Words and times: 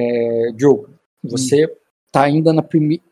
É, 0.00 0.52
Diogo, 0.52 0.90
você 1.24 1.68
está 2.06 2.22
ainda 2.22 2.52
na 2.52 2.64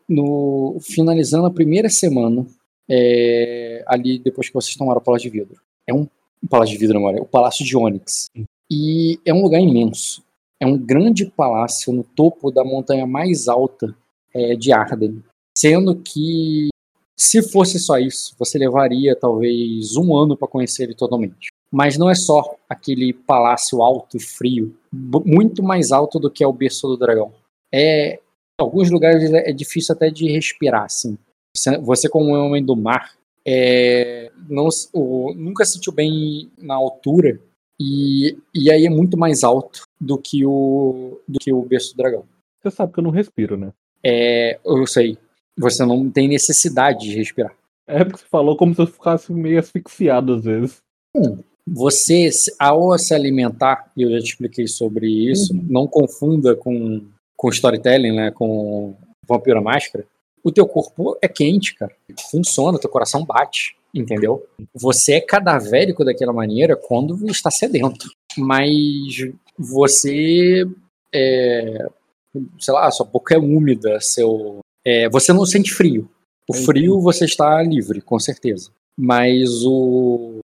no 0.07 0.77
finalizando 0.79 1.47
a 1.47 1.51
primeira 1.51 1.89
semana 1.89 2.47
é, 2.89 3.83
ali 3.85 4.17
depois 4.19 4.47
que 4.47 4.53
vocês 4.53 4.75
tomaram 4.77 5.01
o 5.01 5.03
Palácio 5.03 5.29
de 5.29 5.37
Vidro. 5.37 5.59
É 5.85 5.93
um, 5.93 6.07
um 6.41 6.47
Palácio 6.49 6.73
de 6.73 6.79
Vidro, 6.79 6.97
não, 6.97 7.09
é 7.09 7.19
o 7.19 7.25
Palácio 7.25 7.65
de 7.65 7.75
Onyx. 7.75 8.29
E 8.71 9.19
é 9.25 9.33
um 9.33 9.41
lugar 9.41 9.59
imenso. 9.59 10.23
É 10.59 10.65
um 10.65 10.77
grande 10.77 11.25
palácio 11.25 11.91
no 11.91 12.03
topo 12.03 12.51
da 12.51 12.63
montanha 12.63 13.05
mais 13.05 13.49
alta 13.49 13.93
é, 14.33 14.55
de 14.55 14.71
Arden. 14.71 15.21
Sendo 15.57 15.95
que, 15.95 16.69
se 17.17 17.41
fosse 17.41 17.79
só 17.79 17.97
isso, 17.97 18.33
você 18.39 18.57
levaria 18.57 19.15
talvez 19.15 19.95
um 19.97 20.15
ano 20.15 20.37
para 20.37 20.47
conhecer 20.47 20.83
ele 20.83 20.95
totalmente. 20.95 21.49
Mas 21.71 21.97
não 21.97 22.09
é 22.09 22.15
só 22.15 22.55
aquele 22.69 23.13
palácio 23.13 23.81
alto 23.81 24.17
e 24.17 24.19
frio, 24.19 24.75
muito 24.91 25.61
mais 25.61 25.91
alto 25.91 26.19
do 26.19 26.31
que 26.31 26.43
é 26.43 26.47
o 26.47 26.53
berço 26.53 26.87
do 26.87 26.97
dragão. 26.97 27.33
É, 27.73 28.13
em 28.13 28.19
alguns 28.57 28.89
lugares 28.89 29.31
é 29.33 29.51
difícil 29.51 29.93
até 29.93 30.09
de 30.09 30.31
respirar, 30.31 30.83
assim. 30.83 31.17
Você, 31.81 32.07
como 32.07 32.35
um 32.35 32.45
homem 32.45 32.63
do 32.63 32.75
mar, 32.75 33.13
é, 33.45 34.31
não, 34.49 34.67
o, 34.93 35.33
nunca 35.33 35.65
sentiu 35.65 35.91
bem 35.91 36.51
na 36.57 36.75
altura 36.75 37.39
e, 37.79 38.37
e 38.53 38.71
aí 38.71 38.85
é 38.85 38.89
muito 38.89 39.17
mais 39.17 39.43
alto 39.43 39.83
do 39.99 40.17
que 40.17 40.45
o 40.45 41.19
do 41.27 41.39
que 41.39 41.53
o 41.53 41.61
berço 41.61 41.93
do 41.93 41.97
dragão. 41.97 42.25
Você 42.61 42.71
sabe 42.71 42.91
que 42.93 42.99
eu 42.99 43.03
não 43.03 43.11
respiro, 43.11 43.55
né? 43.55 43.71
É, 44.03 44.59
eu 44.65 44.85
sei. 44.85 45.17
Você 45.57 45.85
não 45.85 46.09
tem 46.09 46.27
necessidade 46.27 47.09
de 47.09 47.15
respirar. 47.15 47.55
É 47.87 48.03
porque 48.03 48.19
você 48.19 48.25
falou 48.25 48.57
como 48.57 48.75
se 48.75 48.81
eu 48.81 48.87
ficasse 48.87 49.31
meio 49.31 49.59
asfixiado 49.59 50.33
às 50.33 50.43
vezes. 50.43 50.77
Hum, 51.15 51.39
você, 51.67 52.29
ao 52.57 52.97
se 52.97 53.13
alimentar, 53.13 53.91
e 53.95 54.03
eu 54.03 54.11
já 54.11 54.19
te 54.19 54.29
expliquei 54.29 54.67
sobre 54.67 55.07
isso, 55.07 55.53
uhum. 55.53 55.65
não 55.69 55.87
confunda 55.87 56.55
com, 56.55 57.03
com 57.35 57.49
storytelling, 57.49 58.15
né? 58.15 58.31
Com 58.31 58.95
Vampiro 59.27 59.61
Máscara. 59.61 60.05
O 60.43 60.51
teu 60.51 60.65
corpo 60.65 61.17
é 61.21 61.27
quente, 61.27 61.75
cara. 61.75 61.91
Funciona, 62.31 62.79
teu 62.79 62.89
coração 62.89 63.25
bate, 63.25 63.75
entendeu? 63.93 64.45
Você 64.73 65.15
é 65.15 65.21
cadavérico 65.21 66.05
daquela 66.05 66.31
maneira 66.31 66.75
quando 66.75 67.29
está 67.29 67.51
sedento. 67.51 68.09
Mas 68.37 69.29
você 69.57 70.65
é, 71.13 71.87
sei 72.59 72.73
lá, 72.73 72.89
sua 72.91 73.05
boca 73.05 73.35
é 73.35 73.37
úmida, 73.37 73.99
seu, 73.99 74.59
é, 74.85 75.09
você 75.09 75.33
não 75.33 75.45
sente 75.45 75.73
frio. 75.73 76.09
O 76.49 76.53
frio 76.53 77.01
você 77.01 77.25
está 77.25 77.61
livre, 77.61 78.01
com 78.01 78.19
certeza. 78.19 78.71
Mas 78.97 79.63
o 79.65 80.39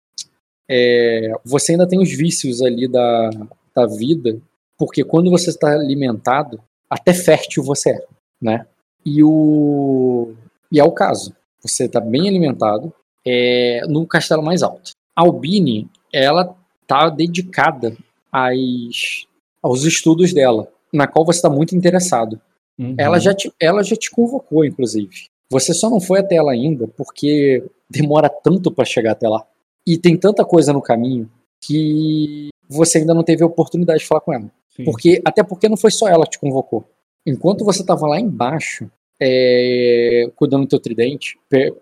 é, 0.70 1.32
você 1.44 1.72
ainda 1.72 1.88
tem 1.88 2.00
os 2.00 2.12
vícios 2.12 2.62
ali 2.62 2.88
da, 2.88 3.30
da 3.76 3.86
vida, 3.88 4.40
porque 4.78 5.04
quando 5.04 5.32
você 5.32 5.50
está 5.50 5.72
alimentado, 5.72 6.62
até 6.90 7.14
fértil 7.14 7.64
você 7.64 7.92
é, 7.92 8.06
né? 8.42 8.66
E 9.06 9.24
o 9.24 10.34
e 10.72 10.80
é 10.80 10.84
o 10.84 10.92
caso. 10.92 11.36
Você 11.62 11.86
está 11.86 12.00
bem 12.00 12.28
alimentado 12.28 12.94
é, 13.26 13.82
no 13.88 14.06
castelo 14.06 14.44
mais 14.44 14.62
alto. 14.62 14.92
A 15.16 15.22
Albine, 15.22 15.90
ela 16.14 16.56
tá 16.88 17.10
dedicada 17.10 17.98
às, 18.32 19.26
aos 19.62 19.84
estudos 19.84 20.34
dela 20.34 20.68
na 20.94 21.08
qual 21.08 21.26
você 21.26 21.38
está 21.38 21.50
muito 21.50 21.76
interessado. 21.76 22.40
Uhum. 22.78 22.96
Ela, 22.98 23.20
já 23.20 23.34
te, 23.34 23.52
ela 23.60 23.84
já 23.84 23.96
te 23.96 24.10
convocou, 24.10 24.64
inclusive. 24.66 25.28
Você 25.52 25.74
só 25.74 25.90
não 25.90 26.00
foi 26.00 26.20
até 26.20 26.36
ela 26.36 26.52
ainda 26.52 26.88
porque 26.88 27.64
demora 27.90 28.30
tanto 28.30 28.72
para 28.72 28.86
chegar 28.86 29.12
até 29.12 29.28
lá. 29.28 29.46
E 29.90 29.98
tem 29.98 30.18
tanta 30.18 30.46
coisa 30.46 30.72
no 30.72 30.82
caminho 30.82 31.30
que 31.62 32.50
você 32.68 33.00
ainda 33.00 33.14
não 33.14 33.24
teve 33.24 33.44
a 33.44 33.48
oportunidade 33.48 34.00
de 34.00 34.08
falar 34.08 34.22
com 34.22 34.34
ela. 34.34 34.52
Sim. 34.70 34.84
Porque 34.84 35.22
Até 35.26 35.44
porque 35.44 35.68
não 35.68 35.78
foi 35.78 35.92
só 35.92 36.08
ela 36.08 36.26
que 36.26 36.32
te 36.32 36.40
convocou. 36.40 36.86
Enquanto 37.26 37.66
você 37.66 37.82
estava 37.82 38.08
lá 38.08 38.20
embaixo, 38.20 38.90
é, 39.20 40.30
cuidando 40.36 40.64
do 40.64 40.70
teu 40.70 40.80
tridente, 40.80 41.38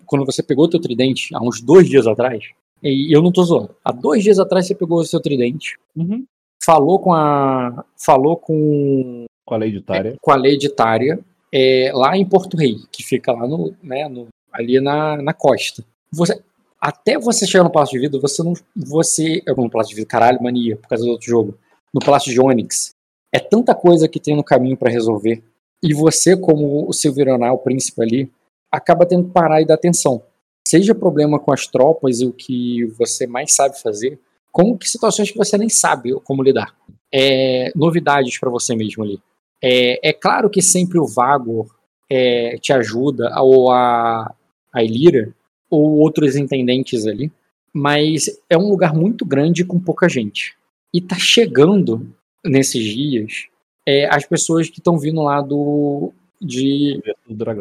quando 0.05 0.25
você 0.25 0.41
pegou 0.41 0.65
o 0.65 0.69
teu 0.69 0.79
tridente 0.79 1.35
há 1.35 1.41
uns 1.41 1.61
dois 1.61 1.87
dias 1.87 2.07
atrás, 2.07 2.43
e 2.81 3.15
eu 3.15 3.21
não 3.21 3.31
tô 3.31 3.43
zoando, 3.43 3.75
há 3.83 3.91
dois 3.91 4.23
dias 4.23 4.39
atrás 4.39 4.65
você 4.65 4.73
pegou 4.73 4.99
o 4.99 5.05
seu 5.05 5.19
tridente, 5.19 5.75
uhum 5.95 6.25
falou 6.67 6.99
com 6.99 7.13
a 7.13 7.85
falou 7.95 8.35
com 8.35 9.25
com 9.45 9.55
a 9.55 9.57
lei 9.57 9.69
editária, 9.69 10.09
é, 10.09 10.15
com 10.19 10.31
a 10.31 10.35
lei 10.35 10.55
editária 10.55 11.17
é, 11.53 11.91
lá 11.93 12.17
em 12.17 12.25
Porto 12.25 12.57
Rei, 12.57 12.75
que 12.91 13.01
fica 13.01 13.31
lá 13.31 13.47
no, 13.47 13.73
né, 13.81 14.09
no, 14.09 14.27
ali 14.51 14.81
na, 14.81 15.15
na 15.21 15.33
costa. 15.33 15.85
Você, 16.11 16.37
até 16.79 17.17
você 17.17 17.45
chegar 17.47 17.63
no 17.63 17.71
Palácio 17.71 17.93
de 17.93 18.05
Vida, 18.05 18.19
você 18.19 18.43
não. 18.43 18.53
Você. 18.75 19.41
No 19.47 19.69
Palácio 19.69 19.91
de 19.91 19.95
Vida, 19.95 20.07
caralho, 20.07 20.41
mania, 20.41 20.77
por 20.77 20.87
causa 20.87 21.03
do 21.03 21.11
outro 21.11 21.27
jogo. 21.27 21.57
No 21.93 21.99
Palácio 21.99 22.31
de 22.31 22.39
Onyx. 22.39 22.91
É 23.33 23.39
tanta 23.39 23.75
coisa 23.75 24.07
que 24.07 24.19
tem 24.19 24.35
no 24.35 24.43
caminho 24.43 24.77
para 24.77 24.91
resolver. 24.91 25.43
E 25.81 25.93
você, 25.93 26.35
como 26.35 26.87
o 26.87 26.93
Silveronal, 26.93 27.55
o 27.55 27.59
príncipe 27.59 28.01
ali, 28.01 28.31
acaba 28.71 29.05
tendo 29.05 29.25
que 29.25 29.31
parar 29.31 29.61
e 29.61 29.65
dar 29.65 29.75
atenção. 29.75 30.21
Seja 30.67 30.93
problema 30.93 31.39
com 31.39 31.53
as 31.53 31.67
tropas 31.67 32.19
e 32.19 32.25
o 32.25 32.33
que 32.33 32.85
você 32.97 33.25
mais 33.25 33.53
sabe 33.53 33.79
fazer, 33.81 34.19
com 34.51 34.77
que 34.77 34.89
situações 34.89 35.31
que 35.31 35.37
você 35.37 35.57
nem 35.57 35.69
sabe 35.69 36.13
como 36.21 36.43
lidar. 36.43 36.75
É, 37.13 37.71
novidades 37.75 38.39
para 38.39 38.49
você 38.49 38.75
mesmo 38.75 39.03
ali. 39.03 39.19
É, 39.61 40.09
é, 40.09 40.13
claro 40.13 40.49
que 40.49 40.61
sempre 40.61 40.99
o 40.99 41.07
Vago 41.07 41.69
é, 42.09 42.57
te 42.57 42.73
ajuda, 42.73 43.33
ou 43.41 43.71
a, 43.71 44.33
a 44.73 44.83
Elira, 44.83 45.33
ou 45.69 45.97
outros 45.97 46.35
intendentes 46.35 47.05
ali, 47.05 47.31
mas 47.73 48.39
é 48.49 48.57
um 48.57 48.69
lugar 48.69 48.93
muito 48.93 49.25
grande 49.25 49.63
com 49.63 49.79
pouca 49.79 50.07
gente. 50.07 50.55
E 50.93 51.01
tá 51.01 51.17
chegando 51.17 52.07
nesses 52.43 52.83
dias 52.83 53.47
é, 53.85 54.05
as 54.13 54.25
pessoas 54.25 54.69
que 54.69 54.79
estão 54.79 54.97
vindo 54.97 55.21
lá 55.21 55.41
do 55.41 56.11
de, 56.39 57.01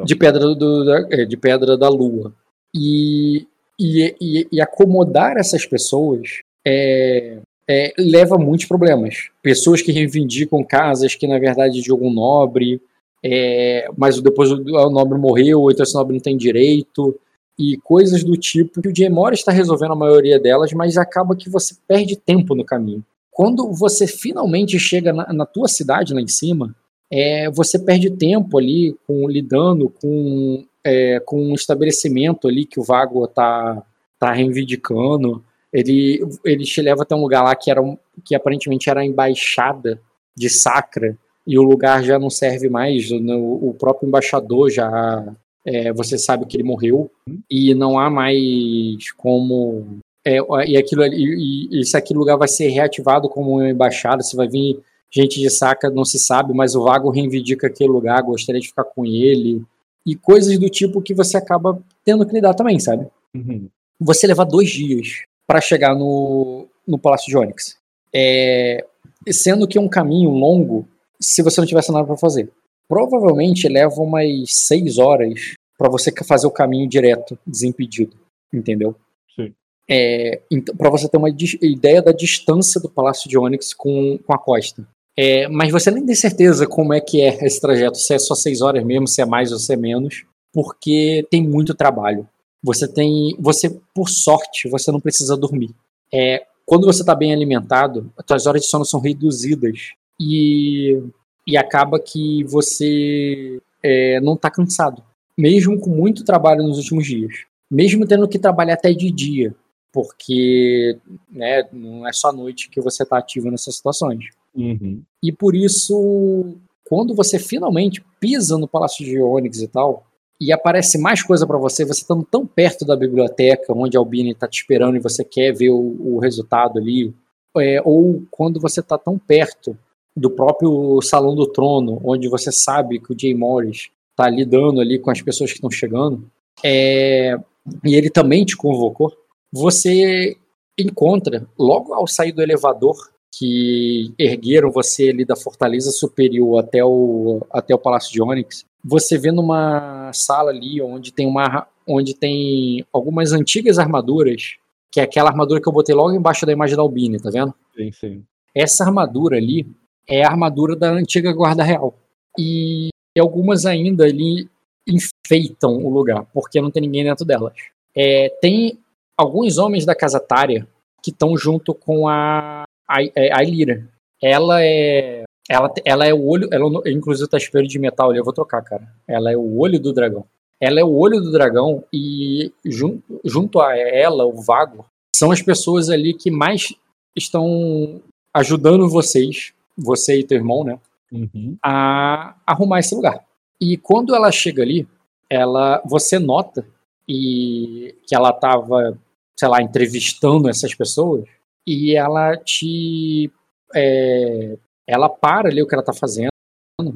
de 0.05 0.16
pedra 0.16 0.55
do, 0.55 0.95
é, 1.11 1.25
de 1.25 1.37
pedra 1.37 1.78
da 1.78 1.89
lua 1.89 2.33
e, 2.75 3.47
e, 3.78 4.15
e, 4.21 4.49
e 4.53 4.61
acomodar 4.61 5.37
essas 5.37 5.65
pessoas 5.65 6.41
é, 6.66 7.39
é, 7.69 7.93
leva 7.99 8.37
muitos 8.37 8.66
problemas. 8.66 9.31
Pessoas 9.43 9.83
que 9.83 9.93
reivindicam 9.93 10.62
casas 10.62 11.15
que, 11.15 11.27
na 11.27 11.39
verdade, 11.39 11.81
de 11.81 11.91
algum 11.91 12.12
nobre, 12.12 12.81
é, 13.25 13.89
mas 13.97 14.21
depois 14.21 14.50
o, 14.53 14.91
nobre 14.91 15.19
morreu, 15.19 15.62
ou 15.62 15.71
então 15.71 15.83
esse 15.83 15.95
nobre 15.95 16.15
não 16.15 16.21
tem 16.21 16.37
direito, 16.37 17.19
e 17.59 17.77
coisas 17.78 18.22
do 18.22 18.37
tipo 18.37 18.83
que 18.83 18.89
o 18.89 18.94
Jay 18.94 19.09
está 19.33 19.50
resolvendo 19.50 19.93
a 19.93 19.97
maioria 19.97 20.39
delas, 20.39 20.72
mas 20.72 20.97
acaba 20.97 21.37
que 21.37 21.49
você 21.49 21.75
perde 21.87 22.17
tempo 22.17 22.55
no 22.55 22.65
caminho. 22.65 23.05
Quando 23.31 23.72
você 23.72 24.06
finalmente 24.06 24.78
chega 24.78 25.12
na, 25.12 25.33
na 25.33 25.47
tua 25.47 25.69
cidade 25.69 26.15
lá 26.15 26.21
em 26.21 26.28
cima, 26.28 26.75
é, 27.11 27.50
você 27.50 27.78
perde 27.78 28.11
tempo 28.11 28.59
ali 28.59 28.97
com 29.06 29.28
lidando 29.28 29.89
com, 29.89 30.65
é, 30.84 31.21
com 31.21 31.50
um 31.50 31.55
estabelecimento 31.55 32.49
ali 32.49 32.65
que 32.65 32.81
o 32.81 32.84
Vago 32.84 33.25
está 33.25 33.83
tá 34.19 34.33
reivindicando 34.33 35.43
ele, 35.77 36.27
ele 36.45 36.65
te 36.65 36.81
leva 36.81 37.03
até 37.03 37.15
um 37.15 37.21
lugar 37.21 37.43
lá 37.43 37.55
que, 37.55 37.71
era 37.71 37.83
que 38.25 38.34
aparentemente 38.34 38.89
era 38.89 39.00
a 39.00 39.05
embaixada 39.05 40.00
de 40.34 40.49
Sacra, 40.49 41.16
e 41.47 41.59
o 41.59 41.62
lugar 41.62 42.03
já 42.03 42.19
não 42.19 42.31
serve 42.31 42.69
mais, 42.69 43.11
o 43.11 43.75
próprio 43.78 44.09
embaixador 44.09 44.71
já. 44.71 45.25
É, 45.66 45.93
você 45.93 46.16
sabe 46.16 46.47
que 46.47 46.56
ele 46.56 46.62
morreu, 46.62 47.10
e 47.50 47.75
não 47.75 47.99
há 47.99 48.09
mais 48.09 49.10
como. 49.16 49.99
É, 50.25 50.38
e, 50.66 50.77
aquilo, 50.77 51.04
e, 51.04 51.81
e 51.81 51.84
se 51.84 51.97
aquele 51.97 52.19
lugar 52.19 52.37
vai 52.37 52.49
ser 52.49 52.69
reativado 52.69 53.28
como 53.28 53.56
uma 53.56 53.69
embaixada, 53.69 54.22
se 54.22 54.37
vai 54.37 54.49
vir 54.49 54.81
gente 55.10 55.41
de 55.41 55.50
saca, 55.50 55.91
não 55.91 56.04
se 56.04 56.19
sabe, 56.19 56.53
mas 56.53 56.75
o 56.75 56.84
Vago 56.84 57.10
reivindica 57.10 57.66
aquele 57.66 57.91
lugar, 57.91 58.22
gostaria 58.22 58.60
de 58.60 58.69
ficar 58.69 58.84
com 58.84 59.04
ele, 59.04 59.62
e 60.04 60.15
coisas 60.15 60.56
do 60.59 60.69
tipo 60.69 61.03
que 61.03 61.15
você 61.15 61.37
acaba 61.37 61.83
tendo 62.04 62.25
que 62.25 62.33
lidar 62.33 62.54
também, 62.54 62.78
sabe? 62.78 63.06
Uhum. 63.34 63.69
Você 64.00 64.27
levar 64.27 64.44
dois 64.44 64.71
dias 64.71 65.22
para 65.47 65.60
chegar 65.60 65.94
no, 65.94 66.66
no 66.87 66.98
Palácio 66.98 67.28
de 67.28 67.37
Onyx. 67.37 67.77
É, 68.15 68.84
sendo 69.31 69.66
que 69.66 69.78
é 69.78 69.81
um 69.81 69.88
caminho 69.88 70.31
longo 70.31 70.87
se 71.21 71.43
você 71.43 71.60
não 71.60 71.66
tivesse 71.66 71.91
nada 71.91 72.06
para 72.06 72.16
fazer. 72.16 72.48
Provavelmente 72.89 73.69
leva 73.69 74.01
umas 74.01 74.28
seis 74.48 74.98
horas 74.98 75.54
para 75.78 75.91
você 75.91 76.13
fazer 76.25 76.47
o 76.47 76.51
caminho 76.51 76.89
direto, 76.89 77.39
desimpedido, 77.47 78.17
entendeu? 78.53 78.95
Sim. 79.34 79.55
É, 79.89 80.41
então, 80.51 80.75
para 80.77 80.91
você 80.91 81.09
ter 81.09 81.17
uma 81.17 81.31
ideia 81.31 82.03
da 82.03 82.13
distância 82.13 82.81
do 82.81 82.89
Palácio 82.89 83.28
de 83.28 83.39
Onyx 83.39 83.75
com, 83.75 84.19
com 84.19 84.33
a 84.33 84.39
costa. 84.39 84.87
É, 85.19 85.49
mas 85.49 85.73
você 85.73 85.91
nem 85.91 86.05
tem 86.05 86.15
certeza 86.15 86.67
como 86.67 86.93
é 86.93 87.01
que 87.01 87.23
é 87.23 87.45
esse 87.47 87.61
trajeto, 87.61 87.97
se 87.97 88.13
é 88.13 88.19
só 88.19 88.34
seis 88.34 88.61
horas 88.61 88.84
mesmo, 88.84 89.09
se 89.09 89.23
é 89.23 89.25
mais 89.25 89.51
ou 89.51 89.59
se 89.59 89.73
é 89.73 89.77
menos, 89.77 90.25
porque 90.53 91.27
tem 91.31 91.43
muito 91.43 91.75
trabalho. 91.75 92.29
Você 92.63 92.87
tem, 92.87 93.34
você 93.39 93.81
por 93.95 94.09
sorte, 94.09 94.69
você 94.69 94.91
não 94.91 95.01
precisa 95.01 95.37
dormir. 95.37 95.71
É, 96.13 96.45
quando 96.67 96.84
você 96.87 97.01
está 97.01 97.15
bem 97.15 97.33
alimentado, 97.33 98.13
as 98.17 98.25
suas 98.27 98.47
horas 98.47 98.63
de 98.63 98.69
sono 98.69 98.84
são 98.84 99.01
reduzidas 99.01 99.93
e, 100.21 101.01
e 101.47 101.57
acaba 101.57 102.01
que 102.01 102.43
você 102.45 103.61
é, 103.83 104.21
não 104.21 104.34
está 104.34 104.51
cansado, 104.51 105.03
mesmo 105.36 105.78
com 105.78 105.91
muito 105.91 106.24
trabalho 106.24 106.62
nos 106.62 106.78
últimos 106.78 107.06
dias, 107.06 107.44
mesmo 107.71 108.06
tendo 108.06 108.28
que 108.28 108.38
trabalhar 108.38 108.74
até 108.74 108.92
de 108.92 109.10
dia, 109.10 109.54
porque 109.92 110.98
né, 111.30 111.65
não 111.72 112.06
é 112.06 112.12
só 112.12 112.28
à 112.28 112.33
noite 112.33 112.68
que 112.71 112.80
você 112.80 113.03
está 113.03 113.18
ativo 113.18 113.50
nessas 113.50 113.77
situações. 113.77 114.24
Uhum. 114.54 115.03
E 115.22 115.33
por 115.33 115.54
isso 115.54 116.56
quando 116.88 117.15
você 117.15 117.38
finalmente 117.38 118.04
pisa 118.21 118.56
no 118.56 118.68
Palácio 118.68 119.04
de 119.04 119.21
Onyx 119.21 119.60
e 119.60 119.68
tal, 119.68 120.06
e 120.41 120.53
aparece 120.53 120.98
mais 120.98 121.22
coisa 121.22 121.47
para 121.47 121.59
você, 121.59 121.84
você 121.84 122.00
estando 122.03 122.24
tão 122.24 122.47
perto 122.47 122.84
da 122.84 122.94
biblioteca, 122.94 123.72
onde 123.72 123.97
a 123.97 124.00
Albini 124.00 124.30
está 124.30 124.47
te 124.47 124.60
esperando 124.60 124.97
e 124.97 125.00
você 125.00 125.24
quer 125.24 125.53
ver 125.53 125.71
o, 125.71 125.97
o 126.15 126.18
resultado 126.18 126.78
ali, 126.78 127.12
é, 127.59 127.80
ou 127.84 128.22
quando 128.30 128.60
você 128.60 128.80
está 128.80 128.97
tão 128.97 129.18
perto 129.18 129.77
do 130.15 130.30
próprio 130.30 131.00
Salão 131.03 131.34
do 131.34 131.47
Trono, 131.47 132.00
onde 132.04 132.28
você 132.28 132.53
sabe 132.53 133.00
que 133.00 133.12
o 133.12 133.18
Jay 133.18 133.34
Morris 133.34 133.88
está 134.16 134.30
lidando 134.30 134.80
ali 134.80 134.98
com 134.98 135.10
as 135.10 135.21
pessoas 135.21 135.51
que 135.51 135.59
estão 135.59 135.71
chegando, 135.71 136.27
é, 136.65 137.36
e 137.84 137.95
ele 137.95 138.09
também 138.09 138.45
te 138.45 138.57
convocou, 138.57 139.13
você 139.53 140.36
encontra, 140.78 141.47
logo 141.59 141.92
ao 141.92 142.07
sair 142.07 142.33
do 142.33 142.42
elevador, 142.42 142.97
que 143.39 144.15
ergueram 144.18 144.71
você 144.71 145.10
ali 145.10 145.24
da 145.24 145.36
fortaleza 145.36 145.91
superior 145.91 146.59
até 146.59 146.83
o, 146.83 147.47
até 147.51 147.74
o 147.74 147.78
Palácio 147.78 148.10
de 148.10 148.22
Onyx, 148.22 148.65
você 148.83 149.18
vê 149.18 149.30
numa 149.30 150.10
sala 150.15 150.51
ali 150.51 150.80
onde 150.80 151.12
tem 151.12 151.27
uma 151.27 151.66
onde 151.86 152.15
tem 152.15 152.84
algumas 152.92 153.33
antigas 153.33 153.78
armaduras, 153.78 154.57
que 154.91 154.98
é 154.98 155.04
aquela 155.04 155.30
armadura 155.30 155.60
que 155.60 155.69
eu 155.69 155.72
botei 155.72 155.95
logo 155.95 156.12
embaixo 156.12 156.45
da 156.45 156.53
imagem 156.53 156.77
da 156.77 156.83
Albine, 156.83 157.21
tá 157.21 157.30
vendo? 157.30 157.54
Sim, 157.77 157.92
sim. 157.92 158.24
Essa 158.54 158.84
armadura 158.84 159.36
ali 159.36 159.66
é 160.09 160.24
a 160.24 160.30
armadura 160.30 160.74
da 160.74 160.91
antiga 160.91 161.33
guarda 161.33 161.62
real. 161.62 161.95
E 162.39 162.89
algumas 163.21 163.66
ainda 163.66 164.04
ali 164.04 164.48
enfeitam 164.86 165.77
o 165.84 165.91
lugar, 165.91 166.24
porque 166.33 166.60
não 166.60 166.71
tem 166.71 166.83
ninguém 166.83 167.04
dentro 167.04 167.24
delas. 167.24 167.53
É, 167.95 168.28
tem 168.41 168.78
alguns 169.16 169.59
homens 169.59 169.84
da 169.84 169.95
casa 169.95 170.21
Tária 170.21 170.66
que 171.03 171.10
estão 171.10 171.36
junto 171.36 171.74
com 171.74 172.09
a, 172.09 172.65
a, 172.89 173.03
é, 173.03 173.33
a 173.33 173.42
Ilira. 173.42 173.89
Ela 174.22 174.63
é 174.63 175.24
ela, 175.48 175.72
ela 175.84 176.07
é 176.07 176.13
o 176.13 176.24
olho. 176.24 176.48
Ela, 176.53 176.66
inclusive, 176.86 177.28
tá 177.28 177.36
espelho 177.36 177.68
de 177.68 177.78
metal 177.78 178.10
ali. 178.10 178.18
Eu 178.18 178.24
vou 178.24 178.33
trocar, 178.33 178.63
cara. 178.63 178.89
Ela 179.07 179.33
é 179.33 179.36
o 179.36 179.59
olho 179.59 179.80
do 179.80 179.92
dragão. 179.92 180.24
Ela 180.60 180.80
é 180.80 180.84
o 180.84 180.95
olho 180.95 181.21
do 181.21 181.30
dragão 181.30 181.84
e 181.92 182.53
junto, 182.65 183.21
junto 183.24 183.60
a 183.60 183.77
ela, 183.77 184.24
o 184.24 184.41
Vago, 184.41 184.86
são 185.15 185.30
as 185.30 185.42
pessoas 185.42 185.91
ali 185.91 186.15
que 186.15 186.30
mais 186.30 186.74
estão 187.15 188.01
ajudando 188.33 188.89
vocês, 188.89 189.53
você 189.77 190.19
e 190.19 190.24
teu 190.24 190.39
irmão, 190.39 190.65
né? 190.65 190.78
Uhum. 191.13 191.57
A 191.63 192.37
arrumar 192.47 192.81
esse 192.81 192.95
lugar. 192.95 193.25
E 193.61 193.77
quando 193.77 194.15
ela 194.15 194.31
chega 194.31 194.63
ali, 194.63 194.87
ela, 195.31 195.83
você 195.85 196.19
nota 196.19 196.67
e 197.09 197.95
que 198.07 198.15
ela 198.15 198.31
estava, 198.31 198.99
sei 199.39 199.49
lá, 199.49 199.63
entrevistando 199.63 200.49
essas 200.49 200.75
pessoas 200.75 201.25
e 201.67 201.97
ela 201.97 202.37
te 202.37 203.31
é, 203.75 204.57
ela 204.87 205.09
para 205.09 205.49
ali 205.49 205.63
o 205.63 205.67
que 205.67 205.75
ela 205.75 205.85
tá 205.85 205.93
fazendo 205.93 206.31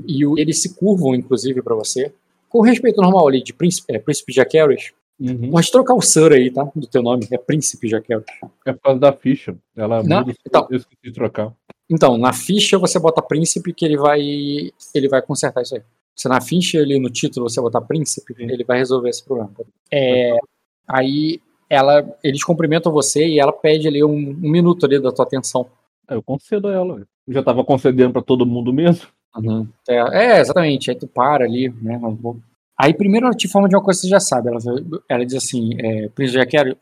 e 0.07 0.27
o, 0.27 0.39
eles 0.39 0.61
se 0.61 0.75
curvam, 0.77 1.15
inclusive, 1.15 1.63
para 1.63 1.75
você. 1.75 2.13
Com 2.49 2.61
respeito 2.61 3.01
normal 3.01 3.29
ali 3.29 3.43
de 3.43 3.53
Príncipe, 3.53 3.93
é, 3.93 3.99
Príncipe 3.99 4.33
Jaqueros. 4.33 4.93
Uhum. 5.19 5.51
Pode 5.51 5.71
trocar 5.71 5.95
o 5.95 6.01
Sir 6.01 6.33
aí, 6.33 6.51
tá? 6.51 6.71
Do 6.75 6.87
teu 6.87 7.03
nome. 7.03 7.27
É 7.31 7.39
Príncipe 7.39 7.89
Jaqueros. 7.89 8.25
É 8.67 8.73
por 8.73 8.81
causa 8.81 9.01
da 9.01 9.13
ficha. 9.13 9.57
Ela 9.77 10.03
Não, 10.03 10.21
muda, 10.21 10.35
então, 10.47 10.67
eu 10.71 10.77
esqueci 10.77 11.01
de 11.05 11.13
trocar. 11.13 11.53
Então, 11.91 12.17
na 12.17 12.33
ficha 12.33 12.79
você 12.79 12.99
bota 12.99 13.21
Príncipe 13.21 13.73
que 13.75 13.85
ele 13.85 13.97
vai 13.97 14.21
ele 14.95 15.09
vai 15.09 15.21
consertar 15.21 15.63
isso 15.63 15.75
aí. 15.75 15.83
Se 16.15 16.29
na 16.29 16.41
ficha 16.41 16.79
ali 16.79 16.99
no 17.01 17.11
título 17.11 17.49
você 17.49 17.61
botar 17.61 17.81
Príncipe, 17.81 18.35
ele 18.39 18.63
vai 18.63 18.79
resolver 18.79 19.09
esse 19.09 19.25
problema. 19.25 19.51
É, 19.93 20.37
aí 20.87 21.41
ela, 21.69 22.07
eles 22.23 22.45
cumprimentam 22.45 22.93
você 22.93 23.27
e 23.27 23.41
ela 23.41 23.53
pede 23.53 23.89
ali 23.89 24.05
um, 24.05 24.11
um 24.11 24.51
minuto 24.51 24.87
ali 24.87 25.01
da 25.01 25.11
tua 25.11 25.25
atenção. 25.25 25.67
Eu 26.09 26.23
concedo 26.23 26.69
a 26.69 26.73
ela 26.73 27.07
já 27.33 27.43
tava 27.43 27.65
concedendo 27.65 28.13
para 28.13 28.23
todo 28.23 28.47
mundo 28.47 28.73
mesmo. 28.73 29.07
Uhum. 29.37 29.67
É, 29.89 29.97
é, 29.97 30.41
exatamente. 30.41 30.91
Aí 30.91 30.97
tu 30.97 31.07
para 31.07 31.45
ali, 31.45 31.69
né? 31.81 32.01
Aí 32.79 32.93
primeiro 32.95 33.27
ela 33.27 33.35
te 33.35 33.47
informa 33.47 33.69
de 33.69 33.77
uma 33.77 33.83
coisa 33.83 34.01
que 34.01 34.07
você 34.07 34.11
já 34.11 34.21
sabe. 34.21 34.49
Ela, 34.49 34.59
ela 35.09 35.25
diz 35.25 35.37
assim, 35.37 35.71
é, 35.79 36.09
Príncipe 36.09 36.39
Jaquero, 36.39 36.77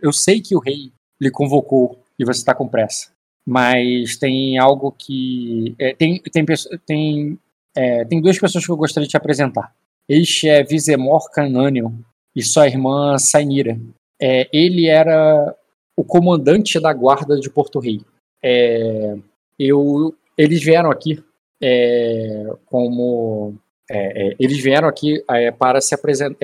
eu 0.00 0.12
sei 0.12 0.40
que 0.40 0.54
o 0.54 0.60
rei 0.60 0.92
lhe 1.20 1.30
convocou 1.30 1.98
e 2.18 2.24
você 2.24 2.38
está 2.40 2.54
com 2.54 2.68
pressa. 2.68 3.10
Mas 3.50 4.18
tem 4.18 4.58
algo 4.58 4.92
que. 4.92 5.74
É, 5.78 5.94
tem, 5.94 6.20
tem, 6.20 6.44
tem, 6.84 7.38
é, 7.74 8.04
tem 8.04 8.20
duas 8.20 8.38
pessoas 8.38 8.66
que 8.66 8.70
eu 8.70 8.76
gostaria 8.76 9.06
de 9.06 9.10
te 9.10 9.16
apresentar. 9.16 9.74
Este 10.06 10.50
é 10.50 10.62
Vizemor 10.62 11.30
Cananion 11.30 11.92
e 12.36 12.42
sua 12.42 12.66
irmã 12.66 13.16
Sainira. 13.16 13.80
É, 14.20 14.50
ele 14.52 14.86
era 14.86 15.56
o 15.96 16.04
comandante 16.04 16.78
da 16.78 16.92
guarda 16.92 17.40
de 17.40 17.48
Porto 17.48 17.78
Rei. 17.78 18.02
É, 18.44 19.16
eu, 19.58 20.14
eles 20.36 20.62
vieram 20.62 20.90
aqui 20.90 21.24
é, 21.58 22.52
como 22.66 23.54
é, 23.90 24.28
é, 24.28 24.36
eles 24.38 24.62
vieram 24.62 24.88
aqui 24.88 25.24
para 25.58 25.80
se 25.80 25.94
apresentar. 25.94 26.36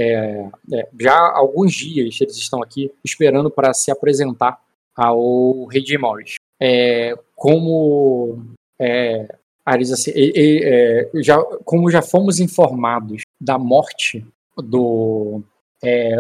Já 0.99 1.13
há 1.13 1.37
alguns 1.37 1.75
dias 1.75 2.19
eles 2.19 2.39
estão 2.39 2.63
aqui 2.63 2.91
esperando 3.05 3.51
para 3.51 3.75
se 3.75 3.91
apresentar 3.91 4.59
ao 4.97 5.67
rei 5.67 5.83
de 5.83 5.99
Morris. 5.99 6.37
Como 7.35 8.43
Arisa, 9.65 9.95
assim, 9.95 10.13
já, 11.23 11.43
como 11.65 11.91
já 11.91 12.03
fomos 12.03 12.41
informados 12.41 13.23
da 13.41 13.59
morte 13.59 14.27
do, 14.57 15.43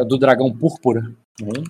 do 0.06 0.18
dragão 0.18 0.52
púrpura, 0.52 1.02
né? 1.40 1.62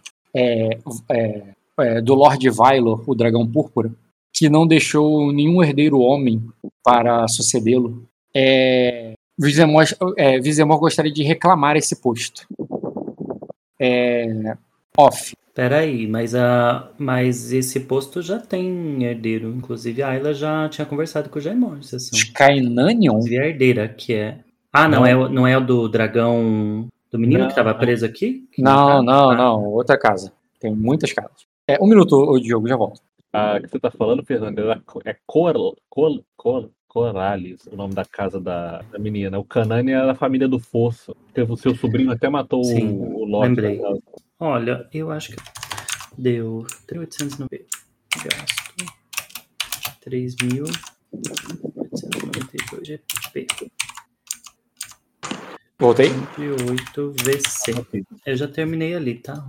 do 2.03 2.15
Lord 2.15 2.51
Vailor, 2.51 3.03
o 3.07 3.15
dragão 3.15 3.47
púrpura, 3.51 3.93
que 4.33 4.49
não 4.49 4.67
deixou 4.67 5.33
nenhum 5.33 5.63
herdeiro 5.63 6.01
homem 6.01 6.43
para 6.83 7.27
sucedê-lo, 7.29 8.05
é, 8.35 9.15
Vizemor, 9.39 9.85
é, 10.17 10.41
Vizemor 10.41 10.79
gostaria 10.79 11.13
de 11.13 11.23
reclamar 11.23 11.77
esse 11.77 11.97
posto. 11.97 12.47
É, 13.81 14.57
off. 14.97 15.37
Peraí, 15.55 16.09
mas, 16.09 16.35
a, 16.35 16.91
mas 16.99 17.53
esse 17.53 17.79
posto 17.79 18.21
já 18.21 18.41
tem 18.41 19.05
herdeiro. 19.05 19.51
Inclusive, 19.51 20.03
a 20.03 20.09
Ayla 20.09 20.35
já 20.35 20.69
tinha 20.69 20.85
conversado 20.85 21.31
com 21.31 21.39
o 21.39 21.41
Jaimon. 21.41 21.79
Skynanion? 21.81 23.13
Inclusive, 23.13 23.39
a 23.39 23.47
herdeira, 23.47 23.89
que 23.89 24.15
é. 24.15 24.41
Ah, 24.73 24.89
não, 24.89 25.03
não. 25.03 25.07
É, 25.07 25.29
não 25.29 25.47
é 25.47 25.57
o 25.57 25.61
do 25.61 25.89
dragão. 25.89 26.89
Do 27.09 27.19
menino 27.21 27.41
não, 27.41 27.47
que 27.47 27.53
estava 27.53 27.73
preso 27.73 28.05
aqui? 28.05 28.49
Não, 28.59 29.01
não, 29.01 29.29
tá? 29.31 29.37
não. 29.37 29.65
Outra 29.67 29.97
casa. 29.97 30.33
Tem 30.59 30.75
muitas 30.75 31.13
casas. 31.13 31.47
É, 31.69 31.79
um 31.81 31.87
minuto, 31.87 32.17
o 32.17 32.41
Diogo, 32.41 32.67
já 32.67 32.77
volto. 32.77 33.01
A 33.33 33.61
que 33.61 33.69
você 33.69 33.79
tá 33.79 33.91
falando, 33.93 34.25
Fernando, 34.25 34.59
é 35.05 35.17
Cor, 35.25 35.77
Cor, 35.89 36.25
Cor, 36.37 36.71
Corales, 36.89 37.67
o 37.71 37.77
nome 37.77 37.95
da 37.95 38.05
casa 38.05 38.41
da, 38.41 38.83
da 38.91 38.99
menina. 38.99 39.39
O 39.39 39.45
Canani 39.45 39.93
é 39.93 40.05
da 40.05 40.15
família 40.15 40.49
do 40.49 40.59
Fosso. 40.59 41.17
Teve 41.33 41.53
o 41.53 41.57
seu 41.57 41.75
sobrinho 41.77 42.11
até 42.11 42.29
matou 42.29 42.65
Sim, 42.65 42.89
o, 42.89 43.23
o 43.23 43.25
Loki. 43.25 43.49
Lembrei. 43.49 43.81
Olha, 44.39 44.89
eu 44.93 45.11
acho 45.11 45.33
que 45.33 45.39
deu 46.19 46.67
3.890. 46.89 47.65
Gasto 48.25 48.65
3.892 50.05 52.85
GP. 52.85 53.47
Voltei? 55.79 56.11
28 56.37 57.15
VC. 57.23 57.73
Eu 58.27 58.37
já 58.37 58.49
terminei 58.49 58.95
ali, 58.95 59.15
tá? 59.17 59.47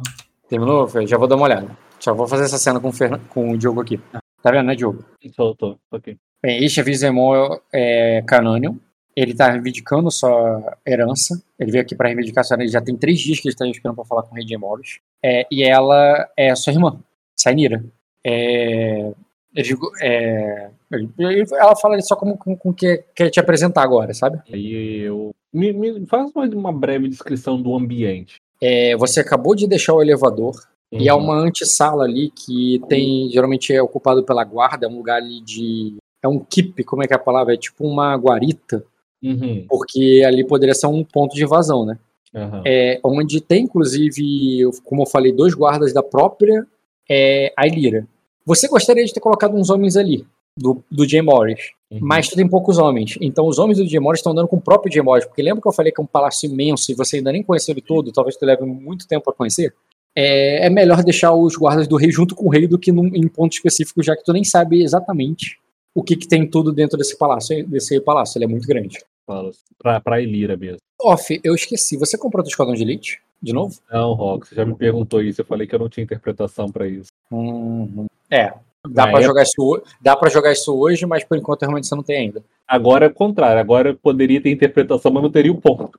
Terminou? 0.48 0.88
Já 1.08 1.18
vou 1.18 1.28
dar 1.28 1.36
uma 1.36 1.46
olhada. 1.46 1.76
Só 2.00 2.14
vou 2.14 2.28
fazer 2.28 2.44
essa 2.44 2.58
cena 2.58 2.80
com 2.80 2.88
o, 2.90 2.94
Fern... 2.94 3.20
com 3.30 3.52
o 3.52 3.58
Diogo 3.58 3.82
aqui. 3.82 4.00
Tá 4.42 4.52
vendo, 4.52 4.68
né, 4.68 4.76
Diogo? 4.76 5.04
Tô, 5.36 5.78
ok. 5.92 6.18
Bem, 6.42 6.64
este 6.64 6.80
é 6.80 6.84
Vizemon 6.84 7.58
é, 7.74 8.24
Cananion. 8.28 8.76
Ele 9.16 9.34
tá 9.34 9.50
reivindicando 9.50 10.12
sua 10.12 10.78
herança. 10.86 11.42
Ele 11.58 11.72
veio 11.72 11.84
aqui 11.84 11.96
para 11.96 12.08
reivindicar 12.08 12.44
sua 12.44 12.56
herança. 12.56 12.74
Já 12.74 12.82
tem 12.82 12.98
três 12.98 13.20
dias 13.20 13.40
que 13.40 13.48
ele 13.48 13.54
está 13.54 13.66
esperando 13.66 13.96
para 13.96 14.06
falar 14.06 14.24
com 14.24 14.32
o 14.32 14.36
Rei 14.36 14.46
de 14.46 14.58
Moros. 14.58 15.00
É, 15.24 15.48
e 15.50 15.64
ela 15.64 16.30
é 16.36 16.54
sua 16.56 16.74
irmã, 16.74 17.00
Sainira. 17.36 17.84
É, 18.26 19.14
ele, 19.56 19.78
é, 20.02 20.70
ele, 20.92 21.46
ela 21.54 21.76
fala 21.76 22.00
só 22.02 22.16
como, 22.16 22.38
como, 22.38 22.58
como 22.58 22.76
que 22.76 23.04
quer 23.16 23.30
te 23.30 23.40
apresentar 23.40 23.84
agora, 23.84 24.14
sabe? 24.14 24.40
Aí 24.52 25.00
eu. 25.00 25.34
Me, 25.54 25.72
me 25.72 26.06
faz 26.06 26.30
uma 26.54 26.74
breve 26.74 27.08
descrição 27.08 27.62
do 27.62 27.74
ambiente. 27.74 28.36
É, 28.62 28.96
você 28.98 29.22
acabou 29.22 29.56
de 29.56 29.68
deixar 29.68 29.94
o 29.94 30.02
elevador. 30.02 30.56
Uhum. 30.92 31.00
E 31.00 31.10
há 31.10 31.16
uma 31.16 31.36
antessala 31.36 32.04
ali 32.04 32.32
que 32.32 32.82
tem, 32.90 33.30
geralmente 33.30 33.74
é 33.74 33.82
ocupado 33.82 34.24
pela 34.24 34.44
guarda, 34.44 34.86
é 34.86 34.90
um 34.90 34.98
lugar 34.98 35.18
ali 35.18 35.42
de. 35.42 35.96
É 36.22 36.28
um 36.28 36.40
keep, 36.40 36.84
como 36.84 37.04
é 37.04 37.08
que 37.08 37.14
é 37.14 37.16
a 37.16 37.20
palavra? 37.20 37.54
É 37.54 37.58
tipo 37.58 37.88
uma 37.88 38.16
guarita, 38.16 38.84
uhum. 39.26 39.66
porque 39.68 40.24
ali 40.26 40.46
poderia 40.46 40.74
ser 40.74 40.88
um 40.88 41.04
ponto 41.04 41.36
de 41.36 41.44
invasão, 41.44 41.86
né? 41.86 41.98
Uhum. 42.34 42.62
É, 42.66 43.00
onde 43.04 43.40
tem, 43.42 43.64
inclusive, 43.64 44.70
como 44.84 45.04
eu 45.04 45.06
falei, 45.06 45.32
dois 45.32 45.54
guardas 45.54 45.94
da 45.94 46.04
própria 46.04 46.66
é, 47.10 47.54
Ailira. 47.58 48.06
Você 48.46 48.68
gostaria 48.68 49.06
de 49.06 49.14
ter 49.14 49.20
colocado 49.20 49.56
uns 49.56 49.70
homens 49.70 49.96
ali, 49.96 50.26
do, 50.58 50.84
do 50.92 51.08
Jay 51.08 51.22
Morris, 51.22 51.72
uhum. 51.92 52.00
mas 52.02 52.28
tu 52.28 52.36
tem 52.36 52.48
poucos 52.48 52.78
homens. 52.78 53.18
Então 53.22 53.48
os 53.48 53.58
homens 53.58 53.78
do 53.78 53.88
Jay 53.88 54.00
Morris 54.00 54.20
estão 54.20 54.34
andando 54.34 54.48
com 54.48 54.58
o 54.58 54.62
próprio 54.62 54.92
Jay 54.92 55.02
Morris, 55.02 55.26
porque 55.26 55.42
lembra 55.42 55.62
que 55.62 55.68
eu 55.68 55.74
falei 55.74 55.92
que 55.92 56.00
é 56.00 56.04
um 56.04 56.08
palácio 56.08 56.50
imenso 56.50 56.92
e 56.92 56.96
você 56.96 57.18
ainda 57.18 57.32
nem 57.32 57.44
conheceu 57.44 57.74
ele 57.74 57.82
todo, 57.82 58.12
talvez 58.12 58.36
tu 58.36 58.46
leve 58.46 58.64
muito 58.66 59.08
tempo 59.08 59.30
a 59.30 59.34
conhecer? 59.34 59.74
é, 60.16 60.66
é, 60.66 60.70
melhor 60.70 61.04
deixar 61.04 61.34
os 61.34 61.58
guardas 61.58 61.88
do 61.88 61.98
rei 61.98 62.10
junto 62.10 62.34
com 62.34 62.46
o 62.46 62.50
rei 62.50 62.66
do 62.66 62.80
que 62.80 62.92
num, 62.92 63.08
em 63.08 63.28
ponto 63.28 63.54
específico, 63.54 64.02
já 64.02 64.16
que 64.16 64.24
tu 64.24 64.32
nem 64.32 64.44
sabe 64.44 64.82
exatamente 64.82 65.60
o 65.94 66.02
que, 66.02 66.16
que 66.16 66.28
tem 66.28 66.48
tudo 66.48 66.72
dentro 66.72 66.98
desse 66.98 67.18
palácio, 67.18 67.68
desse 67.68 68.00
palácio. 68.00 68.38
Ele 68.38 68.46
é 68.46 68.48
muito 68.48 68.68
grande. 68.68 68.98
Fala, 69.26 69.52
pra, 69.78 70.00
pra 70.00 70.22
Elira 70.22 70.56
mesmo. 70.56 70.78
Off, 71.02 71.40
eu 71.44 71.56
esqueci. 71.56 71.98
Você 71.98 72.18
comprou 72.18 72.44
o 72.44 72.48
Esquadrão 72.48 72.76
de 72.76 72.84
Elite? 72.84 73.22
De 73.42 73.54
novo? 73.54 73.76
Não, 73.92 74.14
Rock, 74.14 74.48
você 74.48 74.56
já 74.56 74.66
me 74.66 74.76
perguntou 74.76 75.22
isso. 75.22 75.42
Eu 75.42 75.46
falei 75.46 75.68
que 75.68 75.76
eu 75.76 75.80
não 75.80 75.90
tinha 75.90 76.04
interpretação 76.04 76.72
pra 76.72 76.88
isso. 76.88 77.10
Hum, 77.32 78.06
é. 78.30 78.54
Dá 78.88 79.04
Na 79.06 79.12
pra, 79.12 79.20
época- 79.20 79.24
jogar 79.24 79.44
isso, 79.44 79.84
dá 80.00 80.16
pra 80.16 80.30
jogar 80.30 80.52
isso 80.52 80.74
hoje, 80.76 81.06
mas 81.08 81.24
por 81.24 81.38
enquanto 81.38 81.62
realmente 81.64 81.88
você 81.88 81.96
não 81.96 82.04
tem 82.04 82.18
ainda. 82.18 82.44
Agora 82.68 83.06
é 83.06 83.10
o 83.10 83.14
contrário. 83.14 83.60
Agora 83.60 83.90
eu 83.90 83.96
poderia 83.98 84.42
ter 84.42 84.52
interpretação, 84.52 85.12
mas 85.12 85.24
não 85.24 85.32
teria 85.32 85.52
o 85.52 85.60
ponto. 85.60 85.90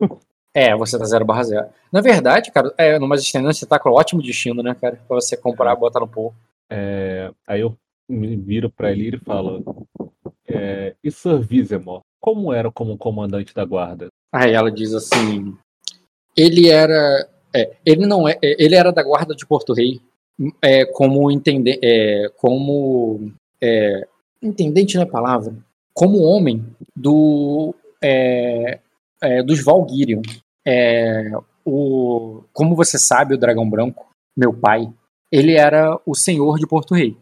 É, 0.54 0.74
você 0.74 0.98
tá 0.98 1.04
0 1.04 1.24
barra 1.24 1.42
0. 1.42 1.66
Na 1.92 2.00
verdade, 2.00 2.50
cara, 2.50 2.72
é, 2.78 2.98
numa 2.98 3.16
extensão 3.16 3.52
você 3.52 3.66
tá 3.66 3.78
com 3.78 3.90
um 3.90 3.94
ótimo 3.94 4.22
destino, 4.22 4.62
né, 4.62 4.74
cara? 4.80 4.98
Pra 5.06 5.16
você 5.16 5.36
comprar 5.36 5.72
e 5.76 5.78
botar 5.80 6.00
no 6.00 6.08
pool. 6.08 6.32
É, 6.70 7.30
aí 7.46 7.60
eu 7.60 7.76
me 8.08 8.34
viro 8.36 8.70
pra 8.70 8.90
Elira 8.92 9.16
e 9.16 9.20
falo: 9.20 9.86
é, 10.48 10.94
E 11.04 11.10
Sir 11.10 11.38
Vizemore, 11.40 12.02
como 12.26 12.52
era 12.52 12.72
como 12.72 12.98
comandante 12.98 13.54
da 13.54 13.64
guarda? 13.64 14.08
Aí 14.34 14.52
ela 14.52 14.68
diz 14.68 14.92
assim: 14.92 15.56
ele 16.36 16.68
era. 16.68 17.28
é, 17.54 17.76
ele 17.86 18.04
não 18.04 18.26
é. 18.26 18.32
é, 18.42 18.62
Ele 18.62 18.74
era 18.74 18.90
da 18.90 19.04
guarda 19.04 19.32
de 19.32 19.46
Porto 19.46 19.72
Rei. 19.72 20.00
É, 20.60 20.84
como 20.84 21.30
entender. 21.30 21.78
É, 21.80 22.28
como. 22.36 23.32
É, 23.62 24.08
intendente 24.42 24.96
não 24.96 25.04
é 25.04 25.06
palavra. 25.06 25.56
Como 25.94 26.20
homem 26.20 26.66
do. 26.96 27.72
É, 28.02 28.80
é, 29.22 29.42
dos 29.44 29.62
Valgyrion. 29.64 30.22
É, 30.66 31.30
o, 31.64 32.42
como 32.52 32.74
você 32.74 32.98
sabe, 32.98 33.34
o 33.34 33.38
Dragão 33.38 33.70
Branco, 33.70 34.08
meu 34.36 34.52
pai, 34.52 34.92
ele 35.30 35.54
era 35.54 35.96
o 36.04 36.14
senhor 36.14 36.58
de 36.58 36.66
Porto 36.66 36.92
Rei. 36.92 37.16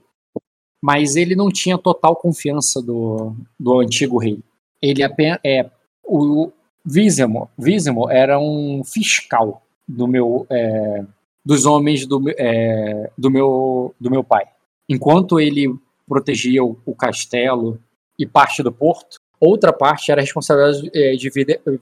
Mas 0.82 1.14
ele 1.14 1.36
não 1.36 1.50
tinha 1.50 1.76
total 1.76 2.16
confiança 2.16 2.80
do, 2.80 3.36
do 3.60 3.80
antigo 3.80 4.18
rei. 4.18 4.42
Ele 4.82 5.02
apenas. 5.02 5.38
É, 5.44 5.68
o, 6.04 6.52
Vizemo, 6.84 7.50
Vizemo 7.56 8.10
era 8.10 8.38
um 8.38 8.82
fiscal 8.84 9.62
do 9.88 10.06
meu, 10.06 10.46
é, 10.50 11.02
dos 11.44 11.64
homens 11.64 12.06
do, 12.06 12.22
é, 12.36 13.10
do, 13.16 13.30
meu, 13.30 13.94
do 13.98 14.10
meu 14.10 14.22
pai. 14.22 14.44
Enquanto 14.86 15.40
ele 15.40 15.74
protegia 16.06 16.62
o, 16.62 16.78
o 16.84 16.94
castelo 16.94 17.80
e 18.18 18.26
parte 18.26 18.62
do 18.62 18.70
porto, 18.70 19.18
outra 19.40 19.72
parte 19.72 20.12
era 20.12 20.20
responsabilidade 20.20 20.90
é, 20.94 21.12
de 21.14 21.30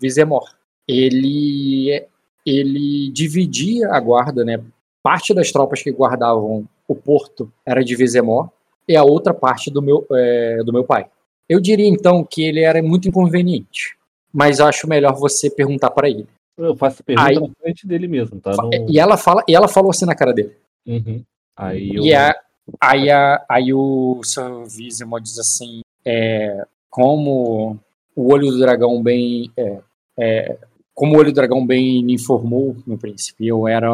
Vizemor. 0.00 0.54
Ele, 0.86 2.06
ele 2.46 3.10
dividia 3.10 3.90
a 3.90 3.98
guarda, 3.98 4.44
né? 4.44 4.62
Parte 5.02 5.34
das 5.34 5.50
tropas 5.50 5.82
que 5.82 5.90
guardavam 5.90 6.68
o 6.86 6.94
porto 6.94 7.52
era 7.66 7.82
de 7.82 7.96
Vizemor 7.96 8.50
e 8.86 8.96
a 8.96 9.02
outra 9.02 9.34
parte 9.34 9.68
do 9.68 9.82
meu, 9.82 10.06
é, 10.12 10.62
do 10.64 10.72
meu 10.72 10.84
pai. 10.84 11.08
Eu 11.52 11.60
diria 11.60 11.88
então 11.88 12.24
que 12.24 12.42
ele 12.42 12.60
era 12.60 12.82
muito 12.82 13.08
inconveniente 13.08 13.96
mas 14.32 14.60
acho 14.60 14.88
melhor 14.88 15.14
você 15.14 15.50
perguntar 15.50 15.90
para 15.90 16.08
ele. 16.08 16.26
Eu 16.56 16.74
faço 16.76 17.02
a 17.02 17.04
pergunta 17.04 17.28
Aí- 17.28 17.38
na 17.38 17.48
frente 17.60 17.86
dele 17.86 18.08
mesmo, 18.08 18.40
tá? 18.40 18.52
E 18.88 18.98
ela 18.98 19.16
fala, 19.16 19.44
e 19.46 19.54
ela 19.54 19.68
falou 19.68 19.90
assim 19.90 20.06
na 20.06 20.14
cara 20.14 20.32
dele. 20.32 20.56
Uhum. 20.86 21.22
Aí 21.56 21.94
eu. 21.94 22.02
E 22.02 22.14
a, 22.14 22.34
aí, 22.80 23.10
a, 23.10 23.44
aí 23.48 23.74
o 23.74 24.20
Sir 24.24 24.64
Vizemo 24.66 25.20
diz 25.20 25.38
assim, 25.38 25.80
é, 26.04 26.64
como 26.88 27.78
o 28.16 28.32
olho 28.32 28.50
do 28.50 28.58
dragão 28.58 29.02
bem, 29.02 29.50
é, 29.56 29.78
é, 30.18 30.58
como 30.94 31.14
o 31.14 31.18
olho 31.18 31.32
do 31.32 31.34
dragão 31.34 31.66
bem 31.66 32.02
me 32.04 32.14
informou 32.14 32.76
no 32.86 32.98
princípio, 32.98 33.46
eu 33.46 33.68
era, 33.68 33.88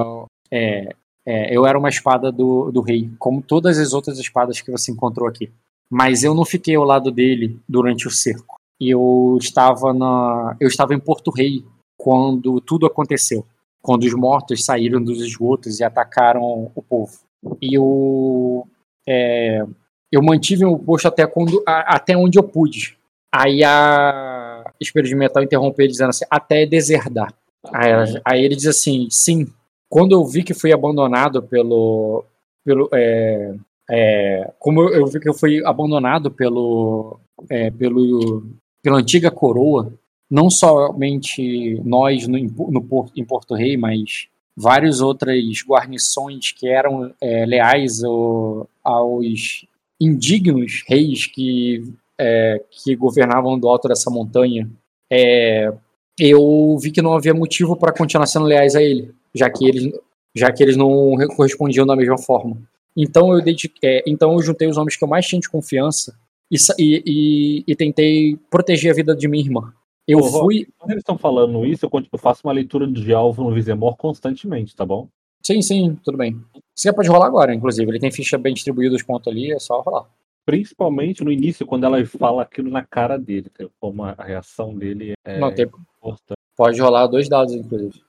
é, 0.51 0.95
é, 1.25 1.57
eu 1.57 1.67
era 1.67 1.79
uma 1.79 1.89
espada 1.89 2.31
do, 2.31 2.71
do 2.71 2.81
rei, 2.81 3.11
como 3.19 3.43
todas 3.43 3.79
as 3.79 3.93
outras 3.93 4.19
espadas 4.19 4.61
que 4.61 4.71
você 4.71 4.93
encontrou 4.93 5.29
aqui. 5.29 5.51
Mas 5.91 6.23
eu 6.23 6.35
não 6.35 6.45
fiquei 6.45 6.75
ao 6.77 6.85
lado 6.85 7.11
dele 7.11 7.59
durante 7.69 8.07
o 8.07 8.11
cerco. 8.11 8.57
Eu 8.81 9.37
estava 9.41 9.93
na, 9.93 10.57
eu 10.61 10.69
estava 10.69 10.95
em 10.95 11.01
Porto 11.01 11.31
Rei 11.31 11.65
quando 11.97 12.61
tudo 12.61 12.87
aconteceu, 12.87 13.45
quando 13.83 14.05
os 14.05 14.15
mortos 14.15 14.65
saíram 14.65 15.03
dos 15.03 15.21
esgotos 15.21 15.81
e 15.81 15.85
atacaram 15.85 16.71
o 16.75 16.83
povo. 16.83 17.19
E 17.61 17.75
eu, 17.75 18.67
é, 19.09 19.65
eu 20.13 20.23
mantive 20.23 20.65
o 20.65 20.79
posto 20.79 21.09
até, 21.09 21.27
quando, 21.27 21.63
a- 21.67 21.97
até 21.97 22.17
onde 22.17 22.39
eu 22.39 22.43
pude. 22.43 22.97
Aí 23.35 23.65
a 23.65 24.65
Espelho 24.81 25.09
de 25.09 25.15
Metal 25.15 25.43
interrompeu 25.43 25.87
dizendo 25.89 26.11
assim, 26.11 26.25
até 26.31 26.65
deserdar. 26.67 27.33
Aí, 27.73 27.91
aí 28.25 28.45
ele 28.45 28.55
diz 28.57 28.67
assim, 28.67 29.09
sim, 29.11 29.47
quando 29.89 30.13
eu 30.13 30.25
vi 30.25 30.45
que 30.45 30.55
fui 30.55 30.73
abandonado 30.73 31.43
pelo... 31.43 32.25
pelo 32.65 32.89
é, 32.95 33.55
é, 33.91 34.51
como 34.59 34.83
eu, 34.83 35.07
vi 35.07 35.21
que 35.21 35.29
eu 35.29 35.35
fui 35.35 35.65
abandonado 35.65 36.31
pelo, 36.31 37.19
é, 37.51 37.71
pelo, 37.71 38.45
pela 38.83 38.99
antiga 38.99 39.31
coroa, 39.31 39.93
não 40.31 40.51
somente 40.51 41.81
nós 41.85 42.27
no, 42.29 42.39
no 42.71 42.83
Porto, 42.83 43.13
em 43.17 43.25
Porto 43.25 43.55
Rei, 43.55 43.77
mas 43.77 44.29
várias 44.57 45.01
outras 45.01 45.39
guarnições 45.67 46.53
que 46.53 46.69
eram 46.69 47.15
é, 47.21 47.47
leais 47.47 48.03
ao- 48.05 48.69
aos 48.85 49.65
indignos 50.01 50.85
reis 50.87 51.27
que, 51.27 51.83
é, 52.21 52.63
que 52.71 52.95
governavam 52.95 53.59
do 53.59 53.69
alto 53.69 53.89
dessa 53.89 54.11
montanha, 54.11 54.69
é, 55.11 55.73
eu 56.21 56.77
vi 56.81 56.91
que 56.91 57.01
não 57.03 57.15
havia 57.15 57.33
motivo 57.33 57.77
para 57.77 57.93
continuar 57.93 58.27
sendo 58.27 58.45
leais 58.47 58.75
a 58.77 58.83
ele, 58.83 59.13
já 59.35 59.49
que 59.49 59.65
eles, 59.67 59.93
já 60.35 60.53
que 60.53 60.63
eles 60.63 60.77
não 60.77 61.15
re- 61.15 61.29
correspondiam 61.29 61.87
da 61.87 61.97
mesma 61.97 62.19
forma. 62.19 62.57
Então 63.01 63.33
eu, 63.33 63.41
dediquei, 63.41 63.79
é, 63.89 64.03
então 64.07 64.33
eu 64.33 64.43
juntei 64.43 64.67
os 64.69 64.77
homens 64.77 64.97
que 64.97 65.05
eu 65.05 65.09
mais 65.09 65.25
tinha 65.25 65.41
de 65.41 65.49
confiança 65.49 66.19
e, 66.51 66.57
e, 66.79 67.65
e- 67.65 67.77
tentei 67.77 68.37
proteger 68.51 68.91
a 68.91 68.95
vida 68.95 69.15
de 69.15 69.29
minha 69.29 69.45
irmã. 69.45 69.73
Eu 70.07 70.19
Ô, 70.19 70.25
fui. 70.25 70.67
Quando 70.77 70.91
eles 70.91 71.03
estão 71.03 71.17
falando 71.17 71.65
isso, 71.65 71.87
eu 71.87 72.19
faço 72.19 72.41
uma 72.45 72.53
leitura 72.53 72.89
de 72.89 73.13
alvo 73.15 73.45
no 73.45 73.55
Vizemor 73.55 73.97
constantemente, 73.97 74.75
tá 74.75 74.85
bom? 74.85 75.09
Sim, 75.43 75.63
sim, 75.63 75.99
tudo 76.03 76.19
bem. 76.19 76.43
Você 76.75 76.93
pode 76.93 77.09
rolar 77.09 77.27
agora, 77.27 77.55
inclusive. 77.55 77.89
Ele 77.89 78.01
tem 78.01 78.11
ficha 78.11 78.37
bem 78.37 78.53
distribuída 78.53 78.97
os 78.97 79.03
pontos 79.03 79.29
ali, 79.33 79.53
é 79.53 79.59
só 79.61 79.81
rolar. 79.81 80.07
Principalmente 80.45 81.23
no 81.23 81.31
início, 81.31 81.67
quando 81.67 81.85
ela 81.85 82.05
fala 82.07 82.43
aquilo 82.43 82.71
na 82.71 82.83
cara 82.83 83.19
dele, 83.19 83.51
tá? 83.51 83.67
como 83.79 84.03
a 84.03 84.13
reação 84.15 84.75
dele 84.75 85.13
é 85.25 85.39
Não, 85.39 85.55
tem, 85.55 85.67
importante. 85.67 86.39
pode 86.57 86.81
rolar 86.81 87.07
dois 87.07 87.29
dados, 87.29 87.55
inclusive. 87.55 88.01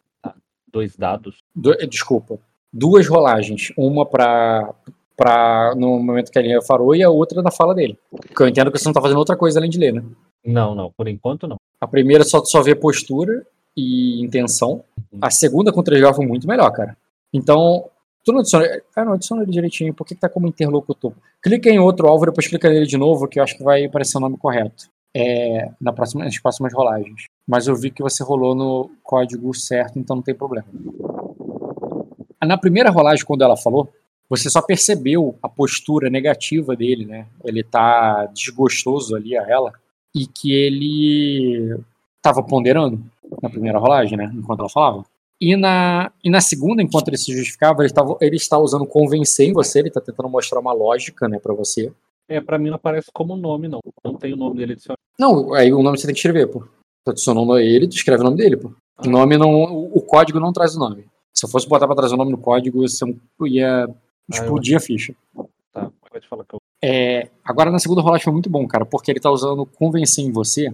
Dois 0.71 0.95
dados. 0.95 1.39
Eh, 1.79 1.85
desculpa. 1.85 2.39
Duas 2.71 3.07
rolagens. 3.07 3.71
Uma 3.77 4.05
pra, 4.05 4.73
pra. 5.17 5.73
no 5.75 5.99
momento 5.99 6.31
que 6.31 6.39
a 6.39 6.41
linha 6.41 6.61
falou 6.61 6.95
e 6.95 7.03
a 7.03 7.09
outra 7.09 7.41
na 7.41 7.51
fala 7.51 7.73
dele. 7.73 7.97
Porque 8.11 8.43
eu 8.43 8.47
entendo 8.47 8.71
que 8.71 8.77
você 8.77 8.85
não 8.85 8.93
tá 8.93 9.01
fazendo 9.01 9.17
outra 9.17 9.35
coisa 9.35 9.59
além 9.59 9.69
de 9.69 9.79
ler, 9.79 9.93
né? 9.93 10.03
Não, 10.45 10.73
não, 10.73 10.91
por 10.91 11.07
enquanto 11.07 11.47
não. 11.47 11.57
A 11.79 11.87
primeira 11.87 12.23
só, 12.23 12.43
só 12.43 12.61
vê 12.61 12.75
postura 12.75 13.45
e 13.75 14.21
intenção. 14.21 14.83
A 15.21 15.29
segunda 15.29 15.71
com 15.71 15.83
três 15.83 16.03
foi 16.15 16.25
muito 16.25 16.47
melhor, 16.47 16.71
cara. 16.71 16.97
Então, 17.33 17.85
tu 18.23 18.31
não 18.31 18.39
adiciona. 18.39 18.65
Ah, 18.95 19.05
não, 19.05 19.13
adiciona 19.13 19.43
ele 19.43 19.51
direitinho. 19.51 19.93
Por 19.93 20.05
que, 20.05 20.15
que 20.15 20.21
tá 20.21 20.29
como 20.29 20.47
interlocutor? 20.47 21.13
Clica 21.41 21.69
em 21.69 21.79
outro 21.79 22.07
alvo, 22.07 22.25
depois 22.25 22.47
clica 22.47 22.69
nele 22.69 22.85
de 22.85 22.97
novo, 22.97 23.27
que 23.27 23.39
eu 23.39 23.43
acho 23.43 23.57
que 23.57 23.63
vai 23.63 23.85
aparecer 23.85 24.17
o 24.17 24.21
nome 24.21 24.37
correto. 24.37 24.89
É, 25.15 25.71
na 25.81 25.91
próxima, 25.91 26.23
nas 26.23 26.39
próximas 26.39 26.73
rolagens. 26.73 27.23
Mas 27.47 27.67
eu 27.67 27.75
vi 27.75 27.89
que 27.89 28.03
você 28.03 28.23
rolou 28.23 28.53
no 28.53 28.91
código 29.03 29.51
certo, 29.55 29.97
então 29.97 30.17
não 30.17 30.23
tem 30.23 30.35
problema. 30.35 30.67
Na 32.43 32.57
primeira 32.57 32.89
rolagem, 32.89 33.25
quando 33.25 33.43
ela 33.43 33.57
falou, 33.57 33.91
você 34.29 34.49
só 34.49 34.61
percebeu 34.61 35.37
a 35.41 35.49
postura 35.49 36.09
negativa 36.09 36.75
dele, 36.75 37.05
né? 37.05 37.27
Ele 37.43 37.63
tá 37.63 38.27
desgostoso 38.27 39.15
ali 39.15 39.35
a 39.37 39.47
ela 39.47 39.73
e 40.15 40.27
que 40.27 40.53
ele 40.53 41.79
tava 42.21 42.43
ponderando 42.43 42.99
na 43.41 43.49
primeira 43.49 43.79
rolagem, 43.79 44.17
né? 44.17 44.31
Enquanto 44.33 44.59
ela 44.59 44.69
falava. 44.69 45.05
E 45.41 45.55
na, 45.55 46.11
e 46.23 46.29
na 46.29 46.41
segunda, 46.41 46.83
enquanto 46.83 47.07
ele 47.07 47.17
se 47.17 47.31
justificava, 47.31 47.81
ele, 47.81 47.93
tava, 47.93 48.17
ele 48.19 48.35
está 48.35 48.57
usando 48.57 48.85
convencer 48.85 49.47
em 49.47 49.53
você, 49.53 49.79
ele 49.79 49.89
tá 49.89 50.01
tentando 50.01 50.27
mostrar 50.27 50.59
uma 50.59 50.73
lógica, 50.73 51.29
né, 51.29 51.39
pra 51.39 51.53
você. 51.53 51.93
É, 52.27 52.41
pra 52.41 52.59
mim 52.59 52.69
não 52.69 52.75
aparece 52.75 53.09
como 53.11 53.37
nome, 53.37 53.67
não. 53.67 53.79
Não 54.03 54.15
tem 54.15 54.33
o 54.33 54.37
nome 54.37 54.57
dele 54.57 54.73
adicionado. 54.73 54.99
Não, 55.17 55.53
aí 55.53 55.73
o 55.73 55.81
nome 55.81 55.97
você 55.97 56.05
tem 56.05 56.13
que 56.13 56.19
escrever, 56.19 56.47
pô. 56.47 56.67
Tu 57.05 57.11
adicionou 57.11 57.57
ele, 57.57 57.87
tu 57.87 57.95
escreve 57.95 58.21
o 58.21 58.25
nome 58.25 58.37
dele, 58.37 58.57
pô. 58.57 58.71
O 59.03 59.09
nome 59.09 59.37
não. 59.37 59.63
O 59.63 60.01
código 60.01 60.39
não 60.39 60.51
traz 60.51 60.75
o 60.75 60.79
nome. 60.79 61.05
Se 61.39 61.45
eu 61.45 61.49
fosse 61.49 61.69
botar 61.69 61.87
pra 61.87 61.95
trazer 61.95 62.15
o 62.15 62.17
nome 62.17 62.31
no 62.31 62.37
código, 62.37 62.81
você 62.81 63.05
ia 63.45 63.87
explodir 64.29 64.75
a 64.75 64.79
ficha. 64.81 65.15
Tá, 65.71 65.89
pode 66.11 66.27
falar 66.27 66.43
que 66.43 66.53
eu. 66.53 66.59
É, 66.83 67.29
agora 67.45 67.71
na 67.71 67.79
segunda 67.79 68.01
rolagem 68.01 68.25
foi 68.25 68.33
muito 68.33 68.49
bom, 68.49 68.67
cara, 68.67 68.85
porque 68.85 69.09
ele 69.09 69.21
tá 69.21 69.31
usando 69.31 69.65
convencer 69.65 70.25
em 70.25 70.33
você 70.33 70.67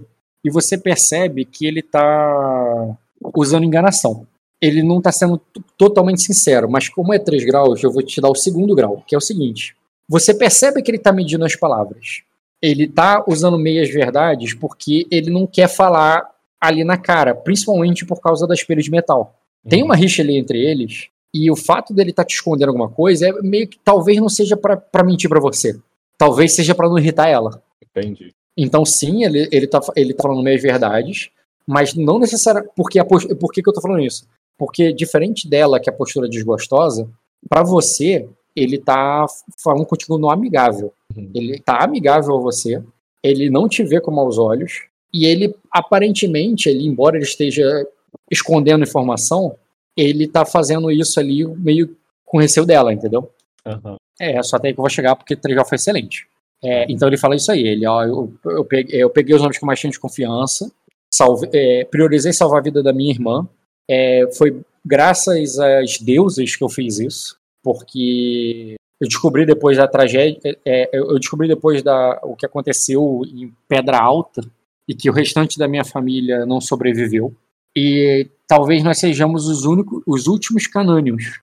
e 0.44 0.50
você 0.50 0.76
percebe 0.76 1.44
que 1.44 1.66
ele 1.66 1.82
tá 1.82 2.96
usando 3.32 3.62
enganação. 3.62 4.26
Ele 4.60 4.82
não 4.82 5.00
tá 5.00 5.12
sendo 5.12 5.40
totalmente 5.78 6.22
sincero, 6.22 6.68
mas 6.68 6.88
como 6.88 7.14
é 7.14 7.18
3 7.20 7.44
graus, 7.44 7.80
eu 7.84 7.92
vou 7.92 8.02
te 8.02 8.20
dar 8.20 8.28
o 8.28 8.34
segundo 8.34 8.74
grau, 8.74 9.04
que 9.06 9.14
é 9.14 9.18
o 9.18 9.20
seguinte. 9.20 9.76
Você 10.08 10.34
percebe 10.34 10.82
que 10.82 10.90
ele 10.90 10.98
tá 10.98 11.12
medindo 11.12 11.44
as 11.44 11.54
palavras. 11.54 12.22
Ele 12.60 12.88
tá 12.88 13.24
usando 13.28 13.56
meias 13.56 13.88
verdades 13.88 14.52
porque 14.52 15.06
ele 15.12 15.30
não 15.30 15.46
quer 15.46 15.68
falar 15.68 16.28
ali 16.60 16.82
na 16.82 16.96
cara, 16.96 17.36
principalmente 17.36 18.04
por 18.04 18.20
causa 18.20 18.48
da 18.48 18.54
espelho 18.54 18.82
de 18.82 18.90
metal. 18.90 19.32
Tem 19.68 19.82
uma 19.82 19.96
rixa 19.96 20.22
ali 20.22 20.36
entre 20.36 20.58
eles, 20.58 21.08
e 21.34 21.50
o 21.50 21.56
fato 21.56 21.92
dele 21.92 22.10
estar 22.10 22.24
te 22.24 22.34
escondendo 22.34 22.68
alguma 22.68 22.88
coisa 22.88 23.28
é 23.28 23.32
meio 23.42 23.68
que 23.68 23.78
talvez 23.84 24.18
não 24.18 24.28
seja 24.28 24.56
pra 24.56 25.04
mentir 25.04 25.28
pra 25.28 25.40
você. 25.40 25.78
Talvez 26.16 26.52
seja 26.52 26.74
pra 26.74 26.88
não 26.88 26.98
irritar 26.98 27.28
ela. 27.28 27.62
Entendi. 27.82 28.32
Então, 28.56 28.86
sim, 28.86 29.24
ele, 29.24 29.48
ele, 29.52 29.66
tá, 29.66 29.80
ele 29.94 30.14
tá 30.14 30.22
falando 30.22 30.42
meias 30.42 30.62
verdades, 30.62 31.28
mas 31.66 31.94
não 31.94 32.18
necessariamente. 32.18 32.72
Porque 32.74 33.02
por 33.04 33.52
que, 33.52 33.62
que 33.62 33.68
eu 33.68 33.72
tô 33.72 33.82
falando 33.82 34.02
isso? 34.02 34.26
Porque, 34.56 34.92
diferente 34.92 35.46
dela, 35.46 35.78
que 35.78 35.90
é 35.90 35.92
a 35.92 35.96
postura 35.96 36.28
desgostosa, 36.28 37.06
para 37.48 37.62
você, 37.62 38.26
ele 38.54 38.78
tá 38.78 39.26
falando 39.62 39.84
contigo 39.84 40.16
no 40.16 40.30
amigável. 40.30 40.92
Uhum. 41.14 41.30
Ele 41.34 41.60
tá 41.60 41.84
amigável 41.84 42.36
a 42.36 42.40
você, 42.40 42.82
ele 43.22 43.50
não 43.50 43.68
te 43.68 43.84
vê 43.84 44.00
com 44.00 44.10
maus 44.10 44.38
olhos, 44.38 44.84
e 45.12 45.26
ele, 45.26 45.54
aparentemente, 45.70 46.68
ele, 46.68 46.86
embora 46.86 47.16
ele 47.16 47.24
esteja 47.24 47.86
escondendo 48.30 48.84
informação, 48.84 49.56
ele 49.96 50.26
tá 50.26 50.44
fazendo 50.44 50.90
isso 50.90 51.18
ali 51.18 51.44
meio 51.46 51.96
com 52.24 52.38
receio 52.38 52.66
dela, 52.66 52.92
entendeu? 52.92 53.30
Uhum. 53.64 53.96
É, 54.20 54.42
só 54.42 54.56
até 54.56 54.68
aí 54.68 54.74
que 54.74 54.80
eu 54.80 54.82
vou 54.82 54.90
chegar, 54.90 55.16
porque 55.16 55.34
o 55.34 55.54
já 55.54 55.64
foi 55.64 55.76
excelente. 55.76 56.26
É, 56.62 56.86
então 56.90 57.08
ele 57.08 57.18
fala 57.18 57.36
isso 57.36 57.52
aí, 57.52 57.66
ele, 57.66 57.86
ó, 57.86 58.02
eu, 58.04 58.32
eu, 58.44 58.64
peguei, 58.64 59.02
eu 59.02 59.10
peguei 59.10 59.34
os 59.34 59.42
nomes 59.42 59.58
que 59.58 59.66
mais 59.66 59.78
tinha 59.78 59.90
de 59.90 60.00
confiança, 60.00 60.70
salve, 61.12 61.48
é, 61.52 61.84
priorizei 61.84 62.32
salvar 62.32 62.60
a 62.60 62.62
vida 62.62 62.82
da 62.82 62.92
minha 62.92 63.12
irmã, 63.12 63.46
é, 63.88 64.28
foi 64.36 64.62
graças 64.84 65.58
às 65.58 65.98
deusas 65.98 66.56
que 66.56 66.64
eu 66.64 66.68
fiz 66.68 66.98
isso, 66.98 67.36
porque 67.62 68.76
eu 69.00 69.06
descobri 69.06 69.44
depois 69.44 69.76
da 69.76 69.86
tragédia, 69.86 70.40
é, 70.44 70.56
é, 70.64 70.90
eu 70.94 71.18
descobri 71.18 71.46
depois 71.46 71.82
da 71.82 72.18
o 72.22 72.34
que 72.34 72.46
aconteceu 72.46 73.22
em 73.26 73.52
Pedra 73.68 73.98
Alta 73.98 74.40
e 74.88 74.94
que 74.94 75.10
o 75.10 75.12
restante 75.12 75.58
da 75.58 75.68
minha 75.68 75.84
família 75.84 76.46
não 76.46 76.60
sobreviveu 76.60 77.34
e 77.76 78.26
talvez 78.48 78.82
nós 78.82 78.98
sejamos 78.98 79.46
os 79.46 79.66
únicos, 79.66 80.02
os 80.06 80.26
últimos 80.26 80.66
canânios. 80.66 81.42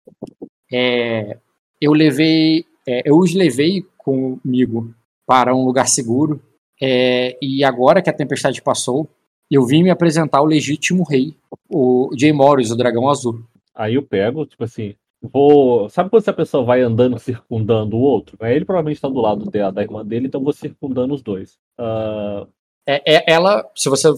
É, 0.72 1.38
eu 1.80 1.94
levei, 1.94 2.66
é, 2.88 3.04
eu 3.06 3.20
os 3.20 3.36
levei 3.36 3.86
comigo 3.98 4.92
para 5.28 5.56
um 5.56 5.64
lugar 5.64 5.88
seguro. 5.88 6.42
É, 6.82 7.38
e 7.40 7.64
agora 7.64 8.02
que 8.02 8.10
a 8.10 8.14
tempestade 8.14 8.62
passou, 8.64 9.08
eu 9.50 9.64
vim 9.64 9.84
me 9.84 9.92
apresentar 9.92 10.40
ao 10.40 10.46
legítimo 10.46 11.04
rei, 11.04 11.36
o 11.70 12.10
Jay 12.18 12.34
Morris, 12.34 12.72
o 12.72 12.76
dragão 12.76 13.08
azul. 13.08 13.44
Aí 13.76 13.94
eu 13.94 14.02
pego, 14.02 14.46
tipo 14.46 14.64
assim, 14.64 14.96
vou. 15.22 15.88
Sabe 15.90 16.10
quando 16.10 16.24
essa 16.24 16.34
pessoa 16.34 16.64
vai 16.64 16.82
andando 16.82 17.20
circundando 17.20 17.96
o 17.96 18.02
outro? 18.02 18.38
Ele 18.42 18.66
provavelmente 18.66 18.98
está 18.98 19.08
do 19.08 19.22
lado 19.22 19.46
da, 19.52 19.70
da 19.70 19.84
irmã 19.84 20.04
dele, 20.04 20.28
então 20.28 20.42
eu 20.42 20.46
vou 20.46 20.54
circundando 20.54 21.14
os 21.14 21.22
dois. 21.22 21.60
Uh... 21.80 22.48
É, 22.86 23.02
é, 23.06 23.34
ela, 23.34 23.66
se 23.76 23.90
você. 23.90 24.10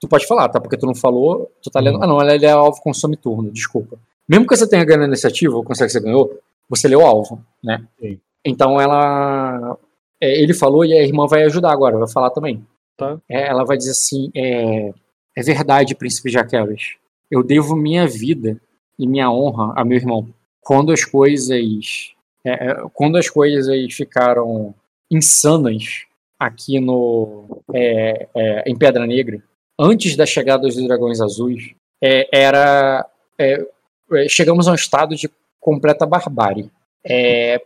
Tu 0.00 0.06
pode 0.06 0.26
falar, 0.26 0.48
tá? 0.48 0.60
Porque 0.60 0.76
tu 0.76 0.86
não 0.86 0.94
falou, 0.94 1.50
tu 1.62 1.70
tá 1.70 1.80
lendo. 1.80 1.98
Hum. 1.98 2.02
Ah, 2.02 2.06
não, 2.06 2.20
ela, 2.20 2.34
é 2.34 2.50
alvo 2.50 2.80
consome 2.80 3.16
turno, 3.16 3.50
desculpa. 3.50 3.98
Mesmo 4.28 4.46
que 4.46 4.56
você 4.56 4.68
tenha 4.68 4.84
ganho 4.84 5.02
a 5.02 5.06
iniciativa, 5.06 5.56
ou 5.56 5.64
consegue 5.64 5.88
que 5.88 5.92
você 5.92 6.00
ganhou, 6.00 6.38
você 6.68 6.86
leu 6.86 7.00
o 7.00 7.06
alvo, 7.06 7.42
né? 7.62 7.84
Sim. 8.00 8.20
Então 8.44 8.80
ela. 8.80 9.76
É, 10.20 10.40
ele 10.40 10.54
falou 10.54 10.84
e 10.84 10.92
a 10.92 11.02
irmã 11.02 11.26
vai 11.26 11.44
ajudar 11.44 11.72
agora, 11.72 11.98
vai 11.98 12.08
falar 12.08 12.30
também. 12.30 12.64
Tá. 12.96 13.20
É, 13.28 13.48
ela 13.48 13.64
vai 13.64 13.76
dizer 13.76 13.92
assim: 13.92 14.30
é, 14.34 14.92
é 15.36 15.42
verdade, 15.42 15.94
príncipe 15.94 16.30
Jaquelis. 16.30 16.96
Eu 17.30 17.42
devo 17.42 17.76
minha 17.76 18.06
vida 18.06 18.60
e 18.98 19.06
minha 19.06 19.30
honra 19.30 19.72
a 19.76 19.84
meu 19.84 19.96
irmão. 19.96 20.28
Quando 20.60 20.92
as 20.92 21.04
coisas. 21.04 22.14
É, 22.44 22.70
é 22.70 22.74
quando 22.92 23.16
as 23.16 23.28
coisas 23.28 23.94
ficaram 23.94 24.74
insanas 25.10 26.04
aqui 26.38 26.78
no 26.78 27.62
é, 27.74 28.28
em 28.66 28.76
Pedra 28.76 29.06
Negra, 29.06 29.42
antes 29.78 30.16
da 30.16 30.26
chegada 30.26 30.62
dos 30.62 30.76
dragões 30.76 31.20
azuis, 31.20 31.74
era 32.32 33.08
chegamos 34.28 34.66
a 34.66 34.72
um 34.72 34.74
estado 34.74 35.14
de 35.14 35.30
completa 35.60 36.06
barbárie. 36.06 36.70
É, 37.06 37.60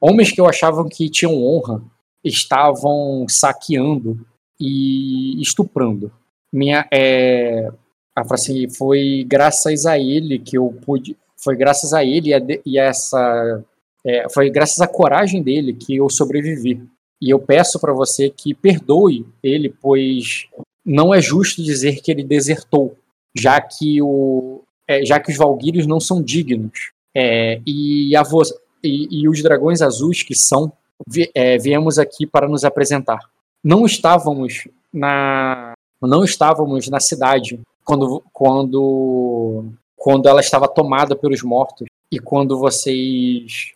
homens 0.00 0.30
que 0.30 0.40
eu 0.40 0.46
achava 0.46 0.86
que 0.88 1.08
tinham 1.08 1.42
honra 1.42 1.82
estavam 2.24 3.26
saqueando 3.28 4.24
e 4.60 5.40
estuprando. 5.40 6.12
Minha, 6.52 6.86
é, 6.92 7.70
assim, 8.14 8.68
foi 8.68 9.24
graças 9.26 9.86
a 9.86 9.98
ele 9.98 10.38
que 10.38 10.56
eu 10.56 10.76
pude, 10.84 11.16
foi 11.42 11.56
graças 11.56 11.92
a 11.92 12.04
ele 12.04 12.30
e 12.30 12.34
a, 12.34 12.40
e 12.64 12.78
a 12.78 12.84
essa, 12.84 13.64
é, 14.04 14.28
foi 14.28 14.50
graças 14.50 14.80
à 14.80 14.86
coragem 14.86 15.42
dele 15.42 15.72
que 15.72 15.96
eu 15.96 16.08
sobrevivi. 16.08 16.82
E 17.20 17.30
eu 17.30 17.38
peço 17.38 17.80
para 17.80 17.92
você 17.92 18.28
que 18.28 18.52
perdoe 18.52 19.26
ele, 19.42 19.74
pois 19.80 20.48
não 20.84 21.14
é 21.14 21.20
justo 21.20 21.62
dizer 21.62 22.00
que 22.00 22.10
ele 22.10 22.24
desertou, 22.24 22.96
já 23.34 23.60
que 23.60 24.02
o, 24.02 24.62
é, 24.86 25.04
já 25.04 25.20
que 25.20 25.30
os 25.30 25.36
Valguírios 25.36 25.86
não 25.86 26.00
são 26.00 26.22
dignos. 26.22 26.92
É, 27.14 27.60
e, 27.66 28.16
a 28.16 28.22
e, 28.82 29.22
e, 29.22 29.28
os 29.28 29.42
dragões 29.42 29.82
azuis 29.82 30.22
que 30.22 30.34
são, 30.34 30.72
vi 31.06 31.30
é, 31.34 31.58
viemos 31.58 31.98
aqui 31.98 32.26
para 32.26 32.48
nos 32.48 32.64
apresentar. 32.64 33.20
Não 33.62 33.84
estávamos 33.84 34.66
na, 34.92 35.74
não 36.00 36.24
estávamos 36.24 36.88
na 36.88 37.00
cidade 37.00 37.60
quando, 37.84 38.22
quando, 38.32 39.66
quando 39.96 40.28
ela 40.28 40.40
estava 40.40 40.68
tomada 40.68 41.14
pelos 41.14 41.42
mortos 41.42 41.86
e 42.10 42.18
quando 42.18 42.58
vocês 42.58 43.72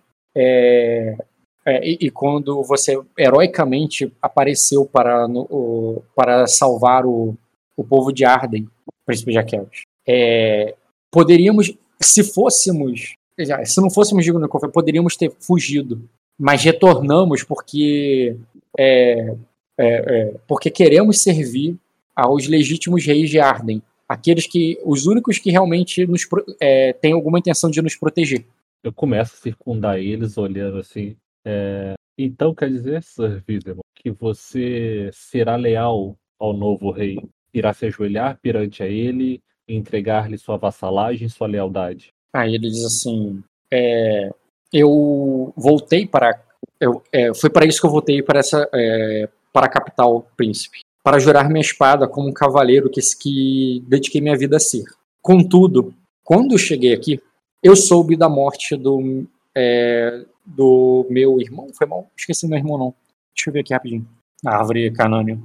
é, 1.66 1.84
e, 1.84 1.98
e, 2.02 2.10
quando 2.10 2.62
você 2.62 2.96
heroicamente 3.18 4.12
apareceu 4.22 4.86
para, 4.86 5.26
no, 5.26 5.40
o, 5.50 6.02
para 6.14 6.46
salvar 6.46 7.04
o, 7.04 7.36
o 7.76 7.82
povo 7.82 8.12
de 8.12 8.24
Arden, 8.24 8.68
príncipe 9.04 9.32
Jaqueles. 9.32 9.82
É, 10.06 10.76
poderíamos, 11.10 11.74
se 12.00 12.22
fôssemos, 12.22 13.16
se 13.64 13.80
não 13.80 13.90
fôssemos 13.90 14.24
dignos 14.24 14.44
de 14.44 14.48
confiança, 14.48 14.72
poderíamos 14.72 15.16
ter 15.16 15.32
fugido, 15.40 16.08
mas 16.38 16.62
retornamos 16.62 17.42
porque 17.42 18.36
é, 18.78 19.34
é, 19.76 19.86
é, 19.86 20.34
porque 20.46 20.70
queremos 20.70 21.20
servir 21.20 21.76
aos 22.14 22.46
legítimos 22.46 23.04
reis 23.04 23.28
de 23.28 23.40
Arden, 23.40 23.82
aqueles 24.08 24.46
que, 24.46 24.78
os 24.84 25.06
únicos 25.06 25.38
que 25.38 25.50
realmente 25.50 26.06
nos 26.06 26.26
é, 26.60 26.92
têm 26.92 27.12
alguma 27.12 27.38
intenção 27.38 27.70
de 27.70 27.82
nos 27.82 27.96
proteger. 27.96 28.44
Eu 28.84 28.92
começo 28.92 29.34
a 29.34 29.38
circundar 29.38 29.98
eles, 29.98 30.38
olhando 30.38 30.78
assim. 30.78 31.16
É, 31.46 31.94
então 32.18 32.52
quer 32.52 32.68
dizer, 32.68 33.02
Sir 33.04 33.42
Videmon, 33.46 33.82
que 33.94 34.10
você 34.10 35.10
será 35.12 35.54
leal 35.54 36.16
ao 36.40 36.52
novo 36.52 36.90
rei, 36.90 37.18
irá 37.54 37.72
se 37.72 37.86
ajoelhar 37.86 38.38
perante 38.42 38.82
a 38.82 38.86
ele 38.86 39.40
entregar-lhe 39.68 40.36
sua 40.38 40.56
vassalagem, 40.56 41.28
sua 41.28 41.46
lealdade. 41.46 42.12
Aí 42.32 42.54
ele 42.54 42.68
diz 42.68 42.84
assim: 42.84 43.42
é, 43.72 44.30
eu 44.72 45.52
voltei 45.56 46.06
para, 46.06 46.42
eu, 46.80 47.02
é, 47.12 47.32
foi 47.34 47.50
para 47.50 47.64
isso 47.64 47.80
que 47.80 47.86
eu 47.86 47.90
voltei 47.90 48.22
para 48.22 48.40
essa, 48.40 48.68
é, 48.74 49.28
para 49.52 49.66
a 49.66 49.70
capital, 49.70 50.28
príncipe, 50.36 50.80
para 51.02 51.18
jurar 51.18 51.48
minha 51.48 51.60
espada 51.60 52.08
como 52.08 52.28
um 52.28 52.32
cavaleiro 52.32 52.90
que, 52.90 53.00
que 53.20 53.84
dediquei 53.86 54.20
minha 54.20 54.36
vida 54.36 54.56
a 54.56 54.60
ser. 54.60 54.84
Contudo, 55.22 55.94
quando 56.24 56.58
cheguei 56.58 56.92
aqui, 56.92 57.20
eu 57.62 57.74
soube 57.74 58.16
da 58.16 58.28
morte 58.28 58.76
do, 58.76 59.26
é, 59.56 60.24
do 60.46 61.06
meu 61.10 61.40
irmão. 61.40 61.68
Foi 61.74 61.86
mal? 61.86 62.10
Esqueci 62.16 62.46
meu 62.46 62.58
irmão, 62.58 62.78
não. 62.78 62.94
Deixa 63.34 63.50
eu 63.50 63.52
ver 63.52 63.60
aqui 63.60 63.74
rapidinho. 63.74 64.06
A 64.44 64.56
árvore 64.56 64.90
canânea. 64.92 65.38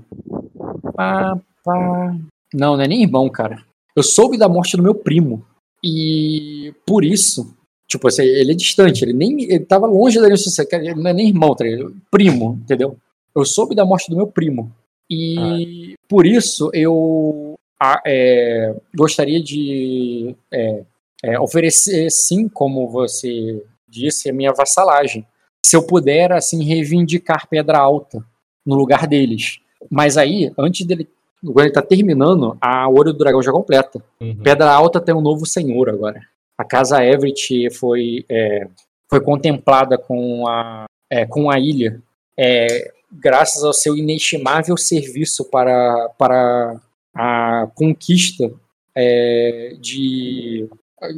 Pá, 0.95 1.39
pá. 1.63 2.15
Não, 2.53 2.75
não 2.77 2.81
é 2.81 2.87
nem 2.87 3.03
irmão, 3.03 3.29
cara. 3.29 3.63
Eu 3.95 4.03
soube 4.03 4.37
da 4.37 4.47
morte 4.47 4.77
do 4.77 4.83
meu 4.83 4.95
primo. 4.95 5.45
E 5.83 6.73
por 6.85 7.03
isso, 7.03 7.55
tipo 7.87 8.07
assim, 8.07 8.23
ele 8.23 8.51
é 8.51 8.55
distante, 8.55 9.03
ele 9.03 9.13
nem 9.13 9.43
ele 9.43 9.65
tava 9.65 9.87
longe 9.87 10.19
da 10.19 10.27
linha 10.27 10.37
ele 10.73 10.93
não 10.95 11.09
é 11.09 11.13
nem 11.13 11.29
irmão, 11.29 11.55
tá 11.55 11.63
ligado? 11.63 11.95
primo, 12.11 12.59
entendeu? 12.63 12.97
Eu 13.35 13.45
soube 13.45 13.73
da 13.73 13.85
morte 13.85 14.09
do 14.09 14.15
meu 14.15 14.27
primo. 14.27 14.71
E 15.09 15.95
por 16.07 16.25
isso 16.25 16.69
eu 16.73 17.55
é, 18.05 18.75
gostaria 18.95 19.41
de 19.41 20.35
é, 20.51 20.83
é, 21.23 21.39
oferecer, 21.39 22.09
sim, 22.11 22.47
como 22.47 22.87
você 22.87 23.63
disse, 23.91 24.29
a 24.29 24.33
minha 24.33 24.53
vassalagem. 24.53 25.25
Se 25.65 25.75
eu 25.75 25.83
puder, 25.83 26.31
assim, 26.31 26.63
reivindicar 26.63 27.47
Pedra 27.47 27.77
Alta 27.77 28.23
no 28.65 28.75
lugar 28.75 29.05
deles. 29.05 29.59
Mas 29.89 30.17
aí, 30.17 30.51
antes 30.57 30.85
dele 30.85 31.07
quando 31.43 31.65
ele 31.65 31.73
tá 31.73 31.81
terminando, 31.81 32.55
a 32.61 32.87
Ouro 32.87 33.11
do 33.11 33.17
Dragão 33.17 33.41
já 33.41 33.51
completa. 33.51 33.99
Uhum. 34.19 34.37
Pedra 34.43 34.71
Alta 34.71 35.01
tem 35.01 35.13
um 35.13 35.21
novo 35.21 35.43
senhor 35.45 35.89
agora. 35.89 36.21
A 36.55 36.63
casa 36.63 37.03
Everett 37.03 37.71
foi, 37.71 38.23
é, 38.29 38.67
foi 39.09 39.19
contemplada 39.21 39.97
com 39.97 40.47
a, 40.47 40.85
é, 41.09 41.25
com 41.25 41.49
a 41.49 41.59
ilha 41.59 41.99
é, 42.37 42.91
graças 43.11 43.63
ao 43.63 43.73
seu 43.73 43.97
inestimável 43.97 44.77
serviço 44.77 45.45
para, 45.45 46.09
para 46.17 46.79
a 47.13 47.67
conquista 47.75 48.51
é, 48.95 49.75
de 49.79 50.69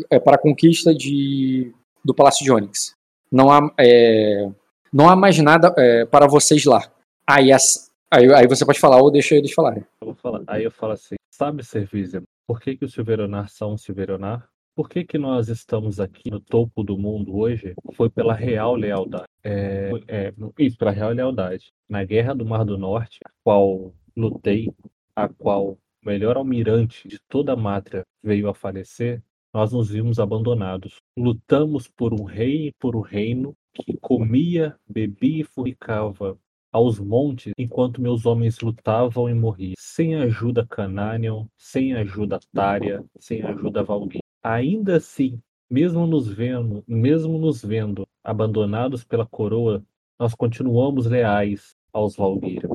é, 0.10 0.20
para 0.20 0.36
a 0.36 0.40
conquista 0.40 0.96
de, 0.96 1.74
do 2.04 2.14
Palácio 2.14 2.44
de 2.44 2.52
Onyx. 2.52 2.96
Não 3.32 3.52
há, 3.52 3.72
é, 3.80 4.50
não 4.92 5.10
há 5.10 5.16
mais 5.16 5.38
nada 5.40 5.74
para 6.12 6.28
vocês 6.28 6.66
lá. 6.66 6.82
Aí 7.26 7.52
as, 7.52 7.92
Aí, 8.12 8.32
aí 8.32 8.48
você 8.48 8.64
pode 8.64 8.80
falar 8.80 9.02
ou 9.02 9.10
deixa 9.10 9.34
eles 9.34 9.52
falarem. 9.54 9.84
Eu 10.00 10.14
falar. 10.14 10.44
Aí 10.46 10.64
eu 10.64 10.70
falo 10.70 10.94
assim, 10.94 11.16
sabe, 11.32 11.64
Servizia, 11.64 12.22
por 12.46 12.62
que, 12.62 12.78
que 12.78 12.86
o 12.86 12.88
Silveronar 12.88 13.50
são 13.50 13.76
Silveronar? 13.76 14.48
por 14.76 14.90
que, 14.90 15.04
que 15.04 15.18
nós 15.18 15.50
estamos 15.50 16.00
aqui 16.00 16.30
no 16.32 16.40
topo 16.40 16.84
do 16.84 16.98
mundo 16.98 17.38
hoje? 17.38 17.76
Foi 17.94 18.10
pela 18.10 18.34
real 18.34 18.76
lealdade. 18.76 19.26
É, 19.44 19.92
é, 20.08 20.34
isso, 20.58 20.78
pela 20.78 20.92
real 20.92 21.12
lealdade. 21.12 21.72
Na 21.88 22.04
Guerra 22.04 22.34
do 22.34 22.46
Mar 22.46 22.66
do 22.66 22.78
Norte, 22.78 23.20
a 23.26 23.30
qual 23.44 23.94
lutei, 24.16 24.72
a 25.16 25.28
qual 25.30 25.72
o 25.72 25.78
melhor 26.04 26.38
almirante 26.38 27.08
de 27.08 27.20
toda 27.30 27.54
a 27.54 27.56
Mátria 27.56 28.04
veio 28.24 28.50
a 28.50 28.54
falecer, 28.54 29.22
nós 29.54 29.72
nos 29.72 29.90
vimos 29.90 30.20
abandonados. 30.20 30.96
Lutamos 31.18 31.88
por 31.88 32.14
um 32.14 32.24
rei 32.24 32.68
e 32.68 32.72
por 32.74 32.96
um 32.96 33.02
reino 33.02 33.54
que 33.74 33.96
comia, 33.98 34.76
bebia 34.88 35.42
e 35.42 35.44
fornicava 35.44 36.38
aos 36.72 37.00
montes 37.00 37.54
enquanto 37.58 38.02
meus 38.02 38.26
homens 38.26 38.60
lutavam 38.60 39.30
e 39.30 39.34
morriam, 39.34 39.76
sem 39.78 40.16
ajuda 40.16 40.66
Cananion, 40.66 41.46
sem 41.56 41.94
ajuda 41.94 42.40
Tária, 42.52 43.06
sem 43.20 43.44
ajuda 43.44 43.84
Valguir. 43.84 44.22
Ainda 44.42 44.98
assim, 44.98 45.40
mesmo 45.70 46.08
nos 46.08 46.28
vendo, 46.28 46.84
mesmo 46.88 47.38
nos 47.38 47.64
vendo 47.64 48.08
abandonados 48.24 49.04
pela 49.04 49.26
coroa, 49.26 49.84
nós 50.20 50.34
continuamos 50.34 51.06
leais 51.06 51.76
aos 51.92 52.16
Valguir. 52.16 52.68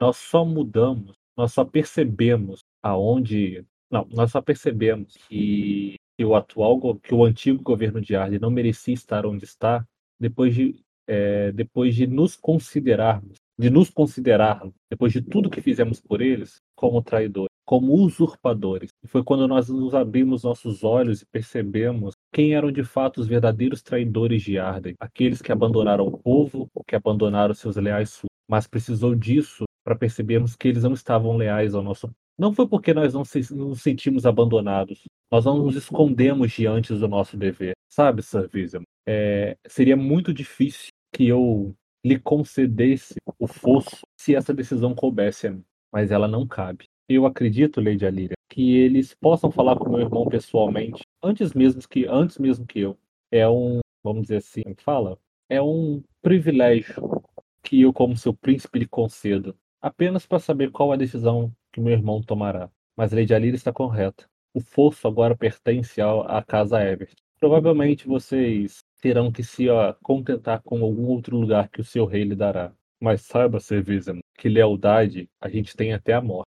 Nós 0.00 0.16
só 0.16 0.44
mudamos, 0.44 1.14
nós 1.36 1.52
só 1.52 1.64
percebemos 1.64 2.60
aonde, 2.82 3.64
não, 3.90 4.06
nós 4.10 4.30
só 4.30 4.40
percebemos 4.40 5.14
que, 5.28 5.96
que 6.22 6.24
o 6.24 6.36
atual, 6.36 6.78
que 7.02 7.12
o 7.12 7.24
antigo 7.24 7.60
governo 7.60 8.00
de 8.00 8.14
Arden 8.14 8.38
não 8.38 8.50
merecia 8.50 8.94
estar 8.94 9.26
onde 9.26 9.44
está 9.44 9.84
depois 10.20 10.54
de 10.54 10.80
é, 11.04 11.50
depois 11.50 11.96
de 11.96 12.06
nos 12.06 12.36
considerarmos 12.36 13.38
de 13.58 13.68
nos 13.68 13.90
considerar, 13.90 14.62
depois 14.90 15.12
de 15.12 15.20
tudo 15.20 15.50
que 15.50 15.60
fizemos 15.60 16.00
por 16.00 16.20
eles, 16.20 16.60
como 16.74 17.02
traidores, 17.02 17.50
como 17.64 17.92
usurpadores. 17.92 18.90
E 19.04 19.06
foi 19.06 19.22
quando 19.22 19.46
nós 19.46 19.68
nos 19.68 19.94
abrimos 19.94 20.42
nossos 20.42 20.82
olhos 20.82 21.22
e 21.22 21.26
percebemos 21.26 22.14
quem 22.32 22.54
eram 22.54 22.72
de 22.72 22.82
fato 22.82 23.20
os 23.20 23.28
verdadeiros 23.28 23.82
traidores 23.82 24.42
de 24.42 24.58
Arden, 24.58 24.94
aqueles 24.98 25.42
que 25.42 25.52
abandonaram 25.52 26.06
o 26.06 26.18
povo, 26.18 26.68
que 26.86 26.96
abandonaram 26.96 27.54
seus 27.54 27.76
leais 27.76 28.22
mas 28.48 28.66
precisou 28.66 29.14
disso 29.14 29.64
para 29.84 29.96
percebermos 29.96 30.56
que 30.56 30.68
eles 30.68 30.82
não 30.82 30.92
estavam 30.92 31.36
leais 31.36 31.74
ao 31.74 31.82
nosso 31.82 32.10
não 32.38 32.52
foi 32.52 32.66
porque 32.66 32.94
nós 32.94 33.14
não 33.14 33.22
nos 33.50 33.82
sentimos 33.82 34.26
abandonados. 34.26 35.04
Nós 35.30 35.44
não 35.44 35.58
nos 35.58 35.76
escondemos 35.76 36.52
diante 36.52 36.92
do 36.94 37.08
nosso 37.08 37.36
dever. 37.36 37.74
Sabe, 37.88 38.22
Sir 38.22 38.48
Vision? 38.48 38.82
É, 39.06 39.56
seria 39.66 39.96
muito 39.96 40.32
difícil 40.32 40.90
que 41.12 41.28
eu 41.28 41.74
lhe 42.04 42.18
concedesse 42.18 43.14
o 43.38 43.46
fosso 43.46 44.00
se 44.16 44.34
essa 44.34 44.52
decisão 44.52 44.94
coubesse 44.94 45.46
a 45.46 45.52
mim, 45.52 45.64
mas 45.92 46.10
ela 46.10 46.26
não 46.26 46.46
cabe. 46.46 46.86
Eu 47.08 47.26
acredito, 47.26 47.80
Lady 47.80 48.06
Alíria, 48.06 48.36
que 48.48 48.76
eles 48.76 49.14
possam 49.14 49.50
falar 49.50 49.76
com 49.76 49.88
meu 49.88 50.00
irmão 50.00 50.26
pessoalmente, 50.26 51.02
antes 51.22 51.52
mesmo 51.52 51.82
que 51.88 52.06
antes 52.06 52.38
mesmo 52.38 52.66
que 52.66 52.80
eu. 52.80 52.98
É 53.30 53.48
um, 53.48 53.80
vamos 54.02 54.22
dizer 54.22 54.36
assim, 54.36 54.62
fala, 54.78 55.18
é 55.48 55.60
um 55.62 56.02
privilégio 56.20 57.22
que 57.62 57.82
eu, 57.82 57.92
como 57.92 58.16
seu 58.16 58.34
príncipe, 58.34 58.80
lhe 58.80 58.86
concedo, 58.86 59.56
apenas 59.80 60.26
para 60.26 60.38
saber 60.38 60.70
qual 60.70 60.92
a 60.92 60.96
decisão 60.96 61.52
que 61.72 61.80
meu 61.80 61.92
irmão 61.92 62.20
tomará. 62.22 62.70
Mas 62.96 63.12
Lady 63.12 63.34
Alíria 63.34 63.56
está 63.56 63.72
correta. 63.72 64.26
O 64.54 64.60
fosso 64.60 65.08
agora 65.08 65.36
pertence 65.36 66.00
à 66.00 66.42
casa 66.46 66.82
Everett. 66.82 67.16
Provavelmente 67.40 68.06
vocês 68.06 68.84
terão 69.00 69.32
que 69.32 69.42
se 69.42 69.68
ó, 69.68 69.94
contentar 70.02 70.62
com 70.62 70.82
algum 70.82 71.06
outro 71.06 71.36
lugar 71.36 71.68
que 71.68 71.80
o 71.80 71.84
seu 71.84 72.04
rei 72.04 72.22
lhe 72.24 72.36
dará. 72.36 72.72
Mas 73.00 73.22
saiba, 73.22 73.58
Sir 73.58 73.82
Vizem, 73.82 74.20
que 74.38 74.48
lealdade 74.48 75.28
a 75.40 75.48
gente 75.48 75.74
tem 75.74 75.92
até 75.92 76.12
a 76.12 76.20
morte. 76.20 76.48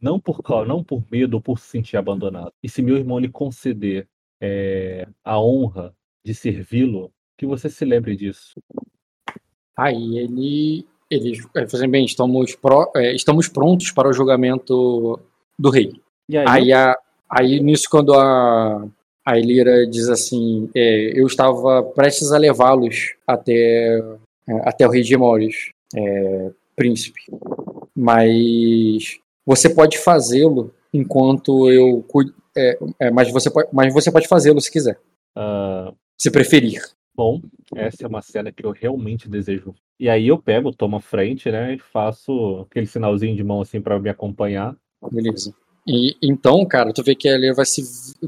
Não 0.00 0.18
por 0.20 0.42
não 0.66 0.82
por 0.82 1.02
medo 1.10 1.34
ou 1.34 1.40
por 1.40 1.58
se 1.58 1.68
sentir 1.68 1.96
abandonado. 1.96 2.52
E 2.62 2.68
se 2.68 2.82
meu 2.82 2.96
irmão 2.96 3.18
lhe 3.18 3.30
conceder 3.30 4.08
é, 4.40 5.06
a 5.24 5.40
honra 5.40 5.94
de 6.24 6.34
servi-lo, 6.34 7.12
que 7.38 7.46
você 7.46 7.70
se 7.70 7.84
lembre 7.84 8.16
disso. 8.16 8.60
Aí 9.76 10.18
ele, 10.18 10.86
ele 11.10 11.40
fazendo 11.68 11.90
bem, 11.90 12.04
estamos, 12.04 12.54
pro, 12.54 12.90
é, 12.96 13.14
estamos 13.14 13.48
prontos 13.48 13.90
para 13.90 14.08
o 14.08 14.12
julgamento 14.12 15.18
do 15.58 15.70
rei. 15.70 15.92
E 16.28 16.36
aí, 16.38 16.46
aí, 16.46 16.72
a, 16.72 16.96
aí 17.28 17.60
nisso 17.60 17.86
quando 17.90 18.14
a 18.14 18.86
a 19.24 19.38
Elira 19.38 19.86
diz 19.86 20.08
assim: 20.08 20.68
é, 20.74 21.12
Eu 21.18 21.26
estava 21.26 21.82
prestes 21.82 22.32
a 22.32 22.38
levá-los 22.38 23.14
até, 23.26 23.98
é, 24.48 24.52
até 24.62 24.86
o 24.86 24.90
rei 24.90 25.02
de 25.02 25.14
Emórios, 25.14 25.70
é, 25.94 26.50
príncipe. 26.74 27.20
Mas 27.94 29.18
você 29.46 29.68
pode 29.68 29.98
fazê-lo 29.98 30.74
enquanto 30.92 31.70
eu 31.70 32.04
cuido. 32.08 32.34
É, 32.56 32.78
é, 32.98 33.10
mas, 33.10 33.30
você 33.30 33.50
pode, 33.50 33.68
mas 33.72 33.92
você 33.92 34.10
pode 34.10 34.26
fazê-lo 34.26 34.60
se 34.60 34.70
quiser. 34.70 34.98
Uh, 35.36 35.94
se 36.18 36.30
preferir. 36.30 36.82
Bom, 37.20 37.38
essa 37.76 38.04
é 38.04 38.08
uma 38.08 38.22
cena 38.22 38.50
que 38.50 38.64
eu 38.64 38.70
realmente 38.70 39.28
desejo. 39.28 39.74
E 39.98 40.08
aí 40.08 40.28
eu 40.28 40.38
pego, 40.38 40.72
tomo 40.72 40.96
a 40.96 41.00
frente, 41.02 41.50
né? 41.50 41.74
E 41.74 41.78
faço 41.78 42.66
aquele 42.66 42.86
sinalzinho 42.86 43.36
de 43.36 43.44
mão 43.44 43.60
assim 43.60 43.78
para 43.78 44.00
me 44.00 44.08
acompanhar. 44.08 44.74
Beleza. 45.12 45.54
E, 45.86 46.16
então, 46.22 46.64
cara, 46.64 46.94
tu 46.94 47.02
vê 47.02 47.14
que 47.14 47.28
ela 47.28 47.52
vai 47.52 47.66
se, 47.66 47.82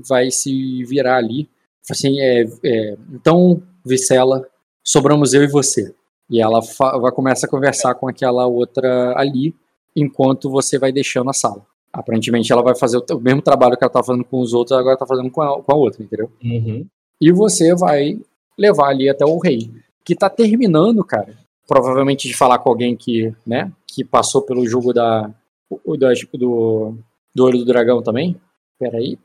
vai 0.07 0.31
se 0.31 0.85
virar 0.85 1.17
ali. 1.17 1.49
Assim, 1.91 2.21
é, 2.21 2.43
é, 2.63 2.97
então, 3.15 3.63
Vicela, 3.83 4.47
sobramos 4.85 5.33
eu 5.33 5.43
e 5.43 5.49
você. 5.49 5.95
E 6.29 6.43
ela 6.43 6.61
vai 7.01 7.13
começar 7.13 7.47
a 7.47 7.51
conversar 7.51 7.95
com 7.95 8.07
aquela 8.07 8.47
outra 8.47 9.19
ali, 9.19 9.55
enquanto 9.97 10.51
você 10.51 10.79
vai 10.79 10.93
deixando 10.93 11.31
a 11.31 11.33
sala. 11.33 11.65
Aparentemente, 11.91 12.53
ela 12.53 12.63
vai 12.63 12.77
fazer 12.77 12.99
o, 12.99 13.19
mesmo 13.19 13.41
trabalho 13.41 13.75
que 13.75 13.85
ela 13.85 13.91
tá 13.91 14.05
fazendo 14.05 14.25
com 14.25 14.39
os 14.39 14.53
outros, 14.53 14.79
agora 14.79 14.99
tá 14.99 15.07
fazendo 15.07 15.31
com 15.31 15.41
a, 15.41 15.63
com 15.63 15.73
a 15.73 15.77
outra, 15.77 16.03
entendeu? 16.03 16.31
Uhum. 16.45 16.87
E 17.19 17.33
você 17.33 17.75
vai 17.75 18.21
levar 18.59 18.89
ali 18.89 19.09
até 19.09 19.25
o 19.25 19.39
rei, 19.39 19.71
que 20.05 20.15
tá 20.15 20.29
terminando, 20.29 21.05
cara, 21.05 21.37
provavelmente 21.67 22.29
de 22.29 22.35
falar 22.35 22.59
com 22.59 22.69
alguém 22.69 22.97
que, 22.97 23.35
né, 23.47 23.73
que 23.87 24.05
passou 24.05 24.43
pelo 24.43 24.67
jogo 24.67 24.93
da, 24.93 25.31
do, 25.71 26.97
do 27.35 27.45
olho 27.45 27.59
do 27.59 27.65
dragão 27.65 28.03
também? 28.03 28.37
Peraí. 28.79 29.19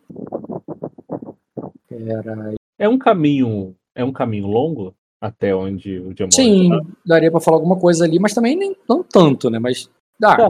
Peraí. 1.89 2.55
É 2.77 2.87
um 2.87 2.97
caminho. 2.97 3.75
É 3.95 4.03
um 4.03 4.13
caminho 4.13 4.47
longo 4.47 4.93
até 5.19 5.55
onde 5.55 5.99
o 5.99 6.13
Diamond 6.13 6.35
Sim, 6.35 6.69
tá? 6.69 6.81
daria 7.05 7.31
pra 7.31 7.39
falar 7.39 7.57
alguma 7.57 7.79
coisa 7.79 8.05
ali, 8.05 8.19
mas 8.19 8.33
também 8.33 8.55
nem 8.55 8.75
não 8.87 9.03
tanto, 9.03 9.49
né? 9.49 9.57
Mas 9.57 9.89
dá. 10.19 10.37
Tá. 10.37 10.49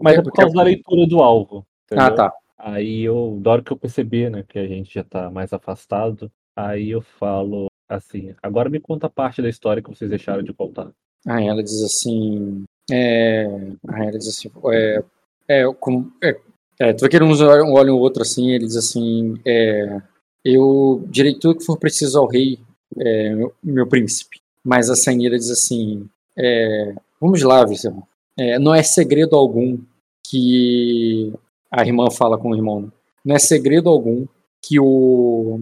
Mas 0.00 0.18
é, 0.18 0.22
por 0.22 0.32
causa 0.32 0.54
da 0.54 0.62
leitura 0.62 1.06
do 1.06 1.20
alvo. 1.20 1.66
Entendeu? 1.84 2.06
Ah, 2.06 2.10
tá. 2.10 2.32
Aí 2.58 3.02
eu, 3.02 3.38
da 3.42 3.50
hora 3.50 3.62
que 3.62 3.72
eu 3.72 3.76
percebi, 3.76 4.30
né, 4.30 4.44
que 4.48 4.58
a 4.58 4.66
gente 4.66 4.94
já 4.94 5.04
tá 5.04 5.30
mais 5.30 5.52
afastado, 5.52 6.30
aí 6.56 6.90
eu 6.90 7.02
falo 7.02 7.66
assim, 7.88 8.34
agora 8.42 8.70
me 8.70 8.80
conta 8.80 9.06
a 9.06 9.10
parte 9.10 9.42
da 9.42 9.48
história 9.48 9.82
que 9.82 9.88
vocês 9.88 10.10
deixaram 10.10 10.42
de 10.42 10.52
contar. 10.52 10.90
Aí 11.26 11.46
ela 11.46 11.62
diz 11.62 11.82
assim, 11.82 12.64
é... 12.90 13.46
Aí 13.88 14.08
ela 14.08 14.18
diz 14.18 14.28
assim, 14.28 14.50
é, 14.72 15.04
é, 15.48 15.74
como, 15.74 16.12
é 16.22 16.36
é, 16.78 16.92
tu 16.92 17.02
vê 17.02 17.08
que 17.08 17.16
eles 17.16 17.40
olham 17.40 17.96
o 17.96 18.00
outro 18.00 18.22
assim, 18.22 18.50
ele 18.50 18.66
diz 18.66 18.76
assim, 18.76 19.34
é, 19.46 20.00
eu 20.44 21.04
direi 21.08 21.34
tudo 21.38 21.58
que 21.58 21.64
for 21.64 21.78
preciso 21.78 22.18
ao 22.18 22.26
rei, 22.26 22.58
é, 22.98 23.34
meu, 23.34 23.54
meu, 23.62 23.86
príncipe. 23.86 24.40
Mas 24.64 24.90
a 24.90 24.96
Sainira 24.96 25.38
diz 25.38 25.50
assim, 25.50 26.08
é, 26.36 26.94
vamos 27.20 27.42
lá, 27.42 27.64
Visão. 27.64 28.02
É, 28.36 28.58
não 28.58 28.74
é 28.74 28.82
segredo 28.82 29.36
algum 29.36 29.78
que 30.26 31.32
a 31.70 31.82
irmã 31.82 32.10
fala 32.10 32.36
com 32.36 32.50
o 32.50 32.56
irmão. 32.56 32.92
Não 33.24 33.36
é 33.36 33.38
segredo 33.38 33.88
algum 33.88 34.26
que 34.60 34.80
o 34.80 35.60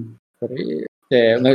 é, 1.12 1.38
não 1.38 1.50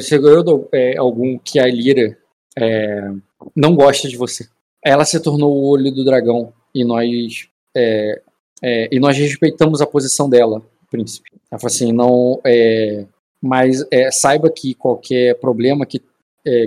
é 0.71 0.97
algum 0.97 1.37
que 1.39 1.59
a 1.59 1.65
Lira 1.65 2.17
é, 2.57 3.11
não 3.55 3.75
gosta 3.75 4.07
de 4.07 4.15
você. 4.15 4.47
Ela 4.85 5.03
se 5.03 5.19
tornou 5.19 5.51
o 5.51 5.67
olho 5.67 5.91
do 5.91 6.05
dragão 6.05 6.53
e 6.73 6.85
nós 6.85 7.49
é, 7.75 8.21
é, 8.63 8.89
e 8.91 8.99
nós 8.99 9.17
respeitamos 9.17 9.81
a 9.81 9.87
posição 9.87 10.29
dela, 10.29 10.61
príncipe. 10.91 11.31
Ela 11.51 11.59
falou 11.59 11.73
assim, 11.73 11.91
não, 11.91 12.39
é, 12.45 13.05
mas 13.41 13.83
é, 13.91 14.11
saiba 14.11 14.49
que 14.49 14.73
qualquer 14.73 15.35
problema 15.39 15.85
que, 15.85 16.01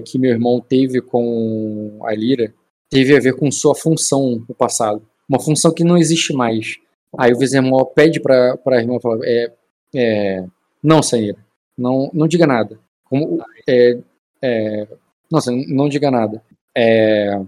que 0.05 0.19
meu 0.19 0.31
irmão 0.31 0.61
teve 0.61 1.01
com 1.01 2.01
a 2.05 2.15
Lira 2.15 2.53
teve 2.91 3.17
a 3.17 3.21
ver 3.21 3.35
com 3.35 3.51
sua 3.51 3.75
função 3.75 4.45
no 4.47 4.55
passado, 4.55 5.01
uma 5.27 5.41
função 5.41 5.73
que 5.73 5.83
não 5.83 5.97
existe 5.97 6.35
mais. 6.35 6.77
Aí 7.17 7.33
o 7.33 7.39
Vizemol 7.39 7.87
pede 7.87 8.21
para 8.21 8.59
a 8.67 8.77
irmã 8.77 9.01
falar, 9.01 9.21
é, 9.95 10.45
não, 10.83 11.03
Saíra, 11.03 11.39
não, 11.81 12.11
não 12.13 12.29
diga 12.29 12.47
nada. 12.47 12.79
Como, 13.05 13.43
é, 13.69 13.99
é, 14.43 14.89
nossa, 15.31 15.51
não 15.69 15.89
diga 15.89 16.11
nada. 16.11 16.43
É, 16.77 17.41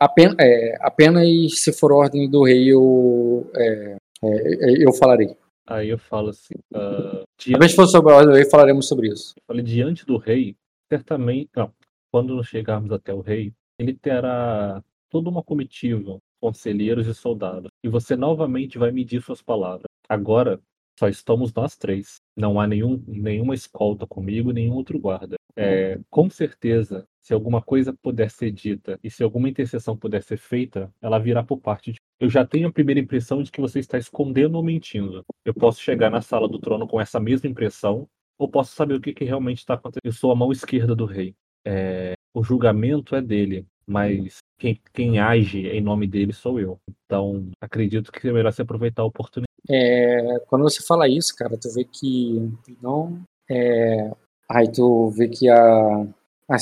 apenas, 0.00 0.36
é, 0.38 0.76
apenas 0.80 1.60
se 1.60 1.72
for 1.72 1.92
ordem 1.92 2.30
do 2.30 2.44
rei 2.44 2.72
eu, 2.72 3.50
é, 3.54 3.96
é, 4.22 4.86
eu 4.86 4.92
falarei. 4.92 5.36
Aí 5.66 5.88
eu 5.88 5.98
falo 5.98 6.28
assim. 6.28 6.54
Uh, 6.74 7.24
diante... 7.38 7.70
Se 7.70 7.76
for 7.76 7.86
sobre 7.86 8.12
a 8.12 8.16
ordem 8.16 8.32
do 8.32 8.36
rei, 8.36 8.48
falaremos 8.50 8.86
sobre 8.86 9.08
isso. 9.08 9.34
Eu 9.36 9.42
falei, 9.46 9.62
diante 9.62 10.04
do 10.04 10.16
rei, 10.16 10.54
certamente. 10.90 11.48
Não, 11.56 11.72
quando 12.12 12.44
chegarmos 12.44 12.92
até 12.92 13.14
o 13.14 13.20
rei, 13.20 13.52
ele 13.78 13.94
terá 13.94 14.82
toda 15.10 15.30
uma 15.30 15.42
comitiva, 15.42 16.18
conselheiros 16.40 17.06
e 17.06 17.14
soldados. 17.14 17.70
E 17.82 17.88
você 17.88 18.14
novamente 18.14 18.78
vai 18.78 18.90
medir 18.90 19.22
suas 19.22 19.40
palavras. 19.40 19.86
Agora, 20.08 20.60
só 20.98 21.08
estamos 21.08 21.52
nós 21.52 21.76
três. 21.76 22.16
Não 22.36 22.60
há 22.60 22.66
nenhum, 22.66 23.02
nenhuma 23.06 23.54
escolta 23.54 24.06
comigo, 24.06 24.52
nenhum 24.52 24.74
outro 24.74 24.98
guarda. 24.98 25.36
É, 25.56 26.00
com 26.10 26.28
certeza, 26.28 27.06
se 27.22 27.32
alguma 27.32 27.62
coisa 27.62 27.92
puder 27.92 28.30
ser 28.30 28.50
dita 28.50 28.98
e 29.02 29.10
se 29.10 29.22
alguma 29.22 29.48
intercessão 29.48 29.96
puder 29.96 30.22
ser 30.22 30.36
feita, 30.36 30.92
ela 31.00 31.18
virá 31.18 31.42
por 31.42 31.58
parte 31.58 31.92
de. 31.92 31.98
Eu 32.18 32.28
já 32.28 32.44
tenho 32.44 32.68
a 32.68 32.72
primeira 32.72 33.00
impressão 33.00 33.42
de 33.42 33.50
que 33.50 33.60
você 33.60 33.78
está 33.78 33.98
escondendo 33.98 34.56
ou 34.56 34.62
mentindo. 34.62 35.24
Eu 35.44 35.54
posso 35.54 35.80
chegar 35.80 36.10
na 36.10 36.20
sala 36.20 36.48
do 36.48 36.58
trono 36.58 36.86
com 36.86 37.00
essa 37.00 37.20
mesma 37.20 37.48
impressão, 37.48 38.08
ou 38.38 38.48
posso 38.48 38.74
saber 38.74 38.94
o 38.94 39.00
que, 39.00 39.14
que 39.14 39.24
realmente 39.24 39.58
está 39.58 39.74
acontecendo. 39.74 40.00
Eu 40.04 40.12
sou 40.12 40.32
a 40.32 40.36
mão 40.36 40.50
esquerda 40.50 40.94
do 40.94 41.06
rei. 41.06 41.34
É, 41.64 42.14
o 42.34 42.42
julgamento 42.42 43.14
é 43.14 43.22
dele, 43.22 43.66
mas 43.86 44.38
quem, 44.58 44.80
quem, 44.92 45.18
age 45.18 45.68
em 45.68 45.80
nome 45.80 46.06
dele 46.06 46.32
sou 46.32 46.58
eu. 46.58 46.78
Então, 47.06 47.50
acredito 47.60 48.10
que 48.10 48.28
é 48.28 48.32
melhor 48.32 48.52
se 48.52 48.62
aproveitar 48.62 49.02
a 49.02 49.06
oportunidade. 49.06 49.53
É, 49.68 50.40
quando 50.48 50.62
você 50.62 50.82
fala 50.82 51.08
isso, 51.08 51.34
cara, 51.36 51.56
tu 51.56 51.72
vê 51.72 51.84
que 51.84 52.52
não. 52.82 53.20
É, 53.50 54.10
aí 54.48 54.70
tu 54.70 55.08
vê 55.10 55.28
que 55.28 55.48
a, 55.48 56.06
a, 56.48 56.56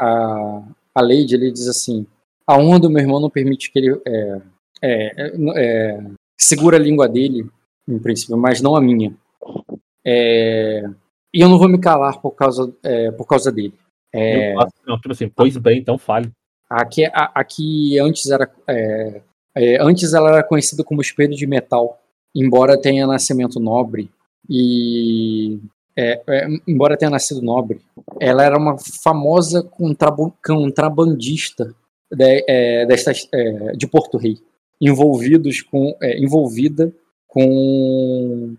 a, 0.00 0.62
a 0.94 1.00
Lady 1.00 1.34
ele 1.34 1.52
diz 1.52 1.68
assim: 1.68 2.06
a 2.46 2.56
honra 2.56 2.80
do 2.80 2.90
meu 2.90 3.02
irmão 3.02 3.20
não 3.20 3.30
permite 3.30 3.70
que 3.70 3.78
ele. 3.78 4.00
É, 4.06 4.40
é, 4.82 5.32
é, 5.56 6.04
segura 6.36 6.76
a 6.76 6.80
língua 6.80 7.08
dele, 7.08 7.48
em 7.86 7.98
princípio, 7.98 8.36
mas 8.36 8.60
não 8.60 8.74
a 8.74 8.80
minha. 8.80 9.14
É, 10.04 10.82
e 11.34 11.40
eu 11.40 11.48
não 11.48 11.58
vou 11.58 11.68
me 11.68 11.78
calar 11.78 12.20
por 12.20 12.32
causa, 12.32 12.72
é, 12.82 13.10
por 13.12 13.26
causa 13.26 13.52
dele. 13.52 13.74
É, 14.12 14.54
faço, 14.54 14.74
não, 14.86 14.96
tipo 14.96 15.12
assim, 15.12 15.28
pois 15.28 15.56
bem, 15.56 15.78
então 15.78 15.98
fale. 15.98 16.30
Aqui, 16.68 17.04
a, 17.06 17.30
aqui 17.34 17.98
antes 17.98 18.30
era. 18.30 18.50
É, 18.66 19.20
é, 19.54 19.82
antes 19.82 20.12
ela 20.12 20.30
era 20.30 20.42
conhecida 20.42 20.84
como 20.84 21.00
espelho 21.00 21.34
de 21.34 21.46
metal, 21.46 22.00
embora 22.38 22.80
tenha 22.80 23.06
nascimento 23.06 23.58
nobre. 23.60 24.10
E. 24.48 25.58
É, 26.00 26.22
é, 26.28 26.46
embora 26.66 26.96
tenha 26.96 27.10
nascido 27.10 27.42
nobre, 27.42 27.80
ela 28.20 28.44
era 28.44 28.56
uma 28.56 28.76
famosa 28.78 29.68
contrabandista 30.44 31.74
de, 32.08 32.44
é, 32.48 32.86
desta, 32.86 33.10
de 33.76 33.84
Porto 33.88 34.16
Rei, 34.16 34.38
envolvidos 34.80 35.60
com, 35.60 35.92
envolvida 36.16 36.94
com 37.26 38.54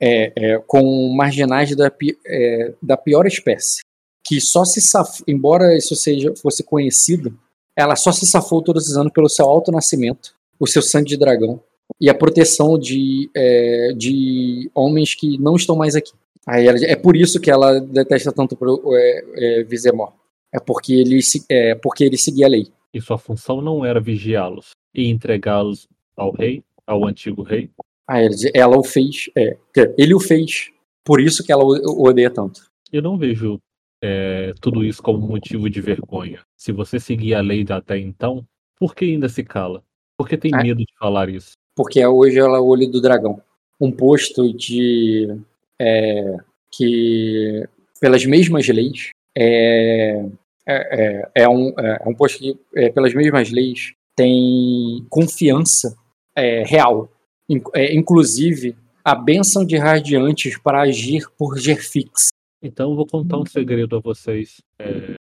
é, 0.00 0.32
é, 0.36 0.58
com 0.58 1.12
marginais 1.14 1.74
da, 1.74 1.90
é, 2.26 2.74
da 2.82 2.96
pior 2.96 3.26
espécie, 3.26 3.80
que 4.24 4.40
só 4.40 4.64
se 4.64 4.80
embora 5.26 5.76
isso 5.76 5.96
seja 5.96 6.34
fosse 6.36 6.62
conhecido, 6.62 7.36
ela 7.76 7.96
só 7.96 8.12
se 8.12 8.26
safou 8.26 8.62
todos 8.62 8.88
os 8.88 8.96
anos 8.96 9.12
pelo 9.12 9.28
seu 9.28 9.46
alto 9.46 9.72
nascimento, 9.72 10.34
o 10.60 10.66
seu 10.66 10.82
sangue 10.82 11.08
de 11.08 11.16
dragão 11.16 11.60
e 12.00 12.08
a 12.08 12.14
proteção 12.14 12.78
de, 12.78 13.30
é, 13.34 13.92
de 13.96 14.70
homens 14.74 15.14
que 15.14 15.38
não 15.38 15.56
estão 15.56 15.76
mais 15.76 15.94
aqui. 15.94 16.12
Aí 16.46 16.66
ela, 16.66 16.78
é 16.84 16.96
por 16.96 17.16
isso 17.16 17.40
que 17.40 17.50
ela 17.50 17.78
detesta 17.80 18.32
tanto 18.32 18.56
o 18.60 18.96
é, 18.96 19.24
é, 19.34 19.64
Vizemor. 19.64 20.12
É 20.52 20.58
porque 20.58 20.94
ele, 20.94 21.20
é 21.50 21.74
porque 21.74 22.04
ele 22.04 22.16
seguia 22.16 22.46
a 22.46 22.48
lei. 22.48 22.68
E 22.92 23.00
sua 23.00 23.18
função 23.18 23.60
não 23.60 23.84
era 23.84 24.00
vigiá-los 24.00 24.70
e 24.94 25.08
entregá-los 25.08 25.86
ao 26.16 26.32
rei, 26.32 26.64
ao 26.86 27.06
antigo 27.06 27.42
rei, 27.42 27.70
ah, 28.08 28.20
ela 28.54 28.78
o 28.78 28.82
fez. 28.82 29.28
É, 29.36 29.58
ele 29.98 30.14
o 30.14 30.20
fez. 30.20 30.70
Por 31.04 31.20
isso 31.20 31.44
que 31.44 31.52
ela 31.52 31.62
o 31.62 32.08
odeia 32.08 32.30
tanto. 32.30 32.62
Eu 32.90 33.02
não 33.02 33.18
vejo 33.18 33.60
é, 34.02 34.54
tudo 34.62 34.82
isso 34.82 35.02
como 35.02 35.18
motivo 35.18 35.68
de 35.68 35.80
vergonha. 35.82 36.40
Se 36.56 36.72
você 36.72 36.98
seguir 36.98 37.34
a 37.34 37.42
lei 37.42 37.66
até 37.68 37.98
então, 37.98 38.46
por 38.78 38.94
que 38.94 39.04
ainda 39.04 39.28
se 39.28 39.44
cala? 39.44 39.84
Por 40.16 40.26
que 40.26 40.38
tem 40.38 40.50
medo 40.50 40.78
de 40.78 40.92
falar 40.98 41.28
isso? 41.28 41.52
Porque 41.78 42.04
hoje 42.04 42.40
ela 42.40 42.58
é 42.58 42.60
o 42.60 42.66
olho 42.66 42.90
do 42.90 43.00
dragão. 43.00 43.40
Um 43.80 43.92
posto 43.92 44.52
de. 44.52 45.32
É, 45.80 46.36
que, 46.72 47.68
pelas 48.00 48.26
mesmas 48.26 48.66
leis, 48.66 49.10
é, 49.32 50.24
é, 50.66 51.22
é, 51.26 51.30
é 51.36 51.48
um, 51.48 51.72
é, 51.78 52.02
é 52.04 52.08
um 52.08 52.14
posto 52.14 52.40
que, 52.40 52.58
é, 52.74 52.90
pelas 52.90 53.14
mesmas 53.14 53.52
leis, 53.52 53.92
tem 54.16 55.06
confiança 55.08 55.96
real 56.66 57.08
é, 57.74 57.94
inclusive 57.94 58.76
a 59.04 59.14
bênção 59.14 59.64
de 59.64 59.76
radiantes 59.76 60.58
para 60.58 60.82
agir 60.82 61.24
por 61.38 61.58
Gerfix. 61.58 62.28
Então 62.62 62.94
vou 62.94 63.06
contar 63.06 63.38
um 63.38 63.46
segredo 63.46 63.96
a 63.96 64.00
vocês, 64.00 64.60
é. 64.80 65.14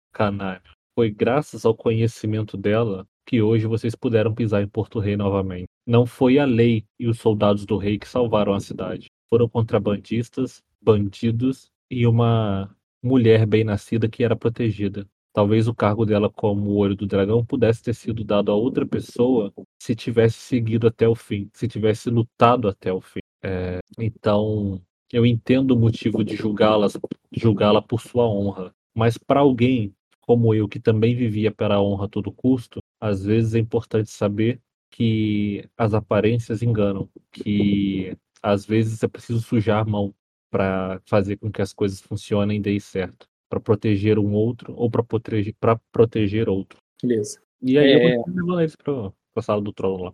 Foi 0.96 1.12
graças 1.12 1.64
ao 1.64 1.76
conhecimento 1.76 2.58
dela 2.58 3.06
que 3.26 3.42
hoje 3.42 3.68
vocês 3.68 3.94
puderam 3.94 4.34
pisar 4.34 4.64
em 4.64 4.68
Porto 4.68 5.00
Rei 5.00 5.16
novamente. 5.16 5.68
Não 5.88 6.06
foi 6.06 6.38
a 6.38 6.44
lei 6.44 6.84
e 7.00 7.08
os 7.08 7.18
soldados 7.18 7.66
do 7.66 7.78
rei 7.78 7.98
que 7.98 8.08
salvaram 8.10 8.54
a 8.54 8.60
cidade. 8.60 9.08
Foram 9.30 9.48
contrabandistas, 9.48 10.62
bandidos 10.82 11.72
e 11.90 12.06
uma 12.06 12.70
mulher 13.02 13.46
bem 13.46 13.64
nascida 13.64 14.10
que 14.10 14.22
era 14.22 14.36
protegida. 14.36 15.08
Talvez 15.34 15.66
o 15.66 15.74
cargo 15.74 16.06
dela 16.06 16.30
como 16.30 16.76
olho 16.76 16.94
do 16.94 17.08
dragão 17.08 17.46
pudesse 17.46 17.84
ter 17.84 17.94
sido 17.94 18.24
dado 18.26 18.52
a 18.52 18.56
outra 18.56 18.86
pessoa 18.86 19.54
se 19.82 19.96
tivesse 19.96 20.40
seguido 20.40 20.88
até 20.88 21.08
o 21.08 21.16
fim, 21.16 21.50
se 21.54 21.70
tivesse 21.70 22.10
lutado 22.10 22.68
até 22.68 22.92
o 22.92 23.00
fim. 23.00 23.20
É, 23.42 23.80
então, 23.98 24.82
eu 25.14 25.26
entendo 25.26 25.72
o 25.72 25.80
motivo 25.80 26.22
de 26.22 26.36
julgá-la 26.36 26.88
julgá 27.32 27.82
por 27.82 28.02
sua 28.02 28.28
honra, 28.28 28.74
mas 28.94 29.18
para 29.18 29.40
alguém 29.40 29.94
como 30.28 30.54
eu 30.54 30.68
que 30.68 30.80
também 30.80 31.16
vivia 31.16 31.52
pela 31.52 31.82
honra 31.82 32.06
a 32.06 32.10
todo 32.10 32.34
custo, 32.34 32.80
às 33.00 33.24
vezes 33.24 33.56
é 33.56 33.60
importante 33.60 34.10
saber 34.10 34.60
que 34.90 35.68
as 35.78 35.94
aparências 35.94 36.62
enganam, 36.62 37.10
que 37.32 38.16
às 38.42 38.66
vezes 38.66 39.04
é 39.04 39.08
preciso 39.08 39.42
sujar 39.42 39.82
a 39.82 39.90
mão 39.90 40.14
para 40.50 41.02
fazer 41.06 41.38
com 41.38 41.52
que 41.52 41.62
as 41.62 41.74
coisas 41.74 42.00
funcionem 42.00 42.58
e 42.58 42.62
deem 42.62 42.80
certo 42.80 43.28
para 43.50 43.60
proteger 43.60 44.20
um 44.20 44.34
outro 44.34 44.74
ou 44.76 44.90
para 44.90 45.04
proteger, 45.04 45.54
pra 45.60 45.80
proteger 45.92 46.50
outro. 46.50 46.80
Beleza. 47.02 47.40
E 47.62 47.78
aí 47.78 47.92
é... 47.92 48.16
eu 48.16 48.24
vou 48.24 48.34
levar 48.36 48.62
eles 48.62 48.76
para 48.76 49.12
a 49.36 49.42
sala 49.42 49.62
do 49.62 49.74
trono 49.74 50.06
lá. 50.06 50.14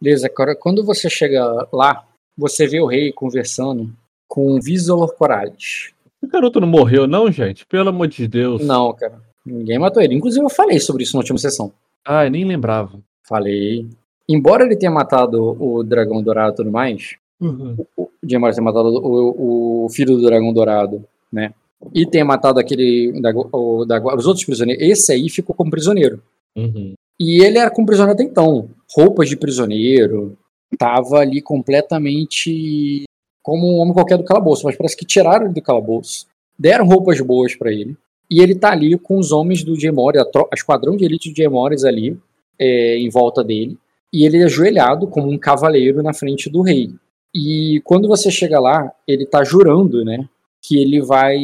Beleza, 0.00 0.26
agora 0.26 0.56
quando 0.56 0.84
você 0.84 1.08
chega 1.08 1.68
lá, 1.72 2.06
você 2.36 2.66
vê 2.66 2.80
o 2.80 2.86
rei 2.86 3.12
conversando 3.12 3.92
com 4.26 4.60
Visor 4.60 5.14
Corales. 5.14 5.92
O 6.20 6.26
garoto 6.26 6.60
não 6.60 6.68
morreu, 6.68 7.06
não, 7.06 7.30
gente? 7.30 7.66
Pelo 7.66 7.88
amor 7.88 8.08
de 8.08 8.26
Deus. 8.28 8.64
Não, 8.64 8.92
cara. 8.94 9.20
Ninguém 9.44 9.78
matou 9.78 10.02
ele. 10.02 10.14
Inclusive, 10.14 10.44
eu 10.44 10.50
falei 10.50 10.78
sobre 10.78 11.02
isso 11.02 11.14
na 11.14 11.20
última 11.20 11.38
sessão. 11.38 11.72
Ah, 12.04 12.24
eu 12.24 12.30
nem 12.30 12.44
lembrava. 12.44 13.00
Falei. 13.26 13.86
Embora 14.28 14.64
ele 14.64 14.76
tenha 14.76 14.90
matado 14.90 15.56
o 15.60 15.82
dragão 15.82 16.22
dourado 16.22 16.54
e 16.54 16.56
tudo 16.56 16.70
mais, 16.70 17.16
uhum. 17.40 17.76
o, 17.96 18.02
o 18.04 18.10
tenha 18.26 18.40
matado 18.40 18.88
o, 18.88 19.84
o, 19.84 19.88
filho 19.88 20.16
do 20.16 20.22
dragão 20.22 20.52
dourado, 20.52 21.04
né? 21.30 21.52
e 21.92 22.06
tenha 22.06 22.24
matado 22.24 22.60
aquele 22.60 23.20
da, 23.20 23.30
o, 23.30 23.84
da, 23.84 24.00
os 24.14 24.26
outros 24.26 24.44
prisioneiros. 24.44 24.84
Esse 24.84 25.12
aí 25.12 25.28
ficou 25.28 25.54
como 25.54 25.70
prisioneiro. 25.70 26.22
Uhum. 26.56 26.94
E 27.18 27.42
ele 27.42 27.58
era 27.58 27.70
como 27.70 27.86
prisioneiro 27.86 28.14
até 28.14 28.28
então. 28.28 28.68
Roupas 28.94 29.28
de 29.28 29.36
prisioneiro. 29.36 30.36
Tava 30.78 31.18
ali 31.18 31.42
completamente 31.42 33.04
como 33.42 33.66
um 33.66 33.78
homem 33.78 33.94
qualquer 33.94 34.18
do 34.18 34.24
calabouço. 34.24 34.64
Mas 34.64 34.76
parece 34.76 34.96
que 34.96 35.04
tiraram 35.04 35.46
ele 35.46 35.54
do 35.54 35.62
calabouço. 35.62 36.26
Deram 36.58 36.86
roupas 36.86 37.20
boas 37.20 37.56
para 37.56 37.72
ele. 37.72 37.96
E 38.30 38.40
ele 38.40 38.54
tá 38.54 38.70
ali 38.70 38.96
com 38.98 39.18
os 39.18 39.32
homens 39.32 39.62
do 39.62 39.78
Gemori, 39.78 40.18
a, 40.18 40.22
a 40.22 40.54
esquadrão 40.54 40.96
de 40.96 41.04
elite 41.04 41.30
de 41.30 41.42
Gemores 41.42 41.84
ali, 41.84 42.18
é, 42.58 42.98
em 42.98 43.08
volta 43.08 43.42
dele. 43.42 43.78
E 44.12 44.26
ele 44.26 44.38
é 44.38 44.44
ajoelhado 44.44 45.06
como 45.06 45.30
um 45.30 45.38
cavaleiro 45.38 46.02
na 46.02 46.12
frente 46.12 46.50
do 46.50 46.60
rei. 46.62 46.90
E 47.34 47.80
quando 47.84 48.08
você 48.08 48.30
chega 48.30 48.60
lá, 48.60 48.92
ele 49.06 49.24
tá 49.24 49.42
jurando, 49.42 50.04
né? 50.04 50.28
que 50.62 50.80
ele 50.80 51.02
vai 51.02 51.36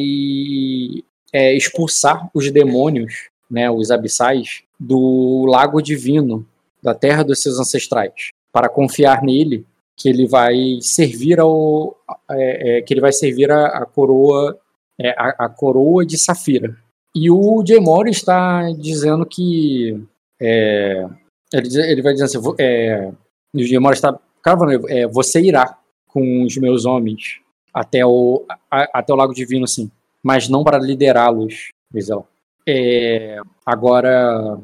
é, 1.33 1.55
expulsar 1.55 2.31
os 2.33 2.51
demônios, 2.53 3.29
né, 3.51 3.69
os 3.69 3.91
abissais, 3.91 4.63
do 4.79 5.45
lago 5.47 5.83
divino, 5.83 6.47
da 6.81 6.95
terra 6.95 7.25
dos 7.25 7.43
seus 7.43 7.59
ancestrais, 7.59 8.31
para 8.53 8.69
confiar 8.69 9.23
nele 9.23 9.67
que 9.97 10.09
ele 10.09 10.29
vai 10.29 10.79
servir 10.81 11.41
ao 11.41 11.99
é, 12.31 12.79
é, 12.79 12.83
que 12.83 12.95
ele 12.95 13.01
vai 13.01 13.13
servir 13.13 13.51
a, 13.51 13.67
a 13.67 13.85
coroa 13.85 14.57
é, 14.97 15.11
a, 15.11 15.47
a, 15.47 15.49
coroa 15.49 16.07
de 16.07 16.17
Safira. 16.17 16.77
E 17.13 17.29
o 17.29 17.65
Jaymore 17.67 18.11
está 18.11 18.71
dizendo 18.73 19.27
que 19.27 20.01
é, 20.41 21.07
ele, 21.53 21.69
ele 21.79 22.03
vai 22.03 22.13
dizer 22.13 22.25
assim, 22.25 22.39
é, 22.59 23.11
está 23.93 24.19
cravando, 24.43 24.89
é, 24.89 25.07
você 25.07 25.41
irá 25.41 25.79
com 26.07 26.45
os 26.45 26.57
meus 26.57 26.85
homens 26.85 27.41
até 27.73 28.05
o, 28.05 28.45
a, 28.71 28.99
até 28.99 29.13
o 29.13 29.17
Lago 29.17 29.35
Divino, 29.35 29.65
assim, 29.65 29.91
mas 30.23 30.49
não 30.49 30.65
para 30.65 30.79
liderá-los, 30.79 31.69
Visão. 31.91 32.25
É, 32.67 33.39
agora, 33.65 34.59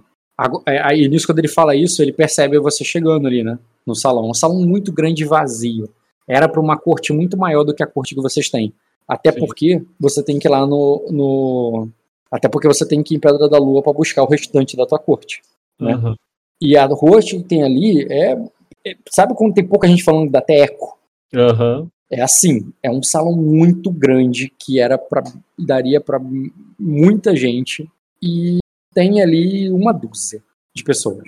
é, 0.67 0.79
aí 0.83 1.09
nisso 1.09 1.27
quando 1.27 1.39
ele 1.39 1.49
fala 1.49 1.75
isso, 1.75 2.03
ele 2.03 2.13
percebe 2.13 2.59
você 2.59 2.85
chegando 2.85 3.27
ali, 3.27 3.43
né, 3.43 3.59
no 3.87 3.95
salão. 3.95 4.29
Um 4.29 4.35
salão 4.35 4.61
muito 4.61 4.93
grande 4.93 5.23
e 5.23 5.27
vazio. 5.27 5.89
Era 6.29 6.49
para 6.49 6.61
uma 6.61 6.79
corte 6.79 7.13
muito 7.13 7.37
maior 7.37 7.65
do 7.65 7.75
que 7.75 7.83
a 7.83 7.87
corte 7.87 8.15
que 8.15 8.21
vocês 8.21 8.49
têm. 8.49 8.73
Até 9.07 9.33
Sim. 9.33 9.39
porque 9.39 9.83
você 10.01 10.23
tem 10.23 10.39
que 10.39 10.49
ir 10.49 10.51
lá 10.51 10.67
no, 10.67 11.07
no, 11.11 11.89
Até 12.31 12.49
porque 12.49 12.67
você 12.67 12.87
tem 12.87 13.03
que 13.03 13.15
ir 13.15 13.17
em 13.19 13.21
Pedra 13.21 13.49
da 13.49 13.59
Lua 13.59 13.83
para 13.83 13.93
buscar 13.93 14.23
o 14.23 14.29
restante 14.29 14.77
da 14.77 14.87
tua 14.87 14.99
corte. 14.99 15.43
Né? 15.81 15.97
Uhum. 15.97 16.15
E 16.61 16.77
a 16.77 16.89
corte 16.89 17.37
que 17.37 17.45
tem 17.45 17.63
ali 17.63 18.07
é, 18.11 18.33
é. 18.87 18.97
Sabe 19.11 19.35
quando 19.35 19.55
tem 19.55 19.67
pouca 19.67 19.89
gente 19.89 20.03
falando 20.03 20.31
da 20.31 20.41
Teco? 20.41 20.99
Uhum. 21.35 21.89
É 22.11 22.21
assim, 22.21 22.73
é 22.83 22.91
um 22.91 23.03
salão 23.03 23.35
muito 23.35 23.91
grande 23.91 24.53
que 24.59 24.79
era 24.79 24.97
para 24.97 25.23
daria 25.59 26.01
para 26.01 26.21
muita 26.79 27.35
gente 27.35 27.89
e 28.23 28.59
tem 28.95 29.21
ali 29.21 29.71
uma 29.71 29.93
dúzia 29.93 30.43
de 30.75 30.85
pessoas. 30.85 31.25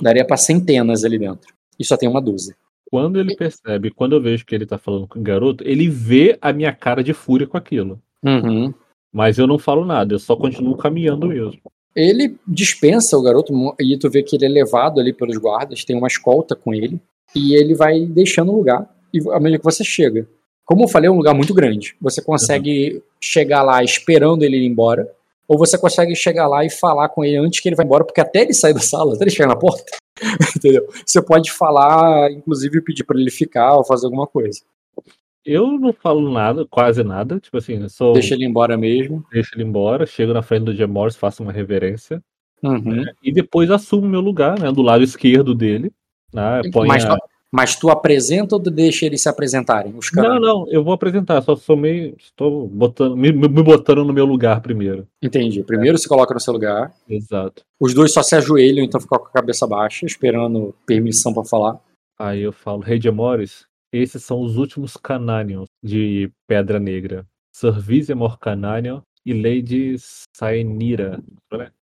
Daria 0.00 0.24
para 0.24 0.36
centenas 0.36 1.04
ali 1.04 1.18
dentro. 1.18 1.52
E 1.78 1.84
só 1.84 1.96
tem 1.96 2.08
uma 2.08 2.20
dúzia. 2.20 2.56
Quando 2.90 3.18
ele 3.18 3.34
percebe, 3.34 3.90
quando 3.90 4.14
eu 4.14 4.20
vejo 4.20 4.44
que 4.44 4.54
ele 4.54 4.66
tá 4.66 4.76
falando 4.76 5.06
com 5.06 5.18
o 5.18 5.22
garoto, 5.22 5.64
ele 5.66 5.88
vê 5.88 6.36
a 6.40 6.52
minha 6.52 6.72
cara 6.72 7.02
de 7.02 7.12
fúria 7.12 7.46
com 7.46 7.56
aquilo. 7.56 8.00
Uhum. 8.22 8.72
Mas 9.10 9.38
eu 9.38 9.46
não 9.46 9.58
falo 9.58 9.84
nada, 9.84 10.14
eu 10.14 10.18
só 10.18 10.36
continuo 10.36 10.76
caminhando 10.76 11.26
mesmo. 11.28 11.60
Ele 11.94 12.36
dispensa 12.46 13.16
o 13.16 13.22
garoto 13.22 13.52
e 13.80 13.96
tu 13.98 14.08
vê 14.08 14.22
que 14.22 14.36
ele 14.36 14.46
é 14.46 14.48
levado 14.48 15.00
ali 15.00 15.12
pelos 15.12 15.36
guardas, 15.36 15.84
tem 15.84 15.96
uma 15.96 16.06
escolta 16.06 16.56
com 16.56 16.72
ele, 16.72 17.00
e 17.34 17.54
ele 17.54 17.74
vai 17.74 18.00
deixando 18.06 18.52
o 18.52 18.56
lugar 18.56 18.88
e 19.12 19.20
à 19.30 19.38
medida 19.38 19.58
que 19.58 19.64
você 19.64 19.84
chega. 19.84 20.26
Como 20.64 20.84
eu 20.84 20.88
falei, 20.88 21.08
é 21.08 21.10
um 21.10 21.16
lugar 21.16 21.34
muito 21.34 21.52
grande. 21.52 21.94
Você 22.00 22.22
consegue 22.22 22.94
uhum. 22.94 23.02
chegar 23.20 23.62
lá 23.62 23.82
esperando 23.82 24.42
ele 24.42 24.56
ir 24.56 24.66
embora, 24.66 25.08
ou 25.46 25.58
você 25.58 25.76
consegue 25.76 26.14
chegar 26.14 26.46
lá 26.46 26.64
e 26.64 26.70
falar 26.70 27.08
com 27.10 27.24
ele 27.24 27.36
antes 27.36 27.60
que 27.60 27.68
ele 27.68 27.76
vá 27.76 27.84
embora, 27.84 28.04
porque 28.04 28.20
até 28.20 28.42
ele 28.42 28.54
sair 28.54 28.72
da 28.72 28.80
sala, 28.80 29.14
até 29.14 29.24
ele 29.24 29.30
chegar 29.30 29.48
na 29.48 29.56
porta, 29.56 29.84
entendeu? 30.56 30.86
Você 31.04 31.20
pode 31.20 31.52
falar, 31.52 32.30
inclusive 32.30 32.80
pedir 32.80 33.04
para 33.04 33.20
ele 33.20 33.30
ficar 33.30 33.76
ou 33.76 33.84
fazer 33.84 34.06
alguma 34.06 34.26
coisa. 34.26 34.60
Eu 35.44 35.72
não 35.78 35.92
falo 35.92 36.32
nada, 36.32 36.64
quase 36.66 37.02
nada. 37.02 37.40
Tipo 37.40 37.56
assim, 37.56 37.88
sou. 37.88 38.12
Deixa 38.12 38.34
ele 38.34 38.44
embora 38.44 38.76
mesmo. 38.76 39.24
Deixa 39.32 39.50
ele 39.54 39.64
embora, 39.64 40.06
chego 40.06 40.32
na 40.32 40.42
frente 40.42 40.64
do 40.64 40.74
Jim 40.74 40.86
Morris, 40.86 41.16
faço 41.16 41.42
uma 41.42 41.52
reverência. 41.52 42.22
Uhum. 42.62 42.80
Né, 42.80 43.12
e 43.22 43.32
depois 43.32 43.70
assumo 43.70 44.06
meu 44.06 44.20
lugar, 44.20 44.58
né? 44.58 44.70
Do 44.70 44.82
lado 44.82 45.02
esquerdo 45.02 45.54
dele. 45.54 45.92
Né, 46.32 46.62
mas, 46.86 47.04
a... 47.04 47.16
mas 47.50 47.76
tu 47.76 47.90
apresenta 47.90 48.54
ou 48.54 48.62
tu 48.62 48.70
deixa 48.70 49.04
eles 49.04 49.20
se 49.20 49.28
apresentarem? 49.28 49.94
Os 49.96 50.08
caras? 50.08 50.34
Não, 50.34 50.40
não, 50.40 50.68
eu 50.68 50.84
vou 50.84 50.94
apresentar, 50.94 51.42
só 51.42 51.56
sou 51.56 51.76
meio. 51.76 52.14
Estou 52.16 52.68
botando, 52.68 53.16
me, 53.16 53.32
me, 53.32 53.48
botando 53.48 54.04
no 54.04 54.12
meu 54.12 54.24
lugar 54.24 54.60
primeiro. 54.60 55.08
Entendi. 55.20 55.64
Primeiro 55.64 55.96
é. 55.96 55.98
se 55.98 56.08
coloca 56.08 56.32
no 56.32 56.40
seu 56.40 56.52
lugar. 56.52 56.92
Exato. 57.08 57.64
Os 57.80 57.92
dois 57.92 58.12
só 58.12 58.22
se 58.22 58.36
ajoelham, 58.36 58.84
então 58.84 59.00
ficam 59.00 59.18
com 59.18 59.26
a 59.26 59.32
cabeça 59.32 59.66
baixa, 59.66 60.06
esperando 60.06 60.72
permissão 60.86 61.34
para 61.34 61.44
falar. 61.44 61.80
Aí 62.16 62.42
eu 62.42 62.52
falo, 62.52 62.80
Rei 62.80 63.00
de 63.00 63.08
Amores, 63.08 63.66
esses 63.92 64.24
são 64.24 64.40
os 64.40 64.56
últimos 64.56 64.96
Cananions 64.96 65.68
de 65.82 66.32
Pedra 66.46 66.80
Negra. 66.80 67.26
Sir 67.54 67.78
Vizemor 67.78 68.38
Cananion 68.38 69.02
e 69.24 69.34
Lady 69.34 69.96
Saenira. 70.34 71.22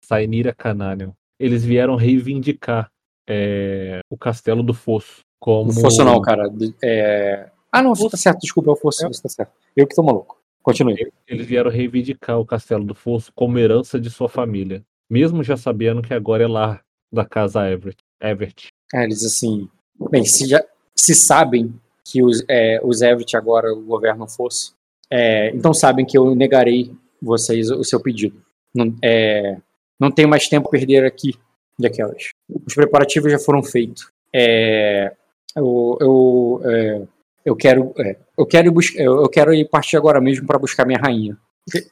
Saenira 0.04 0.54
Cananion. 0.54 1.12
Eles 1.38 1.64
vieram 1.64 1.96
reivindicar 1.96 2.90
é, 3.28 4.00
o 4.10 4.18
Castelo 4.18 4.64
do 4.64 4.74
Fosso. 4.74 5.22
Como... 5.40 5.74
Fosso 5.74 6.04
não, 6.04 6.22
cara. 6.22 6.50
É... 6.84 7.50
Ah, 7.72 7.84
não, 7.84 7.94
você 7.94 8.10
tá 8.10 8.18
certo, 8.18 8.40
desculpa, 8.40 8.72
é 8.72 8.74
o 8.74 8.76
Fosso, 8.76 9.06
é. 9.06 9.08
você 9.08 9.22
tá 9.22 9.30
certo. 9.30 9.54
Eu 9.76 9.86
que 9.86 9.96
tô 9.96 10.02
maluco. 10.02 10.40
Continue. 10.64 11.12
Eles 11.28 11.46
vieram 11.46 11.70
reivindicar 11.70 12.40
o 12.40 12.46
Castelo 12.46 12.84
do 12.84 12.96
Fosso 12.96 13.32
como 13.34 13.60
herança 13.60 14.00
de 14.00 14.10
sua 14.10 14.28
família. 14.28 14.84
Mesmo 15.10 15.44
já 15.44 15.58
sabendo 15.58 16.02
que 16.02 16.14
agora 16.14 16.44
é 16.44 16.48
lar 16.48 16.84
da 17.12 17.26
casa 17.26 17.70
Everett. 17.70 17.98
Everett. 18.22 18.68
É, 18.94 19.04
eles 19.04 19.24
assim. 19.24 19.70
Bem, 20.10 20.26
se, 20.26 20.48
já, 20.48 20.64
se 20.96 21.14
sabem 21.14 21.74
que 22.10 22.24
os, 22.24 22.44
é, 22.50 22.80
os 22.84 23.02
Everett 23.02 23.38
agora 23.38 23.74
o 23.74 23.82
governo 23.82 24.28
fosse. 24.28 24.72
É, 25.12 25.50
então 25.56 25.74
sabem 25.74 26.06
que 26.06 26.18
eu 26.18 26.36
negarei 26.36 26.92
vocês 27.22 27.70
o 27.70 27.84
seu 27.84 28.00
pedido. 28.00 28.42
Não, 28.74 28.96
é, 29.04 29.58
não 30.00 30.12
tenho 30.12 30.30
mais 30.30 30.48
tempo 30.48 30.68
a 30.68 30.72
perder 30.72 31.06
aqui, 31.06 31.34
daquelas. 31.78 32.30
Os 32.66 32.74
preparativos 32.74 33.32
já 33.32 33.40
foram 33.40 33.64
feitos. 33.64 34.10
É, 34.34 35.12
eu, 35.56 35.98
eu, 36.00 36.62
é, 36.66 37.02
eu 37.46 37.56
quero 37.56 37.94
é, 37.98 38.16
eu 38.38 38.46
quero 38.46 38.72
buscar 38.72 39.02
eu 39.02 39.28
quero 39.28 39.54
ir 39.54 39.68
partir 39.68 39.98
agora 39.98 40.22
mesmo 40.22 40.46
para 40.46 40.60
buscar 40.60 40.86
minha 40.86 41.00
rainha. 41.00 41.38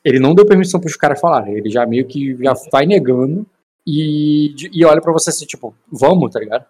Ele 0.03 0.19
não 0.19 0.33
deu 0.33 0.45
permissão 0.45 0.79
para 0.79 0.87
os 0.87 0.95
caras 0.95 1.19
falarem. 1.19 1.55
Ele 1.55 1.69
já 1.69 1.85
meio 1.85 2.05
que 2.05 2.35
já 2.43 2.53
vai 2.71 2.85
negando 2.85 3.45
e, 3.85 4.55
e 4.71 4.85
olha 4.85 5.01
para 5.01 5.11
você 5.11 5.29
assim 5.29 5.45
tipo 5.45 5.75
vamos, 5.91 6.31
tá 6.31 6.39
ligado? 6.39 6.65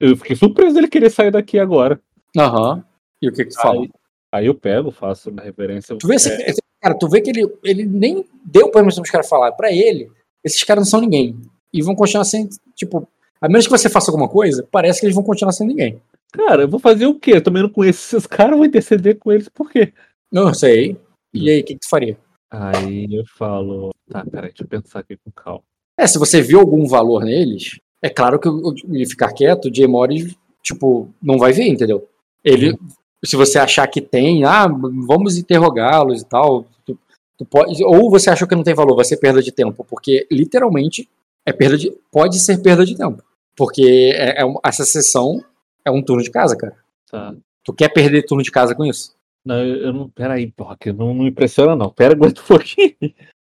Eu 0.00 0.16
fiquei 0.16 0.36
surpreso 0.36 0.74
dele 0.74 0.88
querer 0.88 1.10
sair 1.10 1.30
daqui 1.30 1.58
agora. 1.58 2.00
Aham. 2.36 2.74
Uhum. 2.74 2.82
E 3.22 3.28
o 3.28 3.32
que, 3.32 3.44
que 3.44 3.50
tu 3.50 3.60
fala? 3.60 3.82
Aí, 3.82 3.90
aí 4.32 4.46
eu 4.46 4.54
pego, 4.54 4.90
faço 4.90 5.30
uma 5.30 5.42
reverência. 5.42 5.96
Tu 5.96 6.06
vê, 6.08 6.16
é... 6.16 6.54
cara, 6.80 6.98
tu 6.98 7.08
vê 7.08 7.20
que 7.20 7.30
ele, 7.30 7.48
ele 7.62 7.84
nem 7.84 8.26
deu 8.44 8.70
permissão 8.70 9.02
pros 9.02 9.12
caras 9.12 9.28
falar. 9.28 9.52
Pra 9.52 9.70
ele, 9.72 10.10
esses 10.44 10.62
caras 10.64 10.84
não 10.84 10.90
são 10.90 11.00
ninguém. 11.00 11.40
E 11.72 11.82
vão 11.82 11.94
continuar 11.94 12.24
sendo, 12.24 12.50
tipo, 12.74 13.08
a 13.40 13.48
menos 13.48 13.66
que 13.66 13.72
você 13.72 13.88
faça 13.88 14.10
alguma 14.10 14.28
coisa, 14.28 14.66
parece 14.70 15.00
que 15.00 15.06
eles 15.06 15.14
vão 15.14 15.24
continuar 15.24 15.52
sendo 15.52 15.68
ninguém. 15.68 16.00
Cara, 16.32 16.62
eu 16.62 16.68
vou 16.68 16.80
fazer 16.80 17.06
o 17.06 17.18
quê? 17.18 17.32
Eu 17.34 17.42
também 17.42 17.62
não 17.62 17.68
conheço 17.68 18.16
esses 18.16 18.26
caras, 18.26 18.56
vou 18.56 18.66
interceder 18.66 19.18
com 19.18 19.30
eles 19.30 19.48
por 19.48 19.70
quê? 19.70 19.92
Não 20.30 20.52
sei. 20.54 20.96
E 21.32 21.50
aí, 21.50 21.60
o 21.60 21.64
que, 21.64 21.74
que 21.74 21.80
tu 21.80 21.88
faria? 21.88 22.18
Aí 22.50 23.06
eu 23.10 23.24
falo, 23.36 23.90
tá, 24.10 24.24
peraí, 24.24 24.50
deixa 24.50 24.62
eu 24.64 24.68
pensar 24.68 25.00
aqui 25.00 25.16
com 25.16 25.30
calma. 25.30 25.62
É, 25.98 26.06
se 26.06 26.18
você 26.18 26.40
viu 26.40 26.60
algum 26.60 26.86
valor 26.86 27.24
neles, 27.24 27.78
é 28.02 28.10
claro 28.10 28.38
que 28.38 28.48
ele 28.48 29.06
ficar 29.06 29.32
quieto, 29.32 29.66
o 29.66 29.74
Jay 29.74 29.86
Morris, 29.86 30.34
tipo, 30.62 31.08
não 31.22 31.38
vai 31.38 31.52
ver, 31.52 31.68
entendeu? 31.68 32.08
Ele, 32.44 32.78
se 33.24 33.36
você 33.36 33.58
achar 33.58 33.86
que 33.86 34.00
tem, 34.00 34.44
ah, 34.44 34.66
vamos 34.66 35.36
interrogá-los 35.36 36.22
e 36.22 36.24
tal, 36.24 36.66
tu, 36.84 36.98
tu 37.38 37.44
pode, 37.44 37.82
ou 37.84 38.10
você 38.10 38.30
acha 38.30 38.46
que 38.46 38.54
não 38.54 38.64
tem 38.64 38.74
valor, 38.74 38.96
vai 38.96 39.04
ser 39.04 39.18
perda 39.18 39.42
de 39.42 39.52
tempo, 39.52 39.84
porque 39.84 40.26
literalmente 40.30 41.08
é 41.46 41.52
perda 41.52 41.78
de, 41.78 41.92
pode 42.10 42.38
ser 42.40 42.60
perda 42.62 42.84
de 42.84 42.96
tempo, 42.96 43.22
porque 43.56 44.12
é, 44.14 44.42
é 44.42 44.54
essa 44.64 44.84
sessão 44.84 45.44
é 45.84 45.90
um 45.90 46.02
turno 46.02 46.22
de 46.22 46.30
casa, 46.30 46.56
cara. 46.56 46.76
Tá. 47.10 47.34
Tu 47.64 47.72
quer 47.72 47.88
perder 47.88 48.24
turno 48.24 48.42
de 48.42 48.50
casa 48.50 48.74
com 48.74 48.84
isso? 48.84 49.14
Não, 49.44 49.56
eu, 49.56 49.76
eu 49.76 49.92
não. 49.92 50.08
Peraí, 50.08 50.50
porra, 50.50 50.76
que 50.78 50.92
não, 50.92 51.12
não 51.14 51.26
impressiona, 51.26 51.74
não. 51.74 51.90
Pera, 51.90 52.14
aguenta 52.14 52.40
um 52.40 52.44
pouquinho. 52.44 52.94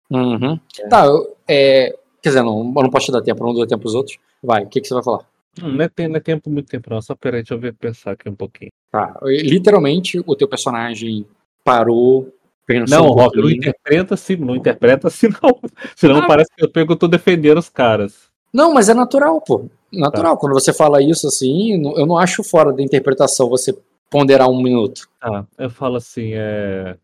Uhum. 0.09 0.59
É. 0.79 0.87
Tá, 0.87 1.05
eu, 1.05 1.35
é, 1.47 1.95
quer 2.21 2.29
dizer, 2.29 2.43
não, 2.43 2.59
eu 2.59 2.83
não 2.83 2.89
posso 2.89 3.07
te 3.07 3.11
dar 3.11 3.21
tempo, 3.21 3.43
não 3.43 3.53
dou 3.53 3.67
tempo 3.67 3.81
pros 3.81 3.95
outros. 3.95 4.17
Vai, 4.41 4.63
o 4.63 4.67
que, 4.67 4.79
que 4.79 4.87
você 4.87 4.93
vai 4.93 5.03
falar? 5.03 5.25
Não 5.61 5.81
é, 5.81 6.07
não 6.07 6.15
é 6.15 6.19
tempo, 6.19 6.49
muito 6.49 6.69
tempo, 6.69 6.89
não. 6.89 7.01
Só 7.01 7.15
peraí, 7.15 7.41
deixa 7.41 7.53
eu 7.53 7.59
ver, 7.59 7.73
pensar 7.73 8.11
aqui 8.11 8.29
um 8.29 8.35
pouquinho. 8.35 8.71
Tá. 8.91 9.19
Literalmente, 9.23 10.21
o 10.25 10.35
teu 10.35 10.47
personagem 10.47 11.25
parou. 11.63 12.33
Não, 12.89 13.07
Rock, 13.07 13.37
não 13.37 13.49
interpreta 13.49 14.13
assim, 14.15 14.35
não 14.35 14.55
interpreta 14.55 15.07
assim, 15.07 15.27
não. 15.41 15.57
Senão 15.95 16.17
ah, 16.17 16.27
parece 16.27 16.49
que 16.53 16.63
eu, 16.63 16.95
tô 16.97 17.07
defendendo 17.07 17.59
os 17.59 17.69
caras. 17.69 18.29
Não, 18.53 18.73
mas 18.73 18.89
é 18.89 18.93
natural, 18.93 19.39
pô. 19.39 19.69
Natural. 19.91 20.35
Tá. 20.35 20.39
Quando 20.39 20.53
você 20.53 20.73
fala 20.73 21.01
isso 21.01 21.27
assim, 21.27 21.81
eu 21.95 22.05
não 22.05 22.17
acho 22.17 22.43
fora 22.43 22.73
da 22.73 22.83
interpretação 22.83 23.49
você 23.49 23.73
ponderar 24.09 24.49
um 24.49 24.61
minuto. 24.61 25.07
Ah, 25.21 25.45
eu 25.57 25.69
falo 25.69 25.95
assim, 25.95 26.31
é. 26.33 26.97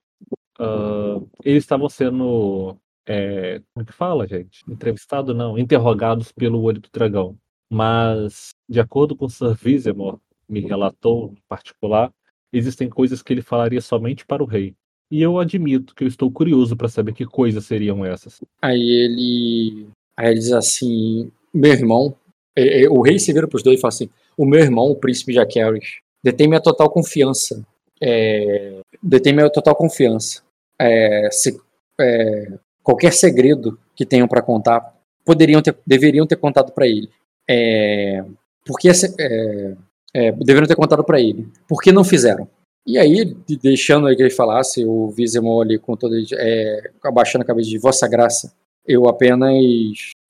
Uh, 0.60 1.28
eles 1.44 1.64
estavam 1.64 1.90
sendo. 1.90 2.76
É, 3.06 3.62
como 3.74 3.86
que 3.86 3.94
fala, 3.94 4.28
gente? 4.28 4.64
Entrevistado 4.68 5.34
não, 5.34 5.58
interrogados 5.58 6.32
pelo 6.32 6.62
olho 6.62 6.80
do 6.80 6.90
dragão. 6.92 7.38
Mas, 7.74 8.52
de 8.70 8.80
acordo 8.80 9.16
com 9.16 9.28
Sir 9.28 9.56
Vizemore, 9.56 10.20
me 10.48 10.60
relatou 10.60 11.34
em 11.36 11.42
particular, 11.50 12.14
existem 12.54 12.88
coisas 12.88 13.24
que 13.24 13.34
ele 13.34 13.42
falaria 13.42 13.82
somente 13.82 14.24
para 14.28 14.44
o 14.44 14.46
rei. 14.46 14.76
E 15.10 15.20
eu 15.20 15.40
admito 15.40 15.96
que 15.96 16.04
eu 16.04 16.08
estou 16.08 16.30
curioso 16.30 16.78
para 16.78 16.88
saber 16.88 17.14
que 17.14 17.26
coisas 17.26 17.66
seriam 17.66 18.06
essas. 18.06 18.42
Aí 18.62 18.80
ele, 18.80 19.88
aí 20.16 20.28
ele 20.28 20.40
diz 20.40 20.52
assim: 20.52 21.32
meu 21.52 21.72
irmão, 21.72 22.16
é, 22.56 22.84
é, 22.84 22.90
o 22.90 23.02
rei 23.02 23.18
se 23.18 23.34
vira 23.34 23.48
para 23.48 23.58
os 23.58 23.64
dois 23.64 23.80
e 23.80 23.82
fala 23.82 23.90
assim: 23.90 24.10
o 24.38 24.46
meu 24.46 24.60
irmão, 24.60 24.92
o 24.92 24.96
príncipe 24.96 25.34
Jaqueris, 25.34 25.98
detém 26.24 26.48
minha 26.48 26.62
total 26.62 26.92
confiança. 26.92 27.66
É, 28.00 28.82
detém 29.02 29.34
minha 29.34 29.50
total 29.50 29.76
confiança. 29.76 30.44
É, 30.80 31.28
se, 31.32 31.60
é, 32.00 32.54
qualquer 32.84 33.14
segredo 33.14 33.80
que 33.96 34.06
tenham 34.06 34.28
para 34.28 34.44
contar, 34.44 34.96
poderiam 35.26 35.62
ter, 35.62 35.76
deveriam 35.88 36.28
ter 36.28 36.36
contado 36.36 36.72
para 36.72 36.86
ele. 36.86 37.10
É, 37.50 38.24
porque 38.66 38.90
é, 38.90 39.76
é, 40.14 40.32
deveriam 40.32 40.68
ter 40.68 40.76
contado 40.76 41.04
para 41.04 41.20
ele. 41.20 41.48
Por 41.68 41.82
que 41.82 41.92
não 41.92 42.04
fizeram? 42.04 42.48
E 42.86 42.98
aí, 42.98 43.34
deixando 43.62 44.14
que 44.14 44.22
ele 44.22 44.30
falasse, 44.30 44.84
o 44.84 45.10
Vizemon 45.10 45.62
ali 45.62 45.80
com 45.80 45.96
todo 45.96 46.14
é, 46.34 46.92
abaixando 47.04 47.44
a 47.44 47.46
cabeça 47.46 47.70
de 47.70 47.78
Vossa 47.78 48.08
Graça, 48.08 48.54
eu 48.86 49.08
apenas 49.08 49.54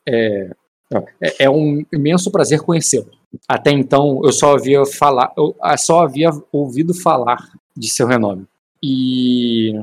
é, 0.08 0.52
é, 1.22 1.46
é 1.46 1.50
um 1.50 1.84
imenso 1.92 2.32
prazer 2.32 2.62
conhecê-lo. 2.62 3.10
Até 3.48 3.72
então, 3.72 4.22
eu 4.24 4.32
só 4.32 4.54
havia 4.56 4.86
falar, 4.86 5.34
eu 5.36 5.56
só 5.78 6.04
havia 6.04 6.30
ouvido 6.52 6.94
falar 6.94 7.40
de 7.76 7.90
seu 7.90 8.06
renome. 8.06 8.46
E, 8.82 9.74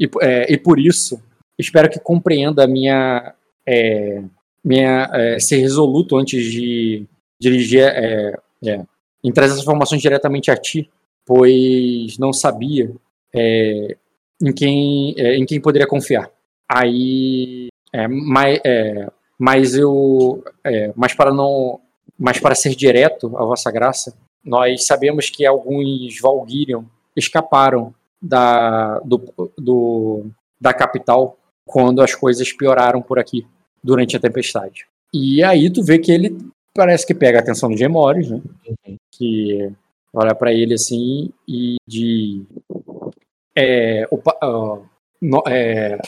e, 0.00 0.08
é, 0.22 0.52
e 0.52 0.56
por 0.56 0.78
isso, 0.78 1.20
espero 1.58 1.90
que 1.90 2.00
compreenda 2.00 2.64
a 2.64 2.68
minha 2.68 3.34
é, 3.66 4.22
minha, 4.64 5.10
é, 5.12 5.38
ser 5.38 5.58
resoluto 5.58 6.16
antes 6.16 6.42
de 6.50 7.06
dirigir, 7.38 7.82
é, 7.82 8.34
é, 8.64 8.84
essas 9.36 9.60
informações 9.60 10.00
diretamente 10.00 10.50
a 10.50 10.56
ti, 10.56 10.90
pois 11.26 12.16
não 12.18 12.32
sabia 12.32 12.90
é, 13.34 13.96
em, 14.42 14.52
quem, 14.52 15.14
é, 15.18 15.36
em 15.36 15.44
quem 15.44 15.60
poderia 15.60 15.86
confiar. 15.86 16.30
Aí, 16.68 17.68
é, 17.92 18.08
mas, 18.08 18.60
mas 19.38 19.74
eu, 19.74 20.42
mas 20.96 21.14
para 21.14 21.32
não, 21.32 21.80
mas 22.18 22.40
para 22.40 22.54
ser 22.54 22.74
direto 22.74 23.36
a 23.36 23.44
vossa 23.44 23.70
graça, 23.70 24.16
nós 24.42 24.86
sabemos 24.86 25.28
que 25.28 25.44
alguns 25.44 26.18
Valgyrion 26.20 26.84
escaparam 27.14 27.94
da, 28.20 28.98
do, 29.00 29.52
do, 29.58 30.26
da 30.60 30.72
capital 30.72 31.38
quando 31.66 32.02
as 32.02 32.14
coisas 32.14 32.52
pioraram 32.52 33.00
por 33.00 33.18
aqui 33.18 33.46
durante 33.84 34.16
a 34.16 34.20
tempestade. 34.20 34.86
E 35.12 35.44
aí 35.44 35.70
tu 35.70 35.84
vê 35.84 35.98
que 35.98 36.10
ele 36.10 36.36
parece 36.74 37.06
que 37.06 37.14
pega 37.14 37.38
a 37.38 37.42
atenção 37.42 37.70
do 37.70 37.90
Morris, 37.90 38.30
né? 38.30 38.40
Uhum. 38.66 38.96
Que 39.12 39.70
olha 40.12 40.34
para 40.34 40.52
ele 40.52 40.74
assim 40.74 41.30
e 41.46 41.76
de 41.86 42.42
é, 43.54 44.08
o, 44.10 44.16
uh, 44.16 44.84
no, 45.20 45.42
é, 45.46 45.98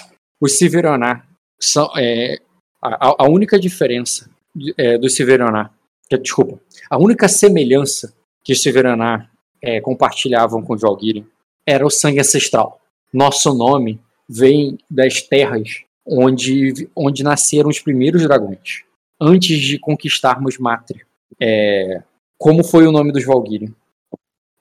os 0.41 0.59
Severonar 0.59 1.29
são 1.61 1.91
é, 1.97 2.39
a, 2.83 3.25
a, 3.25 3.29
única 3.29 3.59
diferença 3.59 4.29
é, 4.77 4.99
do 4.99 5.09
Severonar, 5.09 5.73
desculpa, 6.21 6.61
a 6.91 6.99
única 6.99 7.29
semelhança 7.29 8.15
que 8.43 8.53
os 8.53 8.63
Severonar 8.63 9.31
é, 9.63 9.81
compartilhavam 9.81 10.63
com 10.63 10.75
os 10.75 10.81
Valkyrian 10.81 11.25
era 11.65 11.87
o 11.87 11.91
sangue 11.91 12.21
ancestral. 12.21 12.81
Nosso 13.13 13.55
nome 13.55 14.01
vem 14.29 14.79
das 14.91 15.23
terras 15.23 15.86
onde, 16.07 16.89
onde 16.95 17.23
nasceram 17.23 17.69
os 17.69 17.81
primeiros 17.81 18.23
dragões, 18.23 18.85
antes 19.21 19.59
de 19.59 19.79
conquistarmos 19.79 20.59
Mátria. 20.59 21.07
É, 21.41 22.03
como 22.39 22.63
foi 22.65 22.87
o 22.87 22.93
nome 22.93 23.13
dos 23.13 23.25
Valkyrian? 23.25 23.73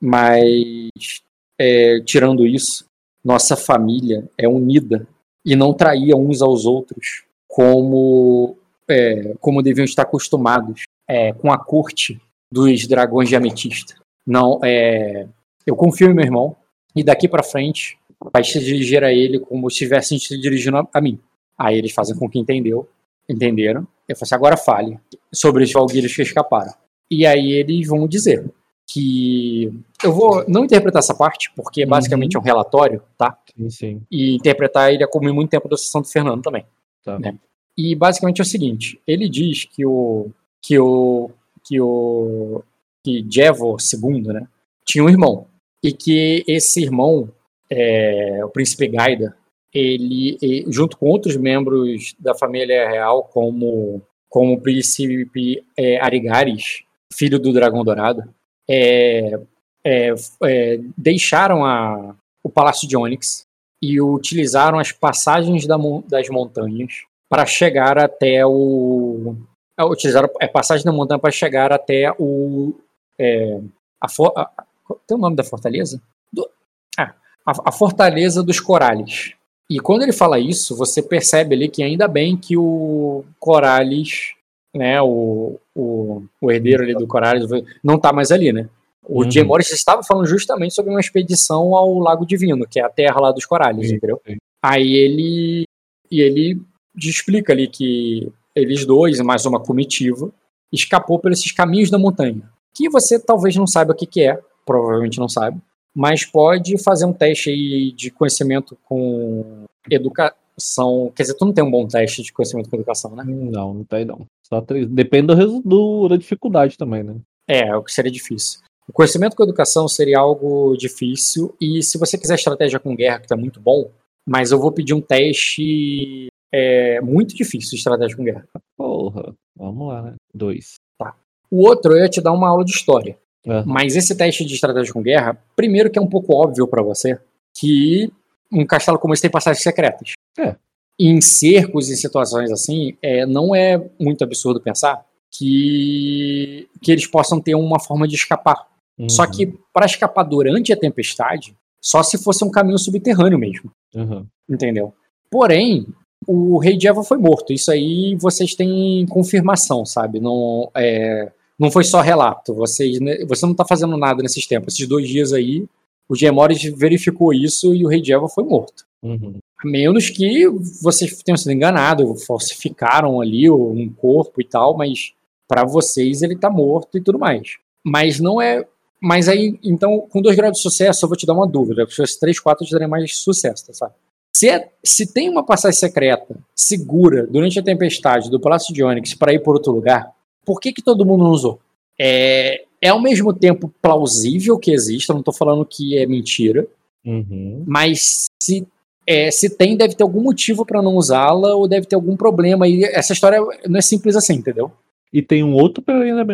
Mas, 0.02 1.22
é, 1.60 2.00
tirando 2.02 2.46
isso, 2.46 2.86
nossa 3.24 3.56
família 3.56 4.30
é 4.38 4.48
unida 4.48 5.08
e 5.46 5.56
não 5.56 5.74
traía 5.74 6.16
uns 6.16 6.42
aos 6.42 6.66
outros 6.66 7.24
como, 7.48 8.58
é, 8.90 9.36
como 9.40 9.62
deviam 9.62 9.86
estar 9.86 10.04
acostumados 10.04 10.84
é, 11.08 11.34
com 11.34 11.52
a 11.52 11.58
corte 11.58 12.20
dos 12.52 12.88
dragões 12.88 13.30
de 13.30 13.36
ametista. 13.36 13.96
Não, 14.26 14.60
é, 14.64 15.28
eu 15.66 15.76
confio 15.76 16.10
em 16.10 16.14
meu 16.14 16.26
irmão 16.26 16.56
e 16.96 17.04
daqui 17.04 17.28
para 17.28 17.44
frente 17.44 17.98
vai 18.34 18.44
se 18.44 18.60
dirigir 18.60 19.04
a 19.04 19.12
ele 19.12 19.40
como 19.40 19.70
se 19.70 19.76
estivessem 19.76 20.18
se 20.18 20.40
dirigindo 20.40 20.78
a, 20.78 20.88
a, 20.94 21.02
mim. 21.02 21.20
Aí 21.58 21.78
eles 21.78 21.92
fazem 21.92 22.18
com 22.18 22.30
que 22.30 22.40
entendeu, 22.40 22.88
entenderam. 23.30 23.88
Eu 24.08 24.16
falei 24.16 24.28
assim, 24.28 24.36
agora 24.36 24.58
fale 24.58 25.00
sobre 25.34 25.64
os 25.64 25.72
Valgueiros 25.72 26.14
que 26.14 26.22
escaparam. 26.22 26.74
E 27.10 27.26
aí 27.26 27.52
eles 27.52 27.88
vão 27.88 28.08
dizer 28.08 28.46
que 28.88 29.72
eu 30.04 30.14
vou 30.14 30.46
não 30.48 30.66
interpretar 30.66 31.00
essa 31.00 31.16
parte 31.16 31.52
porque 31.56 31.84
é 31.84 31.86
basicamente 31.86 32.38
uhum. 32.38 32.44
um 32.44 32.46
relatório, 32.46 33.02
tá? 33.18 33.38
Sim, 33.56 33.70
sim. 33.70 34.02
E 34.12 34.36
interpretar 34.36 34.94
ele 34.94 35.04
é 35.04 35.08
comer 35.08 35.32
muito 35.32 35.50
tempo 35.50 35.68
da 35.68 35.78
sessão 35.78 36.02
do 36.02 36.08
Fernando 36.08 36.44
também. 36.44 36.66
Tá. 37.04 37.18
Né? 37.20 37.38
E 37.78 37.96
basicamente 37.96 38.40
é 38.40 38.44
o 38.44 38.46
seguinte, 38.46 39.00
ele 39.06 39.28
diz 39.28 39.66
que 39.66 39.86
o 39.86 40.30
que 40.62 40.80
o 40.80 41.30
que 41.64 41.82
o 41.82 42.64
que 43.04 43.26
Jevo 43.30 43.78
II, 43.78 44.22
né, 44.34 44.48
tinha 44.86 45.04
um 45.04 45.10
irmão 45.10 45.48
e 45.84 45.92
que 45.92 46.44
esse 46.48 46.82
irmão, 46.82 47.30
é, 47.70 48.44
o 48.44 48.50
príncipe 48.50 48.88
Gaida, 48.88 49.36
ele, 49.76 50.66
junto 50.70 50.98
com 50.98 51.08
outros 51.08 51.36
membros 51.36 52.16
da 52.18 52.34
família 52.34 52.88
real, 52.90 53.24
como 53.24 54.02
como 54.30 54.54
o 54.54 54.60
príncipe 54.60 55.66
é, 55.78 55.98
Arigares, 56.02 56.84
filho 57.14 57.40
do 57.40 57.54
Dragão 57.54 57.86
Dourado, 57.86 58.22
é, 58.70 59.40
é, 59.86 60.14
é, 60.44 60.80
deixaram 60.98 61.64
a, 61.64 62.14
o 62.44 62.50
Palácio 62.50 62.86
de 62.86 62.98
Onyx 62.98 63.46
e 63.82 64.02
utilizaram 64.02 64.78
as 64.78 64.92
passagens 64.92 65.66
da, 65.66 65.78
das 66.10 66.28
montanhas 66.28 67.06
para 67.30 67.46
chegar 67.46 67.98
até 67.98 68.46
o. 68.46 69.38
É, 69.80 69.84
utilizaram 69.86 70.30
a 70.42 70.48
passagem 70.50 70.84
da 70.84 70.92
montanha 70.92 71.20
para 71.20 71.32
chegar 71.32 71.72
até 71.72 72.12
o, 72.20 72.74
é, 73.18 73.62
a, 74.02 74.08
a, 74.08 74.66
tem 75.08 75.18
o 75.18 75.22
nome 75.22 75.36
da 75.36 75.44
fortaleza? 75.44 76.02
Do, 76.34 76.50
ah, 76.98 77.14
a, 77.46 77.70
a, 77.70 77.72
fortaleza 77.72 78.44
dos 78.44 78.60
Corales. 78.60 79.35
E 79.70 79.80
quando 79.80 80.04
ele 80.04 80.14
fala 80.14 80.40
isso, 80.40 80.76
você 80.76 81.02
percebe 81.02 81.56
ali 81.56 81.70
que 81.70 81.82
ainda 81.82 82.08
bem 82.08 82.38
que 82.38 82.56
o 82.56 83.26
Corales, 83.40 84.34
né, 84.76 85.02
o, 85.02 85.60
o, 85.76 86.24
o 86.40 86.52
herdeiro 86.52 86.84
ali 86.84 86.94
do 86.94 87.08
Corales, 87.08 87.50
não 87.84 87.96
está 87.96 88.14
mais 88.14 88.32
ali, 88.32 88.54
né? 88.54 88.70
O 89.04 89.24
uhum. 89.24 89.32
Jay 89.32 89.44
Morris 89.44 89.72
estava 89.72 90.04
falando 90.04 90.28
justamente 90.28 90.74
sobre 90.74 90.92
uma 90.92 91.00
expedição 91.00 91.76
ao 91.76 92.00
Lago 92.00 92.26
Divino, 92.26 92.68
que 92.68 92.80
é 92.80 92.84
a 92.84 92.90
terra 92.90 93.20
lá 93.20 93.32
dos 93.32 93.46
Corales, 93.46 93.90
sim, 93.90 93.96
entendeu? 93.96 94.22
Sim. 94.26 94.38
Aí 94.64 94.94
ele 94.94 95.64
e 96.12 96.22
ele 96.22 96.62
explica 96.98 97.54
ali 97.54 97.68
que 97.68 98.32
eles 98.56 98.86
dois, 98.86 99.20
mais 99.22 99.46
uma 99.46 99.60
comitiva, 99.60 100.32
escapou 100.72 101.20
por 101.20 101.32
esses 101.32 101.52
caminhos 101.52 101.90
da 101.90 101.98
montanha 101.98 102.50
que 102.76 102.90
você 102.90 103.18
talvez 103.18 103.56
não 103.56 103.66
saiba 103.66 103.94
o 103.94 103.96
que, 103.96 104.06
que 104.06 104.22
é, 104.22 104.38
provavelmente 104.66 105.18
não 105.18 105.30
sabe, 105.30 105.60
mas 105.96 106.26
pode 106.26 106.78
fazer 106.84 107.06
um 107.06 107.14
teste 107.14 107.50
aí 107.50 107.92
de 107.92 108.12
conhecimento 108.12 108.78
com 108.84 109.64
educação. 109.90 111.12
Quer 111.16 111.24
dizer, 111.24 111.36
tu 111.36 111.46
não 111.46 111.54
tem 111.54 111.64
um 111.64 111.72
bom 111.72 111.88
teste 111.88 112.22
de 112.22 112.34
conhecimento 112.34 112.70
com 112.70 112.76
educação, 112.76 113.16
né? 113.16 113.24
Não, 113.26 113.74
não 113.74 113.84
tem 113.84 114.04
não. 114.04 114.26
Só 114.46 114.62
três. 114.62 114.88
Depende 114.88 115.28
do, 115.34 115.62
do, 115.62 116.08
da 116.10 116.18
dificuldade 116.18 116.78
também, 116.78 117.04
né? 117.04 117.16
É, 117.48 117.76
o 117.76 117.84
que 117.84 117.92
seria 117.92 118.12
difícil. 118.12 118.60
O 118.88 118.94
conhecimento 118.94 119.36
com 119.36 119.44
educação 119.44 119.88
seria 119.88 120.20
algo 120.20 120.76
difícil, 120.78 121.56
e 121.60 121.82
se 121.82 121.98
você 121.98 122.18
quiser 122.18 122.36
estratégia 122.36 122.80
com 122.80 122.96
guerra, 122.96 123.20
que 123.20 123.28
tá 123.28 123.36
muito 123.36 123.60
bom, 123.60 123.90
mas 124.28 124.52
eu 124.52 124.60
vou 124.60 124.72
pedir 124.72 124.94
um 124.94 125.02
teste 125.02 126.28
é, 126.54 127.02
muito 127.02 127.36
difícil 127.36 127.72
de 127.72 127.78
estratégia 127.78 128.16
com 128.16 128.24
guerra. 128.24 128.48
Porra, 128.78 129.34
vamos 129.56 129.88
lá, 129.88 130.02
né? 130.02 130.16
Dois. 130.34 130.76
Tá. 131.00 131.16
O 131.50 131.68
outro 131.68 131.94
eu 131.94 132.00
ia 132.00 132.10
te 132.10 132.22
dar 132.22 132.32
uma 132.32 132.50
aula 132.50 132.64
de 132.64 132.72
história. 132.72 133.18
É. 133.46 133.64
Mas 133.66 133.96
esse 133.96 134.16
teste 134.16 134.46
de 134.46 134.54
estratégia 134.54 134.94
com 134.94 135.02
guerra, 135.02 135.38
primeiro 135.56 135.90
que 135.90 136.00
é 136.00 136.02
um 136.02 136.08
pouco 136.08 136.34
óbvio 136.34 136.68
para 136.68 136.82
você 136.82 137.20
que 137.54 138.12
um 138.52 138.66
castelo 138.66 139.00
como 139.00 139.14
esse 139.14 139.22
tem 139.22 139.32
passagens 139.32 139.64
secretas. 139.64 140.14
É. 140.38 140.56
Em 141.00 141.20
cercos 141.22 141.90
e 141.90 141.98
situações 141.98 142.52
assim, 142.52 142.98
é, 143.02 143.26
não 143.26 143.54
é 143.56 143.82
muito 144.00 144.24
absurdo 144.24 144.62
pensar 144.62 145.06
que, 145.32 146.68
que 146.82 146.92
eles 146.92 147.06
possam 147.06 147.40
ter 147.40 147.56
uma 147.56 147.80
forma 147.80 148.08
de 148.08 148.16
escapar. 148.16 148.68
Uhum. 148.98 149.10
Só 149.10 149.28
que 149.28 149.54
para 149.74 149.86
escapar 149.86 150.24
durante 150.24 150.72
a 150.72 150.78
tempestade, 150.78 151.56
só 151.82 152.02
se 152.02 152.18
fosse 152.18 152.44
um 152.44 152.52
caminho 152.52 152.78
subterrâneo 152.78 153.38
mesmo. 153.38 153.72
Uhum. 153.94 154.26
Entendeu? 154.50 154.94
Porém, 155.30 155.86
o 156.28 156.58
rei 156.58 156.78
de 156.78 156.88
Eva 156.88 157.04
foi 157.04 157.18
morto. 157.18 157.52
Isso 157.52 157.72
aí 157.72 158.16
vocês 158.16 158.56
têm 158.56 159.06
confirmação, 159.08 159.86
sabe? 159.86 160.20
Não, 160.20 160.72
é, 160.76 161.32
não 161.60 161.72
foi 161.72 161.84
só 161.84 162.02
relato. 162.02 162.54
Vocês, 162.54 163.00
né, 163.00 163.24
você 163.26 163.46
não 163.46 163.54
está 163.54 163.66
fazendo 163.66 163.98
nada 163.98 164.22
nesses 164.22 164.46
tempos. 164.46 164.74
Esses 164.74 164.88
dois 164.88 165.08
dias 165.08 165.34
aí, 165.34 165.66
o 166.08 166.16
Gemores 166.16 166.64
verificou 166.64 167.34
isso 167.34 167.74
e 167.74 167.86
o 167.86 167.88
rei 167.88 168.02
de 168.02 168.14
Eva 168.14 168.28
foi 168.28 168.44
morto. 168.44 168.86
Uhum. 169.02 169.40
A 169.64 169.68
menos 169.68 170.10
que 170.10 170.48
vocês 170.82 171.22
tenham 171.24 171.38
sido 171.38 171.52
enganados, 171.52 172.26
falsificaram 172.26 173.22
ali 173.22 173.50
um 173.50 173.90
corpo 173.90 174.42
e 174.42 174.46
tal, 174.46 174.76
mas 174.76 175.14
para 175.48 175.64
vocês 175.64 176.22
ele 176.22 176.34
está 176.34 176.50
morto 176.50 176.98
e 176.98 177.02
tudo 177.02 177.20
mais. 177.20 177.58
Mas 177.84 178.20
não 178.20 178.42
é. 178.42 178.66
Mas 179.00 179.30
aí, 179.30 179.60
então, 179.64 180.00
com 180.10 180.22
dois 180.22 180.36
graus 180.36 180.58
de 180.58 180.62
sucesso, 180.62 181.06
eu 181.06 181.10
vou 181.10 181.18
te 181.18 181.26
dar 181.26 181.34
uma 181.34 181.48
dúvida. 181.48 181.86
Se 181.88 181.96
fosse 181.96 182.20
três, 182.20 182.40
quatro, 182.40 182.66
te 182.66 182.72
daria 182.72 182.88
mais 182.88 183.18
sucesso, 183.18 183.68
tá, 183.68 183.74
sabe? 183.74 183.94
Se, 184.36 184.50
é, 184.50 184.70
se 184.84 185.14
tem 185.14 185.30
uma 185.30 185.46
passagem 185.46 185.80
secreta 185.80 186.36
segura 186.54 187.26
durante 187.26 187.58
a 187.60 187.64
tempestade 187.64 188.30
do 188.30 188.40
Palácio 188.40 188.74
de 188.74 188.84
Onyx 188.84 189.14
para 189.14 189.34
ir 189.34 189.40
por 189.40 189.56
outro 189.56 189.72
lugar, 189.72 190.12
por 190.46 190.60
que, 190.60 190.72
que 190.72 190.82
todo 190.82 191.06
mundo 191.06 191.24
não 191.24 191.32
usou? 191.32 191.60
É, 192.00 192.64
é 192.82 192.90
ao 192.90 193.02
mesmo 193.02 193.34
tempo 193.34 193.74
plausível 193.82 194.58
que 194.60 194.72
exista, 194.72 195.14
não 195.14 195.20
estou 195.22 195.34
falando 195.34 195.66
que 195.66 195.98
é 195.98 196.06
mentira, 196.06 196.68
uhum. 197.06 197.64
mas 197.66 198.28
se, 198.42 198.68
é, 199.08 199.32
se 199.32 199.50
tem, 199.50 199.76
deve 199.76 199.96
ter 199.96 200.04
algum 200.04 200.22
motivo 200.22 200.66
para 200.66 200.82
não 200.82 200.96
usá-la 200.96 201.56
ou 201.56 201.68
deve 201.68 201.88
ter 201.88 201.96
algum 201.96 202.16
problema. 202.16 202.68
E 202.68 202.84
essa 202.84 203.14
história 203.14 203.40
não 203.68 203.78
é 203.78 203.82
simples 203.82 204.16
assim, 204.16 204.36
entendeu? 204.36 204.72
E 205.12 205.22
tem 205.22 205.44
um 205.44 205.54
outro, 205.54 205.84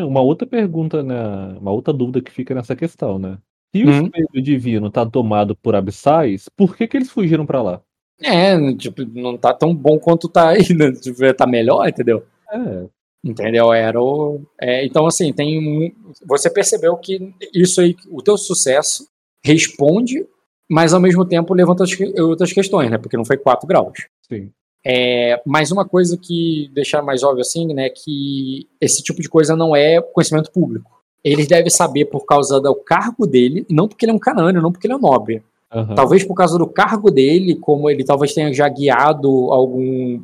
uma 0.07 0.21
outra 0.21 0.47
pergunta, 0.47 1.03
né, 1.03 1.55
uma 1.59 1.71
outra 1.71 1.93
dúvida 1.93 2.21
que 2.21 2.31
fica 2.31 2.55
nessa 2.55 2.75
questão, 2.75 3.19
né? 3.19 3.37
Se 3.73 3.83
o 3.83 3.87
uhum. 3.87 4.05
espelho 4.05 4.43
divino 4.43 4.87
está 4.87 5.05
tomado 5.05 5.55
por 5.55 5.75
abissais, 5.75 6.49
por 6.57 6.75
que, 6.75 6.87
que 6.87 6.97
eles 6.97 7.09
fugiram 7.09 7.45
para 7.45 7.61
lá? 7.61 7.81
É, 8.21 8.73
tipo, 8.75 9.03
não 9.05 9.37
tá 9.37 9.53
tão 9.53 9.73
bom 9.73 9.97
quanto 9.97 10.27
tá 10.27 10.49
aí, 10.49 10.73
né? 10.73 10.91
Tipo, 10.91 11.33
tá 11.33 11.47
melhor, 11.47 11.87
entendeu? 11.87 12.25
É. 12.51 12.85
Entendeu? 13.23 13.71
Era 13.71 14.01
o, 14.01 14.41
é, 14.59 14.83
então, 14.85 15.05
assim, 15.05 15.31
tem. 15.31 15.95
Você 16.25 16.49
percebeu 16.49 16.97
que 16.97 17.33
isso 17.53 17.79
aí, 17.79 17.95
o 18.09 18.21
teu 18.21 18.37
sucesso 18.37 19.07
responde, 19.43 20.25
mas 20.69 20.93
ao 20.93 20.99
mesmo 20.99 21.23
tempo 21.23 21.53
levanta 21.53 21.83
outras 22.19 22.51
questões, 22.51 22.89
né? 22.89 22.97
Porque 22.97 23.17
não 23.17 23.25
foi 23.25 23.37
4 23.37 23.67
graus. 23.67 24.07
Sim. 24.27 24.51
É, 24.85 25.39
mas 25.45 25.71
uma 25.71 25.87
coisa 25.87 26.17
que 26.17 26.69
deixar 26.73 27.03
mais 27.03 27.21
óbvio 27.21 27.41
assim, 27.41 27.71
né, 27.71 27.89
que 27.89 28.67
esse 28.79 29.03
tipo 29.03 29.21
de 29.21 29.29
coisa 29.29 29.55
não 29.55 29.75
é 29.75 30.01
conhecimento 30.01 30.51
público. 30.51 30.89
Ele 31.23 31.45
deve 31.45 31.69
saber 31.69 32.05
por 32.05 32.25
causa 32.25 32.59
do 32.59 32.73
cargo 32.73 33.27
dele, 33.27 33.63
não 33.69 33.87
porque 33.87 34.05
ele 34.05 34.11
é 34.11 34.15
um 34.15 34.19
canâneo, 34.19 34.61
não 34.61 34.71
porque 34.71 34.87
ele 34.87 34.93
é 34.93 34.97
um 34.97 35.01
nobre. 35.01 35.43
Uhum. 35.73 35.93
Talvez 35.93 36.23
por 36.23 36.33
causa 36.33 36.57
do 36.57 36.65
cargo 36.65 37.11
dele, 37.11 37.55
como 37.55 37.89
ele 37.89 38.03
talvez 38.03 38.33
tenha 38.33 38.51
já 38.51 38.67
guiado 38.67 39.29
algum. 39.51 40.21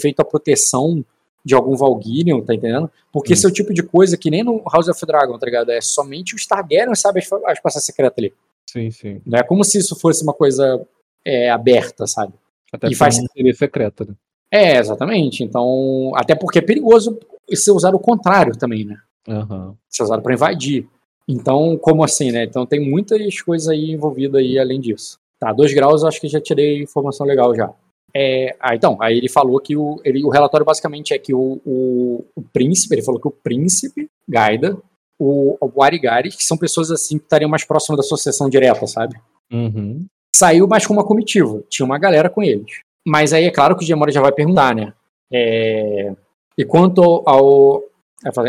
feito 0.00 0.20
a 0.20 0.24
proteção 0.24 1.04
de 1.44 1.54
algum 1.54 1.76
Valguirion, 1.76 2.40
tá 2.42 2.54
entendendo? 2.54 2.90
Porque 3.12 3.32
uhum. 3.32 3.34
esse 3.34 3.46
é 3.46 3.48
o 3.48 3.52
tipo 3.52 3.72
de 3.72 3.82
coisa 3.82 4.16
que 4.16 4.30
nem 4.30 4.42
no 4.42 4.62
House 4.72 4.88
of 4.88 5.06
Dragon, 5.06 5.38
tá 5.38 5.46
ligado? 5.46 5.70
É 5.70 5.80
somente 5.80 6.34
os 6.34 6.46
Targaryen 6.46 6.94
sabe 6.94 7.20
as, 7.20 7.32
as 7.32 7.60
passagens 7.60 7.84
secretas 7.84 8.18
ali. 8.18 8.34
Sim, 8.68 8.90
sim. 8.90 9.20
Não 9.26 9.38
é 9.38 9.42
como 9.42 9.64
se 9.64 9.78
isso 9.78 9.98
fosse 9.98 10.22
uma 10.22 10.32
coisa 10.34 10.80
é, 11.24 11.50
aberta, 11.50 12.06
sabe? 12.06 12.32
Até 12.72 12.88
E 12.88 12.94
faz- 12.94 13.20
seria 13.32 13.54
secreta, 13.54 14.04
né? 14.04 14.14
É, 14.50 14.78
exatamente. 14.78 15.42
Então, 15.44 16.12
até 16.14 16.34
porque 16.34 16.58
é 16.58 16.62
perigoso 16.62 17.18
ser 17.52 17.70
usado 17.70 17.96
o 17.96 18.00
contrário 18.00 18.56
também, 18.56 18.84
né? 18.84 18.98
Aham. 19.28 19.74
Ser 19.88 20.02
usado 20.02 20.22
para 20.22 20.34
invadir. 20.34 20.88
Então, 21.26 21.76
como 21.78 22.02
assim, 22.02 22.32
né? 22.32 22.44
Então 22.44 22.66
tem 22.66 22.80
muitas 22.80 23.40
coisas 23.40 23.68
aí 23.68 23.92
envolvidas 23.92 24.40
aí 24.40 24.58
além 24.58 24.80
disso. 24.80 25.18
Tá, 25.38 25.52
dois 25.52 25.72
graus 25.72 26.02
eu 26.02 26.08
acho 26.08 26.20
que 26.20 26.28
já 26.28 26.40
tirei 26.40 26.82
informação 26.82 27.26
legal 27.26 27.54
já. 27.54 27.72
É, 28.14 28.56
ah, 28.60 28.74
então, 28.74 28.96
aí 29.00 29.16
ele 29.16 29.28
falou 29.28 29.60
que 29.60 29.76
o, 29.76 30.00
ele, 30.04 30.24
o 30.24 30.28
relatório 30.28 30.66
basicamente 30.66 31.14
é 31.14 31.18
que 31.18 31.32
o, 31.32 31.60
o, 31.64 32.24
o 32.34 32.42
príncipe, 32.52 32.94
ele 32.94 33.02
falou 33.02 33.20
que 33.20 33.28
o 33.28 33.30
príncipe, 33.30 34.08
Gaida, 34.28 34.76
o, 35.18 35.56
o 35.60 35.82
Arigari, 35.82 36.30
que 36.30 36.42
são 36.42 36.56
pessoas 36.56 36.90
assim 36.90 37.18
que 37.18 37.24
estariam 37.24 37.50
mais 37.50 37.64
próximas 37.64 37.98
da 37.98 38.02
sucessão 38.02 38.48
direta, 38.48 38.86
sabe? 38.86 39.16
Uhum. 39.52 40.06
saiu 40.34 40.68
mais 40.68 40.86
com 40.86 40.94
uma 40.94 41.04
comitiva. 41.04 41.62
Tinha 41.68 41.84
uma 41.84 41.98
galera 41.98 42.30
com 42.30 42.42
eles. 42.42 42.80
Mas 43.06 43.32
aí 43.32 43.44
é 43.44 43.50
claro 43.50 43.76
que 43.76 43.84
o 43.84 43.86
Gemora 43.86 44.12
já 44.12 44.20
vai 44.20 44.32
perguntar, 44.32 44.74
né? 44.74 44.92
É, 45.32 46.14
e 46.56 46.64
quanto 46.64 47.22
ao. 47.26 47.82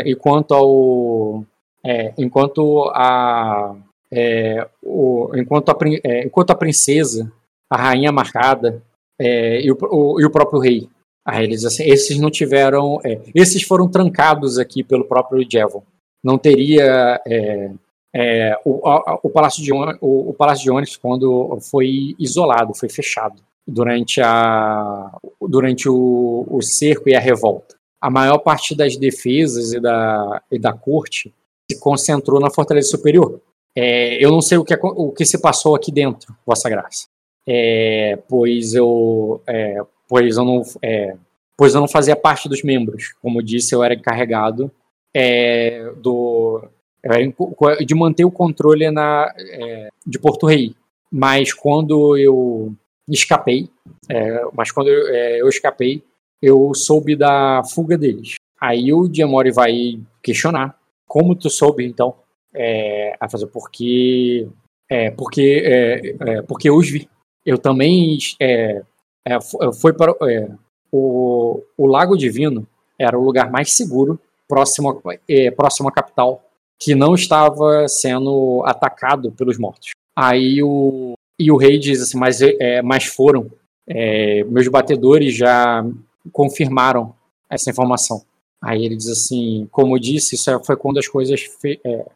E 0.04 0.14
quanto 0.14 0.54
ao. 0.54 1.44
é, 1.84 2.12
enquanto 2.18 2.90
a. 2.94 3.74
é, 4.10 4.68
o, 4.82 5.30
enquanto, 5.34 5.70
a 5.70 5.76
é, 6.04 6.24
enquanto 6.24 6.50
a 6.50 6.54
princesa, 6.54 7.32
a 7.70 7.76
rainha 7.76 8.12
marcada 8.12 8.82
é, 9.22 9.60
e, 9.60 9.70
o, 9.70 9.76
o- 9.90 10.20
e 10.20 10.24
o 10.24 10.30
próprio 10.30 10.60
rei. 10.60 10.88
Eles 11.34 11.64
assim, 11.64 11.84
esses 11.84 12.18
não 12.18 12.30
tiveram. 12.30 12.98
é, 13.04 13.20
esses 13.34 13.62
foram 13.62 13.88
trancados 13.88 14.58
aqui 14.58 14.82
pelo 14.82 15.04
próprio 15.04 15.46
Jevon. 15.48 15.82
Não 16.24 16.36
teria. 16.36 17.20
é, 17.26 17.70
é, 18.14 18.58
o, 18.64 18.86
a- 18.86 19.20
o 19.22 19.30
Palácio 19.30 19.62
de 19.62 19.72
o, 19.72 20.34
Palácio 20.34 20.64
de 20.64 20.70
Onyx 20.70 20.96
quando 20.96 21.58
foi 21.70 22.14
isolado, 22.18 22.74
foi 22.74 22.88
fechado 22.88 23.36
durante 23.66 24.20
a 24.20 25.16
durante 25.40 25.88
o, 25.88 26.44
o 26.50 26.60
cerco 26.60 27.08
e 27.08 27.14
a 27.14 27.20
revolta. 27.20 27.76
A 28.02 28.10
maior 28.10 28.38
parte 28.38 28.74
das 28.74 28.96
defesas 28.96 29.72
e 29.72 29.80
da, 29.80 30.42
e 30.50 30.58
da 30.58 30.72
corte 30.72 31.32
se 31.70 31.78
concentrou 31.78 32.40
na 32.40 32.50
Fortaleza 32.50 32.88
Superior. 32.88 33.40
É, 33.78 34.22
eu 34.22 34.30
não 34.32 34.42
sei 34.42 34.58
o 34.58 34.64
que, 34.64 34.74
o 34.82 35.12
que 35.12 35.24
se 35.24 35.40
passou 35.40 35.74
aqui 35.76 35.90
dentro, 35.92 36.34
Vossa 36.44 36.68
Graça, 36.68 37.06
É, 37.48 38.18
pois 38.28 38.74
eu 38.74 39.42
é, 39.46 39.80
pois 40.08 40.36
eu 40.36 40.44
não 40.44 40.62
é, 40.80 41.16
pois 41.56 41.74
eu 41.74 41.80
não 41.80 41.88
fazia 41.88 42.16
parte 42.16 42.48
dos 42.48 42.62
membros. 42.62 43.12
Como 43.20 43.42
disse, 43.42 43.74
eu 43.74 43.82
era 43.82 43.94
encarregado 43.94 44.70
é, 45.14 45.92
do 45.96 46.62
é, 47.02 47.84
de 47.84 47.94
manter 47.94 48.24
o 48.24 48.30
controle 48.30 48.90
na, 48.90 49.32
é, 49.36 49.88
de 50.06 50.18
Porto 50.18 50.46
Rei. 50.46 50.74
Mas 51.10 51.52
quando 51.52 52.16
eu 52.16 52.72
escapei, 53.08 53.68
é, 54.08 54.42
mas 54.54 54.70
quando 54.70 54.88
eu, 54.88 55.08
eu 55.08 55.48
escapei, 55.48 56.02
eu 56.40 56.72
soube 56.74 57.14
da 57.16 57.62
fuga 57.74 57.98
deles. 57.98 58.36
Aí 58.60 58.92
o 58.92 59.08
Diamori 59.08 59.50
vai 59.50 60.00
questionar 60.22 60.78
como 61.06 61.34
tu 61.34 61.50
soube, 61.50 61.84
então, 61.84 62.14
é, 62.54 63.14
a 63.20 63.28
fazer 63.28 63.46
porque 63.48 64.48
é, 64.88 65.10
porque 65.10 65.62
é, 65.64 66.16
é, 66.20 66.42
porque 66.42 66.68
eu 66.68 66.76
os 66.76 66.88
vi. 66.88 67.08
Eu 67.44 67.58
também 67.58 68.18
é, 68.40 68.82
é, 69.26 69.40
fo- 69.40 69.72
foi 69.74 69.92
para 69.92 70.14
é, 70.22 70.48
o, 70.90 71.62
o 71.76 71.86
Lago 71.86 72.16
Divino 72.16 72.66
era 72.98 73.18
o 73.18 73.22
lugar 73.24 73.50
mais 73.50 73.72
seguro 73.72 74.18
próximo 74.48 75.02
é, 75.28 75.50
próximo 75.50 75.88
à 75.88 75.92
capital 75.92 76.44
que 76.78 76.94
não 76.94 77.14
estava 77.14 77.86
sendo 77.88 78.62
atacado 78.66 79.32
pelos 79.32 79.58
mortos. 79.58 79.90
Aí 80.16 80.62
o 80.62 81.14
e 81.38 81.50
o 81.50 81.56
rei 81.56 81.78
diz 81.78 82.00
assim, 82.02 82.18
mas 82.18 82.40
é, 82.42 82.82
mas 82.82 83.04
foram 83.06 83.50
é, 83.88 84.44
meus 84.44 84.68
batedores 84.68 85.34
já 85.34 85.84
confirmaram 86.30 87.14
essa 87.50 87.70
informação. 87.70 88.22
Aí 88.62 88.84
ele 88.84 88.96
diz 88.96 89.08
assim, 89.08 89.66
como 89.72 89.96
eu 89.96 90.00
disse, 90.00 90.36
isso 90.36 90.50
é- 90.50 90.62
foi 90.62 90.76
quando 90.76 90.98
as 90.98 91.08
coisas, 91.08 91.40
é, 91.84 92.06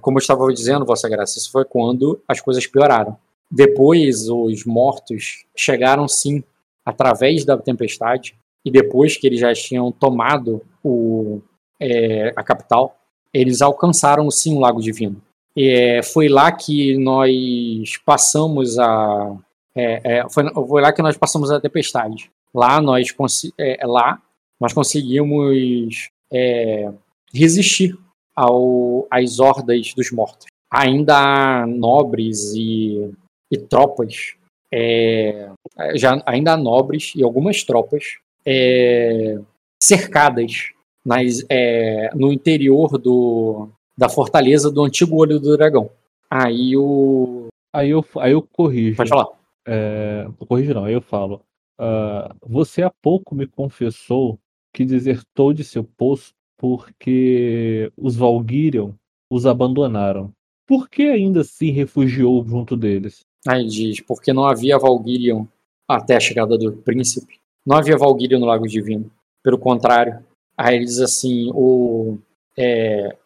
como 0.00 0.18
eu 0.18 0.20
estava 0.20 0.46
dizendo, 0.52 0.84
Vossa 0.84 1.08
Graça, 1.08 1.38
isso 1.38 1.50
foi 1.50 1.64
quando 1.64 2.20
as 2.28 2.40
coisas 2.40 2.66
pioraram. 2.66 3.16
Depois, 3.50 4.28
os 4.28 4.64
mortos 4.64 5.44
chegaram 5.56 6.08
sim, 6.08 6.42
através 6.84 7.44
da 7.44 7.56
tempestade, 7.56 8.36
e 8.64 8.70
depois 8.70 9.16
que 9.16 9.26
eles 9.26 9.40
já 9.40 9.52
tinham 9.52 9.92
tomado 9.92 10.62
o, 10.82 11.40
é, 11.80 12.32
a 12.34 12.42
capital, 12.42 12.96
eles 13.32 13.60
alcançaram 13.60 14.30
sim 14.30 14.56
o 14.56 14.60
Lago 14.60 14.80
Divino. 14.80 15.20
É, 15.56 16.02
foi 16.02 16.28
lá 16.28 16.50
que 16.50 16.96
nós 16.98 17.96
passamos 18.04 18.78
a. 18.78 19.36
é, 19.74 20.18
é, 20.18 20.30
foi, 20.30 20.44
foi 20.52 20.82
lá 20.82 20.92
que 20.92 21.02
nós 21.02 21.16
passamos 21.16 21.50
a 21.50 21.60
tempestade. 21.60 22.30
Lá 22.52 22.80
nós, 22.80 23.14
é, 23.58 23.86
lá 23.86 24.20
nós 24.60 24.72
conseguimos 24.72 26.08
é, 26.32 26.90
resistir 27.32 27.96
ao, 28.34 29.06
às 29.10 29.38
hordas 29.38 29.92
dos 29.94 30.10
mortos. 30.10 30.46
Ainda 30.70 31.16
há 31.16 31.66
nobres 31.66 32.54
e, 32.54 33.12
e 33.54 33.58
tropas, 33.58 34.34
é, 34.72 35.50
já, 35.94 36.22
ainda 36.26 36.52
há 36.52 36.56
nobres 36.56 37.12
e 37.14 37.22
algumas 37.22 37.62
tropas 37.62 38.18
é, 38.44 39.38
cercadas 39.82 40.72
nas, 41.04 41.44
é, 41.48 42.10
no 42.14 42.32
interior 42.32 42.98
do, 42.98 43.68
da 43.96 44.08
fortaleza 44.08 44.70
do 44.70 44.82
antigo 44.84 45.16
Olho 45.16 45.38
do 45.38 45.56
Dragão. 45.56 45.90
Aí 46.30 46.76
o. 46.76 47.46
Aí 47.72 47.90
eu, 47.90 48.04
aí 48.18 48.32
eu 48.32 48.42
corrijo. 48.42 48.96
Pode 48.96 49.10
falar. 49.10 49.28
É, 49.66 50.24
não 50.24 50.46
corrijo 50.46 50.74
não, 50.74 50.84
aí 50.84 50.94
eu 50.94 51.00
falo. 51.00 51.40
ah, 51.78 52.34
você 52.42 52.82
há 52.82 52.90
pouco 52.90 53.34
me 53.34 53.46
confessou 53.46 54.38
que 54.72 54.84
desertou 54.84 55.52
de 55.52 55.64
seu 55.64 55.84
posto 55.84 56.34
porque 56.58 57.90
os 57.96 58.16
Valgyrion 58.16 58.92
os 59.30 59.46
abandonaram. 59.46 60.32
Por 60.66 60.88
que 60.88 61.02
ainda 61.02 61.44
se 61.44 61.70
refugiou 61.70 62.44
junto 62.46 62.76
deles? 62.76 63.24
Aí 63.46 63.66
diz, 63.66 64.00
porque 64.00 64.32
não 64.32 64.46
havia 64.46 64.78
Valgyrion 64.78 65.44
até 65.88 66.16
a 66.16 66.20
chegada 66.20 66.56
do 66.56 66.72
príncipe. 66.72 67.38
Não 67.66 67.76
havia 67.76 67.96
Valgyrion 67.96 68.40
no 68.40 68.46
Lago 68.46 68.66
Divino. 68.66 69.10
Pelo 69.42 69.58
contrário. 69.58 70.24
Aí 70.56 70.76
ele 70.76 70.84
diz 70.84 71.00
assim, 71.00 71.50
o, 71.52 72.16
é, 72.56 73.16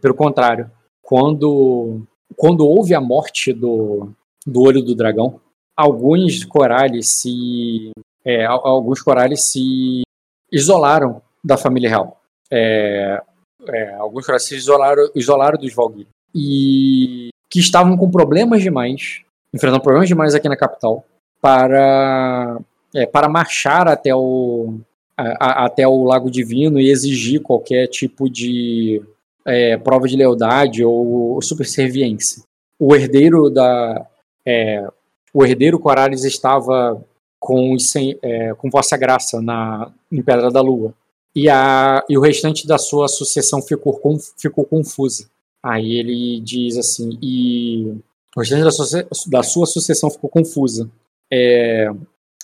pelo 0.00 0.14
contrário, 0.14 0.70
quando, 1.02 2.06
quando 2.36 2.66
houve 2.66 2.94
a 2.94 3.00
morte 3.00 3.52
do, 3.52 4.10
do 4.46 4.62
Olho 4.62 4.82
do 4.82 4.94
Dragão, 4.94 5.40
alguns 5.76 6.44
corales 6.44 7.08
se... 7.08 7.90
é, 8.24 8.46
al- 8.46 8.66
alguns 8.66 9.02
corales 9.02 9.44
se 9.44 10.02
isolaram 10.50 11.20
da 11.44 11.56
família 11.58 11.90
real. 11.90 12.20
É, 12.50 13.20
é, 13.68 13.94
alguns 13.96 14.24
corales 14.24 14.46
se 14.46 14.56
isolaram, 14.56 15.10
isolaram 15.14 15.58
dos 15.58 15.74
Valgyrion. 15.74 16.08
E 16.34 17.28
que 17.50 17.58
estavam 17.60 17.96
com 17.96 18.10
problemas 18.10 18.62
demais 18.62 19.22
enfrentando 19.56 19.82
problemas 19.82 20.08
demais 20.08 20.34
aqui 20.34 20.48
na 20.48 20.56
capital 20.56 21.04
para 21.40 22.58
é, 22.94 23.06
para 23.06 23.28
marchar 23.28 23.88
até 23.88 24.14
o 24.14 24.78
a- 25.16 25.36
a- 25.62 25.64
até 25.66 25.86
o 25.88 26.04
Lago 26.04 26.30
Divino 26.30 26.78
e 26.78 26.90
exigir 26.90 27.40
qualquer 27.42 27.86
tipo 27.88 28.28
de 28.30 29.02
é, 29.44 29.76
prova 29.76 30.06
de 30.08 30.16
lealdade 30.16 30.84
ou 30.84 31.40
superserviência. 31.40 32.42
O 32.78 32.94
herdeiro 32.94 33.48
da 33.50 34.06
é, 34.44 34.86
o 35.32 35.44
herdeiro 35.44 35.78
Corales 35.78 36.24
estava 36.24 37.02
com, 37.38 37.78
sem- 37.78 38.18
é, 38.22 38.54
com 38.54 38.70
Vossa 38.70 38.96
Graça 38.96 39.40
na 39.42 39.90
em 40.10 40.22
Pedra 40.22 40.50
da 40.50 40.60
Lua 40.60 40.92
e, 41.34 41.48
a, 41.48 42.02
e 42.08 42.16
o 42.16 42.20
restante 42.20 42.66
da 42.66 42.78
sua 42.78 43.08
sucessão 43.08 43.60
ficou, 43.62 44.00
ficou 44.38 44.64
confusa. 44.64 45.28
Aí 45.62 45.98
ele 45.98 46.40
diz 46.40 46.76
assim, 46.78 47.18
e 47.22 47.94
o 48.36 48.40
restante 48.40 48.64
da, 48.64 48.70
suce- 48.70 49.06
da 49.30 49.42
sua 49.42 49.66
sucessão 49.66 50.10
ficou 50.10 50.28
confusa. 50.30 50.90
É, 51.32 51.88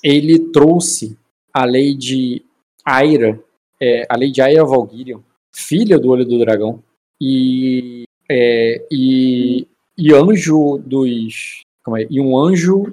ele 0.02 0.38
trouxe 0.50 1.16
a 1.52 1.64
lei 1.64 1.94
de 1.94 2.42
Aira, 2.84 3.38
é, 3.80 4.04
a 4.08 4.16
lei 4.16 4.30
de 4.32 4.40
Aira 4.40 4.64
Valgyrion, 4.64 5.20
filha 5.54 5.98
do 5.98 6.08
Olho 6.08 6.24
do 6.24 6.38
Dragão, 6.38 6.82
e, 7.20 8.04
é, 8.30 8.84
e, 8.90 9.68
e 9.96 10.12
anjo 10.12 10.78
dos. 10.84 11.60
Calma 11.84 11.98
aí, 11.98 12.06
e 12.10 12.20
um 12.20 12.36
anjo. 12.36 12.92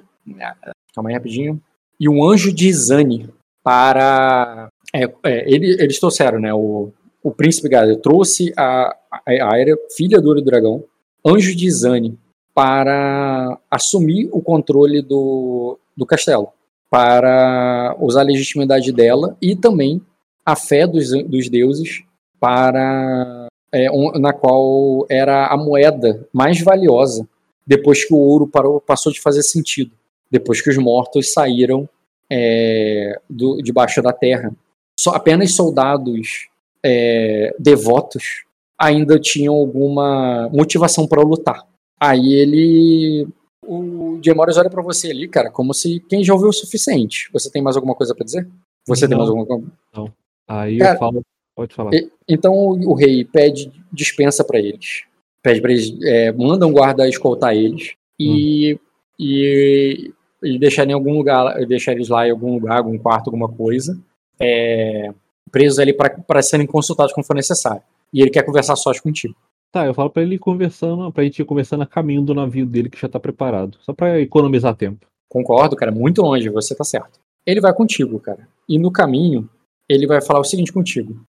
Calma 0.94 1.10
aí 1.10 1.14
rapidinho. 1.14 1.60
E 1.98 2.08
um 2.08 2.22
anjo 2.24 2.52
de 2.52 2.68
Izani 2.68 3.28
para. 3.64 4.68
É, 4.94 5.04
é, 5.24 5.52
ele- 5.52 5.76
eles 5.82 5.98
trouxeram, 5.98 6.38
né? 6.40 6.52
O, 6.52 6.92
o 7.22 7.30
príncipe 7.30 7.68
Gaia 7.68 7.96
trouxe 7.96 8.52
a, 8.56 8.96
a 9.10 9.52
Aira, 9.52 9.76
filha 9.96 10.20
do 10.20 10.30
Olho 10.30 10.40
do 10.40 10.44
Dragão, 10.46 10.84
anjo 11.26 11.54
de 11.54 11.66
Izani, 11.66 12.18
para 12.54 13.58
assumir 13.70 14.28
o 14.32 14.40
controle 14.40 15.00
do, 15.02 15.78
do 15.96 16.04
castelo, 16.04 16.48
para 16.90 17.96
usar 18.00 18.20
a 18.22 18.24
legitimidade 18.24 18.92
dela 18.92 19.36
e 19.40 19.54
também 19.54 20.02
a 20.44 20.56
fé 20.56 20.86
dos, 20.86 21.10
dos 21.24 21.48
deuses 21.48 22.02
para 22.40 23.48
é, 23.72 23.90
um- 23.90 24.12
na 24.18 24.32
qual 24.32 25.06
era 25.08 25.46
a 25.46 25.56
moeda 25.56 26.26
mais 26.32 26.60
valiosa 26.60 27.28
depois 27.66 28.04
que 28.04 28.12
o 28.12 28.18
ouro 28.18 28.48
parou, 28.48 28.80
passou 28.80 29.12
de 29.12 29.20
fazer 29.20 29.42
sentido, 29.42 29.92
depois 30.30 30.60
que 30.60 30.70
os 30.70 30.76
mortos 30.76 31.32
saíram 31.32 31.88
é, 32.28 33.20
do, 33.28 33.62
debaixo 33.62 34.02
da 34.02 34.12
terra. 34.12 34.52
Só 34.98 35.10
apenas 35.10 35.54
soldados 35.54 36.48
é, 36.82 37.54
devotos 37.58 38.44
ainda 38.78 39.18
tinham 39.20 39.54
alguma 39.54 40.48
motivação 40.52 41.06
para 41.06 41.22
lutar. 41.22 41.64
Aí 42.00 42.34
ele. 42.34 43.28
O 43.62 44.18
Demores 44.22 44.56
olha 44.56 44.70
para 44.70 44.82
você 44.82 45.10
ali, 45.10 45.28
cara, 45.28 45.50
como 45.50 45.74
se 45.74 46.00
quem 46.08 46.24
já 46.24 46.32
ouviu 46.32 46.48
o 46.48 46.52
suficiente. 46.52 47.28
Você 47.32 47.50
tem 47.50 47.62
mais 47.62 47.76
alguma 47.76 47.94
coisa 47.94 48.14
para 48.14 48.24
dizer? 48.24 48.48
Você 48.86 49.02
não, 49.02 49.08
tem 49.08 49.18
mais 49.18 49.28
alguma 49.28 49.46
coisa? 49.46 49.66
Não. 49.94 50.12
Aí 50.48 50.78
Cara, 50.78 50.94
eu 50.94 50.98
falo. 50.98 51.22
Pode 51.54 51.74
falar. 51.74 51.94
E, 51.94 52.10
então 52.26 52.54
o, 52.54 52.90
o 52.90 52.94
rei 52.94 53.24
pede 53.24 53.70
dispensa 53.92 54.42
para 54.42 54.58
eles. 54.58 55.04
Pede 55.42 55.60
para 55.60 55.72
eles. 55.72 55.94
É, 56.02 56.32
manda 56.32 56.66
um 56.66 56.72
guarda 56.72 57.06
escoltar 57.08 57.54
eles. 57.54 57.92
E. 58.18 58.78
E, 59.18 60.10
e 60.42 60.58
deixar 60.58 60.88
em 60.88 60.94
algum 60.94 61.16
lugar. 61.16 61.54
Deixar 61.66 61.92
eles 61.92 62.08
lá 62.08 62.26
em 62.26 62.30
algum 62.30 62.54
lugar, 62.54 62.78
algum 62.78 62.98
quarto, 62.98 63.28
alguma 63.28 63.48
coisa. 63.48 64.00
É, 64.40 65.12
presos 65.52 65.78
ali 65.78 65.92
para 65.92 66.42
serem 66.42 66.66
consultados 66.66 67.12
como 67.12 67.26
for 67.26 67.36
necessário. 67.36 67.82
E 68.12 68.22
ele 68.22 68.30
quer 68.30 68.42
conversar 68.42 68.74
sós 68.76 68.98
contigo. 68.98 69.36
Tá, 69.72 69.86
eu 69.86 69.94
falo 69.94 70.10
pra 70.10 70.22
ele 70.22 70.34
ir 70.34 70.38
conversando, 70.38 71.12
pra 71.12 71.22
gente 71.22 71.40
ir 71.40 71.44
conversando 71.44 71.82
a 71.82 71.86
caminho 71.86 72.22
do 72.22 72.34
navio 72.34 72.66
dele 72.66 72.90
que 72.90 73.00
já 73.00 73.08
tá 73.08 73.20
preparado. 73.20 73.78
Só 73.82 73.92
pra 73.92 74.20
economizar 74.20 74.74
tempo. 74.74 75.06
Concordo, 75.28 75.76
cara, 75.76 75.92
muito 75.92 76.22
longe, 76.22 76.48
você 76.48 76.74
tá 76.74 76.82
certo. 76.82 77.20
Ele 77.46 77.60
vai 77.60 77.72
contigo, 77.72 78.18
cara. 78.18 78.48
E 78.68 78.78
no 78.78 78.90
caminho, 78.90 79.48
ele 79.88 80.06
vai 80.06 80.20
falar 80.20 80.40
o 80.40 80.44
seguinte 80.44 80.72
contigo. 80.72 81.20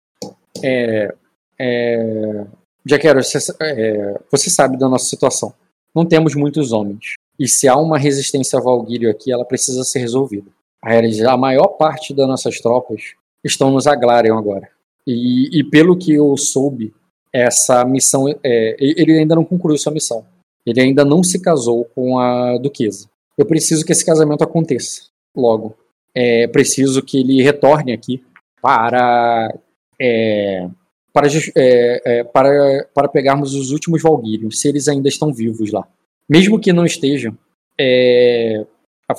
É. 0.64 1.14
é 1.60 2.46
Jaquero, 2.84 3.24
você, 3.24 3.38
é, 3.62 4.20
você 4.32 4.50
sabe 4.50 4.76
da 4.76 4.90
nossa 4.90 5.06
situação. 5.06 5.54
Não 5.94 6.04
temos 6.04 6.34
muitos 6.34 6.72
homens. 6.72 7.14
E 7.38 7.48
se 7.48 7.68
há 7.68 7.78
uma 7.78 7.98
resistência 7.98 8.58
a 8.58 8.62
Valguírio 8.62 9.10
aqui, 9.10 9.32
ela 9.32 9.46
precisa 9.46 9.84
ser 9.84 10.00
resolvida. 10.00 10.50
A 10.82 11.38
maior 11.38 11.68
parte 11.68 12.12
das 12.14 12.28
nossas 12.28 12.60
tropas 12.60 13.14
estão 13.44 13.70
nos 13.70 13.86
Aglarion 13.86 14.36
agora. 14.36 14.68
E, 15.06 15.60
e 15.60 15.64
pelo 15.64 15.96
que 15.96 16.14
eu 16.14 16.36
soube, 16.38 16.94
essa 17.34 17.84
missão. 17.86 18.28
É, 18.44 18.76
ele 18.80 19.20
ainda 19.20 19.36
não 19.36 19.46
concluiu 19.46 19.78
sua 19.78 19.92
missão. 19.92 20.26
Ele 20.66 20.82
ainda 20.82 21.04
não 21.04 21.24
se 21.24 21.40
casou 21.40 21.86
com 21.86 22.20
a 22.20 22.58
duquesa. 22.58 23.10
Eu 23.38 23.46
preciso 23.46 23.86
que 23.86 23.92
esse 23.92 24.06
casamento 24.06 24.44
aconteça 24.44 25.04
logo. 25.36 25.76
É 26.14 26.48
preciso 26.48 27.02
que 27.02 27.20
ele 27.20 27.42
retorne 27.42 27.94
aqui 27.94 28.24
para. 28.62 29.54
É, 30.00 30.68
para, 31.14 31.28
é, 31.56 32.02
é, 32.06 32.24
para, 32.24 32.88
para 32.94 33.08
pegarmos 33.08 33.54
os 33.54 33.72
últimos 33.72 34.02
Valguírios, 34.02 34.62
se 34.62 34.68
eles 34.68 34.88
ainda 34.88 35.10
estão 35.10 35.34
vivos 35.34 35.72
lá. 35.72 35.86
Mesmo 36.30 36.60
que 36.60 36.72
não 36.72 36.86
estejam, 36.86 37.38
é, 37.78 38.66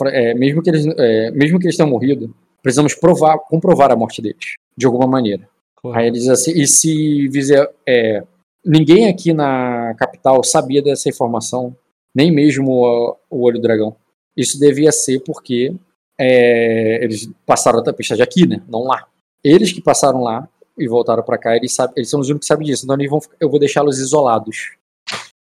é, 0.06 0.34
mesmo, 0.34 0.62
que 0.62 0.70
eles, 0.70 0.86
mesmo 1.34 1.58
que 1.58 1.66
eles 1.66 1.76
tenham 1.76 1.90
morrido, 1.90 2.34
precisamos 2.62 2.94
provar, 2.94 3.38
comprovar 3.40 3.92
a 3.92 3.96
morte 3.96 4.22
deles, 4.22 4.54
de 4.74 4.86
alguma 4.86 5.06
maneira. 5.06 5.46
Aí 5.92 6.06
ele 6.06 6.18
diz 6.18 6.28
assim, 6.28 6.52
e 6.52 6.66
se 6.66 7.28
Vizer, 7.28 7.68
é, 7.86 8.22
ninguém 8.64 9.08
aqui 9.08 9.32
na 9.32 9.94
capital 9.98 10.42
sabia 10.44 10.80
dessa 10.80 11.08
informação, 11.08 11.76
nem 12.14 12.30
mesmo 12.30 12.70
o, 12.70 13.16
Olho 13.30 13.58
do 13.58 13.62
Dragão. 13.62 13.96
Isso 14.36 14.58
devia 14.60 14.92
ser 14.92 15.20
porque 15.20 15.74
é, 16.18 17.02
eles 17.02 17.28
passaram 17.44 17.80
a 17.80 17.82
tempestade 17.82 18.22
aqui, 18.22 18.46
né? 18.46 18.62
Não 18.68 18.84
lá. 18.84 19.06
Eles 19.42 19.72
que 19.72 19.80
passaram 19.80 20.22
lá 20.22 20.48
e 20.78 20.86
voltaram 20.86 21.22
para 21.22 21.38
cá, 21.38 21.56
eles, 21.56 21.74
sabem, 21.74 21.94
eles 21.96 22.08
são 22.08 22.20
os 22.20 22.28
únicos 22.28 22.46
que 22.46 22.54
sabem 22.54 22.66
disso. 22.66 22.84
Então 22.84 22.96
vão, 23.08 23.20
eu 23.40 23.50
vou 23.50 23.58
deixá-los 23.58 23.98
isolados 23.98 24.76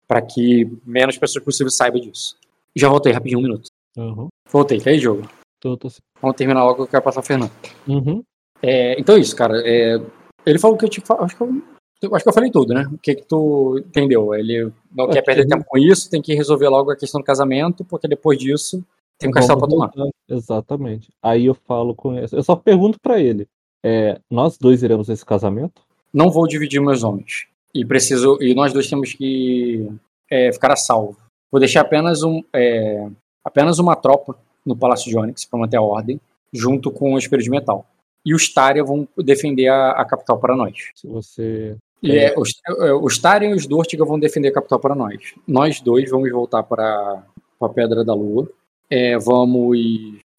para 0.08 0.22
que 0.22 0.70
menos 0.86 1.18
pessoas 1.18 1.44
possível 1.44 1.72
saibam 1.72 2.02
disso. 2.02 2.36
Já 2.76 2.90
voltei 2.90 3.12
rapidinho, 3.12 3.40
um 3.40 3.44
minuto. 3.44 3.70
Uhum. 3.98 4.28
Voltei, 4.50 4.82
e 4.86 4.90
aí, 4.90 5.00
jogo? 5.00 5.28
Tô, 5.60 5.76
tô... 5.76 5.90
Vamos 6.22 6.38
terminar 6.38 6.64
logo 6.64 6.76
que 6.76 6.82
eu 6.82 6.88
quero 6.88 7.04
passar 7.04 7.22
o 7.22 7.24
Fernando. 7.24 7.52
Uhum. 7.88 8.24
É, 8.62 9.00
então 9.00 9.16
é 9.16 9.20
isso, 9.20 9.36
cara. 9.36 9.62
É, 9.66 10.00
ele 10.48 10.60
falou 10.60 10.78
que 10.78 10.86
eu 10.86 10.90
te 10.90 11.04
acho 11.20 11.36
que 11.36 11.44
eu, 11.44 12.16
acho 12.16 12.24
que 12.24 12.30
eu 12.30 12.34
falei 12.34 12.50
tudo, 12.50 12.74
né? 12.74 12.88
O 12.94 12.98
que 12.98 13.16
que 13.16 13.24
tu 13.24 13.78
entendeu? 13.80 14.34
Ele 14.34 14.72
não 14.96 15.10
quer 15.10 15.22
perder 15.22 15.48
tempo 15.48 15.66
com 15.66 15.78
isso, 15.78 16.10
tem 16.10 16.22
que 16.22 16.34
resolver 16.34 16.70
logo 16.70 16.92
a 16.92 16.96
questão 16.96 17.20
do 17.20 17.26
casamento, 17.26 17.84
porque 17.84 18.08
depois 18.08 18.40
disso 18.40 18.84
tem 19.20 19.30
um 19.30 19.34
castelo 19.34 19.60
pra 19.60 19.68
tomar. 19.68 19.92
Exatamente. 20.30 21.10
Aí 21.22 21.46
eu 21.46 21.54
falo 21.54 21.94
com 21.94 22.14
ele. 22.14 22.28
Eu 22.32 22.44
só 22.44 22.56
pergunto 22.56 23.00
para 23.00 23.20
ele: 23.20 23.48
é, 23.84 24.20
nós 24.30 24.58
dois 24.58 24.84
iremos 24.84 25.10
nesse 25.10 25.26
casamento? 25.26 25.82
Não 26.14 26.30
vou 26.30 26.48
dividir 26.48 26.80
meus 26.80 27.04
homens. 27.04 27.48
E 27.74 27.84
preciso. 27.84 28.38
E 28.42 28.54
nós 28.54 28.72
dois 28.72 28.88
temos 28.88 29.14
que 29.14 29.90
é, 30.30 30.54
ficar 30.54 30.72
a 30.72 30.78
salvo. 30.78 31.18
Vou 31.52 31.60
deixar 31.60 31.82
apenas 31.82 32.24
um. 32.24 32.42
É, 32.54 33.10
apenas 33.44 33.80
uma 33.80 33.96
tropa 33.96 34.38
no 34.66 34.78
Palácio 34.78 35.10
de 35.10 35.18
Onyx 35.18 35.46
para 35.46 35.60
manter 35.60 35.78
a 35.78 35.82
ordem, 35.82 36.22
junto 36.54 36.92
com 36.92 37.14
o 37.14 37.18
Espírito 37.18 37.46
de 37.46 37.50
Metal 37.50 37.86
e 38.26 38.34
os 38.34 38.54
Tária 38.54 38.84
vão 38.84 39.08
defender 39.18 39.68
a, 39.68 39.92
a, 39.92 40.06
capital 40.06 40.40
para 40.40 40.56
nós. 40.56 40.76
Se 40.96 41.08
você. 41.08 41.76
E 42.02 42.12
é, 42.12 42.34
os, 42.38 42.50
é, 42.68 42.94
os 42.94 43.18
Tária 43.18 43.48
e 43.48 43.54
os 43.54 43.66
Dortiga 43.66 44.06
vão 44.06 44.20
defender 44.20 44.50
a 44.50 44.54
capital 44.54 44.80
para 44.80 44.96
nós. 44.96 45.34
Nós 45.48 45.82
dois 45.82 46.10
vamos 46.10 46.30
voltar 46.32 46.64
para 46.64 47.24
a 47.60 47.70
Pedra 47.70 48.04
da 48.04 48.14
Lua. 48.14 48.50
É, 48.90 49.18
vamos 49.18 49.78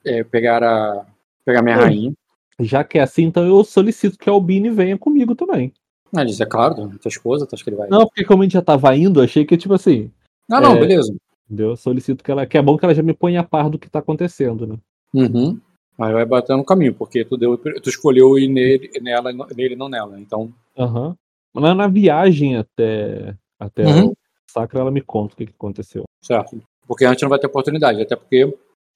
é, 0.05 0.23
pegar 0.23 0.63
a 0.63 1.05
pegar 1.45 1.63
minha 1.63 1.77
rainha. 1.77 2.13
Já 2.61 2.83
que 2.83 2.99
é 2.99 3.03
assim, 3.03 3.25
então 3.25 3.47
eu 3.47 3.63
solicito 3.65 4.19
que 4.19 4.29
a 4.29 4.33
Albine 4.33 4.71
venha 4.71 4.99
comigo 4.99 5.35
também. 5.35 5.73
Ah, 6.15 6.23
é 6.23 6.47
claro, 6.47 6.75
tua 6.99 7.09
esposa, 7.09 7.47
tu 7.47 7.55
acha 7.55 7.63
que 7.63 7.71
ele 7.71 7.77
vai? 7.77 7.89
Não, 7.89 8.07
porque 8.07 8.25
como 8.25 8.43
a 8.43 8.45
gente 8.45 8.55
já 8.55 8.63
tava 8.63 8.95
indo, 8.97 9.21
achei 9.21 9.45
que, 9.45 9.57
tipo 9.57 9.75
assim. 9.75 10.11
Ah, 10.51 10.61
não, 10.61 10.77
é, 10.77 10.81
beleza. 10.81 11.15
Eu 11.51 11.77
solicito 11.77 12.25
que 12.25 12.31
ela. 12.31 12.47
Que 12.47 12.59
é 12.59 12.63
bom 12.63 12.77
que 12.77 12.85
ela 12.85 12.95
já 12.95 13.03
me 13.03 13.15
ponha 13.15 13.41
a 13.41 13.45
par 13.45 13.69
do 13.69 13.79
que 13.79 13.91
tá 13.91 13.99
acontecendo, 13.99 14.67
né? 14.67 14.77
Uhum. 15.15 15.61
Aí 15.99 16.13
vai 16.13 16.25
bater 16.25 16.57
no 16.57 16.65
caminho, 16.65 16.95
porque 16.95 17.25
tu, 17.25 17.37
deu, 17.37 17.59
tu 17.59 17.89
escolheu 17.89 18.39
ir 18.39 18.49
nele, 18.49 18.91
nela, 19.03 19.33
nele 19.55 19.75
não 19.75 19.89
nela. 19.89 20.19
Então. 20.21 20.53
Aham. 20.79 21.09
Uhum. 21.55 21.61
Na, 21.61 21.75
na 21.75 21.89
viagem 21.89 22.57
até, 22.57 23.35
até 23.59 23.85
uhum. 23.85 24.13
Sacra, 24.49 24.81
ela 24.81 24.91
me 24.91 25.01
conta 25.01 25.35
o 25.35 25.37
que, 25.37 25.47
que 25.47 25.53
aconteceu. 25.53 26.05
Certo. 26.23 26.61
Porque 26.87 27.05
antes 27.05 27.23
não 27.23 27.29
vai 27.29 27.39
ter 27.39 27.49
oportunidade, 27.49 28.01
até 28.01 28.15
porque 28.15 28.45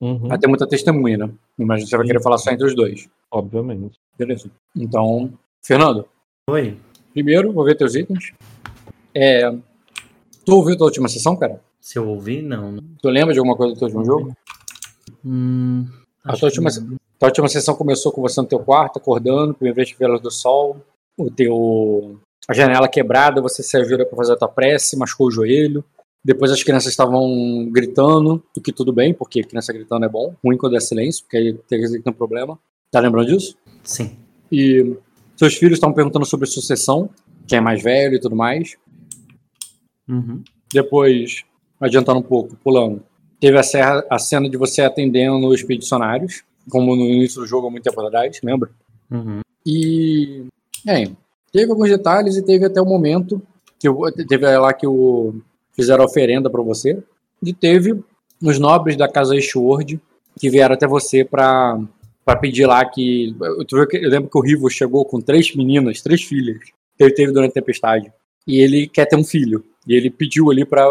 uhum. 0.00 0.28
vai 0.28 0.38
ter 0.38 0.46
muita 0.46 0.66
testemunha, 0.66 1.18
né? 1.18 1.30
Imagina 1.58 1.88
você 1.88 1.96
vai 1.96 2.06
querer 2.06 2.22
falar 2.22 2.38
só 2.38 2.50
entre 2.50 2.66
os 2.66 2.74
dois. 2.74 3.08
Obviamente. 3.30 3.98
Beleza. 4.16 4.50
Então, 4.76 5.32
Fernando. 5.62 6.06
Oi. 6.48 6.76
Primeiro, 7.12 7.52
vou 7.52 7.64
ver 7.64 7.76
teus 7.76 7.94
itens. 7.94 8.32
É, 9.14 9.50
tu 10.44 10.56
ouviu 10.56 10.76
tua 10.76 10.86
última 10.86 11.08
sessão, 11.08 11.36
cara? 11.36 11.60
Se 11.80 11.98
eu 11.98 12.08
ouvi, 12.08 12.40
não. 12.40 12.76
Tu 13.00 13.08
lembra 13.08 13.32
de 13.32 13.40
alguma 13.40 13.56
coisa 13.56 13.74
do 13.74 13.78
teu 13.78 13.88
último 13.88 14.04
jogo? 14.04 14.36
Hum, 15.24 15.86
a 16.24 16.36
tua 16.36 16.48
última, 16.48 16.70
tua 16.70 17.28
última 17.28 17.48
sessão 17.48 17.74
começou 17.74 18.12
com 18.12 18.20
você 18.20 18.40
no 18.40 18.46
teu 18.46 18.58
quarto, 18.60 18.98
acordando, 18.98 19.54
primeira 19.54 19.76
vez 19.76 19.92
que 19.92 19.98
vê 19.98 20.04
a 20.04 20.08
luz 20.08 20.20
do 20.20 20.30
sol, 20.30 20.76
o 21.18 21.30
teu, 21.30 22.18
a 22.48 22.54
janela 22.54 22.88
quebrada, 22.88 23.40
você 23.40 23.62
se 23.62 23.76
ajuda 23.76 24.06
para 24.06 24.16
fazer 24.16 24.32
a 24.32 24.36
tua 24.36 24.48
prece, 24.48 24.96
machucou 24.96 25.28
o 25.28 25.30
joelho. 25.30 25.84
Depois 26.24 26.52
as 26.52 26.62
crianças 26.62 26.90
estavam 26.90 27.68
gritando, 27.70 28.42
o 28.56 28.60
que 28.60 28.72
tudo 28.72 28.92
bem, 28.92 29.12
porque 29.12 29.42
criança 29.42 29.72
gritando 29.72 30.04
é 30.04 30.08
bom, 30.08 30.34
ruim 30.44 30.56
quando 30.56 30.76
é 30.76 30.80
silêncio, 30.80 31.24
porque 31.24 31.36
aí 31.36 31.52
tem 31.68 31.80
que 31.80 31.98
ter 32.00 32.10
um 32.10 32.12
problema. 32.12 32.56
Tá 32.92 33.00
lembrando 33.00 33.26
disso? 33.26 33.56
Sim. 33.82 34.16
E 34.50 34.96
seus 35.36 35.56
filhos 35.56 35.74
estavam 35.74 35.94
perguntando 35.94 36.24
sobre 36.24 36.46
sucessão, 36.46 37.10
quem 37.48 37.58
é 37.58 37.60
mais 37.60 37.82
velho 37.82 38.14
e 38.14 38.20
tudo 38.20 38.36
mais. 38.36 38.76
Uhum. 40.08 40.44
Depois, 40.72 41.42
adiantando 41.80 42.20
um 42.20 42.22
pouco, 42.22 42.56
pulando, 42.62 43.02
Teve 43.42 43.58
a, 43.58 43.62
serra, 43.64 44.06
a 44.08 44.20
cena 44.20 44.48
de 44.48 44.56
você 44.56 44.82
atendendo 44.82 45.48
os 45.48 45.58
expedicionários, 45.58 46.44
como 46.70 46.94
no 46.94 47.02
início 47.02 47.40
do 47.40 47.46
jogo 47.46 47.66
há 47.66 47.70
muito 47.72 47.82
tempo 47.82 48.00
atrás, 48.00 48.38
lembra? 48.40 48.70
Uhum. 49.10 49.40
E. 49.66 50.44
É, 50.86 51.10
teve 51.52 51.72
alguns 51.72 51.90
detalhes 51.90 52.36
e 52.36 52.42
teve 52.42 52.66
até 52.66 52.80
o 52.80 52.86
momento 52.86 53.42
que 53.80 53.88
eu, 53.88 54.00
teve 54.28 54.46
lá 54.56 54.72
que 54.72 54.86
o 54.86 55.34
fizeram 55.74 56.04
oferenda 56.04 56.48
para 56.48 56.62
você. 56.62 57.02
E 57.42 57.52
teve 57.52 58.00
os 58.40 58.60
nobres 58.60 58.96
da 58.96 59.08
casa 59.08 59.34
Ishward 59.34 60.00
que 60.38 60.48
vieram 60.48 60.76
até 60.76 60.86
você 60.86 61.24
para 61.24 61.80
para 62.24 62.38
pedir 62.38 62.66
lá 62.66 62.84
que 62.84 63.34
eu, 63.40 63.88
eu 63.92 64.08
lembro 64.08 64.30
que 64.30 64.38
o 64.38 64.40
Rivo 64.40 64.70
chegou 64.70 65.04
com 65.04 65.20
três 65.20 65.52
meninas, 65.56 66.00
três 66.00 66.22
filhas 66.22 66.60
que 66.96 67.02
ele 67.02 67.12
teve 67.12 67.32
durante 67.32 67.50
a 67.50 67.54
tempestade 67.54 68.12
e 68.46 68.60
ele 68.60 68.86
quer 68.86 69.06
ter 69.06 69.16
um 69.16 69.24
filho. 69.24 69.64
E 69.86 69.94
ele 69.94 70.10
pediu 70.10 70.50
ali 70.50 70.64
para 70.64 70.86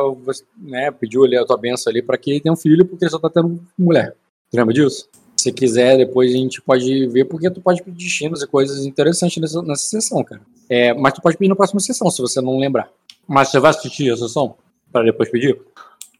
né, 0.58 0.92
pediu 0.92 1.24
ali 1.24 1.38
a 1.38 1.46
tua 1.46 1.58
benção 1.58 1.92
ali 1.92 2.02
para 2.02 2.18
que 2.18 2.32
ele 2.32 2.42
tenha 2.42 2.54
um 2.54 2.58
filho, 2.58 2.86
porque 2.86 3.06
ele 3.06 3.12
só 3.12 3.20
tá 3.20 3.30
tendo 3.30 3.62
mulher. 3.78 4.16
Tu 4.50 4.58
lembra 4.58 4.74
disso? 4.74 5.08
Se 5.38 5.52
quiser, 5.52 5.98
depois 5.98 6.32
a 6.32 6.38
gente 6.38 6.62
pode 6.62 7.08
ver, 7.08 7.26
porque 7.26 7.50
tu 7.50 7.62
pode 7.62 7.82
pedir 7.82 8.04
destinos 8.04 8.44
e 8.44 8.48
coisas 8.48 8.86
interessantes 8.86 9.42
nessa, 9.42 9.62
nessa 9.62 9.84
sessão, 9.84 10.24
cara. 10.24 10.42
É, 10.70 10.94
mas 10.94 11.14
tu 11.14 11.22
pode 11.22 11.38
pedir 11.38 11.50
na 11.50 11.56
próxima 11.56 11.80
sessão, 11.80 12.12
se 12.12 12.22
você 12.22 12.42
não 12.42 12.60
lembrar. 12.60 12.90
Mas 13.28 13.50
você 13.50 13.60
vai 13.60 13.72
assistir 13.72 14.12
a 14.12 14.18
sessão 14.18 14.56
para 14.92 15.06
depois 15.06 15.30
pedir? 15.30 15.60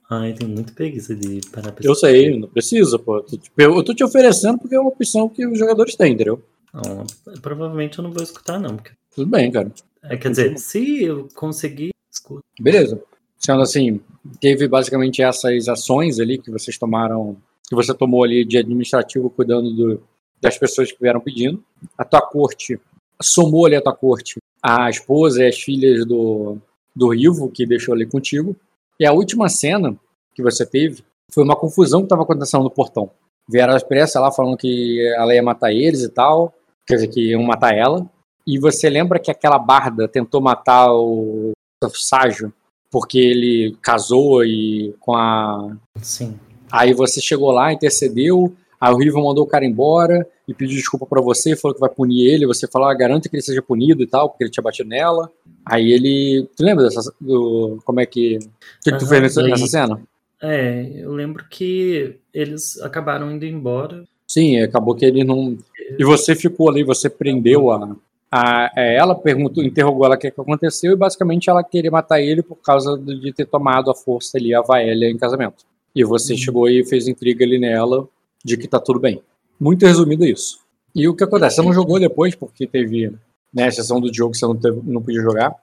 Ai, 0.10 0.34
tem 0.34 0.48
muito 0.48 0.74
preguiça 0.74 1.16
de 1.16 1.40
parar 1.52 1.72
pra 1.72 1.86
Eu 1.86 1.96
sei, 1.96 2.38
não 2.38 2.48
precisa, 2.48 3.00
pô. 3.00 3.24
Eu 3.58 3.84
tô 3.84 3.94
te 3.94 4.04
oferecendo 4.04 4.58
porque 4.58 4.76
é 4.76 4.80
uma 4.80 4.90
opção 4.90 5.30
que 5.30 5.46
os 5.46 5.58
jogadores 5.58 5.96
têm, 5.96 6.14
entendeu? 6.14 6.42
Não, 6.74 7.06
provavelmente 7.42 7.98
eu 7.98 8.04
não 8.04 8.12
vou 8.12 8.24
escutar, 8.24 8.60
não. 8.60 8.76
Porque... 8.76 8.92
Tudo 9.16 9.30
bem, 9.30 9.52
cara. 9.52 9.72
É, 10.04 10.18
quer 10.18 10.32
dizer, 10.32 10.58
se 10.58 11.04
eu 11.04 11.30
conseguir, 11.36 11.92
escuta. 12.12 12.44
Beleza. 12.60 13.02
Sendo 13.38 13.62
assim, 13.62 14.00
teve 14.40 14.68
basicamente 14.68 15.22
essas 15.22 15.68
ações 15.68 16.20
ali 16.20 16.38
que 16.38 16.52
vocês 16.52 16.78
tomaram, 16.78 17.38
que 17.68 17.76
você 17.76 17.94
tomou 17.94 18.24
ali 18.24 18.46
de 18.46 18.58
administrativo 18.58 19.30
cuidando 19.30 19.72
do, 19.72 20.04
das 20.40 20.58
pessoas 20.58 20.92
que 20.92 21.02
vieram 21.02 21.20
pedindo. 21.20 21.64
A 21.98 22.06
tua 22.06 22.22
corte 22.22 22.80
somou 23.22 23.66
ali 23.66 23.76
a 23.76 23.82
tua 23.82 23.96
corte 23.96 24.40
a 24.62 24.90
esposa 24.90 25.44
e 25.44 25.48
as 25.48 25.60
filhas 25.60 26.06
do, 26.06 26.58
do 26.96 27.10
Rivo, 27.10 27.50
que 27.50 27.66
deixou 27.66 27.94
ali 27.94 28.06
contigo. 28.06 28.56
E 29.00 29.06
a 29.06 29.12
última 29.12 29.50
cena 29.50 29.98
que 30.36 30.44
você 30.44 30.66
teve 30.66 31.04
foi 31.34 31.44
uma 31.44 31.56
confusão 31.56 32.02
que 32.02 32.06
estava 32.06 32.24
acontecendo 32.24 32.64
no 32.64 32.70
portão. 32.70 33.10
Vieram 33.50 33.74
as 33.74 33.84
pressas 33.84 34.22
lá 34.22 34.32
falando 34.32 34.58
que 34.58 35.02
ela 35.16 35.34
ia 35.34 35.42
matar 35.42 35.74
eles 35.74 36.04
e 36.04 36.10
tal, 36.10 36.54
quer 36.86 36.96
dizer, 36.96 37.08
que 37.08 37.32
iam 37.32 37.42
matar 37.42 37.76
ela. 37.76 38.08
E 38.46 38.60
você 38.60 38.90
lembra 38.90 39.20
que 39.20 39.32
aquela 39.32 39.58
barda 39.58 40.08
tentou 40.08 40.42
matar 40.42 40.94
o 40.94 41.52
Ságio 41.90 42.54
porque 42.92 43.18
ele 43.18 43.78
casou 43.82 44.44
e 44.44 44.94
com 45.00 45.16
a. 45.16 45.76
Sim. 46.02 46.38
Aí 46.70 46.94
você 46.94 47.22
chegou 47.22 47.52
lá, 47.52 47.72
intercedeu, 47.72 48.54
aí 48.80 48.94
o 48.94 48.98
Rival 48.98 49.24
mandou 49.24 49.46
o 49.46 49.48
cara 49.48 49.66
embora 49.66 50.28
e 50.48 50.54
pediu 50.54 50.76
desculpa 50.76 51.06
para 51.06 51.22
você, 51.22 51.56
falou 51.56 51.74
que 51.74 51.82
vai 51.82 51.90
punir 51.90 52.28
ele, 52.28 52.46
você 52.46 52.68
falou, 52.68 52.88
ah, 52.88 52.94
garanta 52.94 53.28
que 53.28 53.36
ele 53.36 53.44
seja 53.44 53.62
punido 53.62 54.04
e 54.04 54.08
tal, 54.08 54.30
porque 54.30 54.44
ele 54.44 54.52
tinha 54.52 54.64
batido 54.64 54.90
nela. 54.90 55.32
Aí 55.66 55.92
ele. 55.92 56.48
Tu 56.56 56.64
lembra 56.64 56.84
dessa, 56.84 57.14
do, 57.20 57.80
como 57.86 58.02
é 58.02 58.06
que. 58.06 58.38
O 58.38 58.84
que, 58.84 58.92
que 58.92 58.98
tu 58.98 59.08
fez 59.08 59.22
nessa, 59.22 59.42
nessa 59.42 59.68
cena? 59.68 60.02
É, 60.42 60.92
eu 60.96 61.14
lembro 61.14 61.46
que 61.50 62.18
eles 62.34 62.82
acabaram 62.82 63.32
indo 63.32 63.46
embora. 63.46 64.04
Sim, 64.28 64.60
acabou 64.60 64.96
que 64.96 65.06
ele 65.06 65.24
não. 65.24 65.58
E 65.98 66.04
você 66.04 66.36
ficou 66.36 66.70
ali, 66.70 66.84
você 66.84 67.10
prendeu 67.10 67.70
a, 67.70 67.96
a, 68.32 68.72
é, 68.78 68.96
ela 68.96 69.14
perguntou, 69.14 69.62
interrogou 69.62 70.06
ela 70.06 70.16
o 70.16 70.18
que, 70.18 70.32
que 70.32 70.40
aconteceu 70.40 70.94
e 70.94 70.96
basicamente 70.96 71.50
ela 71.50 71.62
queria 71.64 71.92
matar 71.92 72.22
ele 72.22 72.42
por 72.42 72.56
causa 72.56 72.98
de 72.98 73.34
ter 73.34 73.46
tomado 73.46 73.92
a 73.92 73.96
força 73.96 74.38
ali, 74.38 74.56
a 74.56 74.62
Vaélia, 74.62 75.10
em 75.10 75.18
casamento. 75.18 75.66
E 75.94 76.04
você 76.06 76.32
uhum. 76.32 76.40
chegou 76.40 76.70
e 76.70 76.86
fez 76.86 77.10
intriga 77.10 77.44
ali 77.44 77.60
nela 77.60 78.08
de 78.44 78.56
que 78.56 78.70
tá 78.70 78.80
tudo 78.80 79.00
bem. 79.00 79.22
Muito 79.60 79.86
resumido 79.86 80.26
isso. 80.26 80.60
E 80.96 81.08
o 81.10 81.16
que 81.16 81.26
acontece? 81.26 81.58
Você 81.58 81.62
não 81.62 81.74
jogou 81.74 82.00
depois 82.00 82.34
porque 82.34 82.66
teve 82.66 83.14
né, 83.54 83.68
a 83.68 83.72
sessão 83.72 84.00
do 84.00 84.14
jogo 84.14 84.32
que 84.32 84.38
você 84.38 84.46
não, 84.46 84.56
teve, 84.56 84.80
não 84.84 85.02
podia 85.02 85.22
jogar. 85.22 85.54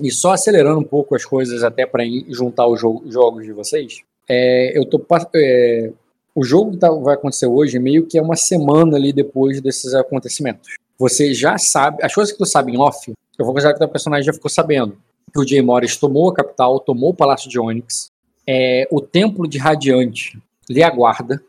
E 0.00 0.10
só 0.10 0.32
acelerando 0.32 0.80
um 0.80 0.84
pouco 0.84 1.14
as 1.14 1.24
coisas 1.24 1.62
até 1.62 1.86
para 1.86 2.02
juntar 2.28 2.66
os 2.66 2.80
jogo, 2.80 3.08
jogos 3.10 3.44
de 3.44 3.52
vocês, 3.52 4.02
é, 4.28 4.76
eu 4.76 4.84
tô 4.84 5.00
é, 5.34 5.92
o 6.34 6.42
jogo 6.44 6.72
que 6.72 6.78
tá, 6.78 6.90
vai 6.90 7.14
acontecer 7.14 7.46
hoje 7.46 7.78
meio 7.78 8.04
que 8.04 8.18
é 8.18 8.22
uma 8.22 8.36
semana 8.36 8.96
ali 8.96 9.12
depois 9.12 9.60
desses 9.60 9.94
acontecimentos 9.94 10.76
você 10.98 11.34
já 11.34 11.58
sabe, 11.58 12.02
as 12.02 12.14
coisas 12.14 12.32
que 12.32 12.38
tu 12.38 12.46
sabe 12.46 12.72
em 12.72 12.78
off, 12.78 13.12
eu 13.38 13.44
vou 13.44 13.54
considerar 13.54 13.78
que 13.78 13.84
o 13.84 13.88
personagem 13.88 14.24
já 14.24 14.32
ficou 14.32 14.50
sabendo. 14.50 14.96
Que 15.32 15.40
o 15.40 15.46
Jay 15.46 15.60
Morris 15.60 15.96
tomou 15.96 16.30
a 16.30 16.34
capital, 16.34 16.80
tomou 16.80 17.10
o 17.10 17.14
Palácio 17.14 17.50
de 17.50 17.58
Onyx, 17.58 18.10
é, 18.46 18.88
o 18.90 19.00
Templo 19.00 19.46
de 19.46 19.58
Radiante 19.58 20.40
lhe 20.68 20.82
aguarda, 20.82 21.42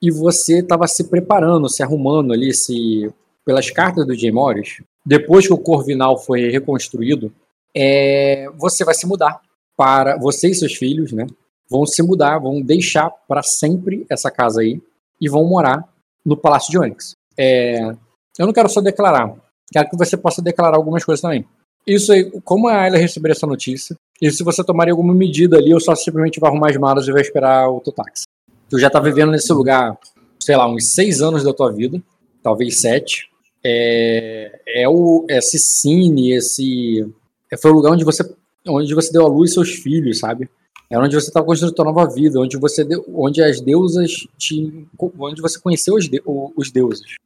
e 0.00 0.10
você 0.10 0.58
estava 0.58 0.86
se 0.86 1.04
preparando, 1.04 1.68
se 1.68 1.82
arrumando 1.82 2.32
ali, 2.32 2.52
se 2.54 3.10
pelas 3.44 3.70
cartas 3.70 4.06
do 4.06 4.14
Jay 4.14 4.30
Morris, 4.30 4.82
depois 5.04 5.46
que 5.46 5.52
o 5.52 5.58
Corvinal 5.58 6.18
foi 6.18 6.50
reconstruído, 6.50 7.32
é, 7.74 8.48
você 8.56 8.84
vai 8.84 8.94
se 8.94 9.06
mudar 9.06 9.40
para 9.76 10.16
você 10.16 10.48
e 10.48 10.54
seus 10.54 10.74
filhos, 10.74 11.12
né? 11.12 11.26
Vão 11.68 11.84
se 11.84 12.02
mudar, 12.02 12.38
vão 12.38 12.60
deixar 12.60 13.10
para 13.26 13.42
sempre 13.42 14.06
essa 14.08 14.30
casa 14.30 14.60
aí 14.60 14.80
e 15.20 15.28
vão 15.28 15.44
morar 15.44 15.86
no 16.24 16.36
Palácio 16.36 16.70
de 16.70 16.78
Onyx. 16.78 17.16
É, 17.36 17.94
eu 18.38 18.46
não 18.46 18.52
quero 18.52 18.68
só 18.68 18.80
declarar. 18.80 19.34
Quero 19.72 19.90
que 19.90 19.96
você 19.96 20.16
possa 20.16 20.42
declarar 20.42 20.76
algumas 20.76 21.04
coisas 21.04 21.20
também. 21.20 21.46
Isso 21.86 22.12
aí, 22.12 22.30
como 22.42 22.68
a 22.68 22.80
Ayla 22.80 22.96
receber 22.96 23.30
essa 23.30 23.46
notícia, 23.46 23.94
e 24.20 24.30
se 24.30 24.42
você 24.42 24.64
tomaria 24.64 24.92
alguma 24.92 25.14
medida 25.14 25.58
ali, 25.58 25.72
ou 25.74 25.80
só 25.80 25.94
simplesmente 25.94 26.40
vai 26.40 26.50
arrumar 26.50 26.70
as 26.70 26.76
malas 26.76 27.06
e 27.06 27.12
vai 27.12 27.20
esperar 27.20 27.68
o 27.68 27.80
teu 27.80 27.92
táxi. 27.92 28.24
Tu 28.70 28.78
já 28.78 28.88
tá 28.88 28.98
vivendo 29.00 29.30
nesse 29.30 29.52
lugar, 29.52 29.98
sei 30.40 30.56
lá, 30.56 30.66
uns 30.66 30.92
seis 30.92 31.20
anos 31.20 31.44
da 31.44 31.52
tua 31.52 31.70
vida, 31.70 32.02
talvez 32.42 32.80
sete. 32.80 33.28
É, 33.62 34.60
é 34.66 34.88
o, 34.88 35.26
esse 35.28 35.58
cine, 35.58 36.32
esse. 36.32 37.06
É, 37.50 37.56
foi 37.56 37.70
o 37.70 37.74
lugar 37.74 37.92
onde 37.92 38.04
você, 38.04 38.22
onde 38.66 38.94
você 38.94 39.12
deu 39.12 39.24
a 39.24 39.28
luz 39.28 39.52
seus 39.52 39.70
filhos, 39.70 40.20
sabe? 40.20 40.48
É 40.88 40.98
onde 40.98 41.14
você 41.14 41.28
estava 41.28 41.44
construindo 41.44 41.72
a 41.72 41.76
tua 41.76 41.84
nova 41.84 42.06
vida, 42.06 42.38
onde 42.38 42.56
você 42.56 42.86
onde 43.08 43.42
as 43.42 43.60
deusas 43.60 44.26
te, 44.38 44.86
onde 44.98 45.42
você 45.42 45.58
conheceu 45.58 45.94
os, 45.94 46.08
de, 46.08 46.22
os 46.24 46.70
deuses. 46.70 47.16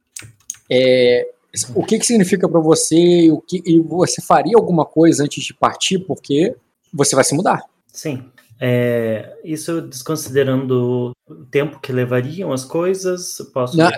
É, 0.71 1.27
o 1.73 1.83
que, 1.83 1.97
que 1.97 2.05
significa 2.05 2.47
para 2.47 2.59
você 2.59 3.29
o 3.31 3.41
que, 3.41 3.61
e 3.65 3.79
você 3.79 4.21
faria 4.21 4.55
alguma 4.55 4.85
coisa 4.85 5.23
antes 5.23 5.43
de 5.43 5.53
partir 5.53 5.99
porque 5.99 6.55
você 6.93 7.15
vai 7.15 7.23
se 7.23 7.35
mudar. 7.35 7.63
Sim. 7.91 8.23
É, 8.61 9.37
isso 9.43 9.81
desconsiderando 9.81 11.13
o 11.27 11.45
tempo 11.45 11.79
que 11.79 11.93
levariam 11.93 12.51
as 12.51 12.65
coisas, 12.65 13.37
posso. 13.53 13.77
Não, 13.77 13.89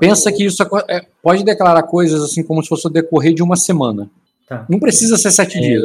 pensa 0.00 0.32
que 0.32 0.44
isso 0.44 0.62
é, 0.88 1.06
pode 1.22 1.44
declarar 1.44 1.82
coisas 1.82 2.22
assim 2.22 2.42
como 2.42 2.62
se 2.62 2.68
fosse 2.68 2.86
o 2.86 2.90
decorrer 2.90 3.34
de 3.34 3.42
uma 3.42 3.56
semana. 3.56 4.10
Tá. 4.48 4.64
Não 4.68 4.78
precisa 4.78 5.16
ser 5.16 5.30
sete 5.30 5.58
é, 5.58 5.60
dias. 5.60 5.82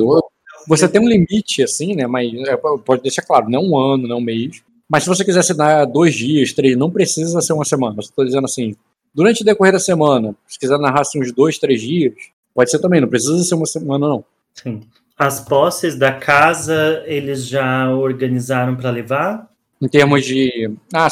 Você 0.67 0.87
tem 0.87 1.01
um 1.01 1.09
limite, 1.09 1.63
assim, 1.63 1.93
né? 1.95 2.07
Mas 2.07 2.31
é, 2.47 2.55
pode 2.55 3.01
deixar 3.01 3.23
claro, 3.23 3.49
não 3.49 3.63
um 3.63 3.77
ano, 3.77 4.07
não 4.07 4.17
um 4.17 4.21
mês. 4.21 4.61
Mas 4.87 5.03
se 5.03 5.09
você 5.09 5.25
quiser 5.25 5.43
se 5.43 5.53
dar 5.53 5.85
dois 5.85 6.13
dias, 6.13 6.53
três, 6.53 6.77
não 6.77 6.89
precisa 6.89 7.41
ser 7.41 7.53
uma 7.53 7.65
semana. 7.65 7.99
Estou 7.99 8.23
dizendo 8.23 8.45
assim, 8.45 8.75
Durante 9.14 9.41
o 9.41 9.45
decorrer 9.45 9.74
da 9.74 9.80
semana, 9.80 10.36
se 10.47 10.57
quiser 10.57 10.78
narrar 10.80 11.01
assim, 11.01 11.20
uns 11.20 11.32
dois, 11.32 11.57
três 11.57 11.82
dias, 11.82 12.14
pode 12.53 12.72
ser 12.72 12.80
também, 12.80 13.01
não 13.01 13.07
precisa 13.07 13.43
ser 13.43 13.55
uma 13.55 13.66
semana, 13.66 14.07
não. 14.07 14.26
Sim. 14.53 14.82
As 15.18 15.39
posses 15.39 15.95
da 15.95 16.12
casa, 16.14 17.03
eles 17.05 17.45
já 17.45 17.93
organizaram 17.93 18.76
para 18.76 18.89
levar? 18.89 19.49
Em 19.82 19.88
termos 19.88 20.26
de. 20.26 20.74
Ah, 20.93 21.07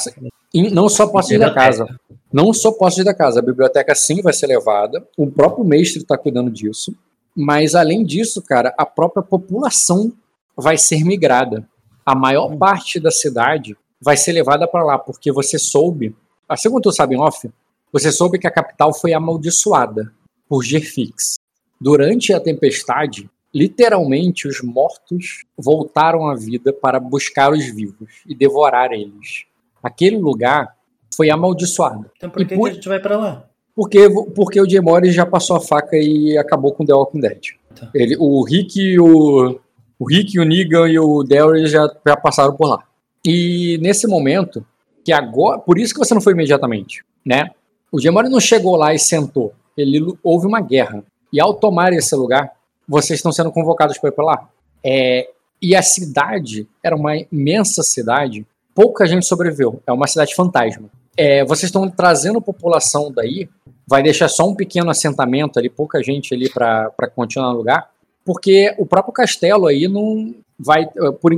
não 0.72 0.90
só 0.90 1.08
posses 1.08 1.40
da 1.40 1.54
casa. 1.54 1.86
Não 2.32 2.54
só 2.54 2.72
posses 2.72 3.04
da 3.04 3.14
casa. 3.14 3.40
A 3.40 3.44
biblioteca 3.44 3.94
sim 3.94 4.22
vai 4.22 4.34
ser 4.34 4.48
levada. 4.48 5.06
O 5.18 5.30
próprio 5.30 5.64
mestre 5.66 6.02
está 6.02 6.18
cuidando 6.18 6.50
disso. 6.50 6.96
Mas 7.36 7.76
além 7.76 8.04
disso, 8.04 8.42
cara, 8.42 8.74
a 8.78 8.86
própria 8.86 9.24
população 9.24 10.12
vai 10.56 10.78
ser 10.78 11.04
migrada. 11.04 11.68
A 12.06 12.16
maior 12.16 12.52
hum. 12.52 12.58
parte 12.58 13.00
da 13.00 13.12
cidade 13.12 13.78
vai 14.02 14.18
ser 14.18 14.32
levada 14.32 14.68
para 14.68 14.84
lá, 14.84 14.98
porque 14.98 15.32
você 15.32 15.60
soube, 15.60 16.16
assim 16.48 16.70
como 16.70 16.82
tu 16.82 16.92
sabe 16.92 17.16
em 17.16 17.20
off, 17.20 17.50
você 17.92 18.12
soube 18.12 18.40
que 18.40 18.48
a 18.48 18.52
capital 18.52 18.94
foi 18.94 19.14
amaldiçoada 19.14 20.12
por 20.48 20.64
Gerfix. 20.64 21.36
Durante 21.80 22.34
a 22.34 22.40
tempestade, 22.40 23.30
literalmente 23.54 24.48
os 24.48 24.62
mortos 24.62 25.46
voltaram 25.58 26.28
à 26.28 26.36
vida 26.36 26.74
para 26.74 27.00
buscar 27.00 27.52
os 27.52 27.66
vivos 27.66 28.22
e 28.28 28.36
devorar 28.36 28.92
eles. 28.92 29.46
Aquele 29.82 30.18
lugar 30.18 30.76
foi 31.16 31.30
amaldiçoado. 31.30 32.10
Então 32.18 32.30
por 32.30 32.46
que, 32.46 32.56
por... 32.56 32.66
que 32.66 32.72
a 32.72 32.74
gente 32.74 32.90
vai 32.90 33.00
para 33.00 33.18
lá? 33.18 33.46
Porque, 33.76 34.10
porque 34.36 34.60
o 34.60 34.84
Morris 34.84 35.14
já 35.14 35.26
passou 35.26 35.56
a 35.56 35.62
faca 35.62 35.96
e 35.96 36.38
acabou 36.38 36.74
com 36.74 36.86
The 36.86 36.94
Walking 36.94 37.22
Dead. 37.22 37.42
Tá. 37.74 37.90
Ele, 37.94 38.18
o 38.20 38.44
Rick 38.44 39.00
o, 39.00 39.58
o 39.98 40.06
Rick, 40.06 40.38
o 40.38 40.44
Negan 40.44 40.90
e 40.90 41.00
o 41.00 41.24
Daryl 41.24 41.66
já, 41.66 41.90
já 42.06 42.18
passaram 42.18 42.56
por 42.56 42.68
lá. 42.68 42.84
E 43.26 43.78
nesse 43.82 44.06
momento, 44.06 44.66
que 45.04 45.14
agora, 45.14 45.60
por 45.60 45.78
isso 45.78 45.94
que 45.94 46.00
você 46.00 46.14
não 46.14 46.22
foi 46.22 46.34
imediatamente, 46.34 47.04
né? 47.26 47.52
O 47.92 48.00
Gemori 48.00 48.30
não 48.30 48.40
chegou 48.40 48.76
lá 48.76 48.94
e 48.94 49.00
sentou. 49.00 49.54
Ele 49.76 50.14
houve 50.24 50.46
uma 50.46 50.62
guerra. 50.62 51.04
E 51.32 51.40
ao 51.40 51.54
tomar 51.54 51.94
esse 51.94 52.16
lugar, 52.16 52.52
vocês 52.88 53.20
estão 53.20 53.32
sendo 53.32 53.52
convocados 53.52 53.98
para 53.98 54.10
ir 54.10 54.14
para 54.14 54.26
lá. 54.26 54.50
É, 54.84 55.30
e 55.62 55.76
a 55.76 55.82
cidade 55.82 56.68
era 56.84 56.96
uma 56.96 57.18
imensa 57.32 57.84
cidade. 57.84 58.46
Pouca 58.74 59.06
gente 59.06 59.26
sobreviveu. 59.26 59.82
É 59.86 59.92
uma 59.92 60.08
cidade 60.08 60.36
fantasma. 60.36 60.90
É, 61.18 61.44
vocês 61.44 61.66
estão 61.66 61.90
trazendo 61.90 62.42
população 62.42 63.12
daí. 63.12 63.50
Vai 63.88 64.04
deixar 64.04 64.30
só 64.30 64.48
um 64.48 64.56
pequeno 64.56 64.90
assentamento 64.90 65.58
ali, 65.58 65.70
pouca 65.70 66.02
gente 66.04 66.34
ali 66.34 66.50
para 66.50 66.92
continuar 67.16 67.52
no 67.52 67.58
lugar. 67.58 67.90
Porque 68.24 68.76
o 68.78 68.86
próprio 68.86 69.14
castelo 69.14 69.66
aí 69.66 69.88
não 69.88 70.36
vai, 70.60 70.88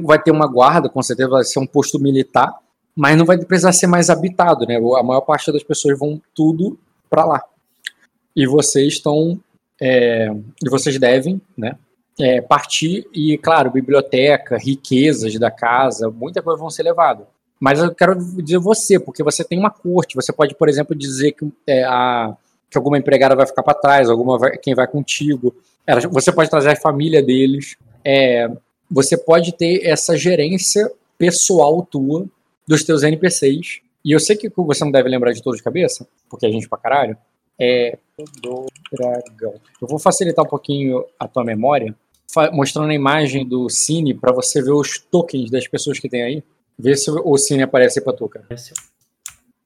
vai 0.03 0.21
ter 0.21 0.31
uma 0.31 0.47
guarda, 0.47 0.89
com 0.89 1.01
certeza 1.01 1.29
vai 1.29 1.43
ser 1.43 1.59
um 1.59 1.65
posto 1.65 1.97
militar 1.97 2.53
mas 2.95 3.17
não 3.17 3.25
vai 3.25 3.37
precisar 3.37 3.71
ser 3.71 3.87
mais 3.87 4.09
habitado, 4.09 4.65
né? 4.65 4.77
A 4.77 5.03
maior 5.03 5.21
parte 5.21 5.51
das 5.51 5.63
pessoas 5.63 5.97
vão 5.97 6.21
tudo 6.35 6.77
para 7.09 7.25
lá. 7.25 7.43
E 8.35 8.45
vocês 8.45 8.93
estão, 8.93 9.39
é, 9.81 10.29
e 10.63 10.69
vocês 10.69 10.97
devem, 10.99 11.41
né? 11.57 11.75
É, 12.19 12.41
partir 12.41 13.07
e, 13.13 13.37
claro, 13.37 13.71
biblioteca, 13.71 14.57
riquezas 14.57 15.37
da 15.39 15.49
casa, 15.49 16.09
muita 16.09 16.41
coisa 16.41 16.59
vão 16.59 16.69
ser 16.69 16.83
levada. 16.83 17.27
Mas 17.59 17.79
eu 17.79 17.93
quero 17.93 18.15
dizer 18.15 18.59
você, 18.59 18.99
porque 18.99 19.23
você 19.23 19.43
tem 19.43 19.57
uma 19.57 19.69
corte. 19.69 20.15
Você 20.15 20.33
pode, 20.33 20.55
por 20.55 20.67
exemplo, 20.67 20.95
dizer 20.95 21.31
que, 21.31 21.49
é, 21.65 21.83
a, 21.83 22.35
que 22.69 22.77
alguma 22.77 22.97
empregada 22.97 23.35
vai 23.35 23.47
ficar 23.47 23.63
para 23.63 23.73
trás, 23.73 24.09
alguma 24.09 24.37
vai, 24.37 24.57
quem 24.57 24.75
vai 24.75 24.87
contigo. 24.87 25.55
Você 26.11 26.31
pode 26.31 26.49
trazer 26.49 26.71
a 26.71 26.75
família 26.75 27.23
deles. 27.23 27.77
É, 28.03 28.49
você 28.89 29.15
pode 29.15 29.53
ter 29.53 29.85
essa 29.85 30.17
gerência 30.17 30.91
pessoal 31.17 31.85
tua 31.89 32.27
dos 32.71 32.83
teus 32.83 33.03
NPCs. 33.03 33.81
E 34.03 34.11
eu 34.13 34.19
sei 34.19 34.37
que 34.37 34.49
você 34.55 34.83
não 34.85 34.91
deve 34.91 35.09
lembrar 35.09 35.33
de 35.33 35.43
todos 35.43 35.57
de 35.57 35.63
cabeça, 35.63 36.07
porque 36.29 36.45
a 36.45 36.49
gente 36.49 36.69
pra 36.69 36.77
caralho. 36.77 37.17
É 37.59 37.97
do 38.41 38.65
dragão. 38.91 39.53
Eu 39.79 39.87
vou 39.87 39.99
facilitar 39.99 40.43
um 40.43 40.47
pouquinho 40.47 41.05
a 41.19 41.27
tua 41.27 41.43
memória. 41.43 41.93
mostrando 42.53 42.89
a 42.89 42.95
imagem 42.95 43.45
do 43.47 43.69
Cine 43.69 44.13
pra 44.13 44.31
você 44.31 44.61
ver 44.61 44.71
os 44.71 44.97
tokens 44.97 45.51
das 45.51 45.67
pessoas 45.67 45.99
que 45.99 46.09
tem 46.09 46.23
aí. 46.23 46.43
Vê 46.79 46.95
se 46.95 47.11
o 47.11 47.37
Cine 47.37 47.63
aparece 47.63 47.99
aí 47.99 48.03
pra 48.03 48.13
tu, 48.13 48.27
cara. 48.27 48.47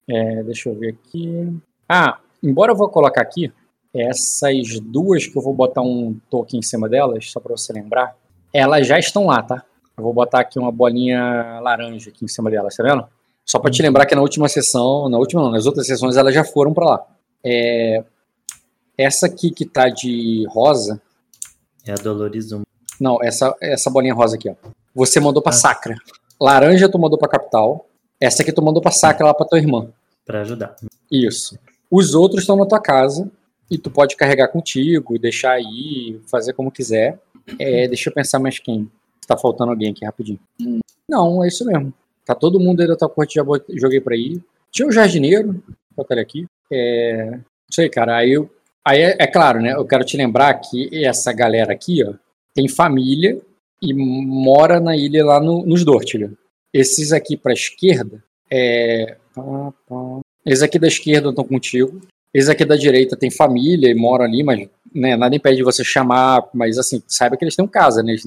É, 0.10 0.44
deixa 0.44 0.70
eu 0.70 0.76
ver 0.76 0.90
aqui. 0.90 1.56
Ah, 1.88 2.20
embora 2.44 2.72
eu 2.72 2.76
vou 2.76 2.90
colocar 2.90 3.22
aqui, 3.22 3.54
essas 3.94 4.80
duas 4.82 5.28
que 5.28 5.38
eu 5.38 5.42
vou 5.42 5.54
botar 5.54 5.82
um 5.82 6.20
token 6.30 6.60
em 6.60 6.64
cima 6.64 6.90
delas, 6.90 7.32
só 7.32 7.40
pra 7.40 7.56
você 7.56 7.72
lembrar, 7.72 8.18
elas 8.52 8.86
já 8.88 9.00
estão 9.00 9.28
lá, 9.28 9.42
tá? 9.42 9.64
Eu 9.98 10.04
vou 10.04 10.14
botar 10.14 10.40
aqui 10.42 10.60
uma 10.60 10.72
bolinha 10.72 11.60
laranja 11.62 12.10
aqui 12.10 12.26
em 12.26 12.28
cima 12.28 12.50
delas, 12.52 12.76
tá 12.76 12.84
vendo? 12.84 13.08
Só 13.46 13.60
pra 13.60 13.72
te 13.72 13.82
lembrar 13.82 14.06
que 14.06 14.16
na 14.16 14.22
última 14.22 14.50
sessão, 14.50 15.08
na 15.08 15.18
última 15.18 15.42
não, 15.44 15.52
nas 15.52 15.66
outras 15.66 15.86
sessões 15.88 16.18
elas 16.18 16.34
já 16.34 16.44
foram 16.44 16.74
pra 16.74 16.86
lá. 16.86 17.06
É, 17.44 18.04
essa 18.98 19.28
aqui 19.28 19.52
que 19.52 19.66
tá 19.66 19.88
de 19.90 20.46
rosa, 20.50 21.02
É 21.86 21.92
a 21.92 21.96
Dolores 21.96 22.46
Zoom. 22.50 22.64
não, 23.00 23.22
essa, 23.24 23.56
essa 23.62 23.90
bolinha 23.90 24.14
rosa 24.14 24.36
aqui, 24.36 24.50
ó. 24.50 24.56
Você 24.94 25.20
mandou 25.20 25.42
pra 25.42 25.52
Ah. 25.52 25.54
Sacra. 25.54 25.96
Laranja 26.42 26.90
tu 26.90 26.98
mandou 26.98 27.18
pra 27.20 27.28
Capital. 27.30 27.86
Essa 28.20 28.42
aqui 28.42 28.52
tu 28.52 28.62
mandou 28.62 28.82
pra 28.82 28.92
Sacra 28.92 29.28
lá 29.28 29.34
pra 29.34 29.46
tua 29.46 29.60
irmã. 29.60 29.90
Pra 30.26 30.42
ajudar. 30.42 30.76
Isso. 31.12 31.58
Os 31.92 32.16
outros 32.16 32.42
estão 32.42 32.56
na 32.58 32.66
tua 32.66 32.82
casa 32.82 33.30
e 33.70 33.78
tu 33.78 33.92
pode 33.92 34.16
carregar 34.16 34.48
contigo, 34.48 35.20
deixar 35.20 35.52
aí, 35.52 36.20
fazer 36.28 36.54
como 36.54 36.72
quiser. 36.72 37.20
É, 37.60 37.88
deixa 37.88 38.10
eu 38.10 38.14
pensar 38.14 38.40
mais 38.40 38.58
quem. 38.58 38.90
Tá 39.28 39.38
faltando 39.38 39.72
alguém 39.72 39.92
aqui 39.92 40.06
rapidinho. 40.06 40.40
Não, 41.10 41.44
é 41.44 41.48
isso 41.48 41.66
mesmo. 41.66 41.94
Tá 42.26 42.34
todo 42.36 42.60
mundo 42.60 42.82
aí 42.82 42.88
da 42.88 42.96
tua 42.96 43.10
corte, 43.10 43.36
já 43.36 43.44
joguei 43.76 44.02
pra 44.02 44.16
aí. 44.16 44.40
Tinha 44.72 44.88
o 44.88 44.92
jardineiro, 44.92 45.54
vou 45.54 45.64
botar 45.98 46.16
ele 46.16 46.22
aqui. 46.22 46.46
É, 46.72 47.40
isso 47.70 47.82
aí, 47.82 47.90
cara. 47.90 48.18
Aí, 48.18 48.32
eu- 48.32 48.50
aí 48.84 49.02
é, 49.02 49.16
é 49.20 49.28
claro, 49.28 49.62
né? 49.62 49.74
Eu 49.74 49.86
quero 49.86 50.04
te 50.04 50.18
lembrar 50.18 50.54
que 50.56 50.90
essa 51.06 51.32
galera 51.32 51.72
aqui, 51.74 52.04
ó, 52.04 52.14
tem 52.54 52.68
família 52.68 53.40
e 53.82 53.94
mora 53.94 54.80
na 54.80 54.96
ilha 54.98 55.24
lá 55.26 55.40
no, 55.40 55.66
nos 55.66 55.84
Dortilha. 55.86 56.32
Esses 56.74 57.12
aqui 57.14 57.38
pra 57.38 57.54
esquerda, 57.54 58.24
é. 58.52 59.18
Esses 60.46 60.62
aqui 60.64 60.78
da 60.80 60.88
esquerda 60.88 61.30
estão 61.30 61.44
contigo. 61.44 62.02
Esses 62.34 62.50
aqui 62.50 62.66
da 62.66 62.76
direita 62.76 63.16
têm 63.16 63.32
família 63.32 63.90
e 63.90 63.96
moram 63.96 64.26
ali, 64.26 64.44
mas 64.44 64.68
né, 64.94 65.16
nada 65.16 65.36
impede 65.36 65.58
de 65.58 65.64
você 65.64 65.84
chamar. 65.84 66.48
Mas 66.54 66.78
assim, 66.78 67.02
saiba 67.08 67.38
que 67.38 67.44
eles 67.46 67.56
têm 67.56 67.68
casa, 67.68 68.04
né? 68.04 68.12
Eles- 68.12 68.26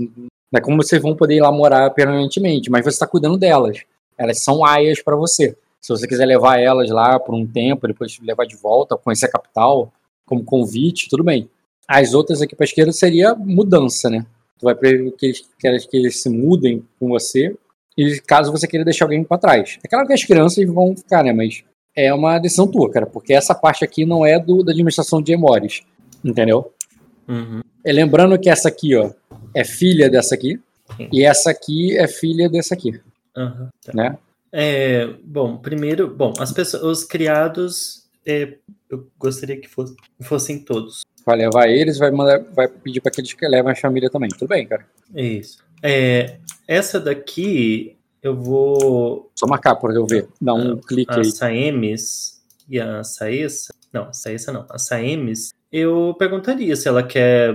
Não 0.51 0.59
é 0.59 0.61
como 0.61 0.83
vocês 0.83 1.01
vão 1.01 1.15
poder 1.15 1.37
ir 1.37 1.41
lá 1.41 1.53
morar 1.53 1.91
permanentemente, 1.91 2.71
mas 2.71 2.83
você 2.83 2.91
está 2.91 3.07
cuidando 3.07 3.37
delas. 3.37 3.83
Elas 4.17 4.43
são 4.43 4.65
aias 4.65 5.03
para 5.03 5.15
você. 5.15 5.57
Se 5.81 5.91
você 5.91 6.07
quiser 6.07 6.27
levar 6.27 6.59
elas 6.59 6.91
lá 6.91 7.21
por 7.21 7.35
um 7.35 7.47
tempo, 7.47 7.87
depois 7.87 8.19
levar 8.21 8.47
de 8.47 8.57
volta, 8.57 8.97
conhecer 8.97 9.27
a 9.27 9.31
capital, 9.31 9.93
como 10.27 10.45
convite, 10.45 11.09
tudo 11.09 11.23
bem. 11.23 11.49
As 11.87 12.15
outras 12.15 12.43
aqui 12.43 12.57
para 12.57 12.65
esquerda 12.65 12.93
seria 12.93 13.35
mudança, 13.35 14.11
né? 14.11 14.27
Tu 14.59 14.65
vai 14.65 14.77
eles, 14.83 15.15
que 15.17 15.67
eles, 15.67 15.87
que 15.87 15.97
eles 15.97 16.21
se 16.21 16.29
mudem 16.29 16.85
com 16.99 17.09
você, 17.09 17.57
e 17.97 18.21
caso 18.21 18.51
você 18.51 18.67
queira 18.67 18.85
deixar 18.85 19.05
alguém 19.05 19.23
para 19.25 19.39
trás. 19.39 19.79
É 19.83 19.89
claro 19.89 20.07
que 20.07 20.13
as 20.13 20.25
crianças 20.25 20.65
vão 20.67 20.97
ficar, 20.97 21.23
né? 21.23 21.33
Mas 21.33 21.65
é 21.95 22.13
uma 22.13 22.39
decisão 22.39 22.67
tua, 22.67 22.91
cara, 22.91 23.07
porque 23.07 23.33
essa 23.33 23.55
parte 23.55 23.85
aqui 23.85 24.05
não 24.05 24.27
é 24.27 24.39
do, 24.39 24.63
da 24.63 24.73
administração 24.73 25.23
de 25.23 25.33
Emores, 25.33 25.83
entendeu? 26.25 26.73
Uhum. 27.27 27.61
É, 27.85 27.93
lembrando 27.93 28.39
que 28.39 28.49
essa 28.51 28.69
aqui, 28.69 28.95
ó, 28.97 29.11
é 29.55 29.65
filha 29.65 30.11
dessa 30.11 30.35
aqui, 30.35 30.61
Sim. 30.97 31.09
e 31.13 31.25
essa 31.25 31.51
aqui 31.51 31.97
é 31.97 32.07
filha 32.09 32.49
dessa 32.49 32.75
aqui, 32.75 33.01
Aham, 33.37 33.69
tá. 33.85 33.93
né? 33.95 34.19
É, 34.51 35.07
bom, 35.23 35.57
primeiro, 35.59 36.09
bom, 36.09 36.33
as 36.39 36.53
pessoas, 36.53 36.83
os 36.83 37.05
criados, 37.05 38.07
é, 38.27 38.55
eu 38.91 39.07
gostaria 39.19 39.61
que 39.61 39.69
fosse- 39.69 39.95
fossem 40.23 40.59
todos. 40.59 41.03
Vai 41.25 41.37
levar 41.37 41.69
eles, 41.69 41.99
vai 41.99 42.11
mandar, 42.11 42.39
vai 42.55 42.67
pedir 42.67 43.01
para 43.03 43.11
que 43.13 43.21
eles 43.21 43.35
levem 43.43 43.73
a 43.73 43.77
família 43.77 44.09
também. 44.09 44.31
Tudo 44.31 44.49
bem, 44.49 44.67
cara. 44.67 44.87
Isso. 45.15 45.59
É, 45.83 46.39
essa 46.67 46.99
daqui 46.99 47.97
eu 48.23 48.35
vou 48.35 49.31
Só 49.35 49.47
marcar 49.47 49.77
para 49.77 49.93
eu 49.95 50.07
ver. 50.07 50.27
Dá 50.41 50.55
um 50.55 50.79
clique 50.79 51.13
a 51.13 51.19
aí. 51.19 51.25
Saemes 51.31 52.41
e 52.69 52.81
a 52.81 53.05
Saessa, 53.05 53.73
não, 53.93 54.05
a 54.05 54.13
Saessa 54.13 54.53
não, 54.53 54.67
a 54.69 54.79
Saemes, 54.79 55.53
eu 55.73 56.15
perguntaria 56.19 56.75
se 56.77 56.89
ela 56.89 57.03
quer 57.03 57.55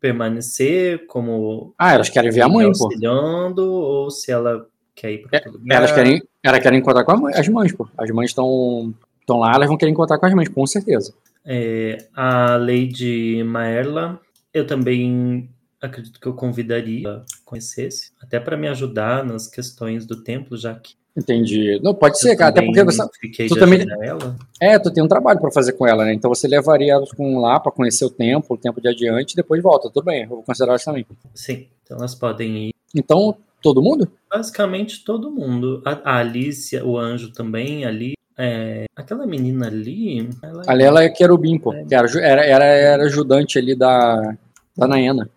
permanecer 0.00 1.06
como 1.06 1.74
Ah, 1.78 1.94
elas 1.94 2.08
querem 2.08 2.30
ver 2.30 2.40
a 2.42 2.48
mãe, 2.48 2.70
pô. 2.72 2.84
auxiliando 2.84 3.62
ou 3.70 4.10
se 4.10 4.30
ela 4.32 4.66
quer 4.94 5.12
ir 5.12 5.18
para 5.22 5.36
outro 5.38 5.52
lugar. 5.52 5.76
Elas 5.76 5.92
querem, 5.92 6.22
elas 6.42 6.60
querem 6.62 6.78
encontrar 6.78 7.04
com 7.04 7.12
a 7.12 7.16
mãe- 7.16 7.34
as 7.34 7.48
mães, 7.48 7.72
pô. 7.72 7.88
As 7.96 8.10
mães 8.10 8.30
estão 8.30 8.94
lá, 9.28 9.52
elas 9.54 9.68
vão 9.68 9.76
querer 9.76 9.90
encontrar 9.90 10.18
com 10.18 10.26
as 10.26 10.34
mães, 10.34 10.48
com 10.48 10.66
certeza. 10.66 11.14
É, 11.44 12.06
a 12.14 12.56
Lady 12.56 13.42
Maerla, 13.44 14.20
eu 14.52 14.66
também 14.66 15.48
acredito 15.80 16.20
que 16.20 16.26
eu 16.26 16.34
convidaria 16.34 17.22
conhecesse, 17.44 18.12
até 18.20 18.38
para 18.38 18.56
me 18.56 18.68
ajudar 18.68 19.24
nas 19.24 19.46
questões 19.46 20.04
do 20.06 20.22
templo, 20.22 20.56
já 20.56 20.74
que 20.74 20.94
Entendi. 21.16 21.80
Não, 21.82 21.94
pode 21.94 22.18
ser, 22.18 22.36
cara. 22.36 22.50
Até 22.50 22.62
porque 22.62 22.84
você. 22.84 23.02
tu 23.48 23.56
também- 23.56 23.84
ela. 24.00 24.36
É, 24.60 24.78
tu 24.78 24.90
tem 24.92 25.02
um 25.02 25.08
trabalho 25.08 25.40
para 25.40 25.50
fazer 25.50 25.72
com 25.72 25.86
ela, 25.86 26.04
né? 26.04 26.14
Então 26.14 26.28
você 26.32 26.46
levaria 26.46 26.92
elas 26.92 27.10
com 27.12 27.40
lá 27.40 27.58
para 27.58 27.72
conhecer 27.72 28.04
o 28.04 28.10
templo, 28.10 28.56
o 28.56 28.58
tempo 28.58 28.80
de 28.80 28.88
adiante, 28.88 29.32
e 29.32 29.36
depois 29.36 29.62
volta. 29.62 29.90
Tudo 29.90 30.04
bem, 30.04 30.22
eu 30.22 30.28
vou 30.28 30.42
considerar 30.42 30.72
elas 30.72 30.84
também. 30.84 31.04
Sim, 31.34 31.66
então 31.84 31.98
elas 31.98 32.14
podem 32.14 32.68
ir. 32.68 32.74
Então, 32.94 33.36
todo 33.60 33.82
mundo? 33.82 34.08
Basicamente 34.30 35.04
todo 35.04 35.30
mundo. 35.30 35.82
A, 35.84 35.98
a 36.04 36.18
Alicia, 36.18 36.84
o 36.84 36.96
anjo 36.96 37.32
também 37.32 37.84
ali. 37.84 38.12
É, 38.38 38.84
aquela 38.96 39.26
menina 39.26 39.66
ali. 39.66 40.30
Ela, 40.42 40.62
Ali 40.66 40.82
ela 40.84 41.02
é 41.02 41.08
querubim, 41.10 41.58
pô. 41.58 41.72
que 41.86 41.94
Era, 41.94 42.08
era, 42.20 42.44
era, 42.46 42.64
era 42.64 43.02
ajudante 43.04 43.58
ali 43.58 43.74
da, 43.74 44.34
da 44.76 44.86
Naena. 44.88 45.28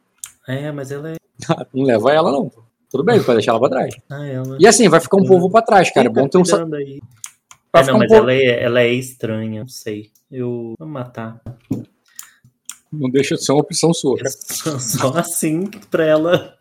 É, 0.48 0.72
mas 0.72 0.92
ela 0.92 1.12
é. 1.12 1.16
Não 1.74 1.84
leva 1.84 2.14
ela, 2.14 2.32
não. 2.32 2.48
pô. 2.48 2.62
Tudo 2.94 3.04
bem, 3.04 3.18
vai 3.20 3.36
deixar 3.38 3.54
ela 3.54 3.60
pra 3.60 3.70
trás. 3.70 3.96
Ah, 4.08 4.24
ela. 4.24 4.56
E 4.60 4.68
assim, 4.68 4.88
vai 4.88 5.00
ficar 5.00 5.18
um 5.18 5.26
povo 5.26 5.50
pra 5.50 5.64
trás, 5.64 5.91
cara. 5.91 6.08
É 6.08 6.14
tá 6.14 6.22
bom 6.22 6.30
ter 6.30 6.38
um. 6.38 6.41
É, 6.41 6.46
ficar 6.46 6.60
não, 7.88 7.96
um 7.96 7.98
mas 7.98 8.08
povo- 8.08 8.22
ela 8.22 8.34
é, 8.34 8.64
ela 8.64 8.82
é 8.82 8.94
estranha, 8.94 9.62
não 9.62 9.68
sei. 9.68 10.12
Eu 10.32 10.76
vou 10.78 10.88
matar. 10.88 11.41
Não 12.91 13.10
deixa 13.10 13.34
de 13.34 13.44
ser 13.44 13.52
uma 13.52 13.62
opção 13.62 13.91
sua. 13.96 14.18
É 14.24 14.30
só, 14.30 15.18
assim 15.18 15.66
pra 15.89 16.06
ela. 16.06 16.56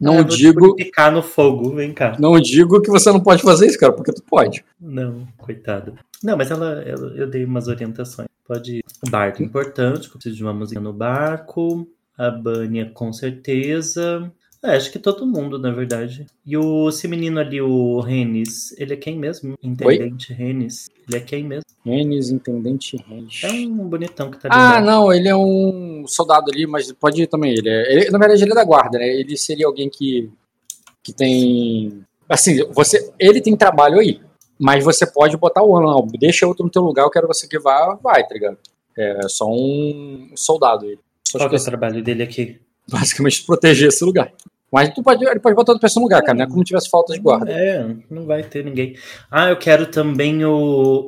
Não 0.00 0.18
Ah, 0.20 0.22
digo, 0.22 0.76
picar 0.76 1.10
no 1.10 1.20
fogo, 1.20 1.74
vem 1.74 1.92
cá. 1.92 2.16
não 2.18 2.38
digo 2.40 2.80
que 2.80 2.88
você 2.90 3.10
não 3.10 3.20
pode 3.20 3.42
fazer 3.42 3.66
isso, 3.66 3.78
cara, 3.78 3.92
porque 3.92 4.12
tu 4.12 4.22
pode. 4.22 4.64
Não, 4.80 5.26
coitada. 5.36 5.94
Não, 6.22 6.36
mas 6.36 6.48
ela, 6.50 6.80
ela- 6.82 7.12
eu 7.16 7.28
dei 7.28 7.44
umas 7.44 7.66
orientações. 7.66 8.28
Pode. 8.46 8.84
O 9.04 9.10
barco 9.10 9.42
é 9.42 9.44
importante, 9.44 10.08
preciso 10.10 10.36
de 10.36 10.42
uma 10.44 10.52
música 10.54 10.80
no 10.80 10.92
barco. 10.92 11.88
A 12.16 12.30
Bânia, 12.30 12.88
com 12.94 13.12
certeza. 13.12 14.32
É, 14.66 14.74
acho 14.74 14.90
que 14.90 14.98
todo 14.98 15.24
mundo, 15.24 15.60
na 15.60 15.70
verdade. 15.70 16.26
E 16.44 16.56
o, 16.56 16.88
esse 16.88 17.06
menino 17.06 17.38
ali, 17.38 17.60
o 17.60 18.00
Renis, 18.00 18.74
ele 18.76 18.94
é 18.94 18.96
quem 18.96 19.16
mesmo? 19.16 19.56
Intendente 19.62 20.32
Renis. 20.32 20.90
Ele 21.08 21.18
é 21.18 21.20
quem 21.20 21.44
mesmo? 21.44 21.62
Renes, 21.84 22.30
Intendente 22.30 22.96
Reis. 23.08 23.42
É 23.44 23.50
um 23.52 23.88
bonitão 23.88 24.28
que 24.28 24.38
tá 24.38 24.48
ali. 24.48 24.56
Ah, 24.58 24.80
embaixo. 24.80 24.86
não, 24.86 25.12
ele 25.12 25.28
é 25.28 25.36
um 25.36 26.04
soldado 26.08 26.50
ali, 26.50 26.66
mas 26.66 26.90
pode 26.90 27.22
ir 27.22 27.28
também. 27.28 27.52
Ele, 27.52 27.68
é, 27.68 27.92
ele- 27.92 28.10
na 28.10 28.18
verdade, 28.18 28.42
ele 28.42 28.50
é 28.50 28.54
da 28.56 28.64
guarda, 28.64 28.98
né? 28.98 29.06
Ele 29.06 29.36
seria 29.36 29.66
alguém 29.66 29.88
que, 29.88 30.28
que 31.00 31.12
tem. 31.12 32.02
Assim, 32.28 32.64
você, 32.72 33.12
ele 33.20 33.40
tem 33.40 33.56
trabalho 33.56 34.00
aí, 34.00 34.20
mas 34.58 34.82
você 34.82 35.06
pode 35.06 35.36
botar 35.36 35.62
o 35.62 35.76
ano, 35.76 35.86
não, 35.92 36.06
deixa 36.18 36.44
outro 36.44 36.64
no 36.64 36.70
teu 36.70 36.82
lugar, 36.82 37.04
eu 37.04 37.10
quero 37.10 37.28
você 37.28 37.46
que 37.46 37.56
vá, 37.56 37.96
vai, 38.02 38.26
tá 38.26 38.34
ligado? 38.34 38.58
É 38.98 39.28
só 39.28 39.46
um 39.48 40.30
soldado 40.34 40.86
ele. 40.86 40.98
Só 41.28 41.38
Qual 41.38 41.48
que 41.50 41.54
é 41.54 41.58
o 41.58 41.64
trabalho 41.64 42.02
dele 42.02 42.24
aqui? 42.24 42.58
basicamente 42.88 43.44
proteger 43.44 43.88
esse 43.88 44.04
lugar. 44.04 44.32
Mas 44.72 44.92
tu 44.92 45.02
pode, 45.02 45.24
ele 45.24 45.40
pode 45.40 45.54
botar 45.54 45.72
outra 45.72 45.86
pessoa 45.86 46.00
no 46.00 46.06
lugar, 46.06 46.22
cara, 46.22 46.36
não 46.36 46.44
é 46.44 46.48
como 46.48 46.64
tivesse 46.64 46.90
falta 46.90 47.12
de 47.12 47.20
guarda. 47.20 47.50
É, 47.50 47.86
não 48.10 48.26
vai 48.26 48.42
ter 48.42 48.64
ninguém. 48.64 48.96
Ah, 49.30 49.48
eu 49.48 49.56
quero 49.56 49.86
também 49.86 50.44
o, 50.44 50.52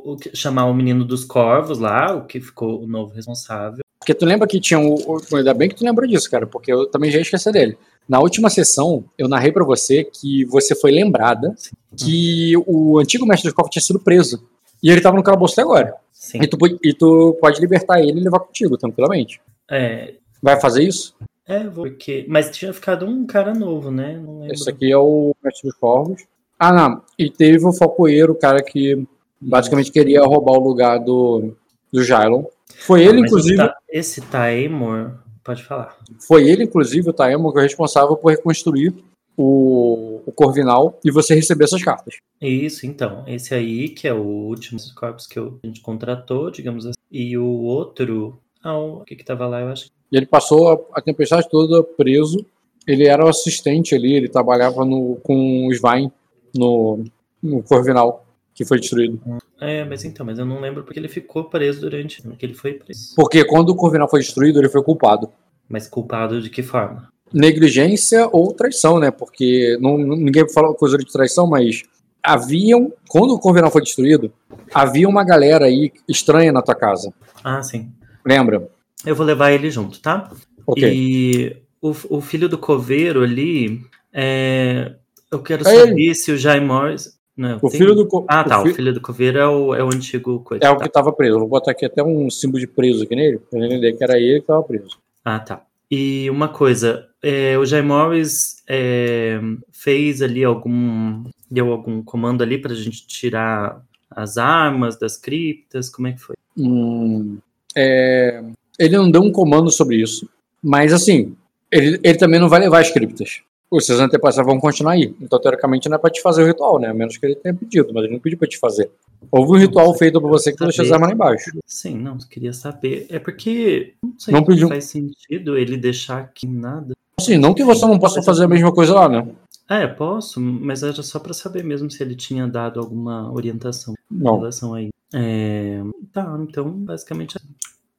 o 0.05 0.17
chamar 0.33 0.67
o 0.67 0.75
menino 0.75 1.05
dos 1.05 1.25
corvos 1.25 1.79
lá, 1.79 2.15
o 2.15 2.25
que 2.25 2.41
ficou 2.41 2.83
o 2.83 2.87
novo 2.87 3.13
responsável. 3.13 3.81
Porque 3.99 4.15
tu 4.15 4.25
lembra 4.25 4.47
que 4.47 4.61
tinha 4.61 4.79
o. 4.79 5.21
Ainda 5.35 5.53
bem 5.53 5.69
que 5.69 5.75
tu 5.75 5.85
lembrou 5.85 6.09
disso, 6.09 6.31
cara, 6.31 6.47
porque 6.47 6.73
eu 6.73 6.87
também 6.87 7.11
já 7.11 7.19
ia 7.19 7.23
esquecer 7.23 7.53
dele. 7.53 7.77
Na 8.09 8.21
última 8.21 8.49
sessão, 8.49 9.05
eu 9.19 9.29
narrei 9.29 9.53
pra 9.53 9.65
você 9.65 10.05
que 10.05 10.45
você 10.47 10.75
foi 10.75 10.91
lembrada 10.91 11.55
que 11.97 12.53
o 12.67 12.99
antigo 12.99 13.27
mestre 13.27 13.49
dos 13.49 13.55
cofres 13.55 13.73
tinha 13.73 13.83
sido 13.83 14.01
preso. 14.01 14.49
E 14.83 14.91
ele 14.91 15.01
tava 15.01 15.17
no 15.17 15.23
calabouço 15.23 15.55
até 15.55 15.63
agora. 15.63 15.95
Sim. 16.13 16.39
E 16.41 16.47
tu, 16.47 16.57
e 16.83 16.95
tu 16.95 17.37
pode 17.41 17.61
libertar 17.61 18.01
ele 18.01 18.21
e 18.21 18.23
levar 18.23 18.41
contigo, 18.41 18.79
tranquilamente. 18.79 19.41
É, 19.71 20.15
Vai 20.43 20.61
fazer 20.61 20.85
isso? 20.85 21.15
É, 21.49 21.65
porque. 21.65 22.27
Mas 22.29 22.51
tinha 22.51 22.73
ficado 22.75 23.07
um 23.07 23.27
cara 23.27 23.55
novo, 23.55 23.91
né? 23.91 24.21
Não 24.23 24.41
lembro. 24.41 24.55
Esse 24.55 24.69
aqui 24.69 24.93
é 24.93 24.99
o 24.99 25.35
mestre 25.43 25.71
dos 25.71 25.79
corvos. 25.79 26.27
Ah, 26.59 26.73
não. 26.73 27.03
E 27.19 27.31
teve 27.31 27.65
o 27.65 27.73
Falcoeiro, 27.73 28.35
o 28.35 28.39
cara 28.39 28.63
que 28.63 29.07
basicamente 29.41 29.91
queria 29.91 30.23
roubar 30.23 30.59
o 30.59 30.63
lugar 30.63 30.99
do, 30.99 31.55
do 31.91 32.05
Jailon. 32.05 32.45
Foi 32.81 33.03
ele, 33.03 33.19
Ah, 33.19 33.21
inclusive. 33.21 33.57
Tá, 33.57 33.75
esse 33.89 34.21
Taemor, 34.21 35.15
pode 35.43 35.65
falar. 35.65 35.97
Foi 36.27 36.47
ele, 36.47 36.65
inclusive, 36.65 37.09
o 37.09 37.13
Taemo, 37.15 37.51
que 37.51 37.59
é 37.59 37.61
o 37.61 37.65
responsável 37.65 38.15
por 38.17 38.31
reconstruir 38.31 38.95
o, 39.37 40.21
o 40.27 40.33
Corvinal 40.33 40.99
e 41.05 41.11
você 41.11 41.35
receber 41.35 41.65
essas 41.65 41.83
cartas. 41.83 42.17
Isso, 42.43 42.87
então. 42.87 43.25
Esse 43.27 43.55
aí, 43.55 43.89
que 43.89 44.07
é 44.07 44.13
o 44.13 44.21
último 44.23 44.79
dos 44.79 44.93
corpos 44.93 45.27
que 45.27 45.39
a 45.39 45.49
gente 45.65 45.81
contratou, 45.81 46.51
digamos 46.51 46.85
assim. 46.85 46.99
E 47.11 47.39
o 47.39 47.47
outro. 47.47 48.39
Ah, 48.63 48.77
o 48.77 49.05
que 49.05 49.17
que 49.17 49.25
tava 49.25 49.47
lá, 49.47 49.61
eu 49.61 49.69
acho. 49.69 49.89
E 50.11 50.17
ele 50.17 50.27
passou 50.27 50.73
a, 50.73 50.99
a 50.99 51.01
tempestade 51.01 51.49
toda 51.49 51.83
preso. 51.83 52.45
Ele 52.87 53.07
era 53.07 53.25
o 53.25 53.29
assistente 53.29 53.95
ali, 53.95 54.15
ele 54.15 54.29
trabalhava 54.29 54.85
no, 54.85 55.17
com 55.23 55.67
o 55.67 55.73
Svein 55.73 56.11
no, 56.55 57.05
no 57.43 57.63
Corvinal, 57.63 58.25
que 58.55 58.65
foi 58.65 58.81
destruído. 58.81 59.21
É, 59.61 59.85
mas 59.85 60.05
então, 60.05 60.25
mas 60.25 60.39
eu 60.39 60.47
não 60.47 60.61
lembro 60.61 60.83
porque 60.83 60.99
ele 60.99 61.09
ficou 61.09 61.45
preso 61.45 61.81
durante. 61.83 62.23
que 62.23 62.47
ele 62.47 62.55
foi 62.55 62.75
preso. 62.75 63.15
Porque 63.15 63.45
quando 63.45 63.71
o 63.71 63.77
Corvinal 63.77 64.09
foi 64.09 64.21
destruído, 64.21 64.59
ele 64.59 64.71
foi 64.71 64.83
culpado. 64.83 65.31
Mas 65.69 65.87
culpado 65.87 66.41
de 66.41 66.49
que 66.49 66.63
forma? 66.63 67.09
Negligência 67.33 68.27
ou 68.33 68.55
traição, 68.55 68.99
né? 68.99 69.11
Porque 69.11 69.77
não, 69.81 69.99
ninguém 69.99 70.49
falou 70.49 70.75
coisa 70.75 70.97
de 70.97 71.05
traição, 71.05 71.47
mas 71.47 71.83
haviam, 72.23 72.91
quando 73.09 73.35
o 73.35 73.39
Corvinal 73.39 73.71
foi 73.71 73.83
destruído, 73.83 74.33
havia 74.73 75.09
uma 75.09 75.25
galera 75.25 75.67
aí 75.67 75.93
estranha 76.09 76.53
na 76.53 76.63
tua 76.63 76.75
casa. 76.75 77.13
Ah, 77.45 77.63
sim. 77.63 77.91
Lembra? 78.25 78.69
Eu 79.05 79.15
vou 79.15 79.25
levar 79.27 79.53
ele 79.53 79.71
junto, 79.71 80.01
tá? 80.01 80.31
Ok. 80.67 80.83
E 80.93 81.57
o, 81.81 81.95
o 82.11 82.21
filho 82.21 82.49
do 82.49 82.59
coveiro 82.59 83.23
ali, 83.23 83.81
é, 84.13 84.95
eu 85.31 85.41
quero 85.43 85.67
É 85.67 85.75
saber 85.87 86.15
se 86.15 86.33
o 86.33 86.37
Jai 86.37 86.61
Morris. 86.61 87.17
Não, 87.37 87.59
O 87.63 87.71
filho 87.71 87.95
do 87.95 88.07
co- 88.09 88.27
Ah, 88.29 88.43
tá. 88.43 88.59
o 88.59 88.63
O, 88.63 88.67
fi- 88.67 88.75
filho 88.75 88.93
do 88.93 89.01
coveiro 89.01 89.39
é 89.39 89.47
o, 89.47 89.75
é 89.75 89.85
o 89.85 89.87
antigo 89.89 90.41
coisa. 90.41 90.65
É 90.65 90.71
o 90.71 90.77
tá. 90.77 90.85
que 90.85 90.91
tava 90.91 91.13
preso. 91.13 91.39
Vou 91.39 91.49
botar 91.49 91.71
aqui 91.71 91.87
até 91.87 92.03
um 92.03 92.29
símbolo 92.29 92.59
de 92.59 92.67
preso 92.67 93.05
aqui 93.05 93.15
nele, 93.15 93.39
pra 93.39 93.65
entender 93.65 93.93
que 93.93 94.03
era 94.03 94.19
ele 94.19 94.41
que 94.41 94.47
tava 94.49 94.63
preso. 94.65 94.99
Ah, 95.25 95.39
tá. 95.39 95.63
E 95.91 96.29
uma 96.31 96.49
coisa, 96.49 97.09
é, 97.23 97.57
o 97.57 97.65
Jai 97.65 97.81
Morris 97.83 98.63
é, 98.69 99.41
fez 99.71 100.21
ali 100.21 100.43
algum. 100.45 101.25
Deu 101.51 101.71
algum 101.71 102.03
comando 102.03 102.43
ali 102.43 102.59
pra 102.59 102.75
gente 102.75 103.07
tirar 103.07 103.81
as 104.11 104.37
armas 104.37 104.99
das 104.99 105.17
criptas? 105.17 105.89
Como 105.89 106.09
é 106.09 106.13
que 106.13 106.21
foi? 106.21 106.35
Hum, 106.59 107.39
é, 107.77 108.43
ele 108.79 108.97
não 108.97 109.11
deu 109.11 109.23
um 109.23 109.33
comando 109.33 109.71
sobre 109.71 109.97
isso, 109.97 110.29
mas 110.63 110.93
assim, 110.93 111.35
ele, 111.71 111.99
ele 112.03 112.19
também 112.19 112.41
não 112.41 112.49
vai 112.49 112.61
levar 112.61 112.81
as 112.81 112.91
criptas. 112.91 113.41
Os 113.71 113.85
seus 113.85 114.01
antepassados 114.01 114.51
vão 114.51 114.59
continuar 114.59 114.93
aí. 114.93 115.15
Então, 115.21 115.39
teoricamente, 115.39 115.91
não 115.91 115.97
é 115.97 115.99
pra 115.99 116.09
te 116.09 116.23
fazer 116.23 116.43
o 116.43 116.47
ritual, 116.47 116.79
né? 116.79 116.89
A 116.89 116.95
menos 116.95 117.19
que 117.19 117.27
ele 117.27 117.35
tenha 117.35 117.55
pedido, 117.55 117.93
mas 117.93 118.05
ele 118.05 118.15
não 118.15 118.21
pediu 118.21 118.39
pra 118.39 118.49
te 118.49 118.59
fazer. 118.59 118.91
Houve 119.31 119.53
um 119.53 119.57
ritual 119.59 119.93
feito 119.95 120.19
pra 120.19 120.31
você 120.31 120.53
que 120.53 120.59
deixa 120.65 120.81
as 120.81 120.91
armas 120.91 121.11
lá 121.11 121.15
embaixo. 121.15 121.51
Sim, 121.67 121.99
não, 121.99 122.17
queria 122.17 122.55
saber. 122.55 123.07
É 123.11 123.19
porque 123.19 123.93
não 124.03 124.15
sei 124.19 124.33
Não 124.33 124.43
pediu. 124.43 124.69
faz 124.69 124.85
sentido 124.85 125.59
ele 125.59 125.77
deixar 125.77 126.19
aqui 126.19 126.47
nada. 126.47 126.95
Assim, 127.21 127.37
não 127.37 127.53
que 127.53 127.63
você 127.63 127.85
não 127.85 127.99
possa 127.99 128.23
fazer 128.23 128.45
a 128.45 128.49
mesma 128.49 128.73
coisa 128.73 128.95
lá, 128.95 129.07
né? 129.07 129.27
É, 129.69 129.87
posso, 129.87 130.41
mas 130.41 130.83
era 130.83 131.03
só 131.03 131.19
pra 131.19 131.35
saber 131.35 131.63
mesmo 131.63 131.91
se 131.91 132.03
ele 132.03 132.15
tinha 132.15 132.47
dado 132.47 132.81
alguma 132.81 133.31
orientação 133.31 133.93
em 134.11 134.23
relação 134.23 134.73
aí. 134.73 134.89
É, 135.13 135.83
tá, 136.11 136.39
então 136.41 136.71
basicamente 136.71 137.37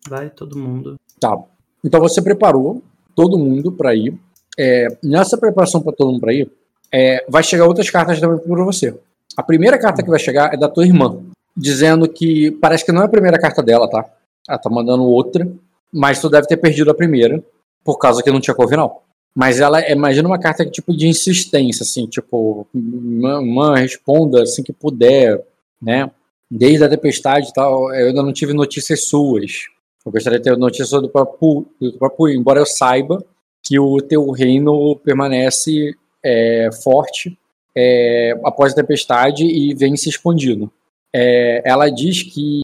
vai 0.10 0.30
todo 0.30 0.58
mundo. 0.58 0.96
Tá. 1.20 1.38
Então 1.84 2.00
você 2.00 2.22
preparou 2.22 2.82
todo 3.16 3.38
mundo 3.38 3.72
pra 3.72 3.96
ir. 3.96 4.18
É, 4.58 4.88
nessa 5.04 5.38
preparação 5.38 5.82
pra 5.82 5.94
todo 5.94 6.12
mundo 6.12 6.20
pra 6.20 6.34
ir, 6.34 6.52
é, 6.92 7.26
vai 7.30 7.44
chegar 7.44 7.66
outras 7.66 7.90
cartas 7.90 8.20
também 8.20 8.40
pra 8.40 8.64
você. 8.66 8.98
A 9.38 9.44
primeira 9.44 9.78
carta 9.78 10.04
que 10.04 10.10
vai 10.10 10.20
chegar 10.20 10.54
é 10.54 10.58
da 10.58 10.68
tua 10.68 10.86
irmã, 10.86 11.18
dizendo 11.56 12.10
que 12.10 12.52
parece 12.52 12.84
que 12.84 12.92
não 12.92 13.02
é 13.02 13.06
a 13.06 13.10
primeira 13.10 13.40
carta 13.40 13.64
dela, 13.64 13.90
tá? 13.90 14.04
Ela 14.48 14.58
tá 14.58 14.70
mandando 14.70 15.04
outra, 15.04 15.50
mas 15.94 16.20
tu 16.20 16.30
deve 16.30 16.48
ter 16.48 16.58
perdido 16.58 16.92
a 16.92 16.96
primeira 16.96 17.42
por 17.84 17.98
causa 17.98 18.22
que 18.22 18.32
não 18.32 18.42
tinha 18.42 18.56
Corvinal. 18.56 19.04
Mas 19.36 19.60
ela, 19.60 19.80
imagina 19.90 20.28
uma 20.28 20.40
carta 20.40 20.66
que, 20.66 20.72
tipo 20.72 20.96
de 20.96 21.08
insistência, 21.08 21.84
assim, 21.84 22.08
tipo, 22.08 22.68
irmã, 22.74 23.76
responda 23.76 24.42
assim 24.42 24.64
que 24.64 24.74
puder, 24.74 25.42
né? 25.82 26.10
Desde 26.50 26.84
a 26.84 26.90
tempestade 26.90 27.50
e 27.50 27.54
tal, 27.54 27.94
eu 27.94 28.08
ainda 28.08 28.24
não 28.24 28.34
tive 28.34 28.54
notícias 28.54 29.06
suas. 29.06 29.66
Eu 30.06 30.12
gostaria 30.12 30.40
de 30.40 30.46
ter 30.46 30.58
notícia 30.58 31.00
do 31.00 31.10
próprio, 31.10 31.66
do 31.80 31.98
próprio 31.98 32.30
embora 32.30 32.60
eu 32.60 32.66
saiba 32.66 33.24
que 33.64 33.80
o 33.80 34.02
teu 34.02 34.30
reino 34.32 34.96
permanece 34.98 35.96
é, 36.24 36.70
forte 36.84 37.38
é, 37.76 38.32
após 38.44 38.74
a 38.74 38.76
tempestade 38.78 39.44
e 39.44 39.74
vem 39.74 39.96
se 39.96 40.10
expandindo. 40.10 40.72
É, 41.14 41.62
ela 41.66 41.90
diz 41.90 42.24
que, 42.24 42.62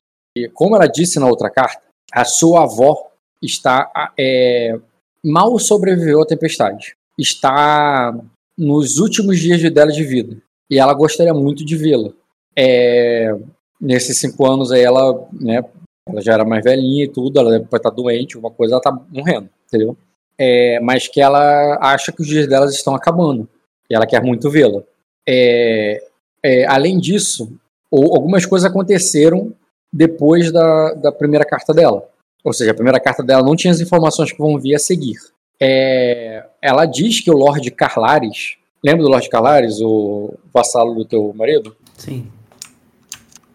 como 0.53 0.75
ela 0.75 0.87
disse 0.87 1.19
na 1.19 1.27
outra 1.27 1.49
carta, 1.49 1.81
a 2.11 2.23
sua 2.23 2.63
avó 2.63 3.11
está 3.41 4.11
é, 4.17 4.79
mal 5.23 5.57
sobreviveu 5.59 6.21
à 6.21 6.25
tempestade. 6.25 6.95
Está 7.17 8.17
nos 8.57 8.97
últimos 8.97 9.39
dias 9.39 9.59
de- 9.59 9.69
dela 9.69 9.91
de 9.91 10.03
vida. 10.03 10.37
E 10.69 10.79
ela 10.79 10.93
gostaria 10.93 11.33
muito 11.33 11.65
de 11.65 11.75
vê-la. 11.75 12.11
É, 12.57 13.35
nesses 13.79 14.17
cinco 14.17 14.45
anos 14.45 14.71
aí, 14.71 14.81
ela, 14.81 15.27
né, 15.33 15.63
ela 16.07 16.21
já 16.21 16.33
era 16.33 16.45
mais 16.45 16.63
velhinha 16.63 17.05
e 17.05 17.07
tudo, 17.07 17.39
ela 17.39 17.59
pode 17.61 17.77
estar 17.77 17.89
doente, 17.89 18.35
alguma 18.35 18.53
coisa, 18.53 18.75
ela 18.75 18.81
tá 18.81 18.91
morrendo, 19.09 19.49
entendeu? 19.67 19.97
É, 20.37 20.79
mas 20.79 21.07
que 21.07 21.19
ela 21.19 21.77
acha 21.81 22.11
que 22.11 22.21
os 22.21 22.27
dias 22.27 22.47
delas 22.47 22.73
estão 22.73 22.93
acabando. 22.93 23.47
E 23.89 23.95
ela 23.95 24.05
quer 24.05 24.21
muito 24.21 24.49
vê-la. 24.49 24.83
É, 25.27 26.03
é, 26.43 26.65
além 26.67 26.99
disso, 26.99 27.51
algumas 27.91 28.45
coisas 28.45 28.69
aconteceram 28.69 29.53
depois 29.91 30.51
da, 30.51 30.93
da 30.93 31.11
primeira 31.11 31.45
carta 31.45 31.73
dela. 31.73 32.07
Ou 32.43 32.53
seja, 32.53 32.71
a 32.71 32.75
primeira 32.75 32.99
carta 32.99 33.23
dela 33.23 33.43
não 33.43 33.55
tinha 33.55 33.71
as 33.71 33.79
informações 33.79 34.31
que 34.31 34.37
vão 34.37 34.59
vir 34.59 34.75
a 34.75 34.79
seguir. 34.79 35.17
É, 35.59 36.45
ela 36.61 36.85
diz 36.85 37.21
que 37.21 37.31
o 37.31 37.37
Lorde 37.37 37.71
Carlares, 37.71 38.57
lembra 38.83 39.03
do 39.03 39.09
Lorde 39.09 39.29
Carlares, 39.29 39.79
o 39.81 40.33
vassalo 40.53 40.93
do 40.93 41.05
teu 41.05 41.33
marido? 41.33 41.75
Sim. 41.97 42.27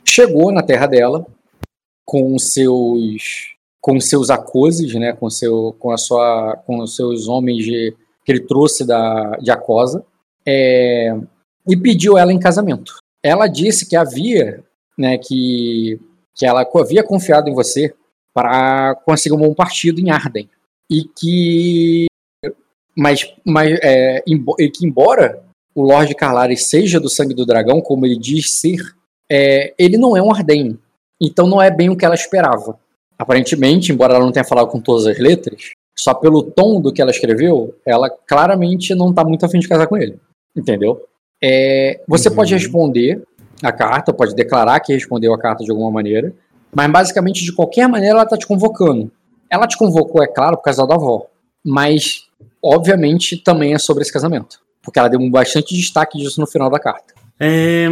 chegou 0.02 0.50
na 0.50 0.62
terra 0.62 0.86
dela 0.86 1.26
com 2.10 2.36
seus 2.40 3.54
com 3.80 4.00
seus 4.00 4.30
acoses, 4.30 4.92
né, 4.94 5.12
com 5.12 5.30
seu 5.30 5.76
com 5.78 5.92
a 5.92 5.96
sua 5.96 6.56
com 6.66 6.80
os 6.80 6.96
seus 6.96 7.28
homens 7.28 7.64
de, 7.64 7.94
que 8.24 8.32
ele 8.32 8.40
trouxe 8.40 8.84
da 8.84 9.36
de 9.40 9.48
Acosa, 9.52 10.04
é, 10.44 11.16
e 11.68 11.76
pediu 11.76 12.18
ela 12.18 12.32
em 12.32 12.38
casamento. 12.40 12.96
Ela 13.22 13.46
disse 13.46 13.88
que 13.88 13.94
havia, 13.94 14.64
né, 14.98 15.18
que 15.18 16.00
que 16.34 16.44
ela 16.44 16.68
havia 16.74 17.04
confiado 17.04 17.48
em 17.48 17.54
você 17.54 17.94
para 18.34 18.96
conseguir 19.04 19.36
um 19.36 19.38
bom 19.38 19.54
partido 19.54 20.00
em 20.00 20.10
Arden 20.10 20.50
e 20.90 21.04
que 21.04 22.06
mas, 22.96 23.32
mas 23.46 23.78
é, 23.84 24.24
e 24.26 24.68
que 24.68 24.84
embora 24.84 25.44
o 25.76 25.84
Lorde 25.84 26.16
Carlares 26.16 26.66
seja 26.66 26.98
do 26.98 27.08
sangue 27.08 27.34
do 27.34 27.46
dragão, 27.46 27.80
como 27.80 28.04
ele 28.04 28.18
diz 28.18 28.50
ser, 28.50 28.80
é, 29.30 29.72
ele 29.78 29.96
não 29.96 30.16
é 30.16 30.22
um 30.22 30.32
Arden. 30.32 30.76
Então 31.20 31.46
não 31.46 31.60
é 31.60 31.70
bem 31.70 31.90
o 31.90 31.96
que 31.96 32.04
ela 32.04 32.14
esperava. 32.14 32.78
Aparentemente, 33.18 33.92
embora 33.92 34.14
ela 34.14 34.24
não 34.24 34.32
tenha 34.32 34.44
falado 34.44 34.68
com 34.68 34.80
todas 34.80 35.06
as 35.06 35.18
letras, 35.18 35.70
só 35.98 36.14
pelo 36.14 36.42
tom 36.42 36.80
do 36.80 36.92
que 36.92 37.02
ela 37.02 37.10
escreveu, 37.10 37.74
ela 37.84 38.08
claramente 38.08 38.94
não 38.94 39.12
tá 39.12 39.22
muito 39.24 39.44
afim 39.44 39.58
de 39.58 39.68
casar 39.68 39.86
com 39.86 39.96
ele. 39.96 40.18
Entendeu? 40.56 41.02
É, 41.42 42.00
você 42.08 42.28
Uhum. 42.30 42.34
pode 42.36 42.54
responder 42.54 43.22
a 43.62 43.70
carta, 43.70 44.12
pode 44.12 44.34
declarar 44.34 44.80
que 44.80 44.92
respondeu 44.94 45.34
a 45.34 45.38
carta 45.38 45.62
de 45.62 45.70
alguma 45.70 45.90
maneira, 45.90 46.32
mas 46.74 46.90
basicamente 46.90 47.44
de 47.44 47.52
qualquer 47.52 47.86
maneira 47.88 48.14
ela 48.16 48.26
tá 48.26 48.36
te 48.38 48.46
convocando. 48.46 49.10
Ela 49.50 49.66
te 49.66 49.76
convocou, 49.76 50.22
é 50.22 50.26
claro, 50.26 50.56
por 50.56 50.62
causa 50.62 50.86
da 50.86 50.94
avó, 50.94 51.26
mas 51.64 52.24
obviamente 52.62 53.36
também 53.36 53.74
é 53.74 53.78
sobre 53.78 54.02
esse 54.02 54.12
casamento, 54.12 54.60
porque 54.82 54.98
ela 54.98 55.08
deu 55.08 55.20
um 55.20 55.30
bastante 55.30 55.74
destaque 55.74 56.16
disso 56.18 56.40
no 56.40 56.46
final 56.46 56.70
da 56.70 56.78
carta. 56.78 57.12
É, 57.38 57.86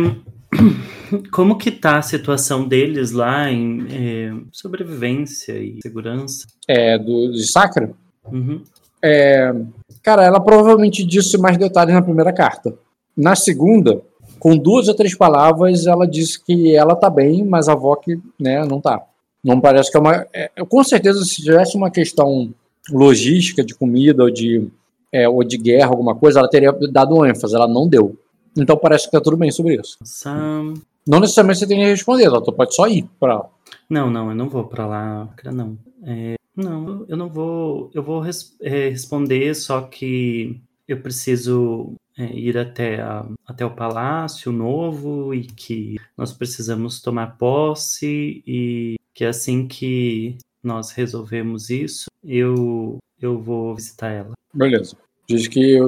Como 1.33 1.59
que 1.59 1.71
tá 1.71 1.99
a 1.99 2.03
situação 2.03 2.67
deles 2.67 3.13
lá 3.13 3.51
em 3.51 3.87
é, 3.91 4.33
sobrevivência 4.53 5.53
e 5.59 5.79
segurança? 5.83 6.47
É, 6.67 6.99
do, 6.99 7.33
de 7.33 7.47
Sacra, 7.47 7.95
Uhum. 8.33 8.63
É, 9.03 9.55
cara, 10.03 10.25
ela 10.25 10.41
provavelmente 10.41 11.05
disse 11.05 11.39
mais 11.39 11.57
detalhes 11.57 11.95
na 11.95 12.03
primeira 12.03 12.33
carta. 12.33 12.75
Na 13.17 13.35
segunda, 13.35 14.01
com 14.39 14.57
duas 14.57 14.89
ou 14.89 14.95
três 14.95 15.15
palavras, 15.15 15.87
ela 15.87 16.07
disse 16.07 16.43
que 16.43 16.75
ela 16.75 16.95
tá 16.95 17.11
bem, 17.11 17.45
mas 17.45 17.69
a 17.69 17.73
avó 17.73 17.95
que 17.97 18.19
né, 18.39 18.65
não 18.65 18.81
tá. 18.81 19.03
Não 19.43 19.61
parece 19.61 19.91
que 19.91 19.97
é 19.97 20.01
uma. 20.01 20.27
é, 20.33 20.51
com 20.69 20.83
certeza, 20.83 21.25
se 21.25 21.43
tivesse 21.43 21.77
uma 21.77 21.91
questão 21.91 22.53
logística 22.91 23.65
de 23.65 23.75
comida 23.75 24.25
ou 24.25 24.31
de, 24.31 24.69
é, 25.13 25.29
ou 25.29 25.45
de 25.45 25.57
guerra, 25.57 25.91
alguma 25.91 26.15
coisa, 26.15 26.41
ela 26.41 26.49
teria 26.49 26.73
dado 26.91 27.25
ênfase, 27.25 27.55
ela 27.55 27.69
não 27.69 27.89
deu. 27.89 28.17
Então 28.57 28.77
parece 28.77 29.07
que 29.07 29.13
tá 29.13 29.21
tudo 29.21 29.37
bem 29.37 29.51
sobre 29.53 29.77
isso. 29.77 29.97
Nossa, 30.01 30.81
Não 31.09 31.21
necessariamente 31.21 31.61
você 31.61 31.67
tem 31.67 31.79
que 31.79 31.85
responder, 31.87 32.25
ela 32.25 32.43
pode 32.43 32.75
só 32.75 32.87
ir 32.87 33.05
pra 33.19 33.39
lá. 33.39 33.51
Não, 33.89 34.11
não, 34.11 34.29
eu 34.29 34.35
não 34.37 34.49
vou 34.49 34.65
pra 34.65 34.87
lá, 34.87 35.29
cara, 35.37 35.55
não. 35.55 35.79
É, 36.05 36.35
não, 36.55 37.05
eu 37.09 37.17
não 37.17 37.29
vou. 37.29 37.91
Eu 37.95 38.03
vou 38.03 38.21
res- 38.21 38.55
é, 38.61 38.89
responder, 38.91 39.55
só 39.55 39.81
que 39.83 40.61
eu 40.87 41.01
preciso 41.01 41.95
é, 42.17 42.25
ir 42.35 42.59
até, 42.59 43.01
a- 43.01 43.27
até 43.47 43.65
o 43.65 43.71
palácio 43.75 44.53
novo 44.53 45.33
e 45.35 45.45
que 45.45 45.97
nós 46.17 46.33
precisamos 46.33 47.01
tomar 47.01 47.39
posse 47.39 48.43
e 48.47 48.97
que 49.15 49.25
assim 49.25 49.67
que 49.67 50.37
nós 50.63 50.91
resolvemos 50.91 51.71
isso, 51.71 52.07
eu, 52.25 52.99
eu 53.21 53.41
vou 53.41 53.75
visitar 53.75 54.11
ela. 54.11 54.33
Beleza. 54.53 54.97
Diz 55.29 55.47
que 55.49 55.79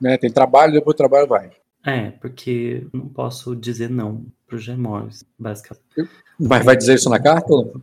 né, 0.00 0.16
tem 0.16 0.30
trabalho, 0.30 0.72
depois 0.72 0.94
do 0.94 0.98
trabalho 0.98 1.26
vai. 1.26 1.50
É, 1.84 2.10
porque 2.10 2.86
não 2.92 3.08
posso 3.08 3.56
dizer 3.56 3.88
não 3.88 4.24
pro 4.50 4.58
Gemores, 4.58 5.24
basicamente. 5.38 6.10
Mas 6.38 6.64
vai 6.64 6.76
dizer 6.76 6.96
isso 6.96 7.08
na 7.08 7.20
carta 7.20 7.52
ou 7.52 7.80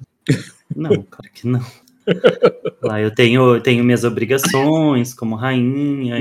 não? 0.76 1.02
Claro 1.04 1.32
que 1.34 1.48
não. 1.48 1.66
Lá 2.84 3.02
eu 3.02 3.14
tenho, 3.14 3.60
tenho 3.62 3.84
minhas 3.84 4.04
obrigações 4.04 5.14
como 5.14 5.36
rainha, 5.36 6.18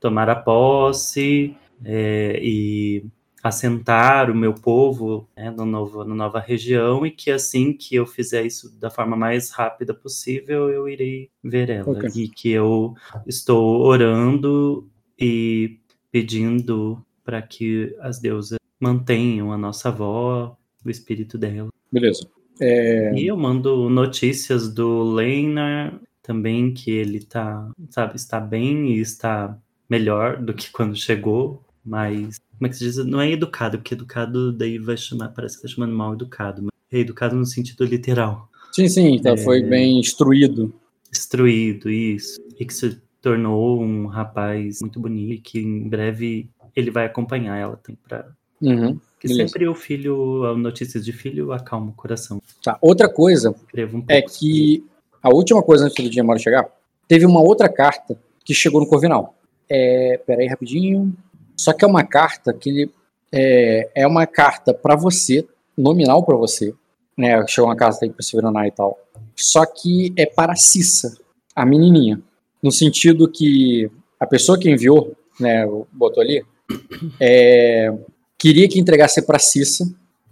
tomar 0.00 0.28
a 0.28 0.34
posse 0.34 1.54
é, 1.84 2.38
e 2.42 3.04
assentar 3.42 4.30
o 4.30 4.34
meu 4.34 4.52
povo 4.52 5.28
né, 5.36 5.50
no 5.50 5.64
novo, 5.64 6.04
na 6.04 6.14
nova 6.14 6.40
região 6.40 7.06
e 7.06 7.10
que 7.10 7.30
assim 7.30 7.72
que 7.72 7.94
eu 7.94 8.06
fizer 8.06 8.44
isso 8.44 8.76
da 8.78 8.90
forma 8.90 9.16
mais 9.16 9.50
rápida 9.50 9.94
possível, 9.94 10.68
eu 10.68 10.88
irei 10.88 11.30
ver 11.42 11.70
ela. 11.70 11.92
Ok. 11.92 12.10
E 12.14 12.28
que 12.28 12.50
eu 12.50 12.94
estou 13.26 13.82
orando 13.82 14.88
e 15.18 15.78
pedindo 16.10 17.02
para 17.24 17.40
que 17.40 17.94
as 18.00 18.18
deusas 18.18 18.58
mantenham 18.80 19.52
a 19.52 19.58
nossa 19.58 19.88
avó, 19.88 20.56
o 20.84 20.90
espírito 20.90 21.36
dela. 21.38 21.68
Beleza. 21.90 22.26
É, 22.60 23.12
E 23.14 23.26
eu 23.26 23.36
mando 23.36 23.90
notícias 23.90 24.72
do 24.72 25.02
Leinar 25.14 26.00
também, 26.22 26.72
que 26.72 26.90
ele 26.90 27.20
tá, 27.20 27.70
sabe, 27.90 28.16
está 28.16 28.40
bem 28.40 28.92
e 28.94 29.00
está 29.00 29.56
melhor 29.88 30.42
do 30.42 30.52
que 30.54 30.70
quando 30.72 30.96
chegou, 30.96 31.62
mas, 31.84 32.40
como 32.58 32.66
é 32.66 32.68
que 32.68 32.76
se 32.76 32.84
diz? 32.84 32.96
Não 33.04 33.20
é 33.20 33.30
educado, 33.30 33.78
porque 33.78 33.94
educado 33.94 34.52
daí 34.52 34.78
vai 34.78 34.96
chamar, 34.96 35.28
parece 35.28 35.56
que 35.56 35.62
tá 35.62 35.68
chamando 35.68 35.94
mal 35.94 36.14
educado, 36.14 36.62
mas 36.62 36.72
é 36.90 36.98
educado 36.98 37.36
no 37.36 37.46
sentido 37.46 37.84
literal. 37.84 38.48
sim, 38.72 38.88
sim, 38.88 39.18
tá, 39.20 39.30
É. 39.30 39.36
foi 39.36 39.62
bem 39.62 40.00
instruído. 40.00 40.74
Instruído, 41.12 41.88
isso. 41.90 42.40
E 42.58 42.64
que 42.64 42.74
se 42.74 43.00
tornou 43.22 43.80
um 43.80 44.06
rapaz 44.06 44.80
muito 44.80 44.98
bonito 44.98 45.32
e 45.34 45.38
que 45.38 45.60
em 45.60 45.88
breve 45.88 46.50
ele 46.74 46.90
vai 46.90 47.06
acompanhar 47.06 47.56
ela, 47.56 47.80
pra... 48.08 48.26
Uhum, 48.60 48.98
Que 49.20 49.28
Beleza. 49.28 49.48
sempre 49.48 49.68
o 49.68 49.74
filho, 49.74 50.56
notícias 50.56 51.04
de 51.04 51.12
filho 51.12 51.52
acalma 51.52 51.90
o 51.90 51.92
coração. 51.92 52.40
tá. 52.62 52.78
Outra 52.80 53.08
coisa 53.08 53.54
um 53.74 54.04
é 54.08 54.22
que 54.22 54.84
a 55.22 55.28
última 55.30 55.62
coisa 55.62 55.86
antes 55.86 56.02
do 56.04 56.10
Diamaro 56.10 56.38
chegar, 56.38 56.66
teve 57.08 57.26
uma 57.26 57.40
outra 57.40 57.68
carta 57.68 58.18
que 58.44 58.54
chegou 58.54 58.80
no 58.80 58.86
Corvinal. 58.86 59.34
É, 59.68 60.20
peraí, 60.26 60.46
rapidinho. 60.46 61.14
Só 61.56 61.72
que 61.72 61.84
é 61.84 61.88
uma 61.88 62.04
carta 62.04 62.52
que 62.52 62.88
é, 63.32 63.90
é 63.94 64.06
uma 64.06 64.26
carta 64.26 64.72
para 64.72 64.94
você, 64.94 65.46
nominal 65.76 66.24
para 66.24 66.36
você, 66.36 66.72
né? 67.16 67.44
Chegou 67.48 67.68
uma 67.68 67.76
carta 67.76 68.04
aí 68.04 68.10
para 68.10 68.22
se 68.22 68.36
viranar 68.36 68.66
e 68.66 68.70
tal. 68.70 68.98
Só 69.34 69.66
que 69.66 70.12
é 70.16 70.24
para 70.26 70.52
a 70.52 70.56
Cissa, 70.56 71.18
a 71.54 71.66
menininha, 71.66 72.20
no 72.62 72.70
sentido 72.70 73.28
que 73.28 73.90
a 74.20 74.26
pessoa 74.26 74.58
que 74.58 74.70
enviou, 74.70 75.14
né, 75.40 75.66
botou 75.92 76.22
ali, 76.22 76.42
é, 77.20 77.92
queria 78.38 78.68
que 78.68 78.78
entregasse 78.78 79.22
para 79.22 79.38
Cissa 79.38 79.84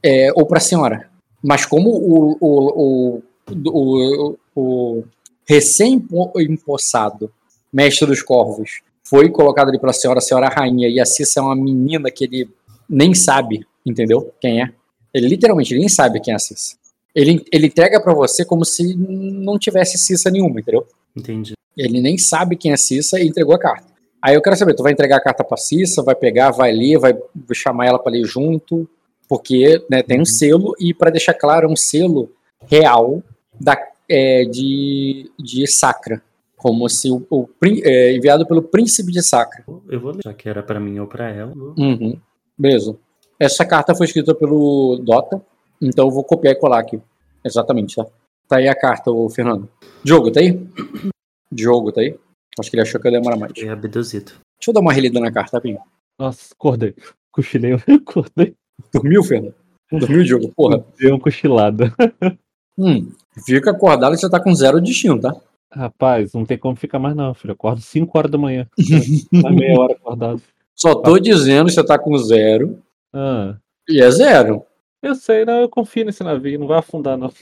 é, 0.02 0.30
ou 0.34 0.46
para 0.46 0.58
a 0.58 0.60
senhora. 0.60 1.10
Mas 1.42 1.66
como 1.66 1.90
o, 1.90 2.36
o, 2.40 3.22
o, 3.66 4.38
o, 4.54 5.04
recém-empossado 5.46 7.30
mestre 7.72 8.06
dos 8.06 8.22
corvos 8.22 8.80
foi 9.02 9.28
colocado 9.28 9.68
ali 9.68 9.78
pela 9.78 9.92
senhora, 9.92 10.18
a 10.18 10.22
senhora 10.22 10.48
rainha, 10.48 10.88
e 10.88 10.98
a 10.98 11.04
Cissa 11.04 11.40
é 11.40 11.42
uma 11.42 11.54
menina 11.54 12.10
que 12.10 12.24
ele 12.24 12.48
nem 12.88 13.14
sabe, 13.14 13.66
entendeu? 13.84 14.32
Quem 14.40 14.62
é. 14.62 14.72
Ele 15.12 15.28
literalmente 15.28 15.76
nem 15.76 15.88
sabe 15.88 16.20
quem 16.20 16.32
é 16.32 16.36
a 16.36 16.38
Cissa. 16.38 16.76
Ele, 17.14 17.44
ele 17.52 17.66
entrega 17.66 18.00
para 18.00 18.14
você 18.14 18.44
como 18.44 18.64
se 18.64 18.94
não 18.96 19.58
tivesse 19.58 19.98
Cissa 19.98 20.30
nenhuma, 20.30 20.60
entendeu? 20.60 20.86
Entendi. 21.14 21.52
Ele 21.76 22.00
nem 22.00 22.16
sabe 22.16 22.56
quem 22.56 22.72
é 22.72 22.76
Cissa 22.76 23.20
e 23.20 23.26
entregou 23.26 23.54
a 23.54 23.58
carta. 23.58 23.93
Aí 24.24 24.34
eu 24.34 24.40
quero 24.40 24.56
saber, 24.56 24.72
tu 24.72 24.82
vai 24.82 24.90
entregar 24.90 25.18
a 25.18 25.20
carta 25.20 25.44
pra 25.44 25.58
Cissa, 25.58 26.02
vai 26.02 26.14
pegar, 26.14 26.50
vai 26.50 26.72
ler, 26.72 26.98
vai 26.98 27.14
chamar 27.52 27.84
ela 27.84 27.98
pra 27.98 28.10
ler 28.10 28.24
junto, 28.24 28.88
porque 29.28 29.84
né, 29.90 30.02
tem 30.02 30.18
um 30.18 30.24
selo, 30.24 30.74
e 30.80 30.94
para 30.94 31.10
deixar 31.10 31.34
claro, 31.34 31.68
é 31.68 31.70
um 31.70 31.76
selo 31.76 32.32
real 32.66 33.22
da, 33.60 33.76
é, 34.08 34.46
de, 34.46 35.30
de 35.38 35.66
Sacra. 35.66 36.22
Como 36.56 36.88
se 36.88 37.10
o, 37.10 37.26
o 37.30 37.46
é, 37.82 38.16
enviado 38.16 38.46
pelo 38.46 38.62
príncipe 38.62 39.12
de 39.12 39.22
Sacra. 39.22 39.62
Eu 39.90 40.00
vou 40.00 40.12
ler, 40.12 40.22
já 40.24 40.32
que 40.32 40.48
era 40.48 40.62
pra 40.62 40.80
mim 40.80 40.98
ou 40.98 41.06
pra 41.06 41.28
ela. 41.28 41.52
Uhum. 41.54 42.18
Beleza. 42.56 42.96
Essa 43.38 43.66
carta 43.66 43.94
foi 43.94 44.06
escrita 44.06 44.34
pelo 44.34 45.02
Dota, 45.04 45.38
então 45.82 46.06
eu 46.06 46.10
vou 46.10 46.24
copiar 46.24 46.54
e 46.54 46.58
colar 46.58 46.78
aqui. 46.78 46.98
Exatamente, 47.44 47.96
tá? 47.96 48.06
Tá 48.48 48.56
aí 48.56 48.68
a 48.68 48.74
carta, 48.74 49.10
ô 49.10 49.28
Fernando. 49.28 49.68
Diogo, 50.02 50.30
tá 50.30 50.40
aí? 50.40 50.66
Diogo, 51.52 51.92
tá 51.92 52.00
aí? 52.00 52.18
Acho 52.58 52.70
que 52.70 52.76
ele 52.76 52.82
achou 52.82 53.00
que 53.00 53.06
eu 53.08 53.12
ia 53.12 53.18
demorar 53.18 53.36
mais. 53.36 53.52
Foi 53.58 53.68
abduzido. 53.68 54.32
Deixa 54.58 54.70
eu 54.70 54.74
dar 54.74 54.80
uma 54.80 54.92
relida 54.92 55.18
na 55.20 55.32
carta, 55.32 55.56
rapidinho. 55.56 55.80
Nossa, 56.18 56.54
acordei. 56.54 56.94
Cochilei, 57.32 57.72
acordei. 57.88 58.54
Dormiu, 58.92 59.22
Fernando? 59.22 59.54
Dormiu, 59.90 60.24
Diogo? 60.24 60.52
Porra. 60.54 60.84
Dei 60.98 61.10
uma 61.10 61.20
cochilada. 61.20 61.92
Hum, 62.76 63.12
fica 63.46 63.70
acordado 63.70 64.16
e 64.16 64.18
você 64.18 64.28
tá 64.28 64.40
com 64.42 64.52
zero 64.52 64.80
destino, 64.80 65.20
tá? 65.20 65.32
Rapaz, 65.72 66.32
não 66.32 66.44
tem 66.44 66.58
como 66.58 66.74
ficar 66.74 66.98
mais 66.98 67.14
não, 67.14 67.32
filho. 67.32 67.52
Eu 67.52 67.54
acordo 67.54 67.80
5 67.80 68.18
horas 68.18 68.30
da 68.32 68.36
manhã. 68.36 68.66
Mais 69.32 69.54
meia 69.54 69.78
hora 69.78 69.92
acordado. 69.92 70.42
Só 70.74 70.92
tô 70.96 71.16
dizendo 71.20 71.66
que 71.66 71.72
você 71.72 71.84
tá 71.86 71.96
com 71.96 72.18
zero 72.18 72.82
Ah, 73.12 73.56
e 73.88 74.02
é 74.02 74.10
zero. 74.10 74.64
eu 75.00 75.14
sei, 75.14 75.44
não, 75.44 75.60
eu 75.60 75.68
confio 75.68 76.04
nesse 76.04 76.24
navio, 76.24 76.58
não 76.58 76.66
vai 76.66 76.78
afundar 76.80 77.16
não. 77.16 77.32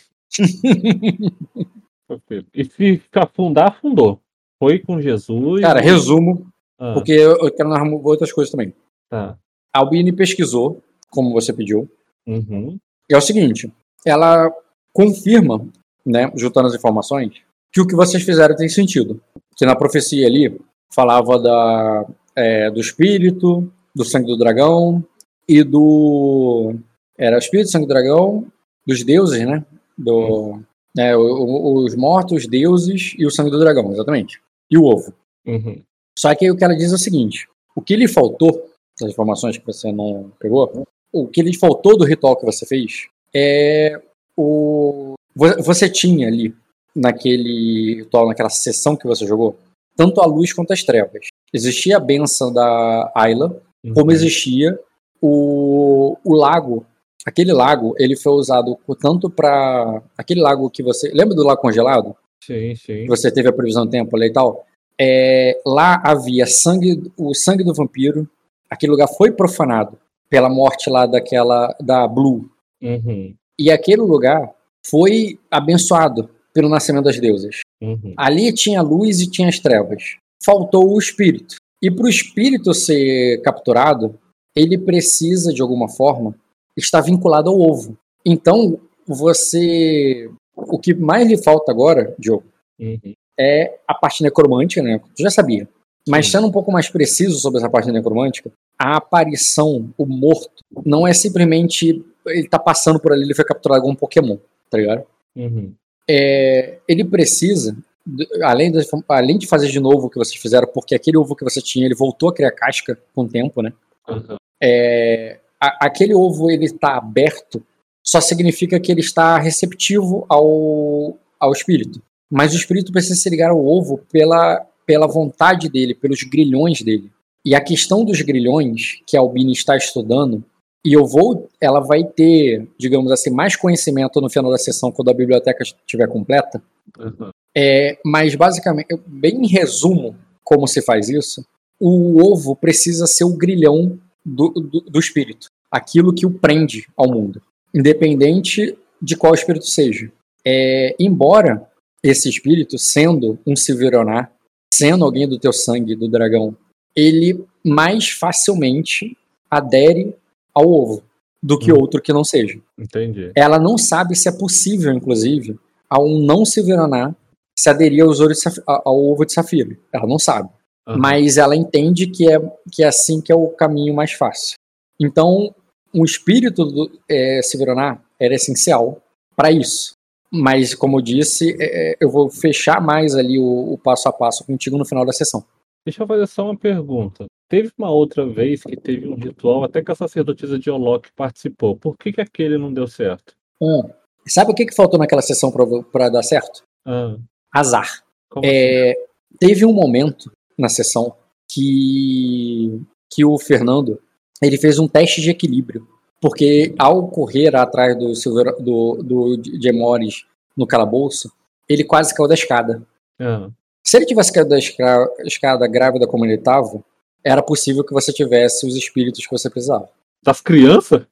E 2.53 2.65
se 2.65 3.03
afundar, 3.15 3.69
afundou. 3.69 4.21
Foi 4.63 4.79
com 4.79 5.01
Jesus. 5.01 5.61
Cara, 5.61 5.81
resumo, 5.81 6.47
Ah, 6.79 6.93
porque 6.95 7.11
eu 7.13 7.33
eu 7.45 7.51
quero 7.53 7.69
narrar 7.69 7.89
outras 7.93 8.33
coisas 8.33 8.51
também. 8.51 8.73
tá. 9.11 9.37
A 9.75 9.79
Albini 9.81 10.13
pesquisou, 10.13 10.81
como 11.11 11.33
você 11.33 11.53
pediu, 11.53 11.89
Uhum. 12.27 12.79
é 13.11 13.17
o 13.17 13.21
seguinte, 13.21 13.73
ela 14.07 14.51
confirma, 14.93 15.67
né, 16.05 16.31
juntando 16.37 16.69
as 16.69 16.75
informações, 16.75 17.33
que 17.73 17.81
o 17.81 17.87
que 17.87 17.95
vocês 17.97 18.23
fizeram 18.23 18.55
tem 18.55 18.69
sentido. 18.69 19.21
Que 19.57 19.65
na 19.65 19.75
profecia 19.75 20.27
ali 20.27 20.61
falava 20.95 21.39
da, 21.39 22.07
é, 22.37 22.71
do 22.71 22.81
espírito, 22.81 23.73
do 23.97 24.05
sangue 24.05 24.27
do 24.27 24.37
dragão 24.37 25.03
e 25.49 25.63
do. 25.65 26.75
Era 27.19 27.37
o 27.37 27.39
espírito, 27.39 27.71
sangue 27.71 27.87
do 27.87 27.95
dragão, 27.95 28.47
dos 28.87 29.03
deuses, 29.03 29.41
né? 29.47 29.65
Do, 29.97 30.61
né, 30.95 31.17
o- 31.17 31.21
o- 31.23 31.85
os 31.85 31.95
mortos, 31.97 32.43
os 32.43 32.47
deuses 32.47 33.15
e 33.19 33.25
o 33.25 33.31
sangue 33.31 33.51
do 33.51 33.59
dragão, 33.59 33.91
exatamente. 33.93 34.42
E 34.73 34.79
o 34.79 34.85
ovo. 34.85 35.13
Uhum. 35.47 35.83
Só 36.19 36.35
que 36.35 36.47
aí 36.47 36.51
o 36.51 36.57
que 36.57 36.65
ela 36.65 36.75
diz 36.75 36.91
é 36.91 36.95
o 36.95 36.99
seguinte: 36.99 37.47
o 37.77 37.83
que 37.83 37.95
lhe 37.95 38.09
faltou, 38.09 38.71
das 39.01 39.11
informações 39.11 39.59
que 39.59 39.67
você 39.67 39.93
não 39.93 40.33
pegou, 40.41 40.87
o 41.13 41.27
que 41.29 41.43
lhe 41.43 41.55
faltou 41.57 41.97
do 41.97 42.05
ritual 42.05 42.37
que 42.37 42.47
você 42.47 42.65
fez 42.67 43.07
é 43.35 44.01
o. 44.37 45.15
vo- 45.35 45.63
Você 45.63 45.89
tinha 45.91 46.27
ali, 46.29 46.55
naquele 46.97 47.97
ritual, 47.97 48.27
naquela 48.29 48.49
sessão 48.51 48.97
que 48.97 49.07
você 49.07 49.27
jogou, 49.27 49.57
tanto 49.97 50.21
a 50.21 50.27
luz 50.27 50.53
quanto 50.53 50.73
as 50.73 50.83
trevas. 50.83 51.27
Existia 51.53 51.97
a 51.99 52.01
benção 52.01 52.53
da 52.53 53.13
Ayla, 53.15 53.61
Uhum. 53.85 53.95
como 53.95 54.13
existia 54.13 54.79
o, 55.21 56.17
o 56.25 56.35
lago. 56.35 56.87
Aquele 57.27 57.53
lago, 57.53 57.95
ele 57.99 58.17
foi 58.17 58.33
usado 58.33 58.77
tanto 59.01 59.29
para 59.31 60.03
aquele 60.17 60.41
lago 60.41 60.69
que 60.71 60.83
você. 60.83 61.11
Lembra 61.13 61.35
do 61.37 61.43
lago 61.45 61.61
congelado? 61.61 62.17
Sim, 62.45 62.75
sim. 62.75 63.07
você 63.07 63.31
teve 63.31 63.49
a 63.49 63.53
previsão 63.53 63.85
do 63.85 63.91
tempo 63.91 64.17
ali 64.17 64.27
e 64.27 64.33
tal, 64.33 64.67
é, 65.01 65.61
lá 65.65 66.01
havia 66.05 66.47
sangue, 66.47 67.11
o 67.17 67.35
sangue 67.35 67.65
do 67.65 67.75
vampiro, 67.75 68.29
aquele 68.69 68.93
lugar 68.93 69.09
foi 69.09 69.31
profanado 69.31 69.99
pela 70.29 70.49
morte 70.49 70.91
lá 70.91 71.07
daquela, 71.07 71.75
da 71.81 72.07
Blue, 72.07 72.51
Uhum. 72.83 73.33
e 73.57 73.71
aquele 73.71 74.03
lugar 74.03 74.53
foi 74.85 75.39
abençoado 75.49 76.29
pelo 76.53 76.69
nascimento 76.69 77.05
das 77.05 77.21
deusas. 77.21 77.61
Uhum. 77.81 78.13
Ali 78.17 78.53
tinha 78.53 78.81
a 78.81 78.83
luz 78.83 79.21
e 79.21 79.31
tinha 79.31 79.49
as 79.49 79.59
trevas. 79.59 80.17
Faltou 80.45 80.93
o 80.93 80.99
espírito. 80.99 81.57
E 81.81 81.91
para 81.91 82.05
o 82.05 82.09
espírito 82.09 82.75
ser 82.75 83.41
capturado, 83.43 84.19
ele 84.55 84.77
precisa, 84.77 85.53
de 85.53 85.63
alguma 85.63 85.89
forma, 85.89 86.35
estar 86.77 87.01
vinculado 87.01 87.51
ao 87.51 87.59
ovo. 87.61 87.97
Então, 88.27 88.79
você. 89.07 90.31
O 90.57 90.79
que 90.79 90.95
mais 90.95 91.27
lhe 91.29 91.43
falta 91.43 91.73
agora, 91.73 92.15
Diogo, 92.19 92.45
Uhum. 92.79 93.15
é 93.39 93.79
a 93.87 93.95
parte 93.95 94.23
necromântica, 94.23 94.83
né? 94.83 95.01
Tu 95.17 95.23
já 95.23 95.31
sabia. 95.31 95.69
Mas 96.09 96.29
sendo 96.31 96.47
um 96.49 96.53
pouco 96.53 96.73
mais 96.73 96.89
preciso 96.89 97.39
sobre 97.39 97.59
essa 97.59 97.71
parte 97.71 97.91
necromântica, 97.93 98.51
a 98.79 98.97
aparição, 98.97 99.91
o 99.97 100.05
morto, 100.05 100.51
não 100.85 101.07
é 101.07 101.13
simplesmente 101.15 102.05
ele 102.27 102.49
tá 102.49 102.59
passando 102.59 102.99
por 103.01 103.13
ali, 103.13 103.23
ele 103.23 103.35
foi 103.35 103.45
capturado 103.45 103.83
como 103.83 103.93
um 103.93 103.97
Pokémon, 103.97 104.37
tá 104.69 104.79
ligado? 104.79 105.05
Uhum. 105.37 105.73
É, 106.11 106.79
ele 106.89 107.05
precisa, 107.05 107.77
de- 108.05 108.29
além, 108.43 108.71
das- 108.73 108.89
além 109.09 109.39
de 109.39 109.47
fazer 109.47 109.69
de 109.69 109.79
novo 109.81 110.07
o 110.07 110.11
que 110.11 110.19
vocês 110.19 110.41
fizeram, 110.41 110.67
porque 110.67 110.95
aquele 110.95 111.17
ovo 111.17 111.37
que 111.37 111.45
você 111.45 111.61
tinha, 111.61 111.87
ele 111.87 111.95
voltou 111.95 112.29
a 112.31 112.35
criar 112.35 112.51
casca 112.51 112.99
com 113.15 113.23
o 113.23 113.29
tempo, 113.29 113.63
né? 113.63 113.73
Uhum. 114.09 114.37
É, 114.61 115.39
a- 115.61 115.87
aquele 115.87 116.15
ovo 116.15 116.51
ele 116.51 116.65
está 116.65 116.97
aberto, 116.97 117.65
só 118.13 118.21
significa 118.21 118.79
que 118.79 118.93
ele 118.93 119.01
está 119.01 119.39
receptivo 119.39 120.27
ao, 120.29 121.19
ao 121.41 121.51
espírito. 121.51 122.03
Mas 122.31 122.53
o 122.53 122.57
espírito 122.57 122.93
precisa 122.93 123.15
se 123.15 123.31
ligar 123.31 123.51
ao 123.51 123.67
ovo 123.67 124.03
pela, 124.13 124.67
pela 124.85 125.07
vontade 125.07 125.67
dele, 125.71 125.95
pelos 125.95 126.23
grilhões 126.23 126.83
dele. 126.83 127.11
E 127.43 127.55
a 127.55 127.61
questão 127.61 128.05
dos 128.05 128.21
grilhões, 128.21 129.01
que 129.07 129.17
a 129.17 129.21
Albini 129.21 129.53
está 129.53 129.79
estudando, 129.79 130.45
E 130.85 130.95
eu 130.95 131.07
vou, 131.07 131.49
ela 131.61 131.81
vai 131.81 132.03
ter, 132.03 132.69
digamos 132.77 133.13
assim, 133.13 133.31
mais 133.31 133.55
conhecimento 133.55 134.21
no 134.21 134.29
final 134.29 134.51
da 134.51 134.59
sessão 134.59 134.91
quando 134.91 135.11
a 135.11 135.15
biblioteca 135.15 135.63
estiver 135.63 136.09
completa. 136.09 136.61
Uhum. 136.99 137.31
É, 137.57 137.99
mas 138.05 138.35
basicamente, 138.35 138.89
bem 139.07 139.45
em 139.45 139.47
resumo, 139.47 140.17
como 140.43 140.67
se 140.67 140.83
faz 140.83 141.09
isso, 141.09 141.45
o 141.81 142.21
ovo 142.21 142.57
precisa 142.57 143.07
ser 143.07 143.25
o 143.25 143.37
grilhão 143.37 143.99
do, 144.25 144.49
do, 144.51 144.81
do 144.81 144.99
espírito, 144.99 145.49
aquilo 145.71 146.13
que 146.13 146.27
o 146.27 146.31
prende 146.31 146.87
ao 146.97 147.09
mundo, 147.09 147.41
independente 147.75 148.77
de 149.01 149.17
qual 149.17 149.35
espírito 149.35 149.67
seja. 149.67 150.11
É, 150.45 150.95
embora 150.99 151.69
esse 152.03 152.29
espírito, 152.29 152.79
sendo 152.79 153.39
um 153.47 153.55
Silveronar, 153.55 154.33
sendo 154.73 155.05
alguém 155.05 155.29
do 155.29 155.39
teu 155.39 155.53
sangue, 155.53 155.95
do 155.95 156.09
dragão, 156.09 156.57
ele 156.97 157.45
mais 157.65 158.11
facilmente 158.11 159.17
adere 159.51 160.15
ao 160.55 160.69
ovo 160.69 161.03
do 161.43 161.59
que 161.59 161.73
Hum. 161.73 161.77
outro 161.81 162.01
que 162.01 162.13
não 162.13 162.25
seja. 162.25 162.59
Entendi. 162.79 163.31
Ela 163.35 163.59
não 163.59 163.77
sabe 163.79 164.15
se 164.17 164.29
é 164.29 164.33
possível, 164.33 164.93
inclusive, 164.93 165.59
a 165.89 166.01
um 166.01 166.21
não 166.21 166.45
Silveronar 166.45 167.15
se 167.59 167.69
aderir 167.69 168.03
aos 168.03 168.19
ouro 168.21 168.33
de 168.33 168.41
saf- 168.41 168.63
a- 168.67 168.83
ao 168.85 168.99
ovo 169.05 169.25
de 169.25 169.33
safira. 169.33 169.77
Ela 169.93 170.07
não 170.07 170.19
sabe. 170.19 170.49
Aham. 170.89 170.99
Mas 170.99 171.37
ela 171.37 171.55
entende 171.55 172.07
que 172.07 172.29
é, 172.31 172.39
que 172.73 172.83
é 172.83 172.87
assim 172.89 173.21
que 173.21 173.31
é 173.31 173.35
o 173.35 173.49
caminho 173.49 173.95
mais 173.95 174.13
fácil. 174.13 174.57
Então, 175.01 175.55
o 175.95 176.05
espírito 176.05 176.65
do 176.65 176.91
é, 177.09 177.41
Silveronar 177.43 178.03
era 178.19 178.35
essencial 178.35 179.03
para 179.37 179.51
isso. 179.51 179.95
Mas, 180.31 180.75
como 180.75 180.99
eu 180.99 181.03
disse, 181.03 181.57
é, 181.61 181.97
eu 182.01 182.11
vou 182.11 182.31
fechar 182.31 182.81
mais 182.81 183.15
ali 183.15 183.39
o, 183.39 183.73
o 183.73 183.79
passo 183.79 184.09
a 184.09 184.13
passo 184.13 184.45
contigo 184.45 184.79
no 184.79 184.85
final 184.85 185.05
da 185.05 185.13
sessão. 185.13 185.45
Deixa 185.85 186.03
eu 186.03 186.07
fazer 186.07 186.27
só 186.27 186.45
uma 186.45 186.57
pergunta. 186.57 187.27
Teve 187.49 187.71
uma 187.77 187.91
outra 187.91 188.27
vez 188.27 188.63
que 188.63 188.77
teve 188.77 189.07
um 189.07 189.15
ritual, 189.15 189.65
até 189.65 189.83
que 189.83 189.93
a 189.93 189.95
sacerdotisa 189.95 190.59
de 190.59 190.71
Olok 190.71 191.11
participou. 191.15 191.77
Por 191.77 191.99
que, 191.99 192.13
que 192.13 192.21
aquele 192.21 192.57
não 192.57 192.73
deu 192.73 192.87
certo? 192.87 193.35
Um, 193.61 193.91
sabe 194.27 194.53
o 194.53 194.55
que, 194.55 194.65
que 194.65 194.75
faltou 194.75 194.99
naquela 194.99 195.21
sessão 195.21 195.53
para 195.93 196.09
dar 196.09 196.23
certo? 196.23 196.63
Ah, 196.87 197.17
Azar. 197.53 198.03
como 198.31 198.47
assim? 198.47 198.55
É, 198.57 198.95
teve 199.39 199.67
um 199.67 199.73
momento 199.73 200.33
na 200.57 200.71
sessão 200.71 201.15
que, 201.47 202.81
que 203.11 203.23
o 203.25 203.39
Fernando 203.39 204.01
ele 204.43 204.59
fez 204.59 204.79
um 204.79 204.89
teste 204.89 205.21
de 205.21 205.31
equilíbrio. 205.31 205.87
Porque 206.21 206.75
ao 206.79 207.09
correr 207.09 207.55
atrás 207.57 207.99
do, 207.99 208.15
Silver, 208.15 208.55
do, 208.63 209.03
do 209.03 209.43
Gemores 209.61 210.25
no 210.57 210.67
calabouço, 210.67 211.31
ele 211.69 211.83
quase 211.85 212.15
caiu 212.15 212.29
da 212.29 212.35
escada. 212.35 212.87
Ah, 213.21 213.49
Se 213.85 213.97
ele 213.97 214.07
tivesse 214.07 214.33
caído 214.33 214.51
da 214.51 214.59
esca- 214.59 215.11
escada 215.25 215.67
grávida 215.67 216.07
como 216.07 216.25
ele 216.25 216.35
estava, 216.35 216.83
era 217.25 217.43
possível 217.43 217.83
que 217.85 217.93
você 217.93 218.13
tivesse 218.13 218.67
os 218.67 218.77
espíritos 218.77 219.25
que 219.27 219.31
você 219.33 219.49
precisava. 219.51 219.89
das 220.25 220.41
crianças? 220.41 221.03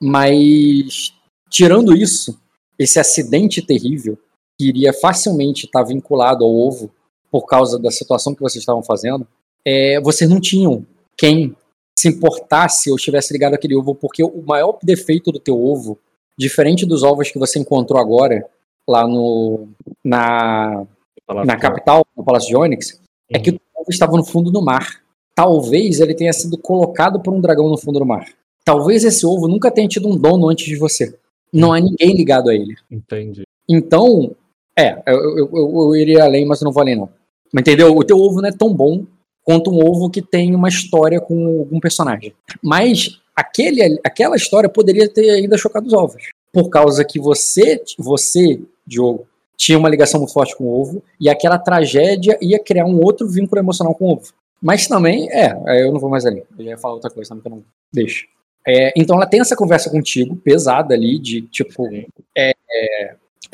Mas, 0.00 1.12
tirando 1.48 1.96
isso, 1.96 2.36
esse 2.78 2.98
acidente 2.98 3.62
terrível, 3.64 4.18
que 4.58 4.66
iria 4.68 4.92
facilmente 4.92 5.66
estar 5.66 5.84
vinculado 5.84 6.44
ao 6.44 6.50
ovo, 6.52 6.90
por 7.30 7.46
causa 7.46 7.78
da 7.78 7.90
situação 7.90 8.34
que 8.34 8.40
vocês 8.40 8.62
estavam 8.62 8.82
fazendo, 8.82 9.26
é, 9.64 10.00
vocês 10.00 10.28
não 10.28 10.40
tinham 10.40 10.84
quem 11.16 11.56
se 11.98 12.08
importasse 12.08 12.90
ou 12.90 12.96
estivesse 12.96 13.32
ligado 13.32 13.54
àquele 13.54 13.76
ovo, 13.76 13.94
porque 13.94 14.22
o 14.22 14.42
maior 14.46 14.78
defeito 14.82 15.30
do 15.30 15.38
teu 15.38 15.60
ovo, 15.62 15.98
diferente 16.38 16.84
dos 16.86 17.02
ovos 17.02 17.30
que 17.30 17.38
você 17.38 17.58
encontrou 17.58 18.00
agora, 18.00 18.44
lá 18.88 19.06
no, 19.06 19.68
na, 20.04 20.84
Palácio 21.26 21.46
na 21.46 21.56
capital, 21.56 22.06
no 22.16 22.24
Palácio 22.24 22.48
de 22.48 22.56
Onyx, 22.56 23.00
é 23.30 23.38
que 23.38 23.50
o 23.50 23.60
ovo 23.76 23.90
estava 23.90 24.16
no 24.16 24.24
fundo 24.24 24.50
do 24.50 24.62
mar. 24.62 25.02
Talvez 25.34 26.00
ele 26.00 26.14
tenha 26.14 26.32
sido 26.32 26.58
colocado 26.58 27.20
por 27.20 27.32
um 27.32 27.40
dragão 27.40 27.68
no 27.68 27.78
fundo 27.78 27.98
do 27.98 28.06
mar. 28.06 28.26
Talvez 28.64 29.04
esse 29.04 29.24
ovo 29.26 29.48
nunca 29.48 29.70
tenha 29.70 29.88
tido 29.88 30.08
um 30.08 30.16
dono 30.16 30.48
antes 30.48 30.66
de 30.66 30.76
você. 30.76 31.16
Não 31.52 31.72
há 31.72 31.80
ninguém 31.80 32.14
ligado 32.16 32.48
a 32.50 32.54
ele. 32.54 32.74
Entendi. 32.90 33.42
Então, 33.68 34.34
é, 34.76 35.02
eu, 35.06 35.38
eu, 35.38 35.50
eu- 35.52 35.70
eu 35.84 35.96
iria 35.96 36.24
além, 36.24 36.44
mas 36.46 36.60
eu 36.60 36.64
não 36.66 36.72
vou 36.72 36.80
além, 36.82 36.96
não. 36.96 37.08
Entendeu? 37.56 37.94
O 37.96 38.04
teu 38.04 38.16
ovo 38.18 38.40
não 38.40 38.48
é 38.48 38.52
tão 38.52 38.72
bom 38.72 39.04
quanto 39.44 39.70
um 39.70 39.84
ovo 39.84 40.10
que 40.10 40.22
tem 40.22 40.54
uma 40.54 40.68
história 40.68 41.20
com 41.20 41.60
algum 41.60 41.80
personagem. 41.80 42.34
Mas 42.62 43.20
aquele, 43.34 44.00
aquela 44.04 44.36
história 44.36 44.68
poderia 44.68 45.08
ter 45.08 45.30
ainda 45.30 45.56
chocado 45.56 45.86
os 45.86 45.92
ovos. 45.92 46.22
Por 46.52 46.68
causa 46.68 47.04
que 47.04 47.18
você, 47.18 47.82
você, 47.98 48.60
Diogo, 48.86 49.26
tinha 49.56 49.78
uma 49.78 49.88
ligação 49.88 50.20
muito 50.20 50.32
forte 50.32 50.56
com 50.56 50.64
o 50.64 50.80
ovo, 50.80 51.02
e 51.20 51.28
aquela 51.28 51.58
tragédia 51.58 52.36
ia 52.40 52.58
criar 52.58 52.84
um 52.84 53.00
outro 53.00 53.28
vínculo 53.28 53.60
emocional 53.60 53.94
com 53.94 54.06
o 54.06 54.12
ovo. 54.14 54.32
Mas 54.60 54.86
também, 54.86 55.30
é, 55.30 55.56
é, 55.66 55.82
eu 55.84 55.92
não 55.92 56.00
vou 56.00 56.10
mais 56.10 56.26
ali. 56.26 56.42
Eu 56.58 56.64
ia 56.64 56.78
falar 56.78 56.94
outra 56.94 57.10
coisa, 57.10 57.30
também 57.30 57.42
que 57.42 57.48
eu 57.48 57.56
não 57.56 57.64
deixo. 57.92 58.26
É, 58.66 58.92
então 58.96 59.16
ela 59.16 59.26
tem 59.26 59.40
essa 59.40 59.56
conversa 59.56 59.90
contigo, 59.90 60.36
pesada 60.36 60.94
ali, 60.94 61.18
de 61.18 61.42
tipo, 61.42 61.88
Sim. 61.88 62.06
é 62.36 62.52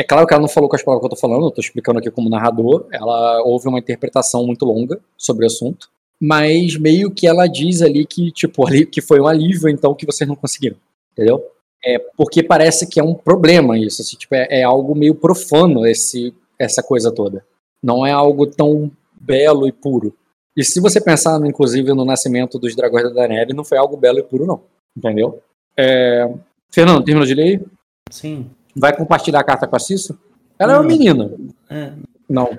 claro 0.04 0.26
que 0.26 0.32
ela 0.32 0.40
não 0.40 0.48
falou 0.48 0.68
com 0.68 0.76
as 0.76 0.82
palavras 0.82 1.02
que 1.02 1.12
eu 1.12 1.16
tô 1.16 1.20
falando, 1.20 1.46
eu 1.46 1.50
tô 1.50 1.60
explicando 1.60 1.98
aqui 1.98 2.10
como 2.10 2.30
narrador. 2.30 2.86
Ela 2.92 3.42
houve 3.42 3.68
uma 3.68 3.78
interpretação 3.78 4.46
muito 4.46 4.64
longa 4.64 5.00
sobre 5.16 5.44
o 5.44 5.46
assunto. 5.46 5.90
Mas 6.20 6.76
meio 6.76 7.10
que 7.10 7.26
ela 7.26 7.46
diz 7.46 7.82
ali 7.82 8.04
que, 8.06 8.30
tipo, 8.30 8.64
ali, 8.66 8.86
que 8.86 9.00
foi 9.00 9.20
um 9.20 9.26
alívio, 9.26 9.68
então, 9.68 9.94
que 9.94 10.06
vocês 10.06 10.28
não 10.28 10.36
conseguiram. 10.36 10.76
Entendeu? 11.12 11.44
É, 11.84 11.98
porque 12.16 12.42
parece 12.42 12.86
que 12.88 13.00
é 13.00 13.02
um 13.02 13.14
problema 13.14 13.78
isso. 13.78 14.02
assim, 14.02 14.16
tipo, 14.16 14.34
é, 14.34 14.46
é 14.60 14.62
algo 14.62 14.94
meio 14.94 15.14
profano 15.14 15.86
esse, 15.86 16.34
essa 16.58 16.82
coisa 16.82 17.12
toda. 17.12 17.44
Não 17.82 18.04
é 18.04 18.10
algo 18.10 18.46
tão 18.46 18.90
belo 19.20 19.66
e 19.66 19.72
puro. 19.72 20.14
E 20.56 20.64
se 20.64 20.80
você 20.80 21.00
pensar, 21.00 21.40
inclusive, 21.46 21.92
no 21.92 22.04
nascimento 22.04 22.58
dos 22.58 22.74
dragões 22.74 23.12
da 23.14 23.28
neve, 23.28 23.52
não 23.52 23.64
foi 23.64 23.78
algo 23.78 23.96
belo 23.96 24.18
e 24.18 24.22
puro, 24.24 24.46
não. 24.46 24.60
Entendeu? 24.96 25.40
É, 25.76 26.28
Fernando, 26.70 27.04
terminou 27.04 27.26
de 27.26 27.34
ler? 27.34 27.64
Sim. 28.10 28.50
Vai 28.78 28.96
compartilhar 28.96 29.40
a 29.40 29.44
carta 29.44 29.66
com 29.66 29.76
a 29.76 29.78
Cissa? 29.78 30.16
Ela 30.58 30.72
é 30.74 30.76
uma 30.76 30.84
Hum. 30.84 30.86
menina. 30.86 31.30
É, 31.70 31.92
Não. 32.28 32.50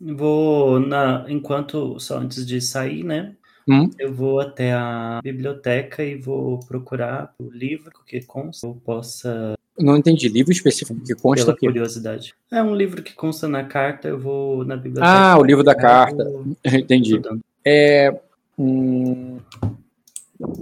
vou, 0.00 0.80
na, 0.80 1.24
enquanto, 1.28 1.98
só 2.00 2.18
antes 2.18 2.46
de 2.46 2.60
sair, 2.60 3.04
né? 3.04 3.32
Hum? 3.68 3.90
Eu 3.98 4.12
vou 4.14 4.40
até 4.40 4.72
a 4.72 5.20
biblioteca 5.22 6.02
e 6.02 6.14
vou 6.16 6.58
procurar 6.60 7.34
o 7.38 7.50
livro 7.50 7.90
que 8.06 8.20
consta, 8.24 8.66
eu 8.66 8.74
possa, 8.82 9.54
Não 9.78 9.96
entendi. 9.96 10.28
Livro 10.28 10.50
específico 10.50 10.98
que 11.04 11.14
consta 11.14 11.44
pela 11.46 11.56
aqui. 11.56 11.66
curiosidade. 11.66 12.34
É 12.50 12.62
um 12.62 12.74
livro 12.74 13.02
que 13.02 13.12
consta 13.14 13.46
na 13.46 13.62
carta, 13.64 14.08
eu 14.08 14.18
vou 14.18 14.64
na 14.64 14.74
biblioteca. 14.76 15.06
Ah, 15.06 15.38
o 15.38 15.44
livro 15.44 15.62
da 15.62 15.74
carta. 15.74 16.24
vou 16.24 16.46
Entendi. 16.64 17.20
É. 17.64 18.12
hum, 18.58 19.38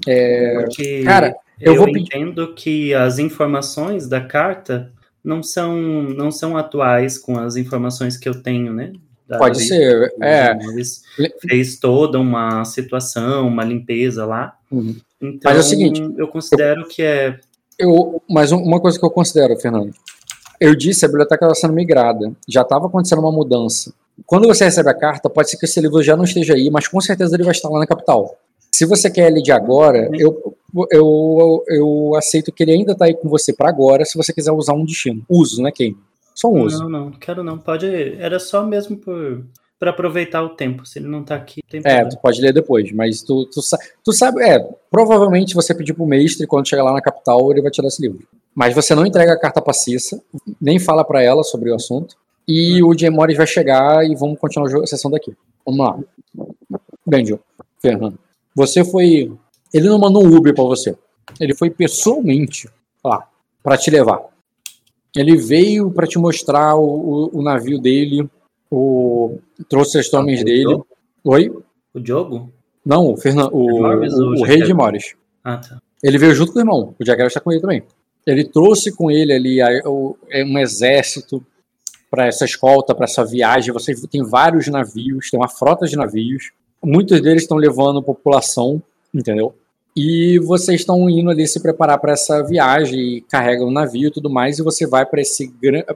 é, 0.06 0.64
cara, 1.04 1.36
eu, 1.60 1.74
eu 1.74 1.80
vou 1.80 1.88
entendo 1.88 2.54
que 2.54 2.92
as 2.94 3.18
informações 3.18 4.08
da 4.08 4.20
carta 4.20 4.92
não 5.26 5.42
são, 5.42 5.74
não 5.76 6.30
são 6.30 6.56
atuais 6.56 7.18
com 7.18 7.36
as 7.36 7.56
informações 7.56 8.16
que 8.16 8.28
eu 8.28 8.40
tenho, 8.40 8.72
né? 8.72 8.92
Da 9.28 9.38
pode 9.38 9.60
ser. 9.60 10.14
É. 10.22 10.56
Fez 11.48 11.80
toda 11.80 12.20
uma 12.20 12.64
situação, 12.64 13.48
uma 13.48 13.64
limpeza 13.64 14.24
lá. 14.24 14.54
Uhum. 14.70 14.94
Então, 15.20 15.50
Mas 15.50 15.56
é 15.56 15.60
o 15.60 15.64
seguinte, 15.64 16.00
eu 16.16 16.28
considero 16.28 16.86
que 16.86 17.02
é 17.02 17.40
Eu, 17.76 18.22
mas 18.30 18.52
um- 18.52 18.62
uma 18.62 18.80
coisa 18.80 18.98
que 18.98 19.04
eu 19.04 19.10
considero, 19.10 19.56
Fernando. 19.58 19.92
Eu 20.60 20.74
disse, 20.76 21.04
a 21.04 21.08
biblioteca 21.08 21.44
estava 21.44 21.54
sendo 21.54 21.72
migrada. 21.74 22.32
Já 22.48 22.62
estava 22.62 22.86
acontecendo 22.86 23.18
uma 23.18 23.32
mudança. 23.32 23.92
Quando 24.24 24.46
você 24.46 24.64
recebe 24.64 24.88
a 24.88 24.94
carta, 24.94 25.28
pode 25.28 25.50
ser 25.50 25.58
que 25.58 25.66
esse 25.66 25.80
livro 25.80 26.02
já 26.02 26.16
não 26.16 26.24
esteja 26.24 26.54
aí, 26.54 26.70
mas 26.70 26.86
com 26.88 27.00
certeza 27.00 27.34
ele 27.34 27.42
vai 27.42 27.52
estar 27.52 27.68
lá 27.68 27.80
na 27.80 27.86
capital. 27.86 28.38
Se 28.76 28.84
você 28.84 29.10
quer 29.10 29.28
ele 29.28 29.40
de 29.40 29.50
agora, 29.50 30.10
eu, 30.12 30.54
eu, 30.90 31.64
eu 31.66 32.14
aceito 32.14 32.52
que 32.52 32.62
ele 32.62 32.72
ainda 32.72 32.92
está 32.92 33.06
aí 33.06 33.14
com 33.14 33.26
você 33.26 33.50
para 33.50 33.70
agora, 33.70 34.04
se 34.04 34.18
você 34.18 34.34
quiser 34.34 34.52
usar 34.52 34.74
um 34.74 34.84
destino. 34.84 35.24
Uso, 35.30 35.62
né, 35.62 35.72
Kane? 35.72 35.96
Só 36.34 36.48
um 36.48 36.60
uso. 36.60 36.80
Não, 36.80 36.90
não, 36.90 37.10
quero 37.10 37.42
não. 37.42 37.56
Pode. 37.56 37.86
Era 37.86 38.38
só 38.38 38.62
mesmo 38.66 38.98
por 38.98 39.42
para 39.78 39.92
aproveitar 39.92 40.42
o 40.42 40.50
tempo. 40.50 40.84
Se 40.84 40.98
ele 40.98 41.08
não 41.08 41.24
tá 41.24 41.36
aqui, 41.36 41.62
tem 41.70 41.80
É, 41.84 42.04
tu 42.04 42.18
pode 42.18 42.38
ler 42.38 42.52
depois, 42.52 42.92
mas 42.92 43.22
tu, 43.22 43.46
tu, 43.46 43.60
tu 44.04 44.12
sabe, 44.12 44.42
é, 44.42 44.58
provavelmente 44.90 45.54
você 45.54 45.74
pedir 45.74 45.94
pro 45.94 46.04
mestre, 46.04 46.46
quando 46.46 46.68
chegar 46.68 46.84
lá 46.84 46.92
na 46.92 47.00
capital, 47.00 47.50
ele 47.50 47.62
vai 47.62 47.70
te 47.70 47.80
dar 47.80 47.88
esse 47.88 48.02
livro. 48.02 48.28
Mas 48.54 48.74
você 48.74 48.94
não 48.94 49.06
entrega 49.06 49.32
a 49.32 49.40
carta 49.40 49.62
pra 49.62 49.72
Cissa, 49.72 50.22
nem 50.60 50.78
fala 50.78 51.02
pra 51.02 51.22
ela 51.22 51.42
sobre 51.42 51.70
o 51.70 51.74
assunto, 51.74 52.14
e 52.46 52.82
o 52.82 52.92
Jay 52.92 53.08
Morris 53.08 53.38
vai 53.38 53.46
chegar 53.46 54.04
e 54.04 54.14
vamos 54.14 54.38
continuar 54.38 54.82
a 54.82 54.86
sessão 54.86 55.10
daqui. 55.10 55.34
Vamos 55.64 55.80
lá. 55.80 55.98
Benjo, 57.06 57.40
Fernando, 57.80 58.18
você 58.56 58.84
foi, 58.84 59.30
ele 59.72 59.88
não 59.88 59.98
mandou 60.00 60.24
um 60.24 60.34
Uber 60.36 60.52
pra 60.54 60.64
você, 60.64 60.96
ele 61.38 61.54
foi 61.54 61.70
pessoalmente 61.70 62.68
lá, 63.04 63.28
pra 63.62 63.76
te 63.76 63.90
levar. 63.90 64.20
Ele 65.14 65.36
veio 65.36 65.90
pra 65.90 66.06
te 66.06 66.18
mostrar 66.18 66.74
o, 66.76 66.82
o- 66.84 67.38
o 67.38 67.42
navio 67.42 67.78
dele, 67.78 68.28
o, 68.70 69.38
trouxe 69.68 69.98
as 69.98 70.12
homens 70.12 70.40
o 70.40 70.44
dele. 70.44 70.64
Diogo? 70.64 70.86
Oi? 71.24 71.52
O 71.94 72.00
Diogo? 72.00 72.52
Não, 72.84 73.12
o, 73.12 73.16
Fernan, 73.16 73.48
o, 73.52 73.58
ou 73.58 73.82
o, 73.82 74.40
o 74.40 74.44
rei 74.44 74.62
de? 74.62 74.72
Morris. 74.74 75.14
Ah, 75.44 75.58
tá. 75.58 75.78
Ele 76.02 76.18
veio 76.18 76.34
junto 76.34 76.52
com 76.52 76.58
o 76.58 76.62
irmão. 76.62 76.94
O 77.00 77.04
Harris 77.04 77.26
está 77.28 77.40
com 77.40 77.50
ele 77.50 77.60
também. 77.60 77.82
Ele 78.26 78.44
trouxe 78.44 78.92
com 78.92 79.10
ele 79.10 79.32
ali 79.32 79.60
é 79.60 80.44
um 80.44 80.58
exército 80.58 81.44
para 82.10 82.26
essa 82.26 82.44
escolta, 82.44 82.94
para 82.94 83.04
essa 83.04 83.24
viagem. 83.24 83.72
Você 83.72 83.94
tem 84.06 84.22
vários 84.22 84.66
navios, 84.68 85.30
tem 85.30 85.38
uma 85.40 85.48
frota 85.48 85.86
de 85.86 85.96
navios. 85.96 86.50
Muitos 86.84 87.20
deles 87.20 87.42
estão 87.42 87.56
levando 87.56 88.02
população, 88.02 88.82
entendeu? 89.14 89.54
E 89.96 90.38
vocês 90.40 90.80
estão 90.80 91.08
indo 91.08 91.30
ali 91.30 91.46
se 91.46 91.60
preparar 91.60 91.98
para 91.98 92.12
essa 92.12 92.42
viagem, 92.42 93.24
carregam 93.30 93.68
o 93.68 93.72
navio 93.72 94.08
e 94.08 94.12
tudo 94.12 94.28
mais, 94.28 94.58
e 94.58 94.62
você 94.62 94.86
vai 94.86 95.06
para 95.06 95.22
esse 95.22 95.46
grande. 95.46 95.86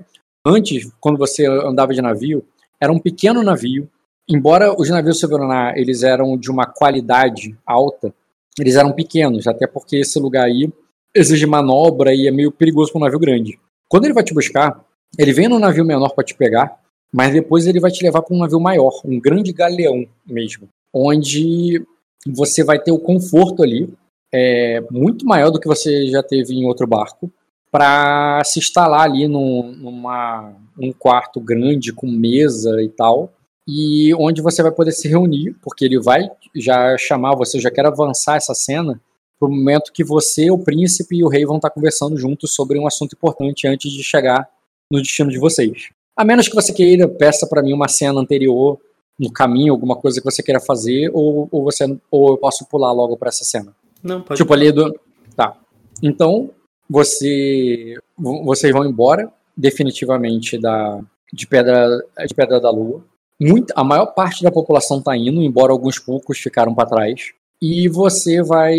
Antes, 0.45 0.91
quando 0.99 1.19
você 1.19 1.47
andava 1.47 1.93
de 1.93 2.01
navio, 2.01 2.43
era 2.81 2.91
um 2.91 2.99
pequeno 2.99 3.43
navio. 3.43 3.89
Embora 4.27 4.73
os 4.73 4.89
navios 4.89 5.21
Severaná, 5.21 5.75
eles 5.77 6.03
eram 6.03 6.39
de 6.39 6.51
uma 6.51 6.65
qualidade 6.65 7.55
alta, 7.67 8.15
eles 8.59 8.77
eram 8.77 8.93
pequenos, 8.93 9.47
até 9.47 9.67
porque 9.67 9.97
esse 9.97 10.19
lugar 10.19 10.45
aí 10.45 10.73
exige 11.15 11.47
manobra 11.47 12.15
e 12.15 12.27
é 12.27 12.31
meio 12.31 12.51
perigoso 12.51 12.93
para 12.93 13.01
um 13.01 13.05
navio 13.05 13.19
grande. 13.19 13.59
Quando 13.89 14.05
ele 14.05 14.15
vai 14.15 14.23
te 14.23 14.33
buscar, 14.33 14.83
ele 15.19 15.33
vem 15.33 15.49
num 15.49 15.59
navio 15.59 15.85
menor 15.85 16.15
para 16.15 16.25
te 16.25 16.35
pegar, 16.35 16.79
mas 17.13 17.33
depois 17.33 17.67
ele 17.67 17.81
vai 17.81 17.91
te 17.91 18.05
levar 18.05 18.23
para 18.23 18.35
um 18.35 18.41
navio 18.41 18.61
maior, 18.61 19.01
um 19.05 19.21
grande 19.21 19.53
galeão 19.53 20.07
mesmo, 20.27 20.69
onde 20.95 21.85
você 22.27 22.63
vai 22.63 22.79
ter 22.79 22.93
o 22.93 22.99
conforto 22.99 23.63
ali, 23.63 23.93
é, 24.33 24.81
muito 24.91 25.27
maior 25.27 25.51
do 25.51 25.59
que 25.59 25.67
você 25.67 26.07
já 26.07 26.23
teve 26.23 26.55
em 26.55 26.67
outro 26.67 26.87
barco, 26.87 27.31
para 27.71 28.43
se 28.45 28.59
instalar 28.59 29.03
ali 29.03 29.29
num, 29.29 29.73
numa 29.73 30.53
um 30.79 30.93
quarto 30.93 31.41
grande 31.41 31.93
com 31.93 32.07
mesa 32.11 32.83
e 32.83 32.89
tal, 32.89 33.33
e 33.69 34.13
onde 34.15 34.43
você 34.43 34.63
vai 34.63 34.73
poder 34.73 34.93
se 34.93 35.09
reunir, 35.09 35.55
porque 35.63 35.85
ele 35.85 36.01
vai 36.01 36.29
já 36.57 36.97
chamar 36.99 37.37
você, 37.37 37.61
já 37.61 37.71
quer 37.71 37.87
avançar 37.87 38.37
essa 38.37 38.55
cena 38.55 39.01
para 39.39 39.49
o 39.49 39.53
momento 39.53 39.93
que 39.93 40.05
você, 40.05 40.51
o 40.51 40.59
príncipe 40.59 41.17
e 41.17 41.25
o 41.25 41.29
rei 41.29 41.47
vão 41.47 41.57
estar 41.57 41.71
conversando 41.71 42.17
juntos 42.17 42.55
sobre 42.55 42.79
um 42.79 42.87
assunto 42.87 43.15
importante 43.15 43.67
antes 43.67 43.91
de 43.93 44.03
chegar 44.03 44.49
no 44.93 45.01
destino 45.01 45.31
de 45.31 45.39
vocês. 45.39 45.91
A 46.21 46.25
menos 46.25 46.47
que 46.49 46.55
você 46.55 46.71
queira, 46.71 47.09
peça 47.09 47.47
para 47.47 47.63
mim 47.63 47.73
uma 47.73 47.89
cena 47.89 48.21
anterior, 48.21 48.79
no 49.19 49.33
caminho, 49.33 49.73
alguma 49.73 49.97
coisa 49.97 50.21
que 50.21 50.25
você 50.31 50.43
queira 50.43 50.61
fazer, 50.61 51.11
ou, 51.15 51.49
ou 51.51 51.65
você 51.65 51.87
ou 52.11 52.33
eu 52.33 52.37
posso 52.37 52.67
pular 52.67 52.93
logo 52.93 53.17
para 53.17 53.31
essa 53.31 53.43
cena. 53.43 53.75
Não, 54.03 54.21
pode. 54.21 54.37
Tipo 54.37 54.53
ali 54.53 54.71
do. 54.71 54.95
Tá. 55.35 55.57
Então, 56.03 56.51
você. 56.91 57.95
Vocês 58.19 58.71
vão 58.71 58.85
embora, 58.85 59.33
definitivamente, 59.57 60.59
da, 60.59 61.01
de, 61.33 61.47
pedra, 61.47 61.89
de 62.29 62.35
Pedra 62.35 62.61
da 62.61 62.71
Lua. 62.71 63.03
Muito, 63.41 63.73
a 63.75 63.83
maior 63.83 64.09
parte 64.09 64.43
da 64.43 64.51
população 64.51 64.99
está 64.99 65.17
indo, 65.17 65.41
embora 65.41 65.73
alguns 65.73 65.99
poucos 65.99 66.37
ficaram 66.37 66.75
para 66.75 66.91
trás. 66.91 67.33
E 67.63 67.89
você 67.89 68.43
vai 68.43 68.77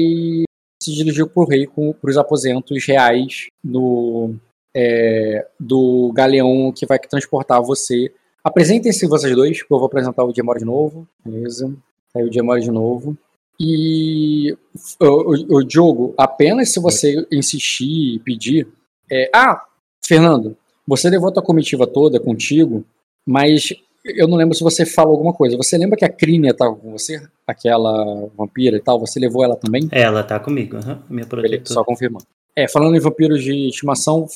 se 0.79 0.93
dirigir 0.93 1.25
para 1.25 1.41
o 1.41 1.47
rei, 1.47 1.67
para 1.67 2.11
os 2.11 2.17
aposentos 2.17 2.85
reais 2.85 3.47
do, 3.63 4.35
é, 4.75 5.47
do 5.59 6.11
galeão 6.13 6.71
que 6.71 6.85
vai 6.85 6.99
transportar 6.99 7.61
você. 7.61 8.11
Apresentem-se 8.43 9.07
vocês 9.07 9.35
dois, 9.35 9.61
que 9.61 9.71
eu 9.71 9.77
vou 9.77 9.85
apresentar 9.85 10.23
o 10.23 10.33
Diemora 10.33 10.59
de 10.59 10.65
novo. 10.65 11.07
Beleza. 11.23 11.73
Aí 12.15 12.23
o 12.23 12.29
Diemora 12.29 12.59
de 12.59 12.71
novo. 12.71 13.17
E 13.59 14.57
o, 14.99 15.05
o, 15.05 15.57
o 15.57 15.63
Diogo, 15.63 16.13
apenas 16.17 16.71
se 16.73 16.79
você 16.79 17.25
insistir 17.31 18.15
e 18.15 18.19
pedir. 18.19 18.67
É, 19.11 19.29
ah, 19.35 19.63
Fernando, 20.03 20.57
você 20.87 21.09
levou 21.09 21.29
a 21.29 21.31
tua 21.31 21.43
comitiva 21.43 21.85
toda 21.85 22.19
contigo, 22.19 22.83
mas 23.25 23.73
eu 24.03 24.27
não 24.27 24.37
lembro 24.37 24.55
se 24.55 24.63
você 24.63 24.85
falou 24.85 25.13
alguma 25.13 25.33
coisa. 25.33 25.55
Você 25.57 25.77
lembra 25.77 25.97
que 25.97 26.05
a 26.05 26.09
Crínia 26.09 26.51
estava 26.51 26.75
com 26.75 26.91
você? 26.91 27.21
Aquela 27.45 28.27
vampira 28.35 28.77
e 28.77 28.81
tal? 28.81 28.99
Você 28.99 29.19
levou 29.19 29.43
ela 29.43 29.55
também? 29.55 29.87
Ela 29.91 30.23
tá 30.23 30.39
comigo, 30.39 30.77
uhum. 30.77 30.97
minha 31.09 31.25
protetora. 31.25 31.61
só 31.65 31.83
confirmando. 31.83 32.25
É, 32.55 32.67
falando 32.67 32.95
em 32.95 32.99
vampiros 32.99 33.43
de 33.43 33.69
estimação, 33.69 34.27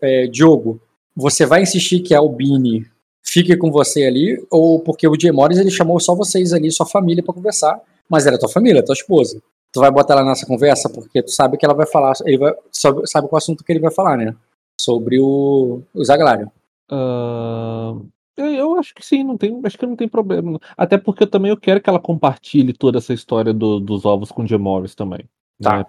é, 0.00 0.26
Diogo, 0.26 0.80
você 1.14 1.44
vai 1.44 1.62
insistir 1.62 2.00
que 2.00 2.14
a 2.14 2.18
Albini 2.18 2.86
fique 3.22 3.56
com 3.56 3.70
você 3.70 4.04
ali? 4.04 4.42
Ou 4.50 4.80
porque 4.80 5.06
o 5.06 5.18
Jay 5.20 5.32
Morris 5.32 5.58
ele 5.58 5.70
chamou 5.70 6.00
só 6.00 6.14
vocês 6.14 6.52
ali, 6.52 6.70
sua 6.70 6.86
família, 6.86 7.22
para 7.22 7.34
conversar, 7.34 7.80
mas 8.08 8.26
era 8.26 8.38
tua 8.38 8.48
família, 8.48 8.84
tua 8.84 8.94
esposa. 8.94 9.42
Tu 9.72 9.80
vai 9.80 9.90
botar 9.90 10.14
ela 10.14 10.24
nessa 10.24 10.46
conversa 10.46 10.88
porque 10.88 11.22
tu 11.22 11.30
sabe 11.30 11.58
que 11.58 11.64
ela 11.64 11.74
vai 11.74 11.86
falar, 11.86 12.14
ele 12.24 12.38
vai, 12.38 12.54
sabe, 12.72 13.06
sabe 13.06 13.28
qual 13.28 13.36
assunto 13.36 13.62
que 13.62 13.70
ele 13.70 13.80
vai 13.80 13.90
falar, 13.90 14.16
né? 14.16 14.34
Sobre 14.80 15.20
o, 15.20 15.82
o 15.92 16.04
Zaglário. 16.04 16.50
Uh, 16.90 18.06
eu 18.36 18.78
acho 18.78 18.94
que 18.94 19.04
sim, 19.04 19.24
não 19.24 19.36
tem, 19.36 19.60
acho 19.64 19.76
que 19.76 19.86
não 19.86 19.96
tem 19.96 20.08
problema. 20.08 20.58
Até 20.76 20.96
porque 20.96 21.24
eu 21.24 21.26
também 21.26 21.50
eu 21.50 21.56
quero 21.56 21.80
que 21.80 21.90
ela 21.90 22.00
compartilhe 22.00 22.72
toda 22.72 22.98
essa 22.98 23.12
história 23.12 23.52
do, 23.52 23.78
dos 23.78 24.06
ovos 24.06 24.30
com 24.30 24.42
o 24.42 24.46
Jay 24.46 24.58
Morris 24.58 24.94
também. 24.94 25.28
Tá. 25.60 25.78
Né? 25.78 25.84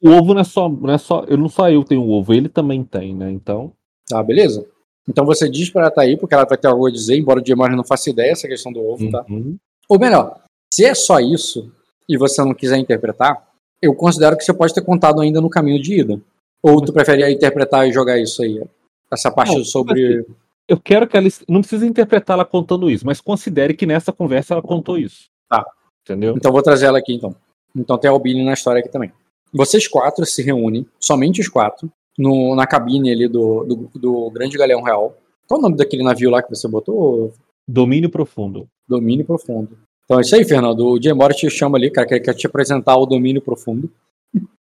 o 0.00 0.10
ovo 0.10 0.34
não 0.34 0.40
é 0.40 0.44
só, 0.44 0.68
não 0.68 0.92
é 0.92 0.98
só, 0.98 1.24
eu 1.26 1.36
não 1.36 1.48
só 1.48 1.68
eu 1.68 1.82
tenho 1.82 2.02
o 2.02 2.10
ovo, 2.10 2.32
ele 2.32 2.48
também 2.48 2.84
tem, 2.84 3.14
né? 3.14 3.30
Então. 3.30 3.72
Tá, 4.08 4.22
beleza. 4.22 4.64
Então 5.08 5.24
você 5.24 5.48
diz 5.48 5.70
para 5.70 5.82
ela 5.82 5.90
tá 5.90 6.02
aí, 6.02 6.16
porque 6.16 6.34
ela 6.34 6.44
vai 6.44 6.56
ter 6.56 6.68
algo 6.68 6.86
a 6.86 6.90
dizer, 6.90 7.16
embora 7.16 7.40
o 7.40 7.42
Diemar 7.42 7.74
não 7.74 7.84
faça 7.84 8.10
ideia 8.10 8.30
essa 8.30 8.46
questão 8.46 8.72
do 8.72 8.80
ovo, 8.80 9.10
tá? 9.10 9.24
uhum. 9.28 9.54
tá? 9.54 9.58
Ou 9.88 9.98
melhor, 9.98 10.40
se 10.72 10.84
é 10.84 10.94
só 10.94 11.18
isso 11.18 11.72
e 12.08 12.16
você 12.16 12.40
não 12.42 12.54
quiser 12.54 12.78
interpretar, 12.78 13.48
eu 13.82 13.94
considero 13.94 14.36
que 14.36 14.44
você 14.44 14.54
pode 14.54 14.72
ter 14.72 14.84
contado 14.84 15.20
ainda 15.20 15.40
no 15.40 15.50
caminho 15.50 15.82
de 15.82 16.00
ida. 16.00 16.20
Ou 16.62 16.80
tu 16.80 16.92
prefere 16.92 17.28
interpretar 17.32 17.88
e 17.88 17.92
jogar 17.92 18.18
isso 18.18 18.42
aí? 18.42 18.62
Essa 19.10 19.30
parte 19.30 19.56
não, 19.56 19.64
sobre. 19.64 20.24
Eu 20.68 20.78
quero 20.78 21.08
que 21.08 21.16
ela. 21.16 21.26
Não 21.48 21.60
precisa 21.60 21.86
interpretar 21.86 22.34
ela 22.34 22.44
contando 22.44 22.90
isso, 22.90 23.04
mas 23.04 23.20
considere 23.20 23.74
que 23.74 23.86
nessa 23.86 24.12
conversa 24.12 24.54
ela 24.54 24.62
contou 24.62 24.98
isso. 24.98 25.28
Tá. 25.48 25.64
Entendeu? 26.02 26.34
Então 26.36 26.52
vou 26.52 26.62
trazer 26.62 26.86
ela 26.86 26.98
aqui 26.98 27.14
então. 27.14 27.34
Então 27.74 27.98
tem 27.98 28.08
a 28.08 28.12
Albini 28.12 28.44
na 28.44 28.52
história 28.52 28.80
aqui 28.80 28.88
também. 28.88 29.12
Vocês 29.52 29.88
quatro 29.88 30.24
se 30.24 30.42
reúnem, 30.42 30.86
somente 30.98 31.40
os 31.40 31.48
quatro, 31.48 31.90
no, 32.16 32.54
na 32.54 32.66
cabine 32.66 33.10
ali 33.10 33.28
do, 33.28 33.64
do, 33.64 33.90
do 33.98 34.30
Grande 34.30 34.56
Galeão 34.56 34.82
Real. 34.82 35.16
Qual 35.46 35.58
o 35.58 35.62
nome 35.62 35.76
daquele 35.76 36.04
navio 36.04 36.30
lá 36.30 36.42
que 36.42 36.50
você 36.50 36.68
botou? 36.68 37.32
Domínio 37.66 38.10
Profundo. 38.10 38.68
Domínio 38.88 39.24
Profundo. 39.24 39.76
Então 40.04 40.18
é 40.18 40.22
isso 40.22 40.34
aí, 40.34 40.44
Fernando. 40.44 40.86
O 40.86 41.02
Jay 41.02 41.12
Mora 41.12 41.32
te 41.32 41.48
chama 41.50 41.78
ali, 41.78 41.90
cara, 41.90 42.06
que 42.06 42.20
quer 42.20 42.34
te 42.34 42.46
apresentar 42.46 42.96
o 42.96 43.06
Domínio 43.06 43.42
Profundo. 43.42 43.90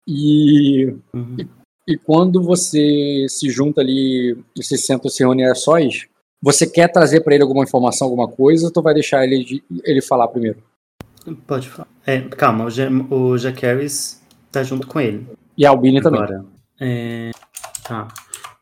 E, 0.06 0.94
uhum. 1.14 1.36
e, 1.39 1.93
e, 1.93 1.97
quando 1.97 2.43
você 2.43 3.27
se 3.28 3.48
junta 3.48 3.81
ali 3.81 4.36
se 4.60 4.77
senta 4.77 5.09
se 5.09 5.23
reúne 5.23 5.44
a 5.44 5.55
sós, 5.55 6.06
você 6.43 6.66
quer 6.66 6.89
trazer 6.89 7.20
para 7.20 7.35
ele 7.35 7.43
alguma 7.43 7.64
informação, 7.64 8.09
alguma 8.09 8.28
coisa, 8.28 8.66
ou 8.66 8.73
tu 8.73 8.82
vai 8.82 8.94
deixar 8.94 9.24
ele, 9.24 9.62
ele 9.85 10.02
falar 10.02 10.28
primeiro? 10.28 10.62
Pode 11.47 11.69
falar. 11.69 11.89
É, 12.07 12.20
calma, 12.20 12.66
o, 13.11 13.36
Harris 13.61 14.23
tá 14.51 14.62
junto 14.62 14.86
com 14.86 15.01
ele. 15.01 15.27
E 15.57 15.65
a 15.65 15.70
Albini 15.70 16.01
também. 16.01 16.23
É, 16.81 17.31
tá. 17.85 18.09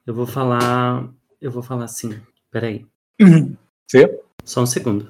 Eu 0.06 0.14
vou 0.14 0.26
falar. 0.26 1.08
Eu 1.40 1.50
vou 1.50 1.62
falar 1.62 1.84
assim. 1.84 2.20
Peraí. 2.50 2.84
Sim. 3.90 4.06
Só 4.44 4.62
um 4.62 4.66
segundo. 4.66 5.08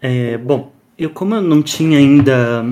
É, 0.00 0.36
bom, 0.38 0.72
eu 0.98 1.10
como 1.10 1.34
eu 1.34 1.42
não 1.42 1.62
tinha 1.62 1.98
ainda 1.98 2.64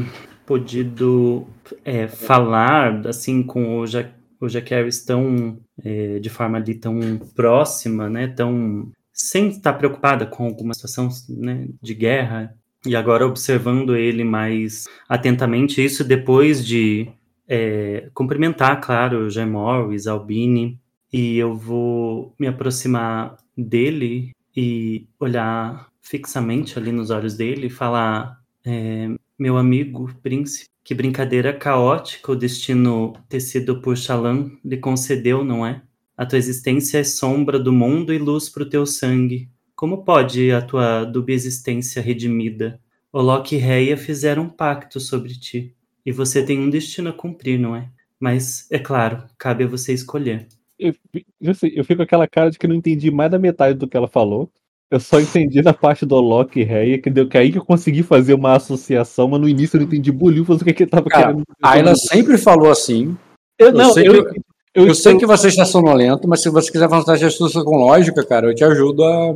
podido 0.47 1.47
é, 1.85 2.07
falar 2.07 3.07
assim 3.07 3.43
com 3.43 3.79
o 3.79 3.87
Jack, 3.87 4.11
o 4.41 4.49
Jack 4.49 4.75
Harris 4.75 5.05
tão 5.05 5.59
é, 5.83 6.19
de 6.19 6.31
forma 6.31 6.59
ali 6.59 6.75
tão 6.75 6.99
próxima, 7.35 8.09
né? 8.09 8.29
Tão 8.29 8.91
sem 9.13 9.49
estar 9.49 9.75
preocupada 9.75 10.27
com 10.27 10.47
alguma 10.47 10.75
situação 10.75 11.09
né, 11.29 11.69
de 11.81 11.95
guerra 11.95 12.55
e 12.87 12.95
agora 12.95 13.27
observando 13.27 13.97
ele 13.97 14.25
mais 14.25 14.85
atentamente, 15.09 15.85
isso 15.85 16.05
depois 16.05 16.65
de 16.65 17.09
é, 17.49 18.11
cumprimentar, 18.15 18.81
claro, 18.81 19.31
Jay 19.31 19.47
Morris, 19.47 20.07
Albini, 20.07 20.79
e 21.13 21.39
eu 21.39 21.55
vou 21.55 22.35
me 22.39 22.47
aproximar 22.47 23.37
dele 23.57 24.33
e 24.57 25.07
olhar 25.19 25.89
fixamente 26.03 26.79
ali 26.79 26.93
nos 26.93 27.11
olhos 27.11 27.35
dele 27.35 27.69
e 27.69 27.71
falar: 27.71 28.41
é, 28.65 29.09
Meu 29.39 29.57
amigo, 29.57 30.13
príncipe, 30.23 30.69
que 30.83 30.95
brincadeira 30.95 31.53
caótica 31.53 32.33
o 32.33 32.37
destino 32.37 33.15
tecido 33.29 33.81
por 33.81 33.97
Shalan 33.97 34.51
lhe 34.65 34.77
concedeu, 34.77 35.45
não 35.45 35.65
é? 35.65 35.83
A 36.17 36.27
tua 36.27 36.39
existência 36.39 36.99
é 36.99 37.05
sombra 37.05 37.59
do 37.59 37.73
mundo 37.73 38.13
e 38.13 38.19
luz 38.19 38.49
para 38.49 38.63
o 38.63 38.69
teu 38.69 38.87
sangue. 38.87 39.49
Como 39.75 40.05
pode 40.05 40.53
a 40.53 40.63
tua 40.63 41.05
dúbia 41.05 41.35
existência 41.35 42.01
redimida? 42.01 42.81
O 43.13 43.21
Loki 43.21 43.57
e 43.57 43.59
Reia 43.59 43.97
fizeram 43.97 44.45
um 44.45 44.49
pacto 44.49 45.01
sobre 45.01 45.35
ti, 45.35 45.75
e 46.05 46.13
você 46.13 46.45
tem 46.45 46.59
um 46.59 46.71
destino 46.71 47.11
a 47.11 47.13
cumprir, 47.13 47.59
não 47.59 47.75
é? 47.75 47.89
Mas, 48.19 48.67
é 48.71 48.79
claro, 48.79 49.25
cabe 49.39 49.65
a 49.65 49.67
você 49.67 49.93
escolher. 49.93 50.47
Eu, 50.79 50.95
eu, 51.13 51.53
eu 51.63 51.85
fico 51.85 51.97
com 51.97 52.03
aquela 52.03 52.27
cara 52.27 52.51
de 52.51 52.59
que 52.59 52.67
não 52.67 52.75
entendi 52.75 53.11
mais 53.11 53.31
da 53.31 53.39
metade 53.39 53.79
do 53.79 53.87
que 53.87 53.97
ela 53.97 54.09
falou. 54.09 54.51
Eu 54.91 55.01
só 55.01 55.21
entendi 55.21 55.63
na 55.63 55.73
parte 55.73 56.07
do 56.07 56.17
Loki 56.17 56.61
e 56.61 56.65
Reia, 56.65 57.01
que 57.01 57.11
deu 57.11 57.29
que 57.29 57.39
aí 57.39 57.51
que 57.51 57.59
eu 57.59 57.65
consegui 57.65 58.03
fazer 58.03 58.35
uma 58.35 58.55
associação, 58.55 59.29
mas 59.29 59.41
no 59.41 59.49
início 59.49 59.77
eu 59.77 59.81
não 59.81 59.87
entendi 59.87 60.13
bolhufas 60.13 60.61
o 60.61 60.65
que, 60.65 60.73
que 60.73 60.85
ele 60.85 60.91
tava 60.91 61.09
Cara, 61.09 61.27
querendo. 61.27 61.43
A 61.63 61.71
Ayla 61.71 61.97
sempre 61.97 62.39
falou 62.39 62.71
assim. 62.71 63.17
Eu, 63.59 63.73
não, 63.73 63.89
eu 63.89 63.93
sei, 63.93 64.09
eu, 64.09 64.25
que, 64.25 64.41
eu, 64.75 64.87
eu 64.87 64.95
sei 64.95 65.17
que 65.17 65.27
você 65.27 65.49
está 65.49 65.65
sonolento, 65.65 66.29
mas 66.29 66.43
se 66.43 66.51
você 66.51 66.71
quiser 66.71 66.89
fazer 66.89 67.13
essa 67.13 67.27
astúcia 67.27 67.65
com 67.65 67.77
lógica, 67.77 68.25
cara, 68.25 68.49
eu 68.49 68.55
te 68.55 68.65
ajudo 68.65 69.05
a. 69.05 69.35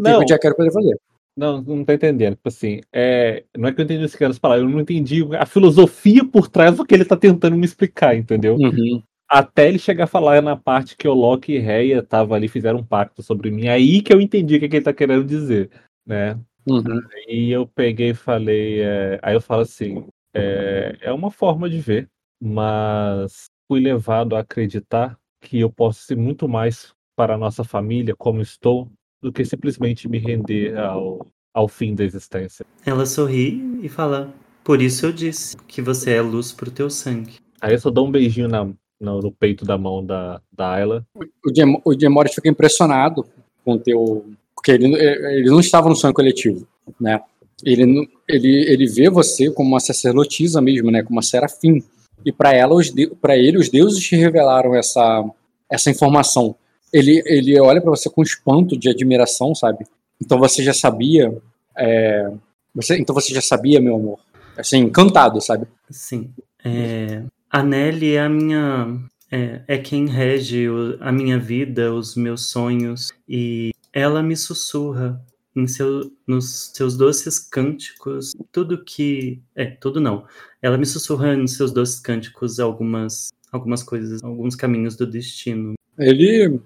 O 0.00 0.20
que 0.20 0.28
já 0.28 0.38
quero 0.38 0.56
poder 0.56 0.72
fazer. 0.72 0.96
Não, 1.36 1.62
não 1.62 1.84
tá 1.84 1.94
entendendo. 1.94 2.34
Tipo 2.34 2.48
assim, 2.48 2.80
é, 2.92 3.44
não 3.56 3.68
é 3.68 3.72
que 3.72 3.80
eu 3.80 3.84
entendi 3.84 4.04
esse 4.04 4.18
cara 4.18 4.34
falar, 4.34 4.58
eu 4.58 4.68
não 4.68 4.80
entendi 4.80 5.24
a 5.36 5.46
filosofia 5.46 6.24
por 6.24 6.48
trás 6.48 6.76
do 6.76 6.84
que 6.84 6.94
ele 6.94 7.04
tá 7.04 7.16
tentando 7.16 7.56
me 7.56 7.64
explicar, 7.64 8.16
entendeu? 8.16 8.56
Uhum. 8.56 9.02
Até 9.28 9.68
ele 9.68 9.78
chegar 9.78 10.04
a 10.04 10.08
falar 10.08 10.42
na 10.42 10.56
parte 10.56 10.96
que 10.96 11.06
o 11.06 11.14
Loki 11.14 11.52
e 11.52 11.58
Reia 11.58 12.00
estavam 12.00 12.34
ali, 12.34 12.48
fizeram 12.48 12.80
um 12.80 12.84
pacto 12.84 13.22
sobre 13.22 13.50
mim. 13.50 13.68
Aí 13.68 14.02
que 14.02 14.12
eu 14.12 14.20
entendi 14.20 14.56
o 14.56 14.60
que, 14.60 14.68
que 14.68 14.76
ele 14.76 14.84
tá 14.84 14.92
querendo 14.92 15.24
dizer, 15.24 15.70
né? 16.04 16.38
Uhum. 16.68 17.00
E 17.28 17.50
eu 17.50 17.66
peguei 17.66 18.10
e 18.10 18.14
falei. 18.14 18.82
É... 18.82 19.20
Aí 19.22 19.34
eu 19.34 19.40
falo 19.40 19.62
assim: 19.62 20.04
é, 20.34 20.96
é 21.00 21.12
uma 21.12 21.30
forma 21.30 21.70
de 21.70 21.78
ver, 21.78 22.08
mas 22.42 23.46
fui 23.68 23.80
levado 23.80 24.34
a 24.34 24.40
acreditar 24.40 25.16
que 25.40 25.60
eu 25.60 25.70
posso 25.70 26.02
ser 26.02 26.16
muito 26.16 26.48
mais 26.48 26.92
para 27.16 27.34
a 27.34 27.38
nossa 27.38 27.64
família, 27.64 28.14
como 28.16 28.40
estou, 28.40 28.90
do 29.22 29.32
que 29.32 29.44
simplesmente 29.44 30.08
me 30.08 30.18
render 30.18 30.76
ao, 30.78 31.26
ao 31.52 31.68
fim 31.68 31.94
da 31.94 32.04
existência. 32.04 32.64
Ela 32.84 33.06
sorri 33.06 33.78
e 33.82 33.88
fala: 33.88 34.32
Por 34.64 34.80
isso 34.80 35.06
eu 35.06 35.12
disse 35.12 35.56
que 35.68 35.82
você 35.82 36.12
é 36.12 36.20
luz 36.20 36.52
pro 36.52 36.70
teu 36.70 36.88
sangue. 36.88 37.34
Aí 37.60 37.74
eu 37.74 37.78
só 37.78 37.90
dou 37.90 38.06
um 38.06 38.10
beijinho 38.10 38.48
na, 38.48 38.64
no, 39.00 39.20
no 39.20 39.32
peito 39.32 39.64
da 39.64 39.76
mão 39.76 40.04
da, 40.04 40.40
da 40.52 40.72
Ayla. 40.72 41.06
O, 41.14 41.50
Dem 41.50 41.76
o 41.84 42.28
fica 42.28 42.48
impressionado 42.48 43.26
com 43.64 43.74
o 43.74 43.78
teu. 43.78 44.26
Porque 44.54 44.72
ele, 44.72 44.94
ele 44.94 45.50
não 45.50 45.60
estava 45.60 45.88
no 45.88 45.96
sonho 45.96 46.12
coletivo, 46.12 46.66
né? 47.00 47.20
Ele, 47.64 48.08
ele, 48.28 48.72
ele 48.72 48.86
vê 48.86 49.10
você 49.10 49.50
como 49.50 49.70
uma 49.70 49.80
sacerdotisa 49.80 50.60
mesmo, 50.60 50.90
né? 50.90 51.02
Como 51.02 51.16
uma 51.16 51.22
serafim. 51.22 51.82
E 52.24 52.32
para 52.32 52.54
ela, 52.54 52.74
para 53.20 53.36
ele, 53.36 53.58
os 53.58 53.70
deuses 53.70 54.02
te 54.02 54.16
revelaram 54.16 54.74
essa, 54.74 55.24
essa 55.70 55.90
informação. 55.90 56.54
Ele, 56.92 57.22
ele 57.26 57.60
olha 57.60 57.80
para 57.80 57.90
você 57.90 58.10
com 58.10 58.22
espanto 58.22 58.76
de 58.76 58.88
admiração, 58.88 59.54
sabe? 59.54 59.86
Então 60.20 60.38
você 60.38 60.62
já 60.62 60.74
sabia. 60.74 61.36
É, 61.76 62.30
você, 62.74 62.98
então 62.98 63.14
você 63.14 63.32
já 63.32 63.40
sabia, 63.40 63.80
meu 63.80 63.96
amor. 63.96 64.20
Assim, 64.56 64.78
encantado, 64.78 65.40
sabe? 65.40 65.66
Sim. 65.90 66.30
É, 66.64 67.22
a 67.50 67.62
Nelly 67.62 68.14
é 68.14 68.20
a 68.20 68.28
minha. 68.28 68.98
É, 69.30 69.62
é 69.68 69.78
quem 69.78 70.06
rege 70.06 70.68
o, 70.68 70.96
a 71.00 71.12
minha 71.12 71.38
vida, 71.38 71.94
os 71.94 72.16
meus 72.16 72.46
sonhos. 72.46 73.10
E 73.28 73.70
ela 73.92 74.22
me 74.22 74.36
sussurra 74.36 75.20
em 75.54 75.66
seu, 75.66 76.12
nos 76.26 76.72
seus 76.74 76.96
doces 76.96 77.38
cânticos 77.38 78.32
tudo 78.52 78.84
que. 78.84 79.40
É, 79.54 79.66
tudo 79.66 80.00
não. 80.00 80.24
Ela 80.60 80.76
me 80.76 80.86
sussurra 80.86 81.36
nos 81.36 81.54
seus 81.54 81.72
doces 81.72 82.00
cânticos 82.00 82.60
algumas, 82.60 83.30
algumas 83.50 83.82
coisas, 83.82 84.22
alguns 84.22 84.54
caminhos 84.54 84.96
do 84.96 85.06
destino. 85.06 85.74
Ele 85.98 86.60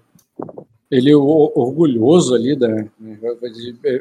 ele 0.91 1.11
é 1.11 1.17
orgulhoso 1.17 2.35
ali 2.35 2.57
da, 2.57 2.69
né, 2.69 3.19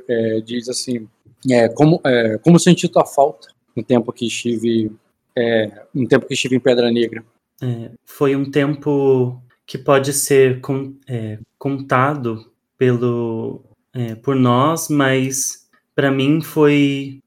é, 0.08 0.42
diz 0.42 0.70
assim 0.70 1.08
é, 1.50 1.68
como 1.70 2.00
é, 2.04 2.38
como 2.38 2.60
senti 2.60 2.88
tua 2.88 3.06
falta 3.06 3.48
no 3.76 3.84
tempo 3.84 4.12
que 4.14 4.28
estive 4.28 4.92
é, 5.36 5.86
no 5.94 6.08
tempo 6.08 6.26
que 6.26 6.34
estive 6.34 6.56
em 6.56 6.60
Pedra 6.60 6.92
Negra. 6.92 7.24
É, 7.62 7.92
foi 8.06 8.36
um 8.36 8.50
tempo 8.50 9.42
que 9.66 9.78
pode 9.78 10.14
ser 10.14 10.62
com, 10.62 10.94
é, 11.08 11.40
contado 11.58 12.52
pelo 12.78 13.62
por 14.24 14.36
nós 14.36 14.90
mas 14.90 15.68
para 15.96 16.10
mim 16.10 16.42
foi 16.42 17.22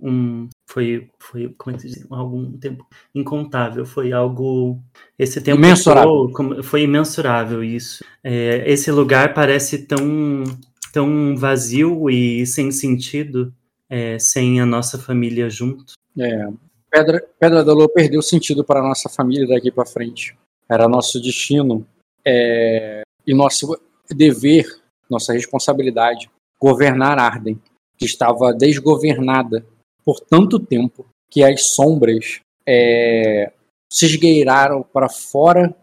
um 0.00 0.48
foi, 0.70 1.10
foi 1.18 1.52
como 1.58 1.74
é 1.74 1.78
que 1.78 1.88
se 1.88 1.94
diz? 2.00 2.06
algum 2.10 2.52
tempo 2.52 2.86
incontável, 3.12 3.84
foi 3.84 4.12
algo 4.12 4.80
esse 5.18 5.40
tempo 5.40 5.58
imensurável. 5.58 6.30
Foi, 6.32 6.62
foi 6.62 6.82
imensurável 6.82 7.64
isso. 7.64 8.04
É, 8.22 8.62
esse 8.70 8.92
lugar 8.92 9.34
parece 9.34 9.84
tão 9.84 10.44
tão 10.92 11.36
vazio 11.36 12.08
e 12.08 12.46
sem 12.46 12.70
sentido 12.70 13.52
é, 13.88 14.16
sem 14.20 14.60
a 14.60 14.66
nossa 14.66 14.96
família 14.96 15.50
junto. 15.50 15.94
É, 16.16 16.48
Pedra, 16.88 17.28
Pedra 17.38 17.64
da 17.64 17.72
Lua 17.72 17.88
perdeu 17.88 18.22
sentido 18.22 18.64
para 18.64 18.78
a 18.78 18.88
nossa 18.88 19.08
família 19.08 19.48
daqui 19.48 19.72
para 19.72 19.84
frente. 19.84 20.36
Era 20.68 20.88
nosso 20.88 21.20
destino 21.20 21.84
é, 22.24 23.02
e 23.26 23.34
nosso 23.34 23.76
dever, 24.08 24.66
nossa 25.08 25.32
responsabilidade 25.32 26.30
governar 26.60 27.18
Arden, 27.18 27.60
que 27.98 28.04
estava 28.04 28.52
desgovernada 28.52 29.66
por 30.04 30.20
tanto 30.20 30.58
tempo 30.58 31.06
que 31.30 31.42
as 31.42 31.66
sombras 31.66 32.40
é, 32.66 33.52
se 33.90 34.06
esgueiraram 34.06 34.82
para 34.82 35.08
fora 35.08 35.74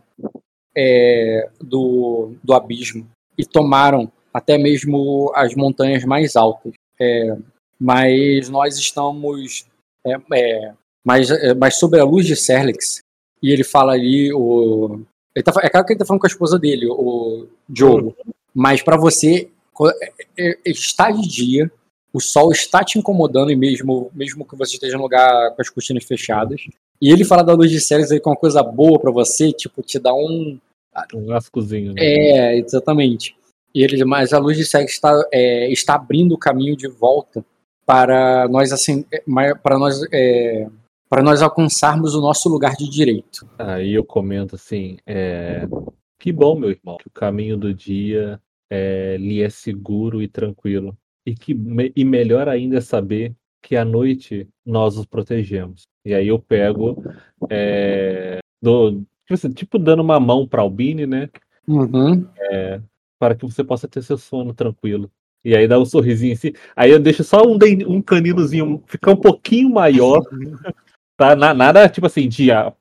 é, 0.75 1.49
do, 1.59 2.35
do 2.43 2.53
abismo 2.53 3.07
e 3.37 3.45
tomaram 3.45 4.11
até 4.33 4.57
mesmo 4.57 5.31
as 5.35 5.55
montanhas 5.55 6.03
mais 6.03 6.35
altas. 6.35 6.73
É, 6.99 7.37
mas 7.79 8.49
nós 8.49 8.77
estamos 8.77 9.65
é, 10.05 10.15
é, 10.33 10.73
mais, 11.05 11.29
é, 11.29 11.53
mais 11.53 11.75
sobre 11.75 11.99
a 11.99 12.03
luz 12.03 12.25
de 12.25 12.35
Serlix 12.35 13.01
e 13.41 13.51
ele 13.51 13.63
fala 13.63 13.93
ali 13.93 14.33
o 14.33 15.01
ele 15.35 15.43
tá, 15.43 15.53
é 15.61 15.69
claro 15.69 15.85
que 15.85 15.93
ele 15.93 15.97
está 15.97 16.05
falando 16.05 16.21
com 16.21 16.25
a 16.25 16.29
esposa 16.29 16.57
dele, 16.57 16.87
o 16.89 17.45
Diogo, 17.69 18.15
mas 18.55 18.81
para 18.81 18.97
você 18.97 19.51
está 20.65 21.11
de 21.11 21.27
dia 21.27 21.71
o 22.13 22.19
sol 22.19 22.51
está 22.51 22.83
te 22.83 22.97
incomodando, 22.97 23.51
e 23.51 23.55
mesmo, 23.55 24.09
mesmo 24.13 24.45
que 24.45 24.55
você 24.55 24.75
esteja 24.75 24.97
no 24.97 25.03
lugar 25.03 25.53
com 25.55 25.61
as 25.61 25.69
cortinas 25.69 26.03
fechadas. 26.03 26.61
E 27.01 27.11
ele 27.11 27.23
fala 27.23 27.43
da 27.43 27.53
luz 27.53 27.69
de 27.69 27.79
séries 27.79 28.11
aí 28.11 28.19
com 28.19 28.29
uma 28.29 28.35
coisa 28.35 28.63
boa 28.63 28.99
para 28.99 29.11
você, 29.11 29.51
tipo, 29.51 29.81
te 29.81 29.99
dá 29.99 30.13
um. 30.13 30.59
Um 31.13 31.27
lascozinho, 31.27 31.93
né? 31.93 32.01
É, 32.01 32.57
exatamente. 32.57 33.35
E 33.73 33.83
ele, 33.83 34.03
mas 34.03 34.33
a 34.33 34.39
luz 34.39 34.57
de 34.57 34.65
séries 34.65 34.91
está, 34.91 35.27
é, 35.31 35.71
está 35.71 35.95
abrindo 35.95 36.33
o 36.33 36.39
caminho 36.39 36.75
de 36.75 36.87
volta 36.87 37.45
para 37.85 38.47
nós 38.47 38.73
assim, 38.73 39.05
é, 39.11 39.21
para 39.53 39.77
nós 39.77 40.01
é, 40.11 40.67
para 41.07 41.21
nós 41.21 41.41
alcançarmos 41.41 42.15
o 42.15 42.21
nosso 42.21 42.49
lugar 42.49 42.75
de 42.75 42.89
direito. 42.89 43.47
Aí 43.59 43.93
eu 43.93 44.03
comento 44.03 44.55
assim, 44.55 44.97
é, 45.05 45.67
que 46.19 46.31
bom, 46.31 46.57
meu 46.57 46.71
irmão, 46.71 46.97
que 46.97 47.07
o 47.07 47.11
caminho 47.11 47.55
do 47.55 47.73
dia 47.73 48.41
é, 48.69 49.15
lhe 49.17 49.41
é 49.41 49.49
seguro 49.49 50.21
e 50.21 50.27
tranquilo 50.27 50.97
e 51.27 51.35
que 51.35 51.53
e 51.93 52.05
melhor 52.05 52.47
ainda 52.47 52.77
é 52.77 52.81
saber 52.81 53.35
que 53.61 53.75
à 53.75 53.83
noite 53.83 54.47
nós 54.65 54.97
os 54.97 55.05
protegemos. 55.05 55.81
E 56.05 56.13
aí 56.13 56.29
eu 56.29 56.39
pego, 56.39 57.03
é, 57.49 58.39
do, 58.61 59.01
tipo, 59.25 59.33
assim, 59.33 59.51
tipo 59.51 59.77
dando 59.77 60.01
uma 60.01 60.21
mão 60.21 60.47
para 60.47 60.61
Albine, 60.61 61.05
né? 61.05 61.29
Uhum. 61.67 62.25
É, 62.39 62.79
para 63.19 63.35
que 63.35 63.45
você 63.45 63.61
possa 63.61 63.89
ter 63.89 64.01
seu 64.03 64.17
sono 64.17 64.53
tranquilo. 64.53 65.11
E 65.43 65.53
aí 65.53 65.67
dá 65.67 65.77
um 65.77 65.85
sorrisinho 65.85 66.31
assim. 66.31 66.53
Aí 66.73 66.91
eu 66.91 66.99
deixo 66.99 67.25
só 67.25 67.41
um, 67.45 67.57
um 67.87 68.01
caninozinho 68.01 68.81
ficar 68.87 69.11
um 69.11 69.17
pouquinho 69.17 69.69
maior. 69.69 70.21
tá? 71.17 71.35
Nada 71.35 71.89
tipo 71.89 72.07
assim, 72.07 72.29
de 72.29 72.53
ah, 72.53 72.73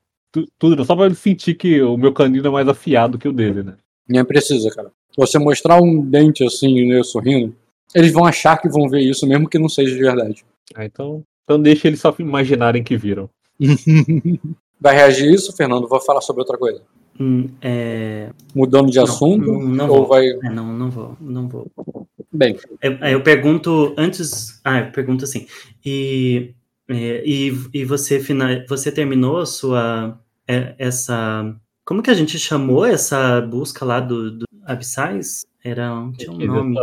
tudo, 0.57 0.85
só 0.85 0.95
para 0.95 1.07
ele 1.07 1.15
sentir 1.15 1.55
que 1.55 1.81
o 1.81 1.97
meu 1.97 2.13
canino 2.13 2.47
é 2.47 2.51
mais 2.51 2.67
afiado 2.69 3.17
que 3.17 3.27
o 3.27 3.33
dele, 3.33 3.61
né? 3.61 3.75
Nem 4.07 4.23
precisa, 4.23 4.73
cara. 4.73 4.89
Você 5.17 5.37
mostrar 5.37 5.81
um 5.81 6.01
dente 6.01 6.45
assim, 6.45 6.87
né, 6.87 7.03
sorrindo, 7.03 7.53
eles 7.93 8.11
vão 8.11 8.25
achar 8.25 8.57
que 8.57 8.69
vão 8.69 8.89
ver 8.89 9.01
isso, 9.01 9.27
mesmo 9.27 9.49
que 9.49 9.59
não 9.59 9.69
seja 9.69 9.95
de 9.95 10.01
verdade. 10.01 10.45
Ah, 10.75 10.85
então, 10.85 11.23
então 11.43 11.61
deixa 11.61 11.87
eles 11.87 11.99
só 11.99 12.13
imaginarem 12.19 12.83
que 12.83 12.97
viram. 12.97 13.29
Vai 14.79 14.95
reagir 14.95 15.33
isso, 15.33 15.55
Fernando? 15.55 15.87
Vou 15.87 15.99
falar 15.99 16.21
sobre 16.21 16.41
outra 16.41 16.57
coisa. 16.57 16.81
Hum, 17.19 17.49
é... 17.61 18.29
Mudando 18.53 18.91
de 18.91 18.97
não, 18.97 19.03
assunto? 19.03 19.45
Não, 19.45 19.59
não 19.61 19.89
ou 19.89 19.97
vou. 19.97 20.07
vai. 20.07 20.27
É, 20.27 20.49
não, 20.51 20.71
não 20.71 20.91
vou, 20.91 21.17
não 21.19 21.49
vou. 21.49 21.67
Bem. 22.31 22.55
Eu, 22.79 22.93
eu 22.93 23.23
pergunto 23.23 23.95
antes. 23.97 24.61
Ah, 24.63 24.81
eu 24.81 24.91
pergunto 24.91 25.23
assim. 25.23 25.47
E, 25.83 26.53
é, 26.87 27.23
e, 27.25 27.51
e 27.73 27.85
você, 27.85 28.19
final, 28.19 28.49
você 28.69 28.91
terminou 28.91 29.39
a 29.39 29.45
sua. 29.47 30.19
É, 30.47 30.75
essa. 30.77 31.55
Como 31.83 32.03
que 32.03 32.11
a 32.11 32.13
gente 32.13 32.37
chamou 32.37 32.85
essa 32.85 33.41
busca 33.41 33.83
lá 33.83 33.99
do, 33.99 34.39
do 34.39 34.45
Abissais? 34.63 35.45
Era, 35.63 35.89
tinha 36.17 36.31
um 36.31 36.37
nome. 36.37 36.77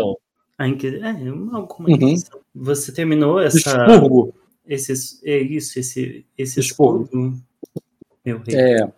A. 0.58 0.66
É, 0.66 1.28
alguma 1.52 1.88
uhum. 1.88 2.14
Você 2.54 2.92
terminou 2.92 3.40
essa. 3.40 3.58
Expurgo. 3.58 4.34
Esse, 4.66 5.20
é 5.24 5.38
isso, 5.38 5.78
esse, 5.78 6.24
esse 6.38 6.60
expurgo. 6.60 7.04
expurgo. 7.04 7.38
Meu 8.24 8.38
rei. 8.38 8.56
É, 8.56 8.88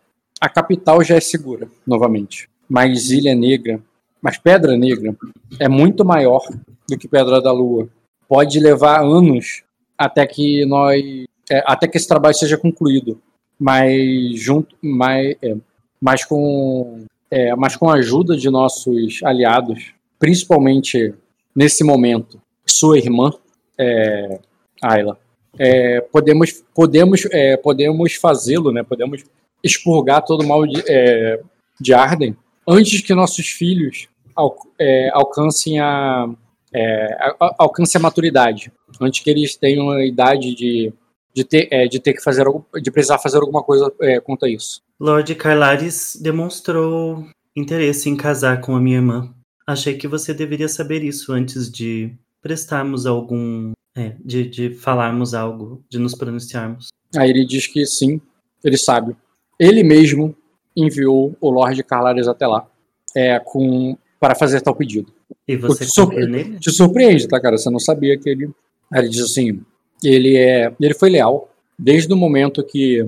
a 0.40 0.48
capital 0.48 1.02
já 1.02 1.16
é 1.16 1.20
segura, 1.20 1.68
novamente. 1.86 2.48
Mas 2.68 3.10
Ilha 3.10 3.34
Negra, 3.34 3.80
mas 4.20 4.38
Pedra 4.38 4.76
Negra 4.76 5.16
é 5.58 5.68
muito 5.68 6.04
maior 6.04 6.42
do 6.88 6.98
que 6.98 7.08
Pedra 7.08 7.40
da 7.40 7.52
Lua. 7.52 7.88
Pode 8.28 8.58
levar 8.60 9.02
anos 9.02 9.62
até 9.96 10.26
que 10.26 10.64
nós. 10.66 11.02
É, 11.50 11.62
até 11.66 11.88
que 11.88 11.96
esse 11.96 12.08
trabalho 12.08 12.34
seja 12.34 12.58
concluído. 12.58 13.20
Mas 13.58 14.38
junto. 14.40 14.76
Mas, 14.82 15.36
é, 15.42 15.56
mas 16.00 16.24
com. 16.24 17.04
É, 17.30 17.54
mas 17.56 17.76
com 17.76 17.88
a 17.88 17.94
ajuda 17.94 18.36
de 18.36 18.48
nossos 18.50 19.20
aliados, 19.24 19.92
principalmente 20.18 21.14
nesse 21.56 21.82
momento, 21.82 22.40
sua 22.66 22.98
irmã, 22.98 23.32
é, 23.78 24.38
Ayla, 24.82 25.18
é, 25.58 26.00
podemos, 26.00 26.62
podemos, 26.74 27.26
é, 27.32 27.56
podemos 27.56 28.14
fazê-lo, 28.14 28.70
né? 28.70 28.82
podemos 28.82 29.24
expurgar 29.64 30.22
todo 30.22 30.42
o 30.42 30.46
mal 30.46 30.66
de, 30.66 30.82
é, 30.86 31.40
de 31.80 31.94
Arden 31.94 32.36
antes 32.68 33.00
que 33.00 33.14
nossos 33.14 33.48
filhos 33.48 34.06
al, 34.36 34.54
é, 34.78 35.10
alcancem 35.12 35.80
a, 35.80 36.28
é, 36.74 37.34
alcance 37.58 37.96
a 37.96 38.00
maturidade, 38.00 38.70
antes 39.00 39.22
que 39.22 39.30
eles 39.30 39.56
tenham 39.56 39.90
a 39.90 40.04
idade 40.04 40.54
de, 40.54 40.92
de, 41.34 41.44
ter, 41.44 41.68
é, 41.70 41.86
de 41.86 41.98
ter 41.98 42.12
que 42.12 42.22
fazer, 42.22 42.44
de 42.82 42.90
precisar 42.90 43.18
fazer 43.18 43.38
alguma 43.38 43.62
coisa 43.62 43.90
é, 44.02 44.20
quanto 44.20 44.44
a 44.44 44.48
isso. 44.48 44.82
Lord 45.00 45.34
Carlares 45.36 46.18
demonstrou 46.20 47.24
interesse 47.54 48.10
em 48.10 48.16
casar 48.16 48.60
com 48.60 48.76
a 48.76 48.80
minha 48.80 48.96
irmã. 48.96 49.35
Achei 49.66 49.96
que 49.96 50.06
você 50.06 50.32
deveria 50.32 50.68
saber 50.68 51.02
isso 51.02 51.32
antes 51.32 51.70
de 51.70 52.12
prestarmos 52.40 53.06
algum. 53.06 53.72
É, 53.96 54.14
de, 54.22 54.46
de 54.46 54.74
falarmos 54.74 55.32
algo, 55.32 55.82
de 55.88 55.98
nos 55.98 56.14
pronunciarmos. 56.14 56.88
Aí 57.16 57.30
ele 57.30 57.46
diz 57.46 57.66
que 57.66 57.86
sim, 57.86 58.20
ele 58.62 58.76
sabe. 58.76 59.16
Ele 59.58 59.82
mesmo 59.82 60.36
enviou 60.76 61.34
o 61.40 61.50
Lorde 61.50 61.82
Carlares 61.82 62.28
até 62.28 62.46
lá 62.46 62.68
é, 63.16 63.40
com, 63.40 63.96
para 64.20 64.34
fazer 64.34 64.60
tal 64.60 64.76
pedido. 64.76 65.10
E 65.48 65.56
você 65.56 65.86
te, 65.86 65.92
surpre 65.92 66.26
nele? 66.26 66.58
te 66.58 66.70
surpreende, 66.70 67.26
tá, 67.26 67.40
cara? 67.40 67.56
Você 67.56 67.70
não 67.70 67.80
sabia 67.80 68.18
que 68.18 68.28
ele. 68.28 68.50
Aí 68.92 69.00
ele 69.00 69.08
diz 69.08 69.22
assim: 69.22 69.62
ele, 70.04 70.36
é, 70.36 70.72
ele 70.78 70.94
foi 70.94 71.08
leal 71.08 71.50
desde 71.78 72.12
o 72.12 72.16
momento 72.16 72.64
que 72.64 73.06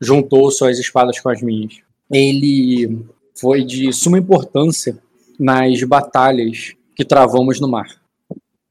juntou 0.00 0.50
suas 0.50 0.78
espadas 0.78 1.20
com 1.20 1.28
as 1.28 1.42
minhas. 1.42 1.80
Ele 2.10 3.04
foi 3.38 3.62
de 3.62 3.92
suma 3.92 4.18
importância 4.18 4.98
nas 5.40 5.82
batalhas 5.82 6.74
que 6.94 7.04
travamos 7.04 7.58
no 7.58 7.66
mar. 7.66 7.88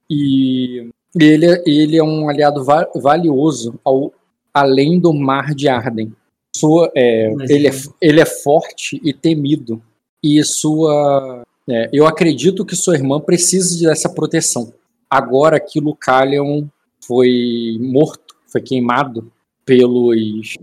E 0.08 0.88
ele, 1.20 1.64
ele 1.66 1.98
é 1.98 2.04
um 2.04 2.30
aliado 2.30 2.64
va 2.64 2.88
valioso 2.96 3.80
ao 3.84 4.14
além 4.54 5.00
do 5.00 5.12
mar 5.14 5.56
de 5.56 5.68
Arden. 5.68 6.14
Sua, 6.56 6.92
é, 6.96 7.34
ele, 7.50 7.68
é, 7.68 7.72
ele 8.02 8.20
é 8.20 8.26
forte 8.26 9.02
e 9.04 9.14
temido. 9.14 9.82
E 10.22 10.44
sua. 10.44 11.44
É, 11.68 11.90
eu 11.94 12.06
acredito 12.06 12.66
que 12.66 12.76
sua 12.76 12.96
irmã 12.96 13.20
precise 13.20 13.86
dessa 13.86 14.10
proteção. 14.10 14.74
Agora 15.10 15.60
que 15.60 15.80
Lucalion 15.80 16.68
foi 17.06 17.78
morto, 17.80 18.36
foi 18.48 18.62
queimado 18.62 19.32
pelos. 19.66 20.56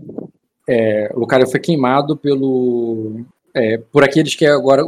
É, 0.67 1.11
Lucalion 1.15 1.47
foi 1.47 1.59
queimado 1.59 2.15
pelo. 2.15 3.25
É, 3.53 3.77
por 3.77 4.03
aqueles 4.03 4.35
que 4.35 4.45
agora. 4.45 4.83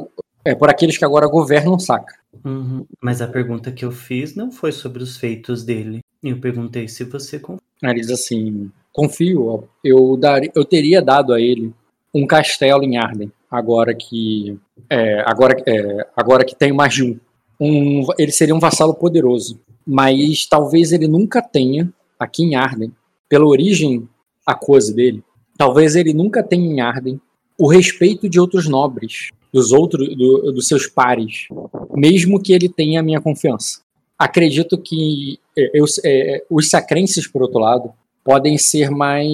É, 0.49 0.55
por 0.55 0.67
aqueles 0.67 0.97
que 0.97 1.05
agora 1.05 1.27
governam 1.27 1.77
Sacra. 1.77 2.15
Uhum. 2.43 2.83
Mas 2.99 3.21
a 3.21 3.27
pergunta 3.27 3.71
que 3.71 3.85
eu 3.85 3.91
fiz 3.91 4.35
não 4.35 4.51
foi 4.51 4.71
sobre 4.71 5.03
os 5.03 5.15
feitos 5.15 5.63
dele. 5.63 5.99
Eu 6.23 6.39
perguntei 6.39 6.87
se 6.87 7.03
você 7.03 7.37
confia. 7.37 7.61
Ele 7.83 7.99
diz 7.99 8.09
assim: 8.09 8.71
confio, 8.91 9.67
eu, 9.83 10.17
dar, 10.17 10.41
eu 10.55 10.65
teria 10.65 11.03
dado 11.03 11.33
a 11.33 11.39
ele 11.39 11.71
um 12.11 12.25
castelo 12.25 12.83
em 12.83 12.97
Arden, 12.97 13.31
agora 13.49 13.93
que 13.93 14.57
é, 14.89 15.21
agora, 15.23 15.55
é, 15.67 16.07
agora 16.15 16.43
que 16.43 16.55
tem 16.55 16.73
mais 16.73 16.95
de 16.95 17.03
um. 17.03 17.19
um. 17.59 18.07
Ele 18.17 18.31
seria 18.31 18.55
um 18.55 18.59
vassalo 18.59 18.95
poderoso, 18.95 19.61
mas 19.85 20.47
talvez 20.47 20.91
ele 20.91 21.07
nunca 21.07 21.43
tenha 21.43 21.93
aqui 22.19 22.43
em 22.43 22.55
Arden, 22.55 22.91
pela 23.29 23.45
origem 23.45 24.09
aquosa 24.43 24.91
dele, 24.91 25.23
talvez 25.55 25.95
ele 25.95 26.11
nunca 26.11 26.41
tenha 26.41 26.65
em 26.65 26.81
Arden 26.81 27.21
o 27.55 27.67
respeito 27.67 28.27
de 28.27 28.39
outros 28.39 28.67
nobres, 28.67 29.29
dos 29.53 29.71
outros, 29.71 30.07
do, 30.15 30.51
dos 30.51 30.67
seus 30.67 30.87
pares, 30.87 31.47
mesmo 31.95 32.41
que 32.41 32.53
ele 32.53 32.69
tenha 32.69 32.99
a 32.99 33.03
minha 33.03 33.21
confiança. 33.21 33.81
Acredito 34.17 34.77
que 34.77 35.39
é, 35.57 35.71
eu, 35.73 35.85
é, 36.03 36.43
os 36.49 36.69
sacrenses, 36.69 37.27
por 37.27 37.41
outro 37.41 37.59
lado, 37.59 37.91
podem 38.23 38.57
ser 38.57 38.91
mais 38.91 39.25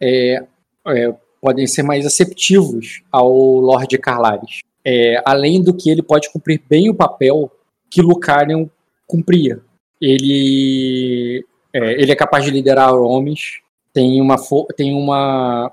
é, 0.00 0.44
é, 0.86 1.14
podem 1.40 1.66
ser 1.66 1.82
mais 1.82 2.04
aceptivos 2.04 3.02
ao 3.10 3.32
Lord 3.32 3.96
Carlares. 3.98 4.60
É, 4.84 5.22
além 5.24 5.62
do 5.62 5.74
que 5.74 5.90
ele 5.90 6.02
pode 6.02 6.30
cumprir 6.30 6.62
bem 6.68 6.88
o 6.90 6.94
papel 6.94 7.50
que 7.90 8.00
Lucarion 8.00 8.66
cumpria. 9.06 9.60
Ele 10.00 11.44
é, 11.72 11.92
ele 12.00 12.12
é 12.12 12.16
capaz 12.16 12.44
de 12.44 12.50
liderar 12.50 12.94
homens, 12.94 13.60
tem 13.92 14.20
uma 14.20 14.36
tem 14.76 14.94
uma 14.94 15.72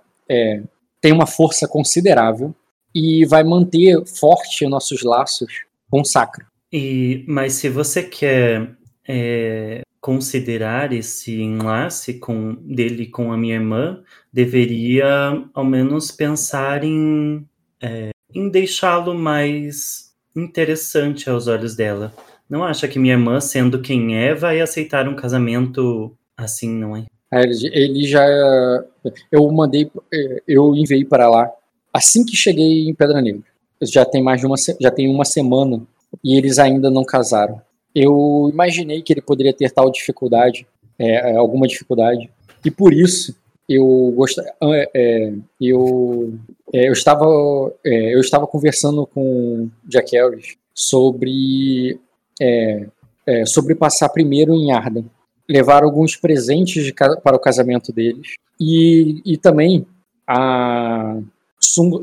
tem 1.00 1.14
uma 1.14 1.26
força 1.26 1.68
considerável 1.68 2.54
e 2.98 3.26
vai 3.26 3.44
manter 3.44 4.04
forte 4.06 4.68
nossos 4.68 5.04
laços 5.04 5.66
com 5.88 6.02
o 6.02 6.06
Sacro. 6.06 6.46
E 6.74 7.24
mas 7.28 7.54
se 7.54 7.70
você 7.70 8.02
quer 8.02 8.72
é, 9.08 9.82
considerar 10.02 10.92
esse 10.92 11.40
enlace 11.40 12.16
com 12.16 12.56
dele 12.56 13.06
com 13.06 13.32
a 13.32 13.38
minha 13.38 13.54
irmã, 13.54 14.02
deveria 14.34 15.06
ao 15.54 15.64
menos 15.64 16.12
pensar 16.12 16.84
em, 16.84 17.46
é, 17.82 18.10
em 18.34 18.50
deixá-lo 18.50 19.14
mais 19.14 20.12
interessante 20.36 21.30
aos 21.30 21.48
olhos 21.48 21.76
dela. 21.76 22.12
Não 22.50 22.64
acha 22.64 22.88
que 22.88 22.98
minha 22.98 23.14
irmã, 23.14 23.40
sendo 23.40 23.82
quem 23.82 24.18
é, 24.18 24.34
vai 24.34 24.60
aceitar 24.60 25.08
um 25.08 25.16
casamento 25.16 26.18
assim, 26.36 26.70
não 26.70 26.98
é? 26.98 27.06
é 27.32 27.44
ele 27.44 28.08
já. 28.08 28.26
Eu 29.32 29.50
mandei. 29.52 29.92
Eu 30.48 30.74
enviei 30.76 31.06
para 31.06 31.30
lá 31.30 31.52
assim 31.98 32.26
que 32.26 32.36
cheguei 32.36 32.88
em 32.88 32.94
Pedra 32.94 33.22
Negra. 33.22 33.44
Já 33.82 34.06
tem 34.06 34.24
mais 34.24 34.40
de 34.40 34.48
uma, 34.48 34.56
já 34.80 34.92
tem 34.92 35.10
uma 35.10 35.26
semana 35.26 35.82
e 36.24 36.38
eles 36.38 36.58
ainda 36.58 36.90
não 36.90 37.04
casaram 37.04 37.62
eu 38.00 38.48
imaginei 38.54 39.02
que 39.02 39.12
ele 39.12 39.22
poderia 39.22 39.52
ter 39.52 39.72
tal 39.72 39.90
dificuldade, 39.90 40.68
é, 41.00 41.32
é 41.32 41.36
alguma 41.36 41.68
dificuldade, 41.68 42.30
e 42.64 42.70
por 42.70 42.94
isso 42.94 43.36
eu 43.68 44.14
gost... 44.16 44.38
É, 44.40 44.90
é, 44.94 45.34
eu, 45.60 46.34
é, 46.72 46.88
eu 46.88 46.94
estava 46.94 47.26
é, 47.84 48.14
eu 48.14 48.20
estava 48.20 48.46
conversando 48.46 49.06
com 49.08 49.68
Jack 49.84 50.16
Harris 50.16 50.56
sobre 50.76 52.00
sobre 53.48 53.74
passar 53.74 54.10
primeiro 54.10 54.54
em 54.54 54.72
Arden, 54.72 55.10
levar 55.50 55.84
alguns 55.84 56.16
presentes 56.16 56.86
de, 56.86 56.94
para 56.94 57.36
o 57.36 57.40
casamento 57.40 57.92
deles 57.92 58.36
e, 58.60 59.22
e 59.26 59.38
também 59.38 59.88
a, 60.28 61.18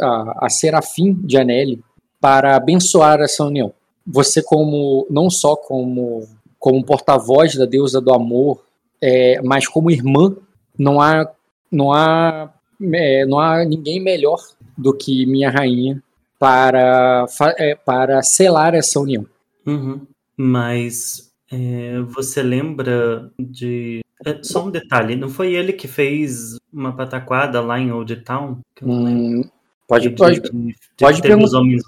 a, 0.00 0.46
a 0.46 0.48
Serafim 0.48 1.12
de 1.12 1.36
Anelli 1.36 1.82
para 2.20 2.56
abençoar 2.56 3.20
essa 3.20 3.44
união 3.44 3.72
você 4.06 4.42
como 4.42 5.06
não 5.10 5.30
só 5.30 5.56
como 5.56 6.26
como 6.58 6.84
porta-voz 6.84 7.54
da 7.56 7.66
deusa 7.66 8.00
do 8.00 8.12
amor, 8.12 8.64
é, 9.00 9.40
mas 9.42 9.68
como 9.68 9.90
irmã, 9.90 10.34
não 10.78 11.00
há 11.00 11.30
não 11.70 11.92
há 11.92 12.52
é, 12.92 13.26
não 13.26 13.38
há 13.38 13.64
ninguém 13.64 14.00
melhor 14.00 14.40
do 14.76 14.96
que 14.96 15.26
minha 15.26 15.50
rainha 15.50 16.02
para 16.38 17.26
é, 17.58 17.74
para 17.74 18.22
selar 18.22 18.74
essa 18.74 19.00
união. 19.00 19.26
Uhum. 19.66 20.06
Mas 20.36 21.30
é, 21.50 22.00
você 22.00 22.42
lembra 22.42 23.30
de 23.38 24.00
é, 24.24 24.42
só 24.42 24.64
um 24.64 24.70
detalhe, 24.70 25.16
não 25.16 25.28
foi 25.28 25.54
ele 25.54 25.72
que 25.72 25.88
fez 25.88 26.56
uma 26.72 26.94
pataquada 26.94 27.60
lá 27.60 27.78
em 27.78 27.92
Old 27.92 28.16
Town? 28.16 28.58
Hum, 28.82 29.42
Pode, 29.86 30.08
de, 30.08 30.16
pode, 30.16 30.40
de, 30.40 30.74
pode 30.98 31.20
perguntar. 31.20 31.44
Os 31.44 31.54
homens 31.54 31.82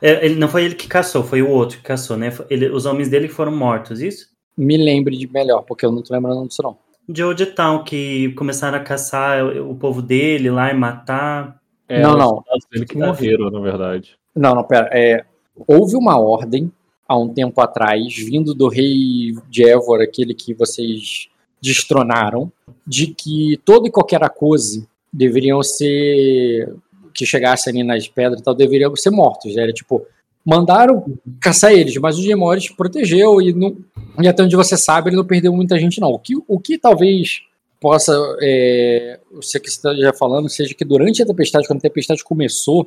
é, 0.00 0.24
ele, 0.24 0.36
não 0.36 0.48
foi 0.48 0.64
ele 0.64 0.74
que 0.76 0.86
caçou, 0.86 1.24
foi 1.24 1.42
o 1.42 1.50
outro 1.50 1.78
que 1.78 1.82
caçou, 1.82 2.16
né? 2.16 2.32
Ele, 2.48 2.68
os 2.70 2.86
homens 2.86 3.08
dele 3.08 3.28
foram 3.28 3.54
mortos, 3.54 4.00
isso? 4.00 4.28
Me 4.56 4.76
lembre 4.76 5.16
de 5.16 5.26
melhor, 5.26 5.62
porque 5.62 5.84
eu 5.84 5.90
não 5.90 6.02
tô 6.02 6.14
lembrando 6.14 6.46
disso 6.46 6.62
não. 6.62 6.78
De 7.08 7.22
Old 7.22 7.44
Town, 7.46 7.82
que 7.82 8.32
começaram 8.34 8.78
a 8.78 8.82
caçar 8.82 9.44
o, 9.44 9.72
o 9.72 9.74
povo 9.74 10.00
dele 10.00 10.50
lá 10.50 10.70
e 10.70 10.74
matar. 10.74 11.60
É, 11.88 12.00
não, 12.00 12.16
não. 12.16 12.44
Eles 12.72 12.88
que 12.88 12.96
morreram, 12.96 13.50
na 13.50 13.60
verdade. 13.60 14.16
Não, 14.36 14.54
não, 14.54 14.62
pera. 14.62 14.88
É, 14.92 15.24
houve 15.66 15.96
uma 15.96 16.18
ordem 16.18 16.70
há 17.08 17.18
um 17.18 17.28
tempo 17.28 17.60
atrás, 17.60 18.14
vindo 18.16 18.54
do 18.54 18.68
rei 18.68 19.34
de 19.50 19.68
Évora, 19.68 20.04
aquele 20.04 20.32
que 20.32 20.54
vocês 20.54 21.28
destronaram, 21.62 22.50
de 22.86 23.06
que 23.06 23.58
toda 23.64 23.86
e 23.86 23.90
qualquer 23.90 24.22
acuse 24.24 24.86
deveriam 25.12 25.62
ser 25.62 26.74
que 27.14 27.24
chegasse 27.24 27.68
ali 27.68 27.84
nas 27.84 28.08
pedras 28.08 28.40
e 28.40 28.42
tal 28.42 28.54
deveriam 28.54 28.94
ser 28.96 29.10
mortos. 29.10 29.56
Era 29.56 29.72
tipo, 29.72 30.04
mandaram 30.44 31.04
caçar 31.40 31.72
eles, 31.72 31.96
mas 31.98 32.18
o 32.18 32.22
Gemores 32.22 32.68
protegeu 32.70 33.40
e, 33.40 33.52
não, 33.52 33.76
e 34.20 34.26
até 34.26 34.42
onde 34.42 34.56
você 34.56 34.76
sabe, 34.76 35.10
ele 35.10 35.16
não 35.16 35.24
perdeu 35.24 35.52
muita 35.52 35.78
gente, 35.78 36.00
não. 36.00 36.10
O 36.10 36.18
que, 36.18 36.34
o 36.48 36.58
que 36.58 36.76
talvez 36.78 37.42
possa, 37.80 38.12
é, 38.40 39.20
você 39.32 39.60
que 39.60 39.68
está 39.68 39.94
já 39.94 40.12
falando, 40.12 40.48
seja 40.48 40.74
que 40.74 40.84
durante 40.84 41.22
a 41.22 41.26
tempestade, 41.26 41.66
quando 41.66 41.78
a 41.78 41.82
tempestade 41.82 42.24
começou, 42.24 42.86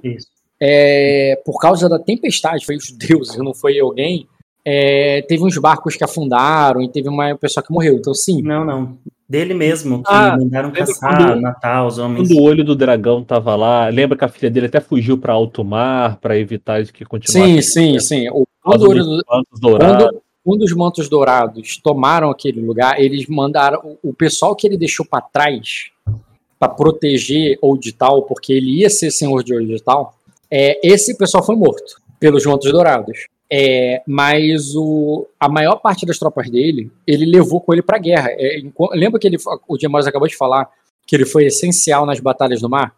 é, 0.59 1.41
por 1.45 1.59
causa 1.59 1.87
da 1.87 1.99
tempestade, 1.99 2.65
foi 2.65 2.75
os 2.75 2.91
deuses, 2.91 3.37
não 3.37 3.53
foi 3.53 3.79
alguém, 3.79 4.27
é, 4.65 5.21
teve 5.27 5.43
uns 5.43 5.57
barcos 5.57 5.95
que 5.95 6.03
afundaram 6.03 6.81
e 6.81 6.89
teve 6.89 7.07
uma 7.07 7.35
pessoa 7.35 7.63
que 7.63 7.71
morreu. 7.71 7.93
Então, 7.95 8.13
sim. 8.13 8.41
Não, 8.41 8.65
não. 8.65 8.97
Dele 9.27 9.53
mesmo, 9.53 10.03
que 10.03 10.11
ah, 10.11 10.37
mandaram 10.37 10.71
caçar, 10.71 11.17
quando, 11.17 11.41
matar 11.41 11.85
os 11.85 11.97
homens. 11.97 12.27
Quando 12.27 12.39
o 12.39 12.43
olho 12.43 12.63
do 12.63 12.75
dragão 12.75 13.23
tava 13.23 13.55
lá, 13.55 13.87
lembra 13.89 14.17
que 14.17 14.25
a 14.25 14.27
filha 14.27 14.51
dele 14.51 14.67
até 14.67 14.79
fugiu 14.79 15.17
para 15.17 15.33
alto 15.33 15.63
mar 15.63 16.17
para 16.17 16.37
evitar 16.37 16.83
de 16.83 16.93
que 16.93 17.03
continuasse. 17.05 17.61
Sim, 17.63 17.97
sim, 17.97 17.99
sim. 17.99 18.29
O, 18.29 18.45
quando, 18.61 18.83
o 18.83 18.89
olho 18.89 19.03
do, 19.03 19.23
quando, 19.59 20.21
quando 20.43 20.61
os 20.61 20.71
mantos 20.73 21.09
dourados 21.09 21.77
tomaram 21.77 22.29
aquele 22.29 22.61
lugar, 22.61 22.99
eles 23.01 23.25
mandaram 23.27 23.97
o, 24.03 24.09
o 24.09 24.13
pessoal 24.13 24.55
que 24.55 24.67
ele 24.67 24.77
deixou 24.77 25.05
para 25.05 25.21
trás 25.21 25.89
para 26.59 26.69
proteger 26.69 27.57
Tal, 27.97 28.23
porque 28.23 28.53
ele 28.53 28.81
ia 28.81 28.89
ser 28.89 29.09
senhor 29.09 29.43
de 29.43 29.81
Tal, 29.83 30.15
é, 30.51 30.79
esse 30.87 31.17
pessoal 31.17 31.43
foi 31.43 31.55
morto 31.55 31.99
pelos 32.19 32.45
mantos 32.45 32.71
dourados. 32.71 33.25
É, 33.51 34.01
mas 34.07 34.75
o, 34.75 35.27
a 35.39 35.47
maior 35.47 35.75
parte 35.77 36.05
das 36.05 36.17
tropas 36.17 36.49
dele, 36.49 36.91
ele 37.05 37.25
levou 37.25 37.61
com 37.61 37.73
ele 37.73 37.81
para 37.81 37.97
a 37.97 37.99
guerra. 37.99 38.29
É, 38.31 38.61
lembra 38.93 39.19
que 39.19 39.27
ele, 39.27 39.37
o 39.67 39.77
Diamante 39.77 40.09
acabou 40.09 40.27
de 40.27 40.35
falar 40.35 40.69
que 41.05 41.15
ele 41.15 41.25
foi 41.25 41.45
essencial 41.45 42.05
nas 42.05 42.19
batalhas 42.19 42.61
do 42.61 42.69
mar? 42.69 42.95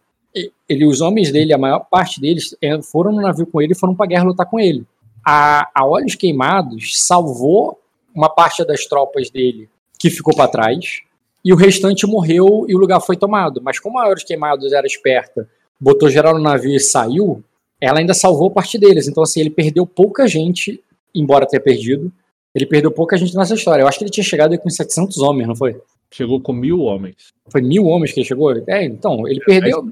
Ele, 0.69 0.85
os 0.85 1.01
homens 1.01 1.31
dele, 1.31 1.53
a 1.53 1.57
maior 1.57 1.79
parte 1.89 2.21
deles, 2.21 2.55
é, 2.61 2.81
foram 2.81 3.11
no 3.11 3.21
navio 3.21 3.47
com 3.47 3.61
ele 3.61 3.73
e 3.73 3.77
foram 3.77 3.95
para 3.95 4.05
a 4.05 4.09
guerra 4.09 4.23
lutar 4.23 4.45
com 4.45 4.59
ele. 4.59 4.85
A, 5.25 5.69
a 5.75 5.85
Olhos 5.85 6.15
Queimados 6.15 7.05
salvou 7.05 7.79
uma 8.15 8.29
parte 8.29 8.63
das 8.65 8.85
tropas 8.85 9.29
dele 9.29 9.69
que 9.99 10.09
ficou 10.09 10.35
para 10.35 10.49
trás 10.49 11.01
e 11.43 11.51
o 11.51 11.55
restante 11.55 12.05
morreu 12.05 12.65
e 12.67 12.75
o 12.75 12.77
lugar 12.77 13.01
foi 13.01 13.17
tomado. 13.17 13.61
Mas 13.61 13.79
como 13.79 13.99
a 13.99 14.13
dos 14.13 14.23
Queimados 14.23 14.71
era 14.73 14.85
esperta, 14.85 15.49
botou 15.79 16.09
geral 16.09 16.33
no 16.33 16.41
navio 16.41 16.75
e 16.75 16.79
saiu, 16.79 17.43
ela 17.81 17.99
ainda 17.99 18.13
salvou 18.13 18.51
parte 18.51 18.77
deles. 18.77 19.07
Então, 19.07 19.23
assim, 19.23 19.39
ele 19.39 19.49
perdeu 19.49 19.85
pouca 19.85 20.27
gente, 20.27 20.81
embora 21.13 21.47
tenha 21.47 21.61
perdido. 21.61 22.11
Ele 22.53 22.65
perdeu 22.65 22.91
pouca 22.91 23.17
gente 23.17 23.35
nessa 23.35 23.53
história. 23.53 23.83
Eu 23.83 23.87
acho 23.87 23.97
que 23.97 24.03
ele 24.03 24.11
tinha 24.11 24.23
chegado 24.23 24.51
aí 24.51 24.57
com 24.57 24.69
700 24.69 25.17
homens, 25.19 25.47
não 25.47 25.55
foi? 25.55 25.79
Chegou 26.11 26.41
com 26.41 26.53
mil 26.53 26.81
homens. 26.81 27.15
Foi 27.49 27.61
mil 27.61 27.85
homens 27.85 28.11
que 28.11 28.19
ele 28.19 28.27
chegou? 28.27 28.51
É, 28.67 28.83
então, 28.85 29.27
ele 29.27 29.39
perdeu. 29.41 29.83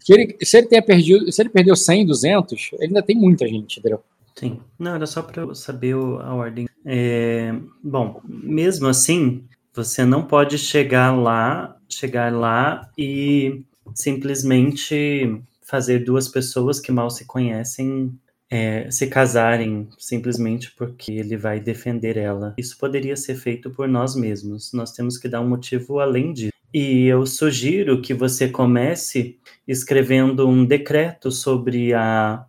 Se 0.00 0.12
ele, 0.12 0.36
se 0.42 0.58
ele 0.58 0.66
tenha 0.66 0.82
perdido, 0.82 1.30
se 1.30 1.40
ele 1.40 1.48
perdeu 1.48 1.76
100, 1.76 2.06
200, 2.06 2.70
ele 2.74 2.86
ainda 2.86 3.02
tem 3.02 3.16
muita 3.16 3.46
gente, 3.46 3.78
entendeu? 3.78 4.02
Sim. 4.34 4.60
Não, 4.78 4.96
era 4.96 5.06
só 5.06 5.22
para 5.22 5.54
saber 5.54 5.94
a 5.94 6.34
ordem. 6.34 6.66
É, 6.84 7.54
bom, 7.82 8.20
mesmo 8.24 8.88
assim, 8.88 9.44
você 9.72 10.04
não 10.04 10.24
pode 10.24 10.58
chegar 10.58 11.16
lá, 11.16 11.76
chegar 11.88 12.32
lá 12.32 12.90
e 12.98 13.62
simplesmente 13.94 15.40
fazer 15.64 16.00
duas 16.00 16.28
pessoas 16.28 16.78
que 16.78 16.92
mal 16.92 17.10
se 17.10 17.24
conhecem 17.24 18.12
é, 18.50 18.88
se 18.90 19.08
casarem 19.08 19.88
simplesmente 19.98 20.70
porque 20.76 21.10
ele 21.10 21.36
vai 21.36 21.58
defender 21.58 22.16
ela. 22.16 22.54
Isso 22.56 22.78
poderia 22.78 23.16
ser 23.16 23.34
feito 23.34 23.70
por 23.70 23.88
nós 23.88 24.14
mesmos. 24.14 24.72
Nós 24.72 24.92
temos 24.92 25.18
que 25.18 25.28
dar 25.28 25.40
um 25.40 25.48
motivo 25.48 25.98
além 25.98 26.32
disso. 26.32 26.52
E 26.72 27.06
eu 27.06 27.24
sugiro 27.26 28.00
que 28.00 28.12
você 28.12 28.48
comece 28.48 29.38
escrevendo 29.66 30.48
um 30.48 30.64
decreto 30.64 31.30
sobre 31.30 31.94
a 31.94 32.44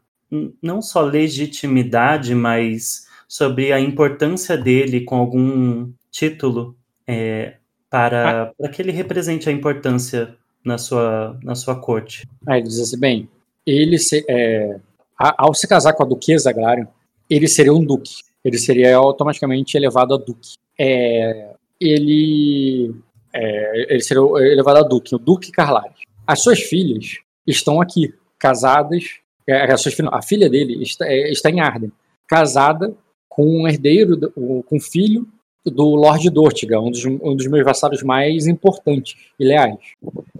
não 0.61 0.81
só 0.81 1.01
legitimidade, 1.01 2.35
mas 2.35 3.07
sobre 3.27 3.71
a 3.71 3.79
importância 3.79 4.57
dele 4.57 5.01
com 5.01 5.15
algum 5.15 5.91
título 6.11 6.75
é, 7.07 7.55
para, 7.89 8.43
ah. 8.43 8.53
para 8.57 8.69
que 8.69 8.81
ele 8.81 8.91
represente 8.91 9.47
a 9.47 9.51
importância 9.51 10.35
na 10.65 10.79
sua, 10.79 11.39
na 11.43 11.53
sua 11.53 11.79
corte. 11.79 12.27
Ah, 12.45 12.57
ele 12.57 12.67
diz 12.67 12.79
assim, 12.79 12.99
bem, 12.99 13.29
ele 13.65 13.99
se, 13.99 14.25
é, 14.27 14.79
ao 15.17 15.53
se 15.53 15.67
casar 15.67 15.93
com 15.93 16.03
a 16.03 16.07
duquesa 16.07 16.49
Agrarian, 16.49 16.87
ele 17.29 17.47
seria 17.47 17.73
um 17.73 17.85
duque. 17.85 18.15
Ele 18.43 18.57
seria 18.57 18.95
automaticamente 18.95 19.77
elevado 19.77 20.13
a 20.13 20.17
duque. 20.17 20.55
É, 20.77 21.53
ele, 21.79 22.93
é, 23.33 23.93
ele 23.93 24.01
seria 24.01 24.21
elevado 24.51 24.79
a 24.79 24.83
duque, 24.83 25.15
o 25.15 25.19
duque 25.19 25.51
Carlares. 25.51 25.97
As 26.27 26.41
suas 26.41 26.59
filhas 26.61 27.19
estão 27.45 27.79
aqui, 27.79 28.13
casadas. 28.39 29.19
É, 29.47 29.71
a, 29.71 29.77
suas, 29.77 29.95
a 30.11 30.21
filha 30.21 30.49
dele 30.49 30.81
está, 30.81 31.07
é, 31.07 31.31
está 31.31 31.49
em 31.49 31.59
Arden, 31.59 31.91
casada 32.27 32.93
com 33.29 33.45
um 33.45 33.67
herdeiro, 33.67 34.31
com 34.31 34.63
um 34.71 34.79
filho 34.79 35.27
do 35.65 35.95
Lord 35.95 36.29
Dortiga, 36.29 36.79
um 36.79 36.91
dos, 36.91 37.05
um 37.05 37.35
dos 37.35 37.47
meus 37.47 37.63
vassalos 37.63 38.03
mais 38.03 38.47
importantes 38.47 39.15
e 39.39 39.45
leais. 39.45 39.75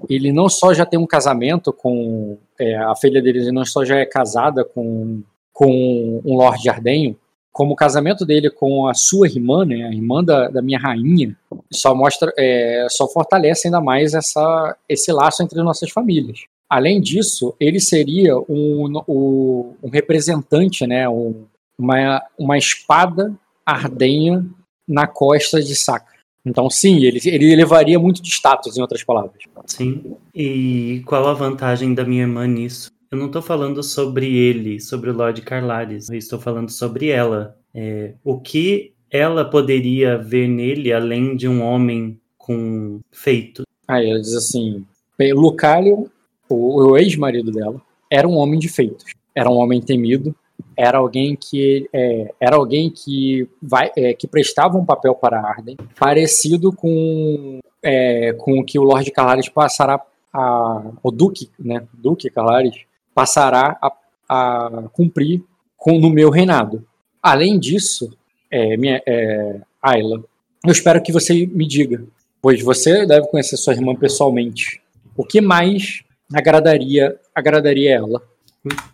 Ele 0.10 0.32
não 0.32 0.48
só 0.48 0.74
já 0.74 0.86
tem 0.86 1.00
um 1.00 1.08
casamento 1.08 1.74
com 1.74 2.38
é, 2.60 2.76
a 2.76 2.96
filha 2.96 3.22
dele, 3.22 3.40
ele 3.40 3.52
não 3.52 3.66
só 3.66 3.84
já 3.84 3.98
é 3.98 4.06
casada 4.06 4.64
com, 4.64 5.22
com 5.52 6.22
um 6.24 6.36
Lord 6.36 6.70
Ardenho, 6.70 7.18
como 7.52 7.72
o 7.72 7.76
casamento 7.76 8.26
dele 8.26 8.50
com 8.50 8.86
a 8.88 8.94
sua 8.94 9.28
irmã, 9.28 9.66
né, 9.66 9.86
a 9.86 9.94
irmã 9.94 10.22
da, 10.22 10.50
da 10.50 10.62
minha 10.62 10.78
rainha, 10.78 11.36
só 11.72 11.96
mostra, 11.96 12.32
é, 12.38 12.86
só 12.90 13.08
fortalece 13.08 13.68
ainda 13.68 13.80
mais 13.80 14.14
essa, 14.14 14.76
esse 14.90 15.12
laço 15.12 15.42
entre 15.42 15.62
nossas 15.64 15.90
famílias. 15.90 16.42
Além 16.70 17.00
disso, 17.00 17.56
ele 17.60 17.80
seria 17.80 18.38
um, 18.38 19.02
um, 19.08 19.74
um 19.82 19.90
representante, 19.90 20.86
né, 20.86 21.08
um, 21.08 21.46
uma, 21.80 22.22
uma 22.38 22.58
espada 22.58 23.34
ardenha 23.66 24.46
na 24.88 25.08
costa 25.08 25.62
de 25.62 25.76
Sacra. 25.76 26.16
Então, 26.46 26.70
sim, 26.70 27.04
ele, 27.04 27.20
ele 27.26 27.52
elevaria 27.52 27.98
muito 27.98 28.22
de 28.22 28.30
status, 28.30 28.78
em 28.78 28.82
outras 28.82 29.04
palavras. 29.04 29.42
Sim. 29.66 30.16
E 30.34 31.02
qual 31.08 31.28
a 31.28 31.34
vantagem 31.34 31.94
da 31.94 32.06
minha 32.06 32.22
irmã 32.22 32.46
nisso? 32.46 32.92
Eu 33.10 33.18
não 33.18 33.28
estou 33.28 33.42
falando 33.42 33.82
sobre 33.82 34.36
ele, 34.36 34.80
sobre 34.80 35.10
o 35.10 35.14
Lord 35.14 35.42
Carlares. 35.42 36.10
Eu 36.10 36.18
estou 36.18 36.40
falando 36.40 36.70
sobre 36.70 37.08
ela. 37.08 37.58
É, 37.74 38.14
o 38.24 38.40
que 38.40 38.94
ela 39.10 39.44
poderia 39.46 40.18
ver 40.18 40.48
nele 40.48 40.94
além 40.94 41.36
de 41.36 41.48
um 41.48 41.64
homem 41.64 42.20
com 42.38 43.00
feito? 43.12 43.64
Aí 43.88 44.10
ela 44.10 44.20
diz 44.20 44.34
assim: 44.34 44.86
Lucálio, 45.34 46.12
o, 46.50 46.92
o 46.92 46.98
ex-marido 46.98 47.52
dela, 47.52 47.82
era 48.12 48.28
um 48.28 48.36
homem 48.36 48.60
de 48.60 48.70
feitos. 48.70 49.06
Era 49.34 49.50
um 49.50 49.56
homem 49.56 49.82
temido, 49.82 50.36
era 50.78 50.98
alguém 50.98 51.36
que 51.36 51.90
é, 51.94 52.34
era 52.40 52.56
alguém 52.56 52.90
que 52.90 53.48
vai 53.62 53.92
é, 53.96 54.14
que 54.14 54.28
prestava 54.28 54.78
um 54.78 54.86
papel 54.86 55.16
para 55.16 55.40
Arden 55.40 55.78
parecido 55.98 56.72
com 56.72 57.60
é, 57.84 58.34
com 58.34 58.60
o 58.60 58.64
que 58.64 58.78
o 58.80 58.84
Lord 58.84 59.10
Calares 59.12 59.50
passará 59.50 60.02
a, 60.34 60.92
o 61.04 61.12
Duque 61.12 61.50
né 61.60 61.84
Duque 61.94 62.30
Calares 62.30 62.76
passará 63.14 63.78
a, 63.82 63.92
a 64.30 64.84
cumprir 64.94 65.44
com 65.78 66.00
no 66.00 66.10
meu 66.10 66.30
reinado 66.30 66.86
além 67.22 67.60
disso 67.60 68.16
é, 68.52 68.78
minha 68.78 69.02
é, 69.06 69.60
Ayla 69.82 70.24
eu 70.66 70.72
espero 70.72 71.02
que 71.02 71.12
você 71.12 71.46
me 71.46 71.68
diga 71.68 72.04
pois 72.42 72.62
você 72.62 73.06
deve 73.06 73.28
conhecer 73.28 73.58
sua 73.58 73.74
irmã 73.74 73.96
pessoalmente 73.96 74.82
o 75.16 75.24
que 75.24 75.42
mais 75.42 76.04
agradaria 76.34 77.20
agradaria 77.34 77.96
ela 77.96 78.22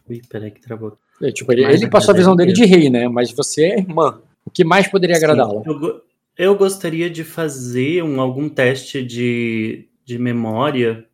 Ui, 0.09 0.21
peraí 0.29 0.51
que 0.51 0.61
travou. 0.61 0.97
É, 1.22 1.31
tipo, 1.31 1.52
ele, 1.52 1.64
ele 1.65 1.89
passou 1.89 2.14
a 2.14 2.18
visão 2.18 2.35
dele 2.35 2.53
de 2.53 2.65
rei, 2.65 2.89
né? 2.89 3.07
Mas 3.07 3.31
você 3.31 3.65
é 3.65 3.80
irmã. 3.80 4.19
O 4.45 4.49
que 4.49 4.64
mais 4.64 4.88
poderia 4.88 5.15
agradá-la? 5.15 5.61
Eu, 5.65 6.02
eu, 6.38 6.56
gostaria 6.56 7.10
de 7.10 7.23
fazer 7.23 8.03
um, 8.03 8.19
algum 8.19 8.49
teste 8.49 9.03
de, 9.03 9.88
de 10.03 10.18
memória 10.18 11.06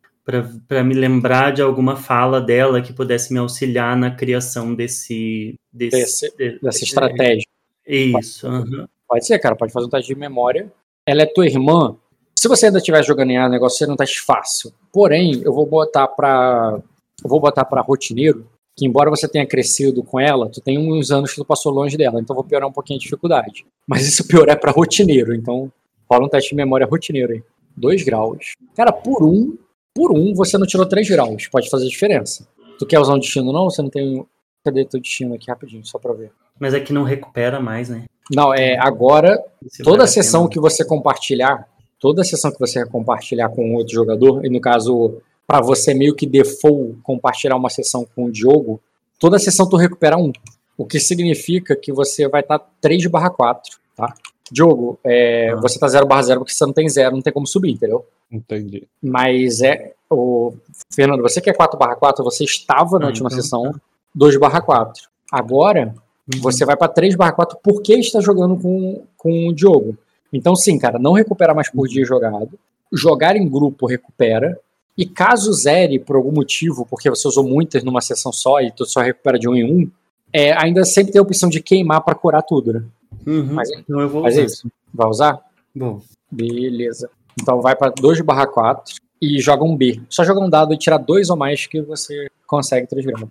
para 0.66 0.84
me 0.84 0.94
lembrar 0.94 1.52
de 1.52 1.62
alguma 1.62 1.96
fala 1.96 2.40
dela 2.40 2.82
que 2.82 2.92
pudesse 2.92 3.32
me 3.32 3.38
auxiliar 3.38 3.96
na 3.96 4.10
criação 4.10 4.74
desse. 4.74 5.54
desse, 5.72 6.34
desse 6.36 6.62
dessa 6.62 6.84
estratégia. 6.84 7.46
Isso. 7.86 8.46
Pode, 8.46 8.70
uhum. 8.70 8.86
pode 9.08 9.26
ser, 9.26 9.38
cara. 9.38 9.56
Pode 9.56 9.72
fazer 9.72 9.86
um 9.86 9.90
teste 9.90 10.12
de 10.12 10.18
memória. 10.18 10.70
Ela 11.06 11.22
é 11.22 11.26
tua 11.26 11.46
irmã. 11.46 11.96
Se 12.38 12.46
você 12.46 12.66
ainda 12.66 12.78
estiver 12.78 13.02
jogando 13.04 13.30
em 13.30 13.38
A, 13.38 13.46
o 13.46 13.50
negócio 13.50 13.78
seria 13.78 13.92
um 13.92 13.96
teste 13.96 14.20
fácil. 14.20 14.72
Porém, 14.92 15.42
eu 15.44 15.52
vou 15.52 15.66
botar 15.66 16.06
para 16.06 16.78
eu 17.22 17.28
vou 17.28 17.40
botar 17.40 17.64
para 17.64 17.80
rotineiro, 17.80 18.46
que 18.78 18.86
embora 18.86 19.10
você 19.10 19.26
tenha 19.26 19.44
crescido 19.44 20.04
com 20.04 20.20
ela, 20.20 20.48
tu 20.48 20.60
tem 20.60 20.78
uns 20.78 21.10
anos 21.10 21.30
que 21.30 21.36
tu 21.36 21.44
passou 21.44 21.72
longe 21.72 21.96
dela, 21.96 22.20
então 22.20 22.34
vou 22.34 22.44
piorar 22.44 22.68
um 22.68 22.72
pouquinho 22.72 22.96
a 22.96 23.02
dificuldade. 23.02 23.66
Mas 23.84 24.06
isso 24.06 24.24
pior 24.28 24.48
é 24.48 24.54
para 24.54 24.70
rotineiro, 24.70 25.34
então 25.34 25.72
rola 26.08 26.26
um 26.26 26.28
teste 26.28 26.50
de 26.50 26.54
memória 26.54 26.86
rotineiro 26.86 27.32
aí. 27.32 27.42
Dois 27.76 28.04
graus. 28.04 28.52
Cara, 28.76 28.92
por 28.92 29.24
um, 29.24 29.58
por 29.92 30.12
um 30.12 30.32
você 30.32 30.56
não 30.56 30.64
tirou 30.64 30.86
três 30.86 31.10
graus, 31.10 31.48
pode 31.48 31.68
fazer 31.68 31.88
diferença. 31.88 32.46
Tu 32.78 32.86
quer 32.86 33.00
usar 33.00 33.14
um 33.14 33.18
destino 33.18 33.52
não? 33.52 33.64
Você 33.64 33.82
não 33.82 33.90
tem. 33.90 34.24
Cadê 34.64 34.84
teu 34.84 35.00
destino 35.00 35.34
aqui 35.34 35.50
rapidinho, 35.50 35.84
só 35.84 35.98
pra 35.98 36.12
ver. 36.12 36.30
Mas 36.60 36.72
é 36.72 36.78
que 36.78 36.92
não 36.92 37.02
recupera 37.02 37.58
mais, 37.58 37.88
né? 37.88 38.04
Não, 38.32 38.54
é 38.54 38.76
agora, 38.78 39.42
toda 39.82 40.06
sessão 40.06 40.48
que 40.48 40.60
você 40.60 40.84
compartilhar, 40.84 41.66
toda 41.98 42.22
sessão 42.22 42.52
que 42.52 42.58
você 42.60 42.86
compartilhar 42.86 43.48
com 43.48 43.74
outro 43.74 43.94
jogador, 43.94 44.44
e 44.44 44.50
no 44.50 44.60
caso 44.60 45.20
para 45.48 45.62
você 45.62 45.94
meio 45.94 46.14
que 46.14 46.26
default 46.26 46.98
compartilhar 47.02 47.56
uma 47.56 47.70
sessão 47.70 48.06
com 48.14 48.26
o 48.26 48.30
Diogo, 48.30 48.78
toda 49.18 49.38
sessão 49.38 49.66
tu 49.66 49.76
recupera 49.76 50.18
um. 50.18 50.30
O 50.76 50.84
que 50.84 51.00
significa 51.00 51.74
que 51.74 51.90
você 51.90 52.28
vai 52.28 52.42
estar 52.42 52.58
tá 52.58 52.66
3 52.82 53.06
barra 53.06 53.30
4, 53.30 53.78
tá? 53.96 54.12
Diogo, 54.52 54.98
é, 55.02 55.50
ah. 55.50 55.56
você 55.56 55.78
tá 55.78 55.88
0 55.88 56.06
barra 56.06 56.22
0 56.22 56.40
porque 56.40 56.52
você 56.52 56.66
não 56.66 56.72
tem 56.74 56.86
0, 56.86 57.16
não 57.16 57.22
tem 57.22 57.32
como 57.32 57.46
subir, 57.46 57.70
entendeu? 57.70 58.04
Entendi. 58.30 58.86
Mas 59.02 59.62
é. 59.62 59.94
O, 60.10 60.54
Fernando, 60.90 61.22
você 61.22 61.40
que 61.40 61.48
é 61.48 61.54
4 61.54 61.78
barra 61.78 61.96
4, 61.96 62.22
você 62.22 62.44
estava 62.44 62.98
na 62.98 63.06
ah, 63.06 63.08
última 63.08 63.28
então, 63.28 63.42
sessão 63.42 63.74
2 64.14 64.34
tá. 64.34 64.40
barra 64.40 64.60
4. 64.60 65.08
Agora, 65.32 65.94
uhum. 66.34 66.40
você 66.42 66.66
vai 66.66 66.76
para 66.76 66.88
3 66.88 67.14
barra 67.14 67.32
4 67.32 67.58
porque 67.62 67.94
está 67.94 68.20
jogando 68.20 68.54
com, 68.56 69.02
com 69.16 69.48
o 69.48 69.54
Diogo. 69.54 69.96
Então, 70.30 70.54
sim, 70.54 70.78
cara, 70.78 70.98
não 70.98 71.12
recupera 71.12 71.54
mais 71.54 71.70
por 71.70 71.88
dia 71.88 72.04
jogado. 72.04 72.50
Jogar 72.92 73.34
em 73.34 73.48
grupo 73.48 73.86
recupera. 73.86 74.58
E 74.98 75.06
caso 75.06 75.52
zere 75.52 76.00
por 76.00 76.16
algum 76.16 76.32
motivo, 76.32 76.84
porque 76.84 77.08
você 77.08 77.28
usou 77.28 77.44
muitas 77.44 77.84
numa 77.84 78.00
sessão 78.00 78.32
só 78.32 78.60
e 78.60 78.72
tu 78.72 78.84
só 78.84 79.00
recupera 79.00 79.38
de 79.38 79.48
um 79.48 79.54
em 79.54 79.64
um, 79.64 79.88
é, 80.32 80.52
ainda 80.52 80.84
sempre 80.84 81.12
tem 81.12 81.20
a 81.20 81.22
opção 81.22 81.48
de 81.48 81.62
queimar 81.62 82.02
para 82.02 82.16
curar 82.16 82.42
tudo, 82.42 82.72
né? 82.72 82.84
Uhum. 83.24 83.54
Mas, 83.54 83.70
então 83.70 84.00
eu 84.00 84.08
vou 84.08 84.26
usar. 84.26 84.42
isso. 84.42 84.68
Vai 84.92 85.06
usar? 85.06 85.38
Bom. 85.72 86.02
Beleza. 86.28 87.08
Então 87.40 87.62
vai 87.62 87.76
para 87.76 87.90
2 87.90 88.20
barra 88.22 88.46
4 88.48 88.96
e 89.22 89.40
joga 89.40 89.62
um 89.62 89.76
B. 89.76 90.00
Só 90.08 90.24
joga 90.24 90.40
um 90.40 90.50
dado 90.50 90.74
e 90.74 90.78
tirar 90.78 90.98
dois 90.98 91.30
ou 91.30 91.36
mais 91.36 91.66
que 91.66 91.80
você 91.80 92.28
consegue 92.44 92.88
3 92.88 93.06
gramas. 93.06 93.30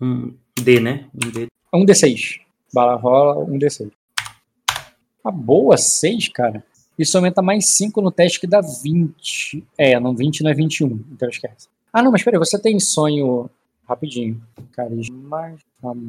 Um 0.00 0.32
D, 0.56 0.78
né? 0.78 1.06
Um 1.12 1.30
D. 1.30 1.48
Um 1.74 1.84
D6. 1.84 2.40
Bala 2.72 2.94
rola, 2.94 3.38
um 3.44 3.58
D6. 3.58 3.90
A 5.24 5.30
boa, 5.32 5.76
6, 5.76 6.28
cara. 6.28 6.64
Isso 6.98 7.16
aumenta 7.16 7.42
mais 7.42 7.76
5 7.76 8.00
no 8.00 8.10
teste 8.10 8.40
que 8.40 8.46
dá 8.46 8.60
20. 8.60 9.64
É, 9.76 9.98
não 10.00 10.14
20 10.14 10.42
não 10.42 10.50
é 10.50 10.54
21, 10.54 11.04
então 11.12 11.28
esquece. 11.28 11.68
Ah, 11.92 12.02
não, 12.02 12.10
mas 12.10 12.22
peraí, 12.22 12.38
você 12.38 12.58
tem 12.58 12.78
sonho. 12.78 13.50
Rapidinho. 13.88 14.42
Carisma, 14.72 15.54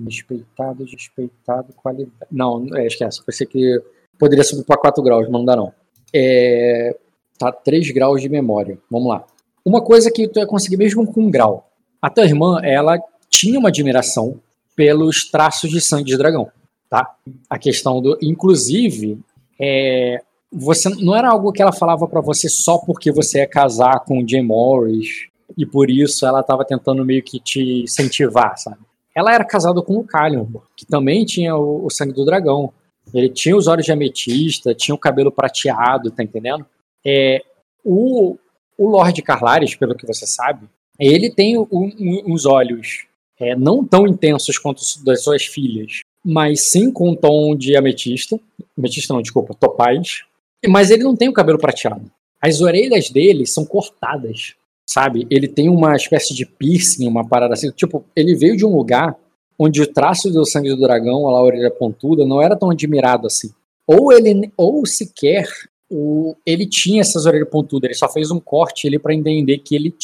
respeitado, 0.06 0.84
despeitado, 0.86 1.74
qualidade. 1.74 2.32
Não, 2.32 2.66
é, 2.76 2.88
esquece. 2.88 3.24
Pensei 3.24 3.46
que 3.46 3.82
poderia 4.18 4.44
subir 4.44 4.64
para 4.64 4.78
4 4.78 5.04
graus, 5.04 5.30
não 5.30 5.46
dá 5.46 5.56
não. 5.56 5.72
É, 6.12 6.96
Tá? 7.38 7.52
3 7.52 7.92
graus 7.92 8.22
de 8.22 8.30
memória. 8.30 8.80
Vamos 8.90 9.10
lá. 9.10 9.26
Uma 9.64 9.82
coisa 9.82 10.12
que 10.12 10.28
tu 10.28 10.40
ia 10.40 10.48
conseguir 10.48 10.78
mesmo 10.78 11.06
com 11.06 11.22
um 11.22 11.32
grau. 11.32 11.70
A 12.02 12.10
tua 12.10 12.26
irmã, 12.26 12.60
ela 12.64 13.00
tinha 13.30 13.60
uma 13.60 13.70
admiração 13.70 14.40
pelos 14.76 15.30
traços 15.30 15.70
de 15.70 15.82
sangue 15.82 16.06
de 16.06 16.18
dragão, 16.18 16.50
tá? 16.90 17.16
A 17.50 17.58
questão 17.58 18.02
do, 18.02 18.18
inclusive, 18.22 19.20
é, 19.60 20.22
você 20.52 20.90
não 20.90 21.16
era 21.16 21.30
algo 21.30 21.52
que 21.52 21.62
ela 21.62 21.74
falava 21.74 22.08
para 22.08 22.22
você 22.22 22.48
só 22.48 22.78
porque 22.78 23.12
você 23.12 23.40
ia 23.40 23.48
casar 23.48 24.00
com 24.02 24.22
o 24.22 24.28
Jay 24.28 24.42
Morris 24.42 25.28
e 25.58 25.66
por 25.66 25.90
isso 25.90 26.26
ela 26.26 26.42
estava 26.42 26.66
tentando 26.66 27.06
meio 27.06 27.24
que 27.24 27.40
te 27.40 27.84
incentivar, 27.84 28.58
sabe? 28.58 28.78
Ela 29.16 29.34
era 29.34 29.44
casada 29.44 29.82
com 29.82 29.98
o 29.98 30.04
Calion, 30.04 30.46
que 30.76 30.86
também 30.86 31.26
tinha 31.26 31.56
o, 31.56 31.86
o, 31.86 31.90
sangue 31.90 32.14
do 32.14 32.24
dragão. 32.24 32.72
Ele 33.14 33.30
tinha 33.30 33.58
os 33.58 33.68
olhos 33.68 33.86
de 33.86 33.92
ametista, 33.92 34.76
tinha 34.76 34.94
o 34.94 35.00
cabelo 35.00 35.32
prateado, 35.32 36.12
tá 36.12 36.24
entendendo? 36.24 36.66
É, 37.04 37.42
o, 37.84 38.38
o 38.78 38.88
Lord 38.88 39.20
Carlares, 39.24 39.76
pelo 39.76 39.96
que 39.96 40.06
você 40.06 40.28
sabe, 40.28 40.68
ele 41.00 41.32
tem 41.32 41.58
um, 41.58 41.92
uns 42.28 42.46
olhos 42.46 43.08
é, 43.40 43.56
não 43.56 43.84
tão 43.84 44.08
intensos 44.08 44.58
quanto 44.58 44.80
os 44.80 45.02
das 45.04 45.24
suas 45.24 45.46
filhas, 45.46 46.02
mas 46.24 46.70
sim 46.70 46.92
com 46.92 47.12
um 47.12 47.16
tom 47.16 47.56
de 47.56 47.76
ametista. 47.76 48.40
Ametista 48.78 49.14
não, 49.14 49.22
desculpa, 49.22 49.54
topaz. 49.54 50.24
Mas 50.66 50.90
ele 50.90 51.04
não 51.04 51.16
tem 51.16 51.30
o 51.30 51.34
cabelo 51.34 51.60
prateado. 51.60 52.10
As 52.42 52.62
orelhas 52.62 53.10
dele 53.10 53.46
são 53.46 53.66
cortadas, 53.66 54.56
sabe? 54.86 55.28
Ele 55.30 55.48
tem 55.48 55.70
uma 55.70 55.96
espécie 55.96 56.34
de 56.34 56.46
piercing, 56.46 57.08
uma 57.08 57.28
parada 57.28 57.54
assim. 57.54 57.72
Tipo, 57.72 58.06
ele 58.16 58.36
veio 58.36 58.56
de 58.56 58.66
um 58.66 58.76
lugar 58.76 59.16
onde 59.60 59.82
o 59.82 59.92
traço 59.92 60.30
do 60.30 60.46
sangue 60.46 60.70
do 60.70 60.80
dragão, 60.80 61.28
a 61.28 61.42
orelha 61.42 61.72
pontuda, 61.72 62.26
não 62.26 62.42
era 62.42 62.56
tão 62.56 62.70
admirado 62.70 63.26
assim. 63.26 63.52
Ou 63.88 64.12
ele, 64.14 64.52
ou 64.56 64.86
sequer, 64.86 65.48
o, 65.90 66.36
ele 66.46 66.68
tinha 66.68 67.02
essas 67.02 67.26
orelhas 67.26 67.50
pontudas, 67.50 67.90
ele 67.90 67.98
só 67.98 68.10
fez 68.10 68.30
um 68.30 68.40
corte 68.40 68.88
ali 68.88 69.00
para 69.00 69.14
entender 69.14 69.60
que 69.60 69.76
ele 69.76 69.96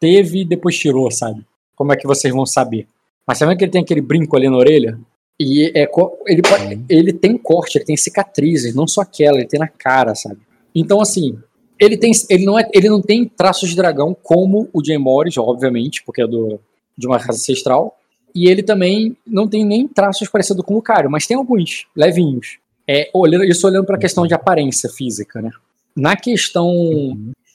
teve 0.00 0.40
e 0.40 0.44
depois 0.44 0.76
tirou, 0.76 1.10
sabe? 1.10 1.44
Como 1.76 1.92
é 1.92 1.96
que 1.96 2.06
vocês 2.06 2.32
vão 2.34 2.44
saber? 2.44 2.88
Mas 3.26 3.38
sabe 3.38 3.54
que 3.56 3.64
ele 3.64 3.70
tem 3.70 3.82
aquele 3.82 4.00
brinco 4.00 4.36
ali 4.36 4.48
na 4.48 4.56
orelha? 4.56 4.98
E 5.40 5.70
é, 5.74 5.88
ele, 6.26 6.42
ele 6.88 7.12
tem 7.12 7.38
corte, 7.38 7.78
ele 7.78 7.84
tem 7.84 7.96
cicatrizes, 7.96 8.74
não 8.74 8.88
só 8.88 9.02
aquela, 9.02 9.38
ele 9.38 9.46
tem 9.46 9.60
na 9.60 9.68
cara, 9.68 10.14
sabe? 10.14 10.40
Então, 10.74 11.00
assim, 11.00 11.38
ele, 11.78 11.96
tem, 11.96 12.10
ele, 12.28 12.44
não, 12.44 12.58
é, 12.58 12.68
ele 12.72 12.88
não 12.88 13.00
tem 13.00 13.24
traços 13.24 13.68
de 13.68 13.76
dragão 13.76 14.16
como 14.20 14.68
o 14.72 14.84
Jay 14.84 14.98
Morris, 14.98 15.38
obviamente, 15.38 16.02
porque 16.04 16.22
é 16.22 16.26
do, 16.26 16.60
de 16.96 17.06
uma 17.06 17.16
raça 17.16 17.32
ancestral. 17.32 17.96
E 18.34 18.48
ele 18.48 18.62
também 18.62 19.16
não 19.26 19.48
tem 19.48 19.64
nem 19.64 19.86
traços 19.86 20.28
parecidos 20.28 20.64
com 20.64 20.74
o 20.74 20.76
Lucario, 20.76 21.10
mas 21.10 21.26
tem 21.26 21.36
alguns, 21.36 21.86
levinhos. 21.94 22.58
É, 22.86 23.08
olhando, 23.14 23.44
isso 23.44 23.66
olhando 23.66 23.86
para 23.86 23.96
a 23.96 24.00
questão 24.00 24.26
de 24.26 24.34
aparência 24.34 24.88
física, 24.88 25.40
né? 25.40 25.50
Na 25.96 26.16
questão 26.16 26.72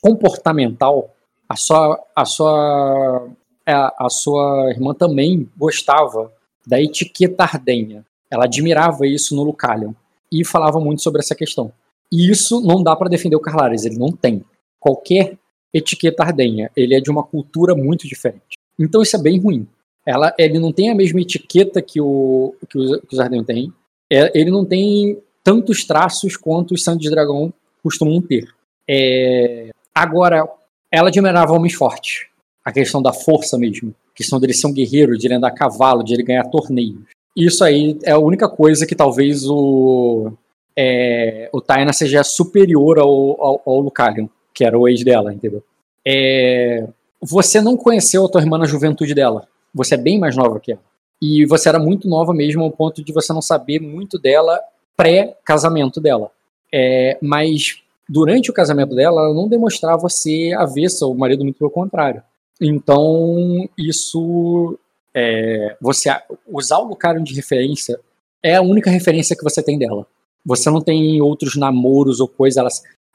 comportamental, 0.00 1.14
a 1.48 1.56
sua, 1.56 2.02
a 2.14 2.24
sua, 2.24 3.28
a, 3.66 4.06
a 4.06 4.08
sua 4.08 4.70
irmã 4.70 4.94
também 4.94 5.48
gostava 5.56 6.32
da 6.66 6.80
etiqueta 6.80 7.44
ardenha. 7.44 8.04
Ela 8.30 8.44
admirava 8.44 9.06
isso 9.06 9.34
no 9.36 9.42
Lucalion 9.42 9.92
e 10.30 10.44
falava 10.44 10.80
muito 10.80 11.02
sobre 11.02 11.20
essa 11.20 11.34
questão. 11.34 11.72
E 12.12 12.30
isso 12.30 12.60
não 12.60 12.82
dá 12.82 12.94
para 12.94 13.08
defender 13.08 13.36
o 13.36 13.40
Carlares, 13.40 13.84
ele 13.84 13.98
não 13.98 14.10
tem. 14.10 14.44
Qualquer 14.78 15.36
etiqueta 15.72 16.22
ardenha, 16.22 16.70
ele 16.76 16.94
é 16.94 17.00
de 17.00 17.10
uma 17.10 17.22
cultura 17.22 17.74
muito 17.74 18.06
diferente. 18.06 18.56
Então 18.78 19.02
isso 19.02 19.16
é 19.16 19.22
bem 19.22 19.40
ruim. 19.40 19.66
Ela, 20.06 20.34
ele 20.38 20.58
não 20.58 20.72
tem 20.72 20.90
a 20.90 20.94
mesma 20.94 21.20
etiqueta 21.20 21.80
que, 21.80 22.00
o, 22.00 22.54
que, 22.68 22.78
os, 22.78 23.00
que 23.00 23.14
os 23.14 23.20
Ardenhos 23.20 23.46
têm. 23.46 23.72
É, 24.12 24.38
ele 24.38 24.50
não 24.50 24.64
tem 24.64 25.18
tantos 25.42 25.84
traços 25.84 26.36
quanto 26.36 26.74
os 26.74 26.84
Santos 26.84 27.10
Dragão 27.10 27.52
costumam 27.82 28.20
ter. 28.20 28.48
É, 28.88 29.70
agora, 29.94 30.46
ela 30.90 31.08
admirava 31.08 31.52
homens 31.52 31.74
fortes. 31.74 32.26
A 32.64 32.72
questão 32.72 33.02
da 33.02 33.12
força 33.12 33.58
mesmo. 33.58 33.94
A 34.12 34.16
questão 34.16 34.40
dele 34.40 34.54
ser 34.54 34.66
um 34.66 34.72
guerreiro, 34.72 35.18
de 35.18 35.26
ele 35.26 35.34
andar 35.34 35.48
a 35.48 35.54
cavalo, 35.54 36.02
de 36.02 36.14
ele 36.14 36.22
ganhar 36.22 36.44
torneios. 36.44 37.02
Isso 37.36 37.64
aí 37.64 37.98
é 38.04 38.12
a 38.12 38.18
única 38.18 38.48
coisa 38.48 38.86
que 38.86 38.94
talvez 38.94 39.44
o, 39.46 40.32
é, 40.76 41.50
o 41.52 41.60
Taina 41.60 41.92
seja 41.92 42.22
superior 42.22 42.98
ao, 42.98 43.42
ao, 43.42 43.62
ao 43.66 43.80
Lucalion, 43.80 44.28
que 44.54 44.64
era 44.64 44.78
o 44.78 44.88
ex 44.88 45.04
dela, 45.04 45.34
entendeu? 45.34 45.62
É, 46.06 46.86
você 47.20 47.60
não 47.60 47.76
conheceu 47.76 48.24
a 48.24 48.28
tua 48.28 48.40
irmã 48.40 48.56
na 48.56 48.66
juventude 48.66 49.14
dela. 49.14 49.48
Você 49.74 49.94
é 49.94 49.98
bem 49.98 50.18
mais 50.18 50.36
nova 50.36 50.60
que 50.60 50.72
ela. 50.72 50.82
E 51.20 51.44
você 51.46 51.68
era 51.68 51.78
muito 51.78 52.08
nova 52.08 52.32
mesmo 52.32 52.62
ao 52.62 52.70
ponto 52.70 53.02
de 53.02 53.12
você 53.12 53.32
não 53.32 53.42
saber 53.42 53.80
muito 53.80 54.18
dela 54.18 54.60
pré-casamento 54.96 56.00
dela. 56.00 56.30
É, 56.72 57.18
mas 57.20 57.82
durante 58.08 58.50
o 58.50 58.54
casamento 58.54 58.94
dela, 58.94 59.22
ela 59.22 59.34
não 59.34 59.48
demonstrava 59.48 60.08
ser 60.08 60.52
avessa 60.54 61.04
ao 61.04 61.14
marido, 61.14 61.42
muito 61.42 61.58
pelo 61.58 61.70
contrário. 61.70 62.22
Então, 62.60 63.68
isso. 63.78 64.78
É, 65.16 65.76
você 65.80 66.10
usar 66.48 66.78
o 66.78 66.88
Lucario 66.88 67.22
de 67.22 67.34
referência 67.34 68.00
é 68.42 68.56
a 68.56 68.62
única 68.62 68.90
referência 68.90 69.36
que 69.36 69.44
você 69.44 69.62
tem 69.62 69.78
dela. 69.78 70.06
Você 70.44 70.68
não 70.68 70.80
tem 70.80 71.20
outros 71.22 71.56
namoros 71.56 72.20
ou 72.20 72.28
coisa. 72.28 72.66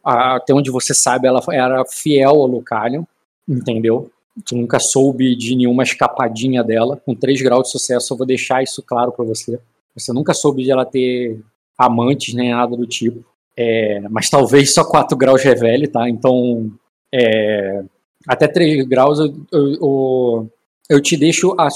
Até 0.03 0.53
onde 0.53 0.71
você 0.71 0.93
sabe, 0.93 1.27
ela 1.27 1.41
era 1.51 1.83
fiel 1.85 2.29
ao 2.29 2.47
Lucalion, 2.47 3.03
entendeu? 3.47 4.09
Tu 4.45 4.55
nunca 4.55 4.79
soube 4.79 5.35
de 5.35 5.55
nenhuma 5.55 5.83
escapadinha 5.83 6.63
dela. 6.63 6.97
Com 7.05 7.13
3 7.13 7.41
graus 7.41 7.63
de 7.63 7.71
sucesso, 7.71 8.13
eu 8.13 8.17
vou 8.17 8.25
deixar 8.25 8.63
isso 8.63 8.81
claro 8.81 9.11
para 9.11 9.25
você. 9.25 9.59
Você 9.95 10.13
nunca 10.13 10.33
soube 10.33 10.63
de 10.63 10.71
ela 10.71 10.85
ter 10.85 11.39
amantes 11.77 12.33
nem 12.33 12.51
nada 12.51 12.75
do 12.75 12.87
tipo. 12.87 13.23
É, 13.55 13.99
mas 14.09 14.29
talvez 14.29 14.73
só 14.73 14.85
4 14.85 15.17
graus 15.17 15.43
revele, 15.43 15.87
tá? 15.87 16.09
Então, 16.09 16.71
é, 17.13 17.83
até 18.27 18.47
3 18.47 18.85
graus 18.87 19.19
eu, 19.19 19.33
eu, 19.51 20.51
eu, 20.89 21.01
te 21.01 21.15
deixo. 21.17 21.55
A, 21.59 21.67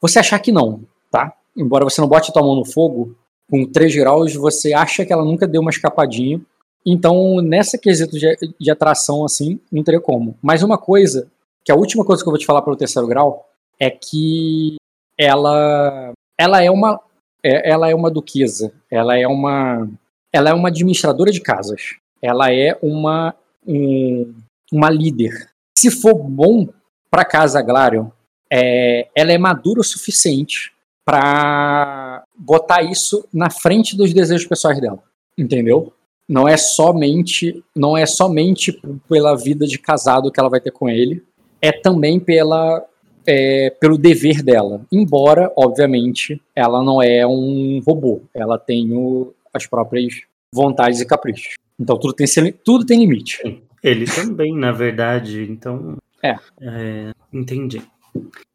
você 0.00 0.18
achar 0.18 0.38
que 0.38 0.52
não, 0.52 0.82
tá? 1.10 1.32
Embora 1.56 1.84
você 1.84 2.00
não 2.00 2.08
bote 2.08 2.32
tua 2.32 2.42
mão 2.42 2.56
no 2.56 2.64
fogo, 2.64 3.16
com 3.50 3.64
3 3.64 3.94
graus 3.96 4.34
você 4.34 4.72
acha 4.72 5.04
que 5.04 5.12
ela 5.12 5.24
nunca 5.24 5.46
deu 5.46 5.60
uma 5.60 5.70
escapadinha. 5.70 6.40
Então, 6.86 7.40
nessa 7.40 7.78
quesito 7.78 8.18
de, 8.18 8.36
de 8.60 8.70
atração, 8.70 9.24
assim, 9.24 9.58
não 9.72 9.82
teria 9.82 10.00
como. 10.00 10.36
Mas 10.42 10.62
uma 10.62 10.76
coisa, 10.76 11.30
que 11.64 11.72
a 11.72 11.76
última 11.76 12.04
coisa 12.04 12.22
que 12.22 12.28
eu 12.28 12.32
vou 12.32 12.38
te 12.38 12.44
falar 12.44 12.60
pelo 12.60 12.76
terceiro 12.76 13.08
grau, 13.08 13.48
é 13.80 13.90
que 13.90 14.76
ela, 15.18 16.12
ela 16.38 16.62
é 16.62 16.70
uma 16.70 17.00
é, 17.42 17.70
ela 17.70 17.90
é 17.90 17.94
uma 17.94 18.10
duquesa, 18.10 18.72
ela 18.90 19.18
é 19.18 19.26
uma 19.26 19.88
ela 20.32 20.50
é 20.50 20.54
uma 20.54 20.68
administradora 20.68 21.30
de 21.30 21.40
casas, 21.40 21.96
ela 22.20 22.52
é 22.52 22.76
uma 22.82 23.34
um, 23.66 24.34
uma 24.72 24.90
líder. 24.90 25.53
Se 25.76 25.90
for 25.90 26.14
bom 26.14 26.68
para 27.10 27.24
casa 27.24 27.62
Glarion, 27.62 28.08
é, 28.50 29.08
ela 29.14 29.32
é 29.32 29.38
madura 29.38 29.80
o 29.80 29.84
suficiente 29.84 30.72
para 31.04 32.24
botar 32.36 32.82
isso 32.82 33.26
na 33.32 33.50
frente 33.50 33.96
dos 33.96 34.12
desejos 34.12 34.46
pessoais 34.46 34.80
dela, 34.80 35.02
entendeu? 35.36 35.92
Não 36.28 36.48
é 36.48 36.56
somente 36.56 37.62
não 37.76 37.96
é 37.96 38.06
somente 38.06 38.80
pela 39.08 39.36
vida 39.36 39.66
de 39.66 39.78
casado 39.78 40.30
que 40.32 40.40
ela 40.40 40.48
vai 40.48 40.60
ter 40.60 40.70
com 40.70 40.88
ele, 40.88 41.22
é 41.60 41.72
também 41.72 42.18
pela 42.18 42.82
é, 43.26 43.70
pelo 43.70 43.98
dever 43.98 44.42
dela. 44.42 44.84
Embora, 44.92 45.52
obviamente, 45.56 46.40
ela 46.54 46.82
não 46.82 47.02
é 47.02 47.26
um 47.26 47.80
robô, 47.86 48.22
ela 48.34 48.58
tem 48.58 48.92
o, 48.92 49.34
as 49.52 49.66
próprias 49.66 50.22
vontades 50.52 51.00
e 51.00 51.06
caprichos. 51.06 51.54
Então 51.78 51.98
tudo 51.98 52.14
tem 52.14 52.26
tudo 52.64 52.86
tem 52.86 53.00
limite. 53.00 53.62
Ele 53.84 54.06
também, 54.06 54.56
na 54.56 54.72
verdade. 54.72 55.42
Então. 55.42 55.98
É. 56.22 56.36
é 56.60 57.12
entendi. 57.30 57.82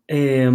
É, 0.07 0.47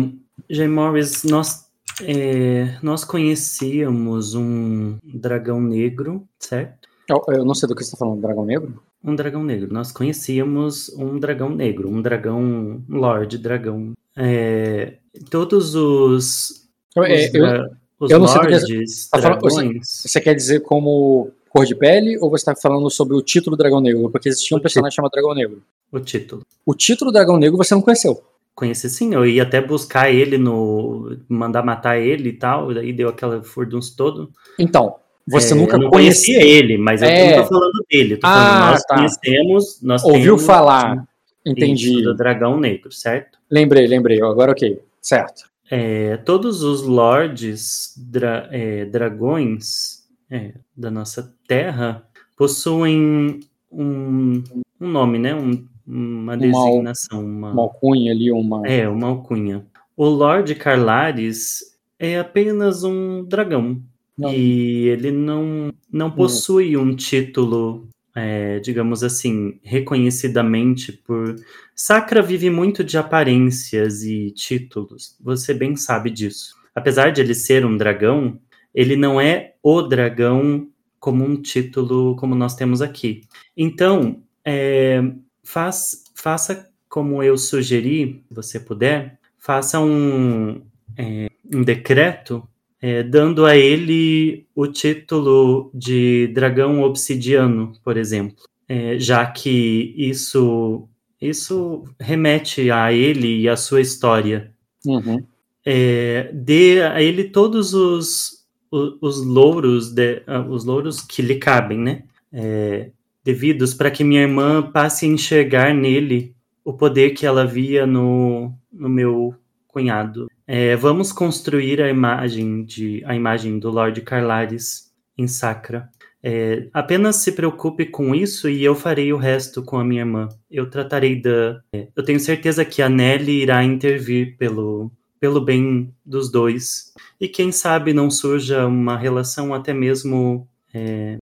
Jay 0.50 0.66
Morris, 0.66 1.22
nós 1.22 1.70
é, 2.02 2.76
nós 2.82 3.04
conhecíamos 3.04 4.34
um 4.34 4.98
dragão 5.04 5.60
negro, 5.60 6.26
certo? 6.40 6.88
Eu, 7.08 7.22
eu 7.28 7.44
não 7.44 7.54
sei 7.54 7.68
do 7.68 7.74
que 7.76 7.84
você 7.84 7.94
está 7.94 7.98
falando, 7.98 8.20
dragão 8.20 8.44
negro? 8.44 8.82
Um 9.02 9.14
dragão 9.14 9.44
negro. 9.44 9.72
Nós 9.72 9.92
conhecíamos 9.92 10.88
um 10.96 11.18
dragão 11.18 11.50
negro, 11.50 11.88
um 11.88 12.02
dragão 12.02 12.82
Lord 12.88 13.38
Dragão. 13.38 13.92
É, 14.16 14.94
todos 15.30 15.74
os. 15.74 16.66
Eu, 16.96 17.04
é, 17.04 17.30
eu, 17.32 17.70
os 18.00 18.10
eu 18.10 18.18
não 18.18 18.26
lords, 18.26 18.66
sei 18.66 19.10
tá 19.10 19.20
dragões. 19.20 19.54
Falando, 19.54 19.78
você, 19.84 20.08
você 20.08 20.20
quer 20.20 20.34
dizer 20.34 20.60
como 20.60 21.30
cor 21.54 21.64
de 21.64 21.74
pele 21.76 22.18
ou 22.18 22.28
você 22.28 22.50
está 22.50 22.56
falando 22.56 22.90
sobre 22.90 23.16
o 23.16 23.22
título 23.22 23.56
Dragão 23.56 23.80
Negro? 23.80 24.10
Porque 24.10 24.28
existia 24.28 24.56
um 24.56 24.60
personagem 24.60 24.96
chamado 24.96 25.12
Dragão 25.12 25.34
Negro. 25.34 25.62
O 25.92 26.00
título. 26.00 26.42
O 26.66 26.74
título 26.74 27.12
Dragão 27.12 27.38
Negro 27.38 27.56
você 27.56 27.74
não 27.74 27.82
conheceu. 27.82 28.20
Conheci 28.54 28.90
sim, 28.90 29.14
eu 29.14 29.24
ia 29.24 29.44
até 29.44 29.60
buscar 29.60 30.12
ele 30.12 30.36
no. 30.36 31.16
mandar 31.28 31.64
matar 31.64 31.98
ele 31.98 32.30
e 32.30 32.32
tal, 32.32 32.70
e 32.70 32.74
daí 32.74 32.92
deu 32.92 33.08
aquela 33.08 33.42
furdunça 33.42 33.92
todo. 33.96 34.30
Então, 34.58 34.96
você 35.26 35.54
é, 35.54 35.56
nunca 35.56 35.76
não 35.76 35.90
conhecia 35.90 36.40
ele, 36.40 36.78
mas 36.78 37.02
eu 37.02 37.08
é... 37.08 37.36
não 37.36 37.42
tô 37.42 37.48
falando 37.48 37.84
dele. 37.90 38.16
Tô 38.16 38.28
falando, 38.28 38.46
ah, 38.46 38.70
nós 38.70 38.82
tá. 38.84 38.94
conhecemos. 38.96 39.82
Nós 39.82 40.04
Ouviu 40.04 40.38
falar. 40.38 41.04
Entendi. 41.44 42.02
Do 42.02 42.14
dragão 42.14 42.58
negro, 42.58 42.92
certo? 42.92 43.38
Lembrei, 43.50 43.86
lembrei. 43.86 44.22
Agora 44.22 44.52
ok. 44.52 44.80
Certo. 45.00 45.44
É, 45.70 46.16
todos 46.18 46.62
os 46.62 46.82
lords 46.82 47.94
dra 47.96 48.48
é, 48.52 48.84
dragões 48.84 50.04
é, 50.30 50.52
da 50.76 50.90
nossa 50.90 51.33
terra 51.46 52.06
possuem 52.36 53.40
um, 53.70 54.42
um 54.80 54.88
nome, 54.88 55.18
né? 55.18 55.34
Um, 55.34 55.66
uma 55.86 56.36
designação. 56.36 57.24
Uma, 57.24 57.52
uma 57.52 57.62
alcunha 57.62 58.12
ali, 58.12 58.30
uma. 58.30 58.66
É, 58.66 58.88
uma 58.88 59.08
alcunha. 59.08 59.66
O 59.96 60.06
Lord 60.06 60.54
Carlares 60.54 61.60
é 61.98 62.18
apenas 62.18 62.84
um 62.84 63.24
dragão. 63.24 63.80
Não. 64.16 64.32
E 64.32 64.88
ele 64.88 65.10
não, 65.10 65.72
não 65.92 66.10
possui 66.10 66.76
um 66.76 66.94
título, 66.94 67.88
é, 68.14 68.60
digamos 68.60 69.02
assim, 69.02 69.58
reconhecidamente 69.62 70.92
por. 70.92 71.36
Sacra 71.74 72.22
vive 72.22 72.50
muito 72.50 72.84
de 72.84 72.96
aparências 72.96 74.04
e 74.04 74.30
títulos. 74.30 75.16
Você 75.20 75.52
bem 75.52 75.74
sabe 75.76 76.10
disso. 76.10 76.54
Apesar 76.74 77.10
de 77.10 77.20
ele 77.20 77.34
ser 77.34 77.64
um 77.66 77.76
dragão, 77.76 78.38
ele 78.74 78.96
não 78.96 79.20
é 79.20 79.54
o 79.62 79.82
dragão 79.82 80.68
como 81.04 81.22
um 81.22 81.36
título 81.36 82.16
como 82.16 82.34
nós 82.34 82.54
temos 82.54 82.80
aqui. 82.80 83.24
Então, 83.54 84.22
é, 84.42 85.02
faz, 85.42 86.04
faça 86.14 86.70
como 86.88 87.22
eu 87.22 87.36
sugeri, 87.36 88.24
se 88.26 88.34
você 88.34 88.58
puder, 88.58 89.18
faça 89.38 89.78
um, 89.78 90.62
é, 90.96 91.28
um 91.52 91.62
decreto 91.62 92.42
é, 92.80 93.02
dando 93.02 93.44
a 93.44 93.54
ele 93.54 94.46
o 94.54 94.66
título 94.66 95.70
de 95.74 96.28
dragão 96.28 96.80
obsidiano, 96.80 97.74
por 97.84 97.98
exemplo, 97.98 98.42
é, 98.66 98.98
já 98.98 99.26
que 99.26 99.94
isso 99.98 100.88
isso 101.20 101.84
remete 102.00 102.70
a 102.70 102.94
ele 102.94 103.42
e 103.42 103.48
a 103.48 103.56
sua 103.58 103.82
história. 103.82 104.54
Uhum. 104.86 105.22
É, 105.66 106.30
dê 106.32 106.82
a 106.82 107.02
ele 107.02 107.24
todos 107.24 107.74
os, 107.74 108.43
os, 108.74 108.98
os 109.00 109.24
louros 109.24 109.92
de, 109.92 110.22
uh, 110.26 110.48
os 110.50 110.64
louros 110.64 111.00
que 111.00 111.22
lhe 111.22 111.36
cabem, 111.36 111.78
né? 111.78 112.02
É, 112.32 112.90
devidos 113.22 113.72
para 113.72 113.90
que 113.90 114.02
minha 114.02 114.22
irmã 114.22 114.60
passe 114.62 115.06
a 115.06 115.08
enxergar 115.08 115.72
nele 115.72 116.34
o 116.64 116.72
poder 116.72 117.10
que 117.10 117.24
ela 117.24 117.46
via 117.46 117.86
no, 117.86 118.52
no 118.72 118.88
meu 118.88 119.34
cunhado. 119.68 120.28
É, 120.46 120.74
vamos 120.76 121.12
construir 121.12 121.80
a 121.80 121.88
imagem 121.88 122.64
de 122.64 123.02
a 123.06 123.14
imagem 123.14 123.58
do 123.58 123.70
Lord 123.70 124.00
Carlares 124.02 124.92
em 125.16 125.28
Sacra. 125.28 125.88
É, 126.22 126.68
apenas 126.72 127.16
se 127.16 127.32
preocupe 127.32 127.86
com 127.86 128.14
isso 128.14 128.48
e 128.48 128.64
eu 128.64 128.74
farei 128.74 129.12
o 129.12 129.18
resto 129.18 129.62
com 129.62 129.78
a 129.78 129.84
minha 129.84 130.02
irmã. 130.02 130.28
Eu 130.50 130.68
tratarei 130.68 131.20
da. 131.20 131.60
É, 131.72 131.88
eu 131.94 132.02
tenho 132.02 132.18
certeza 132.18 132.64
que 132.64 132.82
a 132.82 132.88
Nelly 132.88 133.42
irá 133.42 133.62
intervir 133.62 134.36
pelo, 134.36 134.90
pelo 135.24 135.40
bem 135.40 135.90
dos 136.04 136.30
dois. 136.30 136.92
E 137.18 137.26
quem 137.26 137.50
sabe 137.50 137.94
não 137.94 138.10
surja 138.10 138.66
uma 138.66 138.94
relação 138.94 139.54
até 139.54 139.72
mesmo. 139.72 140.46
É, 140.74 141.16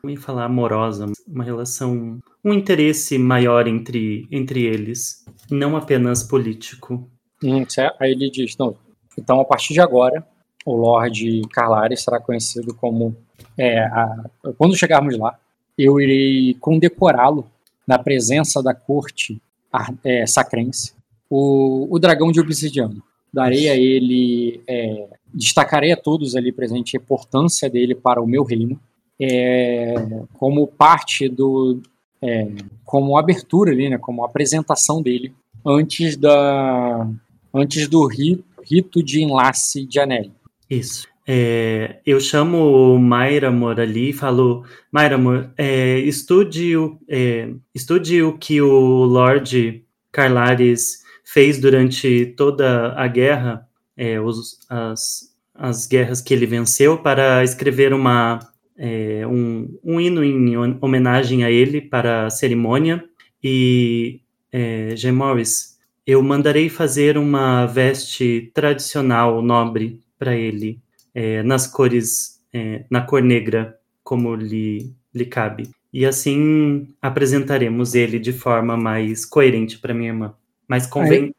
como 0.00 0.12
ia 0.12 0.20
falar 0.20 0.44
amorosa, 0.44 1.06
uma 1.26 1.42
relação, 1.42 2.20
um 2.44 2.54
interesse 2.54 3.18
maior 3.18 3.66
entre, 3.66 4.28
entre 4.30 4.62
eles, 4.62 5.24
não 5.50 5.76
apenas 5.76 6.22
político. 6.22 7.10
Hum, 7.42 7.66
aí 7.98 8.12
ele 8.12 8.30
diz, 8.30 8.56
não, 8.56 8.76
então 9.18 9.40
a 9.40 9.44
partir 9.44 9.74
de 9.74 9.80
agora, 9.80 10.24
o 10.64 10.76
Lorde 10.76 11.42
Carlares 11.50 12.04
será 12.04 12.20
conhecido 12.20 12.72
como, 12.72 13.16
é, 13.56 13.80
a, 13.80 14.24
quando 14.56 14.76
chegarmos 14.76 15.18
lá, 15.18 15.36
eu 15.76 16.00
irei 16.00 16.54
condecorá-lo 16.60 17.44
na 17.84 17.98
presença 17.98 18.62
da 18.62 18.72
corte 18.72 19.42
é, 20.04 20.24
sacrense, 20.28 20.94
o, 21.28 21.92
o 21.92 21.98
dragão 21.98 22.30
de 22.30 22.38
obsidiano. 22.38 23.02
Darei 23.32 23.68
a 23.68 23.76
ele, 23.76 24.60
é, 24.66 25.06
destacarei 25.32 25.92
a 25.92 25.96
todos 25.96 26.34
ali 26.34 26.50
presentes 26.50 26.94
a 26.94 27.02
importância 27.02 27.68
dele 27.68 27.94
para 27.94 28.22
o 28.22 28.26
meu 28.26 28.42
reino, 28.42 28.80
é, 29.20 29.94
como 30.34 30.66
parte 30.66 31.28
do, 31.28 31.80
é, 32.22 32.48
como 32.84 33.18
abertura 33.18 33.70
ali, 33.70 33.88
né, 33.88 33.98
como 33.98 34.24
apresentação 34.24 35.02
dele 35.02 35.32
antes 35.64 36.16
da, 36.16 37.08
antes 37.52 37.88
do 37.88 38.06
rito, 38.06 38.44
rito 38.62 39.02
de 39.02 39.22
enlace 39.22 39.84
de 39.84 39.98
Anel. 40.00 40.30
Isso. 40.68 41.06
É, 41.30 42.00
eu 42.06 42.18
chamo 42.20 42.98
Mayra 42.98 43.48
Amor 43.48 43.78
ali 43.78 44.10
e 44.10 44.14
falo, 44.14 44.64
Mayra 44.90 45.18
é, 45.58 45.98
estude, 45.98 46.74
o, 46.74 46.98
é, 47.06 47.50
estude 47.74 48.22
o 48.22 48.38
que 48.38 48.62
o 48.62 49.04
Lord 49.04 49.84
Carlares 50.10 51.02
fez 51.30 51.60
durante 51.60 52.32
toda 52.38 52.94
a 52.94 53.06
guerra, 53.06 53.68
é, 53.94 54.18
os, 54.18 54.60
as, 54.70 55.30
as 55.54 55.86
guerras 55.86 56.22
que 56.22 56.32
ele 56.32 56.46
venceu, 56.46 56.96
para 56.96 57.44
escrever 57.44 57.92
uma, 57.92 58.38
é, 58.78 59.26
um, 59.26 59.78
um 59.84 60.00
hino 60.00 60.24
em 60.24 60.56
homenagem 60.80 61.44
a 61.44 61.50
ele 61.50 61.82
para 61.82 62.26
a 62.26 62.30
cerimônia. 62.30 63.04
E, 63.44 64.22
é. 64.50 64.94
Morris, 65.12 65.78
eu 66.06 66.22
mandarei 66.22 66.70
fazer 66.70 67.18
uma 67.18 67.66
veste 67.66 68.50
tradicional 68.54 69.42
nobre 69.42 70.00
para 70.18 70.34
ele, 70.34 70.80
é, 71.14 71.42
nas 71.42 71.66
cores, 71.66 72.40
é, 72.54 72.86
na 72.90 73.02
cor 73.02 73.22
negra, 73.22 73.76
como 74.02 74.34
lhe, 74.34 74.94
lhe 75.14 75.26
cabe. 75.26 75.68
E 75.92 76.06
assim 76.06 76.88
apresentaremos 77.02 77.94
ele 77.94 78.18
de 78.18 78.32
forma 78.32 78.78
mais 78.78 79.26
coerente 79.26 79.78
para 79.78 79.92
minha 79.92 80.08
irmã. 80.08 80.34
Mais 80.68 80.86
conven... 80.86 81.34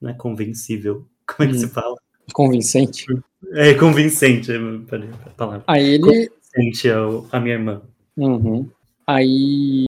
não 0.00 0.10
é 0.10 0.14
convencível. 0.14 1.06
Como 1.26 1.48
é 1.48 1.52
que 1.52 1.58
hum. 1.58 1.60
se 1.60 1.68
fala? 1.68 1.96
Convincente. 2.32 3.06
É 3.52 3.74
convincente, 3.74 4.50
é 4.52 4.56
a 4.56 5.30
palavra. 5.30 5.64
Aí 5.66 5.94
ele. 5.94 6.28
Convincente 6.54 6.90
ao, 6.90 7.26
a 7.30 7.40
minha 7.40 7.54
irmã. 7.54 7.82
Uhum. 8.16 8.68
Aí, 9.06 9.84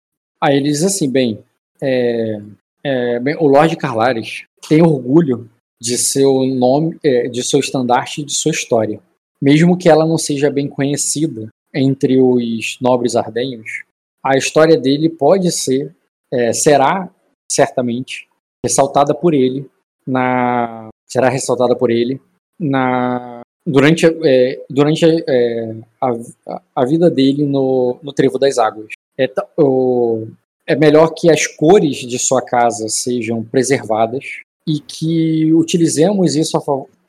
aí 0.40 0.56
ele 0.56 0.70
diz 0.70 0.82
assim, 0.82 1.10
bem, 1.10 1.42
é, 1.80 2.40
é, 2.84 3.20
bem, 3.20 3.36
o 3.38 3.46
Lorde 3.46 3.76
Carlares 3.76 4.44
tem 4.68 4.82
orgulho 4.82 5.48
de 5.80 5.96
seu 5.96 6.44
nome, 6.46 6.98
é, 7.04 7.28
de 7.28 7.42
seu 7.42 7.60
estandarte 7.60 8.20
e 8.20 8.24
de 8.24 8.34
sua 8.34 8.50
história. 8.50 9.00
Mesmo 9.40 9.78
que 9.78 9.88
ela 9.88 10.04
não 10.04 10.18
seja 10.18 10.50
bem 10.50 10.68
conhecida 10.68 11.48
entre 11.72 12.20
os 12.20 12.76
nobres 12.80 13.14
ardenhos, 13.14 13.84
a 14.24 14.36
história 14.36 14.76
dele 14.76 15.08
pode 15.08 15.50
ser, 15.52 15.94
é, 16.32 16.52
será 16.52 17.08
certamente 17.50 18.27
ressaltada 18.64 19.14
por 19.14 19.34
ele 19.34 19.68
na, 20.06 20.88
será 21.06 21.28
ressaltada 21.28 21.76
por 21.76 21.90
ele 21.90 22.20
na 22.58 23.40
durante, 23.64 24.06
é, 24.24 24.64
durante 24.68 25.04
é, 25.04 25.76
a, 26.00 26.60
a, 26.74 26.84
vida 26.84 27.10
dele 27.10 27.44
no, 27.44 27.98
no 28.02 28.12
Trevo 28.12 28.38
das 28.38 28.58
Águas. 28.58 28.88
É, 29.16 29.30
o, 29.56 30.26
é 30.66 30.74
melhor 30.74 31.14
que 31.14 31.30
as 31.30 31.46
cores 31.46 31.96
de 31.98 32.18
sua 32.18 32.42
casa 32.42 32.88
sejam 32.88 33.44
preservadas 33.44 34.24
e 34.66 34.80
que 34.80 35.52
utilizemos 35.54 36.34
isso, 36.34 36.56
a, 36.56 36.62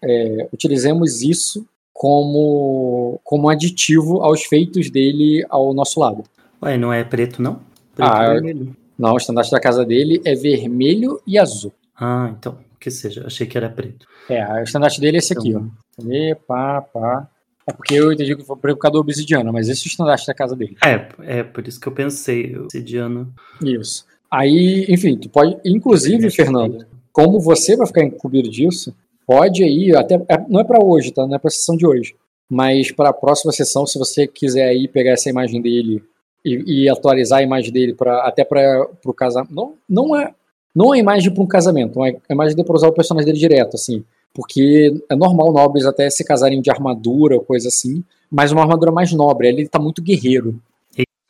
é, 0.04 0.48
utilizemos 0.54 1.22
isso 1.22 1.66
como, 1.94 3.20
como 3.24 3.50
aditivo 3.50 4.22
aos 4.22 4.44
feitos 4.44 4.90
dele 4.90 5.46
ao 5.50 5.74
nosso 5.74 6.00
lado. 6.00 6.24
Ué, 6.62 6.78
não 6.78 6.92
é 6.92 7.04
preto, 7.04 7.42
não? 7.42 7.60
Preto 7.96 8.10
ah, 8.10 8.34
vermelho. 8.34 8.76
Não, 9.00 9.14
o 9.14 9.18
estandarte 9.18 9.50
da 9.50 9.62
casa 9.62 9.86
dele 9.86 10.22
é 10.26 10.36
vermelho 10.36 11.22
e 11.26 11.40
azul. 11.40 11.72
Ah, 11.96 12.34
então, 12.38 12.58
que 12.78 12.92
seja. 12.92 13.26
Achei 13.26 13.48
que 13.48 13.58
era 13.58 13.70
preto. 13.70 14.06
É, 14.30 14.46
o 14.60 14.64
estandarte 14.64 15.00
dele 15.00 15.16
é 15.16 15.20
esse 15.20 15.32
aqui, 15.32 15.50
então... 15.50 15.72
ó. 15.98 16.04
E, 16.12 16.36
pá, 16.36 16.82
pá. 16.82 17.30
É 17.66 17.72
porque 17.72 17.94
eu 17.94 18.12
entendi 18.12 18.36
que 18.36 18.44
foi 18.44 18.58
por 18.58 18.78
causa 18.78 18.94
do 18.94 19.00
obsidiano, 19.00 19.54
mas 19.54 19.70
esse 19.70 19.82
é 19.82 19.86
o 19.86 19.90
estandarte 19.90 20.28
da 20.28 20.34
casa 20.34 20.56
dele. 20.56 20.76
É, 20.84 21.40
é 21.40 21.44
por 21.44 21.66
isso 21.66 21.80
que 21.80 21.88
eu 21.88 21.94
pensei, 21.94 22.58
obsidiano. 22.58 23.34
Isso. 23.64 24.06
Aí, 24.30 24.86
enfim, 24.90 25.16
tu 25.18 25.30
pode. 25.30 25.58
Inclusive, 25.64 26.30
Fernando, 26.30 26.86
como 27.14 27.40
você 27.40 27.78
vai 27.78 27.88
ficar 27.88 28.04
incumbido 28.04 28.50
disso, 28.50 28.94
pode 29.26 29.64
aí, 29.64 29.96
até. 29.96 30.16
É, 30.28 30.44
não 30.50 30.60
é 30.60 30.64
para 30.64 30.84
hoje, 30.84 31.12
tá? 31.12 31.26
Não 31.26 31.36
é 31.36 31.40
pra 31.40 31.50
sessão 31.50 31.78
de 31.78 31.86
hoje. 31.86 32.16
Mas 32.50 32.92
para 32.92 33.10
a 33.10 33.14
próxima 33.14 33.54
sessão, 33.54 33.86
se 33.86 33.98
você 33.98 34.28
quiser 34.28 34.68
aí 34.68 34.88
pegar 34.88 35.12
essa 35.12 35.30
imagem 35.30 35.62
dele 35.62 36.04
e, 36.44 36.84
e 36.84 36.90
atualizar 36.90 37.40
a 37.40 37.44
imagem 37.44 37.72
dele 37.72 37.94
para 37.94 38.28
até 38.28 38.44
para 38.44 38.88
o 39.06 39.14
casamento. 39.14 39.53
Não, 39.53 39.74
não 39.88 40.16
é 40.16 40.34
não 40.76 40.91
a 40.91 40.98
imagem 40.98 41.34
para 41.34 41.44
um 41.44 41.48
casamento, 41.48 42.03
é 42.06 42.16
a 42.30 42.34
imagem 42.34 42.56
de 42.56 42.64
para 42.64 42.76
usar 42.76 42.88
o 42.88 42.94
personagem 42.94 43.26
dele 43.26 43.40
direto, 43.40 43.76
assim 43.76 44.03
porque 44.34 44.94
é 45.10 45.16
normal 45.16 45.52
nobres 45.52 45.86
até 45.86 46.10
se 46.10 46.24
casarem 46.24 46.61
de 46.61 46.70
armadura, 46.70 47.40
coisa 47.40 47.68
assim, 47.68 48.03
mas 48.32 48.52
uma 48.52 48.61
armadura 48.61 48.91
mais 48.91 49.11
nobre, 49.11 49.48
ele 49.48 49.68
tá 49.68 49.80
muito 49.80 50.02
guerreiro. 50.02 50.61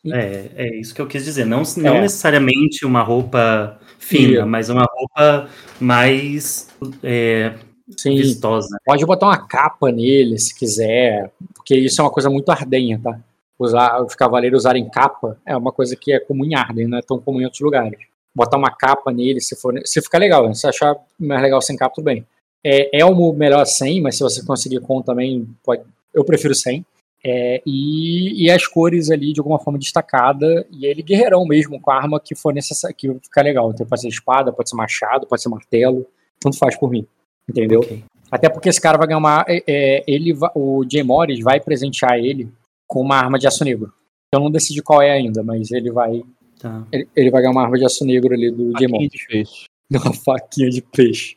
É, 0.06 0.50
é 0.56 0.76
isso 0.80 0.96
que 0.96 1.02
eu 1.02 1.08
quis 1.08 1.26
dizer. 1.26 1.46
Não, 1.46 1.64
não 1.78 1.96
é. 1.96 2.02
necessariamente 2.02 2.86
uma 2.86 3.02
roupa 3.02 3.80
fina, 3.98 4.46
mas 4.46 4.70
uma 4.70 4.86
roupa 4.90 5.50
mais 5.80 6.70
é, 7.04 7.54
Sim. 7.98 8.16
vistosa. 8.16 8.78
Pode 8.86 9.06
botar 9.06 9.28
uma 9.28 9.46
capa 9.48 9.92
nele, 9.92 10.38
se 10.40 10.58
quiser, 10.58 11.32
porque 11.54 11.76
isso 11.76 12.00
é 12.00 12.04
uma 12.04 12.12
coisa 12.12 12.30
muito 12.30 12.50
ardenha, 12.50 13.00
tá? 13.04 13.20
Usar, 13.60 14.02
os 14.02 14.16
cavaleiros 14.16 14.62
usarem 14.62 14.90
capa 14.90 15.38
é 15.46 15.56
uma 15.56 15.72
coisa 15.72 15.94
que 15.94 16.14
é 16.14 16.20
comum 16.20 16.46
em 16.46 16.56
Arden, 16.56 16.88
não 16.88 16.98
é 16.98 17.02
tão 17.02 17.20
comum 17.20 17.42
em 17.42 17.44
outros 17.44 17.62
lugares. 17.62 18.00
Botar 18.34 18.58
uma 18.58 18.72
capa 18.72 19.12
nele, 19.12 19.42
se 19.42 19.54
for, 19.56 19.74
se 19.84 20.02
ficar 20.02 20.18
legal, 20.18 20.54
se 20.54 20.66
achar 20.66 20.96
mais 21.20 21.42
legal 21.42 21.62
sem 21.62 21.76
capa, 21.76 21.96
tudo 21.96 22.06
bem. 22.06 22.26
É, 22.64 22.90
Elmo 22.98 23.34
melhor 23.34 23.66
sem, 23.66 24.02
mas 24.02 24.16
se 24.16 24.24
você 24.24 24.46
conseguir 24.46 24.80
com 24.80 25.02
também, 25.02 25.46
pode, 25.62 25.84
eu 26.14 26.24
prefiro 26.24 26.56
sem. 26.56 26.86
É, 27.22 27.62
e, 27.66 28.46
e, 28.46 28.50
as 28.50 28.66
cores 28.66 29.12
ali 29.12 29.34
de 29.34 29.42
alguma 29.42 29.60
forma 29.60 29.78
destacada, 29.78 30.66
e 30.72 30.86
ele 30.86 31.02
guerreirão 31.02 31.46
mesmo, 31.46 31.82
com 31.82 31.92
a 31.92 31.96
arma 31.96 32.18
que 32.20 32.34
for 32.34 32.54
necessária, 32.54 32.96
que 32.98 33.14
fica 33.22 33.42
legal. 33.42 33.72
Então 33.72 33.86
pode 33.86 34.02
ser 34.02 34.08
espada, 34.08 34.54
pode 34.54 34.70
ser 34.70 34.78
machado, 34.78 35.28
pode 35.28 35.42
ser 35.42 35.50
martelo, 35.50 36.06
tanto 36.40 36.58
faz 36.58 36.78
por 36.78 36.90
mim. 36.90 37.06
Entendeu? 37.48 37.82
Okay. 37.82 38.04
Até 38.32 38.48
porque 38.48 38.70
esse 38.70 38.80
cara 38.80 38.98
vai 38.98 39.08
ganhar 39.08 39.18
uma. 39.18 39.44
É, 39.48 39.64
é 39.68 40.04
ele, 40.08 40.34
o 40.56 40.86
Jay 40.90 41.04
Morris 41.04 41.42
vai 41.42 41.60
presentear 41.60 42.18
ele 42.18 42.50
com 42.90 43.02
uma 43.02 43.16
arma 43.16 43.38
de 43.38 43.48
aço 43.48 43.64
negro. 43.64 43.94
Eu 44.34 44.40
não 44.40 44.52
decidi 44.52 44.82
qual 44.82 45.02
é 45.02 45.12
ainda, 45.12 45.44
mas 45.44 45.72
ele 45.72 45.92
vai. 45.92 46.24
Tá. 46.60 46.86
Ele, 46.92 47.08
ele, 47.16 47.32
vai 47.32 47.42
ganhar 47.42 47.52
uma 47.52 47.64
arma 47.64 47.78
de 47.78 47.86
aço 47.86 48.04
negro 48.04 48.34
ali 48.34 48.52
do 48.52 48.74
Morris. 48.90 49.12
De 49.12 49.28
peixe. 49.28 49.66
Uma 49.92 50.14
faquinha 50.14 50.70
de 50.70 50.84
peixe. 50.84 51.36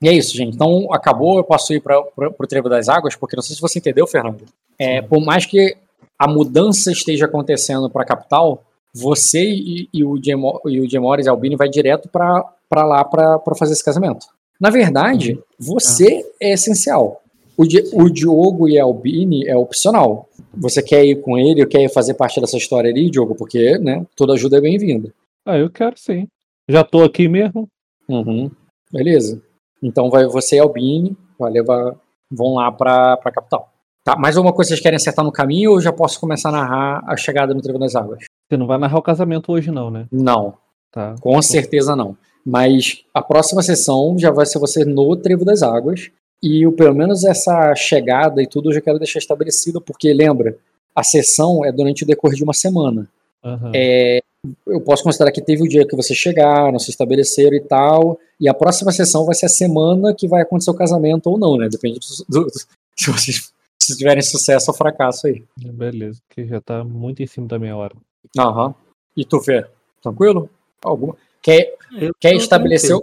E 0.00 0.08
é 0.08 0.12
isso, 0.14 0.34
gente. 0.34 0.54
Então 0.54 0.88
acabou, 0.92 1.36
eu 1.36 1.44
posso 1.44 1.74
ir 1.74 1.80
para 1.80 2.00
o 2.16 2.46
Trevo 2.46 2.68
das 2.68 2.88
Águas, 2.88 3.14
porque 3.14 3.36
não 3.36 3.42
sei 3.42 3.54
se 3.54 3.60
você 3.60 3.78
entendeu, 3.78 4.06
Fernando. 4.06 4.44
É, 4.78 5.02
por 5.02 5.22
mais 5.22 5.44
que 5.44 5.76
a 6.18 6.26
mudança 6.26 6.90
esteja 6.90 7.26
acontecendo 7.26 7.90
para 7.90 8.02
a 8.02 8.06
capital, 8.06 8.64
você 8.94 9.44
e, 9.44 9.88
e 9.92 10.04
o 10.04 10.16
Jay 10.22 11.00
Morris 11.00 11.26
Albini 11.26 11.56
vai 11.56 11.68
direto 11.68 12.08
para 12.08 12.84
lá 12.84 13.04
para 13.04 13.54
fazer 13.58 13.74
esse 13.74 13.84
casamento. 13.84 14.26
Na 14.60 14.70
verdade, 14.70 15.32
uhum. 15.32 15.42
você 15.58 16.24
é 16.40 16.52
essencial. 16.52 17.20
O, 17.56 17.64
o 18.02 18.10
Diogo 18.10 18.68
e 18.68 18.78
a 18.78 18.84
Albini 18.84 19.46
é 19.46 19.56
opcional. 19.56 20.28
Você 20.54 20.82
quer 20.82 21.04
ir 21.04 21.20
com 21.20 21.38
ele, 21.38 21.66
quer 21.66 21.88
fazer 21.88 22.14
parte 22.14 22.40
dessa 22.40 22.56
história 22.56 22.90
ali, 22.90 23.10
Diogo? 23.10 23.34
Porque, 23.34 23.78
né, 23.78 24.06
toda 24.16 24.34
ajuda 24.34 24.58
é 24.58 24.60
bem-vinda. 24.60 25.12
Ah, 25.46 25.56
eu 25.56 25.70
quero 25.70 25.98
sim. 25.98 26.26
Já 26.68 26.84
tô 26.84 27.02
aqui 27.02 27.28
mesmo. 27.28 27.68
Uhum. 28.08 28.50
Beleza. 28.92 29.42
Então 29.82 30.10
vai 30.10 30.26
você 30.26 30.56
e 30.56 30.58
a 30.60 30.62
Albini, 30.62 31.16
vai 31.38 31.50
levar, 31.50 31.96
vão 32.30 32.54
lá 32.54 32.70
pra, 32.70 33.16
pra 33.16 33.32
capital. 33.32 33.72
Tá, 34.04 34.16
mais 34.16 34.36
alguma 34.36 34.52
coisa 34.52 34.68
que 34.68 34.74
vocês 34.74 34.82
querem 34.82 34.96
acertar 34.96 35.24
no 35.24 35.32
caminho 35.32 35.72
ou 35.72 35.80
já 35.80 35.92
posso 35.92 36.18
começar 36.18 36.48
a 36.48 36.52
narrar 36.52 37.04
a 37.06 37.16
chegada 37.16 37.54
no 37.54 37.62
Trevo 37.62 37.78
das 37.78 37.94
Águas? 37.94 38.24
Você 38.48 38.56
não 38.56 38.66
vai 38.66 38.78
narrar 38.78 38.98
o 38.98 39.02
casamento 39.02 39.52
hoje, 39.52 39.70
não, 39.70 39.90
né? 39.90 40.06
Não. 40.10 40.54
Tá. 40.90 41.14
Com 41.20 41.40
certeza 41.40 41.96
não. 41.96 42.16
Mas 42.44 43.04
a 43.14 43.22
próxima 43.22 43.62
sessão 43.62 44.16
já 44.18 44.30
vai 44.30 44.44
ser 44.44 44.58
você 44.58 44.84
no 44.84 45.16
Trevo 45.16 45.44
das 45.44 45.62
Águas. 45.62 46.10
E 46.42 46.66
o, 46.66 46.72
pelo 46.72 46.94
menos 46.94 47.24
essa 47.24 47.74
chegada 47.74 48.42
e 48.42 48.46
tudo 48.46 48.70
eu 48.70 48.74
já 48.74 48.80
quero 48.80 48.98
deixar 48.98 49.18
estabelecido, 49.18 49.80
porque 49.80 50.12
lembra, 50.12 50.56
a 50.94 51.04
sessão 51.04 51.64
é 51.64 51.70
durante 51.70 52.02
o 52.02 52.06
decorrer 52.06 52.36
de 52.36 52.44
uma 52.44 52.52
semana. 52.52 53.08
Uhum. 53.44 53.70
É, 53.74 54.20
eu 54.66 54.80
posso 54.80 55.04
considerar 55.04 55.30
que 55.30 55.40
teve 55.40 55.62
o 55.62 55.68
dia 55.68 55.86
que 55.86 55.94
vocês 55.94 56.18
chegaram, 56.18 56.78
se 56.78 56.90
estabeleceram 56.90 57.56
e 57.56 57.60
tal, 57.60 58.18
e 58.40 58.48
a 58.48 58.54
próxima 58.54 58.90
sessão 58.90 59.24
vai 59.24 59.34
ser 59.34 59.46
a 59.46 59.48
semana 59.48 60.14
que 60.14 60.26
vai 60.26 60.42
acontecer 60.42 60.70
o 60.70 60.74
casamento 60.74 61.30
ou 61.30 61.38
não, 61.38 61.56
né? 61.56 61.68
Depende 61.68 62.00
do, 62.00 62.40
do, 62.40 62.46
do 62.46 62.52
se 62.96 63.10
vocês 63.10 63.52
se 63.82 63.96
tiverem 63.96 64.22
sucesso 64.22 64.70
ou 64.70 64.76
fracasso 64.76 65.26
aí. 65.26 65.42
Beleza, 65.56 66.20
que 66.30 66.46
já 66.46 66.60
tá 66.60 66.84
muito 66.84 67.22
em 67.22 67.26
cima 67.26 67.48
da 67.48 67.58
minha 67.58 67.76
hora. 67.76 67.94
Aham. 68.38 68.74
E 69.16 69.24
tu, 69.24 69.40
Fê? 69.40 69.66
Tranquilo? 70.00 70.48
Alguma? 70.80 71.16
Quer, 71.40 71.74
quer, 72.20 72.34
estabelecer, 72.34 72.96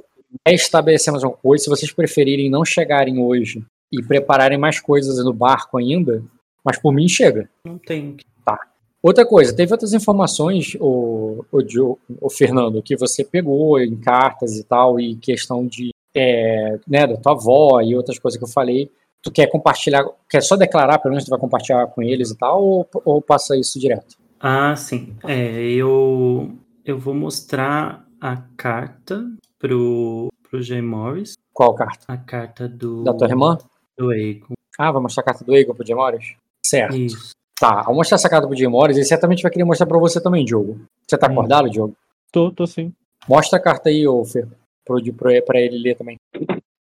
quer 0.45 0.53
estabelecer 0.53 1.11
mais 1.11 1.23
uma 1.23 1.33
coisa? 1.33 1.63
Se 1.63 1.69
vocês 1.69 1.91
preferirem 1.91 2.49
não 2.49 2.63
chegarem 2.63 3.19
hoje 3.19 3.63
e 3.91 4.01
prepararem 4.03 4.57
mais 4.57 4.79
coisas 4.79 5.23
no 5.23 5.33
barco 5.33 5.77
ainda, 5.77 6.23
mas 6.63 6.77
por 6.77 6.93
mim 6.93 7.07
chega. 7.07 7.49
Não 7.65 7.77
tem. 7.77 8.17
Tá. 8.45 8.59
Outra 9.01 9.25
coisa, 9.25 9.55
teve 9.55 9.71
outras 9.71 9.93
informações, 9.93 10.75
o, 10.79 11.45
o, 11.51 11.97
o 12.21 12.29
Fernando, 12.29 12.83
que 12.83 12.95
você 12.95 13.23
pegou 13.23 13.79
em 13.79 13.95
cartas 13.95 14.57
e 14.57 14.63
tal, 14.63 14.99
e 14.99 15.15
questão 15.15 15.65
de 15.65 15.91
é, 16.15 16.79
né, 16.87 17.07
da 17.07 17.17
tua 17.17 17.33
avó 17.33 17.81
e 17.81 17.95
outras 17.95 18.19
coisas 18.19 18.37
que 18.37 18.43
eu 18.43 18.49
falei. 18.49 18.91
Tu 19.21 19.31
quer 19.31 19.47
compartilhar, 19.47 20.05
quer 20.29 20.41
só 20.41 20.55
declarar, 20.55 20.99
pelo 20.99 21.13
menos 21.13 21.25
tu 21.25 21.29
vai 21.29 21.39
compartilhar 21.39 21.87
com 21.87 22.01
eles 22.01 22.31
e 22.31 22.37
tal, 22.37 22.63
ou, 22.63 22.89
ou 23.03 23.21
passa 23.21 23.57
isso 23.57 23.79
direto? 23.79 24.17
Ah, 24.39 24.75
sim. 24.75 25.15
É, 25.25 25.61
eu, 25.61 26.51
eu 26.85 26.97
vou 26.97 27.13
mostrar 27.13 28.05
a 28.21 28.37
carta 28.55 29.25
pro, 29.59 30.31
pro 30.49 30.61
Jay 30.61 30.81
Morris. 30.81 31.33
Qual 31.53 31.75
carta? 31.75 32.05
A 32.07 32.17
carta 32.17 32.67
do. 32.67 33.03
Da 33.03 33.13
tua 33.13 33.27
irmã? 33.27 33.57
Do 33.97 34.13
Egon. 34.13 34.53
Ah, 34.77 34.91
vai 34.91 35.01
mostrar 35.01 35.21
a 35.21 35.25
carta 35.25 35.43
do 35.43 35.55
Egon 35.55 35.73
pro 35.73 35.85
Jay 35.85 35.95
Morris? 35.95 36.35
Certo. 36.65 36.95
Isso. 36.95 37.31
Tá, 37.59 37.83
ao 37.85 37.93
mostrar 37.93 38.15
essa 38.15 38.29
carta 38.29 38.47
pro 38.47 38.55
Jay 38.55 38.67
Morris, 38.67 38.95
ele 38.95 39.05
certamente 39.05 39.43
vai 39.43 39.51
querer 39.51 39.65
mostrar 39.65 39.85
pra 39.85 39.99
você 39.99 40.21
também, 40.21 40.45
Diogo. 40.45 40.79
Você 41.05 41.17
tá 41.17 41.27
hum. 41.27 41.31
acordado, 41.33 41.69
Diogo? 41.69 41.93
Tô, 42.31 42.51
tô 42.51 42.65
sim. 42.65 42.93
Mostra 43.27 43.59
a 43.59 43.61
carta 43.61 43.89
aí, 43.89 44.07
ô 44.07 44.23
Fer, 44.23 44.47
pro, 44.85 45.03
pro, 45.13 45.45
pra 45.45 45.59
ele 45.59 45.77
ler 45.77 45.95
também. 45.95 46.17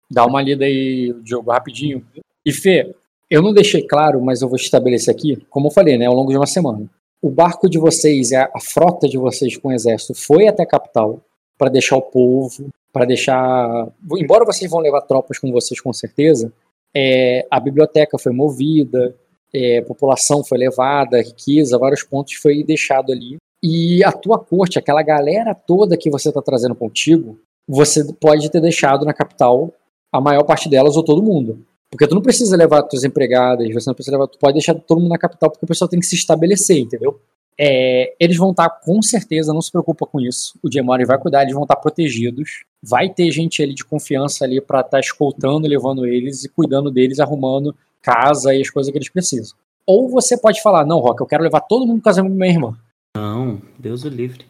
Dá 0.09 0.25
uma 0.25 0.41
lida 0.41 0.65
aí, 0.65 1.13
Diogo, 1.21 1.51
rapidinho. 1.51 2.03
E 2.43 2.51
Fê, 2.51 2.95
eu 3.29 3.41
não 3.41 3.53
deixei 3.53 3.85
claro, 3.87 4.19
mas 4.19 4.41
eu 4.41 4.49
vou 4.49 4.57
estabelecer 4.57 5.13
aqui, 5.13 5.45
como 5.49 5.67
eu 5.67 5.71
falei, 5.71 5.97
né, 5.97 6.07
ao 6.07 6.15
longo 6.15 6.31
de 6.31 6.37
uma 6.37 6.47
semana 6.47 6.89
o 7.23 7.29
barco 7.29 7.69
de 7.69 7.79
vocês, 7.79 8.33
a, 8.33 8.51
a 8.53 8.59
frota 8.59 9.07
de 9.07 9.17
vocês 9.17 9.55
com 9.55 9.69
o 9.69 9.71
exército 9.71 10.13
foi 10.13 10.45
até 10.45 10.63
a 10.63 10.67
capital 10.67 11.21
para 11.64 11.69
deixar 11.69 11.95
o 11.95 12.02
povo, 12.02 12.68
para 12.91 13.06
deixar. 13.06 13.88
Embora 14.18 14.44
vocês 14.44 14.69
vão 14.69 14.81
levar 14.81 14.99
tropas 14.99 15.40
com 15.40 15.49
vocês 15.49 15.80
com 15.80 15.94
certeza, 15.94 16.52
é, 16.94 17.48
a 17.49 17.57
biblioteca 17.57 18.18
foi 18.18 18.34
movida, 18.34 19.15
é, 19.53 19.77
a 19.77 19.84
população 19.84 20.44
foi 20.44 20.57
levada, 20.57 21.18
a 21.18 21.22
riqueza, 21.22 21.77
vários 21.77 22.03
pontos 22.03 22.34
foi 22.34 22.65
deixado 22.65 23.14
ali. 23.14 23.38
E 23.64 24.03
a 24.03 24.11
tua 24.11 24.38
corte, 24.38 24.77
aquela 24.77 25.02
galera 25.02 25.56
toda 25.56 25.95
que 25.95 26.10
você 26.10 26.27
está 26.27 26.41
trazendo 26.41 26.76
contigo, 26.76 27.40
você 27.65 28.03
pode 28.15 28.52
ter 28.52 28.60
deixado 28.60 29.06
na 29.06 29.14
capital 29.14 29.72
a 30.11 30.19
maior 30.19 30.44
parte 30.44 30.68
delas 30.68 30.98
ou 30.98 31.03
todo 31.03 31.23
mundo. 31.23 31.65
Porque 31.90 32.06
tu 32.06 32.14
não 32.14 32.22
precisa 32.22 32.57
levar 32.57 32.84
tuas 32.84 33.06
empregadas, 33.06 33.73
você 33.73 33.90
não 33.90 33.95
precisa 33.95 34.18
levar, 34.18 34.27
tu 34.27 34.38
pode 34.38 34.56
deixar 34.56 34.73
todo 34.73 34.99
mundo 34.99 35.11
na 35.11 35.18
capital 35.18 35.49
porque 35.49 35.64
o 35.64 35.68
pessoal 35.68 35.88
tem 35.88 36.02
que 36.02 36.06
se 36.06 36.15
estabelecer, 36.15 36.77
entendeu? 36.77 37.22
É, 37.59 38.13
eles 38.19 38.38
vão 38.38 38.51
estar 38.51 38.69
com 38.69 39.01
certeza, 39.01 39.53
não 39.53 39.61
se 39.61 39.71
preocupa 39.71 40.05
com 40.05 40.19
isso. 40.19 40.57
O 40.61 40.69
Diemori 40.69 41.05
vai 41.05 41.17
cuidar, 41.17 41.43
eles 41.43 41.53
vão 41.53 41.63
estar 41.63 41.75
protegidos. 41.75 42.63
Vai 42.81 43.09
ter 43.09 43.31
gente 43.31 43.61
ali 43.61 43.73
de 43.73 43.85
confiança 43.85 44.45
ali 44.45 44.59
para 44.59 44.80
estar 44.80 44.91
tá 44.91 44.99
escoltando, 44.99 45.67
levando 45.67 46.05
eles 46.05 46.43
e 46.43 46.49
cuidando 46.49 46.91
deles, 46.91 47.19
arrumando 47.19 47.75
casa 48.01 48.53
e 48.53 48.61
as 48.61 48.69
coisas 48.69 48.91
que 48.91 48.97
eles 48.97 49.09
precisam. 49.09 49.55
Ou 49.85 50.09
você 50.09 50.38
pode 50.38 50.61
falar, 50.61 50.85
não, 50.85 50.99
Rock, 50.99 51.21
eu 51.21 51.27
quero 51.27 51.43
levar 51.43 51.61
todo 51.61 51.85
mundo 51.85 52.01
para 52.01 52.11
casamento 52.11 52.34
da 52.34 52.38
minha 52.38 52.51
irmã. 52.51 52.77
Não, 53.15 53.61
Deus 53.77 54.03
o 54.03 54.09
livre. 54.09 54.45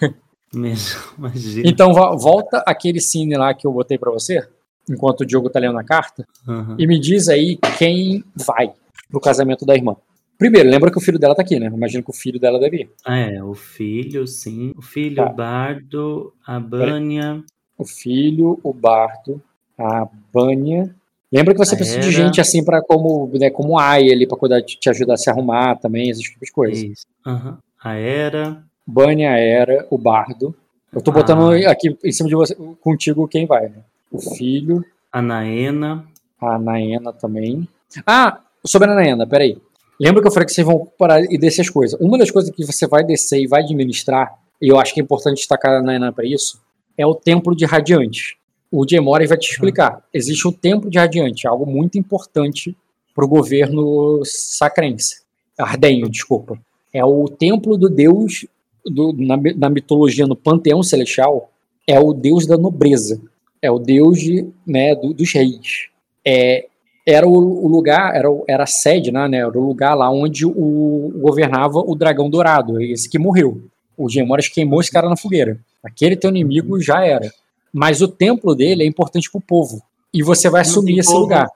Mesmo, 0.52 1.00
imagina. 1.16 1.68
Então 1.68 1.94
volta 1.94 2.62
aquele 2.66 3.00
cine 3.00 3.36
lá 3.36 3.54
que 3.54 3.66
eu 3.66 3.72
botei 3.72 3.96
para 3.96 4.10
você 4.10 4.46
enquanto 4.88 5.20
o 5.20 5.26
Diogo 5.26 5.50
tá 5.50 5.60
lendo 5.60 5.78
a 5.78 5.84
carta, 5.84 6.26
uhum. 6.46 6.76
e 6.78 6.86
me 6.86 6.98
diz 6.98 7.28
aí 7.28 7.58
quem 7.78 8.24
vai 8.34 8.72
pro 9.10 9.20
casamento 9.20 9.64
da 9.64 9.74
irmã. 9.74 9.96
Primeiro, 10.42 10.68
lembra 10.68 10.90
que 10.90 10.98
o 10.98 11.00
filho 11.00 11.20
dela 11.20 11.36
tá 11.36 11.42
aqui, 11.42 11.60
né? 11.60 11.66
Imagino 11.66 12.02
que 12.02 12.10
o 12.10 12.12
filho 12.12 12.40
dela 12.40 12.58
deve 12.58 12.78
ir. 12.78 12.90
Ah, 13.04 13.16
é, 13.16 13.44
o 13.44 13.54
filho, 13.54 14.26
sim. 14.26 14.72
O 14.76 14.82
filho, 14.82 15.14
tá. 15.14 15.30
o 15.30 15.32
Bardo, 15.32 16.32
a 16.44 16.58
Bânia. 16.58 17.44
O 17.78 17.84
filho, 17.84 18.58
o 18.60 18.72
Bardo, 18.74 19.40
a 19.78 20.08
Bânia. 20.34 20.92
Lembra 21.30 21.54
que 21.54 21.58
você 21.58 21.76
a 21.76 21.78
precisa 21.78 21.98
era... 21.98 22.06
de 22.08 22.10
gente 22.10 22.40
assim 22.40 22.64
para 22.64 22.82
como, 22.82 23.30
né, 23.38 23.50
como 23.50 23.78
Ai 23.78 24.10
ali 24.10 24.26
para 24.26 24.36
cuidar 24.36 24.60
te 24.62 24.90
ajudar 24.90 25.14
a 25.14 25.16
se 25.16 25.30
arrumar 25.30 25.76
também, 25.76 26.10
esses 26.10 26.24
tipos 26.24 26.48
de 26.48 26.52
coisas. 26.52 26.82
Isso. 26.82 27.06
Uhum. 27.24 27.56
A 27.80 27.94
Era. 27.94 28.64
Bânia, 28.84 29.38
Era, 29.38 29.86
o 29.90 29.96
Bardo. 29.96 30.52
Eu 30.92 31.00
tô 31.00 31.12
botando 31.12 31.52
ah. 31.52 31.70
aqui 31.70 31.96
em 32.02 32.10
cima 32.10 32.28
de 32.28 32.34
você, 32.34 32.56
contigo 32.80 33.28
quem 33.28 33.46
vai, 33.46 33.68
né? 33.68 33.78
o 34.10 34.18
filho. 34.18 34.84
A 35.12 35.22
Naena. 35.22 36.04
A 36.40 36.58
Naena 36.58 37.12
também. 37.12 37.68
Ah, 38.04 38.40
sobre 38.66 38.90
a 38.90 38.94
Naena, 38.96 39.24
peraí. 39.24 39.56
Lembra 40.00 40.20
que 40.20 40.28
eu 40.28 40.32
falei 40.32 40.46
que 40.46 40.52
vocês 40.52 40.66
vão 40.66 40.86
parar 40.98 41.22
e 41.22 41.38
descer 41.38 41.62
as 41.62 41.70
coisas. 41.70 41.98
Uma 42.00 42.18
das 42.18 42.30
coisas 42.30 42.50
que 42.50 42.64
você 42.64 42.86
vai 42.86 43.04
descer 43.04 43.40
e 43.40 43.46
vai 43.46 43.62
administrar, 43.62 44.34
e 44.60 44.68
eu 44.68 44.78
acho 44.78 44.94
que 44.94 45.00
é 45.00 45.02
importante 45.02 45.36
destacar 45.36 45.72
a 45.72 45.82
Naena 45.82 46.12
para 46.12 46.26
isso, 46.26 46.60
é 46.96 47.06
o 47.06 47.14
Templo 47.14 47.54
de 47.54 47.64
Radiante. 47.64 48.36
O 48.70 48.86
Jemori 48.88 49.26
vai 49.26 49.36
te 49.36 49.50
explicar. 49.50 50.02
Existe 50.12 50.46
o 50.48 50.52
Templo 50.52 50.90
de 50.90 50.98
Radiante, 50.98 51.46
algo 51.46 51.66
muito 51.66 51.98
importante 51.98 52.76
para 53.14 53.24
o 53.24 53.28
governo 53.28 54.22
sacrense. 54.24 55.22
Ardenho, 55.58 56.08
desculpa. 56.08 56.58
É 56.92 57.04
o 57.04 57.28
templo 57.28 57.76
do 57.76 57.88
deus, 57.88 58.46
do, 58.84 59.12
na, 59.12 59.36
na 59.56 59.70
mitologia, 59.70 60.26
no 60.26 60.34
panteão 60.34 60.82
celestial, 60.82 61.50
é 61.86 62.00
o 62.00 62.12
deus 62.12 62.46
da 62.46 62.56
nobreza 62.56 63.20
é 63.62 63.70
o 63.70 63.78
deus 63.78 64.18
de, 64.18 64.48
né, 64.66 64.94
do, 64.96 65.14
dos 65.14 65.32
reis. 65.32 65.88
É, 66.26 66.66
era 67.06 67.26
o, 67.26 67.32
o, 67.32 67.68
lugar, 67.68 68.14
era, 68.14 68.28
era 68.48 68.64
a 68.64 68.66
sede, 68.66 69.10
né, 69.10 69.26
né, 69.28 69.38
era 69.38 69.58
o 69.58 69.66
lugar 69.66 69.94
lá 69.94 70.10
onde 70.10 70.46
o, 70.46 71.12
governava 71.16 71.78
o 71.78 71.94
dragão 71.94 72.30
dourado, 72.30 72.80
esse 72.80 73.08
que 73.08 73.18
morreu. 73.18 73.62
O 73.96 74.08
Gemoras 74.08 74.48
queimou 74.48 74.80
esse 74.80 74.90
cara 74.90 75.08
na 75.08 75.16
fogueira. 75.16 75.58
Aquele 75.82 76.16
teu 76.16 76.30
inimigo 76.30 76.80
já 76.80 77.04
era. 77.04 77.30
Mas 77.72 78.00
o 78.00 78.08
templo 78.08 78.54
dele 78.54 78.84
é 78.84 78.86
importante 78.86 79.30
pro 79.30 79.40
povo. 79.40 79.82
E 80.14 80.22
você 80.22 80.48
vai 80.48 80.62
assumir 80.62 80.98
esse 80.98 81.10
povo. 81.10 81.20
lugar. 81.20 81.48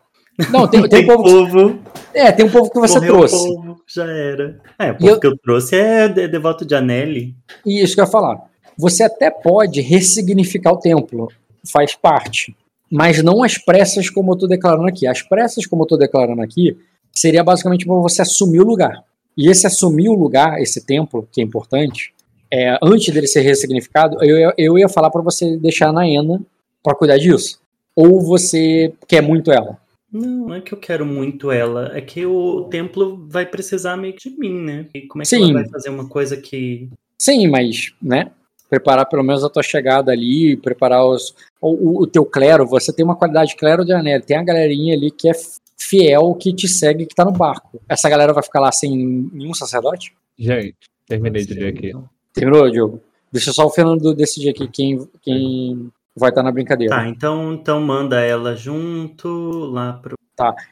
Não, 0.51 0.69
tem, 0.69 0.81
tem, 0.83 0.91
tem 0.91 1.07
povo. 1.07 1.23
povo. 1.23 1.79
É, 2.13 2.31
tem 2.31 2.45
um 2.45 2.51
povo 2.51 2.71
que 2.71 2.79
você 2.79 3.01
trouxe. 3.01 3.37
Povo, 3.37 3.81
já 3.87 4.05
era. 4.05 4.61
É, 4.79 4.91
o 4.91 4.97
povo 4.97 5.11
eu, 5.11 5.21
que 5.21 5.27
eu 5.27 5.39
trouxe 5.39 5.77
é 5.77 6.09
devoto 6.09 6.65
de 6.65 6.75
Anelli. 6.75 7.35
Isso 7.65 7.95
que 7.95 8.01
eu 8.01 8.05
ia 8.05 8.11
falar. 8.11 8.41
Você 8.77 9.03
até 9.03 9.31
pode 9.31 9.81
ressignificar 9.81 10.73
o 10.73 10.79
templo 10.79 11.29
faz 11.67 11.95
parte. 11.95 12.55
Mas 12.91 13.23
não 13.23 13.43
as 13.43 13.59
pressas 13.59 14.09
como 14.09 14.33
eu 14.33 14.35
estou 14.35 14.49
declarando 14.49 14.87
aqui. 14.89 15.07
As 15.07 15.23
pressas 15.23 15.67
como 15.67 15.83
eu 15.83 15.87
estou 15.87 15.99
declarando 15.99 16.43
aqui 16.43 16.77
seria 17.13 17.43
basicamente 17.43 17.87
para 17.87 17.95
você 17.97 18.23
assumir 18.23 18.61
o 18.61 18.67
lugar. 18.67 19.05
E 19.37 19.49
esse 19.49 19.67
assumir 19.67 20.09
o 20.09 20.15
lugar, 20.15 20.61
esse 20.61 20.85
templo, 20.85 21.29
que 21.31 21.41
é 21.41 21.45
importante, 21.45 22.15
é, 22.51 22.79
antes 22.83 23.13
dele 23.13 23.27
ser 23.27 23.41
ressignificado, 23.41 24.23
eu, 24.25 24.53
eu 24.57 24.79
ia 24.79 24.89
falar 24.89 25.11
para 25.11 25.21
você 25.21 25.57
deixar 25.57 25.89
a 25.89 25.93
Naena 25.93 26.41
para 26.83 26.95
cuidar 26.95 27.19
disso. 27.19 27.61
Ou 27.95 28.23
você 28.23 28.93
quer 29.07 29.23
muito 29.23 29.51
ela? 29.51 29.79
Não, 30.13 30.49
não 30.49 30.55
é 30.55 30.61
que 30.61 30.73
eu 30.73 30.79
quero 30.79 31.05
muito 31.05 31.51
ela, 31.51 31.91
é 31.95 32.01
que 32.01 32.25
o 32.25 32.65
templo 32.65 33.27
vai 33.29 33.45
precisar 33.45 33.97
meio 33.97 34.15
que 34.15 34.31
de 34.31 34.39
mim, 34.39 34.55
né? 34.55 34.87
E 34.95 35.03
como 35.03 35.23
é 35.23 35.25
que 35.25 35.29
Sim. 35.29 35.51
ela 35.51 35.53
vai 35.55 35.69
fazer 35.69 35.91
uma 35.91 36.09
coisa 36.09 36.37
que. 36.37 36.89
Sim, 37.19 37.49
mas, 37.49 37.93
né? 38.01 38.31
Preparar 38.69 39.07
pelo 39.07 39.23
menos 39.23 39.45
a 39.45 39.49
tua 39.49 39.63
chegada 39.63 40.11
ali, 40.11 40.57
preparar 40.57 41.05
os, 41.07 41.35
o, 41.61 42.03
o 42.03 42.07
teu 42.07 42.25
clero. 42.25 42.67
Você 42.67 42.93
tem 42.93 43.05
uma 43.05 43.17
qualidade 43.17 43.51
de 43.51 43.57
clero 43.57 43.85
de 43.85 43.93
anel. 43.93 44.21
Tem 44.21 44.37
a 44.37 44.43
galerinha 44.43 44.95
ali 44.95 45.11
que 45.11 45.29
é 45.29 45.33
fiel, 45.77 46.35
que 46.35 46.53
te 46.53 46.67
segue, 46.67 47.07
que 47.07 47.15
tá 47.15 47.25
no 47.25 47.33
barco. 47.33 47.81
Essa 47.89 48.09
galera 48.09 48.33
vai 48.33 48.43
ficar 48.43 48.61
lá 48.61 48.73
sem 48.73 49.29
nenhum 49.33 49.55
sacerdote? 49.55 50.15
Gente, 50.39 50.75
terminei 51.07 51.45
de 51.45 51.55
ler 51.55 51.69
aqui. 51.69 51.89
Então. 51.89 52.09
Terminou, 52.33 52.71
Diogo? 52.71 53.01
Deixa 53.33 53.53
só 53.53 53.67
o 53.67 53.71
Fernando 53.71 54.15
decidir 54.15 54.51
aqui 54.51 54.69
quem, 54.69 55.09
quem 55.23 55.91
vai 56.17 56.31
estar 56.31 56.43
na 56.43 56.53
brincadeira. 56.53 56.95
Tá, 56.95 57.09
então, 57.09 57.53
então 57.53 57.81
manda 57.81 58.21
ela 58.21 58.55
junto 58.57 59.29
lá 59.71 59.95
pro. 59.95 60.17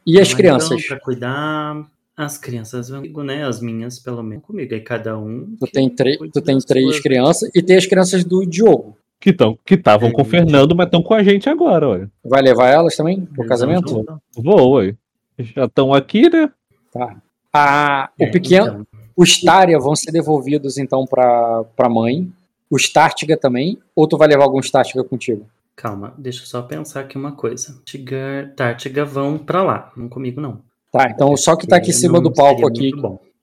E 0.07 0.21
as 0.21 0.31
lá, 0.31 0.37
crianças? 0.37 0.73
Então, 0.73 0.89
pra 0.89 1.01
cuidar. 1.01 1.87
As 2.17 2.39
crianças 2.39 2.89
vão 2.89 2.99
comigo, 3.01 3.23
né? 3.25 3.45
As 3.45 3.61
minhas, 3.61 3.99
pelo 3.99 4.23
menos, 4.23 4.45
comigo. 4.45 4.73
Aí 4.73 4.81
cada 4.81 5.19
um. 5.19 5.57
Tu 5.59 5.67
tem, 5.67 5.89
tu 5.89 6.41
tem 6.41 6.59
três 6.61 6.87
suas. 6.87 7.01
crianças 7.01 7.51
e 7.55 7.63
tem 7.63 7.77
as 7.77 7.87
crianças 7.87 8.25
do 8.25 8.45
Diogo. 8.47 8.97
Que 9.21 9.31
estavam 9.31 9.59
que 9.65 9.77
tavam 9.77 10.11
com 10.13 10.23
o 10.23 10.27
É. 10.27 10.29
Fernando, 10.29 10.77
mas 10.77 10.87
estão 10.87 11.03
com 11.03 11.15
a 11.15 11.23
gente 11.23 11.49
agora, 11.49 11.89
olha. 11.89 12.11
Vai 12.25 12.43
levar 12.43 12.69
elas 12.69 12.95
também 12.97 13.23
pro 13.25 13.43
Eles 13.43 13.49
casamento? 13.49 13.89
junto. 13.89 14.21
Vou, 14.37 14.75
ué. 14.75 14.95
Já 15.39 15.65
estão 15.65 15.93
aqui, 15.95 16.29
né? 16.31 16.51
Tá. 16.93 17.17
Ah, 17.53 18.11
o 18.21 18.25
É, 18.25 18.31
pequeno, 18.31 18.67
então. 18.67 18.87
os 19.17 19.41
Tária 19.41 19.79
vão 19.79 19.97
ser 19.97 20.13
devolvidos 20.13 20.77
então 20.79 21.07
pra, 21.07 21.65
pra 21.77 21.89
mãe. 21.89 22.31
Os 22.71 22.89
Tártiga 22.93 23.37
também? 23.37 23.79
Ou 23.97 24.07
tu 24.07 24.17
vai 24.19 24.29
levar 24.29 24.45
alguns 24.45 24.71
Tártiga 24.71 25.03
contigo? 25.03 25.47
Calma, 25.75 26.15
deixa 26.19 26.43
eu 26.43 26.47
só 26.47 26.63
pensar 26.63 27.01
aqui 27.01 27.17
uma 27.17 27.33
coisa. 27.33 27.81
Tiga, 27.85 28.53
Tártiga 28.57 29.05
vão 29.05 29.37
pra 29.39 29.63
lá, 29.63 29.93
não 29.97 30.09
comigo 30.09 30.41
não. 30.41 30.61
Tá, 30.95 31.11
então 31.11 31.37
só 31.37 31.57
que 31.57 31.67
tá 31.67 31.79
aqui 31.79 31.91
em 31.91 31.93
cima 31.93 32.21
do 32.21 32.33
palco 32.33 32.69
aqui, 32.69 32.93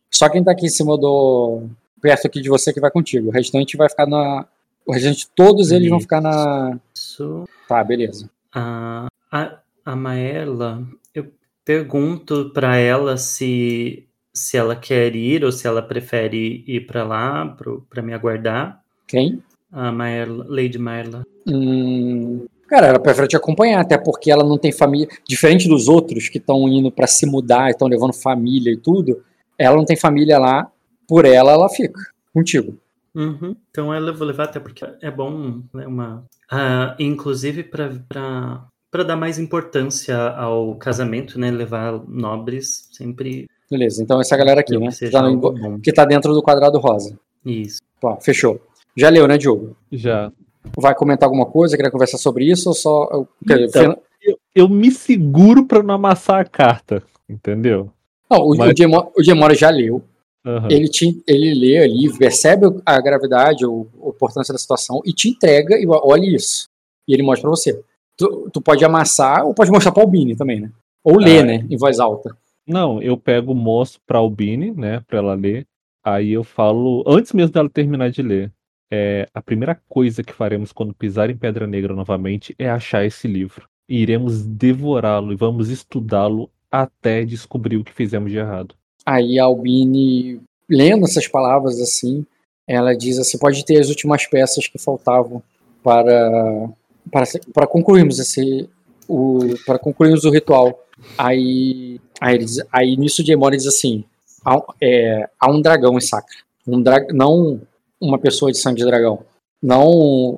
só 0.09 0.29
quem 0.29 0.41
tá 0.41 0.53
aqui 0.53 0.67
em 0.67 0.69
cima 0.69 0.97
do. 0.97 1.63
perto 2.01 2.25
aqui 2.25 2.39
de 2.39 2.47
você 2.47 2.71
que 2.71 2.79
vai 2.79 2.89
contigo. 2.89 3.27
O 3.27 3.31
restante 3.31 3.75
vai 3.75 3.89
ficar 3.89 4.07
na. 4.07 4.45
O 4.85 4.93
restante, 4.93 5.27
todos 5.35 5.69
eles 5.69 5.89
vão 5.89 5.97
Isso. 5.97 6.05
ficar 6.05 6.21
na. 6.21 6.79
Isso. 6.95 7.43
Tá, 7.67 7.83
beleza. 7.83 8.29
A, 8.55 9.07
a, 9.29 9.57
a 9.83 9.95
Maela, 9.97 10.81
eu 11.13 11.27
pergunto 11.65 12.51
pra 12.53 12.77
ela 12.77 13.17
se, 13.17 14.07
se 14.33 14.55
ela 14.55 14.73
quer 14.73 15.13
ir 15.13 15.43
ou 15.43 15.51
se 15.51 15.67
ela 15.67 15.81
prefere 15.81 16.63
ir 16.65 16.87
pra 16.87 17.03
lá 17.03 17.45
pro, 17.45 17.85
pra 17.89 18.01
me 18.01 18.13
aguardar. 18.13 18.81
Quem? 19.05 19.43
A 19.69 19.91
Maela, 19.91 20.45
Lady 20.47 20.77
Maela. 20.77 21.27
Hum, 21.45 22.45
cara, 22.71 22.87
ela 22.87 22.99
prefere 22.99 23.27
te 23.27 23.35
acompanhar, 23.35 23.81
até 23.81 23.97
porque 23.97 24.31
ela 24.31 24.45
não 24.45 24.57
tem 24.57 24.71
família. 24.71 25.07
Diferente 25.27 25.67
dos 25.67 25.89
outros 25.89 26.29
que 26.29 26.37
estão 26.37 26.67
indo 26.69 26.89
pra 26.89 27.05
se 27.05 27.25
mudar 27.25 27.67
e 27.67 27.71
estão 27.71 27.87
levando 27.87 28.13
família 28.13 28.71
e 28.71 28.77
tudo, 28.77 29.21
ela 29.57 29.75
não 29.75 29.83
tem 29.85 29.97
família 29.97 30.39
lá, 30.39 30.71
por 31.05 31.25
ela 31.25 31.51
ela 31.51 31.69
fica 31.69 31.99
contigo. 32.33 32.77
Uhum. 33.13 33.53
Então 33.69 33.93
ela 33.93 34.11
eu 34.11 34.15
vou 34.15 34.25
levar 34.25 34.45
até 34.45 34.57
porque 34.59 34.85
é 35.01 35.11
bom, 35.11 35.61
né, 35.73 35.85
uma... 35.85 36.23
Ah, 36.49 36.95
inclusive 36.97 37.63
pra, 37.63 37.91
pra, 38.07 38.65
pra 38.89 39.03
dar 39.03 39.17
mais 39.17 39.37
importância 39.37 40.17
ao 40.17 40.75
casamento, 40.75 41.37
né, 41.37 41.51
levar 41.51 42.01
nobres 42.07 42.87
sempre 42.93 43.47
Beleza, 43.69 44.01
então 44.03 44.19
essa 44.19 44.35
galera 44.35 44.59
aqui, 44.61 44.77
né? 44.77 44.89
que 44.91 45.09
tá, 45.09 45.21
no- 45.21 45.79
que 45.79 45.93
tá 45.93 46.03
dentro 46.05 46.33
do 46.33 46.41
quadrado 46.41 46.77
rosa. 46.77 47.17
Isso. 47.45 47.79
Tá, 48.01 48.17
fechou. 48.19 48.59
Já 48.97 49.07
leu, 49.09 49.25
né, 49.27 49.37
Diogo? 49.37 49.77
Já. 49.91 50.29
Vai 50.77 50.93
comentar 50.95 51.27
alguma 51.27 51.45
coisa? 51.45 51.75
Queria 51.75 51.91
conversar 51.91 52.17
sobre 52.17 52.45
isso 52.45 52.69
ou 52.69 52.75
só. 52.75 53.25
quer 53.47 53.61
Então. 53.61 53.97
Eu, 54.21 54.37
eu 54.53 54.69
me 54.69 54.91
seguro 54.91 55.65
pra 55.65 55.81
não 55.81 55.95
amassar 55.95 56.41
a 56.41 56.45
carta, 56.45 57.01
entendeu? 57.27 57.89
Não, 58.29 58.39
o, 58.39 58.55
Mas- 58.55 58.71
o, 59.17 59.21
Diemora 59.21 59.55
já 59.55 59.69
leu. 59.69 60.03
Aham. 60.45 60.67
Ele, 60.71 60.87
te, 60.87 61.21
ele 61.27 61.53
lê 61.53 61.77
ali, 61.79 62.17
percebe 62.17 62.65
a 62.85 62.99
gravidade, 63.01 63.65
ou 63.65 63.87
a 64.03 64.09
importância 64.09 64.51
da 64.53 64.57
situação 64.57 65.01
e 65.05 65.11
te 65.13 65.29
entrega 65.29 65.75
e 65.79 65.85
olha 65.87 66.25
isso. 66.25 66.67
E 67.07 67.13
ele 67.13 67.23
mostra 67.23 67.41
pra 67.43 67.51
você. 67.51 67.79
Tu, 68.17 68.49
tu 68.53 68.61
pode 68.61 68.83
amassar 68.85 69.45
ou 69.45 69.53
pode 69.53 69.71
mostrar 69.71 69.91
pra 69.91 70.03
Albini 70.03 70.35
também, 70.35 70.59
né? 70.59 70.71
Ou 71.03 71.17
ler, 71.17 71.41
Ah, 71.41 71.45
né? 71.45 71.65
Em 71.69 71.77
voz 71.77 71.99
alta. 71.99 72.35
Não, 72.67 73.01
eu 73.01 73.17
pego, 73.17 73.53
mostro 73.55 73.99
pra 74.05 74.19
Albine, 74.19 74.71
né, 74.71 75.01
pra 75.07 75.17
ela 75.17 75.33
ler. 75.33 75.65
Aí 76.03 76.31
eu 76.31 76.43
falo, 76.43 77.03
antes 77.07 77.33
mesmo 77.33 77.51
dela 77.53 77.69
terminar 77.69 78.09
de 78.11 78.21
ler, 78.21 78.51
é, 78.91 79.27
a 79.33 79.41
primeira 79.41 79.79
coisa 79.87 80.21
que 80.21 80.33
faremos 80.33 80.73
quando 80.73 80.93
pisar 80.93 81.29
em 81.29 81.37
Pedra 81.37 81.65
Negra 81.65 81.95
novamente 81.95 82.53
é 82.59 82.69
achar 82.69 83.05
esse 83.05 83.27
livro. 83.27 83.65
E 83.87 84.01
iremos 84.01 84.45
devorá-lo 84.45 85.31
e 85.31 85.35
vamos 85.35 85.69
estudá-lo 85.69 86.49
até 86.69 87.23
descobrir 87.23 87.77
o 87.77 87.83
que 87.83 87.93
fizemos 87.93 88.31
de 88.31 88.37
errado. 88.37 88.75
Aí 89.05 89.39
a 89.39 89.45
Albini, 89.45 90.41
lendo 90.69 91.05
essas 91.05 91.27
palavras 91.27 91.79
assim, 91.79 92.25
ela 92.67 92.95
diz 92.95 93.17
assim: 93.17 93.37
pode 93.37 93.65
ter 93.65 93.79
as 93.79 93.89
últimas 93.89 94.25
peças 94.27 94.67
que 94.67 94.77
faltavam 94.77 95.41
para, 95.83 96.69
para, 97.11 97.25
para 97.53 97.67
concluirmos 97.67 98.19
esse. 98.19 98.69
O, 99.07 99.39
para 99.65 99.79
concluirmos 99.79 100.23
o 100.23 100.29
ritual. 100.29 100.85
Aí, 101.17 101.99
aí, 102.19 102.37
diz- 102.37 102.63
aí 102.71 102.95
nisso 102.95 103.23
Diemora 103.23 103.57
diz 103.57 103.67
assim: 103.67 104.05
há, 104.45 104.61
é, 104.79 105.29
há 105.39 105.51
um 105.51 105.61
dragão 105.61 105.97
em 105.97 106.01
Sacra. 106.01 106.37
Um 106.65 106.81
dra, 106.81 107.05
não 107.11 107.59
uma 108.01 108.17
pessoa 108.17 108.51
de 108.51 108.57
sangue 108.57 108.79
de 108.79 108.85
dragão. 108.85 109.23
Não 109.61 109.87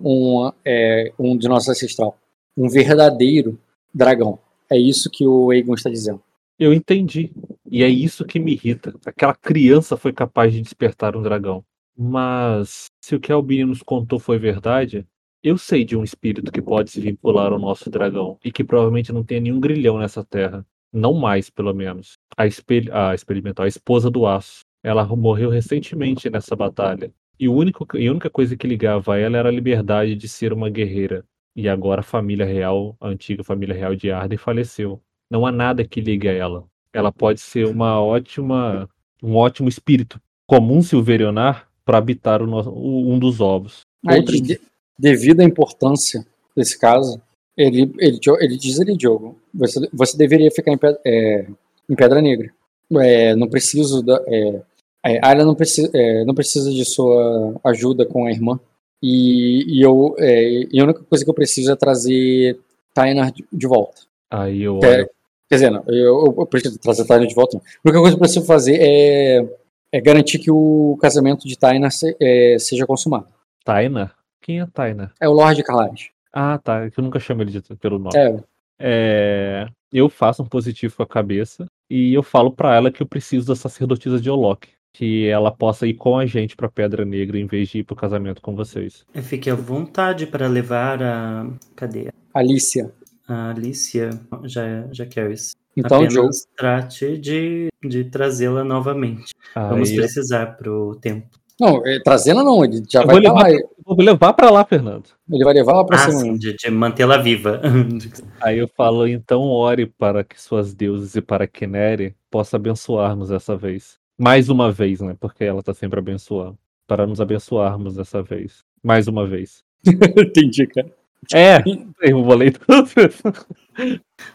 um, 0.03 0.52
é, 0.65 1.14
um 1.18 1.38
de 1.38 1.48
nosso 1.48 1.72
ancestral. 1.72 2.18
Um 2.57 2.68
verdadeiro 2.68 3.57
dragão. 3.94 4.38
É 4.69 4.77
isso 4.77 5.10
que 5.10 5.26
o 5.26 5.49
Aegon 5.49 5.76
está 5.76 5.90
dizendo. 5.90 6.22
Eu 6.60 6.73
entendi. 6.73 7.31
E 7.69 7.84
é 7.84 7.90
isso 7.90 8.26
que 8.26 8.40
me 8.40 8.53
irrita. 8.53 8.94
Aquela 9.06 9.34
criança 9.34 9.95
foi 9.95 10.11
capaz 10.11 10.52
de 10.52 10.61
despertar 10.61 11.15
um 11.15 11.22
dragão. 11.22 11.64
Mas 11.98 12.88
se 13.02 13.15
o 13.15 13.19
que 13.19 13.31
a 13.31 13.35
Albini 13.35 13.65
nos 13.65 13.81
contou 13.81 14.19
foi 14.19 14.38
verdade, 14.38 15.06
eu 15.44 15.57
sei 15.57 15.85
de 15.85 15.95
um 15.95 16.03
espírito 16.03 16.52
que 16.52 16.61
pode 16.61 16.91
se 16.91 16.99
vincular 16.99 17.52
ao 17.52 17.60
nosso 17.60 17.90
dragão 17.90 18.38
e 18.44 18.52
que 18.52 18.64
provavelmente 18.64 19.11
não 19.11 19.23
tem 19.23 19.40
nenhum 19.40 19.60
grilhão 19.60 19.98
nessa 19.98 20.23
terra. 20.23 20.65
Não 20.91 21.14
mais, 21.14 21.49
pelo 21.49 21.73
menos. 21.73 22.14
A, 22.38 22.45
expel 22.45 22.84
a 22.91 23.15
experimental, 23.15 23.65
a 23.65 23.68
esposa 23.68 24.10
do 24.10 24.26
aço. 24.26 24.61
Ela 24.84 25.06
morreu 25.06 25.49
recentemente 25.49 26.30
nessa 26.30 26.56
batalha. 26.56 27.11
E, 27.39 27.47
o 27.47 27.53
único, 27.53 27.85
e 27.97 28.07
a 28.07 28.11
única 28.11 28.30
coisa 28.30 28.55
que 28.55 28.68
ligava 28.68 29.15
a 29.15 29.19
ela 29.19 29.38
era 29.38 29.49
a 29.49 29.51
liberdade 29.51 30.15
de 30.15 30.27
ser 30.27 30.53
uma 30.53 30.69
guerreira. 30.69 31.26
E 31.55 31.68
agora 31.69 32.01
a 32.01 32.03
família 32.03 32.45
real, 32.45 32.95
a 32.99 33.07
antiga 33.07 33.43
família 33.43 33.76
real 33.76 33.95
de 33.95 34.11
Arden, 34.11 34.38
faleceu. 34.38 34.99
Não 35.30 35.45
há 35.45 35.51
nada 35.51 35.85
que 35.85 36.01
ligue 36.01 36.27
a 36.27 36.31
ela. 36.34 36.65
Ela 36.91 37.11
pode 37.11 37.39
ser 37.41 37.65
uma 37.68 37.99
ótima, 38.01 38.89
um 39.22 39.35
ótimo 39.35 39.68
espírito 39.68 40.19
comum 40.47 40.81
silverionar 40.81 41.68
para 41.85 41.97
habitar 41.97 42.41
o 42.41 42.47
nosso- 42.47 42.69
o- 42.72 43.11
um 43.11 43.18
dos 43.19 43.41
ovos. 43.41 43.81
Aí, 44.05 44.19
Outra- 44.19 44.39
de- 44.39 44.60
devido 44.97 45.41
à 45.41 45.43
importância 45.43 46.26
desse 46.55 46.80
caso, 46.80 47.22
ele, 47.57 47.91
ele, 47.99 48.19
ele 48.39 48.57
diz 48.57 48.80
ali, 48.80 48.95
Diogo, 48.95 49.39
você, 49.53 49.88
você 49.91 50.18
deveria 50.18 50.51
ficar 50.51 50.72
em, 50.72 50.80
é, 51.05 51.47
em 51.89 51.95
Pedra 51.95 52.22
Negra. 52.22 52.51
É, 52.99 53.35
não 53.35 53.47
preciso 53.49 54.03
da. 54.03 54.22
É, 54.27 54.61
é, 55.06 55.20
a 55.24 55.30
Ayla 55.30 55.44
não 55.46 55.56
precisa, 55.56 55.90
é, 55.94 56.24
não 56.26 56.34
precisa 56.34 56.72
de 56.72 56.86
sua 56.86 57.56
ajuda 57.64 58.06
com 58.06 58.26
a 58.26 58.32
irmã. 58.32 58.60
E, 59.02 59.80
e 59.80 59.82
eu, 59.82 60.16
é, 60.18 60.68
e 60.72 60.80
a 60.80 60.84
única 60.84 61.02
coisa 61.04 61.24
que 61.24 61.30
eu 61.30 61.34
preciso 61.34 61.72
é 61.72 61.76
trazer 61.76 62.58
Tainar 62.94 63.32
de, 63.32 63.46
de 63.52 63.68
volta. 63.68 64.02
Aí 64.32 64.62
eu 64.64 64.76
olho. 64.76 65.10
quer 65.50 65.56
dizer, 65.56 65.70
não, 65.72 65.84
eu, 65.88 66.34
eu 66.38 66.46
preciso 66.46 66.80
trazer 66.80 67.06
Tainar 67.06 67.28
de 67.28 67.36
volta. 67.36 67.58
Não. 67.58 67.62
A 67.64 67.80
única 67.90 68.00
coisa 68.00 68.16
que 68.16 68.16
eu 68.16 68.20
preciso 68.20 68.46
fazer 68.46 68.78
é, 68.80 69.46
é 69.92 70.00
garantir 70.02 70.40
que 70.40 70.50
o 70.50 70.98
casamento 71.02 71.48
de 71.48 71.58
Tainar 71.58 71.92
se- 71.92 72.16
é, 72.22 72.58
seja 72.60 72.86
consumado. 72.88 73.28
Taina? 73.66 74.12
Quem 74.42 74.62
é 74.62 74.66
Taina? 74.68 75.12
É 75.22 75.28
o 75.28 75.34
Lorde 75.34 75.64
Carlares. 75.64 76.10
Ah, 76.32 76.58
tá. 76.58 76.86
é 76.86 76.92
Eu 76.96 77.04
nunca 77.04 77.20
chamo 77.20 77.42
ele 77.42 77.52
de- 77.52 77.76
pelo 77.76 78.00
nome. 78.00 78.16
É, 78.18 78.40
É, 78.80 79.68
eu 79.92 80.10
faço 80.10 80.42
um 80.44 80.46
positivo 80.48 80.96
com 80.98 81.04
a 81.04 81.08
cabeça 81.08 81.66
e 81.90 82.14
eu 82.14 82.24
falo 82.24 82.52
pra 82.52 82.76
ela 82.76 82.92
que 82.92 83.02
eu 83.02 83.08
preciso 83.08 83.48
da 83.48 83.56
sacerdotisa 83.56 84.20
de 84.20 84.30
Olok. 84.30 84.68
Que 84.95 85.28
ela 85.28 85.49
possa 85.52 85.88
ir 85.88 85.95
com 85.95 86.18
a 86.18 86.26
gente 86.26 86.56
pra 86.56 86.70
Pedra 86.70 87.03
Negra 87.03 87.40
em 87.40 87.48
vez 87.48 87.70
de 87.70 87.80
ir 87.80 87.84
pro 87.84 87.95
casamento 87.95 88.41
com 88.41 88.56
vocês. 88.56 89.03
Fique 89.24 89.49
à 89.49 89.56
vontade 89.56 90.28
para 90.28 90.48
levar 90.48 91.02
a. 91.02 91.48
Cadê? 91.76 92.10
Alicia. 92.34 92.91
A 93.28 93.49
Alicia 93.49 94.11
já, 94.44 94.88
já 94.91 95.06
queres. 95.06 95.56
Então, 95.76 95.98
Apenas 95.98 96.14
Joe. 96.14 96.30
trate 96.56 97.18
de, 97.18 97.70
de 97.84 98.03
trazê-la 98.03 98.64
novamente. 98.64 99.32
Vamos 99.56 99.90
Aí, 99.90 99.95
precisar 99.95 100.57
pro 100.57 100.95
tempo. 101.02 101.28
Não, 101.60 101.82
é, 101.86 101.99
trazendo 102.03 102.44
não, 102.44 102.64
ele 102.64 102.84
já 102.88 103.02
Eu 103.02 103.07
vai 103.07 103.15
lá. 103.15 103.22
levar, 103.22 103.52
eu 103.52 103.70
vou 103.86 103.98
levar 104.06 104.34
pra 104.34 104.49
lá, 104.52 104.64
Fernando. 104.65 105.06
Ele 105.32 105.44
vai 105.44 105.53
levar 105.53 105.74
lá 105.74 105.86
pra 105.86 105.95
Ah, 105.98 106.10
cima. 106.11 106.20
sim, 106.20 106.38
de, 106.38 106.53
de 106.56 106.70
mantê-la 106.70 107.18
viva. 107.18 107.61
Aí 108.41 108.60
eu 108.60 108.68
falo, 108.68 109.07
então 109.07 109.41
ore 109.44 109.86
para 109.88 110.24
que 110.24 110.40
suas 110.40 110.74
deuses 110.76 111.15
e 111.15 111.22
para 111.22 111.48
que 111.48 111.65
Nere 111.65 112.15
possa 112.30 112.57
abençoar-nos 112.57 113.30
dessa 113.30 113.56
vez. 113.56 113.98
Mais 114.18 114.49
uma 114.49 114.72
vez, 114.72 115.02
né? 115.02 115.15
Porque 115.19 115.44
ela 115.44 115.64
tá 115.64 115.73
sempre 115.73 115.99
abençoando. 115.99 116.57
Para 116.88 117.07
nos 117.07 117.22
abençoarmos 117.22 117.95
dessa 117.95 118.22
vez. 118.22 118.64
Mais 118.84 119.07
uma 119.07 119.26
vez. 119.26 119.64
Entendi, 119.85 120.68
cara. 120.68 120.91
É, 121.34 121.64
eu 122.02 122.23
vou 122.23 122.35
ler 122.35 122.57
tudo. 122.57 122.90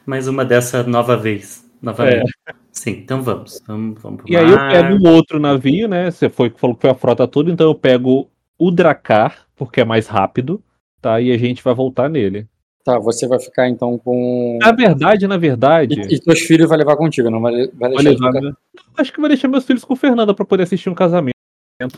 Mais 0.06 0.26
uma 0.26 0.44
dessa 0.44 0.82
nova 0.82 1.16
vez. 1.16 1.68
Novamente. 1.82 2.32
Sim, 2.72 2.90
então 2.90 3.22
vamos. 3.22 3.62
Vamos, 3.66 4.00
vamos 4.00 4.24
É. 4.26 4.32
E 4.32 4.36
aí 4.36 4.50
eu 4.50 4.58
pego 4.58 4.94
um 4.94 5.12
outro 5.12 5.38
navio, 5.38 5.88
né? 5.88 6.10
Você 6.10 6.28
foi, 6.28 6.50
falou 6.50 6.74
que 6.74 6.82
foi 6.82 6.90
a 6.90 6.94
frota 6.94 7.26
toda, 7.28 7.50
então 7.50 7.66
eu 7.66 7.74
pego 7.74 8.30
o 8.58 8.70
Dracar, 8.70 9.46
porque 9.54 9.80
é 9.80 9.84
mais 9.84 10.06
rápido, 10.06 10.62
tá? 11.00 11.20
E 11.20 11.30
a 11.30 11.38
gente 11.38 11.62
vai 11.62 11.74
voltar 11.74 12.08
nele. 12.08 12.46
Tá, 12.88 12.98
você 12.98 13.26
vai 13.26 13.38
ficar 13.38 13.68
então 13.68 13.98
com. 13.98 14.58
Na 14.62 14.72
verdade, 14.72 15.26
na 15.26 15.36
verdade, 15.36 16.00
E, 16.08 16.14
e 16.14 16.18
teus 16.20 16.40
filhos 16.40 16.68
vai 16.70 16.78
levar 16.78 16.96
contigo, 16.96 17.28
não 17.30 17.38
vai, 17.40 17.68
vai 17.74 17.90
deixar 17.90 18.02
de 18.02 18.08
levar 18.08 18.28
ficar- 18.28 18.40
meu- 18.40 18.54
acho 18.96 19.12
que 19.12 19.20
vou 19.20 19.28
deixar 19.28 19.46
meus 19.48 19.64
filhos 19.66 19.84
com 19.84 19.92
o 19.92 19.96
Fernanda 19.96 20.32
pra 20.32 20.44
poder 20.46 20.62
assistir 20.62 20.88
um 20.88 20.94
casamento. 20.94 21.34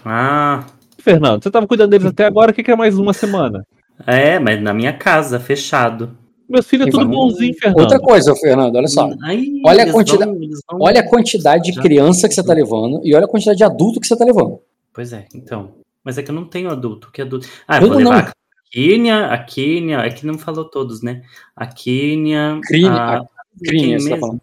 Ah, 0.04 0.66
Fernando, 0.98 1.42
você 1.42 1.50
tava 1.50 1.66
cuidando 1.66 1.90
deles 1.90 2.06
até 2.06 2.24
agora, 2.26 2.50
o 2.50 2.54
que, 2.54 2.62
que 2.64 2.70
é 2.72 2.76
mais 2.76 2.98
uma 2.98 3.12
semana? 3.12 3.64
é, 4.06 4.38
mas 4.40 4.60
na 4.60 4.74
minha 4.74 4.92
casa, 4.92 5.38
fechado. 5.38 6.10
Meus 6.48 6.66
filhos 6.66 6.88
é 6.88 6.90
tudo 6.90 7.06
bonzinho, 7.06 7.54
Fernando. 7.54 7.80
Outra 7.82 8.00
coisa, 8.00 8.34
Fernando, 8.34 8.74
olha 8.74 8.88
só. 8.88 9.08
Aí, 9.22 9.62
Olha 9.64 9.84
a 9.84 9.92
quantidade- 9.92 10.30
vão- 10.32 10.40
vão- 10.72 10.80
Olha 10.80 11.00
a 11.02 11.08
quantidade 11.08 11.70
de 11.70 11.80
criança 11.80 12.28
que 12.28 12.34
você 12.34 12.42
tá 12.42 12.52
levando 12.52 13.00
e 13.04 13.14
olha 13.14 13.26
a 13.26 13.28
quantidade 13.28 13.58
de 13.58 13.62
adulto 13.64 14.00
que 14.00 14.08
você 14.08 14.16
tá 14.16 14.24
levando. 14.24 14.58
Pois 14.92 15.12
é, 15.12 15.26
então. 15.32 15.74
Mas 16.04 16.18
é 16.18 16.22
que 16.24 16.30
eu 16.30 16.34
não 16.34 16.44
tenho 16.46 16.68
adulto. 16.68 17.10
Que 17.12 17.22
adulto? 17.22 17.46
Ah, 17.68 17.76
eu 17.76 17.82
Eu 17.82 17.88
vou 17.92 18.00
não. 18.00 18.10
levar 18.10 18.32
Quênia, 18.70 19.26
a 19.26 19.38
Quênia, 19.38 19.98
é 19.98 20.10
que 20.10 20.24
não 20.26 20.38
falou 20.38 20.64
todos, 20.64 21.02
né? 21.02 21.22
A 21.56 21.66
Quênia, 21.66 22.60
Crine, 22.64 22.88
a... 22.88 23.18
a 23.18 23.26
Crine, 23.64 24.00
você 24.00 24.10
tá 24.10 24.16
falando. 24.18 24.40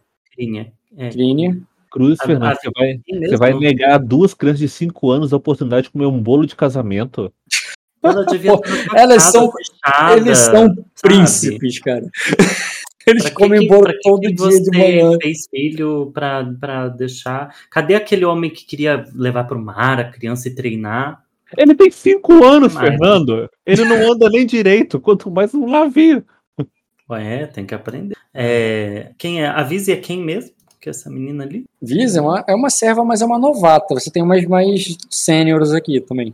É. 0.98 1.10
Crine. 1.10 1.64
Cruz, 1.90 2.20
a- 2.20 2.26
você 2.26 2.70
vai, 2.76 3.00
você 3.28 3.38
vai 3.38 3.54
negar 3.54 3.96
a 3.96 3.98
duas 3.98 4.34
crianças 4.34 4.60
de 4.60 4.68
5 4.70 5.10
anos 5.10 5.32
a 5.34 5.38
oportunidade 5.38 5.84
de 5.86 5.92
comer 5.92 6.06
um 6.06 6.22
bolo 6.22 6.46
de 6.46 6.56
casamento? 6.56 7.32
Tua 8.02 8.12
Elas 8.96 9.24
são- 9.24 9.52
fechada, 9.52 10.18
Eles 10.18 10.38
são 10.38 10.68
sabe? 10.68 10.86
príncipes, 11.02 11.80
cara. 11.80 12.06
Eles 13.08 13.24
Pra 13.24 13.32
comem 13.36 13.62
que- 13.62 13.68
bolo 13.70 13.88
todo 14.04 14.20
que 14.20 14.34
dia 14.34 14.62
de 14.62 14.78
manhã. 14.78 15.18
fez 15.22 15.48
filho 15.50 16.12
pra, 16.14 16.44
pra 16.60 16.90
deixar. 16.90 17.56
Cadê 17.72 17.96
aquele 17.96 18.26
homem 18.26 18.50
que 18.52 18.66
queria 18.66 19.06
levar 19.16 19.46
pro 19.46 19.58
mar 19.58 19.98
a 19.98 20.12
criança 20.12 20.50
e 20.50 20.54
treinar? 20.56 21.24
Ele 21.56 21.76
tem 21.76 21.90
5 21.92 22.44
anos, 22.44 22.74
Mas- 22.74 22.88
Fernando. 22.90 23.50
Ele 23.66 23.86
não 23.86 24.12
anda 24.14 24.30
nem 24.30 24.46
direito, 24.46 25.00
quanto 25.00 25.30
mais 25.32 25.54
um 25.54 25.68
navio. 25.70 26.24
Ué, 27.10 27.46
tem 27.48 27.66
que 27.66 27.74
aprender. 27.74 28.16
É, 28.34 29.12
quem 29.18 29.42
é? 29.42 29.48
A 29.48 29.64
Vise 29.64 29.92
é 29.92 29.96
quem 29.96 30.22
mesmo? 30.22 30.52
Que 30.82 30.90
é 30.90 30.92
essa 30.92 31.10
menina 31.10 31.44
ali? 31.44 31.66
Visa 31.82 32.20
é 32.20 32.22
uma, 32.22 32.44
é 32.48 32.54
uma 32.56 32.70
serva, 32.70 33.04
mas 33.06 33.22
é 33.22 33.26
uma 33.26 33.40
novata. 33.40 33.94
Você 33.96 34.12
tem 34.12 34.22
umas 34.22 34.44
mais 34.46 34.98
sêniores 35.10 35.72
aqui 35.72 36.02
também. 36.02 36.34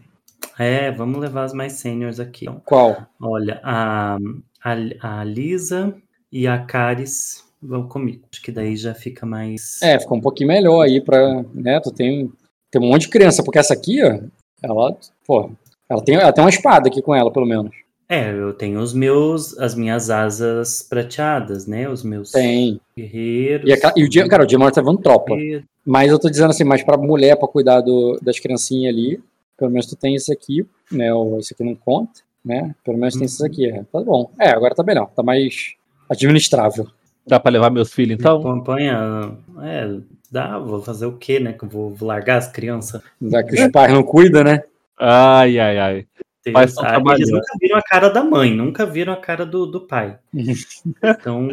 É, 0.57 0.91
vamos 0.91 1.19
levar 1.19 1.43
as 1.43 1.53
mais 1.53 1.73
seniors 1.73 2.19
aqui. 2.19 2.45
Então, 2.45 2.61
Qual? 2.65 3.05
Olha, 3.21 3.59
a, 3.63 4.17
a, 4.63 5.19
a 5.19 5.23
Lisa 5.23 5.95
e 6.31 6.47
a 6.47 6.59
Caris 6.59 7.43
vão 7.61 7.87
comigo. 7.87 8.23
Acho 8.31 8.41
que 8.41 8.51
daí 8.51 8.75
já 8.75 8.93
fica 8.93 9.25
mais. 9.25 9.81
É, 9.81 9.99
fica 9.99 10.13
um 10.13 10.21
pouquinho 10.21 10.49
melhor 10.49 10.81
aí 10.81 10.99
pra. 11.01 11.43
Né, 11.53 11.79
tu 11.79 11.91
tem, 11.91 12.31
tem 12.69 12.81
um 12.81 12.89
monte 12.89 13.03
de 13.03 13.09
criança, 13.09 13.43
porque 13.43 13.57
essa 13.59 13.73
aqui, 13.73 14.03
ó, 14.03 14.19
ela, 14.63 14.95
pô, 15.27 15.51
ela 15.89 16.01
tem, 16.03 16.15
ela 16.15 16.31
tem 16.31 16.43
uma 16.43 16.49
espada 16.49 16.87
aqui 16.87 17.01
com 17.01 17.13
ela, 17.13 17.31
pelo 17.31 17.45
menos. 17.45 17.71
É, 18.09 18.31
eu 18.31 18.53
tenho 18.53 18.79
os 18.79 18.93
meus, 18.93 19.57
as 19.57 19.73
minhas 19.75 20.09
asas 20.09 20.83
prateadas, 20.83 21.65
né? 21.65 21.89
Os 21.89 22.03
meus 22.03 22.31
Tem. 22.31 22.79
guerreiros. 22.95 23.67
E, 23.69 23.73
a, 23.73 23.93
e 23.95 24.03
o 24.03 24.09
dia, 24.09 24.27
cara, 24.27 24.43
o 24.43 24.45
dia 24.45 24.59
tá 24.71 24.81
levando 24.81 24.99
tropa. 25.01 25.33
E- 25.35 25.63
Mas 25.85 26.11
eu 26.11 26.19
tô 26.19 26.29
dizendo 26.29 26.49
assim, 26.51 26.63
mas 26.63 26.83
pra 26.83 26.95
mulher, 26.97 27.35
pra 27.37 27.47
cuidar 27.47 27.81
do- 27.81 28.19
das 28.21 28.39
criancinhas 28.39 28.93
ali, 28.93 29.19
pelo 29.57 29.71
menos 29.71 29.85
tu 29.87 29.95
tem 29.95 30.15
esse 30.15 30.31
aqui, 30.31 30.65
né? 30.91 31.13
Ou 31.13 31.39
esse 31.39 31.53
aqui 31.53 31.63
não 31.63 31.75
conta, 31.75 32.21
né? 32.43 32.75
Pelo 32.85 32.97
menos 32.97 33.15
tem 33.15 33.25
esses 33.25 33.41
aqui. 33.41 33.69
É, 33.69 33.83
tá 33.91 34.01
bom. 34.01 34.29
É, 34.39 34.49
agora 34.49 34.75
tá 34.75 34.83
melhor, 34.83 35.09
tá 35.15 35.23
mais 35.23 35.73
administrável. 36.09 36.87
Dá 37.25 37.39
pra 37.39 37.51
levar 37.51 37.69
meus 37.71 37.91
filhos, 37.91 38.17
então? 38.19 38.39
Acompanha. 38.39 39.31
É, 39.61 39.95
dá, 40.33 40.57
vou 40.57 40.81
fazer 40.81 41.05
o 41.05 41.17
quê, 41.17 41.39
né? 41.39 41.53
Que 41.53 41.65
vou, 41.65 41.93
vou 41.93 42.07
largar 42.07 42.37
as 42.37 42.51
crianças? 42.51 43.01
Já 43.21 43.43
que 43.43 43.53
os 43.53 43.71
pais 43.71 43.93
não 43.93 44.03
cuidam, 44.03 44.43
né? 44.43 44.63
Ai, 44.99 45.59
ai, 45.59 45.77
ai. 45.77 46.07
Estão 46.45 46.83
ah, 46.83 47.15
eles 47.15 47.31
nunca 47.31 47.57
viram 47.61 47.77
a 47.77 47.81
cara 47.81 48.09
da 48.09 48.21
mãe, 48.21 48.53
nunca 48.53 48.85
viram 48.85 49.13
a 49.13 49.17
cara 49.17 49.45
do, 49.45 49.65
do 49.65 49.81
pai. 49.81 50.17
Então, 51.01 51.47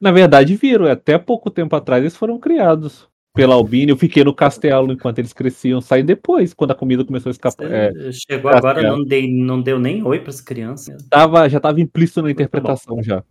Na 0.00 0.10
verdade, 0.10 0.56
viram. 0.56 0.86
Até 0.90 1.16
pouco 1.16 1.50
tempo 1.50 1.74
atrás 1.76 2.02
eles 2.02 2.16
foram 2.16 2.38
criados 2.38 3.08
pela 3.36 3.54
Albine. 3.54 3.90
Eu 3.90 3.96
fiquei 3.96 4.24
no 4.24 4.34
castelo 4.34 4.92
enquanto 4.92 5.18
eles 5.18 5.32
cresciam. 5.32 5.80
Saí 5.80 6.02
depois, 6.02 6.54
quando 6.54 6.72
a 6.72 6.74
comida 6.74 7.04
começou 7.04 7.30
a 7.30 7.32
escapar. 7.32 7.70
É, 7.70 7.92
chegou 8.10 8.50
tá 8.50 8.58
agora, 8.58 8.82
não, 8.82 9.04
dei, 9.04 9.30
não 9.30 9.60
deu 9.60 9.78
nem 9.78 10.02
oi 10.02 10.18
para 10.18 10.30
as 10.30 10.40
crianças. 10.40 11.06
tava, 11.08 11.48
já 11.48 11.58
estava 11.58 11.80
implícito 11.80 12.22
na 12.22 12.30
interpretação 12.30 13.02
já. 13.02 13.22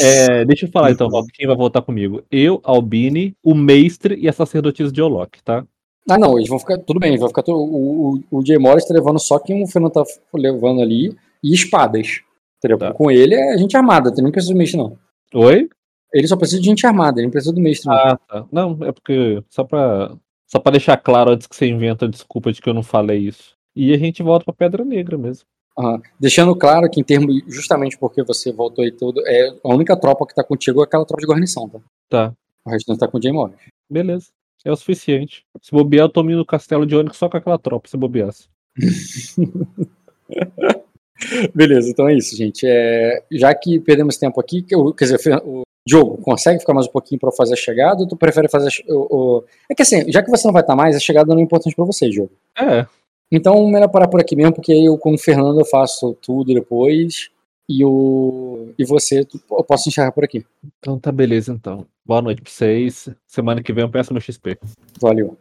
É, 0.00 0.44
deixa 0.44 0.66
eu 0.66 0.70
falar 0.70 0.92
então, 0.92 1.08
Rob, 1.08 1.26
quem 1.32 1.46
vai 1.46 1.56
voltar 1.56 1.82
comigo? 1.82 2.22
Eu, 2.30 2.60
Albine, 2.64 3.36
o 3.42 3.54
mestre 3.54 4.14
e 4.14 4.28
a 4.28 4.32
sacerdotisa 4.32 4.92
de 4.92 5.02
Olok, 5.02 5.42
tá? 5.42 5.66
Ah, 6.08 6.18
não, 6.18 6.38
eles 6.38 6.48
vão 6.48 6.58
ficar. 6.58 6.78
Tudo 6.78 6.98
bem, 6.98 7.16
vai 7.18 7.28
ficar. 7.28 7.44
O, 7.48 8.20
o, 8.30 8.38
o 8.38 8.46
Jay 8.46 8.58
Morris 8.58 8.86
tá 8.86 8.94
levando 8.94 9.18
só 9.18 9.38
quem 9.38 9.62
o 9.62 9.66
Fernando 9.66 9.92
tá 9.92 10.02
levando 10.34 10.80
ali 10.80 11.14
e 11.42 11.54
espadas. 11.54 12.20
Entendeu? 12.58 12.78
Tá. 12.78 12.92
Com 12.92 13.10
ele 13.10 13.34
é 13.34 13.58
gente 13.58 13.76
armada, 13.76 14.12
não 14.22 14.30
precisa 14.30 14.54
mestre, 14.54 14.78
não. 14.78 14.96
Oi? 15.34 15.68
Ele 16.12 16.26
só 16.28 16.36
precisa 16.36 16.60
de 16.60 16.66
gente 16.66 16.86
armada, 16.86 17.18
ele 17.20 17.26
não 17.26 17.32
precisa 17.32 17.54
do 17.54 17.60
mestre. 17.60 17.90
Ah, 17.90 18.16
tá. 18.28 18.46
Não, 18.52 18.78
é 18.82 18.92
porque. 18.92 19.42
Só 19.48 19.64
pra, 19.64 20.14
só 20.46 20.58
pra 20.58 20.72
deixar 20.72 20.96
claro 20.98 21.30
antes 21.30 21.46
que 21.46 21.56
você 21.56 21.66
inventa 21.66 22.04
a 22.04 22.08
desculpa 22.08 22.52
de 22.52 22.60
que 22.60 22.68
eu 22.68 22.74
não 22.74 22.82
falei 22.82 23.18
isso. 23.20 23.54
E 23.74 23.92
a 23.94 23.98
gente 23.98 24.22
volta 24.22 24.44
pra 24.44 24.52
Pedra 24.54 24.84
Negra 24.84 25.16
mesmo. 25.16 25.44
Aham. 25.78 26.00
Deixando 26.20 26.54
claro 26.54 26.90
que, 26.90 27.00
em 27.00 27.04
termos, 27.04 27.34
justamente 27.48 27.96
porque 27.98 28.22
você 28.22 28.52
voltou 28.52 28.84
e 28.84 28.92
tudo, 28.92 29.22
é 29.26 29.48
a 29.64 29.74
única 29.74 29.96
tropa 29.96 30.26
que 30.26 30.34
tá 30.34 30.44
contigo 30.44 30.82
é 30.82 30.84
aquela 30.84 31.06
tropa 31.06 31.22
de 31.22 31.26
guarnição, 31.26 31.66
tá? 31.68 31.78
Tá. 32.10 32.32
O 32.64 32.70
resto 32.70 32.96
tá 32.98 33.08
com 33.08 33.16
o 33.18 33.22
Jay 33.22 33.32
Morris. 33.32 33.56
Beleza. 33.90 34.26
É 34.64 34.70
o 34.70 34.76
suficiente. 34.76 35.44
Se 35.60 35.72
bobear, 35.72 36.10
eu 36.14 36.22
indo 36.24 36.36
no 36.36 36.46
castelo 36.46 36.86
de 36.86 36.94
Onyx 36.94 37.16
só 37.16 37.28
com 37.28 37.36
aquela 37.38 37.58
tropa, 37.58 37.88
se 37.88 37.96
bobeasse. 37.96 38.48
Beleza, 41.54 41.88
então 41.90 42.08
é 42.08 42.14
isso, 42.16 42.36
gente. 42.36 42.66
É, 42.66 43.24
já 43.32 43.54
que 43.54 43.78
perdemos 43.80 44.16
tempo 44.16 44.40
aqui, 44.40 44.62
que 44.62 44.74
eu- 44.74 44.92
quer 44.92 45.04
dizer, 45.06 45.40
o 45.44 45.62
Diogo, 45.86 46.18
consegue 46.22 46.60
ficar 46.60 46.74
mais 46.74 46.86
um 46.86 46.90
pouquinho 46.90 47.20
para 47.20 47.32
fazer 47.32 47.54
a 47.54 47.56
chegada 47.56 48.00
ou 48.02 48.06
tu 48.08 48.16
prefere 48.16 48.48
fazer 48.48 48.68
o, 48.88 49.16
o- 49.38 49.44
É 49.68 49.74
que 49.74 49.82
assim, 49.82 50.04
já 50.10 50.22
que 50.22 50.30
você 50.30 50.46
não 50.46 50.52
vai 50.52 50.62
estar 50.62 50.76
mais, 50.76 50.94
a 50.94 51.00
chegada 51.00 51.32
não 51.32 51.40
é 51.40 51.42
importante 51.44 51.74
para 51.74 51.84
você, 51.84 52.08
Diogo. 52.08 52.30
É. 52.58 52.86
Então, 53.30 53.66
melhor 53.66 53.88
parar 53.88 54.08
por 54.08 54.20
aqui 54.20 54.36
mesmo, 54.36 54.52
porque 54.52 54.72
aí 54.72 54.84
eu, 54.84 54.96
com 54.98 55.14
o 55.14 55.18
Fernando, 55.18 55.58
eu 55.58 55.64
faço 55.64 56.14
tudo 56.22 56.54
depois. 56.54 57.30
E 57.68 57.84
o 57.84 58.72
e 58.78 58.84
você, 58.84 59.24
tu- 59.24 59.40
eu 59.50 59.64
posso 59.64 59.88
enxergar 59.88 60.12
por 60.12 60.24
aqui. 60.24 60.44
Então 60.78 60.98
tá 60.98 61.12
beleza, 61.12 61.52
então. 61.52 61.86
Boa 62.04 62.20
noite 62.20 62.42
pra 62.42 62.50
vocês. 62.50 63.08
Semana 63.26 63.62
que 63.62 63.72
vem 63.72 63.84
eu 63.84 63.88
peço 63.90 64.12
meu 64.12 64.20
XP. 64.20 64.58
Valeu. 65.00 65.38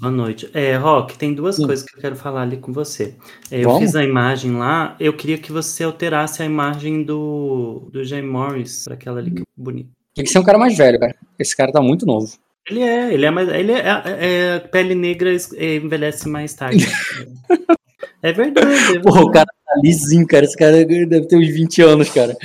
Boa 0.00 0.10
noite. 0.10 0.48
É, 0.54 0.74
Rock, 0.76 1.18
tem 1.18 1.34
duas 1.34 1.56
Sim. 1.56 1.66
coisas 1.66 1.84
que 1.84 1.96
eu 1.96 2.00
quero 2.00 2.16
falar 2.16 2.42
ali 2.42 2.56
com 2.56 2.72
você. 2.72 3.14
É, 3.50 3.60
eu 3.64 3.78
fiz 3.78 3.94
a 3.94 4.02
imagem 4.02 4.52
lá, 4.56 4.96
eu 4.98 5.12
queria 5.12 5.36
que 5.36 5.52
você 5.52 5.84
alterasse 5.84 6.42
a 6.42 6.46
imagem 6.46 7.02
do, 7.04 7.88
do 7.92 8.02
Jay 8.04 8.22
Morris 8.22 8.84
para 8.84 8.94
aquela 8.94 9.18
ali 9.20 9.30
que 9.30 9.42
é 9.42 9.44
bonita. 9.56 9.90
Tem 10.14 10.24
que 10.24 10.30
ser 10.30 10.38
um 10.38 10.44
cara 10.44 10.58
mais 10.58 10.76
velho, 10.76 10.98
cara. 10.98 11.14
Esse 11.38 11.54
cara 11.56 11.70
tá 11.72 11.80
muito 11.82 12.06
novo. 12.06 12.32
Ele 12.70 12.80
é, 12.80 13.12
ele 13.12 13.26
é 13.26 13.30
mais. 13.30 13.48
Ele 13.48 13.72
é, 13.72 13.78
é- 13.80 14.02
é- 14.06 14.58
pele 14.60 14.94
negra 14.94 15.30
envelhece 15.58 16.28
mais 16.28 16.54
tarde. 16.54 16.86
é 18.22 18.32
verdade. 18.32 18.66
é 18.66 18.70
verdade. 18.70 19.02
Porra, 19.02 19.22
o 19.22 19.30
cara 19.30 19.46
lisinho, 19.82 20.26
cara. 20.26 20.44
Esse 20.44 20.56
cara 20.56 20.84
deve 20.84 21.26
ter 21.26 21.36
uns 21.36 21.48
20 21.48 21.82
anos, 21.82 22.10
cara. 22.10 22.36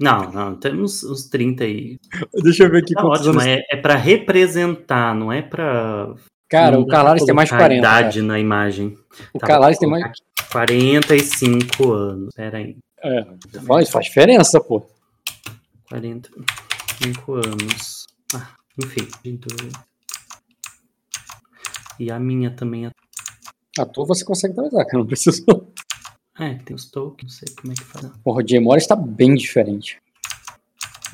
Não, 0.00 0.30
não, 0.32 0.56
temos 0.56 1.04
uns 1.04 1.24
30 1.28 1.64
aí. 1.64 1.98
Deixa 2.42 2.64
eu 2.64 2.70
ver 2.70 2.78
aqui 2.82 2.94
Tá 2.94 3.00
quantos 3.02 3.26
ótimo, 3.26 3.40
anos. 3.40 3.46
é, 3.46 3.62
é 3.70 3.76
para 3.76 3.94
representar, 3.96 5.14
não 5.14 5.32
é 5.32 5.40
pra. 5.42 6.14
Cara, 6.48 6.72
não 6.76 6.82
o 6.82 6.86
Calares 6.86 7.24
tem 7.24 7.34
mais 7.34 7.48
colocar 7.48 7.66
40. 7.68 7.82
cara. 7.86 8.00
idade 8.00 8.22
na 8.22 8.38
imagem. 8.38 8.96
O 9.32 9.38
Tá, 9.38 9.46
Calares 9.46 9.78
tem 9.78 9.88
mais. 9.88 10.02
colocar 10.02 10.18
aqui, 10.20 10.52
45 10.52 11.92
anos. 11.92 12.34
Pera 12.34 12.58
aí. 12.58 12.76
É, 13.02 13.24
faz, 13.66 13.88
faz 13.90 14.06
diferença, 14.06 14.60
pô. 14.60 14.84
45 15.88 17.34
anos. 17.34 18.06
Ah, 18.34 18.48
enfim. 18.82 19.06
E 21.98 22.10
a 22.10 22.18
minha 22.18 22.50
também. 22.50 22.86
é- 22.86 22.90
À 23.78 23.86
toa 23.86 24.06
você 24.06 24.24
consegue 24.24 24.52
atualizar, 24.52 24.84
cara. 24.86 24.98
Não 24.98 25.06
precisa. 25.06 25.44
É, 26.38 26.54
tem 26.54 26.74
os 26.74 26.90
tokens, 26.90 27.22
não 27.22 27.30
sei 27.30 27.54
como 27.60 27.72
é 27.72 27.76
que 27.76 27.84
faz. 27.84 28.10
Porra, 28.24 28.42
o 28.42 28.48
Jay 28.48 28.60
Morris 28.60 28.86
tá 28.86 28.96
bem 28.96 29.34
diferente. 29.34 30.00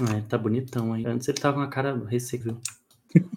Ele 0.00 0.22
tá 0.22 0.38
bonitão 0.38 0.94
aí. 0.94 1.04
Antes 1.06 1.28
ele 1.28 1.38
tava 1.38 1.56
com 1.56 1.62
a 1.62 1.68
cara 1.68 2.02
ressecada. 2.08 2.56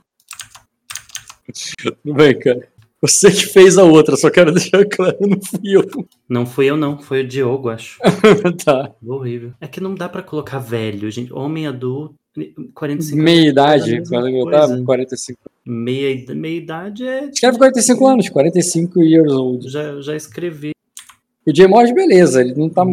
Tudo 1.77 2.13
bem, 2.13 2.39
cara. 2.39 2.67
Você 3.01 3.29
que 3.29 3.47
fez 3.47 3.77
a 3.77 3.83
outra, 3.83 4.15
só 4.15 4.29
quero 4.29 4.49
deixar 4.55 4.85
claro, 4.85 5.17
não 5.19 5.41
fui 5.41 5.75
eu. 5.75 5.83
Não 6.29 6.45
fui 6.45 6.67
eu, 6.67 6.77
não. 6.77 6.97
Foi 6.97 7.21
o 7.21 7.27
Diogo, 7.27 7.67
acho. 7.67 7.99
tá. 8.63 8.93
Horrível. 9.05 9.53
É 9.59 9.67
que 9.67 9.81
não 9.81 9.93
dá 9.93 10.07
pra 10.07 10.23
colocar 10.23 10.59
velho, 10.59 11.11
gente. 11.11 11.33
Homem 11.33 11.67
adulto, 11.67 12.15
45 12.73 13.21
Meia 13.21 13.49
idade, 13.49 13.91
mesma 13.91 14.21
quando 14.21 14.29
eu 14.29 14.49
tava 14.49 14.81
45. 14.83 15.37
Meia, 15.65 16.33
meia 16.33 16.57
idade 16.57 17.05
é. 17.05 17.25
Escreve 17.25 17.57
45 17.57 18.07
anos, 18.07 18.29
45 18.29 19.03
years 19.03 19.33
old. 19.33 19.69
Já, 19.69 19.99
já 19.99 20.15
escrevi. 20.15 20.72
O 21.45 21.53
Jay 21.55 21.67
Morris, 21.67 21.93
beleza, 21.93 22.41
ele 22.41 22.53
não 22.55 22.69
tá. 22.69 22.83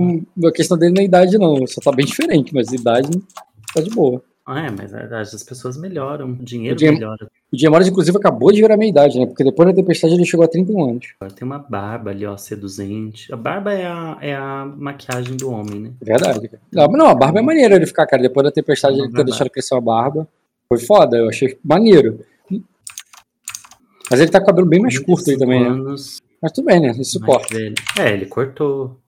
A 0.47 0.53
questão 0.53 0.77
dele 0.77 0.95
na 0.95 1.03
idade, 1.03 1.39
não. 1.39 1.67
Só 1.67 1.81
tá 1.81 1.93
bem 1.93 2.05
diferente, 2.07 2.53
mas 2.53 2.69
a 2.73 2.75
idade 2.75 3.11
tá 3.75 3.81
de 3.81 3.91
boa. 3.91 4.23
Ah, 4.45 4.67
é, 4.67 4.71
mas 4.71 4.93
a- 4.93 5.21
as 5.21 5.45
pessoas 5.45 5.77
melhoram. 5.77 6.31
O 6.33 6.45
dinheiro 6.45 6.75
O 6.75 6.81
Jay- 6.81 6.91
melhora. 6.91 7.31
O 7.53 7.57
Jay 7.57 7.71
Morris, 7.71 7.87
inclusive, 7.87 8.17
acabou 8.19 8.51
de 8.51 8.61
virar 8.61 8.77
meia 8.77 8.89
idade, 8.89 9.21
né? 9.21 9.27
Porque 9.27 9.45
depois 9.45 9.69
da 9.69 9.75
tempestade 9.75 10.15
ele 10.15 10.25
chegou 10.25 10.45
a 10.45 10.49
31 10.49 10.91
anos. 10.91 11.07
Tem 11.37 11.47
uma 11.47 11.59
barba 11.59 12.11
ali, 12.11 12.27
ó, 12.27 12.37
seduzente. 12.37 13.33
A 13.33 13.37
barba 13.37 13.73
é 13.73 13.87
a, 13.87 14.19
é 14.21 14.35
a 14.35 14.65
maquiagem 14.77 15.37
do 15.37 15.51
homem, 15.51 15.79
né? 15.81 15.91
Verdade, 16.03 16.49
cara. 16.49 16.63
Não, 16.73 16.87
não, 16.89 17.07
a 17.07 17.15
barba 17.15 17.39
é 17.39 17.43
maneira 17.43 17.77
ele 17.77 17.87
ficar, 17.87 18.07
cara. 18.07 18.23
Depois 18.23 18.43
da 18.45 18.51
tempestade 18.51 18.95
ele 18.95 19.03
ter 19.03 19.09
Verdade. 19.09 19.31
deixado 19.31 19.51
crescer 19.51 19.77
a 19.77 19.81
barba. 19.81 20.27
Foi 20.69 20.79
foda, 20.81 21.17
eu 21.17 21.29
achei 21.29 21.57
maneiro. 21.63 22.19
Mas 24.11 24.19
ele 24.21 24.31
tá 24.31 24.41
com 24.41 24.45
o 24.45 24.47
cabelo 24.49 24.67
bem 24.69 24.81
mais 24.81 24.99
curto 24.99 25.31
aí 25.31 25.37
25 25.37 25.39
também, 25.39 25.61
né? 25.85 25.95
Mas 26.43 26.53
tudo 26.53 26.67
bem, 26.67 26.81
né? 26.81 26.89
Isso 26.91 26.99
mais 26.99 27.33
suporta. 27.35 27.55
velho. 27.55 27.75
É, 27.99 28.13
ele 28.13 28.27
cortou. 28.27 28.99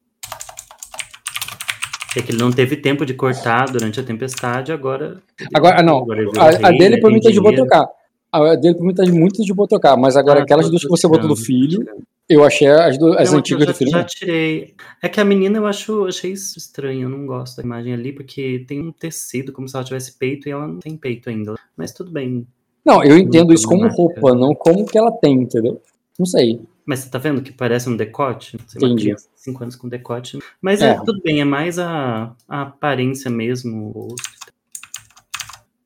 É 2.17 2.21
que 2.21 2.31
ele 2.31 2.39
não 2.39 2.51
teve 2.53 2.77
tempo 2.77 3.07
de 3.07 3.15
cortar 3.15 3.71
durante 3.71 3.99
a 3.99 4.03
tempestade, 4.03 4.71
agora. 4.71 5.23
Agora, 5.55 5.81
ah, 5.81 5.83
não. 5.83 5.99
Agora 6.03 6.21
ele 6.21 6.31
virou 6.31 6.45
A, 6.45 6.49
a 6.49 6.69
rei, 6.71 6.79
dele 6.79 6.97
né, 6.97 7.01
por 7.01 7.11
mim 7.11 7.21
tá 7.21 7.31
de 7.31 7.41
botocar. 7.41 7.89
A 8.31 8.55
dele 8.55 8.75
por 8.75 8.85
mim 8.85 8.95
tá 8.95 9.03
de 9.05 9.13
muito 9.13 9.43
de 9.43 9.53
botocar. 9.55 9.99
Mas 9.99 10.15
agora 10.17 10.41
Ah, 10.41 10.43
aquelas 10.43 10.69
duas 10.69 10.83
que 10.83 10.89
você 10.89 11.09
botou 11.09 11.29
do 11.29 11.37
filho, 11.37 11.83
eu 12.29 12.45
achei 12.45 12.69
as, 12.69 12.99
do- 12.99 13.17
as 13.19 13.33
Não, 13.33 13.39
antigas 13.39 13.63
eu 13.63 13.67
já, 13.67 13.73
do 13.73 13.79
filho. 13.79 13.91
já 13.93 14.05
tirei. 14.05 14.75
É 15.03 15.09
que 15.09 15.21
a 15.21 15.25
menina 15.25 15.57
eu 15.57 15.67
acho, 15.67 16.05
achei 16.07 16.33
isso 16.33 16.59
estranho, 16.59 17.03
eu 17.03 17.09
não 17.09 17.25
gosto 17.25 17.57
da 17.57 17.63
imagem 17.63 17.95
ali, 17.95 18.13
porque 18.13 18.63
tem 18.69 18.81
um 18.81 18.93
tecido, 18.93 19.51
como 19.51 19.67
se 19.67 19.75
ela 19.75 19.85
tivesse 19.85 20.13
peito, 20.19 20.47
e 20.49 20.53
ela 20.53 20.67
não 20.69 20.81
tem 20.81 20.95
peito 20.99 21.31
ainda. 21.31 21.55
Mas 21.75 21.93
tudo 21.93 22.11
bem. 22.11 22.47
Não, 22.85 23.03
eu 23.03 23.17
entendo 23.17 23.55
isso 23.55 23.67
como 23.67 23.89
roupa, 23.89 24.35
não 24.35 24.55
como 24.55 24.85
que 24.85 24.99
ela 24.99 25.13
tem, 25.13 25.35
entendeu? 25.35 25.81
Não 26.19 26.27
sei. 26.27 26.61
Mas 26.85 27.01
você 27.01 27.11
tá 27.11 27.19
vendo 27.19 27.43
que 27.43 27.53
parece 27.53 27.89
um 27.89 27.97
decote? 27.97 28.59
Você 28.67 28.79
Entendi. 28.79 29.15
5 29.37 29.63
anos 29.63 29.77
com 29.77 29.89
decote. 29.89 30.39
Mas 30.61 30.83
é. 30.83 30.91
É. 30.91 30.95
tudo 31.05 31.21
bem, 31.23 31.41
é 31.41 31.45
mais 31.45 31.79
a, 31.79 32.35
a 32.49 32.63
aparência 32.63 33.31
mesmo. 33.31 34.15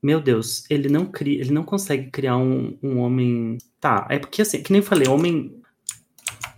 Meu 0.03 0.21
Deus, 0.21 0.65
ele 0.71 0.89
não 0.89 1.07
cria, 1.07 1.41
ele 1.41 1.51
não 1.53 1.65
consegue 1.65 2.11
criar 2.11 2.37
um, 2.37 2.77
um 2.83 2.99
homem. 2.99 3.59
Tá, 3.81 4.07
é 4.11 4.19
porque 4.19 4.43
assim, 4.43 4.63
que 4.63 4.73
nem 4.73 4.81
eu 4.81 4.87
falei, 4.87 5.09
homem 5.09 5.61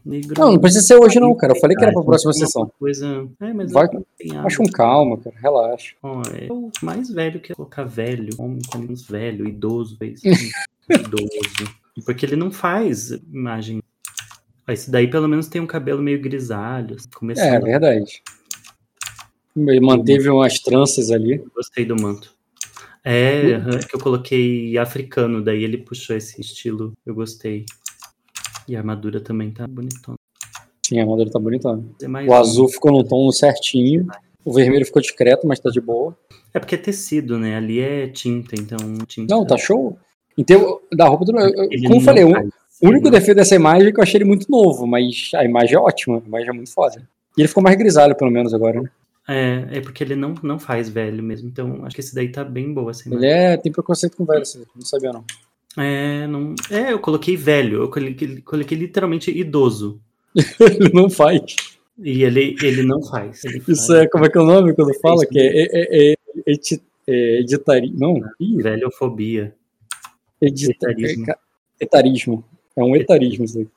negro. 0.05 0.35
Não, 0.39 0.53
não 0.53 0.59
precisa 0.59 0.85
ser 0.85 0.97
hoje 0.97 1.21
não, 1.21 1.37
cara. 1.37 1.53
Eu 1.55 1.61
falei 1.61 1.77
que 1.77 1.83
era 1.83 1.93
pra 1.93 2.03
próxima 2.03 2.33
sessão. 2.33 2.71
Coisa... 2.79 3.29
É, 3.41 3.53
mas 3.53 3.73
Vai- 3.73 3.89
Acho 4.45 4.59
com 4.59 4.71
calma, 4.71 5.19
cara. 5.19 5.37
Relaxa. 5.39 5.95
Ó, 6.03 6.23
é 6.33 6.51
o 6.51 6.71
mais 6.83 7.11
velho 7.11 7.41
que 7.41 7.55
colocar 7.55 7.85
velho, 7.85 8.31
homem 8.39 8.61
com 8.71 8.79
menos 8.79 9.07
velho, 9.07 9.47
idoso, 9.47 9.97
idoso. 10.01 11.75
Porque 12.05 12.25
ele 12.25 12.37
não 12.37 12.51
faz 12.51 13.11
imagem. 13.11 13.83
Ó, 14.69 14.73
Esse 14.73 14.91
daí 14.91 15.09
pelo 15.09 15.27
menos 15.29 15.47
tem 15.49 15.61
um 15.61 15.67
cabelo 15.67 16.03
meio 16.03 16.21
grisalho, 16.21 16.97
É, 16.97 17.17
começando. 17.17 17.63
verdade. 17.65 18.23
Ele 19.57 19.81
manteve 19.81 20.29
umas 20.29 20.59
tranças 20.61 21.11
ali. 21.11 21.43
Gostei 21.55 21.85
do 21.85 21.97
manto. 22.01 22.37
É, 23.05 23.55
aham, 23.55 23.79
que 23.81 23.97
eu 23.97 24.01
coloquei 24.01 24.77
africano, 24.77 25.43
daí 25.43 25.65
ele 25.65 25.79
puxou 25.79 26.15
esse 26.17 26.41
estilo, 26.41 26.93
eu 27.07 27.15
gostei. 27.15 27.65
E 28.69 28.77
a 28.77 28.81
armadura 28.81 29.21
também 29.21 29.51
tá 29.51 29.67
bonitona. 29.67 30.19
Sim, 30.87 30.99
a 30.99 31.03
armadura 31.03 31.31
tá 31.31 31.39
bonitona. 31.39 31.83
É, 32.03 32.07
O 32.07 32.11
um. 32.31 32.35
azul 32.35 32.69
ficou 32.69 32.93
no 32.93 33.03
tom 33.03 33.31
certinho. 33.33 34.07
O 34.45 34.53
vermelho 34.53 34.85
ficou 34.87 35.01
discreto, 35.03 35.47
mas 35.47 35.59
tá 35.59 35.71
de 35.71 35.81
boa. 35.81 36.17
É 36.55 36.59
porque 36.59 36.75
é 36.75 36.79
tecido, 36.79 37.39
né? 37.39 37.57
Ali 37.57 37.81
é 37.81 38.07
tinta, 38.09 38.55
então 38.55 38.79
tinta. 39.07 39.35
Não, 39.35 39.45
tá 39.45 39.57
show. 39.57 39.99
Termos 40.47 40.79
da 40.93 41.07
roupa 41.07 41.25
do. 41.25 41.33
Como 41.33 41.95
eu 41.97 42.01
falei, 42.01 42.25
o 42.81 42.89
único 42.89 43.09
ele 43.09 43.19
defeito 43.19 43.37
dessa 43.37 43.55
imagem 43.55 43.89
é 43.89 43.93
que 43.93 43.99
eu 43.99 44.03
achei 44.03 44.19
ele 44.19 44.25
muito 44.25 44.51
novo, 44.51 44.87
mas 44.87 45.31
a 45.35 45.45
imagem 45.45 45.77
é 45.77 45.79
ótima. 45.81 46.19
A 46.19 46.29
imagem 46.29 46.49
é 46.49 46.53
muito 46.53 46.73
foda. 46.73 47.03
E 47.37 47.41
ele 47.41 47.49
ficou 47.49 47.63
mais 47.63 47.77
grisalho, 47.77 48.17
pelo 48.17 48.31
menos, 48.31 48.53
agora, 48.55 48.83
né? 48.83 48.91
É, 49.29 49.67
é 49.73 49.81
porque 49.81 50.03
ele 50.03 50.17
não, 50.17 50.35
não 50.43 50.59
faz 50.59 50.89
velho 50.89 51.23
mesmo. 51.23 51.49
Então, 51.49 51.85
acho 51.85 51.95
que 51.95 52.01
esse 52.01 52.15
daí 52.15 52.31
tá 52.31 52.43
bem 52.43 52.73
boa 52.73 52.91
essa 52.91 53.07
Ele 53.07 53.17
imagem. 53.17 53.31
é, 53.31 53.57
tem 53.57 53.71
preconceito 53.71 54.17
com 54.17 54.25
velho, 54.25 54.45
você 54.45 54.63
não 54.75 54.85
sabia, 54.85 55.13
não. 55.13 55.25
É, 55.77 56.27
não. 56.27 56.55
É, 56.71 56.93
eu 56.93 56.99
coloquei 56.99 57.37
velho, 57.37 57.83
eu 57.83 57.91
coloquei, 57.91 58.41
coloquei 58.41 58.79
literalmente 58.79 59.31
idoso. 59.31 60.01
ele 60.61 60.91
não 60.95 61.11
faz. 61.11 61.43
E 61.99 62.23
ele, 62.23 62.57
ele 62.63 62.83
não 62.83 63.03
faz. 63.03 63.45
Ele 63.45 63.63
Isso 63.69 63.89
faz 63.89 64.03
é, 64.03 64.07
como 64.09 64.25
é 64.25 64.31
que 64.31 64.39
é 64.39 64.41
o 64.41 64.47
nome 64.47 64.75
quando 64.75 64.99
fala? 65.01 65.27
Que 65.27 65.39
é, 65.39 65.47
é, 65.47 65.67
é, 65.73 66.13
é, 66.13 66.17
eti- 66.47 66.83
é 67.07 67.41
editari... 67.41 67.93
Não, 67.95 68.21
velhofobia. 68.63 69.55
edita... 70.41 70.89
etarismo. 71.81 72.45
É, 72.79 72.85
um 72.85 72.97
etarismo 72.97 73.45
isso 73.45 73.59
aí. 73.59 73.69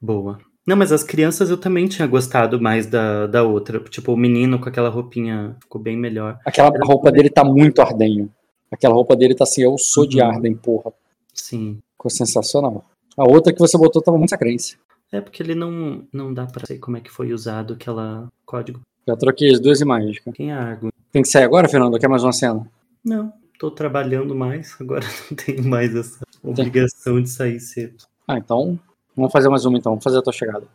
Boa. 0.00 0.38
Não, 0.66 0.76
mas 0.76 0.90
as 0.90 1.04
crianças 1.04 1.48
eu 1.48 1.56
também 1.56 1.86
tinha 1.86 2.08
gostado 2.08 2.60
mais 2.60 2.86
da, 2.86 3.26
da 3.26 3.42
outra. 3.44 3.78
Tipo, 3.80 4.12
o 4.12 4.16
menino 4.16 4.58
com 4.58 4.68
aquela 4.68 4.88
roupinha 4.88 5.56
ficou 5.60 5.80
bem 5.80 5.96
melhor. 5.96 6.38
Aquela 6.44 6.70
roupa 6.82 7.12
dele 7.12 7.30
tá 7.30 7.44
muito 7.44 7.80
ardenho. 7.80 8.30
Aquela 8.70 8.94
roupa 8.94 9.14
dele 9.14 9.34
tá 9.34 9.44
assim, 9.44 9.62
eu 9.62 9.78
sou 9.78 10.06
de 10.06 10.20
Uhum. 10.20 10.26
Arden, 10.26 10.54
porra. 10.56 10.92
Sim. 11.32 11.78
Ficou 11.92 12.10
sensacional. 12.10 12.84
A 13.16 13.24
outra 13.24 13.52
que 13.52 13.60
você 13.60 13.78
botou 13.78 14.02
tava 14.02 14.18
muito 14.18 14.30
sacrense. 14.30 14.76
É 15.12 15.20
porque 15.20 15.40
ele 15.40 15.54
não, 15.54 16.02
não 16.12 16.34
dá 16.34 16.46
pra 16.46 16.66
sei 16.66 16.78
como 16.78 16.96
é 16.96 17.00
que 17.00 17.10
foi 17.10 17.32
usado 17.32 17.74
aquela 17.74 18.28
código. 18.44 18.80
Já 19.06 19.16
troquei 19.16 19.52
as 19.52 19.60
duas 19.60 19.80
imagens, 19.80 20.18
cara. 20.18 20.36
Quem 20.36 20.50
é 20.50 20.54
Argo? 20.54 20.92
Tem 21.12 21.22
que 21.22 21.28
sair 21.28 21.44
agora, 21.44 21.68
Fernando? 21.68 21.98
Quer 21.98 22.08
mais 22.08 22.24
uma 22.24 22.32
cena? 22.32 22.68
Não, 23.04 23.32
tô 23.56 23.70
trabalhando 23.70 24.34
mais, 24.34 24.74
agora 24.80 25.06
não 25.30 25.36
tenho 25.36 25.64
mais 25.64 25.94
essa 25.94 26.26
obrigação 26.50 27.20
de 27.20 27.28
sair 27.28 27.60
cedo. 27.60 28.04
Ah, 28.26 28.38
então, 28.38 28.78
vamos 29.16 29.32
fazer 29.32 29.48
mais 29.48 29.64
uma 29.64 29.78
então. 29.78 29.92
Vamos 29.92 30.04
fazer 30.04 30.18
a 30.18 30.22
tua 30.22 30.32
chegada. 30.32 30.66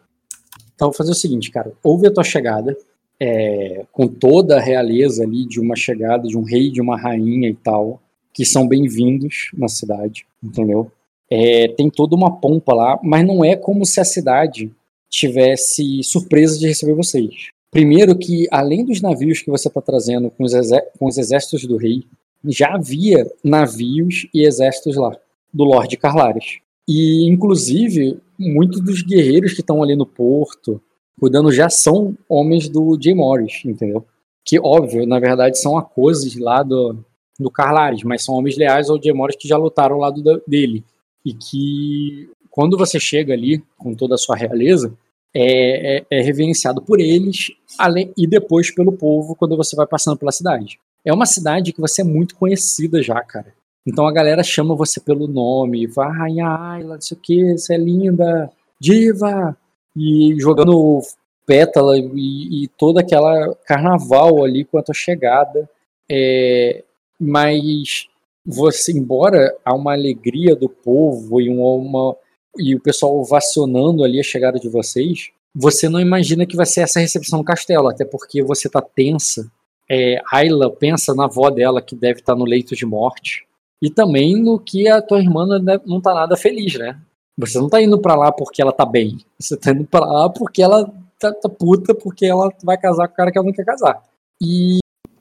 Então, 0.76 0.89
vou 0.89 0.93
fazer 0.93 1.11
o 1.11 1.15
seguinte, 1.15 1.52
cara. 1.52 1.72
Houve 1.84 2.07
a 2.07 2.14
tua 2.14 2.23
chegada, 2.23 2.76
é, 3.19 3.85
com 3.91 4.07
toda 4.07 4.57
a 4.57 4.60
realeza 4.60 5.23
ali 5.23 5.45
de 5.45 5.60
uma 5.60 5.76
chegada 5.76 6.27
de 6.27 6.38
um 6.38 6.43
rei, 6.43 6.72
de 6.72 6.81
uma 6.81 6.99
rainha 6.99 7.49
e 7.49 7.56
tal, 7.56 8.02
que 8.34 8.45
são 8.45 8.68
bem-vindos 8.68 9.52
na 9.53 9.68
cidade, 9.68 10.26
entendeu? 10.43 10.91
É, 11.30 11.68
tem 11.69 11.89
toda 11.89 12.15
uma 12.15 12.39
pompa 12.39 12.73
lá, 12.73 12.99
mas 13.03 13.26
não 13.26 13.43
é 13.45 13.56
como 13.56 13.85
se 13.85 13.99
a 13.99 14.06
cidade 14.06 14.72
tivesse 15.10 16.02
surpresa 16.03 16.57
de 16.57 16.68
receber 16.68 16.93
vocês. 16.93 17.49
Primeiro 17.69 18.18
que, 18.18 18.48
além 18.52 18.84
dos 18.84 19.02
navios 19.02 19.41
que 19.41 19.49
você 19.49 19.68
está 19.68 19.81
trazendo 19.81 20.30
com 20.31 20.43
os, 20.43 20.52
com 20.98 21.06
os 21.06 21.18
exércitos 21.18 21.65
do 21.65 21.77
rei, 21.77 22.03
já 22.45 22.73
havia 22.73 23.30
navios 23.43 24.27
e 24.34 24.45
exércitos 24.45 24.95
lá, 24.95 25.15
do 25.53 25.64
Lorde 25.64 25.98
Carlares. 25.98 26.60
E, 26.88 27.28
inclusive, 27.30 28.19
muitos 28.38 28.82
dos 28.82 29.02
guerreiros 29.02 29.53
que 29.53 29.61
estão 29.61 29.82
ali 29.84 29.95
no 29.95 30.06
porto, 30.06 30.82
cuidando, 31.19 31.52
já 31.52 31.69
são 31.69 32.18
homens 32.28 32.68
do 32.68 32.98
Jay 33.02 33.14
Morris, 33.14 33.61
entendeu? 33.65 34.06
Que, 34.44 34.60
óbvio, 34.60 35.06
na 35.06 35.19
verdade, 35.19 35.60
são 35.60 35.78
acoses 35.78 36.36
lá 36.36 36.64
do, 36.64 36.98
do 37.40 37.52
Carlares, 37.52 38.03
mas 38.03 38.23
são 38.23 38.36
homens 38.36 38.57
leais 38.57 38.90
ao 38.90 39.02
Jay 39.02 39.14
Morris 39.14 39.36
que 39.36 39.48
já 39.48 39.57
lutaram 39.57 39.95
ao 39.95 40.02
lado 40.02 40.23
da- 40.23 40.40
dele. 40.48 40.84
E 41.23 41.34
que, 41.34 42.30
quando 42.49 42.78
você 42.78 42.99
chega 42.99 43.34
ali, 43.34 43.64
com 43.78 43.94
toda 43.94 44.15
a 44.15 44.18
sua 44.18 44.36
realeza, 44.36 44.91
é, 45.34 45.98
é, 45.99 46.06
é 46.10 46.22
reverenciado 46.22 46.82
por 46.82 46.99
eles 46.99 47.52
além, 47.78 48.11
e 48.18 48.28
depois 48.28 48.73
pelo 48.73 48.91
povo 48.91 49.36
quando 49.36 49.56
você 49.56 49.76
vai 49.76 49.88
passando 49.88 50.18
pela 50.18 50.32
cidade. 50.32 50.80
É 51.06 51.14
uma 51.14 51.26
cidade 51.26 51.72
que 51.72 51.80
você 51.80 52.02
é 52.02 52.06
muito 52.06 52.36
conhecida 52.36 53.02
já, 53.02 53.22
cara. 53.23 53.53
Então 53.85 54.05
a 54.05 54.11
galera 54.11 54.43
chama 54.43 54.75
você 54.75 54.99
pelo 54.99 55.27
nome, 55.27 55.87
vai, 55.87 56.39
Ayla, 56.39 56.95
não 56.95 57.01
sei 57.01 57.17
o 57.17 57.19
que, 57.19 57.57
você 57.57 57.73
é 57.73 57.77
linda, 57.77 58.51
diva, 58.79 59.57
e 59.95 60.35
jogando 60.39 61.01
pétala 61.45 61.97
e, 61.97 62.63
e 62.63 62.67
toda 62.77 63.01
aquela 63.01 63.55
carnaval 63.65 64.43
ali 64.43 64.63
com 64.63 64.77
a 64.77 64.83
tua 64.83 64.93
chegada. 64.93 65.69
É, 66.09 66.83
mas 67.19 68.07
você, 68.45 68.91
embora 68.91 69.55
há 69.65 69.73
uma 69.73 69.93
alegria 69.93 70.55
do 70.55 70.69
povo 70.69 71.41
e 71.41 71.49
uma, 71.49 72.15
e 72.57 72.75
o 72.75 72.79
pessoal 72.79 73.17
ovacionando 73.17 74.03
ali 74.03 74.19
a 74.19 74.23
chegada 74.23 74.59
de 74.59 74.69
vocês, 74.69 75.29
você 75.53 75.89
não 75.89 75.99
imagina 75.99 76.45
que 76.45 76.55
vai 76.55 76.65
ser 76.65 76.81
essa 76.81 76.99
recepção 76.99 77.39
no 77.39 77.45
castelo, 77.45 77.89
até 77.89 78.05
porque 78.05 78.43
você 78.43 78.69
tá 78.69 78.81
tensa. 78.81 79.51
É, 79.89 80.21
Ayla 80.31 80.71
pensa 80.71 81.13
na 81.13 81.25
avó 81.25 81.49
dela 81.49 81.81
que 81.81 81.95
deve 81.95 82.19
estar 82.19 82.35
no 82.35 82.45
leito 82.45 82.75
de 82.75 82.85
morte 82.85 83.45
e 83.81 83.89
também 83.89 84.41
no 84.41 84.59
que 84.59 84.87
a 84.87 85.01
tua 85.01 85.19
irmã 85.19 85.45
não 85.45 85.63
deve- 85.63 85.83
não 85.85 85.99
tá 85.99 86.13
nada 86.13 86.37
feliz, 86.37 86.77
né? 86.77 86.99
Você 87.37 87.57
não 87.57 87.69
tá 87.69 87.81
indo 87.81 87.99
pra 87.99 88.15
lá 88.15 88.31
porque 88.31 88.61
ela 88.61 88.71
tá 88.71 88.85
bem, 88.85 89.17
você 89.39 89.57
tá 89.57 89.71
indo 89.71 89.85
pra 89.85 90.05
lá 90.05 90.29
porque 90.29 90.61
ela 90.61 90.91
tá, 91.17 91.33
tá 91.33 91.49
puta 91.49 91.95
porque 91.95 92.25
ela 92.25 92.51
vai 92.63 92.77
casar 92.77 93.07
com 93.07 93.13
o 93.13 93.17
cara 93.17 93.31
que 93.31 93.37
ela 93.37 93.47
não 93.47 93.53
quer 93.53 93.65
casar. 93.65 94.01
E 94.41 94.79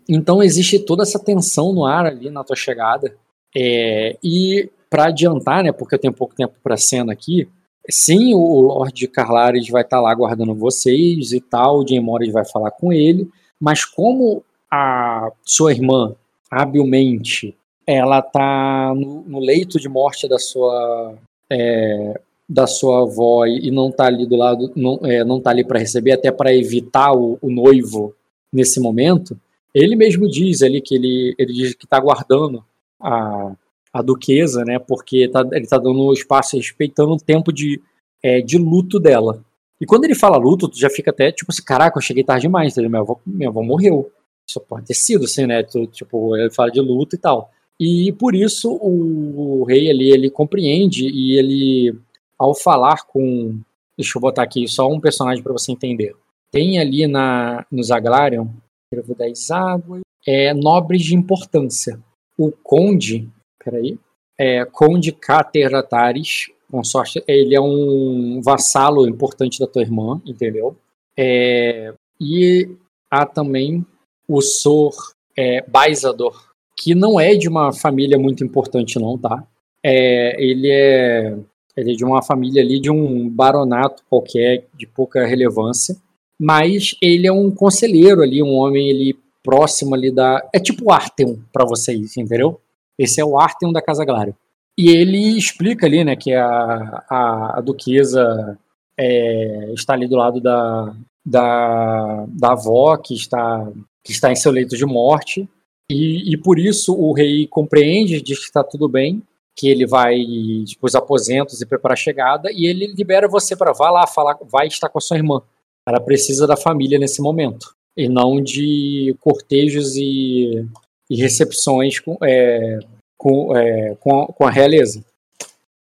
então 0.09 0.43
existe 0.43 0.79
toda 0.79 1.03
essa 1.03 1.19
tensão 1.19 1.73
no 1.73 1.85
ar 1.85 2.07
ali 2.07 2.31
na 2.31 2.43
tua 2.43 2.57
chegada. 2.57 3.15
É, 3.57 4.17
e 4.23 4.69
para 4.89 5.07
adiantar, 5.07 5.63
né, 5.63 5.73
porque 5.73 5.95
eu 5.95 5.99
tenho 5.99 6.13
pouco 6.13 6.35
tempo 6.35 6.55
para 6.63 6.77
cena 6.77 7.13
aqui, 7.13 7.49
sim, 7.89 8.35
o 8.35 8.61
Lorde 8.61 9.07
Carlares 9.07 9.69
vai 9.69 9.83
estar 9.83 9.99
tá 9.99 10.03
lá 10.03 10.11
aguardando 10.11 10.55
vocês 10.55 11.33
e 11.33 11.41
tal, 11.41 11.79
o 11.79 11.87
Jay 11.87 12.01
Morris 12.01 12.33
vai 12.33 12.45
falar 12.45 12.73
com 12.73 12.93
ele, 12.93 13.29
mas 13.61 13.85
como 13.85 14.43
a 14.71 15.31
sua 15.45 15.73
irmã, 15.73 16.15
habilmente, 16.51 17.57
ela 17.87 18.23
tá 18.23 18.93
no, 18.95 19.23
no 19.23 19.41
leito 19.41 19.79
de 19.79 19.89
morte 19.89 20.29
da 20.29 20.39
sua 20.39 21.15
é, 21.51 22.21
da 22.49 22.67
sua 22.67 23.03
avó 23.03 23.47
e 23.47 23.71
não 23.71 23.93
tá 23.93 24.07
ali 24.07 24.27
do 24.27 24.35
lado, 24.35 24.73
não, 24.75 24.99
é, 25.05 25.23
não 25.25 25.41
tá 25.41 25.51
ali 25.51 25.65
para 25.65 25.79
receber, 25.79 26.13
até 26.13 26.33
para 26.33 26.53
evitar 26.53 27.13
o, 27.13 27.39
o, 27.41 27.49
noivo 27.49 28.13
nesse 28.53 28.81
momento, 28.81 29.39
ele 29.73 29.95
mesmo 29.95 30.29
diz 30.29 30.61
ali 30.61 30.81
que 30.81 30.97
ele, 30.97 31.33
ele 31.39 31.53
diz 31.53 31.75
que 31.75 31.85
está 31.85 32.01
guardando 32.01 32.65
a, 33.01 33.53
a 33.93 34.03
duquesa, 34.03 34.65
né, 34.65 34.81
porque 34.81 35.29
tá, 35.29 35.47
ele 35.53 35.63
está 35.65 35.79
dando 35.79 36.13
espaço, 36.13 36.57
respeitando 36.57 37.13
o 37.13 37.21
tempo 37.21 37.53
de, 37.53 37.81
é, 38.21 38.41
de 38.41 38.59
luto 38.59 38.99
dela. 38.99 39.45
E 39.81 39.87
quando 39.87 40.05
ele 40.05 40.17
fala 40.17 40.37
luto, 40.37 40.69
tu 40.69 40.77
já 40.77 40.91
fica 40.91 41.13
até 41.13 41.31
tipo 41.31 41.53
assim, 41.53 41.63
caraca, 41.63 41.99
eu 41.99 42.03
cheguei 42.03 42.25
tarde 42.25 42.43
demais, 42.43 42.73
entendeu? 42.73 42.91
Minha 42.91 43.03
avó, 43.03 43.21
minha 43.25 43.49
avó 43.49 43.63
morreu. 43.63 44.11
Isso 44.47 44.61
pode 44.61 44.87
ter 44.87 44.95
sido, 44.95 45.25
assim, 45.25 45.47
né? 45.47 45.63
Tu, 45.63 45.87
tipo, 45.87 46.37
ele 46.37 46.51
fala 46.51 46.71
de 46.71 46.81
luto 46.81 47.15
e 47.15 47.19
tal. 47.19 47.51
E 47.81 48.13
por 48.13 48.35
isso 48.35 48.71
o, 48.71 49.63
o 49.63 49.65
rei 49.65 49.91
ali, 49.91 50.11
ele 50.11 50.29
compreende 50.29 51.09
e 51.09 51.39
ele, 51.39 51.99
ao 52.39 52.55
falar 52.55 53.07
com. 53.07 53.59
Deixa 53.97 54.19
eu 54.19 54.21
botar 54.21 54.43
aqui 54.43 54.69
só 54.69 54.87
um 54.87 55.01
personagem 55.01 55.43
para 55.43 55.53
você 55.53 55.73
entender. 55.73 56.15
Tem 56.53 56.79
ali 56.79 57.07
na, 57.07 57.65
no 57.71 57.83
Zaglarion, 57.83 58.49
escrevo 58.85 59.15
das 59.15 59.51
águas, 59.51 60.03
é, 60.27 60.53
nobres 60.53 61.03
de 61.03 61.15
importância. 61.15 61.99
O 62.37 62.51
conde, 62.51 63.29
peraí, 63.63 63.99
é, 64.39 64.65
conde 64.65 65.13
Cateratares, 65.13 66.51
consorte, 66.71 67.23
ele 67.27 67.55
é 67.55 67.61
um 67.61 68.41
vassalo 68.43 69.09
importante 69.09 69.59
da 69.59 69.67
tua 69.67 69.83
irmã, 69.83 70.21
entendeu? 70.27 70.77
É, 71.19 71.95
e 72.21 72.77
há 73.11 73.27
também 73.27 73.85
o 74.29 74.41
Sor 74.41 74.95
é, 75.37 75.63
Baizador, 75.63 76.50
que 76.81 76.95
não 76.95 77.21
é 77.21 77.35
de 77.35 77.47
uma 77.47 77.73
família 77.73 78.19
muito 78.19 78.43
importante 78.43 78.99
não, 78.99 79.19
tá? 79.19 79.45
É, 79.85 80.43
ele 80.43 80.71
é 80.71 81.37
ele 81.77 81.93
é 81.93 81.95
de 81.95 82.05
uma 82.05 82.23
família 82.23 82.63
ali 82.63 82.81
de 82.81 82.91
um 82.91 83.29
baronato 83.29 84.03
qualquer 84.09 84.67
de 84.75 84.87
pouca 84.87 85.27
relevância, 85.27 85.97
mas 86.39 86.97
ele 87.01 87.27
é 87.27 87.33
um 87.33 87.51
conselheiro 87.51 88.23
ali, 88.23 88.43
um 88.43 88.55
homem 88.55 88.91
ali 88.91 89.17
próximo 89.43 89.95
ali 89.95 90.11
da 90.11 90.43
é 90.53 90.59
tipo 90.59 90.85
o 90.91 91.39
para 91.53 91.65
vocês, 91.67 92.17
entendeu? 92.17 92.59
Esse 92.99 93.21
é 93.21 93.25
o 93.25 93.39
Artem 93.39 93.73
da 93.73 93.83
Casa 93.83 94.05
Glário. 94.05 94.35
E 94.77 94.89
ele 94.89 95.37
explica 95.37 95.87
ali, 95.87 96.03
né, 96.05 96.17
que 96.17 96.33
a, 96.33 97.05
a, 97.09 97.59
a 97.59 97.61
duquesa 97.61 98.59
é, 98.99 99.73
está 99.75 99.93
ali 99.95 100.07
do 100.07 100.17
lado 100.17 100.41
da, 100.41 100.95
da, 101.25 102.25
da 102.29 102.53
avó, 102.53 102.97
que 102.97 103.15
está, 103.15 103.71
que 104.05 104.13
está 104.13 104.33
em 104.33 104.37
seu 104.37 104.53
leito 104.53 104.77
de 104.77 104.87
morte, 104.87 105.49
e, 105.91 106.33
e 106.33 106.37
por 106.37 106.59
isso 106.59 106.95
o 106.95 107.13
rei 107.13 107.47
compreende, 107.49 108.23
diz 108.23 108.39
que 108.39 108.45
está 108.45 108.63
tudo 108.63 108.89
bem, 108.89 109.23
que 109.57 109.69
ele 109.69 109.85
vai 109.87 110.17
tipo, 110.65 110.87
os 110.87 110.95
aposentos 110.95 111.61
e 111.61 111.67
preparar 111.67 111.95
a 111.95 112.01
chegada, 112.01 112.51
e 112.53 112.67
ele 112.67 112.87
libera 112.87 113.29
você 113.29 113.57
para 113.57 113.73
vá 113.73 113.91
lá 113.91 114.07
falar, 114.07 114.39
vai 114.49 114.69
estar 114.69 114.89
com 114.89 114.99
a 114.99 115.01
sua 115.01 115.17
irmã. 115.17 115.43
Ela 115.87 116.01
precisa 116.01 116.47
da 116.47 116.57
família 116.57 116.99
nesse 116.99 117.21
momento, 117.21 117.75
e 117.97 118.09
não 118.09 118.41
de 118.41 119.17
cortejos 119.21 119.97
e, 119.97 120.65
e 121.11 121.17
recepções 121.17 121.99
com, 121.99 122.17
é, 122.23 122.79
com, 123.19 123.57
é, 123.57 123.97
com, 123.99 124.23
a, 124.23 124.27
com, 124.29 124.47
a, 124.47 124.51
realeza. 124.51 125.05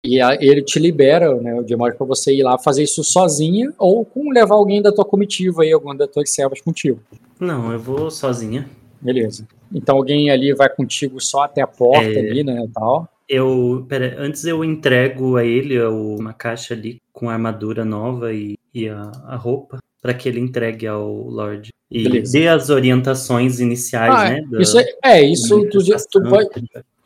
E 0.04 0.20
a, 0.20 0.34
ele 0.34 0.62
te 0.62 0.78
libera, 0.78 1.34
né, 1.36 1.54
o 1.58 1.64
Diamante, 1.64 1.96
para 1.96 2.06
você 2.06 2.34
ir 2.34 2.42
lá 2.42 2.58
fazer 2.58 2.82
isso 2.82 3.02
sozinha 3.02 3.72
ou 3.78 4.04
com 4.04 4.30
levar 4.30 4.56
alguém 4.56 4.82
da 4.82 4.92
tua 4.92 5.04
comitiva 5.04 5.62
aí, 5.62 5.72
alguma 5.72 5.96
das 5.96 6.10
tuas 6.10 6.30
servas 6.30 6.60
contigo. 6.60 7.00
Não, 7.40 7.72
eu 7.72 7.78
vou 7.78 8.10
sozinha. 8.10 8.68
Beleza. 9.04 9.46
Então 9.72 9.96
alguém 9.96 10.30
ali 10.30 10.54
vai 10.54 10.68
contigo 10.68 11.20
só 11.20 11.42
até 11.42 11.60
a 11.60 11.66
porta 11.66 12.18
é... 12.18 12.18
ali, 12.18 12.42
né, 12.42 12.66
tal. 12.72 13.08
Eu, 13.28 13.84
pera, 13.88 14.16
antes 14.18 14.44
eu 14.44 14.64
entrego 14.64 15.36
a 15.36 15.44
ele 15.44 15.80
uma 15.82 16.32
caixa 16.32 16.74
ali 16.74 17.00
com 17.12 17.28
a 17.28 17.34
armadura 17.34 17.84
nova 17.84 18.32
e, 18.32 18.58
e 18.72 18.88
a, 18.88 19.10
a 19.26 19.36
roupa 19.36 19.78
para 20.02 20.12
que 20.12 20.28
ele 20.28 20.40
entregue 20.40 20.86
ao 20.86 21.10
Lorde 21.10 21.70
e 21.90 22.02
Beleza. 22.04 22.32
dê 22.32 22.48
as 22.48 22.68
orientações 22.68 23.60
iniciais, 23.60 24.14
ah, 24.14 24.28
né? 24.28 24.42
Da, 24.50 24.60
isso 24.60 24.78
é, 24.78 24.84
é 25.04 25.22
isso 25.22 25.66
tu, 25.70 25.78
tu 25.80 26.38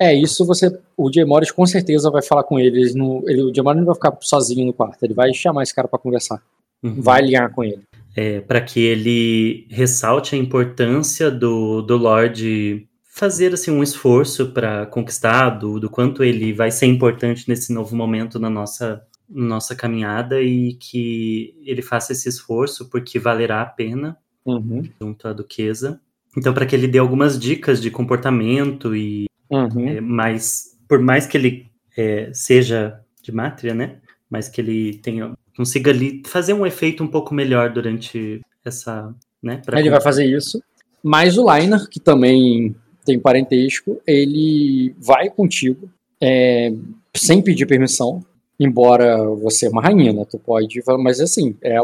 é 0.00 0.14
isso 0.14 0.44
você 0.44 0.76
o 0.96 1.12
Jay 1.12 1.24
Morris 1.24 1.52
com 1.52 1.64
certeza 1.66 2.10
vai 2.10 2.22
falar 2.22 2.42
com 2.42 2.58
eles 2.58 2.94
no 2.96 3.22
ele, 3.28 3.42
o 3.42 3.54
Jay 3.54 3.62
Morris 3.62 3.78
não 3.78 3.86
vai 3.86 3.94
ficar 3.94 4.16
sozinho 4.20 4.66
no 4.66 4.72
quarto, 4.72 5.00
ele 5.04 5.14
vai 5.14 5.32
chamar 5.32 5.62
esse 5.62 5.74
cara 5.74 5.86
para 5.86 5.98
conversar, 5.98 6.42
uhum. 6.82 7.00
vai 7.00 7.22
ligar 7.22 7.52
com 7.52 7.62
ele 7.62 7.87
é, 8.16 8.40
para 8.40 8.60
que 8.60 8.80
ele 8.80 9.66
ressalte 9.70 10.34
a 10.34 10.38
importância 10.38 11.30
do, 11.30 11.82
do 11.82 11.96
Lorde 11.96 12.88
fazer 13.04 13.52
assim 13.52 13.70
um 13.70 13.82
esforço 13.82 14.52
para 14.52 14.86
conquistar, 14.86 15.50
do, 15.50 15.80
do 15.80 15.90
quanto 15.90 16.22
ele 16.22 16.52
vai 16.52 16.70
ser 16.70 16.86
importante 16.86 17.48
nesse 17.48 17.72
novo 17.72 17.96
momento 17.96 18.38
na 18.38 18.48
nossa 18.48 19.02
nossa 19.28 19.76
caminhada 19.76 20.40
e 20.40 20.74
que 20.74 21.54
ele 21.62 21.82
faça 21.82 22.12
esse 22.12 22.28
esforço 22.28 22.88
porque 22.88 23.18
valerá 23.18 23.60
a 23.60 23.66
pena 23.66 24.16
uhum. 24.44 24.82
junto 25.00 25.28
à 25.28 25.32
duquesa. 25.32 26.00
Então, 26.36 26.54
para 26.54 26.64
que 26.64 26.74
ele 26.74 26.88
dê 26.88 26.98
algumas 26.98 27.38
dicas 27.38 27.80
de 27.80 27.90
comportamento 27.90 28.96
e 28.96 29.26
uhum. 29.50 29.88
é, 29.88 30.00
mais, 30.00 30.78
por 30.88 31.00
mais 31.00 31.26
que 31.26 31.36
ele 31.36 31.66
é, 31.96 32.30
seja 32.32 33.00
de 33.22 33.32
mátria, 33.32 33.74
né? 33.74 33.98
Mas 34.30 34.48
que 34.48 34.60
ele 34.60 34.98
tenha 34.98 35.34
consiga 35.58 35.90
ali 35.90 36.22
fazer 36.24 36.54
um 36.54 36.64
efeito 36.64 37.02
um 37.02 37.08
pouco 37.08 37.34
melhor 37.34 37.70
durante 37.70 38.40
essa, 38.64 39.12
né? 39.42 39.60
Ele 39.72 39.90
vai 39.90 40.00
fazer 40.00 40.24
isso. 40.24 40.62
Mas 41.02 41.36
o 41.36 41.52
Liner, 41.52 41.88
que 41.88 41.98
também 41.98 42.76
tem 43.04 43.18
parentesco, 43.18 44.00
ele 44.06 44.94
vai 45.00 45.28
contigo 45.28 45.90
é, 46.20 46.72
sem 47.12 47.42
pedir 47.42 47.66
permissão, 47.66 48.24
embora 48.58 49.18
você 49.34 49.66
é 49.66 49.68
uma 49.68 49.82
rainha, 49.82 50.12
né? 50.12 50.24
Tu 50.30 50.38
pode, 50.38 50.80
mas 51.00 51.20
assim, 51.20 51.56
é, 51.60 51.76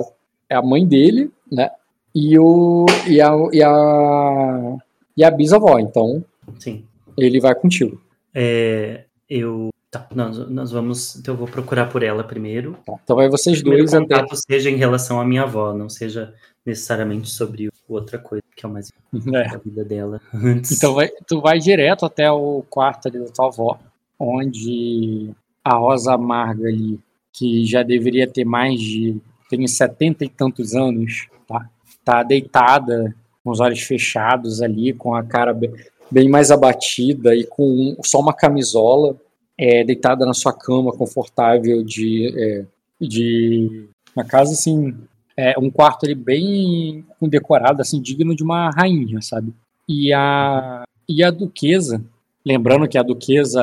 é 0.48 0.54
a 0.54 0.62
mãe 0.62 0.86
dele, 0.86 1.32
né? 1.50 1.68
E, 2.14 2.38
o, 2.38 2.86
e, 3.08 3.20
a, 3.20 3.32
e, 3.52 3.60
a, 3.60 4.76
e 5.16 5.24
a 5.24 5.30
bisavó, 5.32 5.80
então 5.80 6.24
Sim. 6.60 6.84
ele 7.18 7.40
vai 7.40 7.56
contigo. 7.56 8.00
É, 8.32 9.02
eu 9.28 9.70
Tá, 9.94 10.08
nós, 10.12 10.50
nós 10.50 10.72
vamos. 10.72 11.14
Então 11.14 11.34
eu 11.34 11.38
vou 11.38 11.46
procurar 11.46 11.86
por 11.86 12.02
ela 12.02 12.24
primeiro. 12.24 12.76
Tá, 12.84 12.94
então 13.04 13.14
vai 13.14 13.28
vocês 13.28 13.62
dois. 13.62 13.92
O 13.92 14.00
contato 14.00 14.24
até... 14.24 14.34
seja 14.34 14.68
em 14.68 14.74
relação 14.74 15.20
à 15.20 15.24
minha 15.24 15.42
avó, 15.42 15.72
não 15.72 15.88
seja 15.88 16.34
necessariamente 16.66 17.30
sobre 17.30 17.68
outra 17.88 18.18
coisa, 18.18 18.42
que 18.56 18.66
é 18.66 18.68
o 18.68 18.72
mais 18.72 18.90
é. 19.32 19.54
a 19.54 19.58
vida 19.58 19.84
dela 19.84 20.20
antes. 20.34 20.72
Então 20.72 20.94
vai, 20.94 21.08
tu 21.28 21.40
vai 21.40 21.60
direto 21.60 22.04
até 22.04 22.28
o 22.28 22.64
quarto 22.68 23.06
ali 23.06 23.20
da 23.20 23.26
tua 23.26 23.46
avó, 23.46 23.78
onde 24.18 25.30
a 25.62 25.76
Rosa 25.76 26.14
Amarga 26.14 26.66
ali, 26.66 26.98
que 27.32 27.64
já 27.64 27.84
deveria 27.84 28.26
ter 28.26 28.44
mais 28.44 28.80
de. 28.80 29.20
tem 29.48 29.64
setenta 29.68 30.24
e 30.24 30.28
tantos 30.28 30.74
anos, 30.74 31.28
tá? 31.46 31.70
Tá 32.04 32.22
deitada, 32.24 33.14
com 33.44 33.50
os 33.50 33.60
olhos 33.60 33.82
fechados 33.82 34.60
ali, 34.60 34.92
com 34.92 35.14
a 35.14 35.22
cara 35.22 35.54
bem, 35.54 35.72
bem 36.10 36.28
mais 36.28 36.50
abatida 36.50 37.32
e 37.36 37.44
com 37.44 37.96
só 38.02 38.18
uma 38.18 38.32
camisola 38.32 39.16
é, 39.58 39.84
deitada 39.84 40.26
na 40.26 40.34
sua 40.34 40.52
cama 40.52 40.92
confortável 40.92 41.82
de, 41.82 42.32
é, 42.36 42.64
de 43.00 43.88
uma 44.14 44.24
casa 44.24 44.52
assim, 44.52 44.94
é, 45.36 45.58
um 45.58 45.70
quarto 45.70 46.04
ali 46.04 46.14
bem 46.14 47.04
decorado, 47.22 47.80
assim, 47.80 48.00
digno 48.00 48.34
de 48.34 48.42
uma 48.42 48.70
rainha, 48.70 49.20
sabe? 49.20 49.52
E 49.88 50.12
a, 50.12 50.84
e 51.08 51.22
a 51.22 51.30
duquesa, 51.30 52.04
lembrando 52.44 52.88
que 52.88 52.98
a 52.98 53.02
duquesa, 53.02 53.62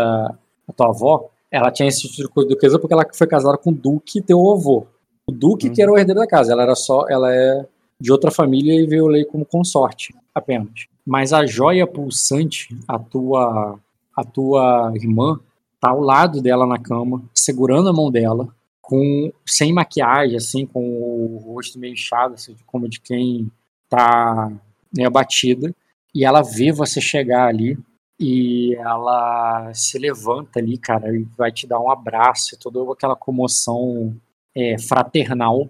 a 0.67 0.73
tua 0.73 0.89
avó, 0.89 1.29
ela 1.49 1.71
tinha 1.71 1.87
esse 1.87 2.09
título 2.09 2.47
de 2.47 2.55
duquesa 2.55 2.79
porque 2.79 2.93
ela 2.93 3.05
foi 3.13 3.27
casada 3.27 3.57
com 3.57 3.71
o 3.71 3.75
duque, 3.75 4.21
teu 4.21 4.51
avô. 4.51 4.85
O 5.27 5.31
duque 5.31 5.67
uhum. 5.67 5.73
que 5.73 5.81
era 5.81 5.91
o 5.91 5.97
herdeiro 5.97 6.19
da 6.19 6.27
casa, 6.27 6.53
ela 6.53 6.63
era 6.63 6.75
só, 6.75 7.05
ela 7.09 7.33
é 7.33 7.65
de 7.99 8.11
outra 8.11 8.31
família 8.31 8.73
e 8.73 8.87
veio 8.87 9.07
lei 9.07 9.23
como 9.25 9.45
consorte, 9.45 10.13
apenas. 10.33 10.87
Mas 11.05 11.33
a 11.33 11.45
joia 11.45 11.85
pulsante, 11.85 12.75
a 12.87 12.97
tua, 12.97 13.79
a 14.15 14.23
tua 14.23 14.91
irmã, 14.95 15.39
tá 15.81 15.89
ao 15.89 15.99
lado 15.99 16.41
dela 16.41 16.65
na 16.67 16.77
cama, 16.77 17.23
segurando 17.33 17.89
a 17.89 17.93
mão 17.93 18.11
dela, 18.11 18.47
com 18.79 19.33
sem 19.45 19.73
maquiagem, 19.73 20.37
assim, 20.37 20.65
com 20.65 20.79
o 20.79 21.37
rosto 21.37 21.79
meio 21.79 21.93
inchado, 21.93 22.35
assim, 22.35 22.55
como 22.67 22.87
de 22.87 23.01
quem 23.01 23.51
tá 23.89 24.51
né, 24.95 25.05
abatida, 25.05 25.73
e 26.13 26.23
ela 26.23 26.43
vê 26.43 26.71
você 26.71 27.01
chegar 27.01 27.47
ali 27.47 27.77
e 28.19 28.75
ela 28.75 29.73
se 29.73 29.97
levanta 29.97 30.59
ali, 30.59 30.77
cara, 30.77 31.15
e 31.15 31.23
vai 31.35 31.51
te 31.51 31.65
dar 31.65 31.79
um 31.79 31.89
abraço, 31.89 32.57
toda 32.59 32.79
aquela 32.93 33.15
comoção 33.15 34.15
é, 34.55 34.77
fraternal, 34.77 35.67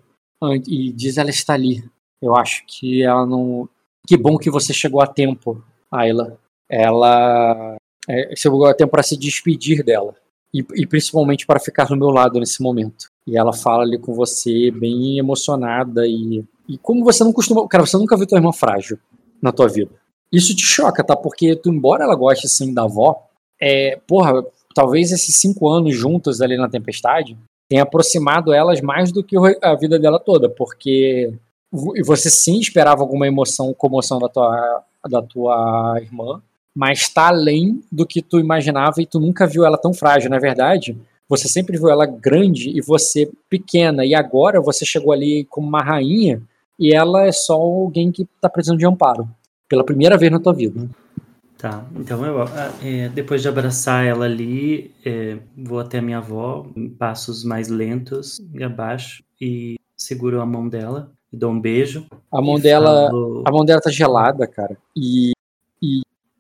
e 0.68 0.92
diz 0.92 1.18
ela 1.18 1.30
está 1.30 1.54
ali. 1.54 1.84
Eu 2.22 2.36
acho 2.36 2.64
que 2.68 3.04
ela 3.04 3.26
não. 3.26 3.70
Que 4.08 4.18
bom 4.18 4.38
que 4.38 4.50
você 4.50 4.74
chegou 4.74 5.02
a 5.02 5.08
tempo, 5.08 5.64
Ayla. 5.92 6.38
Ela 6.70 7.78
É, 8.10 8.36
chegou 8.36 8.74
tempo 8.74 8.92
para 8.92 9.04
se 9.04 9.18
despedir 9.18 9.84
dela. 9.84 10.16
E, 10.54 10.66
e 10.76 10.86
principalmente 10.86 11.46
para 11.46 11.60
ficar 11.60 11.90
no 11.90 11.96
meu 11.96 12.10
lado 12.10 12.40
nesse 12.40 12.62
momento. 12.62 13.10
E 13.26 13.38
ela 13.38 13.54
fala 13.54 13.84
ali 13.84 13.98
com 13.98 14.14
você, 14.14 14.72
bem 14.72 15.18
emocionada. 15.18 16.06
E, 16.08 16.44
e 16.68 16.78
como 16.78 17.04
você 17.04 17.24
não 17.24 17.32
costuma. 17.32 17.68
Cara, 17.68 17.86
você 17.86 17.98
nunca 17.98 18.18
viu 18.18 18.28
tua 18.28 18.38
irmã 18.38 18.52
frágil 18.52 19.00
na 19.42 19.52
tua 19.52 19.68
vida. 19.68 19.92
Isso 20.32 20.56
te 20.56 20.64
choca, 20.64 21.04
tá? 21.04 21.16
Porque 21.16 21.56
tu, 21.56 21.70
embora 21.70 22.04
ela 22.04 22.16
goste 22.16 22.46
assim 22.46 22.74
da 22.74 22.84
avó, 22.84 23.28
é, 23.60 24.00
porra, 24.08 24.44
talvez 24.74 25.12
esses 25.12 25.36
cinco 25.36 25.70
anos 25.70 25.96
juntos 25.96 26.42
ali 26.42 26.58
na 26.58 26.70
tempestade 26.70 27.38
tenha 27.70 27.84
aproximado 27.84 28.54
elas 28.54 28.82
mais 28.82 29.12
do 29.12 29.24
que 29.24 29.36
a 29.62 29.76
vida 29.76 29.98
dela 30.00 30.20
toda, 30.20 30.50
porque 30.50 31.34
você 32.04 32.30
sim 32.30 32.60
esperava 32.60 33.02
alguma 33.02 33.28
emoção, 33.28 33.74
comoção 33.74 34.20
da 34.20 34.28
tua, 34.28 34.84
da 35.10 35.22
tua 35.22 35.98
irmã, 36.02 36.42
mas 36.76 37.02
está 37.02 37.28
além 37.28 37.82
do 37.92 38.06
que 38.06 38.22
tu 38.22 38.40
imaginava 38.40 39.02
e 39.02 39.06
tu 39.06 39.20
nunca 39.20 39.46
viu 39.46 39.66
ela 39.66 39.78
tão 39.78 39.94
frágil, 39.94 40.30
na 40.30 40.38
é 40.38 40.40
verdade. 40.40 40.98
Você 41.28 41.48
sempre 41.48 41.78
viu 41.78 41.90
ela 41.90 42.06
grande 42.06 42.70
e 42.70 42.82
você 42.82 43.30
pequena, 43.50 44.06
e 44.06 44.14
agora 44.14 44.60
você 44.60 44.86
chegou 44.86 45.14
ali 45.14 45.46
como 45.50 45.68
uma 45.68 45.82
rainha 45.82 46.42
e 46.78 46.94
ela 46.94 47.26
é 47.26 47.32
só 47.32 47.54
alguém 47.54 48.12
que 48.12 48.24
está 48.24 48.50
precisando 48.50 48.80
de 48.80 48.86
amparo, 48.86 49.30
pela 49.70 49.84
primeira 49.84 50.18
vez 50.18 50.32
na 50.32 50.40
tua 50.40 50.54
vida. 50.54 50.90
Tá, 51.58 51.86
então 51.96 52.26
eu, 52.26 52.42
ah, 52.42 52.74
é, 52.84 53.08
depois 53.10 53.44
de 53.44 53.48
abraçar 53.48 54.04
ela 54.04 54.26
ali, 54.26 54.92
é, 55.06 55.38
vou 55.56 55.80
até 55.80 56.00
a 56.00 56.02
minha 56.02 56.18
avó, 56.18 56.66
em 56.76 56.90
passos 56.90 57.44
mais 57.44 57.68
lentos, 57.68 58.42
e 58.52 58.64
abaixo, 58.64 59.24
e 59.40 59.76
seguro 59.96 60.42
a 60.42 60.46
mão 60.46 60.68
dela, 60.68 61.12
e 61.32 61.38
dou 61.38 61.52
um 61.52 61.62
beijo. 61.62 62.08
A 62.32 62.42
mão 62.42 62.60
dela, 62.60 63.10
falo... 63.12 63.44
a 63.46 63.52
mão 63.52 63.64
dela 63.64 63.80
tá 63.80 63.92
gelada, 63.92 64.48
cara, 64.48 64.76
e 64.98 65.34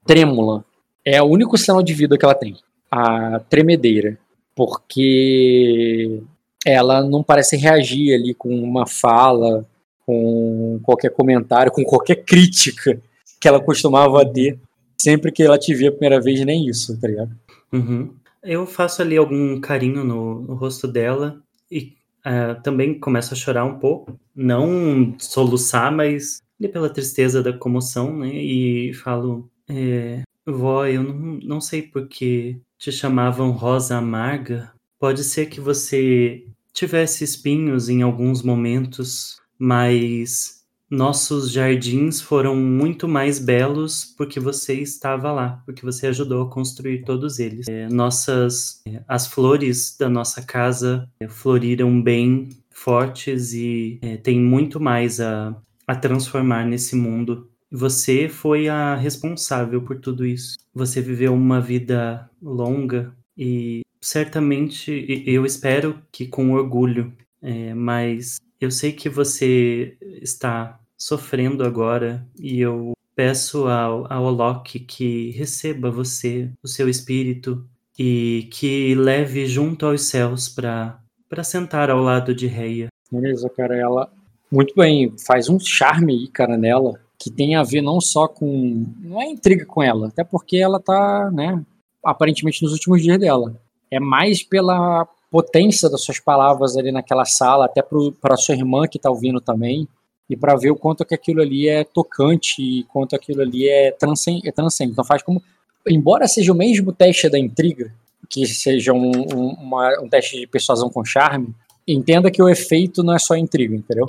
trêmula. 0.06 0.64
É 1.03 1.22
o 1.22 1.26
único 1.26 1.57
sinal 1.57 1.82
de 1.82 1.94
vida 1.94 2.18
que 2.18 2.26
ela 2.26 2.36
tem, 2.36 2.56
a 2.90 3.40
tremedeira, 3.49 4.18
porque 4.56 6.22
ela 6.65 7.03
não 7.03 7.23
parece 7.23 7.57
reagir 7.57 8.14
ali 8.14 8.34
com 8.34 8.49
uma 8.49 8.86
fala, 8.86 9.65
com 10.06 10.80
qualquer 10.84 11.10
comentário, 11.10 11.72
com 11.72 11.84
qualquer 11.84 12.23
crítica 12.23 13.02
que 13.40 13.48
ela 13.48 13.60
costumava 13.60 14.23
ter 14.26 14.60
sempre 15.02 15.32
que 15.32 15.41
ela 15.41 15.57
te 15.57 15.73
vê 15.73 15.88
a 15.88 15.91
primeira 15.91 16.22
vez, 16.22 16.45
nem 16.45 16.68
isso, 16.68 16.99
tá 16.99 17.07
ligado? 17.07 17.32
Uhum. 17.73 18.14
Eu 18.44 18.65
faço 18.68 19.02
ali 19.02 19.18
algum 19.18 19.60
carinho 19.60 20.03
no, 20.03 20.41
no 20.41 20.53
rosto 20.53 20.88
dela 20.88 21.41
e 21.72 21.94
uh, 22.26 22.61
também 22.61 22.99
começo 22.99 23.34
a 23.34 23.38
chorar 23.38 23.65
um 23.65 23.80
pouco. 23.80 24.19
Não 24.36 25.15
soluçar, 25.18 25.91
mas 25.91 26.41
pela 26.72 26.90
tristeza 26.90 27.41
da 27.41 27.52
comoção, 27.52 28.18
né? 28.18 28.30
E 28.30 28.94
falo, 28.94 29.49
é, 29.72 30.23
vó, 30.45 30.85
eu 30.85 31.03
não, 31.03 31.39
não 31.43 31.61
sei 31.61 31.81
por 31.81 32.07
que 32.07 32.60
te 32.77 32.91
chamavam 32.91 33.52
Rosa 33.52 33.98
Amarga. 33.98 34.72
Pode 34.99 35.23
ser 35.23 35.48
que 35.48 35.61
você 35.61 36.45
tivesse 36.73 37.23
espinhos 37.23 37.89
em 37.89 38.02
alguns 38.02 38.43
momentos, 38.43 39.38
mas 39.57 40.61
nossos 40.89 41.52
jardins 41.52 42.19
foram 42.19 42.56
muito 42.56 43.07
mais 43.07 43.39
belos 43.39 44.14
porque 44.18 44.39
você 44.41 44.73
estava 44.73 45.31
lá, 45.31 45.61
porque 45.65 45.85
você 45.85 46.07
ajudou 46.07 46.43
a 46.43 46.49
construir 46.49 47.03
todos 47.03 47.39
eles. 47.39 47.68
É, 47.69 47.88
nossas, 47.88 48.81
é, 48.85 49.02
as 49.07 49.26
flores 49.27 49.95
da 49.98 50.10
nossa 50.10 50.41
casa 50.41 51.10
é, 51.19 51.30
floriram 51.30 52.02
bem 52.02 52.49
fortes 52.69 53.53
e 53.53 53.99
é, 54.02 54.18
tem 54.18 54.39
muito 54.39 54.80
mais 54.80 55.22
a, 55.22 55.56
a 55.88 55.95
transformar 55.95 56.65
nesse 56.65 56.95
mundo. 56.95 57.51
Você 57.72 58.27
foi 58.27 58.68
a 58.68 58.95
responsável 58.95 59.81
por 59.81 59.99
tudo 59.99 60.26
isso. 60.26 60.57
Você 60.73 61.02
viveu 61.02 61.34
uma 61.34 61.61
vida 61.61 62.30
longa 62.41 63.15
e 63.38 63.81
certamente 64.02 65.23
eu 65.26 65.45
espero 65.45 66.02
que 66.11 66.27
com 66.27 66.52
orgulho, 66.52 67.14
é, 67.41 67.73
mas 67.73 68.41
eu 68.60 68.69
sei 68.69 68.91
que 68.91 69.07
você 69.07 69.98
está 70.22 70.80
sofrendo 70.98 71.64
agora 71.64 72.27
e 72.38 72.60
eu 72.60 72.91
peço 73.15 73.68
ao, 73.68 74.11
ao 74.11 74.30
Loki 74.30 74.80
que 74.80 75.31
receba 75.31 75.89
você, 75.89 76.49
o 76.61 76.68
seu 76.68 76.89
espírito, 76.89 77.65
e 77.98 78.48
que 78.52 78.95
leve 78.95 79.45
junto 79.45 79.85
aos 79.85 80.03
céus 80.06 80.49
para 80.49 81.43
sentar 81.43 81.89
ao 81.89 82.02
lado 82.02 82.34
de 82.34 82.48
Reia. 82.48 82.88
Beleza, 83.11 83.49
cara, 83.49 83.77
ela 83.77 84.11
muito 84.52 84.73
bem, 84.76 85.14
faz 85.26 85.49
um 85.49 85.60
charme 85.60 86.14
aí, 86.14 86.27
cara, 86.27 86.57
nela, 86.57 86.99
que 87.22 87.30
tem 87.30 87.56
a 87.56 87.61
ver 87.61 87.81
não 87.81 88.02
só 88.02 88.27
com. 88.27 88.85
Não 88.99 89.22
é 89.22 89.26
intriga 89.26 89.64
com 89.65 89.84
ela, 89.84 90.07
até 90.07 90.23
porque 90.23 90.57
ela 90.57 90.80
tá, 90.80 91.30
né, 91.31 91.64
aparentemente 92.03 92.64
nos 92.64 92.73
últimos 92.73 93.02
dias 93.02 93.19
dela. 93.19 93.56
É 93.91 93.99
mais 93.99 94.41
pela 94.41 95.07
potência 95.30 95.88
das 95.89 96.02
suas 96.03 96.19
palavras 96.19 96.76
ali 96.76 96.91
naquela 96.91 97.26
sala, 97.26 97.65
até 97.65 97.84
para 97.84 98.38
sua 98.38 98.56
irmã 98.56 98.88
que 98.88 98.98
tá 98.98 99.10
ouvindo 99.10 99.39
também 99.39 99.88
e 100.27 100.35
para 100.35 100.56
ver 100.56 100.72
o 100.72 100.76
quanto 100.76 101.06
que 101.06 101.14
aquilo 101.14 101.41
ali 101.41 101.68
é 101.68 101.84
tocante 101.84 102.61
e 102.61 102.84
quanto 102.85 103.15
aquilo 103.15 103.41
ali 103.41 103.69
é 103.69 103.91
transcendente. 103.91 104.48
É 104.48 104.52
transcendente. 104.52 104.93
Então 104.93 105.06
faz 105.06 105.22
como, 105.22 105.43
embora 105.88 106.27
seja 106.27 106.52
o 106.52 106.56
mesmo 106.56 106.91
teste 106.91 107.30
da 107.30 107.38
intriga, 107.38 107.93
que 108.30 108.48
seja 108.48 108.93
um, 108.93 109.11
um, 109.11 109.49
uma, 109.60 110.02
um 110.02 110.10
teste 110.10 110.39
de 110.39 110.48
persuasão 110.48 110.89
com 110.89 111.06
charme, 111.06 111.53
entenda 111.88 112.31
que 112.31 112.41
o 112.41 112.49
efeito 112.49 113.03
não 113.03 113.14
é 113.14 113.19
só 113.19 113.35
intriga, 113.35 113.76
entendeu? 113.76 114.06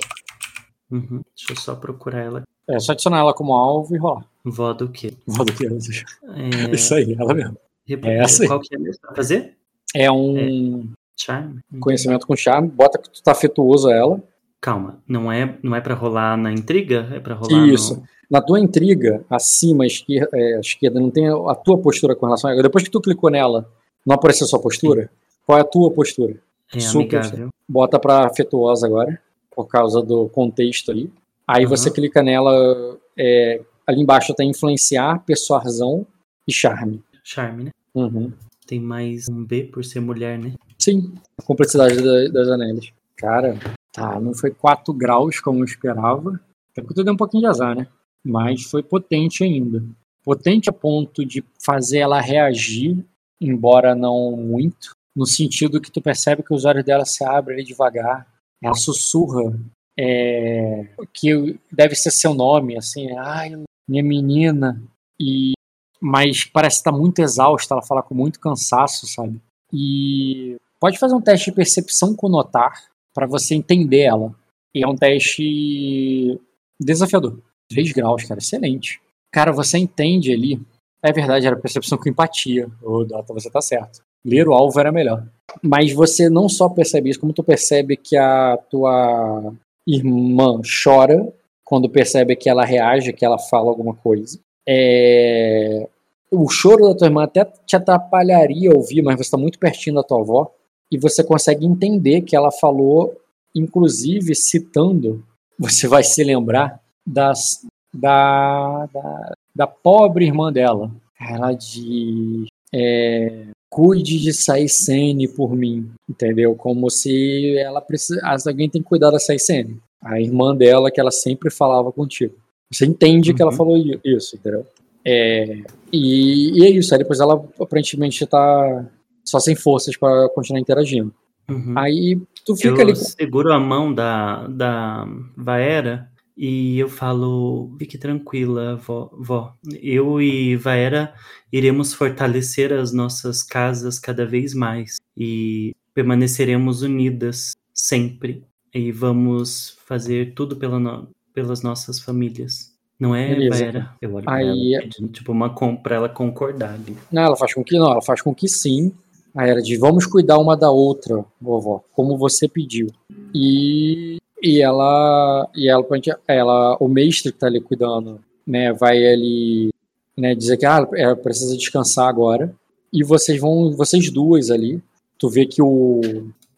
Uhum. 0.89 1.21
Deixa 1.35 1.51
eu 1.51 1.55
só 1.57 1.75
procurar 1.75 2.21
ela. 2.21 2.43
É 2.67 2.79
só 2.79 2.93
adicionar 2.93 3.19
ela 3.19 3.33
como 3.33 3.53
alvo 3.53 3.95
e 3.95 3.99
rolar. 3.99 4.25
Vó 4.43 4.73
do 4.73 4.89
quê? 4.89 5.13
Vó 5.25 5.43
do 5.43 5.53
quê? 5.53 5.67
É... 5.67 6.71
Isso 6.75 6.93
aí, 6.95 7.15
ela 7.19 7.33
mesmo. 7.33 7.57
É 7.87 8.17
essa 8.19 8.43
aí. 8.43 8.47
Qual 8.47 8.59
que 8.59 8.75
é 8.75 8.79
mesmo 8.79 9.01
pra 9.01 9.15
fazer? 9.15 9.57
É 9.95 10.11
um... 10.11 10.37
É... 10.37 11.03
Charme. 11.15 11.59
Conhecimento 11.79 12.25
com 12.25 12.35
charme. 12.35 12.69
Bota 12.69 12.97
que 12.97 13.09
tu 13.09 13.21
tá 13.21 13.31
afetuoso 13.31 13.87
a 13.87 13.93
ela. 13.93 14.23
Calma, 14.59 15.03
não 15.07 15.31
é, 15.31 15.57
não 15.61 15.75
é 15.75 15.81
para 15.81 15.93
rolar 15.93 16.37
na 16.37 16.51
intriga? 16.51 17.07
É 17.13 17.19
para 17.19 17.35
rolar 17.35 17.67
Isso. 17.67 17.97
No... 17.97 18.03
Na 18.31 18.41
tua 18.41 18.59
intriga, 18.59 19.23
acima, 19.29 19.83
à 19.83 19.87
esquerda, 19.87 20.29
é, 20.33 20.55
à 20.55 20.59
esquerda, 20.59 20.99
não 20.99 21.11
tem 21.11 21.27
a 21.27 21.53
tua 21.53 21.77
postura 21.77 22.15
com 22.15 22.25
relação 22.25 22.49
a 22.49 22.53
ela. 22.53 22.63
Depois 22.63 22.83
que 22.83 22.89
tu 22.89 23.01
clicou 23.01 23.29
nela, 23.29 23.69
não 24.05 24.15
apareceu 24.15 24.45
a 24.45 24.47
sua 24.47 24.59
postura? 24.59 25.03
Sim. 25.03 25.09
Qual 25.45 25.57
é 25.57 25.61
a 25.61 25.65
tua 25.65 25.91
postura? 25.91 26.39
É 26.73 26.79
Super. 26.79 27.19
amigável. 27.19 27.49
Bota 27.67 27.99
para 27.99 28.25
afetuosa 28.25 28.87
agora, 28.87 29.19
por 29.55 29.67
causa 29.67 30.01
do 30.01 30.27
contexto 30.29 30.91
ali. 30.91 31.11
Aí 31.47 31.63
uhum. 31.63 31.69
você 31.69 31.91
clica 31.91 32.21
nela, 32.23 32.99
é, 33.17 33.61
ali 33.85 34.01
embaixo 34.01 34.33
tem 34.33 34.49
influenciar, 34.49 35.19
persuasão 35.25 36.05
e 36.47 36.53
charme. 36.53 37.03
Charme, 37.23 37.65
né? 37.65 37.71
Uhum. 37.93 38.31
Tem 38.65 38.79
mais 38.79 39.27
um 39.29 39.43
B 39.43 39.65
por 39.65 39.83
ser 39.83 39.99
mulher, 39.99 40.39
né? 40.39 40.53
Sim, 40.79 41.13
a 41.37 41.43
complexidade 41.43 42.01
da, 42.01 42.27
das 42.29 42.47
anéis. 42.49 42.91
Cara, 43.15 43.57
Tá, 43.93 44.19
não 44.19 44.33
foi 44.33 44.49
4 44.49 44.91
graus 44.91 45.39
como 45.39 45.59
eu 45.59 45.65
esperava. 45.65 46.39
Até 46.71 46.81
porque 46.81 46.99
eu 46.99 47.03
dei 47.03 47.13
um 47.13 47.17
pouquinho 47.17 47.41
de 47.41 47.47
azar, 47.47 47.75
né? 47.75 47.87
Mas 48.25 48.63
foi 48.63 48.81
potente 48.81 49.43
ainda. 49.43 49.83
Potente 50.23 50.67
a 50.67 50.73
ponto 50.73 51.23
de 51.23 51.43
fazer 51.63 51.99
ela 51.99 52.19
reagir, 52.19 53.05
embora 53.39 53.93
não 53.93 54.35
muito, 54.35 54.95
no 55.15 55.27
sentido 55.27 55.79
que 55.79 55.91
tu 55.91 56.01
percebe 56.01 56.41
que 56.41 56.53
os 56.53 56.65
olhos 56.65 56.83
dela 56.83 57.05
se 57.05 57.23
abrem 57.23 57.57
ali 57.57 57.63
devagar. 57.63 58.25
Ela 58.59 58.73
sussurra 58.73 59.53
é, 59.99 60.87
que 61.13 61.59
deve 61.71 61.95
ser 61.95 62.11
seu 62.11 62.33
nome, 62.33 62.77
assim, 62.77 63.11
ai, 63.17 63.51
minha 63.87 64.03
menina. 64.03 64.81
E 65.19 65.53
mas 66.01 66.43
parece 66.43 66.77
estar 66.77 66.91
muito 66.91 67.19
exausta, 67.19 67.73
ela 67.73 67.81
fala 67.81 68.03
com 68.03 68.13
muito 68.13 68.37
cansaço, 68.37 69.07
sabe? 69.07 69.39
E 69.71 70.57
pode 70.77 70.99
fazer 70.99 71.15
um 71.15 71.21
teste 71.21 71.49
de 71.49 71.55
percepção 71.55 72.13
com 72.13 72.27
notar 72.27 72.73
para 73.13 73.25
você 73.25 73.55
entender 73.55 74.01
ela. 74.01 74.35
E 74.75 74.83
é 74.83 74.87
um 74.87 74.97
teste 74.97 76.37
desafiador. 76.77 77.39
3 77.69 77.93
graus, 77.93 78.23
cara, 78.23 78.39
excelente. 78.39 79.01
Cara, 79.31 79.53
você 79.53 79.77
entende 79.77 80.33
ali. 80.33 80.61
É 81.01 81.13
verdade, 81.13 81.47
era 81.47 81.55
percepção 81.55 81.97
com 81.97 82.09
empatia. 82.09 82.69
Ô, 82.81 83.05
Dota, 83.05 83.33
você 83.33 83.49
tá 83.49 83.61
certo. 83.61 84.01
Ler 84.25 84.47
o 84.47 84.53
alvo 84.53 84.77
era 84.79 84.91
melhor. 84.91 85.25
Mas 85.61 85.93
você 85.93 86.29
não 86.29 86.49
só 86.49 86.67
percebe 86.67 87.09
isso, 87.09 87.19
como 87.19 87.33
tu 87.33 87.43
percebe 87.43 87.95
que 87.95 88.17
a 88.17 88.57
tua 88.69 89.53
irmã 89.87 90.61
chora 90.83 91.31
quando 91.63 91.89
percebe 91.89 92.35
que 92.35 92.49
ela 92.49 92.65
reage, 92.65 93.13
que 93.13 93.25
ela 93.25 93.39
fala 93.39 93.69
alguma 93.69 93.93
coisa. 93.93 94.39
É... 94.67 95.87
O 96.31 96.49
choro 96.49 96.87
da 96.87 96.95
tua 96.95 97.07
irmã 97.07 97.23
até 97.23 97.45
te 97.65 97.75
atrapalharia 97.75 98.71
ouvir, 98.71 99.01
mas 99.01 99.15
você 99.15 99.23
está 99.23 99.37
muito 99.37 99.59
pertinho 99.59 99.95
da 99.95 100.03
tua 100.03 100.19
avó 100.19 100.51
e 100.91 100.97
você 100.97 101.23
consegue 101.23 101.65
entender 101.65 102.21
que 102.21 102.35
ela 102.35 102.51
falou, 102.51 103.15
inclusive 103.55 104.35
citando, 104.35 105.23
você 105.57 105.87
vai 105.87 106.03
se 106.03 106.23
lembrar 106.23 106.79
das, 107.05 107.65
da, 107.93 108.87
da, 108.87 109.33
da 109.55 109.67
pobre 109.67 110.25
irmã 110.25 110.51
dela. 110.51 110.91
Ela 111.19 111.53
de. 111.53 112.47
É, 112.73 113.47
cuide 113.73 114.19
de 114.19 114.31
Saisene 114.31 115.27
por 115.27 115.55
mim, 115.55 115.89
entendeu? 116.07 116.53
Como 116.53 116.91
se 116.91 117.57
ela 117.57 117.81
precisa. 117.81 118.21
Alguém 118.45 118.69
tem 118.69 118.83
que 118.83 118.87
cuidar 118.87 119.09
da 119.09 119.17
Saisene. 119.17 119.79
A 119.99 120.21
irmã 120.21 120.55
dela, 120.55 120.91
que 120.91 120.99
ela 120.99 121.09
sempre 121.09 121.49
falava 121.49 121.91
contigo. 121.91 122.35
Você 122.71 122.85
entende 122.85 123.31
uhum. 123.31 123.35
que 123.35 123.41
ela 123.41 123.51
uhum. 123.51 123.57
falou 123.57 123.77
isso, 124.05 124.35
entendeu? 124.35 124.63
É, 125.03 125.57
e, 125.91 126.59
e 126.59 126.65
é 126.65 126.69
isso. 126.69 126.93
Aí 126.93 126.99
depois 126.99 127.19
ela 127.19 127.43
aparentemente 127.59 128.23
tá 128.27 128.85
só 129.25 129.39
sem 129.39 129.55
forças 129.55 129.97
para 129.97 130.29
continuar 130.29 130.59
interagindo. 130.59 131.11
Uhum. 131.49 131.73
Aí 131.75 132.21
tu 132.45 132.55
fica 132.55 132.75
eu 132.75 132.81
ali. 132.81 132.95
seguro 132.95 133.51
a 133.51 133.59
mão 133.59 133.91
da, 133.91 134.47
da 134.47 135.07
Vaera 135.35 136.07
e 136.35 136.79
eu 136.79 136.89
falo: 136.89 137.75
fique 137.77 137.97
tranquila, 137.97 138.75
vó, 138.75 139.09
vó. 139.13 139.53
Eu 139.81 140.21
e 140.21 140.55
Vaera 140.55 141.13
iremos 141.51 141.93
fortalecer 141.93 142.73
as 142.73 142.91
nossas 142.91 143.43
casas 143.43 143.99
cada 143.99 144.25
vez 144.25 144.53
mais 144.53 144.97
e 145.15 145.75
permaneceremos 145.93 146.81
unidas 146.81 147.51
sempre. 147.73 148.43
E 148.73 148.91
vamos 148.91 149.77
fazer 149.85 150.33
tudo 150.33 150.55
pela 150.55 150.79
no, 150.79 151.07
pelas 151.33 151.61
nossas 151.61 151.99
famílias. 151.99 152.73
Não 152.99 153.15
é, 153.15 153.27
Beleza. 153.35 153.59
Vaera? 153.59 153.93
Eu 154.01 154.15
olho 154.15 154.29
Aí- 154.29 154.73
ela, 154.75 154.83
pedindo, 154.83 155.09
tipo, 155.11 155.31
uma 155.31 155.49
com, 155.49 155.75
pra 155.75 155.95
ela 155.95 156.09
concordar 156.09 156.73
ali. 156.73 156.97
Não, 157.11 157.21
ela 157.23 157.35
faz 157.35 157.53
com 157.53 157.63
que 157.63 157.77
não, 157.77 157.91
ela 157.91 158.01
faz 158.01 158.21
com 158.21 158.33
que 158.33 158.47
sim. 158.47 158.91
Aí 159.35 159.49
ela 159.49 159.61
diz: 159.61 159.79
vamos 159.79 160.05
cuidar 160.05 160.37
uma 160.39 160.55
da 160.55 160.71
outra, 160.71 161.23
vovó, 161.41 161.83
como 161.93 162.17
você 162.17 162.47
pediu. 162.47 162.87
E, 163.33 164.17
e 164.43 164.61
ela, 164.61 165.49
e 165.55 165.69
ela, 165.69 165.85
ela, 166.27 166.77
o 166.77 166.89
mestre 166.89 167.31
que 167.31 167.39
tá 167.39 167.47
ali 167.47 167.61
cuidando, 167.61 168.19
né, 168.45 168.73
vai 168.73 168.97
ali, 168.97 169.69
né, 170.17 170.35
dizer 170.35 170.57
que 170.57 170.65
ah, 170.65 170.85
ela 170.95 171.15
precisa 171.15 171.55
descansar 171.55 172.09
agora. 172.09 172.53
E 172.91 173.03
vocês 173.03 173.39
vão, 173.39 173.71
vocês 173.71 174.11
duas 174.11 174.51
ali, 174.51 174.83
tu 175.17 175.29
vê 175.29 175.45
que 175.45 175.61
o 175.61 176.01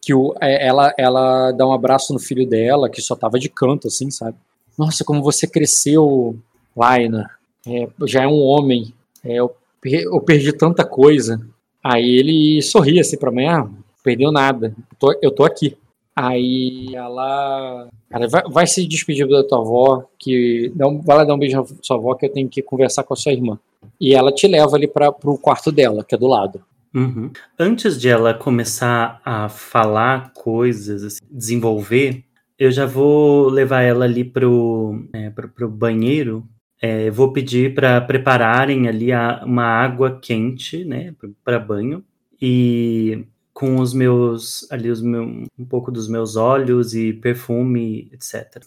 que 0.02 0.14
o, 0.14 0.34
é, 0.40 0.66
ela, 0.66 0.94
ela 0.96 1.50
dá 1.50 1.66
um 1.66 1.72
abraço 1.72 2.12
no 2.12 2.20
filho 2.20 2.46
dela, 2.46 2.88
que 2.88 3.02
só 3.02 3.16
tava 3.16 3.40
de 3.40 3.48
canto, 3.48 3.88
assim, 3.88 4.08
sabe? 4.10 4.36
Nossa, 4.78 5.04
como 5.04 5.22
você 5.22 5.48
cresceu, 5.48 6.36
Laina. 6.76 7.28
É, 7.66 7.88
já 8.04 8.22
é 8.22 8.26
um 8.28 8.40
homem. 8.40 8.94
É, 9.24 9.34
eu, 9.34 9.52
eu 9.84 10.20
perdi 10.20 10.52
tanta 10.52 10.84
coisa. 10.84 11.40
Aí 11.82 12.18
ele 12.18 12.62
sorri 12.62 13.00
assim 13.00 13.16
pra 13.16 13.32
mim, 13.32 13.46
ah, 13.46 13.68
perdeu 14.02 14.30
nada, 14.30 14.74
eu 14.76 14.96
tô, 14.98 15.18
eu 15.22 15.30
tô 15.30 15.44
aqui. 15.44 15.76
Aí 16.16 16.94
ela, 16.94 17.88
ela 18.10 18.26
vai, 18.28 18.42
vai 18.50 18.66
se 18.66 18.86
despedir 18.86 19.28
da 19.28 19.44
tua 19.44 19.58
avó, 19.58 20.04
que 20.18 20.72
um- 20.80 21.02
vai 21.02 21.18
lá 21.18 21.24
dar 21.24 21.34
um 21.34 21.38
beijo 21.38 21.58
na 21.58 21.64
sua 21.82 21.96
avó, 21.98 22.14
que 22.14 22.24
eu 22.24 22.32
tenho 22.32 22.48
que 22.48 22.62
conversar 22.62 23.02
com 23.04 23.12
a 23.12 23.16
sua 23.16 23.32
irmã. 23.32 23.58
E 24.00 24.14
ela 24.14 24.32
te 24.32 24.48
leva 24.48 24.74
ali 24.76 24.88
para 24.88 25.12
pro 25.12 25.36
quarto 25.36 25.70
dela, 25.70 26.02
que 26.02 26.14
é 26.14 26.18
do 26.18 26.26
lado. 26.26 26.62
Uhum. 26.94 27.30
Antes 27.58 28.00
de 28.00 28.08
ela 28.08 28.32
começar 28.32 29.20
a 29.22 29.50
falar 29.50 30.32
coisas, 30.32 31.02
assim, 31.04 31.20
desenvolver, 31.30 32.24
eu 32.58 32.70
já 32.70 32.86
vou 32.86 33.50
levar 33.50 33.82
ela 33.82 34.06
ali 34.06 34.24
pro, 34.24 35.04
é, 35.12 35.28
pro, 35.28 35.48
pro 35.48 35.68
banheiro. 35.68 36.42
É, 36.80 37.10
vou 37.10 37.32
pedir 37.32 37.74
para 37.74 38.00
prepararem 38.00 38.88
ali 38.88 39.12
a- 39.12 39.42
uma 39.44 39.64
água 39.64 40.18
quente, 40.22 40.84
né, 40.84 41.14
para 41.44 41.58
banho. 41.58 42.02
E 42.40 43.24
com 43.58 43.78
os 43.80 43.94
meus, 43.94 44.70
ali 44.70 44.90
os 44.90 45.00
meu, 45.00 45.22
um 45.58 45.64
pouco 45.66 45.90
dos 45.90 46.08
meus 46.08 46.36
óleos 46.36 46.94
e 46.94 47.14
perfume, 47.14 48.10
etc. 48.12 48.62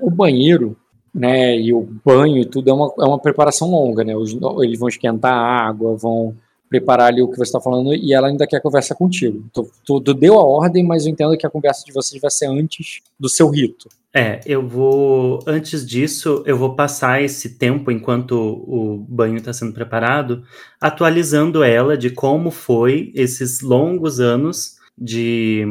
O 0.00 0.08
banheiro, 0.08 0.76
né, 1.12 1.58
e 1.58 1.74
o 1.74 1.82
banho 2.04 2.46
tudo 2.48 2.70
é 2.70 2.72
uma, 2.72 2.92
é 3.00 3.04
uma 3.04 3.18
preparação 3.18 3.68
longa, 3.68 4.04
né? 4.04 4.16
Os- 4.16 4.38
eles 4.62 4.78
vão 4.78 4.88
esquentar 4.88 5.32
a 5.32 5.66
água, 5.66 5.96
vão 5.96 6.36
preparar 6.74 7.06
ali 7.08 7.22
o 7.22 7.28
que 7.28 7.36
você 7.36 7.44
está 7.44 7.60
falando 7.60 7.94
e 7.94 8.12
ela 8.12 8.26
ainda 8.26 8.46
quer 8.48 8.60
conversar 8.60 8.96
contigo. 8.96 9.44
Tu, 9.52 9.70
tu- 9.84 10.00
tu 10.00 10.12
deu 10.14 10.34
a 10.34 10.44
ordem, 10.44 10.82
mas 10.84 11.06
eu 11.06 11.12
entendo 11.12 11.36
que 11.36 11.46
a 11.46 11.50
conversa 11.50 11.84
de 11.84 11.92
vocês 11.92 12.20
vai 12.20 12.30
ser 12.30 12.46
antes 12.46 13.00
do 13.18 13.28
seu 13.28 13.48
rito. 13.48 13.88
É, 14.12 14.40
eu 14.46 14.66
vou. 14.66 15.40
Antes 15.46 15.86
disso, 15.86 16.42
eu 16.46 16.56
vou 16.56 16.74
passar 16.74 17.22
esse 17.22 17.56
tempo 17.58 17.90
enquanto 17.90 18.32
o 18.32 19.04
banho 19.08 19.36
está 19.36 19.52
sendo 19.52 19.72
preparado, 19.72 20.42
atualizando 20.80 21.62
ela 21.62 21.96
de 21.96 22.10
como 22.10 22.50
foi 22.50 23.12
esses 23.14 23.60
longos 23.60 24.18
anos 24.20 24.76
de 24.98 25.64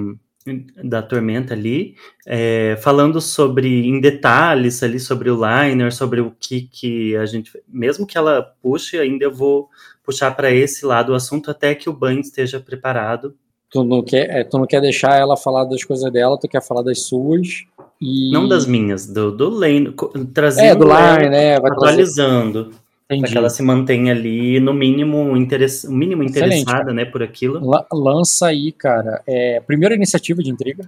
da 0.83 1.01
tormenta 1.01 1.53
ali, 1.53 1.95
é, 2.27 2.77
falando 2.81 3.21
sobre 3.21 3.87
em 3.87 4.01
detalhes 4.01 4.83
ali 4.83 4.99
sobre 4.99 5.29
o 5.29 5.35
liner, 5.39 5.93
sobre 5.93 6.19
o 6.19 6.31
que 6.37 6.63
que 6.63 7.15
a 7.15 7.25
gente, 7.25 7.49
mesmo 7.69 8.05
que 8.05 8.17
ela 8.17 8.41
puxe, 8.61 8.97
ainda 8.99 9.23
eu 9.23 9.31
vou 9.33 9.69
puxar 10.03 10.31
para 10.35 10.51
esse 10.51 10.85
lado 10.85 11.11
o 11.11 11.15
assunto 11.15 11.49
até 11.49 11.73
que 11.73 11.89
o 11.89 11.93
banho 11.93 12.19
esteja 12.19 12.59
preparado. 12.59 13.35
Tu 13.71 13.83
não 13.83 14.03
quer, 14.03 14.29
é, 14.29 14.43
tu 14.43 14.57
não 14.59 14.67
quer 14.67 14.81
deixar 14.81 15.15
ela 15.19 15.35
falar 15.35 15.65
das 15.65 15.83
coisas 15.83 16.11
dela, 16.11 16.37
tu 16.39 16.47
quer 16.47 16.61
falar 16.61 16.83
das 16.83 17.05
suas 17.07 17.63
e 17.99 18.31
Não 18.31 18.47
das 18.47 18.67
minhas, 18.67 19.07
do, 19.07 19.31
do 19.31 19.49
Lane, 19.49 19.93
trazendo 20.33 20.65
é 20.67 20.75
do 20.75 20.85
line, 20.85 21.29
né? 21.29 21.59
Vai 21.59 21.71
trazer, 21.71 21.87
atualizando, 21.91 22.65
para 23.07 23.17
entendi. 23.17 23.31
que 23.31 23.37
ela 23.37 23.49
se 23.49 23.63
mantenha 23.63 24.11
ali 24.13 24.59
no 24.59 24.73
mínimo, 24.75 25.35
interess... 25.35 25.85
mínimo 25.85 26.21
interessada, 26.21 26.93
né, 26.93 27.03
por 27.05 27.23
aquilo. 27.23 27.65
La- 27.67 27.85
lança 27.91 28.47
aí, 28.47 28.71
cara. 28.71 29.21
É, 29.25 29.59
primeira 29.61 29.95
iniciativa 29.95 30.43
de 30.43 30.51
intriga 30.51 30.87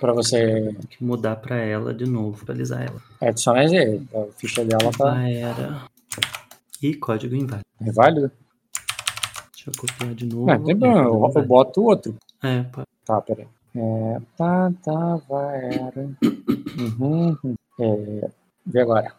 para 0.00 0.12
você 0.12 0.72
Tem 0.78 0.86
que 0.90 1.04
mudar 1.04 1.36
para 1.36 1.56
ela 1.56 1.92
de 1.92 2.04
novo, 2.08 2.38
atualizar 2.42 2.82
ela. 2.82 3.00
adicionar 3.20 3.64
é, 3.74 3.98
a 4.14 4.24
ficha 4.36 4.64
dela 4.64 4.90
tá 4.96 5.12
Ah, 5.12 5.28
era. 5.30 5.82
E 6.82 6.94
código 6.94 7.34
inválido. 7.34 7.64
é 7.80 7.92
válido. 7.92 8.30
Deixa 9.64 9.70
eu 9.70 9.74
copiar 9.88 10.14
de 10.14 10.26
novo. 10.26 10.46
Não, 10.46 10.64
tem 10.64 10.76
problema, 10.76 11.08
eu, 11.08 11.32
eu 11.36 11.46
boto 11.46 11.82
outro. 11.84 12.16
É, 12.42 12.62
pode. 12.64 12.86
Tá, 13.04 13.20
peraí. 13.20 13.46
É, 13.74 14.20
tá, 14.36 14.72
tá, 14.82 15.16
vai, 15.28 15.64
era. 15.76 16.10
Uhum, 16.78 17.36
uhum. 17.44 17.54
É, 17.80 18.30
vê 18.66 18.80
agora. 18.80 19.14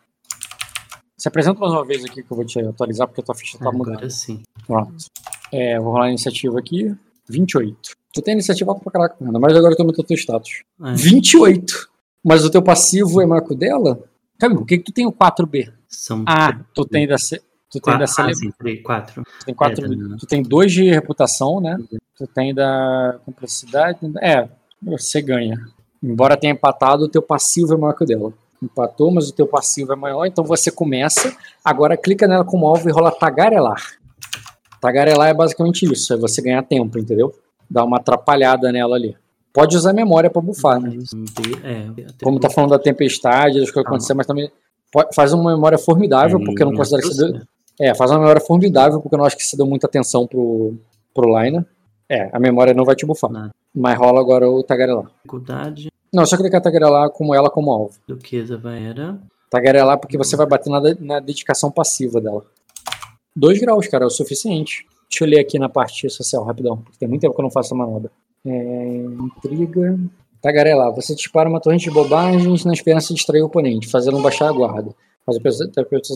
Se 1.17 1.27
apresenta 1.27 1.59
mais 1.59 1.71
uma 1.71 1.85
vez 1.85 2.03
aqui 2.03 2.21
que 2.21 2.29
eu 2.31 2.35
vou 2.35 2.45
te 2.45 2.59
atualizar, 2.59 3.07
porque 3.07 3.21
a 3.21 3.23
tua 3.23 3.35
ficha 3.35 3.57
tá 3.57 3.71
mudando. 3.71 3.95
Agora 3.95 4.09
sim. 4.09 4.43
Pronto. 4.67 5.05
É, 5.51 5.79
vou 5.79 5.93
rolar 5.93 6.05
a 6.05 6.09
iniciativa 6.09 6.59
aqui. 6.59 6.93
28. 7.29 7.91
Tu 8.13 8.21
tem 8.21 8.33
iniciativa 8.33 8.71
alta 8.71 8.83
pra 8.83 8.91
caraca, 8.91 9.15
ainda 9.23 9.39
mais 9.39 9.55
agora 9.55 9.73
eu 9.73 9.77
aumentou 9.81 10.03
teu 10.03 10.17
status. 10.17 10.61
É, 10.83 10.93
28! 10.93 11.89
Mas 12.23 12.43
o 12.45 12.49
teu 12.49 12.61
passivo 12.61 13.21
é 13.21 13.25
maior 13.25 13.41
que 13.41 13.53
o 13.53 13.55
dela? 13.55 14.03
Camilo, 14.37 14.61
por 14.61 14.67
que, 14.67 14.77
que 14.77 14.83
tu 14.83 14.91
tem 14.91 15.05
o 15.07 15.11
4B? 15.11 15.71
são 15.87 16.23
Ah, 16.27 16.59
tu 16.73 16.85
tem 16.85 17.07
da. 17.07 17.17
ce- 17.17 17.41
Tu 17.73 17.81
tem 17.81 17.93
da 17.97 17.99
quatro. 17.99 18.03
Ah, 18.03 18.07
cele... 18.07 18.35
sim, 18.35 18.51
três, 18.57 18.81
quatro. 18.83 19.23
tu 19.39 19.45
tem 19.45 19.55
quatro, 19.55 19.85
É, 19.85 19.89
tá. 19.89 20.15
tu 20.19 20.25
tem 20.27 20.43
dois 20.43 20.71
de 20.71 20.89
reputação, 20.89 21.59
né? 21.59 21.77
Tu 22.17 22.27
tem 22.27 22.53
da 22.53 23.17
complexidade. 23.25 23.97
É, 24.21 24.47
você 24.81 25.21
ganha. 25.21 25.57
Embora 26.01 26.37
tenha 26.37 26.53
empatado, 26.53 27.05
o 27.05 27.09
teu 27.09 27.21
passivo 27.21 27.73
é 27.73 27.77
maior 27.77 27.93
que 27.93 28.03
o 28.03 28.07
dela. 28.07 28.31
Empatou, 28.61 29.11
mas 29.11 29.27
o 29.29 29.33
teu 29.33 29.47
passivo 29.47 29.91
é 29.91 29.95
maior, 29.95 30.25
então 30.25 30.43
você 30.43 30.69
começa. 30.71 31.35
Agora 31.65 31.97
clica 31.97 32.27
nela 32.27 32.45
como 32.45 32.65
alvo 32.67 32.87
e 32.87 32.91
rola 32.91 33.11
tagarelar. 33.11 33.81
Tagarelar 34.79 35.29
é 35.29 35.33
basicamente 35.33 35.91
isso, 35.91 36.13
é 36.13 36.17
você 36.17 36.41
ganhar 36.41 36.61
tempo, 36.63 36.99
entendeu? 36.99 37.33
Dá 37.69 37.83
uma 37.83 37.97
atrapalhada 37.97 38.71
nela 38.71 38.95
ali. 38.95 39.15
Pode 39.51 39.75
usar 39.77 39.93
memória 39.93 40.29
pra 40.29 40.41
bufar, 40.41 40.79
né? 40.79 40.89
B, 40.91 41.57
é, 41.63 42.13
Como 42.23 42.39
tá 42.39 42.49
falando 42.49 42.71
da 42.71 42.79
tempestade, 42.79 43.59
das 43.59 43.71
coisas 43.71 43.71
que 43.71 43.79
Ah. 43.79 43.81
aconteceram, 43.89 44.17
mas 44.17 44.27
também 44.27 44.51
faz 45.15 45.31
uma 45.33 45.51
memória 45.51 45.77
formidável, 45.77 46.39
porque 46.43 46.61
eu 46.63 46.67
não 46.67 46.75
considero 46.75 47.01
que 47.07 47.13
você 47.13 47.41
é, 47.79 47.93
faz 47.95 48.11
uma 48.11 48.19
memória 48.19 48.41
formidável, 48.41 49.01
porque 49.01 49.15
eu 49.15 49.19
não 49.19 49.25
acho 49.25 49.37
que 49.37 49.43
você 49.43 49.57
deu 49.57 49.65
muita 49.65 49.87
atenção 49.87 50.27
pro, 50.27 50.75
pro 51.13 51.27
Liner. 51.39 51.65
É, 52.09 52.29
a 52.31 52.39
memória 52.39 52.73
não 52.73 52.85
vai 52.85 52.95
te 52.95 53.05
bufar. 53.05 53.31
Mas 53.73 53.97
rola 53.97 54.19
agora 54.19 54.49
o 54.49 54.61
tagarelar. 54.61 55.05
Dificuldade, 55.05 55.91
Não, 56.13 56.25
só 56.25 56.37
clicar 56.37 56.61
tagarelar 56.61 57.09
como 57.09 57.33
ela 57.33 57.49
como 57.49 57.71
alvo. 57.71 57.97
duquesa 58.07 58.57
Vaera. 58.57 59.19
Tagarelar 59.49 59.97
porque 59.97 60.17
você 60.17 60.35
vai 60.35 60.45
bater 60.45 60.69
na, 60.69 60.81
na 60.99 61.19
dedicação 61.19 61.71
passiva 61.71 62.21
dela. 62.21 62.45
Dois 63.35 63.59
graus, 63.59 63.87
cara, 63.87 64.03
é 64.03 64.07
o 64.07 64.11
suficiente. 64.11 64.85
Deixa 65.09 65.23
eu 65.23 65.27
ler 65.27 65.39
aqui 65.39 65.57
na 65.57 65.69
parte 65.69 66.09
social, 66.09 66.43
rapidão, 66.43 66.77
porque 66.77 66.97
tem 66.99 67.07
muito 67.07 67.21
tempo 67.21 67.33
que 67.33 67.41
eu 67.41 67.43
não 67.43 67.51
faço 67.51 67.67
essa 67.67 67.75
manobra. 67.75 68.11
É, 68.45 68.95
intriga. 68.97 69.97
Tagarelar. 70.41 70.93
Você 70.93 71.15
dispara 71.15 71.49
uma 71.49 71.59
torrente 71.61 71.85
de 71.85 71.91
bobagens 71.91 72.65
na 72.65 72.73
esperança 72.73 73.07
de 73.09 73.15
distrair 73.15 73.41
o 73.41 73.45
oponente, 73.45 73.87
fazendo 73.89 74.21
baixar 74.21 74.49
a 74.49 74.51
guarda. 74.51 74.93
Mas 75.25 75.37
a 75.37 75.39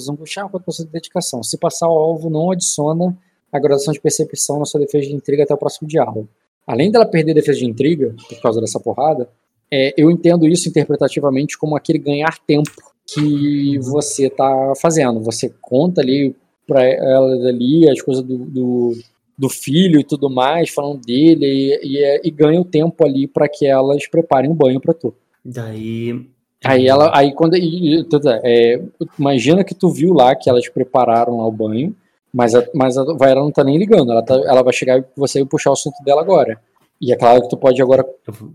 não 0.07 0.15
puxar 0.15 0.49
com 0.49 0.57
a 0.57 0.59
de 0.85 0.91
dedicação. 0.91 1.41
Se 1.43 1.57
passar 1.57 1.87
o 1.87 1.97
alvo, 1.97 2.29
não 2.29 2.51
adiciona 2.51 3.17
a 3.51 3.59
graduação 3.59 3.93
de 3.93 4.01
percepção 4.01 4.59
na 4.59 4.65
sua 4.65 4.81
defesa 4.81 5.07
de 5.07 5.15
intriga 5.15 5.43
até 5.43 5.53
o 5.53 5.57
próximo 5.57 5.87
diálogo. 5.87 6.27
Além 6.65 6.91
dela 6.91 7.05
perder 7.05 7.31
a 7.31 7.35
defesa 7.35 7.59
de 7.59 7.65
intriga, 7.65 8.13
por 8.27 8.41
causa 8.41 8.59
dessa 8.59 8.79
porrada, 8.79 9.29
é, 9.71 9.93
eu 9.97 10.11
entendo 10.11 10.45
isso 10.45 10.67
interpretativamente 10.67 11.57
como 11.57 11.75
aquele 11.75 11.99
ganhar 11.99 12.37
tempo 12.45 12.71
que 13.05 13.79
você 13.79 14.29
tá 14.29 14.73
fazendo. 14.81 15.21
Você 15.21 15.53
conta 15.61 16.01
ali 16.01 16.35
para 16.67 16.83
elas 16.83 17.45
ali 17.45 17.89
as 17.89 18.01
coisas 18.01 18.21
do, 18.21 18.37
do, 18.39 18.97
do 19.37 19.49
filho 19.49 19.99
e 19.99 20.03
tudo 20.03 20.29
mais, 20.29 20.69
falando 20.69 21.01
dele, 21.01 21.45
e, 21.45 21.93
e, 21.93 21.97
é- 22.03 22.21
e 22.23 22.29
ganha 22.29 22.59
o 22.59 22.65
tempo 22.65 23.05
ali 23.05 23.25
para 23.27 23.47
que 23.47 23.65
elas 23.65 24.05
preparem 24.07 24.51
um 24.51 24.55
banho 24.55 24.81
para 24.81 24.93
tu. 24.93 25.13
Daí. 25.43 26.27
Aí 26.63 26.87
ela, 26.87 27.15
aí 27.15 27.33
quando 27.33 27.55
é, 27.55 28.81
imagina 29.17 29.63
que 29.63 29.75
tu 29.75 29.89
viu 29.89 30.13
lá 30.13 30.35
que 30.35 30.49
elas 30.49 30.67
prepararam 30.67 31.37
lá 31.37 31.47
o 31.47 31.51
banho, 31.51 31.95
mas 32.33 32.55
a, 32.55 32.65
mas 32.73 32.97
a 32.97 33.03
Vaira 33.13 33.39
não 33.39 33.51
tá 33.51 33.63
nem 33.63 33.77
ligando, 33.77 34.11
ela, 34.11 34.23
tá, 34.23 34.35
ela 34.35 34.63
vai 34.63 34.73
chegar 34.73 34.99
e 34.99 35.05
você 35.15 35.39
vai 35.39 35.47
puxar 35.47 35.69
o 35.69 35.73
assunto 35.73 36.03
dela 36.03 36.21
agora. 36.21 36.59
E 36.99 37.13
é 37.13 37.15
claro 37.15 37.43
que 37.43 37.49
tu 37.49 37.57
pode 37.57 37.81
agora 37.81 38.05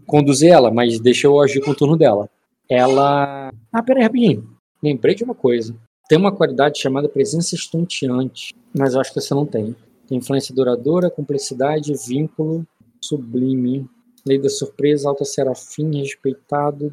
conduzir 0.06 0.50
ela, 0.50 0.70
mas 0.70 0.98
deixa 0.98 1.28
eu 1.28 1.40
agir 1.40 1.60
com 1.60 1.70
o 1.70 1.74
turno 1.74 1.96
dela. 1.96 2.28
Ela. 2.68 3.52
Ah, 3.72 3.82
pera 3.82 4.00
aí, 4.00 4.04
rapidinho. 4.04 4.48
Lembrei 4.82 5.14
de 5.14 5.22
uma 5.22 5.34
coisa. 5.34 5.74
tem 6.08 6.18
uma 6.18 6.32
qualidade 6.32 6.80
chamada 6.80 7.08
presença 7.08 7.54
estonteante, 7.54 8.52
mas 8.74 8.94
eu 8.94 9.00
acho 9.00 9.12
que 9.12 9.20
você 9.20 9.32
não 9.32 9.46
tem. 9.46 9.76
Tem 10.08 10.18
influência 10.18 10.54
duradoura, 10.54 11.08
cumplicidade, 11.08 11.92
vínculo, 12.06 12.66
sublime, 13.00 13.88
lei 14.26 14.38
da 14.38 14.48
surpresa, 14.48 15.08
alta 15.08 15.24
serafim, 15.24 16.00
respeitado, 16.00 16.92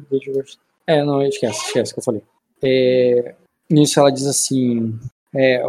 É, 0.90 1.04
não, 1.04 1.22
esquece, 1.22 1.66
esquece 1.66 1.94
que 1.94 2.00
eu 2.00 2.04
falei. 2.04 2.22
É, 2.62 3.36
nisso 3.70 4.00
ela 4.00 4.10
diz 4.10 4.26
assim, 4.26 4.98
é, 5.32 5.62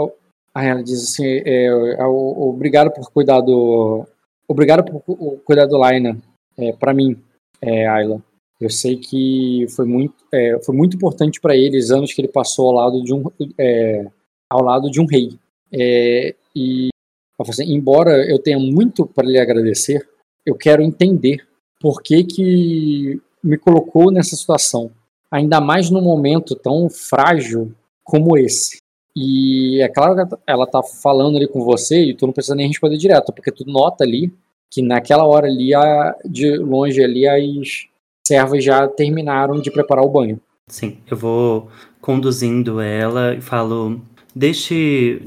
ah, 0.56 0.66
ela 0.66 0.84
diz 0.84 1.04
assim, 1.04 1.26
é, 1.26 1.66
é, 1.66 2.06
obrigado 2.06 2.92
por 2.92 3.12
cuidar 3.12 3.40
do, 3.42 4.04
obrigado 4.48 4.84
por 4.84 5.40
cuidar 5.46 5.68
do 5.68 5.78
Laina, 5.78 6.18
é, 6.58 6.74
para 6.74 6.94
mim, 6.94 7.22
é, 7.62 7.88
Ayla. 7.88 8.20
Eu 8.60 8.70
sei 8.70 8.98
que 8.98 9.66
foi 9.76 9.86
muito, 9.86 10.16
é, 10.32 10.60
foi 10.64 10.76
muito 10.76 10.96
importante 10.96 11.40
para 11.40 11.56
ele 11.56 11.78
os 11.78 11.92
anos 11.92 12.14
que 12.14 12.22
ele 12.22 12.28
passou 12.28 12.70
ao 12.70 12.76
lado 12.76 13.04
de 13.04 13.14
um, 13.14 13.24
é, 13.58 14.06
ao 14.50 14.64
lado 14.64 14.90
de 14.90 15.00
um 15.00 15.06
rei. 15.06 15.38
É, 15.72 16.36
e 16.56 16.90
assim, 17.40 17.74
embora 17.74 18.28
eu 18.28 18.38
tenha 18.38 18.60
muito 18.60 19.06
para 19.06 19.28
lhe 19.28 19.40
agradecer, 19.40 20.08
eu 20.46 20.56
quero 20.56 20.82
entender 20.82 21.48
por 21.80 22.02
que, 22.02 22.24
que 22.24 23.22
me 23.44 23.58
colocou 23.58 24.12
nessa 24.12 24.36
situação, 24.36 24.92
ainda 25.32 25.62
mais 25.62 25.90
num 25.90 26.02
momento 26.02 26.56
tão 26.56 26.90
frágil 26.90 27.74
como 28.04 28.38
esse. 28.38 28.78
E 29.16 29.82
é 29.82 29.88
claro 29.90 30.16
que 30.16 30.36
ela 30.46 30.68
tá 30.68 30.82
falando 30.84 31.38
ali 31.38 31.48
com 31.48 31.64
você 31.64 32.04
e 32.06 32.14
tu 32.14 32.26
não 32.26 32.34
precisa 32.34 32.56
nem 32.56 32.68
responder 32.68 32.98
direto, 32.98 33.34
porque 33.34 33.52
tu 33.52 33.66
nota 33.66 34.04
ali 34.04 34.34
que 34.70 34.82
naquela 34.82 35.26
hora 35.26 35.48
ali, 35.48 35.76
a, 35.76 36.16
de 36.26 36.58
longe 36.58 37.04
ali, 37.04 37.28
as 37.28 37.88
servas 38.26 38.64
já 38.64 38.88
terminaram 38.88 39.60
de 39.60 39.70
preparar 39.70 40.06
o 40.06 40.10
banho. 40.10 40.40
Sim, 40.68 40.98
eu 41.10 41.18
vou 41.18 41.68
conduzindo 42.00 42.80
ela 42.80 43.36
e 43.36 43.42
falo: 43.42 44.02
Deixe. 44.34 45.22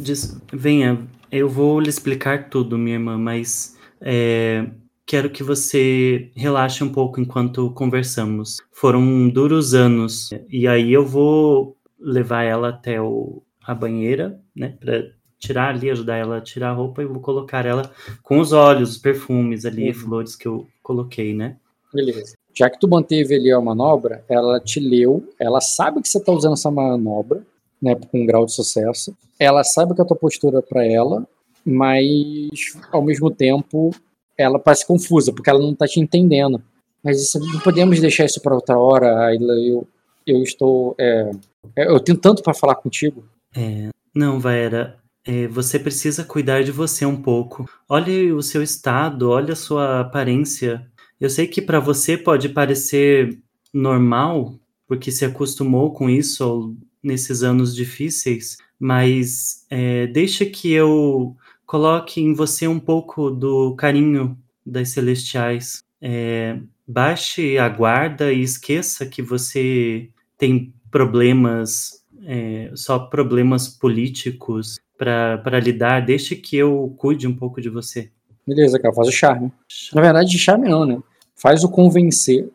Venha, 0.51 1.07
eu 1.31 1.49
vou 1.49 1.79
lhe 1.79 1.91
explicar 1.91 2.49
tudo, 2.49 2.79
minha 2.79 2.97
irmã, 2.97 3.19
mas 3.19 3.77
é, 4.01 4.65
quero 5.07 5.31
que 5.31 5.43
você 5.43 6.31
relaxe 6.35 6.83
um 6.83 6.91
pouco 6.91 7.21
enquanto 7.21 7.71
conversamos. 7.73 8.59
Foram 8.73 9.29
duros 9.29 9.75
anos, 9.75 10.31
e 10.49 10.67
aí 10.67 10.93
eu 10.93 11.05
vou 11.05 11.77
levar 11.99 12.43
ela 12.43 12.69
até 12.71 13.01
o, 13.01 13.43
a 13.65 13.75
banheira, 13.75 14.41
né, 14.55 14.77
para 14.81 15.05
tirar 15.39 15.75
ali, 15.75 15.91
ajudar 15.91 16.17
ela 16.17 16.39
a 16.39 16.41
tirar 16.41 16.71
a 16.71 16.75
roupa 16.75 17.03
e 17.03 17.07
vou 17.07 17.21
colocar 17.21 17.67
ela 17.67 17.91
com 18.23 18.39
os 18.39 18.53
olhos, 18.53 18.93
os 18.93 18.99
perfumes 18.99 19.65
ali, 19.65 19.89
uhum. 19.89 19.95
flores 19.95 20.37
que 20.37 20.49
eu 20.49 20.67
coloquei, 20.83 21.35
né? 21.35 21.57
Beleza. 21.93 22.35
Já 22.55 22.71
que 22.71 22.79
tu 22.79 22.89
manteve 22.89 23.35
ali 23.35 23.53
a 23.53 23.61
manobra, 23.61 24.25
ela 24.29 24.61
te 24.61 24.81
leu, 24.81 25.29
ela 25.39 25.61
sabe 25.61 26.01
que 26.01 26.09
você 26.09 26.19
está 26.19 26.33
usando 26.33 26.55
essa 26.55 26.71
manobra, 26.71 27.45
né, 27.81 27.95
com 27.95 28.23
um 28.23 28.27
grau 28.27 28.47
de 28.47 28.55
sucesso. 28.55 29.15
Ela 29.39 29.63
sabe 29.65 29.95
que 29.95 30.01
a 30.01 30.05
tua 30.05 30.17
postura 30.17 30.59
é 30.59 30.63
para 30.63 30.85
ela, 30.85 31.27
mas 31.65 32.79
ao 32.93 33.03
mesmo 33.03 33.31
tempo 33.31 33.91
ela 34.37 34.59
parece 34.59 34.87
confusa, 34.87 35.33
porque 35.33 35.51
ela 35.51 35.61
não 35.61 35.73
está 35.73 35.87
te 35.87 36.01
entendendo. 36.01 36.63
Mas 37.03 37.21
isso, 37.21 37.39
não 37.39 37.61
podemos 37.61 38.01
deixar 38.01 38.25
isso 38.25 38.41
para 38.41 38.55
outra 38.55 38.79
hora. 38.79 39.35
Eu, 39.35 39.87
eu 40.27 40.43
estou. 40.43 40.95
É, 40.99 41.31
eu 41.77 42.01
tenho 42.01 42.17
tanto 42.17 42.43
para 42.43 42.55
falar 42.55 42.77
contigo. 42.77 43.25
É, 43.55 43.91
não, 44.15 44.41
Vaera. 44.41 44.97
É, 45.27 45.47
você 45.49 45.79
precisa 45.79 46.23
cuidar 46.23 46.63
de 46.63 46.71
você 46.71 47.07
um 47.07 47.21
pouco. 47.21 47.69
Olhe 47.89 48.33
o 48.33 48.43
seu 48.43 48.63
estado, 48.63 49.31
olhe 49.31 49.53
a 49.53 49.57
sua 49.57 50.01
aparência. 50.01 50.87
Eu 51.21 51.31
sei 51.31 51.47
que 51.47 51.63
para 51.63 51.81
você 51.81 52.17
pode 52.17 52.49
parecer 52.51 53.39
normal, 53.73 54.59
porque 54.87 55.11
se 55.11 55.25
acostumou 55.25 55.93
com 55.93 56.11
isso 56.11 56.77
nesses 57.03 57.43
anos 57.43 57.75
difíceis, 57.75 58.59
mas 58.79 59.67
é, 59.71 60.07
deixa 60.07 60.45
que 60.45 60.73
eu 60.73 61.37
coloque 61.75 62.21
em 62.21 62.35
você 62.35 62.69
um 62.69 62.79
pouco 62.79 63.33
do 63.33 63.75
carinho 63.75 64.39
das 64.65 64.91
celestiais. 64.91 65.83
É, 66.01 66.57
baixe 66.87 67.59
a 67.59 67.69
guarda 67.69 68.33
e 68.33 68.43
esqueça 68.43 69.05
que 69.05 69.21
você 69.21 70.09
tem 70.39 70.73
problemas, 70.89 72.05
é, 72.25 72.71
só 72.77 73.01
problemas 73.01 73.67
políticos 73.67 74.79
para 74.97 75.59
lidar. 75.59 76.07
Deixe 76.07 76.37
que 76.37 76.57
eu 76.57 76.95
cuide 76.97 77.27
um 77.27 77.35
pouco 77.35 77.61
de 77.61 77.69
você. 77.69 78.09
Beleza, 78.47 78.79
cara, 78.79 78.95
faz 78.95 79.09
o 79.09 79.13
charme. 79.13 79.51
Na 79.93 80.01
verdade, 80.01 80.39
charme 80.39 80.69
não, 80.69 80.87
né? 80.87 81.03
Faz 81.35 81.65
o 81.65 81.69
convencer, 81.69 82.49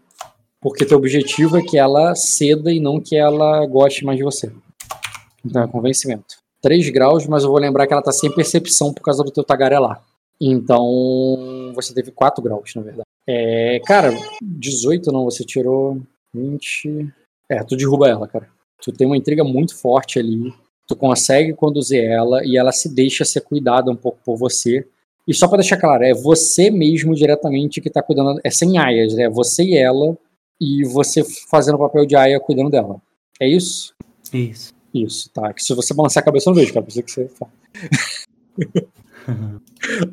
porque 0.61 0.85
teu 0.85 0.97
objetivo 0.97 1.57
é 1.57 1.61
que 1.61 1.77
ela 1.77 2.15
ceda 2.15 2.71
e 2.71 2.79
não 2.79 3.01
que 3.01 3.17
ela 3.17 3.65
goste 3.65 4.05
mais 4.05 4.17
de 4.17 4.23
você. 4.23 4.49
Então 5.43 5.61
é 5.61 5.67
convencimento. 5.67 6.38
3 6.61 6.89
graus, 6.89 7.25
mas 7.27 7.43
eu 7.43 7.49
vou 7.49 7.59
lembrar 7.59 7.87
que 7.87 7.93
ela 7.93 8.01
tá 8.01 8.11
sem 8.11 8.33
percepção 8.33 8.93
por 8.93 9.01
causa 9.01 9.23
do 9.23 9.31
teu 9.31 9.43
tagarelar. 9.43 10.03
Então, 10.41 11.71
você 11.75 11.93
teve 11.93 12.11
4 12.11 12.41
graus, 12.41 12.73
na 12.75 12.81
verdade. 12.81 13.07
É, 13.27 13.79
cara, 13.85 14.11
18 14.41 15.11
não, 15.11 15.25
você 15.25 15.43
tirou 15.43 16.01
20. 16.33 17.07
É, 17.49 17.63
tu 17.63 17.75
derruba 17.75 18.07
ela, 18.07 18.27
cara. 18.27 18.47
Tu 18.81 18.91
tem 18.91 19.05
uma 19.05 19.17
intriga 19.17 19.43
muito 19.43 19.75
forte 19.75 20.17
ali. 20.19 20.53
Tu 20.87 20.95
consegue 20.95 21.53
conduzir 21.53 22.03
ela 22.03 22.43
e 22.43 22.57
ela 22.57 22.71
se 22.71 22.93
deixa 22.93 23.25
ser 23.25 23.41
cuidada 23.41 23.91
um 23.91 23.95
pouco 23.95 24.19
por 24.23 24.37
você. 24.37 24.87
E 25.27 25.33
só 25.33 25.47
para 25.47 25.59
deixar 25.59 25.77
claro, 25.77 26.03
é 26.03 26.13
você 26.13 26.71
mesmo 26.71 27.13
diretamente 27.13 27.81
que 27.81 27.89
tá 27.89 28.01
cuidando. 28.01 28.39
É 28.43 28.49
sem 28.49 28.79
aias, 28.79 29.13
né? 29.13 29.29
Você 29.29 29.63
e 29.63 29.77
ela, 29.77 30.17
e 30.59 30.83
você 30.85 31.23
fazendo 31.51 31.75
o 31.75 31.79
papel 31.79 32.05
de 32.05 32.15
aia 32.15 32.39
cuidando 32.39 32.71
dela. 32.71 32.99
É 33.39 33.47
isso? 33.47 33.93
Isso. 34.33 34.78
Isso, 34.93 35.29
tá. 35.31 35.53
Se 35.57 35.73
você 35.73 35.93
balançar 35.93 36.21
a 36.21 36.25
cabeça, 36.25 36.49
eu 36.49 36.53
não 36.53 36.59
vejo, 36.59 36.73
cara. 36.73 36.85
Pensei 36.85 37.03
que 37.03 37.11
você. 37.11 37.29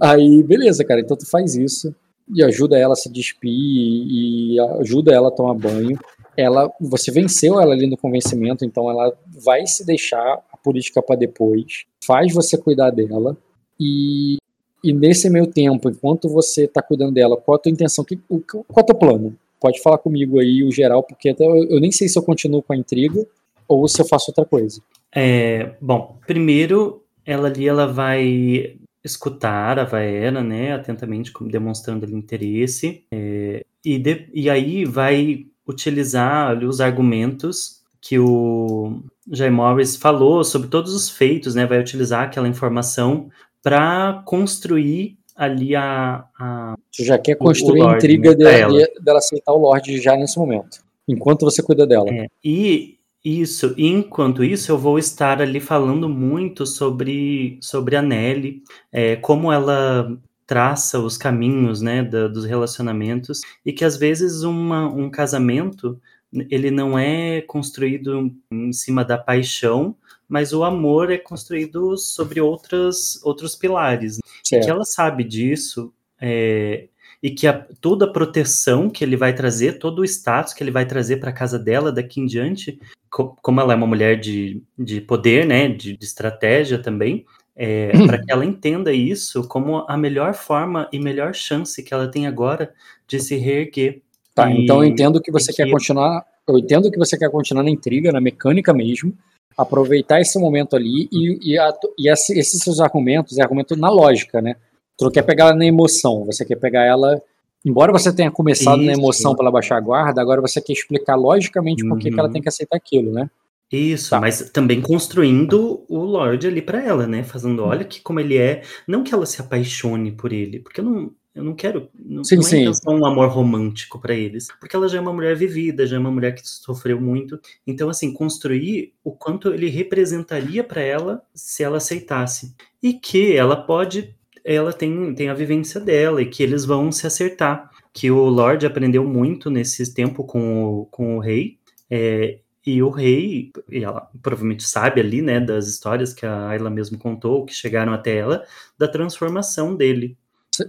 Aí, 0.01 0.43
beleza, 0.43 0.85
cara. 0.85 1.01
Então 1.01 1.17
tu 1.17 1.29
faz 1.29 1.55
isso 1.55 1.95
e 2.29 2.43
ajuda 2.43 2.79
ela 2.79 2.93
a 2.93 2.97
se 2.97 3.11
despir 3.11 3.51
e 3.51 4.57
ajuda 4.81 5.13
ela 5.13 5.29
a 5.29 5.33
tomar 5.33 5.55
banho. 5.55 5.99
Ela, 6.37 6.71
você 6.81 7.11
venceu 7.11 7.59
ela 7.61 7.73
ali 7.73 7.87
no 7.87 7.97
convencimento, 7.97 8.65
então 8.65 8.91
ela 8.91 9.17
vai 9.27 9.67
se 9.67 9.87
deixar 9.87 10.43
a 10.53 10.57
política 10.57 11.01
para 11.01 11.17
depois. 11.17 11.85
Faz 12.05 12.33
você 12.35 12.59
cuidar 12.59 12.91
dela 12.91 13.37
e 13.81 14.37
e 14.85 14.93
nesse 14.93 15.29
meio 15.29 15.49
tempo, 15.49 15.91
enquanto 15.91 16.29
você 16.29 16.65
está 16.65 16.81
cuidando 16.81 17.13
dela, 17.13 17.37
qual 17.37 17.57
a 17.57 17.59
tua 17.59 17.73
intenção? 17.73 18.05
Que, 18.05 18.21
o, 18.29 18.39
qual 18.39 18.65
é 18.77 18.81
o 18.81 18.85
teu 18.85 18.95
plano? 18.95 19.37
Pode 19.61 19.83
falar 19.83 19.99
comigo 19.99 20.39
aí, 20.39 20.63
o 20.63 20.71
geral, 20.71 21.03
porque 21.03 21.31
até 21.31 21.45
eu, 21.45 21.65
eu 21.65 21.81
nem 21.81 21.91
sei 21.91 22.09
se 22.09 22.17
eu 22.17 22.23
continuo 22.23 22.63
com 22.63 22.73
a 22.73 22.77
intriga 22.77 23.27
ou 23.69 23.87
se 23.89 24.01
eu 24.01 24.07
faço 24.07 24.31
outra 24.31 24.45
coisa. 24.45 24.81
É, 25.15 25.75
bom, 25.81 26.19
primeiro, 26.27 27.03
ela 27.25 27.49
ali 27.49 27.67
ela 27.67 27.87
vai 27.87 28.77
escutar 29.03 29.79
a 29.79 29.85
Vaera, 29.85 30.43
né, 30.43 30.75
atentamente, 30.75 31.33
demonstrando 31.43 32.05
ali 32.05 32.15
interesse, 32.15 33.05
é, 33.11 33.65
e, 33.85 33.99
de, 33.99 34.29
e 34.35 34.51
aí 34.51 34.85
vai 34.85 35.47
utilizar 35.67 36.51
ali, 36.51 36.67
os 36.67 36.81
argumentos 36.81 37.83
que 38.01 38.19
o 38.19 39.01
Jay 39.31 39.51
Morris 39.51 39.97
falou 39.97 40.45
sobre 40.45 40.69
todos 40.69 40.93
os 40.93 41.09
feitos, 41.09 41.55
né, 41.55 41.67
vai 41.67 41.81
utilizar 41.81 42.25
aquela 42.25 42.49
informação 42.49 43.31
para 43.63 44.23
construir 44.25 45.17
ali 45.35 45.75
a, 45.77 46.25
a. 46.39 46.75
Você 46.91 47.05
já 47.05 47.19
quer 47.19 47.37
construir 47.37 47.83
a 47.83 47.97
intriga 47.97 48.31
né, 48.31 48.37
dela. 48.37 48.87
dela 49.03 49.19
aceitar 49.19 49.53
o 49.53 49.59
Lorde 49.59 50.01
já 50.01 50.17
nesse 50.17 50.39
momento, 50.39 50.79
enquanto 51.07 51.45
você 51.45 51.63
cuida 51.63 51.87
dela. 51.87 52.09
É, 52.11 52.27
e 52.45 52.96
isso, 53.27 53.75
enquanto 53.77 54.45
isso, 54.45 54.71
eu 54.71 54.79
vou 54.79 55.01
estar 55.01 55.43
ali 55.43 55.59
falando 55.59 56.09
muito 56.09 56.65
sobre, 56.65 57.59
sobre 57.61 57.97
a 57.97 58.03
Nelly, 58.03 58.63
é, 58.93 59.17
como 59.17 59.51
ela 59.51 60.17
traça 60.47 61.01
os 61.01 61.19
caminhos 61.19 61.83
né, 61.83 62.05
da, 62.05 62.29
dos 62.29 62.45
relacionamentos, 62.45 63.41
e 63.65 63.73
que 63.73 63.85
às 63.85 63.97
vezes 63.97 64.45
uma, 64.45 64.89
um 64.89 65.11
casamento 65.11 66.01
ele 66.49 66.71
não 66.71 66.97
é 66.97 67.41
construído 67.41 68.33
em 68.49 68.73
cima 68.73 69.05
da 69.05 69.19
paixão, 69.19 69.97
mas 70.29 70.53
o 70.53 70.63
amor 70.63 71.11
é 71.11 71.19
construído 71.19 71.97
sobre 71.97 72.41
outras, 72.41 73.21
outros 73.25 73.57
pilares. 73.57 74.21
Certo. 74.45 74.63
E 74.63 74.65
que 74.65 74.71
ela 74.71 74.85
sabe 74.85 75.25
disso, 75.25 75.93
é, 76.21 76.87
e 77.21 77.31
que 77.31 77.49
a, 77.49 77.67
toda 77.81 78.05
a 78.05 78.13
proteção 78.13 78.89
que 78.89 79.03
ele 79.03 79.17
vai 79.17 79.35
trazer, 79.35 79.81
todo 79.81 80.01
o 80.01 80.05
status 80.05 80.53
que 80.53 80.63
ele 80.63 80.71
vai 80.71 80.87
trazer 80.87 81.17
para 81.17 81.31
a 81.31 81.33
casa 81.33 81.59
dela 81.59 81.91
daqui 81.91 82.21
em 82.21 82.27
diante, 82.27 82.79
como 83.25 83.61
ela 83.61 83.73
é 83.73 83.77
uma 83.77 83.87
mulher 83.87 84.19
de, 84.19 84.63
de 84.79 85.01
poder, 85.01 85.47
né, 85.47 85.69
de, 85.69 85.97
de 85.97 86.05
estratégia 86.05 86.79
também, 86.79 87.25
é, 87.57 87.91
para 88.07 88.19
que 88.19 88.31
ela 88.31 88.45
entenda 88.45 88.93
isso 88.93 89.49
como 89.49 89.85
a 89.89 89.97
melhor 89.97 90.35
forma 90.35 90.89
e 90.93 90.99
melhor 90.99 91.35
chance 91.35 91.83
que 91.83 91.95
ela 91.95 92.09
tem 92.09 92.27
agora 92.27 92.73
de 93.09 93.19
se 93.19 93.37
reerguer. 93.37 94.03
Tá, 94.35 94.51
e, 94.51 94.65
então 94.65 94.83
eu 94.83 94.89
entendo 94.89 95.21
que 95.21 95.33
você 95.33 95.53
que... 95.53 95.63
quer 95.63 95.71
continuar, 95.71 96.25
eu 96.47 96.59
entendo 96.59 96.91
que 96.91 96.99
você 96.99 97.17
quer 97.19 97.31
continuar 97.31 97.65
na 97.65 97.71
intriga, 97.71 98.13
na 98.13 98.21
mecânica 98.21 98.75
mesmo, 98.75 99.17
aproveitar 99.57 100.21
esse 100.21 100.39
momento 100.39 100.77
ali 100.77 101.09
e, 101.11 101.53
e, 101.53 101.59
a, 101.59 101.73
e 101.99 102.11
esses 102.11 102.61
seus 102.61 102.79
argumentos, 102.79 103.39
é 103.39 103.43
argumento 103.43 103.75
na 103.75 103.89
lógica, 103.89 104.43
né? 104.43 104.57
Tu 104.99 105.05
não 105.05 105.13
quer 105.13 105.23
pegar 105.23 105.47
ela 105.47 105.55
na 105.55 105.65
emoção, 105.65 106.25
você 106.25 106.45
quer 106.45 106.57
pegar 106.57 106.85
ela. 106.85 107.21
Embora 107.67 107.91
você 107.91 108.15
tenha 108.15 108.31
começado 108.31 108.79
Isso. 108.79 108.87
na 108.87 108.93
emoção 108.93 109.35
para 109.35 109.51
baixar 109.51 109.81
guarda, 109.81 110.21
agora 110.21 110.41
você 110.41 110.61
quer 110.61 110.73
explicar 110.73 111.17
logicamente 111.17 111.83
uhum. 111.83 111.89
por 111.89 111.99
que 111.99 112.09
ela 112.17 112.31
tem 112.31 112.41
que 112.41 112.49
aceitar 112.49 112.77
aquilo, 112.77 113.13
né? 113.13 113.29
Isso, 113.73 114.11
Tá. 114.11 114.21
mas 114.21 114.51
também 114.51 114.81
construindo 114.81 115.85
o 115.89 115.99
Lorde 115.99 116.47
ali 116.47 116.63
pra 116.63 116.81
ela, 116.81 117.09
né? 117.09 117.25
Fazendo, 117.25 117.65
olha 117.65 117.85
que 117.85 118.01
como 118.01 118.21
ele 118.21 118.37
é. 118.39 118.63
Não 118.87 119.03
que 119.03 119.13
ela 119.13 119.27
se 119.27 119.41
apaixone 119.41 120.13
por 120.13 120.33
ele, 120.33 120.61
porque 120.61 120.79
eu 120.81 120.85
não, 120.85 121.11
eu 121.35 121.43
não 121.43 121.53
quero. 121.55 121.89
Não, 121.93 122.23
Sim, 122.23 122.37
não 122.37 122.43
sim. 122.45 122.57
é 122.59 122.61
intenção 122.61 122.95
um 122.95 123.05
amor 123.05 123.29
romântico 123.29 123.99
pra 124.01 124.15
eles. 124.15 124.47
Porque 124.61 124.77
ela 124.77 124.89
já 124.89 124.99
é 124.99 125.01
uma 125.01 125.13
mulher 125.13 125.35
vivida, 125.35 125.85
já 125.85 125.97
é 125.97 125.99
uma 125.99 126.13
mulher 126.13 126.37
que 126.37 126.49
sofreu 126.49 127.01
muito. 127.01 127.41
Então, 127.67 127.89
assim, 127.91 128.13
construir 128.13 128.93
o 129.03 129.11
quanto 129.11 129.53
ele 129.53 129.69
representaria 129.69 130.63
pra 130.63 130.81
ela 130.81 131.21
se 131.35 131.65
ela 131.65 131.79
aceitasse. 131.79 132.55
E 132.81 132.95
que 132.95 133.37
ela 133.37 133.57
pode. 133.57 134.15
Ela 134.49 134.73
tem, 134.73 135.13
tem 135.13 135.29
a 135.29 135.35
vivência 135.35 135.81
dela 135.81 136.23
e 136.23 136.27
que 136.27 136.41
eles 136.41 136.65
vão 136.65 136.93
se 136.93 137.05
acertar. 137.07 137.69
Que 137.93 138.11
o 138.11 138.29
Lorde 138.29 138.65
aprendeu 138.65 139.05
muito 139.05 139.51
nesse 139.51 139.93
tempo 139.93 140.23
com 140.23 140.65
o, 140.65 140.87
com 140.87 141.17
o 141.17 141.21
rei. 141.21 141.59
É, 141.91 142.39
e 142.65 142.83
o 142.83 142.91
rei, 142.91 143.53
e 143.71 143.83
ela 143.85 144.09
provavelmente 144.23 144.65
sabe 144.65 145.01
ali, 145.01 145.23
né, 145.23 145.41
das 145.41 145.67
histórias 145.67 146.13
que 146.13 146.25
a 146.25 146.49
Ayla 146.49 146.71
mesmo 146.71 146.99
contou, 146.99 147.45
que 147.45 147.55
chegaram 147.55 147.93
até 147.93 148.17
ela, 148.17 148.45
da 148.77 148.89
transformação 148.89 149.75
dele, 149.75 150.17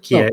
que 0.02 0.16
é 0.16 0.30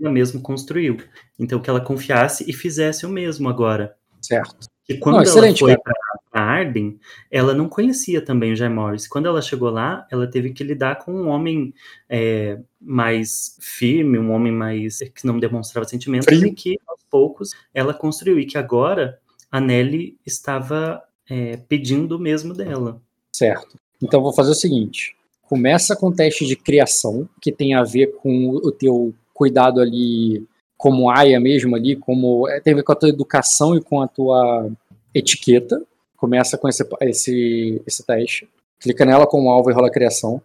ela 0.00 0.12
mesmo 0.12 0.40
construiu. 0.40 0.98
Então 1.38 1.60
que 1.60 1.68
ela 1.68 1.80
confiasse 1.80 2.48
e 2.48 2.52
fizesse 2.52 3.06
o 3.06 3.08
mesmo 3.08 3.48
agora. 3.48 3.96
Certo. 4.20 4.68
E 4.88 4.96
quando 4.96 5.16
Não, 5.16 5.22
ela 5.22 5.56
foi 5.56 5.76
cara. 5.76 5.98
Para 6.38 6.44
Arden, 6.44 7.00
ela 7.30 7.52
não 7.52 7.68
conhecia 7.68 8.24
também 8.24 8.52
o 8.52 8.56
Jay 8.56 8.68
Morris. 8.68 9.08
Quando 9.08 9.26
ela 9.26 9.42
chegou 9.42 9.70
lá, 9.70 10.06
ela 10.08 10.24
teve 10.24 10.52
que 10.52 10.62
lidar 10.62 10.96
com 11.00 11.12
um 11.12 11.28
homem 11.28 11.74
é, 12.08 12.60
mais 12.80 13.56
firme, 13.60 14.20
um 14.20 14.30
homem 14.30 14.52
mais 14.52 14.98
que 14.98 15.26
não 15.26 15.40
demonstrava 15.40 15.88
sentimentos 15.88 16.26
Frio. 16.26 16.46
e 16.46 16.52
que 16.52 16.78
aos 16.86 17.00
poucos 17.10 17.50
ela 17.74 17.92
construiu 17.92 18.38
e 18.38 18.46
que 18.46 18.56
agora 18.56 19.18
a 19.50 19.60
Nelly 19.60 20.16
estava 20.24 21.02
é, 21.28 21.56
pedindo 21.56 22.16
o 22.16 22.20
mesmo 22.20 22.54
dela. 22.54 23.02
Certo. 23.34 23.76
Então 24.00 24.22
vou 24.22 24.32
fazer 24.32 24.52
o 24.52 24.54
seguinte: 24.54 25.16
começa 25.42 25.96
com 25.96 26.06
o 26.06 26.14
teste 26.14 26.46
de 26.46 26.54
criação, 26.54 27.28
que 27.42 27.50
tem 27.50 27.74
a 27.74 27.82
ver 27.82 28.14
com 28.18 28.50
o 28.50 28.70
teu 28.70 29.12
cuidado 29.34 29.80
ali 29.80 30.46
como 30.76 31.10
aia 31.10 31.40
mesmo 31.40 31.74
ali, 31.74 31.96
como 31.96 32.48
é, 32.48 32.60
tem 32.60 32.74
a 32.74 32.76
ver 32.76 32.84
com 32.84 32.92
a 32.92 32.96
tua 32.96 33.08
educação 33.08 33.74
e 33.74 33.80
com 33.80 34.00
a 34.00 34.06
tua 34.06 34.70
etiqueta. 35.12 35.82
Começa 36.18 36.58
com 36.58 36.68
esse, 36.68 36.86
esse, 37.00 37.82
esse 37.86 38.04
teste. 38.04 38.46
Clica 38.78 39.06
nela 39.06 39.26
como 39.26 39.50
alvo 39.50 39.70
e 39.70 39.72
rola 39.72 39.90
criação. 39.90 40.42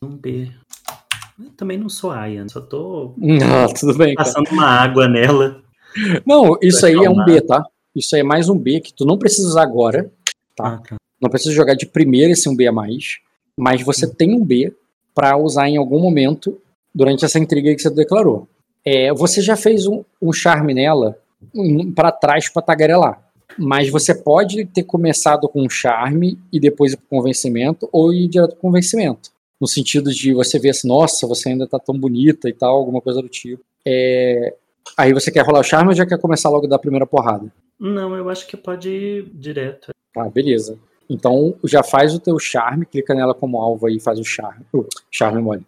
Um 0.00 0.08
B. 0.08 0.50
Eu 1.38 1.50
também 1.50 1.76
não 1.76 1.88
sou 1.88 2.10
Aya, 2.10 2.48
só 2.48 2.60
tô 2.60 3.12
Não, 3.18 3.68
tudo 3.74 3.98
bem, 3.98 4.14
cara. 4.14 4.28
passando 4.28 4.50
uma 4.52 4.66
água 4.66 5.08
nela. 5.08 5.62
Não, 6.24 6.56
isso 6.62 6.86
aí 6.86 6.94
é 6.94 7.10
um. 7.10 7.24
B, 7.24 7.40
tá? 7.40 7.62
Isso 7.94 8.14
aí 8.14 8.20
é 8.20 8.24
mais 8.24 8.48
um 8.48 8.56
B 8.56 8.80
que 8.80 8.94
tu 8.94 9.04
não 9.04 9.18
precisa 9.18 9.48
usar 9.48 9.62
agora. 9.62 10.10
Tá. 10.54 10.74
Ah, 10.74 10.78
tá. 10.78 10.96
Não 11.20 11.28
precisa 11.28 11.52
jogar 11.54 11.74
de 11.74 11.86
primeira 11.86 12.32
esse 12.32 12.48
um 12.48 12.56
B 12.56 12.66
a 12.66 12.72
mais, 12.72 13.18
mas 13.56 13.82
você 13.82 14.06
tem 14.06 14.34
um 14.34 14.44
B 14.44 14.72
para 15.14 15.36
usar 15.36 15.68
em 15.68 15.76
algum 15.76 16.00
momento 16.00 16.56
durante 16.94 17.24
essa 17.24 17.38
intriga 17.38 17.74
que 17.74 17.82
você 17.82 17.90
declarou. 17.90 18.48
É, 18.84 19.12
você 19.12 19.42
já 19.42 19.56
fez 19.56 19.86
um, 19.86 20.04
um 20.22 20.32
charme 20.32 20.72
nela 20.72 21.18
para 21.94 22.12
trás 22.12 22.48
para 22.48 22.62
tagarelar, 22.62 23.20
mas 23.60 23.88
você 23.90 24.14
pode 24.14 24.64
ter 24.66 24.82
começado 24.84 25.48
com 25.48 25.68
charme 25.68 26.38
e 26.52 26.58
depois 26.58 26.94
pro 26.94 27.04
convencimento 27.08 27.88
ou 27.92 28.12
ir 28.12 28.26
direto 28.28 28.52
pro 28.52 28.60
convencimento. 28.62 29.30
No 29.60 29.66
sentido 29.68 30.10
de 30.10 30.32
você 30.32 30.58
ver 30.58 30.70
assim, 30.70 30.88
nossa, 30.88 31.26
você 31.26 31.50
ainda 31.50 31.66
tá 31.66 31.78
tão 31.78 31.98
bonita 31.98 32.48
e 32.48 32.52
tal, 32.52 32.76
alguma 32.76 33.00
coisa 33.00 33.20
do 33.20 33.28
tipo. 33.28 33.62
É, 33.86 34.54
aí 34.96 35.12
você 35.12 35.30
quer 35.30 35.44
rolar 35.44 35.60
o 35.60 35.64
charme 35.64 35.88
ou 35.90 35.94
já 35.94 36.06
quer 36.06 36.18
começar 36.18 36.48
logo 36.48 36.66
da 36.66 36.78
primeira 36.78 37.06
porrada? 37.06 37.52
Não, 37.78 38.14
eu 38.16 38.28
acho 38.30 38.46
que 38.46 38.56
pode 38.56 38.88
ir 38.88 39.30
direto. 39.34 39.92
Tá, 40.14 40.28
beleza. 40.28 40.78
Então 41.08 41.54
já 41.64 41.82
faz 41.82 42.14
o 42.14 42.20
teu 42.20 42.38
charme, 42.38 42.86
clica 42.86 43.14
nela 43.14 43.34
como 43.34 43.58
alvo 43.60 43.86
aí 43.86 43.96
e 43.96 44.00
faz 44.00 44.18
o 44.18 44.24
charme. 44.24 44.64
Uh, 44.72 44.86
charme 45.10 45.42
mole. 45.42 45.66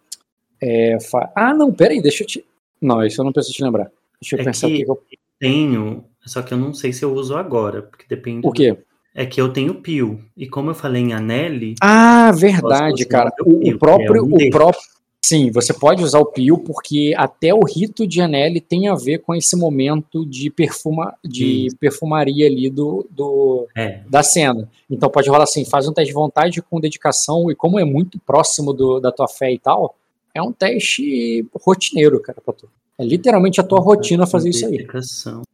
É, 0.61 0.97
fa- 0.99 1.31
Ah, 1.35 1.53
não, 1.53 1.71
peraí, 1.73 2.01
deixa 2.01 2.23
eu 2.23 2.27
te. 2.27 2.45
Não, 2.81 3.05
isso 3.05 3.19
eu 3.21 3.25
não 3.25 3.31
preciso 3.33 3.55
te 3.55 3.63
lembrar. 3.63 3.91
Deixa 4.21 4.35
eu 4.35 4.39
É 4.41 4.43
pensar 4.43 4.67
o 4.67 4.69
que- 4.69 4.83
que 4.85 4.89
eu. 4.91 5.03
Tenho, 5.39 6.05
só 6.25 6.41
que 6.41 6.53
eu 6.53 6.57
não 6.57 6.73
sei 6.73 6.91
se 6.93 7.03
eu 7.03 7.13
uso 7.13 7.35
agora, 7.35 7.81
porque 7.81 8.05
depende. 8.07 8.47
O 8.47 8.51
quê? 8.51 8.77
É 9.15 9.25
que 9.25 9.39
eu 9.39 9.49
tenho 9.53 9.75
Pio. 9.75 10.19
E 10.35 10.47
como 10.47 10.71
eu 10.71 10.75
falei 10.75 11.01
em 11.03 11.13
Anelli, 11.13 11.75
Ah, 11.81 12.31
verdade, 12.31 13.05
cara. 13.05 13.31
o 13.45 13.67
O, 13.69 13.69
o 13.75 13.77
próprio. 13.77 14.15
é 14.17 14.21
um 14.21 14.33
o 14.33 14.49
próprio. 14.49 14.81
Sim, 15.25 15.51
você 15.51 15.73
pode 15.73 16.03
usar 16.03 16.19
o 16.19 16.25
Pio, 16.25 16.57
porque 16.57 17.13
até 17.15 17.53
o 17.53 17.61
rito 17.63 18.05
de 18.05 18.19
Anelli 18.19 18.59
tem 18.59 18.89
a 18.89 18.95
ver 18.95 19.19
com 19.19 19.33
esse 19.33 19.55
momento 19.55 20.25
de, 20.25 20.49
perfuma, 20.49 21.13
de 21.23 21.67
Isso. 21.67 21.77
perfumaria 21.77 22.45
ali 22.45 22.69
do, 22.69 23.07
do, 23.09 23.67
é, 23.75 24.01
da 24.09 24.21
cena. 24.21 24.69
Então 24.89 25.09
pode 25.09 25.29
rolar 25.29 25.43
assim, 25.43 25.63
faz 25.63 25.87
um 25.87 25.93
teste 25.93 26.09
de 26.09 26.13
vontade 26.13 26.61
com 26.61 26.77
dedicação, 26.79 27.49
e 27.49 27.55
como 27.55 27.79
é 27.79 27.85
muito 27.85 28.19
próximo 28.19 28.73
do- 28.73 28.99
da 28.99 29.13
tua 29.13 29.27
fé 29.29 29.53
e 29.53 29.57
tal, 29.59 29.95
é 30.33 30.41
um 30.41 30.51
teste 30.51 31.45
rotineiro, 31.63 32.19
cara, 32.19 32.41
pra 32.43 32.53
tu. 32.53 32.67
É 32.99 33.05
literalmente 33.05 33.61
a 33.61 33.63
tua 33.63 33.79
rotina 33.79 34.27
fazer 34.27 34.49
isso 34.49 34.65
aí. 34.65 34.85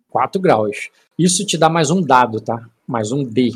Dedicação. 0.10 0.12
4 0.12 0.42
graus. 0.42 0.90
Isso 1.18 1.46
te 1.46 1.58
dá 1.58 1.70
mais 1.70 1.90
um 1.92 2.02
dado, 2.02 2.40
tá? 2.42 2.66
Mais 2.88 3.12
um 3.12 3.24
D 3.24 3.52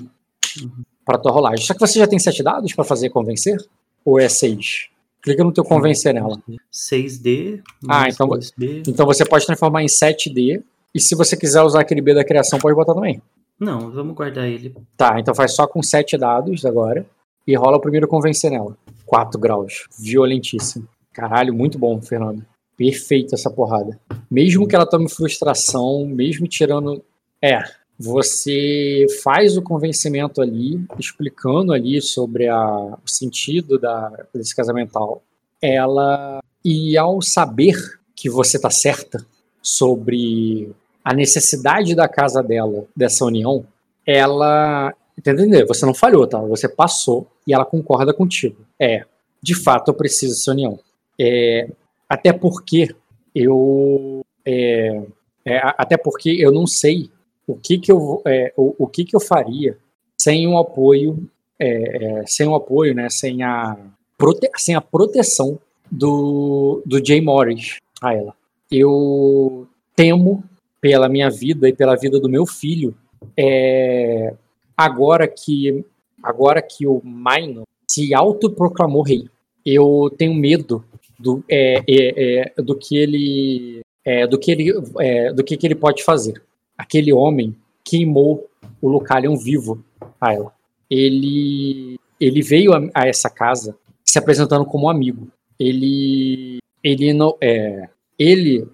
pra 1.05 1.17
tua 1.17 1.31
rolagem. 1.31 1.65
Só 1.65 1.73
que 1.73 1.79
você 1.79 1.99
já 1.99 2.07
tem 2.07 2.19
7 2.19 2.43
dados 2.43 2.73
pra 2.73 2.83
fazer 2.83 3.09
convencer? 3.09 3.57
Ou 4.05 4.19
é 4.19 4.29
6? 4.29 4.89
Clica 5.21 5.43
no 5.43 5.53
teu 5.53 5.63
convencer 5.63 6.13
nela. 6.13 6.37
6D. 6.71 7.61
Ah, 7.89 8.09
então- 8.09 8.27
2B. 8.27 8.83
Então 8.87 9.05
você 9.05 9.25
pode 9.25 9.45
transformar 9.45 9.81
em 9.83 9.87
7D. 9.87 10.61
E 10.93 10.99
se 10.99 11.15
você 11.15 11.35
quiser 11.35 11.61
usar 11.63 11.81
aquele 11.81 12.01
B 12.01 12.13
da 12.13 12.23
criação, 12.23 12.59
pode 12.59 12.75
botar 12.75 12.93
também. 12.93 13.21
Não, 13.59 13.89
vamos 13.91 14.15
guardar 14.15 14.47
ele. 14.47 14.75
Tá, 14.97 15.19
então 15.19 15.33
faz 15.33 15.55
só 15.55 15.65
com 15.65 15.81
7 15.81 16.17
dados 16.17 16.65
agora. 16.65 17.05
E 17.47 17.55
rola 17.55 17.77
o 17.77 17.81
primeiro 17.81 18.07
convencer 18.07 18.51
nela. 18.51 18.77
4 19.05 19.39
graus. 19.39 19.87
Violentíssimo. 19.99 20.87
Caralho, 21.13 21.53
muito 21.53 21.77
bom, 21.79 22.01
Fernando. 22.01 22.45
Perfeito 22.77 23.35
essa 23.35 23.49
porrada. 23.49 23.99
Mesmo 24.29 24.67
que 24.67 24.75
ela 24.75 24.85
tome 24.85 25.09
frustração, 25.09 26.05
mesmo 26.07 26.47
tirando. 26.47 27.03
É. 27.41 27.63
Você 27.99 29.05
faz 29.23 29.55
o 29.55 29.61
convencimento 29.61 30.41
ali, 30.41 30.83
explicando 30.97 31.71
ali 31.71 32.01
sobre 32.01 32.47
a- 32.47 32.97
o 33.05 33.07
sentido 33.09 33.77
da, 33.79 34.11
desse 34.33 34.55
casamental. 34.55 35.21
Ela. 35.61 36.39
E 36.65 36.97
ao 36.97 37.21
saber 37.21 37.75
que 38.15 38.29
você 38.29 38.59
tá 38.59 38.69
certa 38.69 39.23
sobre 39.61 40.71
a 41.03 41.13
necessidade 41.13 41.93
da 41.95 42.07
casa 42.07 42.41
dela, 42.41 42.85
dessa 42.95 43.25
união, 43.25 43.65
ela. 44.05 44.93
Entendeu? 45.17 45.67
Você 45.67 45.85
não 45.85 45.93
falhou, 45.93 46.25
tá? 46.25 46.39
Você 46.39 46.67
passou 46.67 47.27
e 47.45 47.53
ela 47.53 47.63
concorda 47.65 48.11
contigo. 48.13 48.65
É, 48.79 49.05
de 49.41 49.53
fato 49.53 49.89
eu 49.89 49.93
preciso 49.93 50.33
dessa 50.33 50.51
união. 50.51 50.79
É, 51.19 51.69
até 52.13 52.31
porque 52.31 52.93
eu. 53.33 54.23
é, 54.45 55.03
é, 55.45 55.59
até 55.77 55.97
porque 55.97 56.29
eu 56.39 56.51
não 56.51 56.65
sei 56.65 57.09
o 57.45 57.55
que 57.55 57.77
que 57.77 57.91
eu, 57.91 58.21
é, 58.25 58.53
o, 58.55 58.75
o 58.79 58.87
que 58.87 59.03
que 59.03 59.15
eu 59.15 59.19
faria 59.19 59.77
sem 60.17 60.47
o 60.47 60.57
apoio, 60.57 61.29
é, 61.59 62.21
é, 62.21 62.25
sem 62.25 62.47
o 62.47 62.55
apoio, 62.55 62.93
né? 62.93 63.09
Sem 63.09 63.43
a, 63.43 63.77
prote, 64.17 64.49
sem 64.57 64.75
a 64.75 64.81
proteção 64.81 65.59
do, 65.91 66.81
do 66.85 67.05
Jay 67.05 67.19
Morris 67.19 67.77
a 68.01 68.13
ela. 68.13 68.35
Eu 68.71 69.67
temo 69.95 70.43
pela 70.79 71.09
minha 71.09 71.29
vida 71.29 71.67
e 71.67 71.73
pela 71.73 71.95
vida 71.95 72.19
do 72.19 72.29
meu 72.29 72.45
filho 72.45 72.95
é, 73.37 74.33
agora 74.77 75.27
que 75.27 75.85
agora 76.21 76.61
que 76.61 76.87
o 76.87 77.01
Minor 77.03 77.65
se 77.87 78.13
autoproclamou 78.13 79.03
rei, 79.03 79.29
eu 79.65 80.13
tenho 80.17 80.33
medo 80.33 80.83
do, 81.23 81.43
é, 81.49 81.81
é, 81.87 82.51
é, 82.57 82.61
do 82.61 82.75
que 82.75 82.97
ele 82.97 83.81
é, 84.05 84.27
do 84.27 84.37
que 84.37 84.51
ele 84.51 84.73
é, 84.99 85.31
do 85.31 85.43
que, 85.43 85.55
que 85.55 85.65
ele 85.65 85.75
pode 85.75 86.03
fazer. 86.03 86.43
Aquele 86.77 87.13
homem 87.13 87.55
queimou 87.85 88.49
o 88.81 88.89
Lucalion 88.89 89.37
vivo 89.37 89.83
a 90.19 90.33
ela. 90.33 90.53
Ele 90.89 91.97
ele 92.19 92.41
veio 92.41 92.73
a, 92.73 92.89
a 92.93 93.07
essa 93.07 93.29
casa 93.29 93.75
se 94.03 94.19
apresentando 94.19 94.65
como 94.65 94.89
amigo. 94.89 95.29
Ele 95.57 96.59
ele 96.83 97.13
não 97.13 97.37
é, 97.41 97.87
ele 98.19 98.67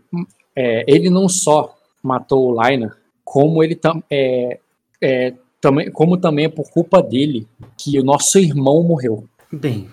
ele 0.88 1.10
não 1.10 1.30
só 1.30 1.78
matou 2.04 2.50
o 2.52 2.62
Liner, 2.62 2.92
como 3.24 3.64
ele 3.64 3.76
tam, 3.76 4.04
é, 4.10 4.60
é, 5.02 5.34
também, 5.62 5.92
como 5.92 6.18
também 6.18 6.46
é 6.46 6.50
por 6.50 6.70
culpa 6.70 7.02
dele 7.02 7.48
que 7.78 8.00
o 8.00 8.04
nosso 8.04 8.40
irmão 8.40 8.84
morreu. 8.84 9.26
Bem, 9.52 9.90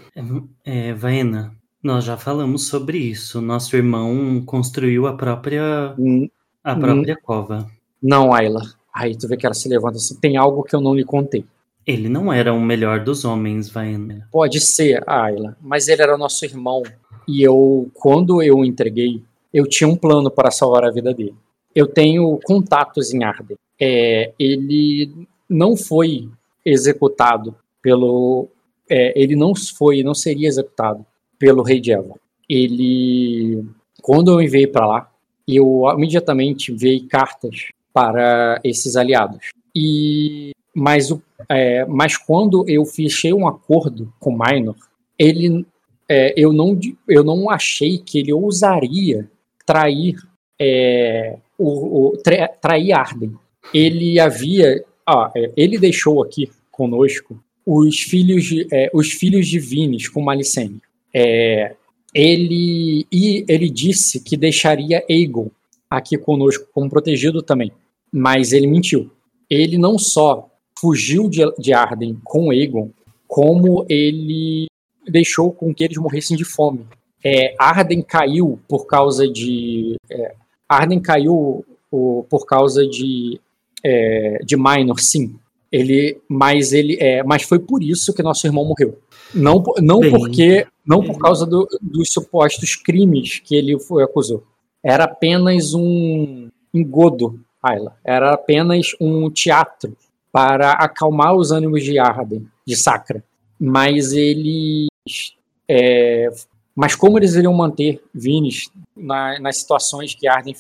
é, 0.65 0.93
Vaena, 0.93 1.56
nós 1.87 2.05
já 2.05 2.17
falamos 2.17 2.67
sobre 2.67 2.99
isso. 2.99 3.41
Nosso 3.41 3.77
irmão 3.77 4.43
construiu 4.45 5.07
a 5.07 5.13
própria 5.15 5.95
Hum, 5.97 6.29
a 6.63 6.75
Hum. 6.75 6.81
própria 6.81 7.17
cova. 7.17 7.71
Não, 8.03 8.35
Ayla. 8.35 8.61
Aí 8.93 9.17
tu 9.17 9.29
vê 9.29 9.37
que 9.37 9.47
ela 9.47 9.55
se 9.55 9.69
levanta 9.69 9.97
assim. 9.97 10.19
Tem 10.19 10.37
algo 10.37 10.65
que 10.65 10.75
eu 10.75 10.81
não 10.81 10.95
lhe 10.95 11.05
contei. 11.05 11.45
Ele 11.87 12.09
não 12.09 12.33
era 12.33 12.53
o 12.53 12.61
melhor 12.61 12.99
dos 13.05 13.25
homens, 13.25 13.69
Vaena. 13.71 14.29
Pode 14.33 14.61
ser, 14.61 15.09
Ayla, 15.09 15.57
mas 15.61 15.87
ele 15.87 16.03
era 16.03 16.19
nosso 16.19 16.45
irmão. 16.45 16.83
E 17.29 17.43
eu, 17.43 17.89
quando 17.95 18.43
eu 18.43 18.59
o 18.59 18.65
entreguei, 18.65 19.23
eu 19.55 19.67
tinha 19.69 19.87
um 19.87 19.97
plano 19.97 20.31
para 20.31 20.51
salvar 20.51 20.85
a 20.85 20.91
vida 20.91 21.15
dele. 21.15 21.35
Eu 21.75 21.87
tenho 21.87 22.41
contatos 22.45 23.15
em 23.15 23.23
Arden. 23.23 23.57
É, 23.81 24.33
ele 24.39 25.27
não 25.49 25.77
foi 25.77 26.29
executado 26.65 27.55
pelo. 27.81 28.49
É, 28.91 29.13
ele 29.21 29.37
não 29.37 29.55
foi, 29.55 30.03
não 30.03 30.15
seria 30.15 30.49
executado 30.49 31.05
pelo 31.39 31.63
rei 31.63 31.81
de 31.81 31.93
Eva. 31.93 32.15
Ele, 32.49 33.65
quando 34.03 34.31
eu 34.31 34.41
enviei 34.41 34.67
para 34.67 34.87
lá, 34.87 35.13
eu 35.47 35.85
imediatamente 35.95 36.73
enviei 36.73 37.01
cartas 37.01 37.69
para 37.93 38.61
esses 38.65 38.97
aliados. 38.97 39.51
E 39.75 40.53
mas, 40.75 41.11
o, 41.11 41.23
é, 41.49 41.87
mas 41.87 42.19
quando 42.19 42.69
eu 42.69 42.85
fechei 42.85 43.33
um 43.33 43.49
acordo 43.49 44.13
com 44.21 44.37
Minor, 44.37 44.77
ele, 45.19 45.65
é, 46.07 46.35
eu, 46.37 46.53
não, 46.53 46.79
eu 47.09 47.25
não 47.25 47.49
achei 47.49 47.97
que 47.97 48.19
ele 48.19 48.31
ousaria 48.31 49.27
trair 49.65 50.17
é, 50.61 51.39
o, 51.59 52.11
o 52.11 52.17
tra, 52.19 52.49
trair 52.49 52.93
Arden. 52.93 53.33
Ele 53.73 54.21
havia, 54.21 54.85
ah, 55.07 55.33
ele 55.57 55.79
deixou 55.79 56.23
aqui 56.23 56.51
conosco 56.71 57.43
os 57.65 57.99
filhos 57.99 58.45
de, 58.45 58.69
é, 58.71 58.91
os 58.93 59.11
filhos 59.13 59.49
de 59.49 59.59
Vines 59.59 60.09
com 60.09 60.21
Malicene. 60.21 60.81
É, 61.19 61.75
ele 62.15 63.07
e 63.11 63.43
ele 63.49 63.71
disse 63.71 64.21
que 64.21 64.37
deixaria 64.37 65.03
Aegon 65.09 65.51
aqui 65.89 66.19
conosco 66.19 66.67
como 66.75 66.91
protegido 66.91 67.43
também, 67.43 67.73
mas 68.13 68.53
ele 68.53 68.67
mentiu. 68.67 69.11
Ele 69.49 69.79
não 69.79 69.99
só 69.99 70.51
fugiu 70.79 71.31
de, 71.31 71.41
de 71.59 71.73
Arden 71.73 72.19
com 72.23 72.51
Aegon, 72.51 72.91
como 73.27 73.87
ele 73.89 74.67
deixou 75.09 75.51
com 75.51 75.75
que 75.75 75.85
eles 75.85 75.97
morressem 75.97 76.37
de 76.37 76.45
fome. 76.45 76.87
É, 77.25 77.55
Arden 77.59 78.03
caiu 78.03 78.61
por 78.69 78.87
causa 78.87 79.27
de 79.27 79.97
é, 80.11 80.35
Arden 80.69 81.01
caiu 81.01 81.65
o, 81.91 82.27
por 82.29 82.45
causa 82.45 82.87
de 82.87 83.41
é, 83.83 84.41
de 84.45 84.55
Minor, 84.55 85.01
sim. 85.01 85.35
Ele, 85.73 86.21
mas 86.29 86.73
ele, 86.73 86.99
é, 87.01 87.23
mas 87.23 87.43
foi 87.43 87.59
por 87.59 87.83
isso 87.83 88.13
que 88.13 88.23
nosso 88.23 88.47
irmão 88.47 88.67
morreu. 88.67 88.99
Não, 89.35 89.63
não 89.81 90.01
Bem, 90.01 90.11
porque, 90.11 90.67
não 90.87 91.03
por 91.03 91.19
causa 91.19 91.45
do, 91.45 91.67
dos 91.83 92.13
supostos 92.13 92.77
crimes 92.77 93.41
que 93.41 93.57
ele 93.57 93.79
foi 93.79 94.05
acusou. 94.05 94.45
Era 94.83 95.05
apenas 95.05 95.75
um 95.75 96.49
engodo, 96.73 97.41
Ayla. 97.63 97.97
Era 98.05 98.35
apenas 98.35 98.95
um 99.01 99.29
teatro 99.31 99.97
para 100.31 100.73
acalmar 100.73 101.35
os 101.35 101.51
ânimos 101.51 101.83
de 101.83 101.99
Arden, 101.99 102.47
de 102.65 102.77
Sacra. 102.77 103.25
Mas 103.59 104.13
eles, 104.13 104.89
é, 105.69 106.31
mas 106.75 106.95
como 106.95 107.19
eles 107.19 107.35
iriam 107.35 107.55
manter 107.55 108.03
Vines 108.15 108.71
na, 108.95 109.41
nas 109.41 109.57
situações 109.57 110.15
que 110.15 110.29
Arden 110.29 110.55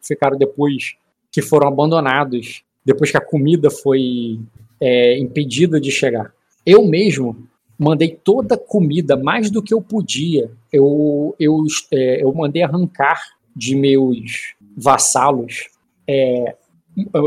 ficaram 0.00 0.38
depois 0.38 0.94
que 1.30 1.42
foram 1.42 1.68
abandonados, 1.68 2.62
depois 2.84 3.10
que 3.10 3.16
a 3.16 3.24
comida 3.24 3.70
foi 3.70 4.40
é, 4.80 5.18
impedida 5.18 5.80
de 5.80 5.90
chegar? 5.90 6.32
Eu 6.64 6.86
mesmo 6.86 7.48
mandei 7.80 8.10
toda 8.22 8.56
a 8.56 8.58
comida, 8.58 9.16
mais 9.16 9.50
do 9.50 9.62
que 9.62 9.72
eu 9.72 9.80
podia. 9.80 10.50
Eu, 10.70 11.34
eu, 11.40 11.64
é, 11.90 12.22
eu 12.22 12.30
mandei 12.34 12.62
arrancar 12.62 13.18
de 13.56 13.74
meus 13.74 14.54
vassalos 14.76 15.70
é, 16.06 16.54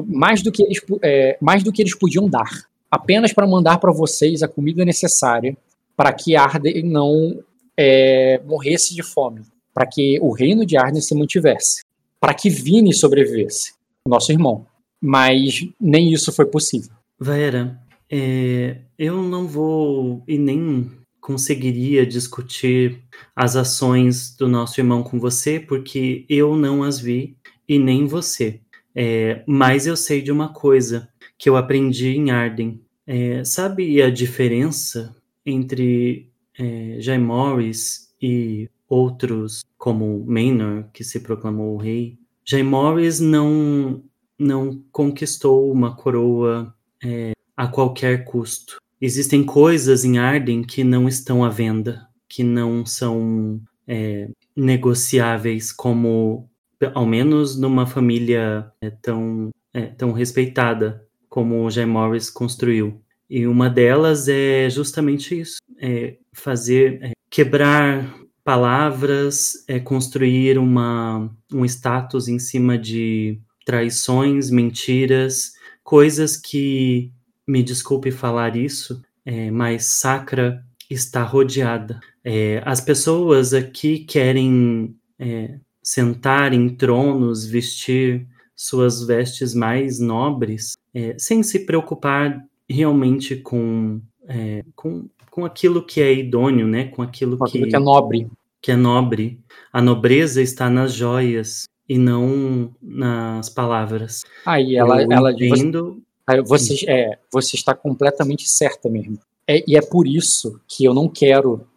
mais, 0.05 0.43
do 0.43 0.51
que 0.51 0.61
eles, 0.61 0.79
é, 1.01 1.37
mais 1.41 1.63
do 1.63 1.71
que 1.71 1.81
eles 1.81 1.97
podiam 1.97 2.29
dar, 2.29 2.51
apenas 2.89 3.33
para 3.33 3.47
mandar 3.47 3.79
para 3.79 3.91
vocês 3.91 4.43
a 4.43 4.47
comida 4.47 4.85
necessária 4.85 5.57
para 5.97 6.13
que 6.13 6.35
Arden 6.35 6.83
não 6.83 7.43
é, 7.75 8.39
morresse 8.45 8.93
de 8.93 9.01
fome, 9.01 9.41
para 9.73 9.87
que 9.87 10.19
o 10.21 10.31
reino 10.31 10.65
de 10.65 10.77
Arden 10.77 11.01
se 11.01 11.15
mantivesse, 11.15 11.83
para 12.19 12.33
que 12.33 12.49
Vini 12.49 12.93
sobrevivesse, 12.93 13.73
nosso 14.07 14.31
irmão. 14.31 14.67
Mas 15.01 15.67
nem 15.81 16.13
isso 16.13 16.31
foi 16.31 16.45
possível. 16.45 16.91
Vera, 17.19 17.79
é, 18.15 18.81
eu 18.95 19.23
não 19.23 19.47
vou 19.47 20.23
e 20.27 20.37
nem 20.37 20.91
conseguiria 21.19 22.05
discutir 22.05 23.01
as 23.35 23.55
ações 23.55 24.37
do 24.37 24.47
nosso 24.47 24.79
irmão 24.79 25.01
com 25.01 25.19
você, 25.19 25.59
porque 25.59 26.23
eu 26.29 26.55
não 26.55 26.83
as 26.83 26.99
vi 26.99 27.35
e 27.67 27.79
nem 27.79 28.05
você. 28.05 28.61
É, 28.93 29.43
mas 29.47 29.87
eu 29.87 29.97
sei 29.97 30.21
de 30.21 30.31
uma 30.31 30.53
coisa 30.53 31.09
que 31.39 31.49
eu 31.49 31.57
aprendi 31.57 32.09
em 32.09 32.29
Arden. 32.29 32.79
É, 33.07 33.43
sabe 33.43 33.99
a 33.99 34.11
diferença 34.11 35.15
entre 35.43 36.29
é, 36.59 36.97
Jay 36.99 37.17
Morris 37.17 38.13
e 38.21 38.69
outros 38.87 39.63
como 39.75 40.23
Maynor, 40.27 40.85
que 40.93 41.03
se 41.03 41.19
proclamou 41.21 41.77
rei? 41.77 42.19
Jay 42.45 42.61
Morris 42.61 43.19
não, 43.19 44.03
não 44.37 44.83
conquistou 44.91 45.71
uma 45.71 45.95
coroa 45.95 46.75
é, 47.03 47.32
a 47.55 47.67
qualquer 47.67 48.25
custo. 48.25 48.77
Existem 48.99 49.43
coisas 49.43 50.05
em 50.05 50.17
Arden 50.17 50.63
que 50.63 50.83
não 50.83 51.07
estão 51.07 51.43
à 51.43 51.49
venda, 51.49 52.07
que 52.27 52.43
não 52.43 52.85
são 52.85 53.61
é, 53.87 54.29
negociáveis, 54.55 55.71
como, 55.71 56.49
ao 56.93 57.05
menos 57.05 57.57
numa 57.57 57.85
família 57.85 58.71
é, 58.81 58.89
tão, 58.89 59.51
é, 59.73 59.87
tão 59.87 60.11
respeitada 60.11 61.05
como 61.29 61.65
o 61.65 61.69
Jay 61.69 61.85
Morris 61.85 62.29
construiu. 62.29 63.01
E 63.29 63.47
uma 63.47 63.69
delas 63.69 64.27
é 64.27 64.69
justamente 64.69 65.39
isso: 65.39 65.57
é 65.79 66.17
fazer, 66.31 66.99
é, 67.01 67.11
quebrar 67.29 68.13
palavras, 68.43 69.63
é 69.67 69.79
construir 69.79 70.57
uma, 70.57 71.33
um 71.51 71.65
status 71.65 72.27
em 72.27 72.37
cima 72.37 72.77
de 72.77 73.39
traições, 73.65 74.51
mentiras, 74.51 75.53
coisas 75.83 76.37
que 76.37 77.11
me 77.47 77.63
desculpe 77.63 78.11
falar 78.11 78.55
isso, 78.55 79.01
é, 79.25 79.51
mas 79.51 79.85
Sacra 79.85 80.63
está 80.89 81.23
rodeada. 81.23 81.99
É, 82.23 82.61
as 82.65 82.79
pessoas 82.79 83.53
aqui 83.53 83.99
querem 83.99 84.95
é, 85.19 85.57
sentar 85.81 86.53
em 86.53 86.69
tronos, 86.69 87.45
vestir 87.45 88.27
suas 88.55 89.05
vestes 89.05 89.53
mais 89.53 89.99
nobres, 89.99 90.73
é, 90.93 91.15
sem 91.17 91.43
se 91.43 91.65
preocupar 91.65 92.41
realmente 92.69 93.35
com, 93.35 94.01
é, 94.27 94.63
com, 94.75 95.09
com 95.29 95.45
aquilo 95.45 95.85
que 95.85 96.01
é 96.01 96.13
idôneo, 96.13 96.67
né? 96.67 96.85
com 96.85 97.01
aquilo, 97.01 97.37
com 97.37 97.45
aquilo 97.45 97.65
que, 97.65 97.71
que 97.71 97.75
é 97.75 97.79
nobre. 97.79 98.27
Que 98.61 98.71
é 98.71 98.75
nobre. 98.75 99.39
A 99.71 99.81
nobreza 99.81 100.41
está 100.41 100.69
nas 100.69 100.93
joias 100.93 101.65
e 101.89 101.97
não 101.97 102.73
nas 102.81 103.49
palavras. 103.49 104.23
Ah, 104.45 104.61
e 104.61 104.75
ela, 104.75 105.03
Eu 105.03 105.11
ela 105.11 105.31
entendo, 105.33 106.01
você, 106.45 106.85
é, 106.87 107.17
você 107.31 107.55
está 107.55 107.73
completamente 107.73 108.47
certa 108.49 108.89
mesmo. 108.89 109.19
É, 109.47 109.63
e 109.67 109.75
é 109.75 109.81
por 109.81 110.07
isso 110.07 110.59
que 110.67 110.85
eu 110.85 110.93
não 110.93 111.07
quero 111.07 111.67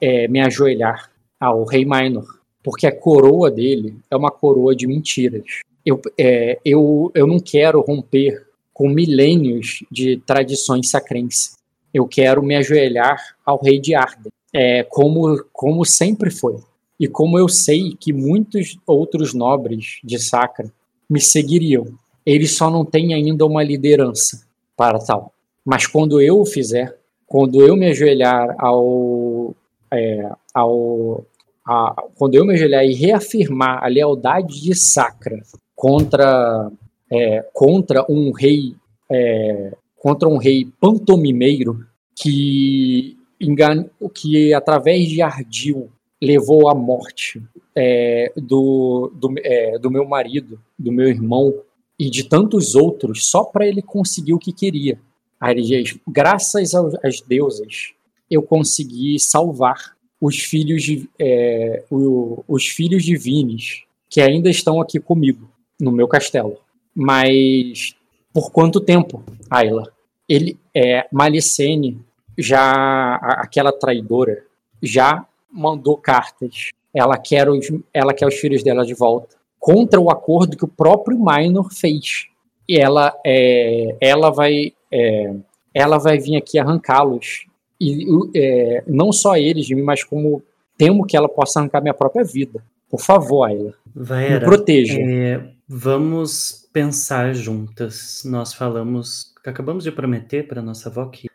é, 0.00 0.26
me 0.28 0.40
ajoelhar 0.40 1.10
ao 1.38 1.64
rei 1.64 1.84
Minor, 1.84 2.26
porque 2.62 2.86
a 2.86 2.96
coroa 2.96 3.50
dele 3.50 3.96
é 4.10 4.16
uma 4.16 4.30
coroa 4.30 4.74
de 4.74 4.86
mentiras. 4.86 5.44
Eu, 5.84 6.00
é, 6.18 6.58
eu, 6.64 7.10
eu 7.14 7.26
não 7.26 7.38
quero 7.38 7.80
romper 7.80 8.46
com 8.72 8.88
milênios 8.88 9.84
de 9.90 10.16
tradições 10.18 10.90
sacrenses. 10.90 11.56
Eu 11.92 12.06
quero 12.06 12.42
me 12.42 12.56
ajoelhar 12.56 13.18
ao 13.44 13.60
rei 13.60 13.78
de 13.78 13.94
Arden, 13.94 14.32
é, 14.52 14.82
como, 14.84 15.44
como 15.52 15.84
sempre 15.84 16.30
foi. 16.30 16.56
E 16.98 17.08
como 17.08 17.38
eu 17.38 17.48
sei 17.48 17.96
que 17.98 18.12
muitos 18.12 18.78
outros 18.86 19.34
nobres 19.34 19.98
de 20.04 20.18
Sacra 20.18 20.72
me 21.10 21.20
seguiriam 21.20 21.98
ele 22.24 22.46
só 22.46 22.70
não 22.70 22.84
tem 22.84 23.14
ainda 23.14 23.44
uma 23.44 23.62
liderança 23.62 24.44
para 24.76 24.98
tal. 24.98 25.32
Mas 25.64 25.86
quando 25.86 26.20
eu 26.20 26.40
o 26.40 26.46
fizer, 26.46 26.96
quando 27.26 27.64
eu 27.64 27.76
me 27.76 27.86
ajoelhar 27.86 28.54
ao, 28.58 29.54
é, 29.92 30.30
ao 30.54 31.24
a, 31.66 31.94
quando 32.16 32.34
eu 32.34 32.44
me 32.44 32.54
ajoelhar 32.54 32.84
e 32.84 32.94
reafirmar 32.94 33.82
a 33.82 33.88
lealdade 33.88 34.60
de 34.60 34.74
Sacra 34.74 35.40
contra 35.74 36.70
é, 37.10 37.42
contra 37.52 38.04
um 38.08 38.32
rei 38.32 38.74
é, 39.10 39.72
contra 39.96 40.28
um 40.28 40.36
rei 40.36 40.68
pantomimeiro 40.80 41.86
que 42.14 43.16
engano, 43.40 43.90
que 44.14 44.52
através 44.54 45.08
de 45.08 45.22
ardil 45.22 45.90
levou 46.20 46.68
à 46.68 46.74
morte 46.74 47.42
é, 47.74 48.32
do, 48.36 49.12
do, 49.14 49.34
é, 49.38 49.78
do 49.78 49.90
meu 49.90 50.06
marido, 50.06 50.60
do 50.78 50.92
meu 50.92 51.08
irmão, 51.08 51.52
e 51.98 52.10
de 52.10 52.24
tantos 52.24 52.74
outros 52.74 53.26
só 53.26 53.44
para 53.44 53.66
ele 53.66 53.82
conseguir 53.82 54.32
o 54.32 54.38
que 54.38 54.52
queria. 54.52 54.98
Aí 55.40 55.54
ele 55.54 55.62
diz: 55.62 55.98
graças 56.06 56.74
às 56.74 57.20
deusas, 57.20 57.92
eu 58.30 58.42
consegui 58.42 59.18
salvar 59.18 59.96
os 60.20 60.38
filhos 60.38 60.82
de, 60.82 61.08
é, 61.18 61.84
o, 61.90 62.44
os 62.46 62.66
filhos 62.66 63.02
divinos 63.02 63.84
que 64.08 64.20
ainda 64.20 64.48
estão 64.48 64.80
aqui 64.80 65.00
comigo 65.00 65.50
no 65.80 65.90
meu 65.90 66.06
castelo. 66.06 66.58
Mas 66.94 67.94
por 68.32 68.50
quanto 68.50 68.80
tempo, 68.80 69.22
Ayla? 69.50 69.92
Ele 70.28 70.56
é 70.74 71.06
Malicene 71.12 72.00
já 72.38 73.16
aquela 73.16 73.72
traidora 73.72 74.44
já 74.82 75.26
mandou 75.50 75.96
cartas. 75.96 76.70
Ela 76.94 77.18
quer 77.18 77.48
os, 77.48 77.66
ela 77.92 78.14
quer 78.14 78.26
os 78.26 78.34
filhos 78.34 78.62
dela 78.62 78.84
de 78.84 78.94
volta 78.94 79.41
contra 79.62 80.00
o 80.00 80.10
acordo 80.10 80.56
que 80.56 80.64
o 80.64 80.68
próprio 80.68 81.16
Minor 81.16 81.72
fez. 81.72 82.26
E 82.68 82.76
ela, 82.76 83.16
é, 83.24 83.96
ela 84.00 84.28
vai. 84.28 84.72
É, 84.90 85.32
ela 85.72 85.98
vai 85.98 86.18
vir 86.18 86.36
aqui 86.36 86.58
arrancá-los. 86.58 87.46
E 87.80 88.04
é, 88.34 88.82
não 88.88 89.12
só 89.12 89.36
eles 89.36 89.64
de 89.64 89.74
mim, 89.76 89.82
mas 89.82 90.02
como 90.02 90.42
temo 90.76 91.06
que 91.06 91.16
ela 91.16 91.28
possa 91.28 91.60
arrancar 91.60 91.80
minha 91.80 91.94
própria 91.94 92.24
vida. 92.24 92.62
Por 92.90 93.00
favor, 93.00 93.44
Ayla. 93.44 93.72
Vaera, 93.94 94.40
me 94.40 94.44
proteja. 94.44 94.98
É, 95.00 95.48
vamos 95.68 96.68
pensar 96.72 97.32
juntas. 97.32 98.22
Nós 98.24 98.52
falamos, 98.52 99.32
acabamos 99.46 99.84
de 99.84 99.92
prometer 99.92 100.48
para 100.48 100.60
nossa 100.60 100.88
avó 100.88 101.06
que 101.06 101.28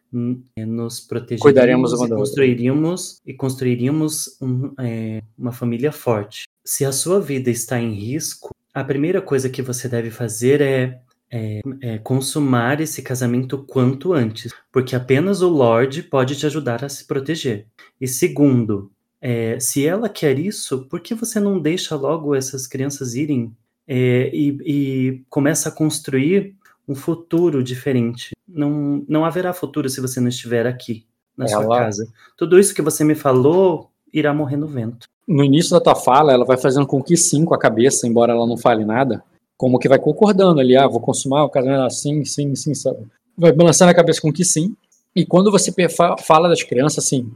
é, 0.55 0.65
nos 0.65 0.99
protegeríamos 0.99 1.41
Cuidaremos 1.41 1.93
e 1.93 2.09
construiríamos 2.09 3.21
e 3.25 3.33
construiríamos 3.33 4.37
um, 4.41 4.73
é, 4.79 5.21
uma 5.37 5.51
família 5.51 5.91
forte. 5.91 6.46
Se 6.67 6.83
a 6.83 6.91
sua 6.91 7.21
vida 7.21 7.49
está 7.49 7.79
em 7.79 7.93
risco, 7.93 8.53
a 8.73 8.83
primeira 8.83 9.21
coisa 9.21 9.49
que 9.49 9.61
você 9.61 9.87
deve 9.87 10.11
fazer 10.11 10.59
é, 10.59 10.99
é, 11.31 11.61
é 11.79 11.97
consumar 11.97 12.81
esse 12.81 13.01
casamento 13.01 13.59
quanto 13.59 14.11
antes, 14.11 14.53
porque 14.69 14.93
apenas 14.93 15.41
o 15.41 15.47
Lorde 15.47 16.03
pode 16.03 16.35
te 16.35 16.45
ajudar 16.45 16.83
a 16.83 16.89
se 16.89 17.07
proteger. 17.07 17.67
E 18.01 18.05
segundo, 18.05 18.91
é, 19.21 19.57
se 19.61 19.87
ela 19.87 20.09
quer 20.09 20.37
isso, 20.37 20.85
por 20.89 20.99
que 20.99 21.15
você 21.15 21.39
não 21.39 21.57
deixa 21.57 21.95
logo 21.95 22.35
essas 22.35 22.67
crianças 22.67 23.15
irem 23.15 23.55
é, 23.87 24.29
e, 24.35 24.57
e 24.65 25.23
começa 25.29 25.69
a 25.69 25.71
construir 25.71 26.53
um 26.85 26.95
futuro 26.95 27.63
diferente? 27.63 28.31
Não, 28.45 29.05
não 29.07 29.23
haverá 29.23 29.53
futuro 29.53 29.87
se 29.89 30.01
você 30.01 30.19
não 30.19 30.27
estiver 30.27 30.67
aqui, 30.67 31.05
na 31.37 31.47
sua 31.47 31.63
Ela- 31.63 31.77
casa. 31.77 32.11
Tudo 32.35 32.59
isso 32.59 32.75
que 32.75 32.81
você 32.81 33.05
me 33.05 33.15
falou 33.15 33.89
irá 34.11 34.33
morrer 34.33 34.57
no 34.57 34.67
vento. 34.67 35.07
No 35.27 35.43
início 35.43 35.71
da 35.71 35.81
tua 35.81 35.95
fala, 35.95 36.31
ela 36.31 36.45
vai 36.45 36.57
fazendo 36.57 36.87
com 36.87 37.01
que 37.03 37.17
sim 37.17 37.43
com 37.43 37.53
a 37.53 37.59
cabeça, 37.59 38.07
embora 38.07 38.31
ela 38.33 38.47
não 38.47 38.55
fale 38.57 38.85
nada, 38.85 39.21
como 39.57 39.77
que 39.79 39.89
vai 39.89 39.99
concordando 39.99 40.59
ali, 40.61 40.75
ah, 40.77 40.87
vou 40.87 41.01
consumar 41.01 41.43
o 41.43 41.49
casamento 41.49 41.81
assim, 41.83 42.23
sim, 42.23 42.55
sim, 42.55 42.73
sabe? 42.73 42.99
Vai 43.37 43.51
balançando 43.51 43.91
a 43.91 43.95
cabeça 43.95 44.21
com 44.21 44.31
que 44.31 44.45
sim. 44.45 44.75
E 45.15 45.25
quando 45.25 45.51
você 45.51 45.73
fala 46.19 46.47
das 46.47 46.63
crianças, 46.63 47.03
assim, 47.05 47.29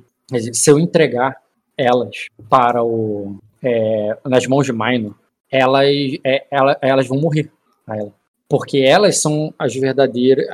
se 0.54 0.70
eu 0.70 0.80
entregar 0.80 1.36
elas 1.78 2.28
para 2.50 2.84
o 2.84 3.36
é, 3.64 4.18
nas 4.26 4.48
mãos 4.48 4.66
de 4.66 4.72
Minor, 4.74 5.14
elas, 5.52 5.86
é, 6.24 6.46
ela- 6.50 6.78
elas 6.82 7.08
vão 7.08 7.20
morrer 7.20 7.52
a 7.86 7.98
ela. 7.98 8.14
Porque 8.50 8.80
elas 8.80 9.22
são 9.22 9.54
as 9.58 9.76
verdadeiras, 9.76 10.46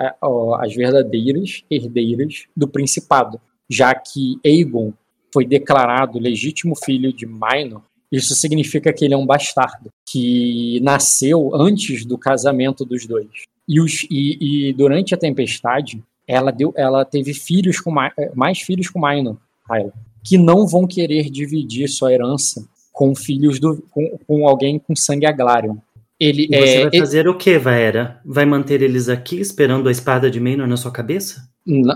as 0.60 0.76
verdadeiras 0.76 1.64
herdeiras 1.70 2.46
do 2.56 2.68
principado, 2.68 3.40
já 3.70 3.94
que 3.96 4.40
Aegon 4.46 4.92
foi 5.38 5.46
declarado 5.46 6.18
legítimo 6.18 6.74
filho 6.76 7.14
de 7.14 7.28
Minor, 7.28 7.84
isso 8.12 8.34
significa 8.34 8.92
que 8.92 9.06
ele 9.06 9.14
é 9.14 9.18
um 9.18 9.26
bastardo, 9.26 9.92
que 10.04 10.80
nasceu 10.82 11.52
antes 11.54 12.06
do 12.06 12.18
casamento 12.18 12.84
dos 12.84 13.06
dois. 13.06 13.28
E, 13.70 13.80
os, 13.80 14.08
e, 14.10 14.70
e 14.70 14.74
durante 14.74 15.14
a 15.14 15.18
tempestade, 15.18 16.02
ela, 16.28 16.50
deu, 16.50 16.74
ela 16.76 17.06
teve 17.06 17.36
filhos 17.36 17.80
com 17.80 17.92
Ma- 17.92 18.12
eh, 18.18 18.32
mais 18.34 18.62
filhos 18.62 18.90
com 18.90 19.00
Minor, 19.00 19.38
Hyla, 19.70 19.94
que 20.24 20.40
não 20.40 20.66
vão 20.66 20.88
querer 20.88 21.30
dividir 21.30 21.88
sua 21.88 22.12
herança 22.12 22.68
com 22.92 23.14
filhos 23.14 23.60
do, 23.60 23.84
com, 23.92 24.18
com 24.26 24.48
alguém 24.48 24.80
com 24.80 24.96
sangue 24.96 25.28
Aglarion. 25.28 25.76
Ele 26.20 26.48
E 26.50 26.58
você 26.58 26.78
é, 26.78 26.90
vai 26.90 27.00
fazer 27.00 27.28
o 27.28 27.38
que, 27.38 27.60
Vaera? 27.60 28.20
Vai 28.26 28.44
manter 28.44 28.82
eles 28.82 29.08
aqui 29.08 29.40
esperando 29.40 29.88
a 29.88 29.92
espada 29.92 30.32
de 30.32 30.40
Maynor 30.40 30.66
na 30.66 30.78
sua 30.78 30.90
cabeça? 30.90 31.48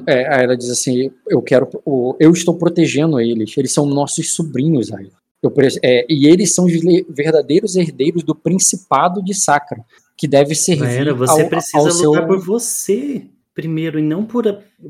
É, 0.08 0.35
aí 0.35 0.43
ela 0.43 0.58
diz 0.58 0.69
assim: 0.69 1.11
eu 1.27 1.41
quero, 1.41 1.67
eu 2.19 2.32
estou 2.32 2.56
protegendo 2.58 3.19
eles. 3.19 3.56
Eles 3.58 3.74
são 3.74 3.85
nossos 3.85 4.33
sobrinhos, 4.33 4.91
Ayla. 4.91 5.11
Eu 5.41 5.51
é, 5.83 6.06
e 6.08 6.27
eles 6.27 6.53
são 6.53 6.66
os 6.66 6.74
verdadeiros 7.09 7.75
herdeiros 7.75 8.24
do 8.24 8.35
Principado 8.35 9.24
de 9.24 9.33
Sacra, 9.33 9.83
que 10.16 10.27
deve 10.27 10.53
servir 10.53 10.85
Vaera, 10.85 11.14
você 11.16 11.41
ao, 11.41 11.50
precisa 11.50 11.77
ao 11.80 11.85
lutar 11.85 11.98
seu. 12.22 12.27
por 12.27 12.40
você 12.40 13.25
primeiro 13.53 14.00
e 14.00 14.01
não 14.01 14.24
por, 14.24 14.45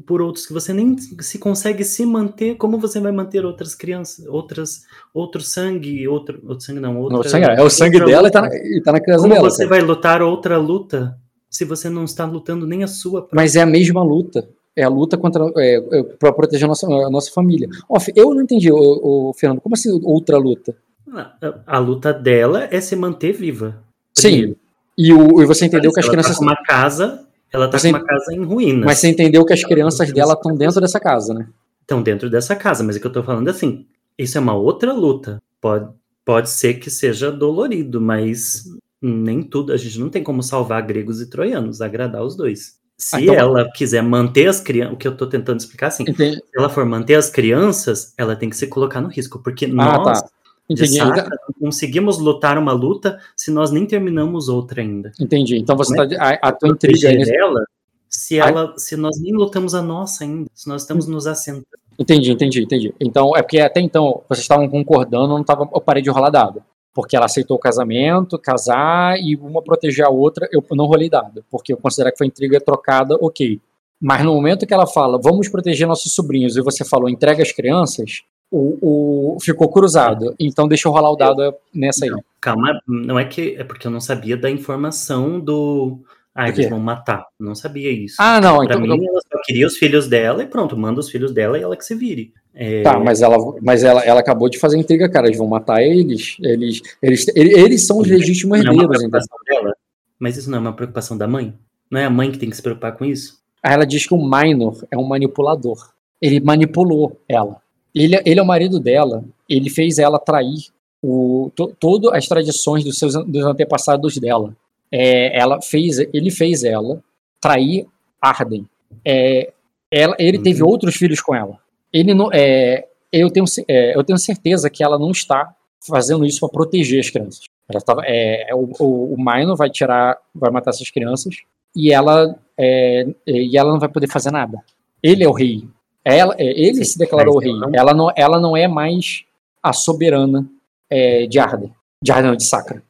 por 0.05 0.21
outros 0.21 0.45
que 0.45 0.53
você 0.53 0.73
nem 0.73 0.95
se 0.97 1.39
consegue 1.39 1.83
se 1.83 2.05
manter. 2.05 2.55
Como 2.57 2.77
você 2.77 2.99
vai 2.99 3.11
manter 3.11 3.45
outras 3.45 3.73
crianças, 3.73 4.25
outras, 4.27 4.81
outro 5.13 5.41
sangue, 5.41 6.07
outro, 6.07 6.39
outro 6.45 6.65
sangue 6.65 6.79
não, 6.79 6.97
outra, 6.99 7.13
Não, 7.13 7.21
o 7.21 7.29
sangue, 7.29 7.45
é 7.45 7.63
o 7.63 7.69
sangue 7.69 7.99
dela 8.05 8.27
e 8.27 8.31
tá, 8.31 8.41
na- 8.41 8.55
e 8.55 8.81
tá 8.83 8.91
na 8.91 8.99
criança 8.99 9.21
Como 9.21 9.33
dela. 9.33 9.49
você 9.49 9.65
cara. 9.65 9.69
vai 9.69 9.81
lutar 9.81 10.21
outra 10.21 10.57
luta 10.57 11.17
se 11.49 11.65
você 11.65 11.89
não 11.89 12.03
está 12.03 12.25
lutando 12.25 12.67
nem 12.67 12.83
a 12.83 12.87
sua 12.87 13.21
própria? 13.21 13.35
Mas 13.35 13.55
é 13.55 13.61
a 13.61 13.65
mesma 13.65 14.03
luta. 14.03 14.47
É 14.75 14.83
a 14.83 14.89
luta 14.89 15.17
contra 15.17 15.51
é, 15.57 15.75
é, 15.75 16.03
para 16.03 16.31
proteger 16.31 16.65
a 16.65 16.67
nossa, 16.69 16.87
a 16.87 17.09
nossa 17.09 17.31
família. 17.31 17.67
Eu 18.15 18.33
não 18.33 18.41
entendi, 18.41 18.71
o, 18.71 19.33
Fernando. 19.37 19.59
Como 19.59 19.75
assim 19.75 19.89
outra 20.03 20.37
luta? 20.37 20.75
A, 21.13 21.35
a 21.67 21.77
luta 21.77 22.13
dela 22.13 22.67
é 22.71 22.79
se 22.79 22.95
manter 22.95 23.33
viva. 23.33 23.83
Sim. 24.17 24.55
E, 24.97 25.13
o, 25.13 25.41
e 25.41 25.45
você 25.45 25.65
entendeu 25.65 25.91
que 25.91 25.99
as 25.99 26.05
ela 26.05 26.13
crianças. 26.13 26.33
Tá 26.33 26.39
com 26.39 26.45
uma 26.45 26.63
casa, 26.63 27.25
ela 27.51 27.67
tá 27.67 27.77
Você- 27.77 27.91
com 27.91 27.97
uma 27.97 28.05
casa 28.05 28.33
em 28.33 28.43
ruínas. 28.43 28.85
Mas 28.85 28.99
você 28.99 29.09
entendeu 29.09 29.45
que 29.45 29.53
as 29.53 29.63
crianças 29.63 30.11
dela 30.13 30.33
estão 30.33 30.55
dentro 30.55 30.79
dessa 30.79 30.99
casa, 30.99 31.33
né? 31.33 31.47
estão 31.81 32.01
dentro 32.01 32.29
dessa 32.29 32.55
casa, 32.55 32.83
mas 32.83 32.95
o 32.95 33.01
que 33.01 33.07
eu 33.07 33.11
tô 33.11 33.21
falando 33.21 33.47
é 33.49 33.51
assim, 33.51 33.85
isso 34.17 34.37
é 34.37 34.41
uma 34.41 34.53
outra 34.53 34.93
luta. 34.93 35.41
Pode, 35.59 35.89
pode 36.23 36.49
ser 36.49 36.75
que 36.75 36.89
seja 36.89 37.29
dolorido, 37.29 37.99
mas 37.99 38.63
nem 39.01 39.43
tudo, 39.43 39.73
a 39.73 39.77
gente 39.77 39.99
não 39.99 40.09
tem 40.09 40.23
como 40.23 40.41
salvar 40.41 40.85
gregos 40.85 41.19
e 41.19 41.29
troianos, 41.29 41.81
agradar 41.81 42.23
os 42.23 42.35
dois. 42.37 42.79
Se 43.01 43.15
Ah, 43.15 43.21
então- 43.21 43.33
ela 43.33 43.71
quiser 43.71 44.03
manter 44.03 44.47
as 44.47 44.59
crianças, 44.59 44.93
o 44.93 44.97
que 44.97 45.07
eu 45.07 45.17
tô 45.17 45.25
tentando 45.25 45.59
explicar 45.59 45.87
assim, 45.87 46.03
Entendi. 46.07 46.35
se 46.35 46.43
ela 46.55 46.69
for 46.69 46.85
manter 46.85 47.15
as 47.15 47.31
crianças, 47.31 48.13
ela 48.15 48.35
tem 48.35 48.47
que 48.47 48.55
se 48.55 48.67
colocar 48.67 49.01
no 49.01 49.07
risco, 49.09 49.39
porque 49.39 49.65
Ah, 49.65 49.69
nós, 49.69 50.21
tá. 50.21 50.29
Entendi. 50.69 50.97
Sacra, 50.99 51.23
não 51.29 51.67
conseguimos 51.67 52.19
lutar 52.19 52.59
uma 52.59 52.71
luta 52.71 53.19
se 53.35 53.49
nós 53.49 53.71
nem 53.71 53.87
terminamos 53.87 54.47
outra 54.49 54.81
ainda. 54.81 55.11
Entendi. 55.19 55.57
Então 55.57 55.75
você 55.75 55.95
Como 55.95 56.07
tá. 56.09 56.15
A, 56.41 56.49
a 56.49 56.51
tua 56.51 56.69
intriga 56.69 56.93
Proteger 56.99 57.09
aí. 57.09 57.17
nesse- 57.17 57.35
ela, 57.35 57.65
se, 58.07 58.39
Ai. 58.39 58.49
ela, 58.51 58.73
se 58.77 58.95
nós 58.95 59.19
nem 59.19 59.33
lutamos 59.33 59.73
a 59.73 59.81
nossa 59.81 60.23
ainda, 60.23 60.47
se 60.53 60.67
nós 60.69 60.83
estamos 60.83 61.07
nos 61.07 61.25
assentando. 61.25 61.65
Entendi, 61.97 62.31
entendi, 62.31 62.61
entendi. 62.63 62.93
Então, 63.01 63.35
é 63.35 63.41
porque 63.41 63.59
até 63.59 63.81
então 63.81 64.21
vocês 64.29 64.43
estavam 64.43 64.69
concordando, 64.69 65.27
não 65.27 65.43
tava, 65.43 65.67
eu 65.73 65.81
parei 65.81 66.03
de 66.03 66.09
rolar 66.11 66.29
dado. 66.29 66.61
Porque 66.93 67.15
ela 67.15 67.25
aceitou 67.25 67.55
o 67.57 67.59
casamento, 67.59 68.37
casar 68.37 69.17
e 69.19 69.35
uma 69.37 69.61
proteger 69.61 70.05
a 70.05 70.09
outra, 70.09 70.47
eu 70.51 70.63
não 70.71 70.85
rolei 70.85 71.09
dado. 71.09 71.43
Porque 71.49 71.71
eu 71.71 71.77
considero 71.77 72.11
que 72.11 72.17
foi 72.17 72.27
intriga 72.27 72.59
trocada, 72.59 73.17
ok. 73.21 73.59
Mas 73.99 74.23
no 74.25 74.33
momento 74.33 74.65
que 74.65 74.73
ela 74.73 74.87
fala, 74.87 75.19
vamos 75.21 75.47
proteger 75.47 75.87
nossos 75.87 76.13
sobrinhos, 76.13 76.57
e 76.57 76.61
você 76.61 76.83
falou, 76.83 77.07
entrega 77.07 77.41
as 77.43 77.51
crianças, 77.51 78.23
o, 78.49 79.35
o- 79.35 79.39
ficou 79.39 79.69
cruzado. 79.69 80.35
Então 80.39 80.67
deixa 80.67 80.87
eu 80.89 80.91
rolar 80.91 81.11
o 81.11 81.15
dado 81.15 81.53
nessa 81.73 82.05
aí. 82.05 82.11
Calma, 82.41 82.81
não 82.87 83.17
é 83.17 83.23
que 83.25 83.55
é 83.57 83.63
porque 83.63 83.87
eu 83.87 83.91
não 83.91 84.01
sabia 84.01 84.35
da 84.35 84.49
informação 84.49 85.39
do. 85.39 85.99
Ah, 86.33 86.47
eles 86.49 86.69
vão 86.69 86.79
matar. 86.79 87.25
Não 87.39 87.53
sabia 87.53 87.91
isso. 87.91 88.15
Ah, 88.19 88.41
não, 88.41 88.57
pra 88.65 88.75
então. 88.75 88.81
mim, 88.81 89.05
ela 89.05 89.21
só 89.21 89.39
queria 89.45 89.67
os 89.67 89.77
filhos 89.77 90.07
dela 90.07 90.41
e 90.43 90.47
pronto, 90.47 90.77
manda 90.77 90.99
os 90.99 91.09
filhos 91.09 91.31
dela 91.33 91.57
e 91.57 91.61
ela 91.61 91.77
que 91.77 91.85
se 91.85 91.93
vire. 91.93 92.33
É, 92.53 92.81
Tá, 92.83 92.99
mas 92.99 93.21
ela, 93.21 93.37
mas 93.61 93.83
ela, 93.83 94.03
ela 94.03 94.19
acabou 94.19 94.49
de 94.49 94.59
fazer 94.59 94.77
intriga, 94.77 95.09
cara. 95.09 95.27
Eles 95.27 95.37
vão 95.37 95.47
matar 95.47 95.81
eles. 95.81 96.37
Eles, 96.41 96.81
eles, 97.01 97.27
eles, 97.35 97.53
eles 97.57 97.87
são 97.87 97.99
os 97.99 98.07
legítimos 98.07 98.57
é 98.59 98.61
herdeiros, 98.61 98.83
então. 98.83 99.09
preocupação 99.09 99.37
dela. 99.47 99.75
Mas 100.19 100.37
isso 100.37 100.49
não 100.49 100.57
é 100.57 100.61
uma 100.61 100.73
preocupação 100.73 101.17
da 101.17 101.27
mãe? 101.27 101.53
Não 101.89 101.99
é 101.99 102.05
a 102.05 102.09
mãe 102.09 102.31
que 102.31 102.37
tem 102.37 102.49
que 102.49 102.55
se 102.55 102.61
preocupar 102.61 102.95
com 102.97 103.05
isso? 103.05 103.39
Aí 103.63 103.73
ela 103.73 103.85
diz 103.85 104.05
que 104.05 104.13
o 104.13 104.17
Minor 104.17 104.83
é 104.91 104.97
um 104.97 105.03
manipulador. 105.03 105.91
Ele 106.21 106.39
manipulou 106.39 107.17
ela. 107.27 107.57
Ele, 107.93 108.19
ele 108.25 108.39
é 108.39 108.43
o 108.43 108.45
marido 108.45 108.79
dela. 108.79 109.23
Ele 109.49 109.69
fez 109.69 109.97
ela 109.99 110.19
trair 110.19 110.67
o, 111.01 111.51
to, 111.55 111.75
todas 111.79 112.11
as 112.13 112.27
tradições 112.27 112.83
dos 112.83 112.97
seus 112.97 113.13
dos 113.25 113.43
antepassados 113.45 114.17
dela. 114.17 114.55
É, 114.91 115.39
ela 115.39 115.61
fez, 115.61 115.99
ele 115.99 116.29
fez 116.29 116.63
ela 116.63 117.01
trair 117.39 117.87
Arden. 118.21 118.67
É, 119.05 119.51
ela, 119.89 120.15
ele 120.19 120.37
Uhum. 120.37 120.43
teve 120.43 120.63
outros 120.63 120.95
filhos 120.95 121.19
com 121.21 121.33
ela. 121.33 121.57
Ele 121.93 122.13
não, 122.13 122.29
é, 122.31 122.87
eu, 123.11 123.29
tenho, 123.29 123.45
é, 123.67 123.95
eu 123.97 124.03
tenho 124.03 124.17
certeza 124.17 124.69
que 124.69 124.83
ela 124.83 124.97
não 124.97 125.11
está 125.11 125.53
fazendo 125.87 126.25
isso 126.25 126.39
para 126.39 126.49
proteger 126.49 126.99
as 126.99 127.09
crianças. 127.09 127.41
Ela 127.69 127.81
tava, 127.81 128.01
é, 128.05 128.49
é, 128.51 128.55
o, 128.55 128.69
o, 128.79 129.13
o 129.13 129.55
vai 129.55 129.69
tirar, 129.69 130.17
vai 130.33 130.51
matar 130.51 130.71
essas 130.71 130.89
crianças 130.89 131.37
e 131.75 131.91
ela 131.91 132.35
é, 132.57 133.07
e 133.25 133.57
ela 133.57 133.71
não 133.71 133.79
vai 133.79 133.89
poder 133.89 134.07
fazer 134.07 134.31
nada. 134.31 134.57
Ele 135.01 135.23
é 135.23 135.27
o 135.27 135.31
rei. 135.31 135.67
Ela, 136.03 136.35
é, 136.37 136.45
ele 136.45 136.83
se 136.83 136.97
declarou 136.97 137.35
mas 137.35 137.45
rei. 137.45 137.53
ela 137.73 137.93
não- 137.93 138.11
Ela 138.15 138.39
não, 138.39 138.55
é 138.57 138.67
mais 138.67 139.23
a 139.63 139.73
soberana 139.73 140.47
é, 140.89 141.25
de 141.25 141.39
Arden. 141.39 141.73
De 142.03 142.11
Arden, 142.11 142.31
não, 142.31 142.35
de 142.37 142.43
Sacra. 142.43 142.83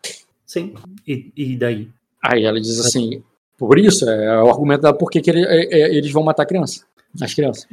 Sim. 0.45 0.73
E, 1.07 1.31
e 1.35 1.55
daí? 1.55 1.89
Aí 2.23 2.43
ela 2.45 2.59
diz 2.59 2.79
assim, 2.79 3.23
por 3.57 3.77
isso, 3.77 4.09
é 4.09 4.43
o 4.43 4.49
argumento 4.49 4.81
dela, 4.81 4.93
por 4.97 5.09
que, 5.09 5.21
que 5.21 5.29
ele- 5.29 5.45
é, 5.45 5.63
é, 5.81 5.95
eles 5.95 6.11
vão 6.11 6.23
matar 6.23 6.43
a 6.43 6.45
criança. 6.45 6.85
As 7.19 7.33
crianças. 7.33 7.67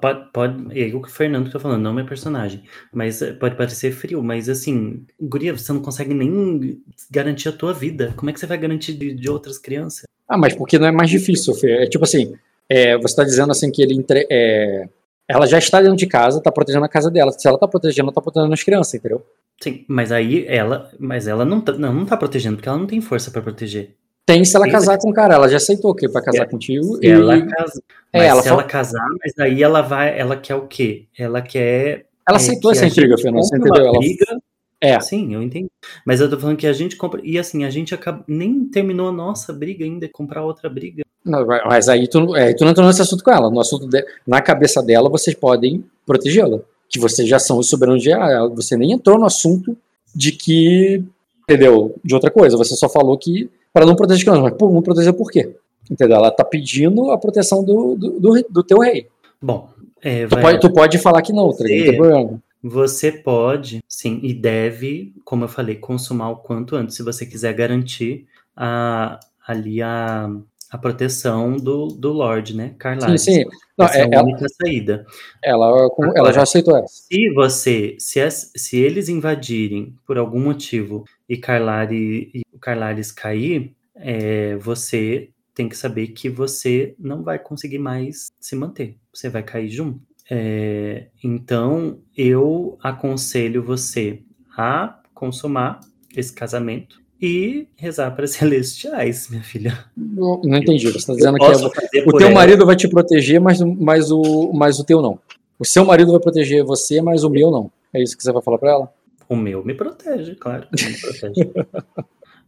Pode, 0.00 0.32
pode, 0.32 0.80
é 0.80 0.86
o 0.94 1.02
que 1.02 1.08
o 1.08 1.12
Fernando 1.12 1.50
tá 1.50 1.60
falando, 1.60 1.82
não 1.82 1.92
meu 1.92 2.06
personagem. 2.06 2.62
Mas 2.92 3.22
é, 3.22 3.32
pode 3.32 3.56
parecer 3.56 3.92
frio, 3.92 4.22
mas 4.22 4.48
assim, 4.48 5.06
Guria, 5.20 5.56
você 5.56 5.72
não 5.72 5.80
consegue 5.80 6.14
nem 6.14 6.82
garantir 7.10 7.48
a 7.48 7.52
tua 7.52 7.72
vida. 7.72 8.12
Como 8.16 8.30
é 8.30 8.32
que 8.32 8.40
você 8.40 8.46
vai 8.46 8.58
garantir 8.58 8.94
de, 8.94 9.14
de 9.14 9.30
outras 9.30 9.58
crianças? 9.58 10.04
Ah, 10.28 10.36
mas 10.36 10.54
porque 10.54 10.78
não 10.78 10.86
é 10.86 10.92
mais 10.92 11.10
difícil, 11.10 11.54
Fê. 11.54 11.84
É 11.84 11.86
tipo 11.86 12.04
assim, 12.04 12.34
é, 12.68 12.96
você 12.96 13.06
está 13.06 13.24
dizendo 13.24 13.50
assim 13.50 13.70
que 13.70 13.82
ele 13.82 13.94
entre, 13.94 14.26
é, 14.30 14.88
ela 15.28 15.46
já 15.46 15.58
está 15.58 15.80
dentro 15.80 15.96
de 15.96 16.06
casa, 16.06 16.38
está 16.38 16.50
protegendo 16.50 16.84
a 16.84 16.88
casa 16.88 17.10
dela. 17.10 17.30
Se 17.32 17.46
ela 17.46 17.56
está 17.56 17.68
protegendo, 17.68 18.06
ela 18.06 18.10
está 18.10 18.20
protegendo 18.20 18.52
as 18.52 18.62
crianças, 18.62 18.94
entendeu? 18.94 19.24
Sim, 19.60 19.84
mas 19.88 20.12
aí 20.12 20.46
ela, 20.46 20.90
mas 20.98 21.26
ela 21.26 21.44
não 21.44 21.60
tá, 21.60 21.72
não, 21.72 21.92
não 21.92 22.06
tá 22.06 22.16
protegendo, 22.16 22.56
porque 22.56 22.68
ela 22.68 22.78
não 22.78 22.86
tem 22.86 23.00
força 23.00 23.30
pra 23.30 23.42
proteger. 23.42 23.96
Tem 24.28 24.44
se 24.44 24.54
ela 24.54 24.68
casar 24.68 24.98
com 24.98 25.08
o 25.08 25.14
cara. 25.14 25.36
Ela 25.36 25.48
já 25.48 25.56
aceitou 25.56 25.94
que 25.94 26.06
vai 26.06 26.22
casar 26.22 26.46
contigo. 26.46 26.98
Se 26.98 27.06
e... 27.06 27.08
ela 27.08 27.46
casa, 27.46 27.82
É, 28.12 28.26
ela 28.26 28.42
se 28.42 28.48
fala- 28.50 28.60
ela 28.60 28.68
casar, 28.68 29.08
mas 29.24 29.32
aí 29.38 29.62
ela 29.62 29.80
vai, 29.80 30.18
ela 30.18 30.36
quer 30.36 30.54
o 30.54 30.66
quê? 30.66 31.06
Ela 31.18 31.40
quer 31.40 32.04
Ela 32.28 32.36
é, 32.36 32.40
aceitou 32.40 32.70
que 32.70 32.76
essa 32.76 32.86
intriga, 32.86 33.16
Fernando. 33.16 33.42
Você 33.42 33.56
entendeu? 33.56 33.86
Ela... 33.86 33.98
briga. 33.98 34.38
É. 34.82 35.00
Sim, 35.00 35.32
eu 35.32 35.42
entendi. 35.42 35.70
Mas 36.04 36.20
eu 36.20 36.28
tô 36.28 36.38
falando 36.38 36.58
que 36.58 36.66
a 36.66 36.74
gente 36.74 36.94
compra. 36.94 37.22
E 37.24 37.38
assim, 37.38 37.64
a 37.64 37.70
gente 37.70 37.94
acaba. 37.94 38.22
Nem 38.28 38.66
terminou 38.66 39.08
a 39.08 39.12
nossa 39.12 39.50
briga 39.50 39.82
ainda, 39.82 40.06
comprar 40.10 40.44
outra 40.44 40.68
briga. 40.68 41.04
Não, 41.24 41.46
mas 41.46 41.88
aí 41.88 42.06
tu, 42.06 42.36
é, 42.36 42.52
tu 42.52 42.64
não 42.64 42.72
entrou 42.72 42.86
nesse 42.86 43.00
assunto 43.00 43.24
com 43.24 43.30
ela. 43.30 43.50
No 43.50 43.60
assunto 43.60 43.88
de- 43.88 44.04
na 44.26 44.42
cabeça 44.42 44.82
dela, 44.82 45.08
vocês 45.08 45.34
podem 45.34 45.82
protegê-la. 46.04 46.60
Que 46.86 46.98
vocês 46.98 47.26
já 47.26 47.38
são 47.38 47.56
os 47.56 47.70
soberanos 47.70 48.02
de 48.02 48.12
ah, 48.12 48.28
ela. 48.30 48.48
Você 48.50 48.76
nem 48.76 48.92
entrou 48.92 49.18
no 49.18 49.24
assunto 49.24 49.74
de 50.14 50.32
que. 50.32 51.02
Entendeu? 51.44 51.94
De 52.04 52.14
outra 52.14 52.30
coisa. 52.30 52.58
Você 52.58 52.76
só 52.76 52.90
falou 52.90 53.16
que. 53.16 53.48
Para 53.72 53.86
não 53.86 53.94
proteger 53.96 54.24
crianças. 54.24 54.42
Mas 54.44 54.54
pô, 54.58 54.70
não 54.70 54.82
proteger 54.82 55.12
por 55.12 55.30
quê? 55.30 55.54
Entendeu? 55.90 56.16
Ela 56.16 56.30
tá 56.30 56.44
pedindo 56.44 57.10
a 57.10 57.18
proteção 57.18 57.64
do, 57.64 57.94
do, 57.96 58.20
do, 58.20 58.46
do 58.50 58.62
teu 58.64 58.78
rei. 58.78 59.06
Bom, 59.40 59.68
é, 60.02 60.26
Tu 60.26 60.38
pode, 60.40 60.60
tu 60.60 60.72
pode 60.72 60.98
falar 60.98 61.22
que 61.22 61.32
não, 61.32 61.50
tá 61.54 61.64
ligado? 61.64 61.78
Não 61.78 61.84
tem 61.86 61.92
Você- 61.92 61.96
problema. 61.96 62.42
Você 62.60 63.12
pode, 63.12 63.80
sim, 63.88 64.18
e 64.22 64.34
deve, 64.34 65.14
como 65.24 65.44
eu 65.44 65.48
falei, 65.48 65.76
consumar 65.76 66.30
o 66.30 66.36
quanto 66.36 66.74
antes, 66.74 66.96
se 66.96 67.04
você 67.04 67.24
quiser 67.24 67.52
garantir 67.54 68.26
a, 68.56 69.20
ali 69.46 69.80
a, 69.80 70.28
a 70.68 70.76
proteção 70.76 71.56
do, 71.56 71.86
do 71.86 72.12
Lorde, 72.12 72.56
né? 72.56 72.70
Sim, 72.70 72.74
Carlares. 72.78 73.22
sim. 73.22 73.44
Não, 73.78 73.86
Essa 73.86 73.98
é, 73.98 74.00
é 74.00 74.04
a 74.04 74.08
ela, 74.10 74.22
única 74.24 74.46
saída. 74.60 75.06
ela, 75.42 75.66
ela 75.68 75.88
Agora- 76.16 76.32
já 76.32 76.42
aceitou 76.42 76.76
essa. 76.76 76.88
Se 76.88 77.30
você, 77.32 77.94
se, 78.00 78.20
as- 78.20 78.50
se 78.56 78.76
eles 78.76 79.08
invadirem 79.08 79.94
por 80.04 80.18
algum 80.18 80.40
motivo 80.40 81.04
e 81.28 81.36
Carlari, 81.36 82.30
e 82.34 82.42
o 82.52 82.58
Carlares 82.58 83.12
cair, 83.12 83.74
é, 83.94 84.56
você 84.56 85.30
tem 85.54 85.68
que 85.68 85.76
saber 85.76 86.08
que 86.08 86.28
você 86.28 86.94
não 86.98 87.22
vai 87.22 87.38
conseguir 87.38 87.78
mais 87.78 88.28
se 88.40 88.54
manter. 88.54 88.96
Você 89.12 89.28
vai 89.28 89.42
cair 89.42 89.68
junto. 89.68 90.00
É, 90.30 91.06
então, 91.22 91.98
eu 92.16 92.78
aconselho 92.82 93.62
você 93.62 94.20
a 94.56 95.00
consumar 95.12 95.80
esse 96.16 96.32
casamento 96.32 97.00
e 97.20 97.66
rezar 97.76 98.12
para 98.12 98.26
celestiais, 98.28 99.28
minha 99.28 99.42
filha. 99.42 99.86
Não, 99.96 100.40
não 100.44 100.58
entendi. 100.58 100.86
Você 100.90 100.98
está 100.98 101.14
dizendo 101.14 101.38
que 101.38 101.44
é, 101.44 102.04
o 102.06 102.12
teu 102.12 102.28
ela. 102.28 102.34
marido 102.34 102.64
vai 102.64 102.76
te 102.76 102.88
proteger, 102.88 103.40
mas, 103.40 103.60
mas, 103.60 104.10
o, 104.10 104.52
mas 104.52 104.78
o 104.78 104.84
teu 104.84 105.02
não. 105.02 105.18
O 105.58 105.64
seu 105.64 105.84
marido 105.84 106.12
vai 106.12 106.20
proteger 106.20 106.64
você, 106.64 107.02
mas 107.02 107.24
o 107.24 107.30
meu 107.30 107.50
não. 107.50 107.70
É 107.92 108.02
isso 108.02 108.16
que 108.16 108.22
você 108.22 108.32
vai 108.32 108.42
falar 108.42 108.58
pra 108.58 108.70
ela? 108.70 108.92
O 109.28 109.36
meu 109.36 109.64
me 109.64 109.74
protege, 109.74 110.34
claro 110.34 110.66
que 110.74 110.84
me 110.86 110.98
protege. 111.00 111.50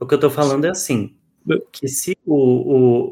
o 0.00 0.06
que 0.06 0.14
eu 0.14 0.20
tô 0.20 0.30
falando 0.30 0.64
é 0.64 0.70
assim, 0.70 1.14
que 1.72 1.88
se 1.88 2.16
o... 2.26 2.34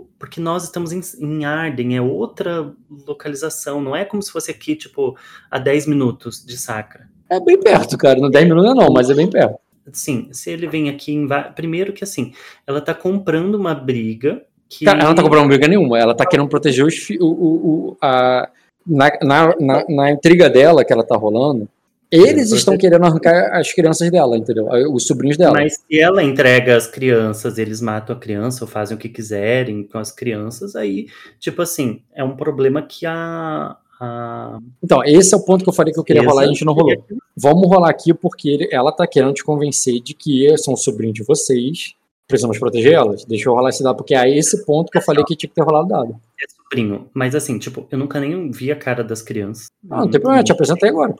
o- 0.03 0.07
porque 0.19 0.41
nós 0.41 0.65
estamos 0.65 0.91
em, 0.93 1.01
em 1.21 1.45
Arden, 1.45 1.97
é 1.97 2.01
outra 2.03 2.73
localização, 3.07 3.81
não 3.81 3.95
é 3.95 4.05
como 4.05 4.23
se 4.23 4.33
fosse 4.33 4.51
aqui, 4.51 4.75
tipo, 4.75 5.17
a 5.51 5.59
10 5.59 5.87
minutos 5.87 6.45
de 6.45 6.57
Sacra. 6.59 7.09
É 7.31 7.39
bem 7.39 7.61
perto, 7.61 7.97
cara. 7.99 8.19
Não 8.19 8.31
10 8.31 8.49
minutos 8.49 8.75
não, 8.75 8.93
mas 8.93 9.11
é 9.11 9.15
bem 9.15 9.29
perto. 9.31 9.59
Sim, 9.93 10.29
se 10.33 10.51
ele 10.51 10.67
vem 10.67 10.89
aqui, 10.89 11.13
inva- 11.13 11.53
primeiro 11.55 11.93
que 11.93 12.03
assim, 12.05 12.33
ela 12.67 12.81
tá 12.81 12.93
comprando 12.95 13.55
uma 13.55 13.75
briga 13.75 14.43
que... 14.69 14.85
Cara, 14.85 14.99
ela 15.01 15.09
não 15.11 15.15
tá 15.15 15.23
comprando 15.23 15.47
briga 15.49 15.69
nenhuma. 15.69 15.99
Ela 15.99 16.15
tá 16.15 16.27
querendo 16.27 16.49
proteger 16.49 16.85
os 16.85 17.09
o, 17.21 17.27
o- 17.27 17.97
a, 18.03 18.51
na, 18.87 19.11
na, 19.23 19.57
na, 19.59 19.85
na 19.89 20.11
intriga 20.11 20.51
dela 20.51 20.85
que 20.85 20.93
ela 20.93 21.05
tá 21.05 21.17
rolando. 21.17 21.69
Eles 22.11 22.51
estão 22.53 22.77
querendo 22.77 23.05
arrancar 23.05 23.59
as 23.59 23.73
crianças 23.73 24.11
dela, 24.11 24.37
entendeu? 24.37 24.67
Os 24.93 25.07
sobrinhos 25.07 25.37
dela. 25.37 25.53
Mas 25.53 25.75
se 25.75 26.01
ela 26.01 26.23
entrega 26.23 26.77
as 26.77 26.87
crianças, 26.87 27.59
eles 27.59 27.81
matam 27.81 28.17
a 28.17 28.19
criança 28.19 28.65
ou 28.65 28.69
fazem 28.69 28.97
o 28.97 29.01
que 29.01 29.09
quiserem 29.09 29.83
com 29.85 29.99
as 29.99 30.11
crianças, 30.11 30.75
aí, 30.75 31.09
tipo 31.39 31.61
assim, 31.61 32.03
é 32.15 32.25
um 32.25 32.35
problema 32.35 32.81
que 32.83 33.05
a. 33.05 33.77
a 34.01 34.59
Então, 34.83 35.05
esse 35.05 35.35
é 35.35 35.37
o 35.37 35.45
ponto 35.45 35.63
que 35.63 35.69
eu 35.69 35.75
falei 35.75 35.93
que 35.93 36.01
eu 36.01 36.05
queria 36.05 36.23
rolar 36.23 36.45
e 36.45 36.47
a 36.47 36.49
gente 36.49 36.65
não 36.65 36.73
rolou. 36.73 36.95
Vamos 37.37 37.69
rolar 37.69 37.91
aqui 37.91 38.15
porque 38.15 38.69
ela 38.73 38.91
tá 38.91 39.07
querendo 39.07 39.35
te 39.35 39.45
convencer 39.45 40.01
de 40.01 40.15
que 40.15 40.57
são 40.57 40.75
sobrinhos 40.77 41.15
de 41.15 41.25
vocês. 41.25 41.98
Precisamos 42.29 42.59
proteger 42.59 42.93
elas. 42.93 43.25
Deixa 43.25 43.49
eu 43.49 43.55
rolar 43.55 43.71
esse 43.71 43.83
dado, 43.83 43.97
porque 43.97 44.15
é 44.15 44.29
esse 44.39 44.65
ponto 44.67 44.91
que 44.93 44.99
eu 44.99 45.03
falei 45.03 45.25
que 45.25 45.35
tinha 45.35 45.49
que 45.49 45.55
ter 45.55 45.63
rolado 45.63 45.89
dado. 45.89 46.21
É 46.41 46.45
sobrinho. 46.63 47.09
Mas 47.15 47.35
assim, 47.35 47.59
tipo, 47.59 47.87
eu 47.91 47.99
nunca 47.99 48.21
nem 48.21 48.51
vi 48.51 48.71
a 48.71 48.77
cara 48.77 49.03
das 49.03 49.23
crianças. 49.23 49.69
Ah, 49.91 50.01
não 50.03 50.11
tem 50.11 50.21
problema, 50.21 50.41
eu 50.41 50.45
te 50.45 50.53
apresentei 50.53 50.91
agora. 50.91 51.15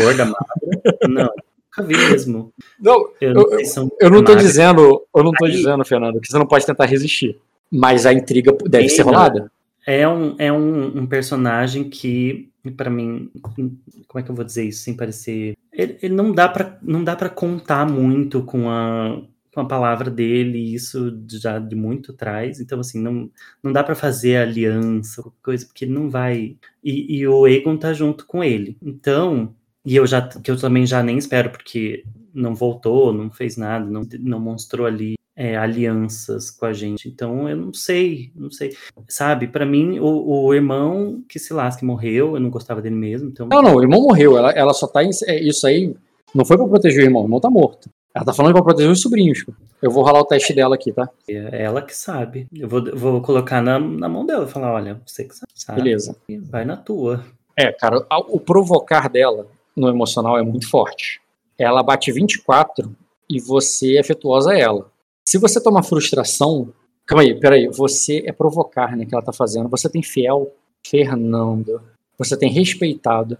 Gorda, 0.00 0.24
magra. 0.24 0.98
Não, 1.08 1.24
nunca 1.24 1.82
vi 1.82 1.96
mesmo. 2.10 2.52
Não, 2.80 3.08
Eu 3.20 3.34
não 3.34 3.42
Eu- 3.42 3.58
eu 4.00 4.10
não 4.10 4.22
tô 4.22 4.32
magras. 4.32 4.42
dizendo, 4.46 5.02
eu 5.14 5.24
não 5.24 5.32
tô 5.32 5.44
Aí- 5.46 5.50
dizendo, 5.52 5.84
Fernando, 5.84 6.20
que 6.20 6.28
você 6.28 6.38
não 6.38 6.46
pode 6.46 6.64
tentar 6.64 6.84
resistir. 6.86 7.36
Mas 7.70 8.06
a 8.06 8.12
intriga 8.12 8.56
deve 8.66 8.88
ser 8.88 9.02
rolada. 9.02 9.50
É 9.84 10.06
um, 10.08 10.36
é 10.38 10.52
um, 10.52 10.98
um 10.98 11.06
personagem 11.06 11.84
que, 11.90 12.48
pra 12.76 12.88
mim, 12.88 13.30
como 13.42 13.76
é 14.16 14.22
que 14.22 14.30
eu 14.30 14.34
vou 14.34 14.44
dizer 14.44 14.64
isso 14.64 14.82
sem 14.84 14.94
parecer. 14.94 15.56
Ele, 15.72 15.98
ele 16.00 16.14
não 16.14 16.32
dá 16.32 16.48
pra 16.48 16.78
não 16.80 17.02
dá 17.02 17.14
para 17.16 17.28
contar 17.28 17.84
muito 17.88 18.42
com 18.42 18.70
a, 18.70 19.20
com 19.56 19.62
a 19.62 19.64
palavra 19.64 20.10
dele, 20.10 20.74
isso 20.74 21.18
já 21.30 21.58
de 21.58 21.74
muito 21.74 22.12
atrás. 22.12 22.60
Então, 22.60 22.78
assim, 22.78 23.00
não, 23.00 23.30
não 23.62 23.72
dá 23.72 23.82
pra 23.82 23.94
fazer 23.94 24.36
aliança, 24.36 25.24
coisa, 25.42 25.64
porque 25.64 25.86
não 25.86 26.10
vai. 26.10 26.58
E, 26.84 27.16
e 27.16 27.26
o 27.26 27.48
Egon 27.48 27.78
tá 27.78 27.94
junto 27.94 28.26
com 28.26 28.44
ele. 28.44 28.76
Então, 28.82 29.54
e 29.82 29.96
eu 29.96 30.06
já 30.06 30.20
que 30.28 30.50
eu 30.50 30.58
também 30.58 30.84
já 30.86 31.02
nem 31.02 31.16
espero, 31.16 31.48
porque 31.48 32.04
não 32.34 32.54
voltou, 32.54 33.14
não 33.14 33.30
fez 33.30 33.56
nada, 33.56 33.86
não, 33.86 34.06
não 34.20 34.38
mostrou 34.38 34.86
ali 34.86 35.14
é, 35.34 35.56
alianças 35.56 36.50
com 36.50 36.66
a 36.66 36.74
gente. 36.74 37.08
Então, 37.08 37.48
eu 37.48 37.56
não 37.56 37.72
sei, 37.72 38.30
não 38.36 38.50
sei 38.50 38.76
sabe, 39.08 39.46
pra 39.48 39.64
mim, 39.64 39.98
o, 39.98 40.44
o 40.44 40.52
irmão 40.52 41.24
que 41.26 41.38
se 41.38 41.54
lasque 41.54 41.82
morreu, 41.82 42.34
eu 42.34 42.40
não 42.40 42.50
gostava 42.50 42.82
dele 42.82 42.94
mesmo, 42.94 43.30
então. 43.30 43.48
Não, 43.50 43.62
não, 43.62 43.74
o 43.74 43.82
irmão 43.82 44.02
morreu. 44.02 44.36
Ela, 44.36 44.50
ela 44.50 44.74
só 44.74 44.86
tá. 44.86 45.02
Em, 45.02 45.08
é, 45.26 45.42
isso 45.42 45.66
aí 45.66 45.96
não 46.34 46.44
foi 46.44 46.58
pra 46.58 46.68
proteger 46.68 47.04
o 47.04 47.06
irmão, 47.06 47.22
o 47.22 47.24
irmão 47.24 47.40
tá 47.40 47.48
morto. 47.48 47.88
Ela 48.16 48.24
tá 48.24 48.32
falando 48.32 48.54
pra 48.54 48.62
proteger 48.62 48.90
os 48.90 49.02
sobrinhos. 49.02 49.44
Eu 49.82 49.90
vou 49.90 50.02
rolar 50.02 50.20
o 50.20 50.24
teste 50.24 50.54
dela 50.54 50.74
aqui, 50.74 50.90
tá? 50.90 51.06
É 51.28 51.64
ela 51.64 51.82
que 51.82 51.94
sabe. 51.94 52.48
Eu 52.50 52.66
vou, 52.66 52.82
vou 52.96 53.20
colocar 53.20 53.60
na, 53.60 53.78
na 53.78 54.08
mão 54.08 54.24
dela 54.24 54.46
e 54.46 54.48
falar: 54.48 54.72
olha, 54.72 54.98
você 55.04 55.24
que 55.24 55.34
sabe, 55.54 55.82
Beleza. 55.82 56.16
vai 56.48 56.64
na 56.64 56.78
tua. 56.78 57.22
É, 57.54 57.70
cara, 57.70 58.06
o 58.10 58.40
provocar 58.40 59.10
dela 59.10 59.46
no 59.76 59.86
emocional 59.86 60.38
é 60.38 60.42
muito 60.42 60.66
forte. 60.70 61.20
Ela 61.58 61.82
bate 61.82 62.10
24 62.10 62.90
e 63.28 63.38
você 63.38 63.96
é 63.96 64.00
afetuosa 64.00 64.52
a 64.52 64.58
ela. 64.58 64.90
Se 65.22 65.36
você 65.36 65.62
tomar 65.62 65.82
frustração. 65.82 66.72
Calma 67.04 67.22
aí, 67.22 67.38
peraí. 67.38 67.68
Você 67.68 68.22
é 68.26 68.32
provocar, 68.32 68.96
né? 68.96 69.04
Que 69.04 69.14
ela 69.14 69.22
tá 69.22 69.32
fazendo. 69.32 69.68
Você 69.68 69.90
tem 69.90 70.02
fiel, 70.02 70.50
Fernando. 70.86 71.82
Você 72.16 72.34
tem 72.34 72.50
respeitado. 72.50 73.36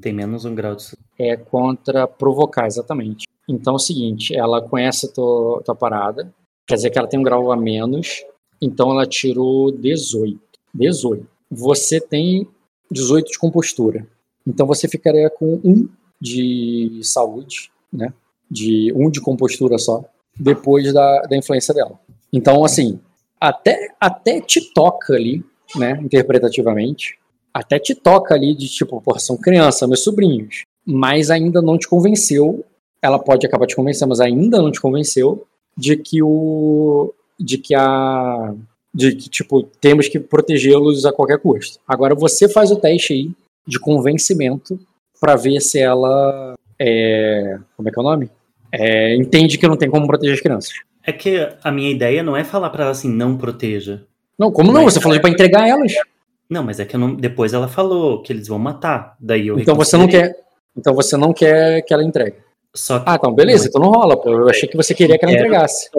Tem 0.00 0.12
menos 0.12 0.44
um 0.44 0.54
grau 0.54 0.76
de. 0.76 0.84
É 1.18 1.36
contra 1.36 2.06
provocar, 2.06 2.66
exatamente. 2.66 3.26
Então 3.48 3.74
é 3.74 3.76
o 3.76 3.78
seguinte: 3.78 4.36
ela 4.36 4.60
conhece 4.60 5.06
a 5.06 5.08
tua, 5.12 5.62
tua 5.64 5.74
parada. 5.74 6.32
Quer 6.66 6.74
dizer 6.76 6.90
que 6.90 6.98
ela 6.98 7.08
tem 7.08 7.18
um 7.18 7.22
grau 7.24 7.50
a 7.50 7.56
menos. 7.56 8.24
Então 8.60 8.90
ela 8.90 9.06
tirou 9.06 9.72
18. 9.72 10.40
18. 10.74 11.26
Você 11.50 12.00
tem 12.00 12.46
18 12.90 13.32
de 13.32 13.38
compostura. 13.38 14.06
Então 14.46 14.66
você 14.66 14.86
ficaria 14.86 15.30
com 15.30 15.60
um 15.64 15.88
de 16.20 17.00
saúde, 17.02 17.70
né? 17.92 18.12
De 18.50 18.92
um 18.94 19.10
de 19.10 19.20
compostura 19.20 19.78
só, 19.78 20.04
depois 20.38 20.92
da, 20.92 21.22
da 21.22 21.36
influência 21.36 21.74
dela. 21.74 21.98
Então, 22.32 22.64
assim, 22.64 23.00
até, 23.40 23.88
até 24.00 24.40
te 24.40 24.72
toca 24.72 25.14
ali, 25.14 25.44
né? 25.74 25.98
Interpretativamente, 26.02 27.18
até 27.52 27.78
te 27.78 27.94
toca 27.94 28.34
ali 28.34 28.54
de 28.54 28.68
tipo, 28.68 29.00
porra, 29.00 29.18
são 29.18 29.36
crianças, 29.36 29.88
meus 29.88 30.02
sobrinhos, 30.02 30.62
mas 30.86 31.30
ainda 31.30 31.60
não 31.60 31.78
te 31.78 31.88
convenceu. 31.88 32.64
Ela 33.00 33.18
pode 33.18 33.46
acabar 33.46 33.66
te 33.66 33.76
convencendo, 33.76 34.10
mas 34.10 34.20
ainda 34.20 34.62
não 34.62 34.70
te 34.70 34.80
convenceu 34.80 35.44
de 35.76 35.96
que 35.96 36.22
o. 36.22 37.12
de 37.38 37.58
que 37.58 37.74
a. 37.74 38.54
de 38.94 39.14
que, 39.14 39.28
tipo, 39.28 39.62
temos 39.80 40.08
que 40.08 40.20
protegê-los 40.20 41.04
a 41.04 41.12
qualquer 41.12 41.38
custo. 41.38 41.78
Agora 41.86 42.14
você 42.14 42.48
faz 42.48 42.70
o 42.70 42.76
teste 42.76 43.12
aí 43.12 43.30
de 43.66 43.78
convencimento 43.78 44.78
para 45.20 45.36
ver 45.36 45.60
se 45.60 45.78
ela. 45.78 46.54
É, 46.78 47.58
como 47.76 47.88
é 47.88 47.92
que 47.92 47.98
é 47.98 48.02
o 48.02 48.04
nome? 48.04 48.30
É, 48.72 49.14
entende 49.16 49.58
que 49.58 49.68
não 49.68 49.76
tem 49.76 49.90
como 49.90 50.06
proteger 50.06 50.34
as 50.34 50.40
crianças. 50.40 50.72
É 51.04 51.12
que 51.12 51.48
a 51.62 51.70
minha 51.70 51.90
ideia 51.90 52.22
não 52.22 52.36
é 52.36 52.44
falar 52.44 52.70
pra 52.70 52.84
ela 52.84 52.92
assim, 52.92 53.10
não 53.10 53.36
proteja. 53.36 54.04
Não, 54.38 54.50
como 54.50 54.72
não? 54.72 54.84
Você 54.84 55.00
falou 55.00 55.20
para 55.20 55.30
entregar 55.30 55.68
elas. 55.68 55.92
Não, 56.48 56.62
mas 56.62 56.78
é 56.80 56.84
que 56.84 56.96
não. 56.96 57.14
Depois 57.14 57.52
ela 57.54 57.68
falou 57.68 58.22
que 58.22 58.32
eles 58.32 58.48
vão 58.48 58.58
matar. 58.58 59.16
Daí 59.20 59.46
eu 59.48 59.58
Então 59.58 59.74
você 59.74 59.96
não 59.96 60.06
quer. 60.06 60.34
Então 60.76 60.94
você 60.94 61.16
não 61.16 61.32
quer 61.32 61.82
que 61.82 61.92
ela 61.92 62.04
entregue. 62.04 62.36
Só 62.74 62.98
que 63.00 63.04
Ah, 63.08 63.16
então 63.16 63.34
beleza, 63.34 63.68
então 63.68 63.80
não 63.80 63.90
rola, 63.90 64.16
pô. 64.16 64.30
Eu 64.30 64.48
achei 64.48 64.68
que 64.68 64.76
você 64.76 64.94
queria 64.94 65.18
que 65.18 65.24
ela 65.24 65.32
Quero. 65.34 65.46
entregasse. 65.46 65.90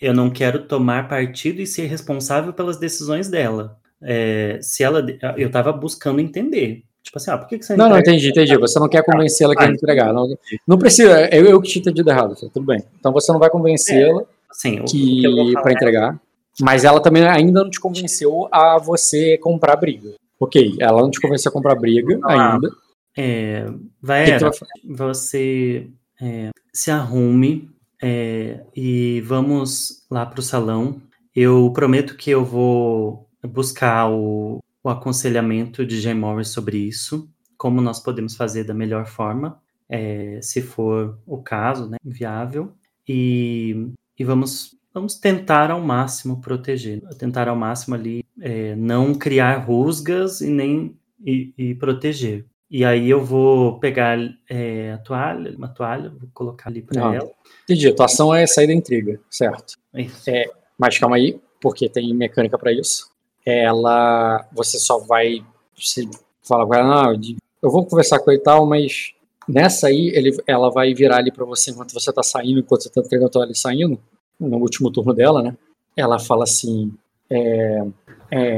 eu 0.00 0.14
não 0.14 0.30
quero 0.30 0.60
tomar 0.62 1.08
partido 1.08 1.60
e 1.60 1.66
ser 1.66 1.86
responsável 1.86 2.52
pelas 2.52 2.76
decisões 2.78 3.28
dela. 3.28 3.76
É, 4.02 4.58
se 4.62 4.82
ela, 4.84 5.04
eu 5.36 5.50
tava 5.50 5.72
buscando 5.72 6.20
entender. 6.20 6.84
Tipo 7.02 7.18
assim, 7.18 7.30
ah, 7.30 7.38
por 7.38 7.48
que, 7.48 7.58
que 7.58 7.64
você 7.64 7.74
Não, 7.76 7.88
não, 7.88 7.98
entendi, 7.98 8.28
entendi. 8.28 8.56
Você 8.58 8.78
não 8.78 8.88
quer 8.88 9.02
convencê-la 9.02 9.54
que 9.54 9.62
Ah, 9.62 9.64
ela 9.66 9.74
entregar. 9.74 10.12
Não, 10.12 10.28
não 10.66 10.78
precisa, 10.78 11.26
eu, 11.34 11.46
eu 11.46 11.60
que 11.60 11.68
tinha 11.68 11.80
entendido 11.80 12.08
errado, 12.10 12.34
tudo 12.52 12.64
bem. 12.66 12.82
Então 12.98 13.12
você 13.12 13.32
não 13.32 13.38
vai 13.38 13.50
convencê-la 13.50 14.22
Assim, 14.50 14.80
o 14.80 14.84
que, 14.84 15.22
que 15.22 15.52
pra 15.60 15.70
é- 15.70 15.74
entregar. 15.74 16.20
Mas 16.60 16.84
ela 16.84 17.00
também 17.00 17.26
ainda 17.26 17.62
não 17.62 17.70
te 17.70 17.80
convenceu 17.80 18.48
a 18.52 18.78
você 18.78 19.38
comprar 19.38 19.76
briga. 19.76 20.14
Ok, 20.40 20.76
ela 20.80 21.02
não 21.02 21.10
te 21.10 21.20
convenceu 21.20 21.50
a 21.50 21.52
comprar 21.52 21.74
briga 21.74 22.18
Ah, 22.24 22.54
ainda. 22.54 22.70
É, 23.16 23.66
Vaera, 24.00 24.50
você 24.84 25.88
é, 26.20 26.50
se 26.72 26.90
arrume 26.90 27.70
é, 28.00 28.60
e 28.74 29.20
vamos 29.22 30.04
lá 30.10 30.24
para 30.24 30.40
o 30.40 30.42
salão. 30.42 31.00
Eu 31.34 31.70
prometo 31.72 32.16
que 32.16 32.30
eu 32.30 32.44
vou 32.44 33.28
buscar 33.42 34.08
o, 34.10 34.62
o 34.82 34.88
aconselhamento 34.88 35.84
de 35.84 36.00
Jay 36.00 36.14
Morris 36.14 36.48
sobre 36.48 36.78
isso, 36.78 37.28
como 37.56 37.80
nós 37.80 38.00
podemos 38.00 38.36
fazer 38.36 38.64
da 38.64 38.74
melhor 38.74 39.06
forma, 39.06 39.60
é, 39.88 40.38
se 40.42 40.62
for 40.62 41.18
o 41.26 41.38
caso, 41.38 41.88
né, 41.88 41.96
viável, 42.04 42.72
e, 43.08 43.90
e 44.18 44.24
vamos, 44.24 44.76
vamos 44.98 45.14
tentar 45.14 45.70
ao 45.70 45.80
máximo 45.80 46.40
proteger, 46.40 47.00
tentar 47.16 47.48
ao 47.48 47.56
máximo 47.56 47.94
ali 47.94 48.24
é, 48.40 48.74
não 48.76 49.14
criar 49.14 49.56
rusgas 49.58 50.40
e 50.40 50.48
nem 50.50 50.96
e, 51.24 51.52
e 51.56 51.74
proteger. 51.74 52.44
E 52.70 52.84
aí 52.84 53.08
eu 53.08 53.24
vou 53.24 53.78
pegar 53.78 54.18
é, 54.48 54.92
a 54.92 54.98
toalha, 54.98 55.54
uma 55.56 55.68
toalha, 55.68 56.10
vou 56.10 56.28
colocar 56.34 56.68
ali 56.68 56.82
para 56.82 57.08
Ah. 57.10 57.14
ela. 57.14 57.30
Entendi, 57.64 57.88
a 57.88 57.94
tua 57.94 58.04
ação 58.06 58.34
é 58.34 58.46
sair 58.46 58.66
da 58.66 58.74
intriga, 58.74 59.18
certo? 59.30 59.74
Isso. 59.94 60.28
É, 60.28 60.44
Mas 60.78 60.98
calma 60.98 61.16
aí, 61.16 61.40
porque 61.60 61.88
tem 61.88 62.12
mecânica 62.14 62.58
pra 62.58 62.72
isso. 62.72 63.10
Ela. 63.44 64.46
Você 64.52 64.78
só 64.78 64.98
vai. 64.98 65.42
Você 65.76 66.02
fala 66.42 66.66
com 66.66 66.74
ela, 66.74 67.04
não, 67.04 67.18
de- 67.18 67.36
eu 67.62 67.70
vou 67.70 67.84
conversar 67.86 68.18
com 68.20 68.30
ele 68.30 68.40
e 68.40 68.42
tal, 68.42 68.66
mas 68.66 69.12
nessa 69.48 69.88
aí 69.88 70.12
ele, 70.14 70.36
ela 70.46 70.70
vai 70.70 70.92
virar 70.94 71.16
ali 71.18 71.32
pra 71.32 71.44
você 71.44 71.70
enquanto 71.70 71.92
você 71.92 72.12
tá 72.12 72.22
saindo, 72.22 72.60
enquanto 72.60 72.82
você 72.82 72.90
tá 72.90 73.00
entregando 73.00 73.28
a 73.28 73.30
toalha 73.32 73.52
e 73.52 73.56
saindo, 73.56 73.98
no 74.38 74.58
último 74.58 74.90
turno 74.90 75.12
dela, 75.12 75.42
né? 75.42 75.56
Ela 75.96 76.18
fala 76.18 76.44
assim. 76.44 76.92
É, 77.30 77.84
é, 78.30 78.56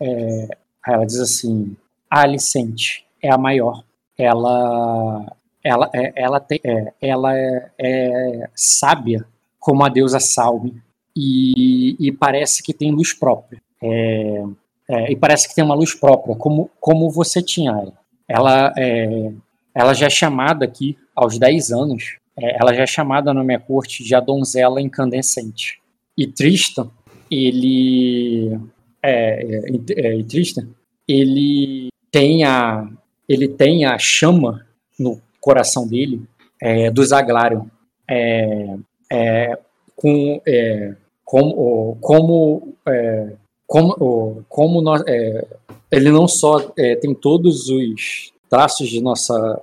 é, 0.00 0.48
ela 0.86 1.04
diz 1.04 1.18
assim: 1.18 1.76
a 2.10 2.22
Alicente 2.22 3.06
é 3.22 3.30
a 3.30 3.38
maior. 3.38 3.84
Ela. 4.16 5.34
Ela, 5.64 5.88
é, 5.94 6.12
ela, 6.16 6.40
tem, 6.40 6.60
é, 6.64 6.92
ela 7.00 7.38
é, 7.38 7.70
é 7.78 8.50
sábia 8.52 9.24
como 9.60 9.84
a 9.84 9.88
deusa 9.88 10.18
Salme 10.18 10.82
e, 11.16 11.96
e 12.00 12.10
parece 12.10 12.64
que 12.64 12.74
tem 12.74 12.90
luz 12.90 13.12
própria. 13.12 13.62
E 15.08 15.16
parece 15.16 15.48
que 15.48 15.54
tem 15.54 15.64
uma 15.64 15.74
luz 15.74 15.94
própria, 15.94 16.34
como, 16.34 16.68
como 16.80 17.08
você 17.10 17.40
tinha. 17.40 17.92
Ela, 18.28 18.72
é, 18.76 19.32
ela 19.74 19.94
já 19.94 20.06
é 20.06 20.10
chamada 20.10 20.64
aqui, 20.64 20.98
aos 21.14 21.38
10 21.38 21.70
anos, 21.70 22.18
é, 22.38 22.60
ela 22.60 22.72
já 22.74 22.82
é 22.82 22.86
chamada 22.86 23.32
na 23.32 23.44
minha 23.44 23.60
corte 23.60 24.02
de 24.04 24.14
a 24.14 24.20
donzela 24.20 24.80
incandescente. 24.80 25.80
E 26.16 26.26
Tristan, 26.26 26.90
ele. 27.30 28.58
É, 29.02 29.42
é, 29.42 30.18
é, 30.18 30.22
Tristan, 30.22 30.68
ele 31.08 31.88
tem 32.10 32.44
a, 32.44 32.88
ele 33.28 33.48
tem 33.48 33.84
a 33.84 33.98
chama 33.98 34.64
no 34.98 35.20
coração 35.40 35.86
dele 35.86 36.22
é, 36.60 36.90
do 36.90 37.04
Zaglarion. 37.04 37.66
É, 38.08 38.76
é, 39.10 39.58
com, 39.96 40.40
é, 40.46 40.94
como, 41.24 41.96
como, 42.00 42.74
é, 42.86 43.32
como, 43.66 44.44
como 44.48 44.80
nós, 44.80 45.02
é, 45.06 45.46
ele 45.90 46.10
não 46.10 46.28
só 46.28 46.72
é, 46.76 46.96
tem 46.96 47.14
todos 47.14 47.68
os 47.68 48.32
traços 48.48 48.88
de 48.88 49.00
nossa, 49.00 49.62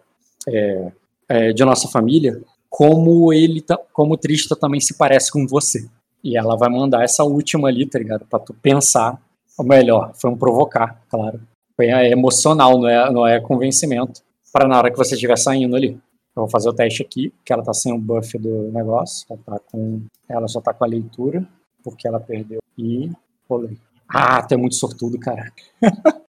de 1.54 1.64
nossa 1.64 1.88
família, 1.88 2.42
como 2.80 3.34
ele, 3.34 3.62
como 3.92 4.14
o 4.14 4.18
Trista 4.18 4.56
também 4.56 4.80
se 4.80 4.94
parece 4.94 5.30
com 5.30 5.46
você. 5.46 5.86
E 6.24 6.38
ela 6.38 6.56
vai 6.56 6.70
mandar 6.70 7.04
essa 7.04 7.26
última 7.26 7.68
ali, 7.68 7.86
tá 7.86 8.00
ligado? 8.00 8.26
Pra 8.26 8.40
tu 8.40 8.54
pensar, 8.54 9.22
ou 9.58 9.66
melhor, 9.66 10.14
foi 10.16 10.32
um 10.32 10.38
provocar, 10.38 11.04
claro. 11.10 11.42
Foi 11.76 11.88
é, 11.88 12.10
emocional, 12.10 12.80
não 12.80 12.88
é, 12.88 13.12
não 13.12 13.28
é 13.28 13.42
convencimento, 13.42 14.22
para 14.54 14.66
na 14.66 14.78
hora 14.78 14.90
que 14.90 14.98
você 14.98 15.16
estiver 15.16 15.38
saindo 15.38 15.76
ali. 15.76 15.90
Eu 16.34 16.44
vou 16.44 16.48
fazer 16.48 16.70
o 16.70 16.74
teste 16.74 17.02
aqui, 17.02 17.34
que 17.44 17.52
ela 17.52 17.62
tá 17.62 17.74
sem 17.74 17.92
o 17.92 17.98
buff 18.00 18.38
do 18.38 18.72
negócio. 18.72 19.26
Ela, 19.30 19.40
tá 19.46 19.60
com, 19.70 20.02
ela 20.30 20.48
só 20.48 20.62
tá 20.62 20.74
com 20.74 20.86
a 20.86 20.88
leitura, 20.88 21.46
porque 21.84 22.08
ela 22.08 22.22
perdeu. 22.22 22.60
E 22.78 23.12
rolei. 23.50 23.78
Ah, 24.08 24.42
tu 24.42 24.54
é 24.54 24.58
muito 24.58 24.76
sortudo, 24.76 25.20
cara. 25.20 25.52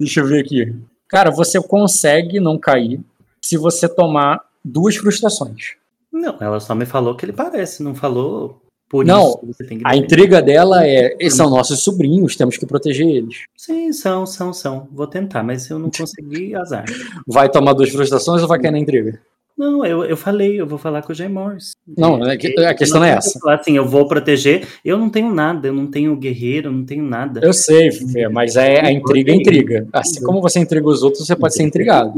Deixa 0.00 0.20
eu 0.20 0.26
ver 0.26 0.42
aqui. 0.42 0.74
Cara, 1.06 1.30
você 1.30 1.62
consegue 1.62 2.40
não 2.40 2.58
cair 2.58 2.98
se 3.42 3.58
você 3.58 3.86
tomar 3.86 4.50
duas 4.64 4.96
frustrações. 4.96 5.74
Não, 6.12 6.36
ela 6.40 6.60
só 6.60 6.74
me 6.74 6.84
falou 6.86 7.14
que 7.14 7.24
ele 7.24 7.32
parece, 7.32 7.82
não 7.82 7.94
falou 7.94 8.60
por 8.88 9.04
Não, 9.04 9.40
isso. 9.48 9.64
que 9.66 9.80
A 9.84 9.96
intriga 9.96 10.42
dela 10.42 10.86
é: 10.86 11.16
esses 11.18 11.36
são 11.38 11.48
nossos 11.48 11.80
sobrinhos, 11.82 12.36
temos 12.36 12.58
que 12.58 12.66
proteger 12.66 13.06
eles. 13.08 13.44
Sim, 13.56 13.90
são, 13.92 14.26
são, 14.26 14.52
são. 14.52 14.86
Vou 14.92 15.06
tentar, 15.06 15.42
mas 15.42 15.62
se 15.62 15.70
eu 15.72 15.78
não 15.78 15.88
conseguir, 15.96 16.54
azar. 16.54 16.84
Vai 17.26 17.48
tomar 17.48 17.72
duas 17.72 17.88
frustrações 17.90 18.42
ou 18.42 18.48
vai 18.48 18.60
cair 18.60 18.72
na 18.72 18.78
intriga? 18.78 19.18
Não, 19.56 19.84
eu, 19.84 20.02
eu 20.04 20.16
falei, 20.16 20.58
eu 20.60 20.66
vou 20.66 20.78
falar 20.78 21.02
com 21.02 21.12
o 21.12 21.14
Jay 21.14 21.28
Morris. 21.28 21.72
Não, 21.96 22.22
a 22.22 22.36
que- 22.36 22.58
a 22.64 22.74
questão 22.74 23.00
não 23.00 23.06
é 23.06 23.10
essa. 23.12 23.36
eu 23.36 23.40
Falar 23.40 23.56
assim, 23.56 23.76
eu 23.76 23.86
vou 23.86 24.08
proteger. 24.08 24.66
Eu 24.84 24.98
não 24.98 25.08
tenho 25.10 25.32
nada, 25.32 25.68
eu 25.68 25.74
não 25.74 25.86
tenho 25.86 26.16
guerreiro, 26.16 26.68
eu 26.68 26.72
não 26.72 26.84
tenho 26.84 27.04
nada. 27.04 27.40
Eu 27.42 27.52
sei, 27.52 27.90
mas 28.32 28.56
é 28.56 28.80
a 28.84 28.90
intriga 28.90 29.30
é 29.30 29.34
intriga. 29.34 29.86
Assim 29.92 30.22
como 30.22 30.40
você 30.40 30.58
intriga 30.58 30.86
os 30.88 31.02
outros, 31.02 31.26
você 31.26 31.36
pode 31.36 31.54
ser 31.54 31.62
intrigado. 31.64 32.12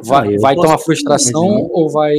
Vai, 0.00 0.34
Não, 0.34 0.40
vai 0.40 0.54
posso- 0.54 0.66
tomar 0.66 0.78
frustração 0.78 1.68
ou 1.72 1.90
vai. 1.90 2.14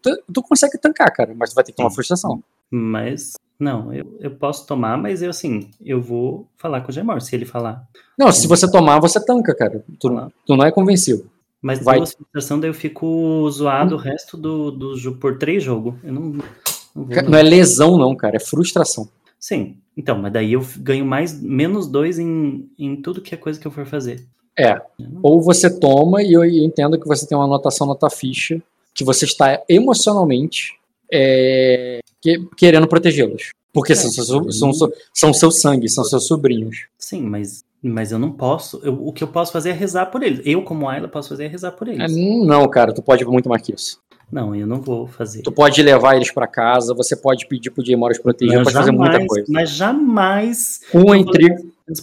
Tu, 0.00 0.22
tu 0.32 0.42
consegue 0.42 0.78
tancar, 0.78 1.12
cara, 1.12 1.34
mas 1.36 1.50
tu 1.50 1.54
vai 1.54 1.64
ter 1.64 1.72
que 1.72 1.76
tomar 1.76 1.90
frustração. 1.90 2.42
Mas, 2.70 3.34
não, 3.58 3.92
eu, 3.92 4.16
eu 4.20 4.30
posso 4.30 4.66
tomar, 4.66 4.96
mas 4.96 5.22
eu 5.22 5.30
assim, 5.30 5.70
eu 5.84 6.00
vou 6.00 6.46
falar 6.56 6.82
com 6.82 6.92
o 6.92 7.04
Morris, 7.04 7.24
se 7.24 7.34
ele 7.34 7.44
falar. 7.44 7.86
Não, 8.18 8.30
se 8.30 8.46
você 8.46 8.70
tomar, 8.70 9.00
você 9.00 9.24
tanca, 9.24 9.54
cara. 9.54 9.84
Tu, 9.98 10.08
tu 10.46 10.56
não 10.56 10.64
é 10.64 10.70
convencido. 10.70 11.28
Mas 11.60 11.80
Vai. 11.82 11.96
duas 11.96 12.12
frustração, 12.12 12.60
daí 12.60 12.70
eu 12.70 12.74
fico 12.74 13.48
zoado 13.50 13.96
o 13.96 13.98
resto 13.98 14.36
do, 14.36 14.70
do 14.70 15.12
por 15.16 15.38
três 15.38 15.64
jogos. 15.64 15.94
Eu 16.04 16.12
não, 16.12 16.22
não 16.22 17.04
vou. 17.04 17.22
Não 17.28 17.38
é 17.38 17.42
lesão, 17.42 17.98
não, 17.98 18.14
cara, 18.14 18.36
é 18.36 18.40
frustração. 18.40 19.08
Sim, 19.38 19.78
então, 19.96 20.18
mas 20.18 20.32
daí 20.32 20.52
eu 20.52 20.64
ganho 20.78 21.04
mais, 21.04 21.40
menos 21.40 21.86
dois 21.86 22.18
em, 22.18 22.68
em 22.78 22.96
tudo 22.96 23.20
que 23.20 23.34
é 23.34 23.38
coisa 23.38 23.58
que 23.60 23.66
eu 23.66 23.70
for 23.70 23.84
fazer. 23.86 24.24
É. 24.58 24.80
Ou 25.22 25.40
você 25.42 25.68
toma, 25.68 26.22
e 26.22 26.32
eu 26.32 26.44
entendo 26.44 26.98
que 26.98 27.06
você 27.06 27.26
tem 27.26 27.36
uma 27.36 27.44
anotação 27.44 27.86
na 27.86 27.94
tua 27.94 28.10
ficha, 28.10 28.60
que 28.94 29.04
você 29.04 29.24
está 29.26 29.62
emocionalmente 29.68 30.74
é, 31.12 32.00
que- 32.20 32.40
querendo 32.56 32.88
protegê-los. 32.88 33.50
Porque 33.72 33.94
são, 33.94 34.10
são, 34.10 34.50
são, 34.50 34.72
são, 34.72 34.92
são 35.12 35.32
seu 35.34 35.50
sangue, 35.50 35.88
são 35.88 36.02
seus 36.04 36.26
sobrinhos. 36.26 36.86
Sim, 36.98 37.22
mas, 37.22 37.62
mas 37.82 38.10
eu 38.10 38.18
não 38.18 38.32
posso. 38.32 38.80
eu- 38.82 39.06
o 39.06 39.12
que 39.12 39.22
eu 39.22 39.28
posso 39.28 39.52
fazer 39.52 39.70
é 39.70 39.72
rezar 39.72 40.06
por 40.06 40.22
eles. 40.22 40.40
Eu, 40.46 40.62
como 40.62 40.88
Ayla, 40.88 41.06
posso 41.08 41.28
fazer 41.28 41.44
é 41.44 41.48
rezar 41.48 41.72
por 41.72 41.86
É, 41.88 41.92
eles. 41.92 42.16
Não, 42.46 42.66
cara, 42.68 42.92
tu 42.94 43.02
pode 43.02 43.24
muito 43.26 43.48
mais 43.50 43.60
que 43.62 43.74
isso. 43.74 44.00
Não, 44.32 44.54
eu 44.56 44.66
não 44.66 44.80
vou 44.80 45.06
fazer. 45.06 45.42
Tu 45.42 45.52
pode 45.52 45.80
levar 45.82 46.16
eles 46.16 46.32
pra 46.32 46.46
casa, 46.48 46.92
você 46.94 47.14
pode 47.14 47.46
pedir 47.46 47.70
pro 47.70 47.84
Jay 47.84 47.94
Morris 47.94 48.18
proteger, 48.18 48.60
pode 48.64 48.72
fazer 48.72 48.90
muita 48.90 49.12
jamais- 49.12 49.28
coisa. 49.28 49.46
Mas 49.50 49.70
jamais. 49.70 50.80
Eu 50.92 51.00
a 51.00 51.04
vou 51.04 51.14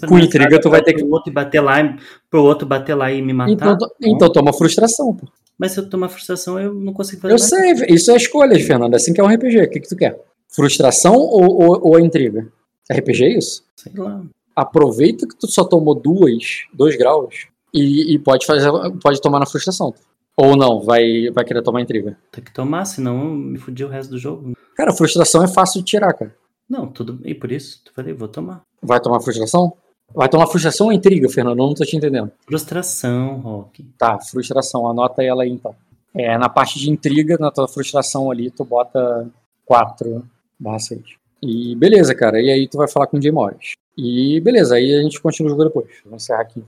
com 0.08 0.18
intriga, 0.20 0.60
tu 0.62 0.70
vai 0.70 0.82
ter 0.82 0.94
que- 0.94 1.04
Pro 1.04 1.12
outro 1.14 1.32
bater 1.34 1.62
lá, 1.62 1.82
e- 1.82 1.96
pro 2.30 2.44
outro 2.44 2.68
bater 2.68 2.96
lá 2.96 3.12
e 3.12 3.22
me 3.22 3.34
matar. 3.34 3.52
Então, 3.52 3.78
então 4.02 4.32
toma 4.32 4.54
frustração, 4.54 5.14
pô. 5.16 5.28
Mas 5.58 5.72
se 5.74 5.80
eu 5.80 5.88
tomar 5.90 6.10
frustração, 6.10 6.60
eu 6.60 6.74
não 6.74 6.94
consigo 6.94 7.22
fazer 7.22 7.34
Eu 7.34 7.38
mais. 7.38 7.50
sei, 7.50 7.96
isso 7.96 8.12
é 8.12 8.16
escolha, 8.16 8.60
Fernando. 8.60 8.94
É 8.94 8.96
assim 8.96 9.14
que 9.14 9.22
é 9.22 9.24
um 9.24 9.28
RPG. 9.28 9.62
O 9.62 9.70
que, 9.70 9.80
que 9.82 9.88
tu 9.90 9.96
quer? 9.96 10.20
Frustração 10.50 11.16
ou, 11.16 11.62
ou, 11.62 11.88
ou 11.92 12.00
intriga? 12.00 12.48
RPG 12.92 13.24
é 13.26 13.38
isso? 13.38 13.64
Sei 13.76 13.92
lá. 13.96 14.22
Aproveita 14.56 15.28
que 15.28 15.36
tu 15.36 15.48
só 15.48 15.64
tomou 15.64 15.96
duas, 15.96 16.62
dois 16.74 16.96
graus 16.98 17.48
e, 17.74 18.14
e 18.14 18.20
pode 18.20 18.46
fazer, 18.46 18.70
pode 19.02 19.20
tomar 19.22 19.40
na 19.40 19.46
frustração. 19.46 19.94
Ou 20.36 20.56
não, 20.56 20.80
vai, 20.82 21.30
vai 21.32 21.44
querer 21.46 21.62
tomar 21.62 21.82
intriga. 21.82 22.18
Tem 22.32 22.44
que 22.44 22.52
tomar, 22.54 22.86
senão 22.86 23.34
me 23.36 23.58
fudi 23.60 23.84
o 23.84 23.88
resto 23.88 24.12
do 24.12 24.18
jogo. 24.18 24.54
Cara, 24.76 24.92
frustração 24.94 25.44
é 25.44 25.48
fácil 25.48 25.80
de 25.82 25.86
tirar, 25.86 26.14
cara. 26.14 26.36
Não, 26.70 26.88
tudo. 26.88 27.20
E 27.24 27.36
por 27.36 27.52
isso, 27.52 27.82
eu 27.86 27.92
falei, 27.94 28.14
vou 28.14 28.28
tomar. 28.28 28.64
Vai 28.84 29.00
tomar 29.00 29.20
frustração? 29.22 29.74
Vai 30.14 30.30
tomar 30.30 30.48
frustração 30.48 30.88
ou 30.88 30.94
intriga, 30.94 31.30
Fernando? 31.30 31.58
Eu 31.58 31.68
não 31.68 31.74
tô 31.74 31.86
te 31.86 31.96
entendendo. 31.96 32.32
Frustração, 32.46 33.40
Rock. 33.40 33.84
Tá, 33.98 34.20
frustração. 34.20 34.88
Anota 34.88 35.24
ela 35.24 35.44
aí 35.44 35.50
então. 35.50 35.76
É, 36.14 36.38
na 36.38 36.50
parte 36.50 36.78
de 36.78 36.92
intriga, 36.92 37.38
na 37.40 37.50
tua 37.50 37.68
frustração 37.68 38.30
ali, 38.30 38.52
tu 38.52 38.64
bota 38.64 39.28
4 39.66 40.24
barra 40.60 40.80
6. 40.80 41.02
E 41.42 41.76
beleza, 41.76 42.14
cara. 42.14 42.40
E 42.42 42.52
aí 42.52 42.68
tu 42.68 42.78
vai 42.78 42.88
falar 42.88 43.08
com 43.08 43.18
o 43.18 43.22
Jay 43.22 43.32
Morris. 43.32 43.74
E 43.98 44.40
beleza, 44.42 44.76
aí 44.76 44.94
a 44.94 45.02
gente 45.02 45.20
continua 45.22 45.48
o 45.48 45.52
jogo 45.52 45.66
depois. 45.66 45.88
Vou 46.06 46.16
encerrar 46.16 46.42
aqui. 46.42 46.64